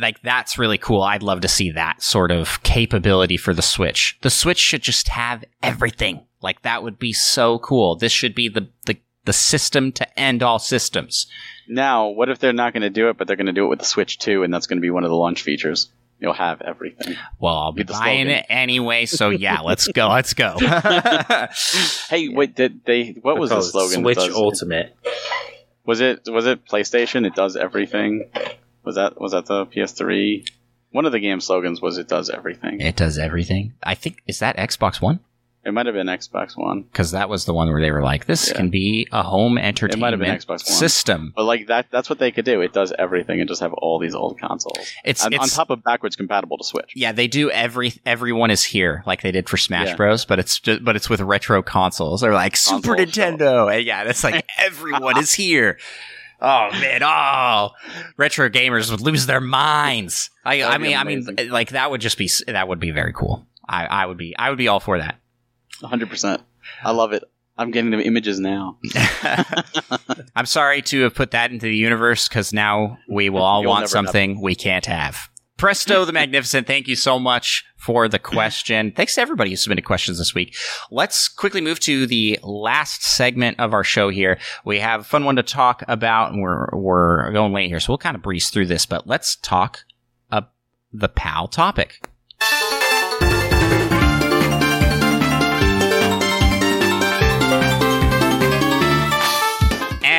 like, 0.00 0.22
that's 0.22 0.58
really 0.58 0.78
cool. 0.78 1.02
I'd 1.02 1.22
love 1.22 1.40
to 1.40 1.48
see 1.48 1.72
that 1.72 2.02
sort 2.02 2.30
of 2.30 2.62
capability 2.62 3.36
for 3.36 3.52
the 3.52 3.62
Switch. 3.62 4.18
The 4.22 4.30
Switch 4.30 4.58
should 4.58 4.82
just 4.82 5.08
have 5.08 5.44
everything. 5.62 6.22
Like, 6.42 6.62
that 6.62 6.82
would 6.82 6.98
be 6.98 7.12
so 7.12 7.58
cool. 7.58 7.96
This 7.96 8.12
should 8.12 8.34
be 8.34 8.48
the, 8.48 8.68
the, 8.84 8.98
the 9.26 9.32
system 9.34 9.92
to 9.92 10.18
end 10.18 10.42
all 10.42 10.58
systems. 10.58 11.26
Now, 11.68 12.08
what 12.08 12.28
if 12.30 12.38
they're 12.38 12.52
not 12.52 12.72
going 12.72 12.82
to 12.82 12.90
do 12.90 13.08
it, 13.10 13.18
but 13.18 13.26
they're 13.26 13.36
going 13.36 13.46
to 13.46 13.52
do 13.52 13.64
it 13.66 13.68
with 13.68 13.80
the 13.80 13.84
Switch 13.84 14.18
2, 14.18 14.42
and 14.44 14.54
that's 14.54 14.66
going 14.66 14.78
to 14.78 14.82
be 14.82 14.90
one 14.90 15.04
of 15.04 15.10
the 15.10 15.16
launch 15.16 15.42
features? 15.42 15.90
You'll 16.18 16.32
have 16.32 16.62
everything. 16.62 17.14
Well, 17.38 17.54
I'll 17.54 17.72
be 17.72 17.82
Be 17.82 17.92
buying 17.92 18.26
slogan. 18.28 18.38
it 18.38 18.46
anyway. 18.48 19.04
So 19.04 19.28
yeah, 19.28 19.60
let's 19.60 19.86
go. 19.88 20.08
Let's 20.08 20.32
go. 20.32 20.56
Hey, 22.08 22.28
wait, 22.28 22.54
did 22.54 22.84
they? 22.84 23.16
What 23.20 23.38
was 23.38 23.50
the 23.50 23.60
slogan? 23.60 24.02
that 24.02 24.14
Switch 24.14 24.28
does- 24.28 24.34
Ultimate. 24.34 24.96
Was 25.84 26.00
it 26.00 26.22
was 26.26 26.46
it 26.46 26.64
PlayStation? 26.66 27.26
It 27.26 27.34
does 27.34 27.54
everything. 27.56 28.30
Was 28.84 28.94
that 28.94 29.20
was 29.20 29.32
that 29.32 29.46
the 29.46 29.66
PS3? 29.66 30.48
One 30.90 31.04
of 31.04 31.12
the 31.12 31.20
game 31.20 31.40
slogans 31.40 31.80
was 31.82 31.98
"It 31.98 32.08
does 32.08 32.30
everything." 32.30 32.80
it 32.80 32.96
does 32.96 33.18
everything. 33.18 33.74
I 33.82 33.94
think 33.94 34.18
is 34.26 34.38
that 34.38 34.56
Xbox 34.56 35.00
One. 35.02 35.20
It 35.66 35.72
might 35.74 35.86
have 35.86 35.94
been 35.96 36.06
Xbox 36.06 36.56
One, 36.56 36.82
because 36.82 37.10
that 37.10 37.28
was 37.28 37.44
the 37.44 37.52
one 37.52 37.68
where 37.68 37.80
they 37.82 37.90
were 37.90 38.02
like, 38.02 38.26
"This 38.26 38.48
Yeah. 38.48 38.54
can 38.56 38.70
be 38.70 39.08
a 39.10 39.22
home 39.24 39.58
entertainment 39.58 40.00
might 40.00 40.12
have 40.12 40.20
been 40.20 40.30
Xbox 40.30 40.48
One. 40.48 40.76
system." 40.78 41.32
but 41.34 41.42
like 41.44 41.66
that 41.66 41.86
that's 41.90 42.08
what 42.08 42.20
they 42.20 42.30
could 42.30 42.44
do. 42.44 42.60
It 42.60 42.72
does 42.72 42.92
everything 42.98 43.40
and 43.40 43.48
just 43.48 43.60
have 43.60 43.72
all 43.72 43.98
these 43.98 44.14
old 44.14 44.38
consoles 44.38 44.78
It's, 45.04 45.24
on, 45.26 45.34
on 45.34 45.48
top 45.48 45.70
of 45.70 45.82
backwards 45.82 46.14
compatible 46.16 46.56
to 46.58 46.64
Switch. 46.64 46.92
yeah, 46.94 47.10
they 47.12 47.26
do 47.26 47.50
every 47.50 47.94
everyone 48.06 48.50
is 48.52 48.62
here 48.62 49.02
like 49.06 49.22
they 49.22 49.32
did 49.32 49.48
for 49.48 49.56
Smash 49.56 49.88
Yeah. 49.88 49.96
Bros, 49.96 50.24
but 50.24 50.38
it's 50.38 50.60
just, 50.60 50.84
but 50.84 50.94
it's 50.94 51.10
with 51.10 51.20
retro 51.20 51.62
consoles. 51.62 52.20
They're 52.20 52.32
like 52.32 52.56
Super 52.56 52.94
Nintendo, 52.96 53.74
and 53.74 53.84
yeah, 53.84 54.04
that's 54.04 54.22
like 54.22 54.46
everyone 54.58 55.18
is 55.18 55.32
here. 55.32 55.78
Oh 56.40 56.68
man, 56.70 57.02
oh, 57.02 57.70
retro 58.16 58.48
gamers 58.50 58.90
would 58.90 59.00
lose 59.00 59.26
their 59.26 59.40
minds. 59.40 60.30
I, 60.44 60.62
I 60.62 60.78
mean, 60.78 60.96
I 60.96 61.02
mean, 61.02 61.26
like 61.50 61.70
that 61.70 61.90
would 61.90 62.00
just 62.02 62.18
be 62.18 62.30
that 62.46 62.68
would 62.68 62.78
be 62.78 62.90
very 62.92 63.12
cool. 63.12 63.46
I, 63.68 63.86
I 63.86 64.06
would 64.06 64.18
be 64.18 64.36
I 64.38 64.50
would 64.50 64.58
be 64.58 64.68
all 64.68 64.78
for 64.78 64.98
that. 64.98 65.16
100. 65.80 66.08
percent 66.08 66.42
I 66.82 66.90
love 66.90 67.12
it. 67.12 67.24
I'm 67.58 67.70
getting 67.70 67.90
the 67.90 68.02
images 68.02 68.38
now. 68.38 68.78
I'm 70.36 70.46
sorry 70.46 70.82
to 70.82 71.02
have 71.02 71.14
put 71.14 71.30
that 71.30 71.50
into 71.50 71.66
the 71.66 71.76
universe 71.76 72.28
because 72.28 72.52
now 72.52 72.98
we 73.08 73.30
will 73.30 73.42
all 73.42 73.62
You'll 73.62 73.70
want 73.70 73.88
something 73.88 74.40
we 74.40 74.54
can't 74.54 74.84
have. 74.86 75.30
Presto 75.56 76.04
the 76.04 76.12
Magnificent, 76.12 76.66
thank 76.66 76.86
you 76.86 76.96
so 76.96 77.18
much 77.18 77.64
for 77.78 78.08
the 78.08 78.18
question. 78.18 78.92
Thanks 78.92 79.14
to 79.14 79.22
everybody 79.22 79.48
who 79.50 79.56
submitted 79.56 79.86
questions 79.86 80.18
this 80.18 80.34
week. 80.34 80.54
Let's 80.90 81.28
quickly 81.28 81.62
move 81.62 81.80
to 81.80 82.06
the 82.06 82.38
last 82.42 83.02
segment 83.02 83.58
of 83.58 83.72
our 83.72 83.84
show 83.84 84.10
here. 84.10 84.38
We 84.66 84.80
have 84.80 85.00
a 85.00 85.04
fun 85.04 85.24
one 85.24 85.36
to 85.36 85.42
talk 85.42 85.82
about, 85.88 86.32
and 86.32 86.42
we're, 86.42 86.68
we're 86.74 87.32
going 87.32 87.54
late 87.54 87.68
here, 87.68 87.80
so 87.80 87.92
we'll 87.92 87.98
kind 87.98 88.16
of 88.16 88.22
breeze 88.22 88.50
through 88.50 88.66
this, 88.66 88.84
but 88.84 89.06
let's 89.06 89.36
talk 89.36 89.84
uh, 90.30 90.42
the 90.92 91.08
PAL 91.08 91.48
topic. 91.48 92.06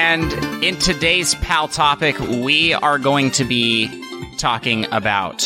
And 0.10 0.64
in 0.64 0.78
today's 0.78 1.36
PAL 1.36 1.68
topic, 1.68 2.18
we 2.18 2.74
are 2.74 2.98
going 2.98 3.30
to 3.32 3.44
be 3.44 3.90
talking 4.38 4.86
about 4.94 5.40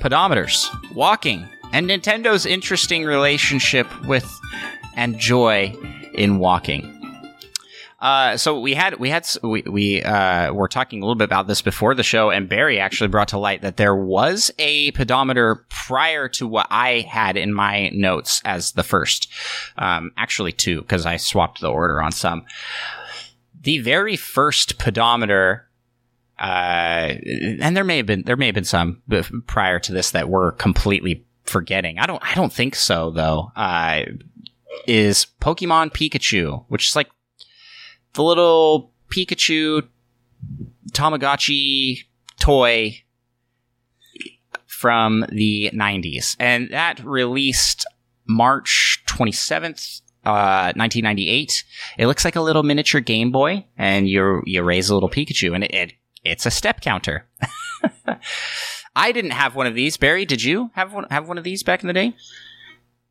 pedometers, 0.00 0.66
walking, 0.94 1.46
and 1.74 1.90
Nintendo's 1.90 2.46
interesting 2.46 3.04
relationship 3.04 3.86
with 4.06 4.26
and 4.96 5.18
joy 5.18 5.76
in 6.14 6.38
walking. 6.38 6.97
Uh, 8.00 8.36
so 8.36 8.60
we 8.60 8.74
had 8.74 8.98
we 9.00 9.10
had 9.10 9.26
we 9.42 9.62
we 9.62 10.02
uh, 10.02 10.52
were 10.52 10.68
talking 10.68 11.02
a 11.02 11.04
little 11.04 11.16
bit 11.16 11.24
about 11.24 11.48
this 11.48 11.62
before 11.62 11.94
the 11.94 12.04
show, 12.04 12.30
and 12.30 12.48
Barry 12.48 12.78
actually 12.78 13.08
brought 13.08 13.28
to 13.28 13.38
light 13.38 13.62
that 13.62 13.76
there 13.76 13.96
was 13.96 14.52
a 14.58 14.92
pedometer 14.92 15.66
prior 15.68 16.28
to 16.28 16.46
what 16.46 16.68
I 16.70 17.00
had 17.00 17.36
in 17.36 17.52
my 17.52 17.90
notes 17.92 18.40
as 18.44 18.72
the 18.72 18.84
first. 18.84 19.28
Um, 19.76 20.12
actually, 20.16 20.52
two 20.52 20.82
because 20.82 21.06
I 21.06 21.16
swapped 21.16 21.60
the 21.60 21.70
order 21.70 22.00
on 22.00 22.12
some. 22.12 22.44
The 23.60 23.78
very 23.78 24.14
first 24.14 24.78
pedometer 24.78 25.68
uh, 26.38 27.14
and 27.60 27.76
there 27.76 27.84
may 27.84 27.96
have 27.96 28.06
been 28.06 28.22
there 28.22 28.36
may 28.36 28.46
have 28.46 28.54
been 28.54 28.64
some 28.64 29.02
prior 29.46 29.80
to 29.80 29.92
this 29.92 30.12
that 30.12 30.28
we're 30.28 30.52
completely 30.52 31.26
forgetting. 31.44 31.98
I 31.98 32.06
don't 32.06 32.22
I 32.24 32.34
don't 32.34 32.52
think 32.52 32.76
so 32.76 33.10
though. 33.10 33.50
Uh, 33.56 34.02
is 34.86 35.26
Pokemon 35.40 35.92
Pikachu, 35.92 36.64
which 36.68 36.88
is 36.88 36.96
like 36.96 37.08
the 38.18 38.24
little 38.24 38.92
Pikachu 39.10 39.86
Tamagotchi 40.90 42.00
toy 42.40 43.00
from 44.66 45.24
the 45.30 45.70
90s. 45.72 46.34
And 46.40 46.68
that 46.70 46.98
released 47.04 47.86
March 48.26 49.04
27th, 49.06 50.00
uh, 50.24 50.74
1998. 50.74 51.64
It 51.96 52.06
looks 52.08 52.24
like 52.24 52.34
a 52.34 52.40
little 52.40 52.64
miniature 52.64 53.00
Game 53.00 53.30
Boy, 53.30 53.64
and 53.76 54.08
you 54.08 54.42
you 54.44 54.64
raise 54.64 54.90
a 54.90 54.94
little 54.94 55.08
Pikachu, 55.08 55.54
and 55.54 55.62
it, 55.62 55.72
it 55.72 55.92
it's 56.24 56.44
a 56.44 56.50
step 56.50 56.80
counter. 56.80 57.24
I 58.96 59.12
didn't 59.12 59.30
have 59.30 59.54
one 59.54 59.68
of 59.68 59.76
these. 59.76 59.96
Barry, 59.96 60.24
did 60.24 60.42
you 60.42 60.72
have 60.74 60.92
one 60.92 61.06
have 61.10 61.28
one 61.28 61.38
of 61.38 61.44
these 61.44 61.62
back 61.62 61.84
in 61.84 61.86
the 61.86 61.92
day? 61.92 62.16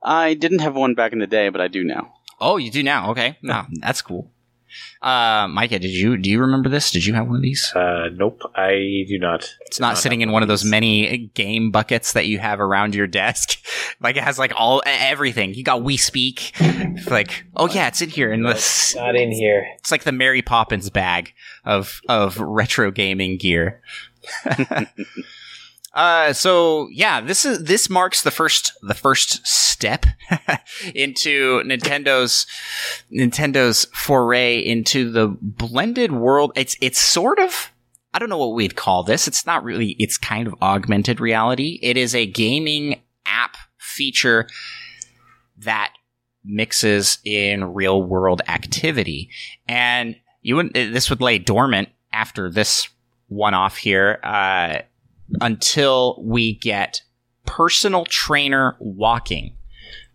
I 0.04 0.34
didn't 0.34 0.60
have 0.60 0.76
one 0.76 0.96
back 0.96 1.14
in 1.14 1.20
the 1.20 1.28
day, 1.28 1.48
but 1.48 1.62
I 1.62 1.70
do 1.70 1.86
now. 1.86 2.14
Oh, 2.42 2.58
you 2.58 2.70
do 2.70 2.84
now. 2.84 3.12
Okay, 3.12 3.38
no, 3.42 3.66
that's 3.80 4.02
cool. 4.02 4.32
Uh, 5.02 5.48
Micah, 5.48 5.80
did 5.80 5.92
you 5.92 6.18
do 6.18 6.30
you 6.30 6.40
remember 6.40 6.70
this? 6.70 6.92
Did 6.92 7.06
you 7.06 7.14
have 7.14 7.28
one 7.28 7.36
of 7.36 7.42
these? 7.42 7.72
Uh, 7.74 8.10
nope, 8.14 8.42
I 8.56 9.06
do 9.08 9.18
not. 9.20 9.54
It's 9.68 9.80
not 9.80 9.98
sitting 9.98 10.22
in 10.22 10.32
one 10.32 10.42
of 10.42 10.48
those 10.48 10.66
many 10.66 11.28
game 11.36 11.70
buckets 11.72 12.14
that 12.14 12.26
you 12.28 12.40
have 12.40 12.60
around 12.60 12.96
your 12.96 13.08
desk. 13.08 13.60
like 14.02 14.18
it 14.18 14.24
has 14.24 14.40
like 14.40 14.54
all 14.56 14.82
everything. 14.86 15.54
You 15.54 15.64
got 15.64 15.84
We 15.84 15.98
Speak. 15.98 16.54
like, 17.10 17.46
oh 17.56 17.68
yeah, 17.68 17.88
it's 17.88 18.02
in 18.02 18.10
here. 18.10 18.32
And 18.32 18.46
this, 18.46 18.96
Not 18.96 19.16
in 19.16 19.32
here. 19.32 19.68
it's 19.80 19.92
like 19.92 20.04
the 20.04 20.12
Mary 20.12 20.42
Poppins 20.42 20.90
bag 20.90 21.34
of 21.64 22.02
of 22.10 22.40
retro 22.40 22.92
gaming 22.92 23.38
gear. 23.38 23.82
Uh, 25.98 26.32
so 26.32 26.88
yeah, 26.92 27.20
this 27.22 27.44
is 27.44 27.64
this 27.64 27.90
marks 27.90 28.22
the 28.22 28.30
first 28.30 28.72
the 28.84 28.94
first 28.94 29.46
step 29.48 30.06
into 30.94 31.64
Nintendo's 31.64 32.46
Nintendo's 33.12 33.86
foray 33.96 34.60
into 34.60 35.12
the 35.12 35.36
blended 35.42 36.12
world. 36.12 36.52
It's 36.56 36.78
it's 36.82 37.00
sort 37.00 37.40
of 37.40 37.72
I 38.14 38.20
don't 38.20 38.30
know 38.30 38.38
what 38.38 38.54
we'd 38.54 38.76
call 38.76 39.02
this. 39.02 39.28
It's 39.28 39.48
not 39.48 39.64
really. 39.64 39.96
It's 39.98 40.20
kind 40.20 40.48
of 40.48 40.54
augmented 40.62 41.20
reality. 41.20 41.80
It 41.82 41.98
is 41.98 42.14
a 42.14 42.28
gaming 42.28 43.02
app 43.26 43.58
feature 43.80 44.48
that 45.58 45.94
mixes 46.46 47.18
in 47.26 47.74
real 47.74 48.04
world 48.04 48.44
activity, 48.48 49.32
and 49.68 50.16
you 50.44 50.58
wouldn't. 50.58 50.76
This 50.76 51.10
would 51.10 51.22
lay 51.22 51.40
dormant 51.40 51.90
after 52.14 52.52
this 52.52 52.88
one 53.30 53.56
off 53.56 53.78
here. 53.78 54.20
Uh, 54.24 54.82
until 55.42 56.22
we 56.24 56.54
get 56.56 57.02
personal 57.46 58.06
trainer 58.06 58.76
walking 58.80 59.56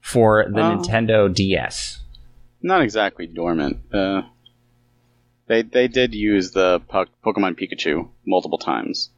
for 0.01 0.47
the 0.53 0.61
Oh. 0.61 0.77
Nintendo 0.77 1.33
DS. 1.33 2.01
Not 2.63 2.83
exactly 2.83 3.27
dormant. 3.27 3.79
Uh, 3.93 4.23
they 5.47 5.63
they 5.63 5.89
did 5.89 6.15
use 6.15 6.53
the 6.53 6.81
po- 6.89 7.07
Pokemon 7.25 7.59
Pikachu 7.59 8.09
multiple 8.27 8.59
times. 8.59 9.11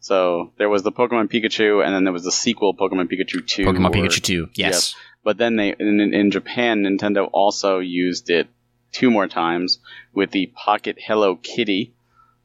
So 0.00 0.52
there 0.58 0.68
was 0.68 0.82
the 0.82 0.92
Pokemon 0.92 1.30
Pikachu, 1.30 1.84
and 1.84 1.94
then 1.94 2.04
there 2.04 2.12
was 2.12 2.24
the 2.24 2.32
sequel 2.32 2.74
Pokemon 2.76 3.08
Pikachu 3.12 3.46
Two. 3.46 3.64
Pokemon 3.64 3.86
or- 3.86 3.90
Pikachu 4.08 4.22
2. 4.22 4.48
Yes. 4.54 4.94
But 5.24 5.38
then 5.38 5.56
they 5.56 5.74
in, 5.78 6.00
in 6.12 6.30
Japan, 6.30 6.82
Nintendo 6.82 7.28
also 7.32 7.78
used 7.78 8.28
it 8.30 8.48
two 8.90 9.10
more 9.10 9.28
times 9.28 9.78
with 10.12 10.32
the 10.32 10.46
Pocket 10.54 10.96
Hello 11.00 11.36
Kitty, 11.36 11.94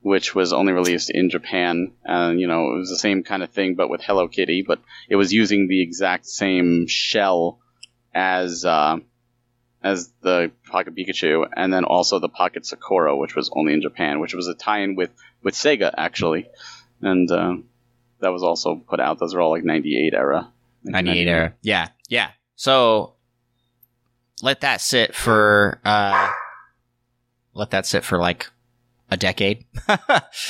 which 0.01 0.33
was 0.35 0.53
only 0.53 0.73
released 0.73 1.09
in 1.09 1.29
Japan. 1.29 1.93
And 2.03 2.39
you 2.39 2.47
know, 2.47 2.73
it 2.73 2.77
was 2.77 2.89
the 2.89 2.97
same 2.97 3.23
kind 3.23 3.43
of 3.43 3.49
thing, 3.51 3.75
but 3.75 3.89
with 3.89 4.01
Hello 4.01 4.27
Kitty. 4.27 4.63
But 4.65 4.79
it 5.09 5.15
was 5.15 5.33
using 5.33 5.67
the 5.67 5.81
exact 5.81 6.25
same 6.25 6.87
shell 6.87 7.59
as 8.13 8.65
uh, 8.65 8.97
as 9.83 10.11
the 10.21 10.51
Pocket 10.69 10.95
Pikachu, 10.95 11.47
and 11.55 11.71
then 11.71 11.83
also 11.83 12.19
the 12.19 12.29
Pocket 12.29 12.65
Sakura, 12.65 13.15
which 13.15 13.35
was 13.35 13.49
only 13.53 13.73
in 13.73 13.81
Japan, 13.81 14.19
which 14.19 14.33
was 14.33 14.47
a 14.47 14.55
tie-in 14.55 14.95
with 14.95 15.11
with 15.43 15.53
Sega 15.53 15.93
actually, 15.97 16.49
and 17.01 17.29
uh, 17.31 17.55
that 18.19 18.29
was 18.29 18.43
also 18.43 18.75
put 18.75 18.99
out. 18.99 19.19
Those 19.19 19.33
are 19.33 19.41
all 19.41 19.51
like 19.51 19.63
'98 19.63 20.13
era. 20.13 20.51
98 20.83 21.27
era. 21.27 21.53
Yeah. 21.61 21.89
Yeah. 22.09 22.31
So 22.55 23.13
let 24.41 24.61
that 24.61 24.81
sit 24.81 25.15
for 25.15 25.79
uh 25.83 26.31
let 27.53 27.71
that 27.71 27.85
sit 27.85 28.03
for 28.03 28.17
like 28.17 28.47
a 29.09 29.17
decade. 29.17 29.65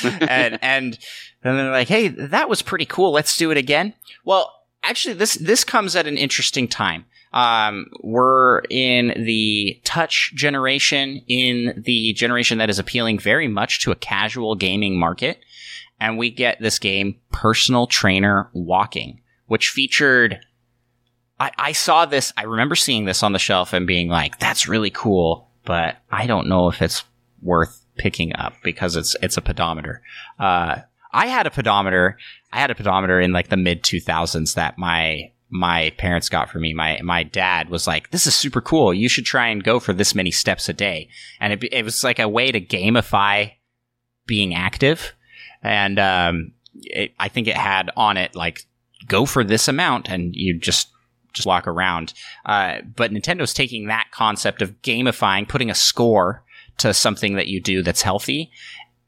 and 0.03 0.59
and 0.61 0.97
then 1.43 1.57
they're 1.57 1.71
like, 1.71 1.87
"Hey, 1.87 2.07
that 2.07 2.49
was 2.49 2.61
pretty 2.61 2.85
cool. 2.85 3.11
Let's 3.11 3.37
do 3.37 3.51
it 3.51 3.57
again." 3.57 3.93
Well, 4.25 4.53
actually 4.83 5.15
this 5.15 5.35
this 5.35 5.63
comes 5.63 5.95
at 5.95 6.07
an 6.07 6.17
interesting 6.17 6.67
time. 6.67 7.05
Um, 7.33 7.87
we're 8.01 8.61
in 8.69 9.23
the 9.25 9.79
touch 9.83 10.31
generation, 10.33 11.21
in 11.27 11.83
the 11.85 12.13
generation 12.13 12.57
that 12.57 12.69
is 12.69 12.79
appealing 12.79 13.19
very 13.19 13.47
much 13.47 13.81
to 13.81 13.91
a 13.91 13.95
casual 13.95 14.55
gaming 14.55 14.97
market. 14.97 15.39
And 15.99 16.17
we 16.17 16.29
get 16.29 16.59
this 16.61 16.79
game, 16.79 17.19
Personal 17.31 17.85
Trainer 17.87 18.49
Walking, 18.53 19.21
which 19.47 19.69
featured 19.69 20.39
I, 21.39 21.51
I 21.57 21.71
saw 21.73 22.05
this. 22.05 22.33
I 22.37 22.43
remember 22.43 22.75
seeing 22.75 23.05
this 23.05 23.23
on 23.23 23.33
the 23.33 23.39
shelf 23.39 23.73
and 23.73 23.85
being 23.85 24.09
like, 24.09 24.39
"That's 24.39 24.67
really 24.67 24.89
cool," 24.89 25.49
but 25.65 25.97
I 26.11 26.27
don't 26.27 26.47
know 26.47 26.69
if 26.69 26.81
it's 26.81 27.03
worth 27.41 27.85
picking 27.97 28.35
up 28.35 28.53
because 28.63 28.95
it's 28.95 29.15
it's 29.21 29.37
a 29.37 29.41
pedometer. 29.41 30.01
Uh, 30.39 30.81
I 31.11 31.27
had 31.27 31.47
a 31.47 31.51
pedometer. 31.51 32.17
I 32.51 32.59
had 32.59 32.71
a 32.71 32.75
pedometer 32.75 33.19
in 33.19 33.31
like 33.31 33.49
the 33.49 33.57
mid 33.57 33.83
two 33.83 33.99
thousands 33.99 34.53
that 34.53 34.77
my 34.77 35.31
my 35.49 35.91
parents 35.97 36.29
got 36.29 36.49
for 36.49 36.59
me. 36.59 36.73
My 36.73 36.99
my 37.03 37.23
dad 37.23 37.69
was 37.69 37.87
like, 37.87 38.11
"This 38.11 38.27
is 38.27 38.35
super 38.35 38.61
cool. 38.61 38.93
You 38.93 39.09
should 39.09 39.25
try 39.25 39.47
and 39.47 39.63
go 39.63 39.79
for 39.79 39.93
this 39.93 40.15
many 40.15 40.31
steps 40.31 40.69
a 40.69 40.73
day." 40.73 41.09
And 41.39 41.53
it 41.53 41.63
it 41.71 41.85
was 41.85 42.03
like 42.03 42.19
a 42.19 42.29
way 42.29 42.51
to 42.51 42.61
gamify 42.61 43.53
being 44.25 44.53
active, 44.53 45.13
and 45.61 45.99
um, 45.99 46.51
it, 46.73 47.13
I 47.19 47.29
think 47.29 47.47
it 47.47 47.57
had 47.57 47.91
on 47.95 48.17
it 48.17 48.35
like 48.35 48.65
go 49.07 49.25
for 49.25 49.43
this 49.43 49.67
amount, 49.67 50.09
and 50.09 50.35
you 50.35 50.59
just 50.59 50.89
just 51.33 51.47
walk 51.47 51.67
around. 51.67 52.13
Uh, 52.45 52.79
but 52.95 53.11
Nintendo's 53.11 53.53
taking 53.53 53.87
that 53.87 54.11
concept 54.11 54.61
of 54.61 54.81
gamifying, 54.81 55.47
putting 55.47 55.69
a 55.69 55.75
score 55.75 56.43
to 56.77 56.93
something 56.93 57.35
that 57.35 57.47
you 57.47 57.61
do 57.61 57.81
that's 57.81 58.01
healthy, 58.01 58.51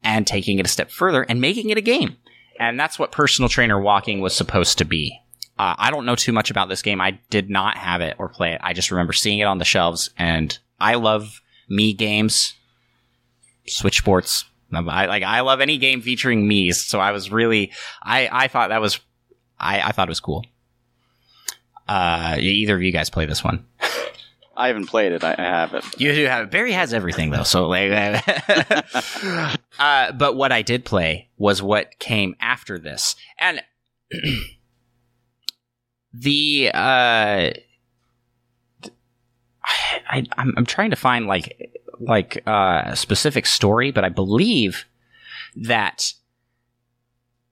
and 0.04 0.26
taking 0.26 0.60
it 0.60 0.66
a 0.66 0.70
step 0.70 0.92
further 0.92 1.24
and 1.24 1.42
making 1.42 1.70
it 1.70 1.78
a 1.78 1.82
game. 1.82 2.18
And 2.60 2.80
that's 2.80 3.00
what 3.00 3.12
personal 3.12 3.50
trainer 3.50 3.80
walking 3.80 4.20
was 4.20 4.36
supposed 4.36 4.78
to 4.80 4.86
be. 4.86 5.20
Uh, 5.58 5.76
I 5.78 5.92
don't 5.92 6.06
know 6.06 6.16
too 6.16 6.32
much 6.32 6.52
about 6.52 6.70
this 6.70 6.82
game. 6.82 7.02
I 7.02 7.20
did 7.30 7.50
not 7.50 7.78
have 7.78 8.02
it 8.02 8.16
or 8.18 8.30
play 8.30 8.54
it. 8.54 8.62
I 8.64 8.74
just 8.74 8.92
remember 8.92 9.14
seeing 9.14 9.40
it 9.40 9.46
on 9.46 9.58
the 9.58 9.66
shelves, 9.66 10.10
and 10.18 10.58
I 10.80 10.96
love 10.96 11.42
Mii 11.70 11.98
games, 11.98 12.54
Switch 13.68 13.98
Sports. 13.98 14.46
I 14.74 15.06
like. 15.08 15.24
I 15.24 15.42
love 15.42 15.62
any 15.62 15.78
game 15.78 16.02
featuring 16.02 16.48
Mii's. 16.48 16.82
So 16.82 17.00
I 17.00 17.12
was 17.12 17.32
really. 17.32 17.72
I 18.04 18.30
I 18.32 18.48
thought 18.48 18.70
that 18.70 18.82
was. 18.82 19.00
I 19.60 19.82
I 19.82 19.92
thought 19.92 20.08
it 20.08 20.12
was 20.12 20.20
cool. 20.20 20.46
Uh, 21.88 22.38
either 22.40 22.76
of 22.76 22.84
you 22.84 22.92
guys 22.92 23.10
play 23.10 23.26
this 23.26 23.44
one? 23.44 23.66
I 24.60 24.68
haven't 24.68 24.88
played 24.88 25.14
it. 25.14 25.24
I, 25.24 25.36
I 25.38 25.42
have 25.42 25.74
it. 25.74 25.86
You 26.00 26.14
do 26.14 26.26
have 26.26 26.44
it. 26.44 26.52
Barry 26.52 26.74
has 26.74 26.94
everything 26.94 27.30
though, 27.30 27.44
so 27.44 27.68
like. 27.68 27.92
uh, 29.80 30.12
but 30.12 30.36
what 30.36 30.52
I 30.52 30.62
did 30.62 30.84
play 30.84 31.30
was 31.38 31.62
what 31.62 31.98
came 31.98 32.36
after 32.42 32.78
this, 32.78 33.16
and 33.40 33.64
the 36.14 36.72
uh, 36.74 37.52
I, 39.64 40.26
I'm 40.38 40.54
I'm 40.58 40.66
trying 40.66 40.90
to 40.90 40.98
find 40.98 41.26
like 41.26 41.80
like 42.02 42.44
uh, 42.46 42.82
a 42.86 42.96
specific 42.98 43.46
story, 43.46 43.92
but 43.92 44.04
I 44.04 44.10
believe 44.10 44.86
that 45.56 46.14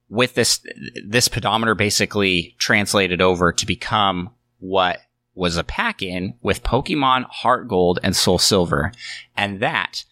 with 0.10 0.36
this 0.36 0.60
this 1.06 1.30
pedometer 1.30 1.74
basically 1.74 2.54
translated 2.60 3.22
over 3.22 3.54
to 3.54 3.66
become 3.66 4.30
what 4.60 5.00
was 5.38 5.56
a 5.56 5.64
pack 5.64 6.02
in 6.02 6.34
with 6.42 6.64
Pokemon 6.64 7.26
Heart 7.30 7.68
Gold 7.68 8.00
and 8.04 8.16
Soul 8.16 8.40
Silver, 8.40 8.92
and 9.36 9.60
that 9.60 10.04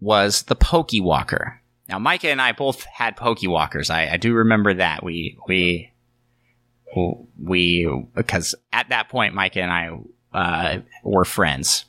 was 0.00 0.42
the 0.42 0.56
Pokewalker. 0.56 1.58
Now, 1.88 1.98
Micah 1.98 2.28
and 2.28 2.42
I 2.42 2.52
both 2.52 2.84
had 2.84 3.16
Pokewalkers. 3.16 3.88
I, 3.88 4.10
I 4.10 4.16
do 4.16 4.34
remember 4.34 4.74
that 4.74 5.02
we 5.02 5.38
we 5.46 5.92
we 7.40 8.04
because 8.14 8.54
at 8.72 8.90
that 8.90 9.08
point, 9.08 9.34
Micah 9.34 9.62
and 9.62 9.72
I 9.72 9.90
uh, 10.32 10.80
were 11.02 11.24
friends. 11.24 11.84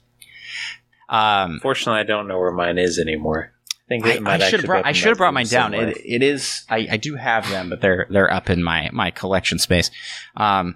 Um, 1.09 1.59
Fortunately, 1.61 1.99
I 1.99 2.03
don't 2.03 2.27
know 2.27 2.37
where 2.37 2.51
mine 2.51 2.77
is 2.77 2.99
anymore. 2.99 3.51
I 3.73 3.89
think 3.89 4.05
I, 4.05 4.19
might 4.19 4.41
I 4.41 4.49
should 4.49 4.59
have 4.59 4.67
brought 4.67 4.85
I 4.85 4.91
should 4.91 5.09
have 5.09 5.17
brought 5.17 5.33
mine 5.33 5.47
down. 5.47 5.73
It, 5.73 5.97
it 6.05 6.21
is 6.21 6.65
I, 6.69 6.87
I 6.91 6.97
do 6.97 7.15
have 7.15 7.49
them, 7.49 7.69
but 7.69 7.81
they're 7.81 8.05
they're 8.11 8.31
up 8.31 8.49
in 8.51 8.63
my 8.63 8.89
my 8.93 9.09
collection 9.09 9.57
space. 9.57 9.89
Um, 10.37 10.75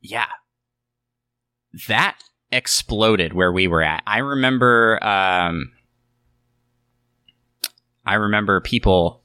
yeah, 0.00 0.26
that 1.88 2.18
exploded 2.52 3.32
where 3.32 3.52
we 3.52 3.66
were 3.66 3.82
at. 3.82 4.02
I 4.06 4.18
remember. 4.18 5.02
Um, 5.04 5.72
I 8.04 8.14
remember 8.14 8.60
people 8.60 9.22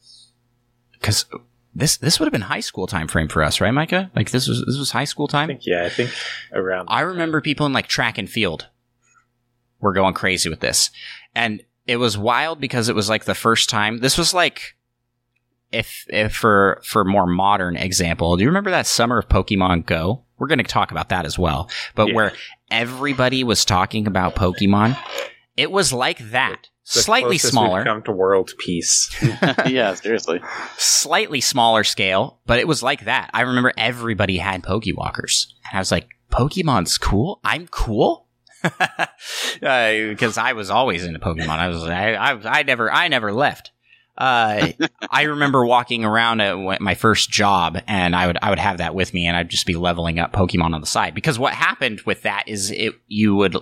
because 0.93 1.25
this 1.73 1.97
this 1.97 2.19
would 2.19 2.25
have 2.25 2.33
been 2.33 2.41
high 2.41 2.59
school 2.59 2.87
time 2.87 3.07
frame 3.07 3.27
for 3.27 3.43
us, 3.43 3.59
right, 3.61 3.71
Micah? 3.71 4.11
Like 4.15 4.31
this 4.31 4.47
was 4.47 4.63
this 4.65 4.77
was 4.77 4.91
high 4.91 5.05
school 5.05 5.27
I 5.29 5.31
time. 5.31 5.47
think 5.47 5.65
yeah, 5.65 5.85
I 5.85 5.89
think 5.89 6.11
around. 6.53 6.87
I 6.89 7.01
remember 7.01 7.41
people 7.41 7.65
in 7.65 7.73
like 7.73 7.87
track 7.87 8.17
and 8.17 8.29
field 8.29 8.67
were 9.79 9.93
going 9.93 10.13
crazy 10.13 10.49
with 10.49 10.59
this. 10.59 10.91
And 11.33 11.63
it 11.87 11.97
was 11.97 12.17
wild 12.17 12.59
because 12.59 12.89
it 12.89 12.95
was 12.95 13.09
like 13.09 13.25
the 13.25 13.35
first 13.35 13.69
time. 13.69 13.99
This 13.99 14.17
was 14.17 14.33
like 14.33 14.75
if 15.71 16.05
if 16.09 16.33
for 16.33 16.81
for 16.83 17.05
more 17.05 17.27
modern 17.27 17.77
example, 17.77 18.35
do 18.37 18.43
you 18.43 18.49
remember 18.49 18.71
that 18.71 18.87
summer 18.87 19.19
of 19.19 19.29
Pokemon 19.29 19.85
Go? 19.85 20.24
We're 20.37 20.47
going 20.47 20.59
to 20.59 20.63
talk 20.63 20.91
about 20.91 21.09
that 21.09 21.25
as 21.25 21.37
well. 21.39 21.69
But 21.95 22.07
Yeah. 22.09 22.13
where 22.13 22.33
everybody 22.71 23.43
was 23.43 23.65
talking 23.65 24.07
about 24.07 24.35
Pokemon, 24.35 24.97
it 25.57 25.71
was 25.71 25.93
like 25.93 26.19
that. 26.31 26.69
The 26.93 26.99
Slightly 27.01 27.39
smaller, 27.39 27.83
Come 27.83 28.03
to 28.03 28.11
world 28.11 28.51
peace. 28.59 29.09
yeah, 29.65 29.95
seriously. 29.95 30.39
slightly 30.77 31.41
smaller 31.41 31.83
scale, 31.83 32.39
but 32.45 32.59
it 32.59 32.67
was 32.67 32.83
like 32.83 33.05
that. 33.05 33.31
I 33.33 33.41
remember 33.41 33.73
everybody 33.75 34.37
had 34.37 34.61
Pokewalkers. 34.61 35.47
And 35.71 35.77
I 35.77 35.79
was 35.79 35.91
like, 35.91 36.07
Pokemon's 36.31 36.97
cool? 36.99 37.39
I'm 37.43 37.67
cool? 37.67 38.27
Uh, 39.63 40.09
because 40.09 40.37
I 40.37 40.53
was 40.53 40.69
always 40.69 41.05
into 41.05 41.19
Pokemon. 41.19 41.47
I 41.49 41.67
was, 41.69 41.83
I, 41.83 42.13
I, 42.13 42.59
I 42.59 42.63
never, 42.63 42.91
I 42.91 43.07
never 43.07 43.31
left. 43.31 43.71
Uh, 44.17 44.69
I 45.09 45.23
remember 45.23 45.65
walking 45.65 46.05
around 46.05 46.41
at 46.41 46.81
my 46.81 46.95
first 46.95 47.29
job, 47.29 47.79
and 47.87 48.15
I 48.15 48.27
would, 48.27 48.37
I 48.41 48.49
would 48.49 48.59
have 48.59 48.77
that 48.77 48.95
with 48.95 49.13
me, 49.13 49.25
and 49.27 49.35
I'd 49.35 49.49
just 49.49 49.65
be 49.65 49.75
leveling 49.75 50.19
up 50.19 50.33
Pokemon 50.33 50.73
on 50.73 50.81
the 50.81 50.87
side. 50.87 51.13
Because 51.13 51.39
what 51.39 51.53
happened 51.53 52.01
with 52.01 52.21
that 52.23 52.47
is, 52.47 52.71
it, 52.71 52.95
you 53.07 53.35
would 53.35 53.55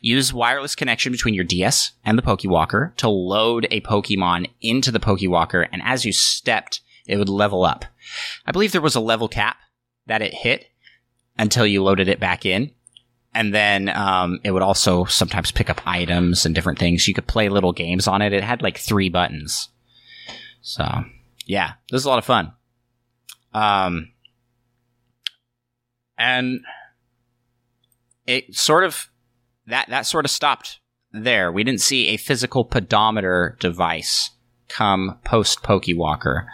use 0.00 0.32
wireless 0.32 0.74
connection 0.74 1.12
between 1.12 1.34
your 1.34 1.44
DS 1.44 1.92
and 2.04 2.16
the 2.16 2.22
Pokewalker 2.22 2.94
to 2.96 3.08
load 3.08 3.66
a 3.70 3.80
Pokemon 3.80 4.50
into 4.60 4.90
the 4.90 5.00
Pokewalker, 5.00 5.66
and 5.72 5.82
as 5.84 6.04
you 6.04 6.12
stepped, 6.12 6.80
it 7.06 7.16
would 7.16 7.28
level 7.28 7.64
up. 7.64 7.84
I 8.46 8.52
believe 8.52 8.72
there 8.72 8.80
was 8.80 8.94
a 8.94 9.00
level 9.00 9.28
cap 9.28 9.56
that 10.06 10.22
it 10.22 10.34
hit 10.34 10.66
until 11.38 11.66
you 11.66 11.82
loaded 11.82 12.08
it 12.08 12.20
back 12.20 12.44
in. 12.44 12.72
And 13.32 13.54
then 13.54 13.88
um, 13.88 14.40
it 14.42 14.50
would 14.50 14.62
also 14.62 15.04
sometimes 15.04 15.52
pick 15.52 15.70
up 15.70 15.80
items 15.86 16.44
and 16.44 16.54
different 16.54 16.78
things. 16.78 17.06
You 17.06 17.14
could 17.14 17.28
play 17.28 17.48
little 17.48 17.72
games 17.72 18.08
on 18.08 18.22
it. 18.22 18.32
It 18.32 18.42
had 18.42 18.60
like 18.60 18.76
three 18.76 19.08
buttons. 19.08 19.68
So, 20.60 21.04
yeah, 21.46 21.72
this 21.90 22.00
is 22.00 22.04
a 22.04 22.08
lot 22.08 22.18
of 22.18 22.24
fun. 22.24 22.52
Um, 23.52 24.12
and 26.18 26.60
it 28.26 28.54
sort 28.54 28.84
of 28.84 29.10
that 29.66 29.88
that 29.88 30.02
sort 30.02 30.24
of 30.24 30.30
stopped 30.30 30.80
there. 31.12 31.50
We 31.50 31.64
didn't 31.64 31.80
see 31.80 32.08
a 32.08 32.16
physical 32.16 32.64
pedometer 32.64 33.56
device 33.58 34.30
come 34.68 35.18
post 35.24 35.62
Pokewalker 35.62 36.46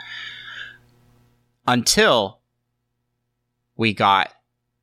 until 1.67 2.41
we 3.77 3.93
got 3.93 4.33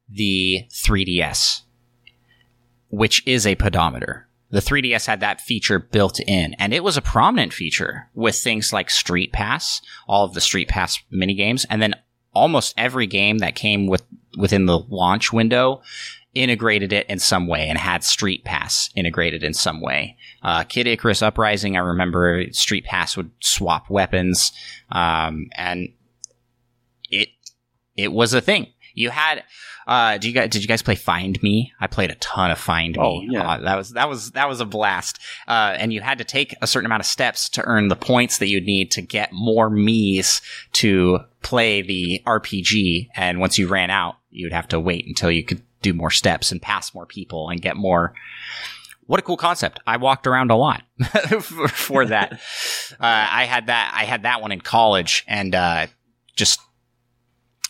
the 0.09 0.67
3DS, 0.71 1.61
which 2.89 3.25
is 3.25 3.47
a 3.47 3.55
pedometer. 3.55 4.27
The 4.53 4.59
3DS 4.59 5.07
had 5.07 5.19
that 5.21 5.41
feature 5.41 5.79
built 5.79 6.19
in, 6.19 6.53
and 6.59 6.75
it 6.75 6.83
was 6.83 6.95
a 6.95 7.01
prominent 7.01 7.53
feature 7.53 8.11
with 8.13 8.35
things 8.35 8.71
like 8.71 8.91
Street 8.91 9.33
Pass, 9.33 9.81
all 10.07 10.25
of 10.25 10.35
the 10.35 10.41
Street 10.41 10.67
Pass 10.67 11.01
mini 11.09 11.33
games, 11.33 11.65
and 11.71 11.81
then 11.81 11.95
almost 12.35 12.75
every 12.77 13.07
game 13.07 13.39
that 13.39 13.55
came 13.55 13.87
with 13.87 14.03
within 14.37 14.67
the 14.67 14.77
launch 14.77 15.33
window 15.33 15.81
integrated 16.35 16.93
it 16.93 17.09
in 17.09 17.17
some 17.17 17.47
way 17.47 17.67
and 17.67 17.79
had 17.79 18.03
Street 18.03 18.43
Pass 18.45 18.91
integrated 18.95 19.43
in 19.43 19.55
some 19.55 19.81
way. 19.81 20.17
Uh, 20.43 20.63
Kid 20.63 20.85
Icarus 20.85 21.23
Uprising, 21.23 21.75
I 21.75 21.79
remember 21.79 22.43
Street 22.51 22.85
Pass 22.85 23.17
would 23.17 23.31
swap 23.39 23.89
weapons, 23.89 24.51
um, 24.91 25.47
and 25.55 25.89
it 27.09 27.29
it 27.97 28.11
was 28.11 28.35
a 28.35 28.41
thing. 28.41 28.67
You 28.93 29.09
had. 29.09 29.45
Uh, 29.87 30.17
do 30.17 30.27
you 30.27 30.33
guys, 30.33 30.49
did 30.49 30.61
you 30.61 30.67
guys 30.67 30.81
play 30.81 30.95
Find 30.95 31.39
Mii? 31.41 31.71
I 31.79 31.87
played 31.87 32.09
a 32.11 32.15
ton 32.15 32.51
of 32.51 32.57
Find 32.57 32.97
Oh, 32.97 33.19
Me. 33.19 33.29
yeah. 33.31 33.49
Uh, 33.53 33.57
that 33.61 33.75
was 33.77 33.89
that 33.91 34.07
was 34.09 34.31
that 34.31 34.47
was 34.47 34.59
a 34.61 34.65
blast. 34.65 35.19
Uh, 35.47 35.75
and 35.77 35.91
you 35.91 36.01
had 36.01 36.17
to 36.19 36.23
take 36.23 36.55
a 36.61 36.67
certain 36.67 36.85
amount 36.85 37.01
of 37.01 37.05
steps 37.05 37.49
to 37.49 37.63
earn 37.65 37.87
the 37.89 37.95
points 37.95 38.37
that 38.37 38.47
you'd 38.47 38.65
need 38.65 38.91
to 38.91 39.01
get 39.01 39.31
more 39.33 39.69
Mii's 39.69 40.41
to 40.73 41.19
play 41.41 41.81
the 41.81 42.21
RPG. 42.25 43.09
And 43.15 43.39
once 43.39 43.57
you 43.57 43.67
ran 43.67 43.89
out, 43.89 44.15
you'd 44.31 44.53
have 44.53 44.67
to 44.69 44.79
wait 44.79 45.05
until 45.07 45.29
you 45.31 45.43
could 45.43 45.61
do 45.81 45.93
more 45.93 46.11
steps 46.11 46.51
and 46.51 46.61
pass 46.61 46.93
more 46.95 47.05
people 47.05 47.49
and 47.49 47.61
get 47.61 47.75
more. 47.75 48.13
What 49.05 49.19
a 49.19 49.23
cool 49.23 49.35
concept! 49.35 49.81
I 49.85 49.97
walked 49.97 50.27
around 50.27 50.49
a 50.49 50.55
lot 50.55 50.83
for, 51.41 51.67
for 51.67 52.05
that. 52.05 52.31
uh, 52.93 52.95
I 53.01 53.43
had 53.43 53.67
that. 53.67 53.91
I 53.93 54.05
had 54.05 54.23
that 54.23 54.41
one 54.41 54.53
in 54.53 54.61
college, 54.61 55.25
and 55.27 55.53
uh, 55.53 55.87
just 56.37 56.61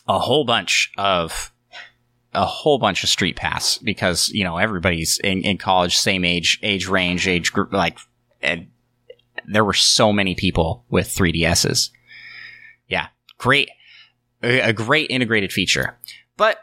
a 0.07 0.19
whole 0.19 0.45
bunch 0.45 0.91
of 0.95 1.51
a 2.33 2.45
whole 2.45 2.77
bunch 2.77 3.03
of 3.03 3.09
street 3.09 3.35
pass 3.35 3.77
because 3.77 4.29
you 4.29 4.43
know 4.43 4.57
everybody's 4.57 5.19
in, 5.19 5.41
in 5.43 5.57
college, 5.57 5.97
same 5.97 6.25
age, 6.25 6.59
age 6.63 6.87
range, 6.87 7.27
age 7.27 7.53
group, 7.53 7.71
like, 7.71 7.97
and 8.41 8.67
there 9.45 9.65
were 9.65 9.73
so 9.73 10.13
many 10.13 10.35
people 10.35 10.85
with 10.89 11.07
3DSs. 11.07 11.89
Yeah, 12.87 13.07
great, 13.37 13.69
a, 14.41 14.61
a 14.61 14.73
great 14.73 15.09
integrated 15.09 15.51
feature. 15.51 15.97
But 16.37 16.59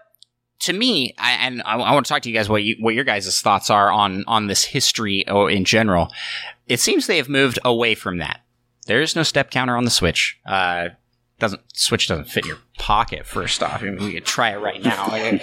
to 0.60 0.72
me, 0.72 1.14
I, 1.18 1.32
and 1.32 1.62
I, 1.62 1.76
I 1.76 1.92
want 1.92 2.06
to 2.06 2.08
talk 2.10 2.22
to 2.22 2.28
you 2.28 2.34
guys 2.34 2.48
what 2.48 2.62
you, 2.62 2.76
what 2.80 2.94
your 2.94 3.04
guys' 3.04 3.40
thoughts 3.40 3.70
are 3.70 3.90
on 3.90 4.24
on 4.26 4.46
this 4.46 4.64
history 4.64 5.28
or 5.28 5.50
in 5.50 5.64
general. 5.64 6.08
It 6.66 6.80
seems 6.80 7.06
they 7.06 7.16
have 7.16 7.28
moved 7.28 7.58
away 7.64 7.94
from 7.94 8.18
that. 8.18 8.40
There 8.86 9.02
is 9.02 9.16
no 9.16 9.22
step 9.22 9.50
counter 9.50 9.76
on 9.76 9.84
the 9.84 9.90
Switch. 9.90 10.38
Uh, 10.46 10.90
doesn't 11.40 11.62
Switch 11.74 12.06
doesn't 12.06 12.26
fit 12.26 12.44
in 12.44 12.48
your 12.48 12.58
pocket. 12.78 13.26
First 13.26 13.62
off, 13.62 13.82
I 13.82 13.86
mean, 13.86 14.04
we 14.04 14.12
could 14.12 14.24
try 14.24 14.50
it 14.50 14.58
right 14.58 14.82
now. 14.82 15.08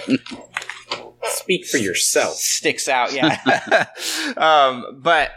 Speak 1.24 1.66
for 1.66 1.76
yourself. 1.76 2.34
sticks 2.34 2.88
out. 2.88 3.12
Yeah. 3.12 3.86
um, 4.36 5.00
but 5.02 5.30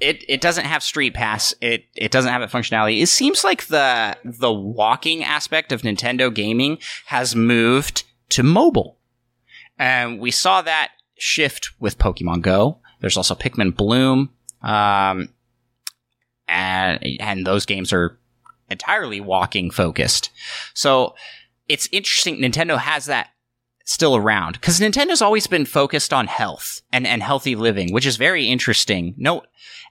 it 0.00 0.24
it 0.28 0.40
doesn't 0.40 0.66
have 0.66 0.82
Street 0.82 1.14
Pass. 1.14 1.54
It 1.60 1.86
it 1.96 2.10
doesn't 2.10 2.30
have 2.30 2.40
that 2.40 2.50
functionality. 2.50 3.02
It 3.02 3.08
seems 3.08 3.42
like 3.42 3.66
the 3.66 4.16
the 4.24 4.52
walking 4.52 5.24
aspect 5.24 5.72
of 5.72 5.82
Nintendo 5.82 6.32
gaming 6.32 6.78
has 7.06 7.34
moved 7.34 8.04
to 8.30 8.42
mobile, 8.42 8.98
and 9.78 10.20
we 10.20 10.30
saw 10.30 10.62
that 10.62 10.92
shift 11.16 11.70
with 11.80 11.98
Pokemon 11.98 12.42
Go. 12.42 12.78
There's 13.00 13.16
also 13.16 13.34
Pikmin 13.34 13.76
Bloom, 13.76 14.30
um, 14.62 15.30
and 16.46 17.04
and 17.20 17.46
those 17.46 17.66
games 17.66 17.92
are 17.92 18.18
entirely 18.70 19.20
walking 19.20 19.70
focused. 19.70 20.30
So 20.74 21.14
it's 21.68 21.88
interesting. 21.92 22.38
Nintendo 22.38 22.78
has 22.78 23.06
that 23.06 23.30
still 23.84 24.16
around 24.16 24.52
because 24.54 24.80
Nintendo's 24.80 25.22
always 25.22 25.46
been 25.46 25.64
focused 25.64 26.12
on 26.12 26.26
health 26.26 26.82
and, 26.92 27.06
and 27.06 27.22
healthy 27.22 27.56
living, 27.56 27.92
which 27.92 28.06
is 28.06 28.16
very 28.16 28.46
interesting. 28.46 29.14
No, 29.16 29.42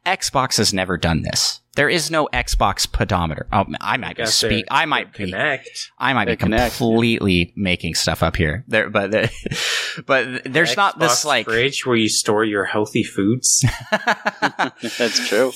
Xbox 0.08 0.58
has 0.58 0.74
never 0.74 0.98
done 0.98 1.22
this. 1.24 1.60
There 1.76 1.90
is 1.90 2.10
no 2.10 2.28
Xbox 2.34 2.92
pedometer. 2.92 3.46
Oh, 3.52 3.66
I 3.82 3.98
might 3.98 4.16
be 4.16 4.24
Got 4.24 4.30
speak. 4.30 4.66
I 4.72 4.86
might 4.86 5.14
their 5.14 5.28
be. 5.28 5.34
Kinect. 5.34 5.90
I 6.00 6.14
might 6.14 6.26
be 6.26 6.36
Their 6.36 6.48
Kinect, 6.48 6.78
completely 6.78 7.54
making 7.56 7.94
stuff 7.94 8.24
up 8.24 8.36
here. 8.36 8.64
There, 8.68 8.90
but 8.90 9.12
the, 9.12 10.04
but 10.08 10.46
there's 10.46 10.76
not 10.76 10.98
this 10.98 11.26
like 11.26 11.46
fridge 11.46 11.86
where 11.86 11.98
you 11.98 12.10
store 12.10 12.46
your 12.46 12.64
healthy 12.64 13.04
foods. 13.04 13.64
That's 13.92 15.28
true. 15.28 15.52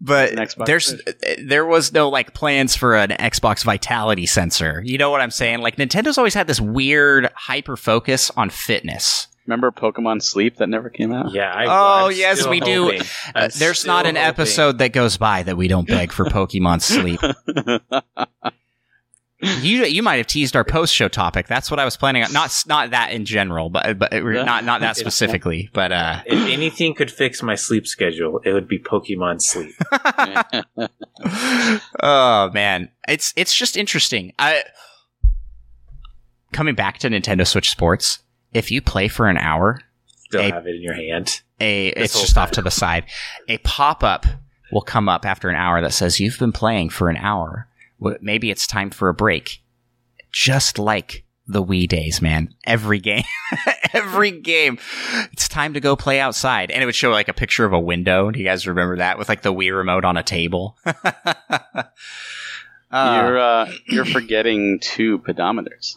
but 0.00 0.32
An 0.32 0.38
Xbox 0.38 0.66
there's 0.66 0.94
there 1.42 1.64
was 1.64 1.92
no 1.92 2.10
like 2.10 2.34
plans 2.34 2.76
for 2.76 2.96
an 2.96 3.10
Xbox 3.10 3.64
Vitality 3.64 4.26
sensor. 4.26 4.82
You 4.84 4.98
know 4.98 5.10
what 5.10 5.20
I'm 5.20 5.30
saying? 5.30 5.60
Like 5.60 5.76
Nintendo's 5.76 6.18
always 6.18 6.34
had 6.34 6.48
this 6.48 6.60
weird 6.60 7.30
hyper 7.34 7.76
focus 7.76 8.30
on 8.36 8.50
fitness. 8.50 9.28
Remember 9.46 9.70
Pokemon 9.70 10.22
Sleep 10.22 10.56
that 10.56 10.68
never 10.68 10.88
came 10.88 11.12
out? 11.12 11.32
Yeah. 11.32 11.52
I, 11.52 11.66
Oh, 11.66 12.06
I'm 12.06 12.16
yes, 12.16 12.46
we 12.46 12.60
do. 12.60 12.84
hoping. 12.84 13.00
I'm 13.34 13.44
Uh, 13.44 13.48
there's 13.58 13.84
not 13.84 14.06
an 14.06 14.16
hoping. 14.16 14.28
episode 14.28 14.78
that 14.78 14.92
goes 14.92 15.16
by 15.18 15.42
that 15.42 15.56
we 15.56 15.68
don't 15.68 15.86
beg 15.86 16.12
for 16.12 16.24
Pokemon 16.26 16.80
Sleep. 16.82 17.20
You 19.60 19.84
you 19.84 20.02
might 20.02 20.16
have 20.16 20.26
teased 20.26 20.56
our 20.56 20.64
post 20.64 20.94
show 20.94 21.06
topic. 21.08 21.46
That's 21.48 21.70
what 21.70 21.78
I 21.78 21.84
was 21.84 21.98
planning 21.98 22.22
on. 22.24 22.32
Not 22.32 22.62
not 22.66 22.92
that 22.92 23.12
in 23.12 23.26
general, 23.26 23.68
but 23.68 23.98
but 23.98 24.10
not 24.14 24.64
not 24.64 24.80
that 24.80 24.96
specifically. 24.96 25.68
But 25.74 25.92
uh, 25.92 26.22
If 26.24 26.48
anything 26.48 26.94
could 26.94 27.10
fix 27.10 27.42
my 27.42 27.54
sleep 27.54 27.86
schedule, 27.86 28.40
it 28.42 28.54
would 28.54 28.66
be 28.66 28.78
Pokemon 28.78 29.42
Sleep. 29.42 29.74
oh 32.02 32.50
man, 32.54 32.88
it's 33.06 33.34
it's 33.36 33.54
just 33.54 33.76
interesting. 33.76 34.32
I 34.38 34.62
coming 36.52 36.74
back 36.74 36.96
to 36.98 37.10
Nintendo 37.10 37.46
Switch 37.46 37.68
Sports. 37.68 38.20
If 38.54 38.70
you 38.70 38.80
play 38.80 39.08
for 39.08 39.28
an 39.28 39.36
hour, 39.36 39.80
Still 40.16 40.42
Hey. 40.42 40.50
have 40.50 40.66
it 40.66 40.76
in 40.76 40.82
your 40.82 40.94
hand. 40.94 41.42
a 41.60 41.88
it's 41.88 42.14
whole 42.14 42.22
just 42.22 42.38
off 42.38 42.50
to 42.52 42.62
the 42.62 42.70
side. 42.70 43.04
A 43.48 43.58
pop 43.58 44.02
up 44.02 44.24
will 44.72 44.80
come 44.82 45.08
up 45.08 45.26
after 45.26 45.48
an 45.50 45.56
hour 45.56 45.80
that 45.82 45.92
says 45.92 46.18
you've 46.18 46.38
been 46.38 46.52
playing 46.52 46.88
for 46.88 47.10
an 47.10 47.16
hour. 47.18 47.68
Maybe 48.20 48.50
it's 48.50 48.66
time 48.66 48.90
for 48.90 49.08
a 49.08 49.14
break. 49.14 49.62
Just 50.32 50.78
like 50.78 51.24
the 51.46 51.62
Wii 51.62 51.86
days, 51.86 52.20
man. 52.22 52.54
Every 52.66 52.98
game, 52.98 53.22
every 53.92 54.30
game, 54.40 54.78
it's 55.32 55.48
time 55.48 55.74
to 55.74 55.80
go 55.80 55.94
play 55.94 56.18
outside. 56.18 56.70
And 56.70 56.82
it 56.82 56.86
would 56.86 56.94
show 56.94 57.10
like 57.10 57.28
a 57.28 57.34
picture 57.34 57.64
of 57.64 57.72
a 57.72 57.78
window. 57.78 58.30
Do 58.30 58.38
you 58.38 58.44
guys 58.44 58.66
remember 58.66 58.96
that 58.96 59.18
with 59.18 59.28
like 59.28 59.42
the 59.42 59.52
Wii 59.54 59.76
remote 59.76 60.04
on 60.04 60.16
a 60.16 60.22
table? 60.22 60.76
Uh, 62.90 63.22
you're 63.26 63.38
uh, 63.40 63.72
you're 63.88 64.04
forgetting 64.04 64.78
two 64.80 65.18
pedometers. 65.20 65.96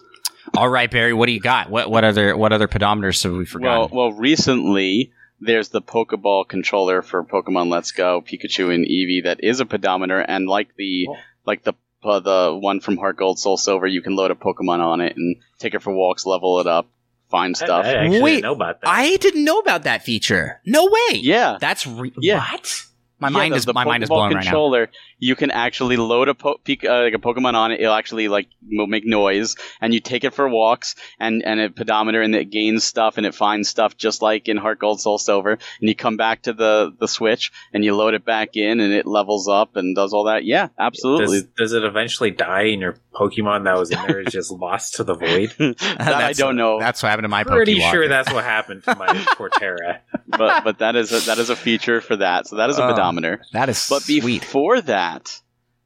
All 0.56 0.70
right, 0.70 0.90
Barry. 0.90 1.14
What 1.14 1.26
do 1.28 1.32
you 1.32 1.40
got? 1.40 1.70
What 1.70 1.90
what 1.90 2.04
other 2.04 2.36
what 2.38 2.54
other 2.54 2.68
pedometers 2.68 3.24
have 3.24 3.34
we 3.34 3.46
forgotten? 3.46 3.96
well, 3.96 4.12
recently 4.12 5.12
there's 5.40 5.70
the 5.70 5.82
Pokeball 5.82 6.48
controller 6.48 7.02
for 7.02 7.24
Pokemon 7.24 7.70
Let's 7.70 7.92
Go, 7.92 8.22
Pikachu 8.22 8.74
and 8.74 8.86
Eevee 8.86 9.24
that 9.26 9.44
is 9.44 9.60
a 9.60 9.66
pedometer, 9.66 10.20
and 10.20 10.48
like 10.48 10.76
the 10.78 11.08
Oh. 11.10 11.16
like 11.46 11.64
the 11.64 11.74
uh, 12.04 12.20
the 12.20 12.58
one 12.60 12.80
from 12.80 12.98
Heart 12.98 13.18
Gold 13.18 13.40
Soul 13.40 13.58
Silver, 13.58 13.86
you 13.88 14.02
can 14.02 14.16
load 14.16 14.32
a 14.32 14.36
Pokemon 14.36 14.80
on 14.80 15.02
it 15.02 15.18
and 15.18 15.36
take 15.60 15.74
it 15.74 15.82
for 15.82 15.94
walks, 15.94 16.26
level 16.26 16.60
it 16.62 16.68
up, 16.68 16.88
find 17.30 17.56
I, 17.60 17.66
stuff. 17.66 17.86
I 17.86 17.94
actually 17.96 18.22
Wait, 18.22 18.32
didn't 18.36 18.44
know 18.44 18.54
about 18.56 18.82
that. 18.82 18.88
I 18.90 19.18
didn't 19.18 19.44
know 19.44 19.60
about 19.60 19.84
that 19.84 20.04
feature. 20.04 20.62
No 20.66 20.86
way. 20.86 21.18
yeah, 21.18 21.58
That's 21.60 21.86
re- 21.86 22.14
Yeah. 22.20 22.40
what? 22.52 22.86
My 23.20 23.30
Yeah, 23.30 23.34
mind 23.34 23.54
the- 23.54 23.58
is 23.58 23.66
the 23.66 23.74
my 23.74 23.84
mind 23.84 24.04
is 24.04 24.10
Pokeball 24.10 24.14
blown 24.16 24.24
right 24.30 24.36
now. 24.36 24.42
controller, 24.42 24.90
You 25.20 25.36
can 25.36 25.50
actually 25.50 25.98
load 25.98 26.30
a 26.30 26.36
po- 26.36 26.60
Pik- 26.64 26.86
uh, 26.88 27.02
like 27.06 27.14
a 27.16 27.18
Pokemon 27.18 27.56
on 27.56 27.72
it. 27.72 27.80
It'll 27.80 27.94
actually 27.96 28.28
like 28.28 28.48
make 28.62 29.04
noise, 29.08 29.56
and 29.82 29.92
you 29.92 30.00
take 30.00 30.24
it 30.24 30.36
for 30.36 30.48
walks, 30.48 30.94
and 31.20 31.44
and 31.44 31.60
a 31.60 31.70
pedometer, 31.72 32.22
and 32.22 32.36
it 32.36 32.52
gains 32.52 32.84
stuff, 32.84 33.18
and 33.18 33.26
it 33.26 33.34
finds 33.34 33.68
stuff 33.68 33.98
just 33.98 34.22
like 34.22 34.48
in 34.48 34.58
Heart 34.58 34.78
Gold 34.78 35.02
Soul 35.02 35.18
Silver. 35.18 35.54
And 35.54 35.90
you 35.90 35.96
come 35.96 36.18
back 36.18 36.44
to 36.44 36.54
the 36.54 36.94
the 37.00 37.08
Switch, 37.08 37.52
and 37.74 37.84
you 37.84 37.96
load 37.96 38.14
it 38.14 38.24
back 38.26 38.56
in, 38.56 38.80
and 38.80 38.94
it 38.94 39.08
levels 39.08 39.48
up 39.48 39.76
and 39.76 39.96
does 39.96 40.14
all 40.14 40.26
that. 40.26 40.46
Yeah, 40.46 40.68
absolutely. 40.78 41.40
Does, 41.42 41.48
does 41.58 41.74
it 41.74 41.84
eventually 41.84 42.30
die 42.30 42.66
and 42.74 42.82
your 42.82 42.98
Pokemon 43.16 43.64
that 43.64 43.76
was 43.80 43.90
in 43.90 43.98
there 44.08 44.20
is 44.20 44.32
just 44.32 44.52
lost 44.52 44.96
to 44.98 45.04
the 45.04 45.16
void? 45.16 45.56
that 45.58 46.00
I 46.14 46.34
don't 46.34 46.56
know, 46.58 46.80
That's 46.80 47.02
what 47.02 47.10
happened 47.10 47.24
to 47.26 47.30
my 47.30 47.44
Pretty 47.44 47.80
Pokewalker. 47.80 47.92
sure 47.92 48.08
that's 48.08 48.32
what 48.32 48.44
happened 48.44 48.84
to 48.84 48.96
my 48.96 49.08
Portera. 49.08 50.02
but 50.28 50.64
but 50.64 50.78
that 50.80 50.96
is 50.96 51.12
a, 51.12 51.26
that 51.26 51.40
is 51.40 51.50
a 51.50 51.56
feature 51.56 52.02
for 52.02 52.18
that. 52.18 52.46
So 52.48 52.58
that 52.58 52.70
is 52.70 52.78
a 52.78 52.84
Oh. 52.84 52.90
Pedometer. 53.08 53.42
That 53.54 53.70
is 53.70 53.88
But 53.90 54.04
sweet. 54.04 54.24
before 54.42 54.82
that, 54.82 55.42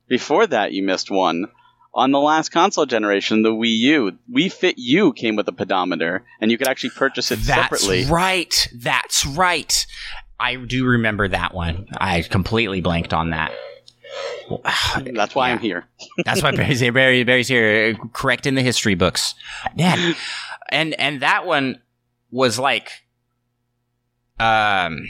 before 0.08 0.48
that, 0.48 0.74
you 0.74 0.84
missed 0.84 1.10
one. 1.12 1.46
On 1.94 2.12
the 2.12 2.20
last 2.20 2.50
console 2.50 2.86
generation, 2.86 3.42
the 3.42 3.50
Wii 3.52 3.78
U, 3.80 4.18
Wii 4.34 4.52
Fit 4.52 4.76
U 4.78 5.12
came 5.12 5.36
with 5.36 5.48
a 5.50 5.52
pedometer, 5.52 6.24
and 6.40 6.50
you 6.50 6.58
could 6.58 6.68
actually 6.70 6.92
purchase 6.92 7.32
it 7.32 7.40
That's 7.40 7.48
separately. 7.64 8.06
right. 8.06 8.68
That's 8.74 9.26
right. 9.26 9.86
I 10.40 10.56
do 10.56 10.86
remember 10.86 11.28
that 11.28 11.54
one. 11.54 11.88
I 11.98 12.22
completely 12.22 12.80
blanked 12.80 13.14
on 13.14 13.32
that. 13.32 13.52
That's 15.04 15.36
why 15.36 15.52
I'm 15.52 15.60
here. 15.60 15.86
That's 16.26 16.42
why 16.42 16.52
Barry's 16.56 16.80
here. 16.80 16.92
Barry, 16.94 17.24
Barry's 17.26 17.48
here, 17.50 17.96
correct 18.14 18.46
in 18.46 18.56
the 18.56 18.62
history 18.62 18.96
books. 18.96 19.36
Man, 19.78 20.16
and 20.70 20.94
and 21.00 21.22
that 21.22 21.46
one 21.46 21.82
was 22.32 22.58
like, 22.58 22.90
um, 24.40 25.08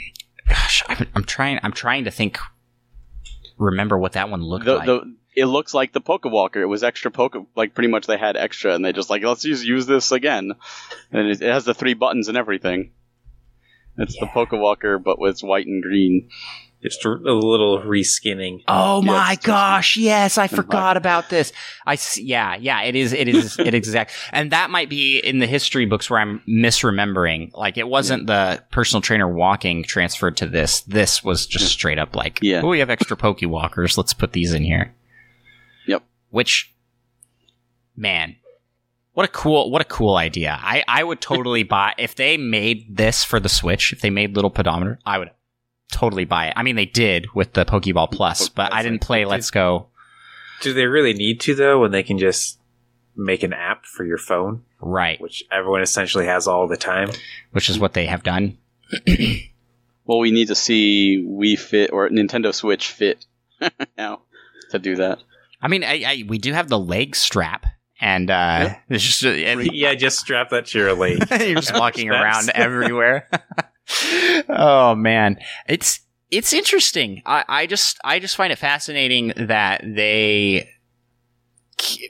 gosh, 0.48 0.84
I'm, 0.88 1.08
I'm 1.16 1.24
trying. 1.24 1.60
I'm 1.64 1.74
trying 1.74 2.06
to 2.06 2.12
think. 2.12 2.38
Remember 3.58 3.98
what 3.98 4.14
that 4.14 4.30
one 4.30 4.42
looked 4.42 4.66
The, 4.66 4.76
like? 4.76 4.86
the, 4.88 5.16
it 5.36 5.46
looks 5.46 5.74
like 5.74 5.94
the 5.94 6.02
Pokewalker. 6.02 6.58
It 6.58 6.66
was 6.66 6.84
extra 6.84 7.12
Poke, 7.12 7.36
like 7.56 7.74
pretty 7.76 7.90
much 7.90 8.08
they 8.08 8.18
had 8.18 8.36
extra, 8.36 8.74
and 8.74 8.84
they 8.84 8.92
just 8.92 9.10
like 9.10 9.24
let's 9.24 9.44
just 9.44 9.64
use 9.66 9.86
this 9.86 10.12
again. 10.12 10.54
And 11.12 11.28
it, 11.30 11.42
it 11.42 11.52
has 11.52 11.66
the 11.66 11.74
three 11.74 11.94
buttons 11.94 12.28
and 12.28 12.38
everything. 12.38 12.92
It's 13.98 14.18
the 14.20 14.26
Yeah. 14.26 14.32
Pokewalker, 14.34 15.02
but 15.04 15.20
with 15.20 15.42
white 15.42 15.68
and 15.68 15.84
green. 15.84 16.30
Just 16.84 17.06
a 17.06 17.10
little 17.10 17.80
reskinning. 17.84 18.64
Oh 18.68 19.02
Yeah, 19.04 19.12
my 19.12 19.32
it's 19.34 19.38
just- 19.38 19.46
gosh! 19.46 19.98
Yes, 19.98 20.38
I 20.40 20.44
and 20.46 20.52
forgot 20.52 20.98
about 20.98 21.30
this. 21.30 21.54
I 21.86 21.94
s- 21.94 22.18
yeah 22.18 22.56
yeah 22.56 22.82
it 22.82 22.96
is 22.96 23.14
it 23.14 23.28
is 23.28 23.60
it 23.60 23.76
exact 23.76 24.14
and 24.32 24.52
that 24.52 24.72
might 24.72 24.90
be 24.90 25.20
in 25.20 25.38
the 25.38 25.46
history 25.46 25.86
books 25.86 26.10
where 26.10 26.20
I'm 26.20 26.42
misremembering. 26.50 27.56
Like 27.56 27.78
it 27.78 27.88
wasn't 27.88 28.26
the 28.26 28.64
personal 28.72 29.02
trainer 29.02 29.28
walking 29.32 29.84
transferred 29.84 30.38
to 30.38 30.48
this. 30.48 30.82
This 30.82 31.24
was 31.24 31.46
just 31.46 31.68
straight 31.68 32.00
up 32.00 32.16
like 32.16 32.40
Yeah. 32.42 32.62
oh 32.64 32.70
we 32.70 32.80
have 32.80 32.90
extra 32.90 33.16
Pokewalkers. 33.16 33.96
Let's 33.96 34.14
put 34.14 34.34
these 34.34 34.52
in 34.54 34.64
here. 34.64 34.94
Yep. 35.88 36.04
Which 36.32 36.74
man, 37.96 38.38
what 39.14 39.26
a 39.26 39.32
cool 39.32 39.70
what 39.70 39.82
a 39.82 39.86
cool 39.86 40.16
idea. 40.16 40.58
I 40.60 40.84
I 40.88 41.04
would 41.04 41.22
totally 41.22 41.62
buy 41.78 41.94
if 41.98 42.16
they 42.16 42.38
made 42.38 42.98
this 42.98 43.24
for 43.24 43.40
the 43.40 43.50
Switch. 43.50 43.94
If 43.94 44.02
they 44.02 44.10
made 44.10 44.36
little 44.36 44.50
pedometer, 44.50 45.00
I 45.06 45.20
would 45.20 45.30
totally 45.92 46.26
buy 46.26 46.48
it. 46.48 46.54
I 46.56 46.64
mean, 46.64 46.76
they 46.76 46.86
did 46.86 47.28
with 47.36 47.54
the 47.54 47.66
Pokeball 47.66 48.12
Plus, 48.12 48.50
but 48.50 48.74
I 48.74 48.82
didn't 48.84 49.02
play 49.02 49.26
Let's 49.26 49.52
Go. 49.52 49.88
Do 50.62 50.74
they 50.74 50.86
really 50.86 51.14
need 51.14 51.40
to 51.42 51.56
though? 51.56 51.80
When 51.82 51.92
they 51.92 52.04
can 52.04 52.18
just 52.18 52.60
make 53.16 53.44
an 53.44 53.54
app 53.54 53.86
for 53.86 54.04
your 54.06 54.18
phone, 54.18 54.64
Right, 54.80 55.20
which 55.22 55.44
everyone 55.52 55.82
essentially 55.82 56.26
has 56.26 56.48
all 56.48 56.68
the 56.68 56.78
time. 56.78 57.10
which 57.52 57.70
is 57.70 57.78
what 57.80 57.94
they 57.94 58.06
have 58.08 58.24
done. 58.24 58.58
Well, 60.04 60.20
we 60.20 60.32
need 60.32 60.48
to 60.48 60.56
see 60.56 61.24
Wii 61.26 61.58
Fit 61.58 61.94
or 61.94 62.10
Nintendo 62.10 62.54
Switch 62.54 62.88
Fit 62.88 63.24
now 63.98 64.22
to 64.72 64.80
do 64.80 64.96
that. 64.96 65.20
I 65.62 65.68
mean, 65.68 65.84
I, 65.84 66.04
I, 66.06 66.24
we 66.28 66.38
do 66.40 66.52
have 66.54 66.68
the 66.70 66.80
leg 66.80 67.16
strap, 67.16 67.66
and 68.02 68.30
uh, 68.30 68.34
Yeah. 68.34 68.78
it's 68.90 69.04
just 69.04 69.24
and 69.24 69.72
yeah, 69.72 69.94
just 69.94 70.20
strap 70.20 70.50
that 70.50 70.66
to 70.68 70.80
your 70.80 70.94
leg. 70.94 71.20
you're 71.30 71.56
just 71.62 71.74
walking 71.78 72.10
around 72.10 72.50
everywhere. 72.54 73.30
Oh 74.50 74.96
man, 74.96 75.40
it's 75.68 76.02
it's 76.30 76.54
interesting. 76.54 77.22
I, 77.26 77.44
I 77.48 77.66
just 77.68 78.00
I 78.04 78.20
just 78.20 78.36
find 78.36 78.54
it 78.54 78.60
fascinating 78.60 79.34
that 79.36 79.82
they 79.84 80.70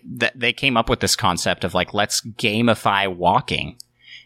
that 0.05 0.39
they 0.39 0.53
came 0.53 0.77
up 0.77 0.89
with 0.89 0.99
this 0.99 1.15
concept 1.15 1.63
of 1.63 1.73
like 1.73 1.93
let's 1.93 2.21
gamify 2.21 3.13
walking, 3.13 3.77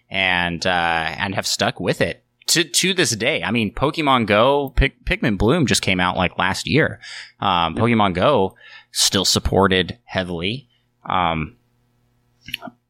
and 0.09 0.65
uh, 0.65 1.15
and 1.17 1.35
have 1.35 1.47
stuck 1.47 1.79
with 1.79 2.01
it 2.01 2.23
to 2.47 2.63
to 2.63 2.93
this 2.93 3.11
day. 3.11 3.43
I 3.43 3.51
mean, 3.51 3.73
Pokemon 3.73 4.27
Go, 4.27 4.73
Pik- 4.75 5.03
Pikmin 5.05 5.37
Bloom 5.37 5.65
just 5.65 5.81
came 5.81 5.99
out 5.99 6.17
like 6.17 6.37
last 6.37 6.67
year. 6.67 6.99
Um, 7.39 7.75
Pokemon 7.75 8.13
Go 8.13 8.55
still 8.91 9.25
supported 9.25 9.99
heavily. 10.05 10.69
Um, 11.07 11.57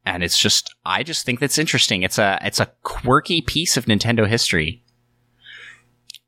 and 0.06 0.22
it's 0.22 0.38
just 0.38 0.74
I 0.86 1.02
just 1.02 1.26
think 1.26 1.40
that's 1.40 1.58
interesting. 1.58 2.02
It's 2.02 2.18
a 2.18 2.38
it's 2.42 2.60
a 2.60 2.70
quirky 2.82 3.42
piece 3.42 3.76
of 3.76 3.84
Nintendo 3.86 4.26
history. 4.26 4.82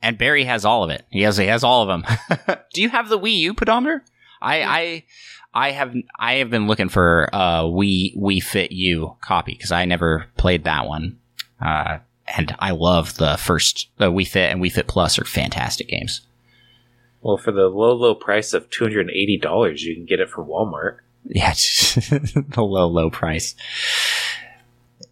And 0.03 0.19
Barry 0.19 0.45
has 0.45 0.65
all 0.65 0.85
of 0.85 0.91
it. 0.91 1.07
He 1.11 1.23
has 1.23 1.37
he 1.39 1.47
has 1.47 1.65
all 1.65 1.83
of 1.83 1.89
them. 1.89 2.59
Do 2.75 2.83
you 2.83 2.91
have 2.91 3.09
the 3.09 3.19
Wii 3.19 3.37
U 3.39 3.55
pedometer? 3.55 4.05
I 4.43 4.63
I 4.63 5.05
I 5.55 5.71
have 5.71 5.95
I 6.19 6.35
have 6.35 6.51
been 6.51 6.67
looking 6.67 6.89
for 6.89 7.29
a 7.33 7.63
Wii 7.63 8.17
Wii 8.17 8.43
Fit 8.43 8.73
U 8.73 9.17
copy 9.21 9.53
because 9.53 9.73
I 9.73 9.85
never 9.85 10.27
played 10.37 10.65
that 10.65 10.87
one. 10.87 11.19
Uh, 11.65 11.99
and 12.37 12.55
I 12.59 12.73
love 12.73 13.17
the 13.17 13.37
first 13.37 13.89
the 13.97 14.11
Wii 14.13 14.27
Fit 14.27 14.51
and 14.51 14.61
Wii 14.61 14.73
Fit 14.73 14.89
Plus 14.89 15.19
are 15.19 15.25
fantastic 15.25 15.89
games. 15.89 16.23
Well, 17.21 17.37
for 17.37 17.51
the 17.51 17.67
low, 17.69 17.95
low 17.95 18.15
price 18.15 18.53
of 18.53 18.71
two 18.71 18.85
hundred 18.85 19.03
and 19.03 19.11
eighty 19.11 19.39
dollars, 19.39 19.83
you 19.83 19.95
can 19.95 20.05
get 20.05 20.21
it 20.21 20.31
from 20.31 20.49
Walmart. 20.49 20.99
Yeah, 21.25 21.53
the 21.53 22.45
low, 22.63 22.87
low 22.89 23.11
price. 23.11 23.55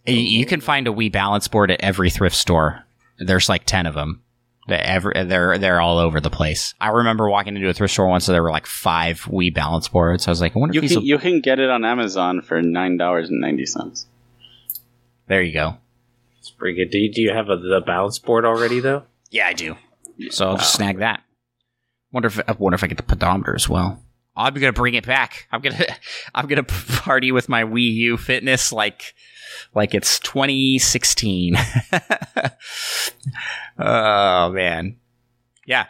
You, 0.05 0.15
you 0.15 0.45
can 0.45 0.61
find 0.61 0.87
a 0.87 0.91
Wii 0.91 1.11
balance 1.11 1.47
board 1.47 1.69
at 1.71 1.81
every 1.81 2.09
thrift 2.09 2.35
store. 2.35 2.83
There's 3.19 3.49
like 3.49 3.65
ten 3.65 3.85
of 3.85 3.93
them. 3.93 4.23
They're 4.67 4.81
every, 4.83 5.13
they're 5.25 5.57
they're 5.57 5.79
all 5.81 5.97
over 5.97 6.19
the 6.19 6.29
place. 6.29 6.73
I 6.81 6.89
remember 6.89 7.29
walking 7.29 7.55
into 7.55 7.69
a 7.69 7.73
thrift 7.73 7.93
store 7.93 8.07
once, 8.07 8.27
and 8.27 8.35
there 8.35 8.43
were 8.43 8.51
like 8.51 8.65
five 8.65 9.21
Wii 9.23 9.53
balance 9.53 9.87
boards. 9.87 10.27
I 10.27 10.31
was 10.31 10.41
like, 10.41 10.55
I 10.55 10.59
wonder 10.59 10.73
You 10.75 10.81
if 10.81 10.89
can 10.89 10.97
will- 10.97 11.05
you 11.05 11.17
can 11.19 11.39
get 11.41 11.59
it 11.59 11.69
on 11.69 11.85
Amazon 11.85 12.41
for 12.41 12.61
nine 12.61 12.97
dollars 12.97 13.29
and 13.29 13.39
ninety 13.39 13.65
cents. 13.65 14.07
there 15.27 15.41
you 15.41 15.53
go. 15.53 15.77
It's 16.39 16.49
pretty 16.51 16.77
good. 16.77 16.91
Do 16.91 16.97
you, 16.97 17.11
do 17.11 17.21
you 17.21 17.33
have 17.33 17.49
a, 17.49 17.57
the 17.57 17.81
balance 17.85 18.19
board 18.19 18.45
already 18.45 18.79
though? 18.79 19.03
Yeah, 19.29 19.47
I 19.47 19.53
do. 19.53 19.75
So 20.29 20.49
I'll 20.49 20.57
just 20.57 20.73
snag 20.73 20.99
that. 20.99 21.21
Wonder 22.11 22.27
if 22.27 22.39
I 22.47 22.53
wonder 22.57 22.75
if 22.75 22.83
I 22.83 22.87
get 22.87 22.97
the 22.97 23.03
pedometer 23.03 23.53
as 23.55 23.67
well. 23.69 24.01
I'm 24.37 24.53
gonna 24.53 24.71
bring 24.71 24.93
it 24.93 25.05
back. 25.05 25.47
I'm 25.51 25.61
gonna 25.61 25.83
I'm 26.35 26.47
gonna 26.47 26.63
party 26.63 27.31
with 27.31 27.49
my 27.49 27.63
Wii 27.63 27.93
U 27.93 28.17
fitness 28.17 28.71
like 28.71 29.15
like 29.73 29.93
it's 29.93 30.19
2016. 30.19 31.55
oh 33.79 34.51
man, 34.51 34.97
yeah. 35.65 35.87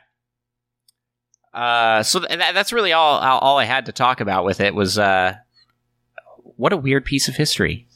Uh, 1.53 2.03
so 2.03 2.21
th- 2.21 2.39
that's 2.39 2.71
really 2.71 2.93
all 2.93 3.19
all 3.19 3.57
I 3.57 3.65
had 3.65 3.87
to 3.87 3.91
talk 3.91 4.21
about 4.21 4.45
with 4.45 4.61
it 4.61 4.73
was 4.73 4.97
uh, 4.97 5.35
what 6.55 6.71
a 6.71 6.77
weird 6.77 7.03
piece 7.03 7.27
of 7.27 7.35
history 7.35 7.87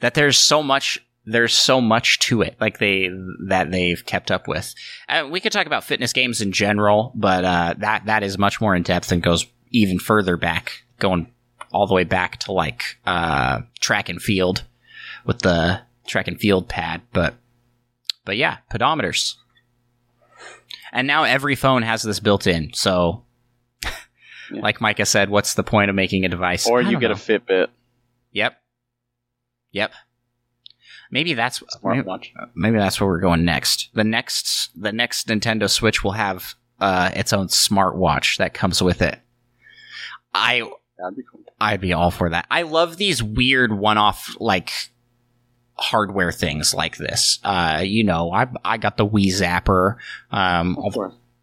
that 0.00 0.14
there's 0.14 0.38
so 0.38 0.62
much 0.62 0.98
there's 1.30 1.54
so 1.54 1.80
much 1.80 2.18
to 2.18 2.42
it 2.42 2.56
like 2.60 2.78
they 2.78 3.08
that 3.48 3.70
they've 3.70 4.04
kept 4.06 4.30
up 4.30 4.48
with 4.48 4.74
uh, 5.08 5.26
we 5.30 5.40
could 5.40 5.52
talk 5.52 5.66
about 5.66 5.84
fitness 5.84 6.12
games 6.12 6.40
in 6.40 6.52
general 6.52 7.12
but 7.14 7.44
uh, 7.44 7.74
that 7.78 8.04
that 8.06 8.22
is 8.22 8.36
much 8.38 8.60
more 8.60 8.74
in 8.74 8.82
depth 8.82 9.12
and 9.12 9.22
goes 9.22 9.46
even 9.70 9.98
further 9.98 10.36
back 10.36 10.82
going 10.98 11.30
all 11.72 11.86
the 11.86 11.94
way 11.94 12.04
back 12.04 12.38
to 12.38 12.52
like 12.52 12.98
uh, 13.06 13.60
track 13.80 14.08
and 14.08 14.20
field 14.20 14.64
with 15.24 15.38
the 15.40 15.80
track 16.06 16.26
and 16.28 16.40
field 16.40 16.68
pad 16.68 17.00
but 17.12 17.34
but 18.24 18.36
yeah 18.36 18.58
pedometers 18.72 19.36
and 20.92 21.06
now 21.06 21.22
every 21.24 21.54
phone 21.54 21.82
has 21.82 22.02
this 22.02 22.18
built 22.20 22.46
in 22.46 22.72
so 22.74 23.24
Yeah. 24.52 24.62
like 24.62 24.80
micah 24.80 25.06
said 25.06 25.30
what's 25.30 25.54
the 25.54 25.62
point 25.62 25.90
of 25.90 25.94
making 25.96 26.24
a 26.24 26.28
device 26.28 26.66
Or 26.68 26.82
you 26.82 26.98
get 26.98 27.08
know. 27.08 27.14
a 27.14 27.16
Fitbit 27.16 27.68
Yep. 28.32 28.60
Yep. 29.72 29.92
Maybe 31.10 31.34
that's 31.34 31.62
maybe, 31.82 32.02
smartwatch. 32.02 32.28
maybe 32.54 32.78
that's 32.78 33.00
where 33.00 33.08
we're 33.08 33.20
going 33.20 33.44
next. 33.44 33.90
The 33.94 34.04
next 34.04 34.70
the 34.80 34.92
next 34.92 35.28
Nintendo 35.28 35.68
Switch 35.68 36.04
will 36.04 36.12
have 36.12 36.54
uh, 36.80 37.10
its 37.14 37.32
own 37.32 37.48
smartwatch 37.48 38.38
that 38.38 38.54
comes 38.54 38.82
with 38.82 39.02
it. 39.02 39.18
I 40.32 40.60
be 41.16 41.22
cool. 41.30 41.40
I'd 41.60 41.80
be 41.80 41.92
all 41.92 42.10
for 42.10 42.30
that. 42.30 42.46
I 42.50 42.62
love 42.62 42.96
these 42.96 43.22
weird 43.22 43.72
one-off 43.72 44.36
like 44.38 44.72
hardware 45.74 46.32
things 46.32 46.74
like 46.74 46.96
this. 46.96 47.38
Uh, 47.42 47.82
you 47.84 48.04
know, 48.04 48.32
I 48.32 48.46
I 48.64 48.76
got 48.76 48.96
the 48.96 49.06
Wii 49.06 49.26
Zapper, 49.26 49.96
um, 50.30 50.76
all, 50.78 50.90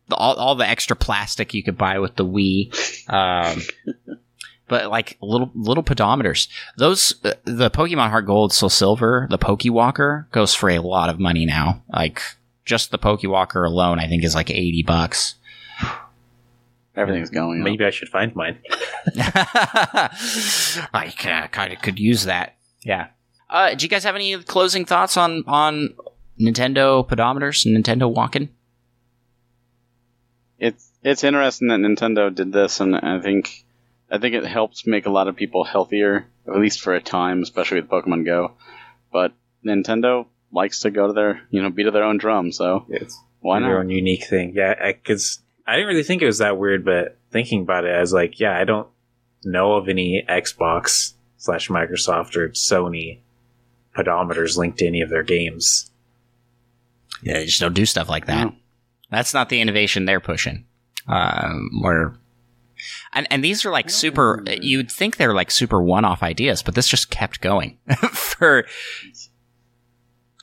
the, 0.08 0.16
all, 0.16 0.36
all 0.36 0.56
the 0.56 0.68
extra 0.68 0.96
plastic 0.96 1.54
you 1.54 1.64
could 1.64 1.78
buy 1.78 2.00
with 2.00 2.16
the 2.16 2.26
Wii, 2.26 2.72
um, 3.12 3.62
but 4.68 4.90
like 4.90 5.18
little 5.22 5.52
little 5.56 5.84
pedometers. 5.84 6.48
Those 6.78 7.16
uh, 7.24 7.34
the 7.46 7.70
Pokemon 7.70 8.10
Heart 8.10 8.26
Gold, 8.26 8.54
Soul 8.54 8.70
Silver, 8.70 9.28
the 9.30 9.38
Pokewalker 9.38 10.30
goes 10.32 10.54
for 10.54 10.70
a 10.70 10.80
lot 10.80 11.10
of 11.10 11.20
money 11.20 11.46
now. 11.46 11.84
Like 11.92 12.22
just 12.66 12.92
the 12.92 13.00
Pokewalker 13.00 13.66
alone, 13.66 14.00
I 14.00 14.08
think 14.08 14.24
is 14.24 14.36
like 14.36 14.50
eighty 14.50 14.84
bucks. 14.84 15.36
Everything's 16.96 17.30
going. 17.30 17.62
Maybe 17.62 17.86
I 17.86 17.92
should 17.92 18.10
find 18.10 18.36
mine. 18.36 18.58
I 19.16 20.10
uh, 20.94 21.48
kind 21.48 21.72
of 21.72 21.80
could 21.82 22.00
use 22.00 22.24
that. 22.24 22.56
Yeah. 22.82 23.10
Uh, 23.50 23.76
do 23.76 23.86
you 23.86 23.90
guys 23.90 24.04
have 24.04 24.16
any 24.16 24.36
closing 24.44 24.84
thoughts 24.84 25.16
on 25.16 25.44
on 25.48 25.94
Nintendo 26.40 27.08
pedometers, 27.08 27.66
Nintendo 27.68 28.12
walking? 28.12 28.50
It's 30.58 30.90
it's 31.04 31.24
interesting 31.24 31.68
that 31.68 31.80
Nintendo 31.80 32.34
did 32.34 32.52
this, 32.52 32.80
and 32.80 32.96
I 32.96 33.22
think 33.22 33.64
I 34.10 34.18
think 34.20 34.36
it 34.36 34.46
helps 34.46 34.88
make 34.88 35.06
a 35.06 35.12
lot 35.12 35.28
of 35.28 35.36
people 35.36 35.64
healthier, 35.64 36.26
at 36.48 36.60
least 36.60 36.82
for 36.82 36.96
a 36.96 37.02
time, 37.02 37.42
especially 37.42 37.82
with 37.82 37.90
Pokemon 37.90 38.26
Go. 38.26 38.54
But 39.12 39.34
Nintendo 39.66 40.28
likes 40.52 40.82
to 40.82 40.92
go 40.92 41.08
to 41.08 41.14
their 41.14 41.42
you 41.50 41.62
know 41.62 41.70
beat 41.70 41.88
of 41.88 41.94
their 41.94 42.04
own 42.04 42.18
drum, 42.18 42.52
so 42.52 42.86
It's 42.90 43.20
why 43.42 43.60
their 43.60 43.80
own 43.80 43.90
unique 43.90 44.26
thing. 44.26 44.54
Yeah, 44.56 44.92
because 44.92 45.40
I, 45.66 45.76
didn't 45.76 45.88
really 45.88 46.04
think 46.04 46.22
it 46.22 46.26
was 46.28 46.40
that 46.40 46.58
weird, 46.58 46.86
but 46.86 47.18
thinking 47.32 47.62
about 47.62 47.86
it, 47.86 47.94
I 47.94 48.00
was 48.00 48.14
like, 48.14 48.40
yeah, 48.40 48.58
I 48.58 48.64
don't 48.64 48.88
know 49.44 49.74
of 49.74 49.90
any 49.90 50.26
Xbox 50.28 51.14
slash 51.38 51.70
Microsoft 51.70 52.36
or 52.36 52.50
Sony 52.50 53.20
pedometers 53.96 54.58
linked 54.58 54.80
to 54.80 54.88
any 54.88 55.02
of 55.02 55.10
their 55.10 55.24
games. 55.24 55.92
Yeah, 57.22 57.40
you 57.40 57.48
just 57.48 57.60
don't 57.60 57.74
do 57.74 57.86
stuff 57.86 58.10
like 58.10 58.28
that. 58.28 58.46
No. 58.46 58.56
That's 59.10 59.34
not 59.34 59.50
the 59.50 59.62
innovation 59.62 60.06
they're 60.06 60.20
pushing. 60.20 60.66
Um, 61.08 61.70
where 61.82 62.16
and 63.14 63.28
and 63.32 63.44
these 63.44 63.66
are 63.66 63.72
like 63.72 63.90
super. 63.90 64.44
You'd 64.62 64.92
think 64.92 65.18
they're 65.18 65.34
like 65.34 65.52
super 65.52 65.82
one-off 65.82 66.24
ideas, 66.24 66.62
but 66.64 66.76
this 66.76 66.88
just 66.88 67.10
kept 67.10 67.42
going 67.42 67.78
for 68.14 68.66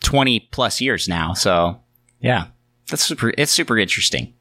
twenty 0.02 0.40
plus 0.40 0.80
years 0.80 1.08
now. 1.08 1.32
So 1.34 1.80
yeah, 2.20 2.46
that's 2.90 3.04
super. 3.04 3.32
It's 3.36 3.52
super 3.52 3.78
interesting. 3.78 4.34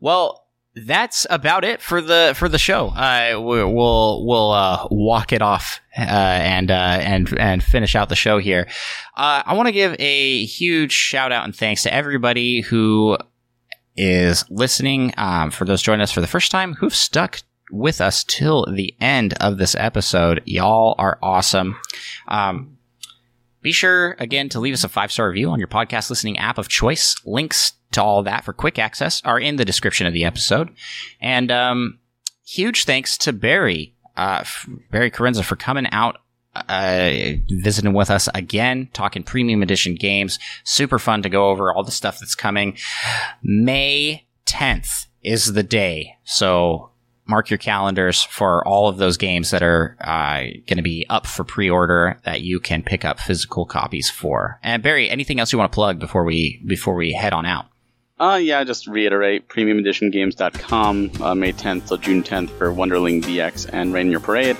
Well. 0.00 0.42
That's 0.78 1.26
about 1.30 1.64
it 1.64 1.80
for 1.80 2.02
the 2.02 2.34
for 2.36 2.50
the 2.50 2.58
show. 2.58 2.88
Uh, 2.88 3.40
we- 3.40 3.64
we'll 3.64 4.26
we'll 4.26 4.50
uh, 4.52 4.86
walk 4.90 5.32
it 5.32 5.40
off 5.40 5.80
uh, 5.96 6.02
and 6.02 6.70
uh, 6.70 6.74
and 7.00 7.32
and 7.38 7.64
finish 7.64 7.94
out 7.96 8.10
the 8.10 8.14
show 8.14 8.36
here. 8.36 8.68
Uh, 9.16 9.42
I 9.46 9.54
want 9.54 9.68
to 9.68 9.72
give 9.72 9.96
a 9.98 10.44
huge 10.44 10.92
shout 10.92 11.32
out 11.32 11.46
and 11.46 11.56
thanks 11.56 11.82
to 11.84 11.94
everybody 11.94 12.60
who 12.60 13.16
is 13.96 14.44
listening. 14.50 15.12
Um, 15.16 15.50
for 15.50 15.64
those 15.64 15.82
joining 15.82 16.02
us 16.02 16.12
for 16.12 16.20
the 16.20 16.26
first 16.26 16.50
time, 16.50 16.74
who've 16.74 16.94
stuck 16.94 17.42
with 17.70 18.00
us 18.00 18.24
till 18.24 18.66
the 18.70 18.94
end 19.00 19.34
of 19.40 19.58
this 19.58 19.74
episode, 19.76 20.42
y'all 20.44 20.94
are 20.98 21.18
awesome. 21.22 21.76
Um, 22.28 22.76
be 23.62 23.72
sure 23.72 24.14
again 24.20 24.48
to 24.50 24.60
leave 24.60 24.74
us 24.74 24.84
a 24.84 24.88
five 24.88 25.10
star 25.10 25.28
review 25.28 25.50
on 25.50 25.58
your 25.58 25.68
podcast 25.68 26.08
listening 26.08 26.38
app 26.38 26.58
of 26.58 26.68
choice. 26.68 27.16
Links 27.24 27.72
to 27.92 28.02
all 28.02 28.22
that 28.22 28.44
for 28.44 28.52
quick 28.52 28.78
access 28.78 29.22
are 29.24 29.40
in 29.40 29.56
the 29.56 29.64
description 29.64 30.06
of 30.06 30.12
the 30.12 30.24
episode. 30.24 30.70
And 31.20 31.50
um, 31.50 31.98
huge 32.44 32.84
thanks 32.84 33.18
to 33.18 33.32
Barry, 33.32 33.94
uh, 34.16 34.44
Barry 34.90 35.10
Carenza, 35.10 35.44
for 35.44 35.56
coming 35.56 35.86
out 35.90 36.18
uh, 36.68 37.38
visiting 37.50 37.92
with 37.92 38.10
us 38.10 38.28
again, 38.34 38.88
talking 38.92 39.22
premium 39.22 39.62
edition 39.62 39.94
games. 39.94 40.38
Super 40.64 40.98
fun 40.98 41.22
to 41.22 41.28
go 41.28 41.50
over 41.50 41.72
all 41.72 41.84
the 41.84 41.90
stuff 41.90 42.18
that's 42.20 42.34
coming. 42.34 42.76
May 43.42 44.26
10th 44.46 45.06
is 45.22 45.52
the 45.52 45.62
day. 45.62 46.16
So 46.24 46.90
mark 47.26 47.50
your 47.50 47.58
calendars 47.58 48.22
for 48.22 48.66
all 48.66 48.88
of 48.88 48.98
those 48.98 49.16
games 49.16 49.50
that 49.50 49.62
are 49.62 49.96
uh, 50.00 50.42
going 50.66 50.76
to 50.76 50.82
be 50.82 51.04
up 51.10 51.26
for 51.26 51.44
pre-order 51.44 52.20
that 52.24 52.42
you 52.42 52.60
can 52.60 52.82
pick 52.82 53.04
up 53.04 53.18
physical 53.18 53.66
copies 53.66 54.08
for. 54.08 54.58
And 54.62 54.82
Barry, 54.82 55.10
anything 55.10 55.40
else 55.40 55.52
you 55.52 55.58
want 55.58 55.70
to 55.70 55.74
plug 55.74 55.98
before 55.98 56.24
we 56.24 56.62
before 56.66 56.94
we 56.94 57.12
head 57.12 57.32
on 57.32 57.44
out? 57.46 57.66
Uh, 58.18 58.40
yeah, 58.42 58.64
just 58.64 58.86
reiterate 58.86 59.46
premiumeditiongames.com, 59.48 61.10
uh, 61.20 61.34
May 61.34 61.52
10th 61.52 61.88
till 61.88 61.98
June 61.98 62.22
10th 62.22 62.48
for 62.50 62.72
Wunderling 62.72 63.22
DX 63.22 63.68
and 63.70 63.92
Rain 63.92 64.10
Your 64.10 64.20
Parade. 64.20 64.56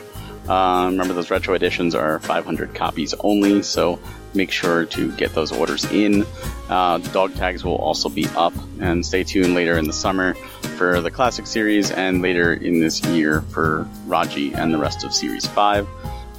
Uh, 0.48 0.88
remember, 0.90 1.12
those 1.14 1.30
retro 1.30 1.54
editions 1.54 1.94
are 1.94 2.20
500 2.20 2.74
copies 2.74 3.14
only, 3.20 3.62
so 3.62 3.98
make 4.34 4.50
sure 4.50 4.84
to 4.86 5.10
get 5.16 5.34
those 5.34 5.52
orders 5.52 5.84
in. 5.86 6.24
Uh, 6.68 6.98
dog 6.98 7.34
tags 7.34 7.64
will 7.64 7.76
also 7.76 8.08
be 8.08 8.26
up, 8.36 8.52
and 8.80 9.04
stay 9.04 9.24
tuned 9.24 9.54
later 9.54 9.76
in 9.78 9.86
the 9.86 9.92
summer 9.92 10.34
for 10.76 11.00
the 11.00 11.10
Classic 11.10 11.46
Series 11.46 11.90
and 11.90 12.22
later 12.22 12.52
in 12.52 12.80
this 12.80 13.04
year 13.06 13.40
for 13.42 13.88
Raji 14.06 14.52
and 14.54 14.72
the 14.72 14.78
rest 14.78 15.04
of 15.04 15.12
Series 15.12 15.46
5. 15.46 15.88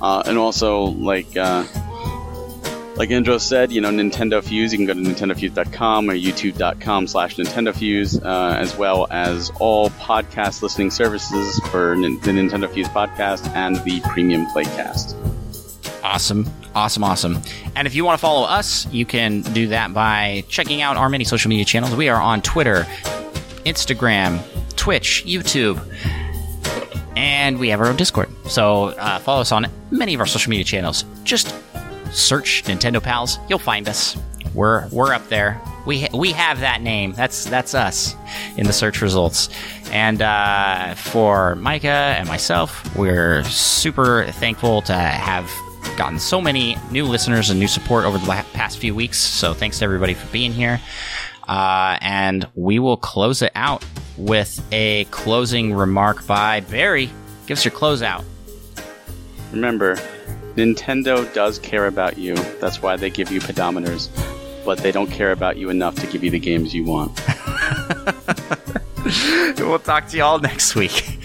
Uh, 0.02 0.24
and 0.26 0.38
also, 0.38 0.84
like, 0.84 1.36
uh, 1.36 1.64
like 2.98 3.10
Andro 3.10 3.40
said, 3.40 3.72
you 3.72 3.80
know, 3.80 3.90
Nintendo 3.90 4.44
Fuse, 4.44 4.74
you 4.74 4.80
can 4.80 4.88
go 4.88 4.94
to 4.94 5.00
nintendofuse.com 5.00 6.10
or 6.10 6.14
youtube.com 6.14 7.08
slash 7.08 7.36
Nintendo 7.36 7.74
Fuse, 7.74 8.20
uh, 8.20 8.56
as 8.60 8.76
well 8.76 9.08
as 9.12 9.52
all 9.60 9.92
podcast 9.92 10.64
listening 10.64 10.90
services 10.90 11.60
for 11.70 11.96
the 11.96 12.32
Nintendo 12.32 12.70
Fuse 12.72 12.88
podcast 12.88 13.48
and 13.56 13.76
the 13.78 14.02
Premium 14.02 14.48
Playcast. 14.48 15.16
Awesome. 16.04 16.50
Awesome, 16.74 17.04
awesome. 17.04 17.42
And 17.76 17.88
if 17.88 17.94
you 17.94 18.04
want 18.04 18.18
to 18.18 18.22
follow 18.22 18.48
us, 18.48 18.92
you 18.92 19.06
can 19.06 19.42
do 19.42 19.68
that 19.68 19.94
by 19.94 20.44
checking 20.48 20.82
out 20.82 20.98
our 20.98 21.10
many 21.10 21.24
social 21.24 21.50
media 21.50 21.66
channels. 21.66 21.96
We 21.96 22.10
are 22.10 22.20
on 22.20 22.42
Twitter, 22.42 22.84
Instagram, 23.66 24.42
Twitch, 24.76 25.24
YouTube, 25.26 25.80
and 27.16 27.60
we 27.60 27.70
have 27.70 27.80
our 27.80 27.88
own 27.88 27.96
Discord. 27.96 28.30
So 28.48 28.86
uh, 28.86 29.20
follow 29.20 29.42
us 29.42 29.52
on 29.52 29.68
many 29.92 30.14
of 30.14 30.20
our 30.20 30.26
social 30.26 30.50
media 30.50 30.66
channels. 30.66 31.04
Just 31.24 31.54
search 32.12 32.64
Nintendo 32.66 33.02
Pals. 33.02 33.40
You'll 33.50 33.60
find 33.60 33.88
us. 33.88 34.18
We're 34.54 34.88
we're 34.90 35.14
up 35.14 35.28
there. 35.30 35.62
We 35.86 36.02
ha- 36.02 36.18
we 36.18 36.32
have 36.32 36.62
that 36.62 36.82
name. 36.82 37.14
That's 37.14 37.46
that's 37.46 37.74
us 37.76 38.16
in 38.58 38.66
the 38.66 38.74
search 38.74 39.02
results. 39.02 39.50
And 39.92 40.22
uh, 40.22 40.96
for 40.96 41.56
Micah 41.56 41.88
and 41.88 42.28
myself, 42.28 42.96
we're 42.96 43.44
super 43.44 44.26
thankful 44.34 44.82
to 44.84 44.94
have 44.94 45.50
gotten 45.98 46.20
so 46.20 46.42
many 46.42 46.78
new 46.92 47.06
listeners 47.06 47.50
and 47.50 47.60
new 47.60 47.68
support 47.68 48.06
over 48.06 48.18
the 48.18 48.46
past 48.54 48.80
few 48.80 48.94
weeks. 48.94 49.18
So 49.18 49.54
thanks 49.54 49.80
to 49.80 49.86
everybody 49.86 50.14
for 50.14 50.32
being 50.32 50.52
here. 50.52 50.82
Uh, 51.48 51.98
and 52.02 52.48
we 52.56 52.80
will 52.80 52.98
close 52.98 53.42
it 53.42 53.52
out 53.56 53.86
with 54.18 54.62
a 54.72 55.06
closing 55.06 55.74
remark 55.74 56.26
by 56.28 56.60
Barry. 56.62 57.10
Give 57.46 57.58
us 57.58 57.64
your 57.64 57.74
closeout. 57.74 58.26
Remember, 59.52 59.98
Nintendo 60.58 61.32
does 61.36 61.60
care 61.60 61.86
about 61.86 62.18
you. 62.18 62.34
That's 62.60 62.82
why 62.82 62.96
they 62.96 63.12
give 63.12 63.32
you 63.32 63.40
pedometers. 63.40 64.10
But 64.66 64.80
they 64.80 64.92
don't 64.92 65.12
care 65.12 65.32
about 65.32 65.58
you 65.58 65.70
enough 65.70 65.94
to 65.98 66.08
give 66.08 66.24
you 66.24 66.32
the 66.32 66.40
games 66.40 66.74
you 66.74 66.84
want. 66.84 67.22
we'll 69.60 69.78
talk 69.78 70.08
to 70.08 70.18
you 70.18 70.24
all 70.24 70.40
next 70.40 70.76
week. 70.76 71.20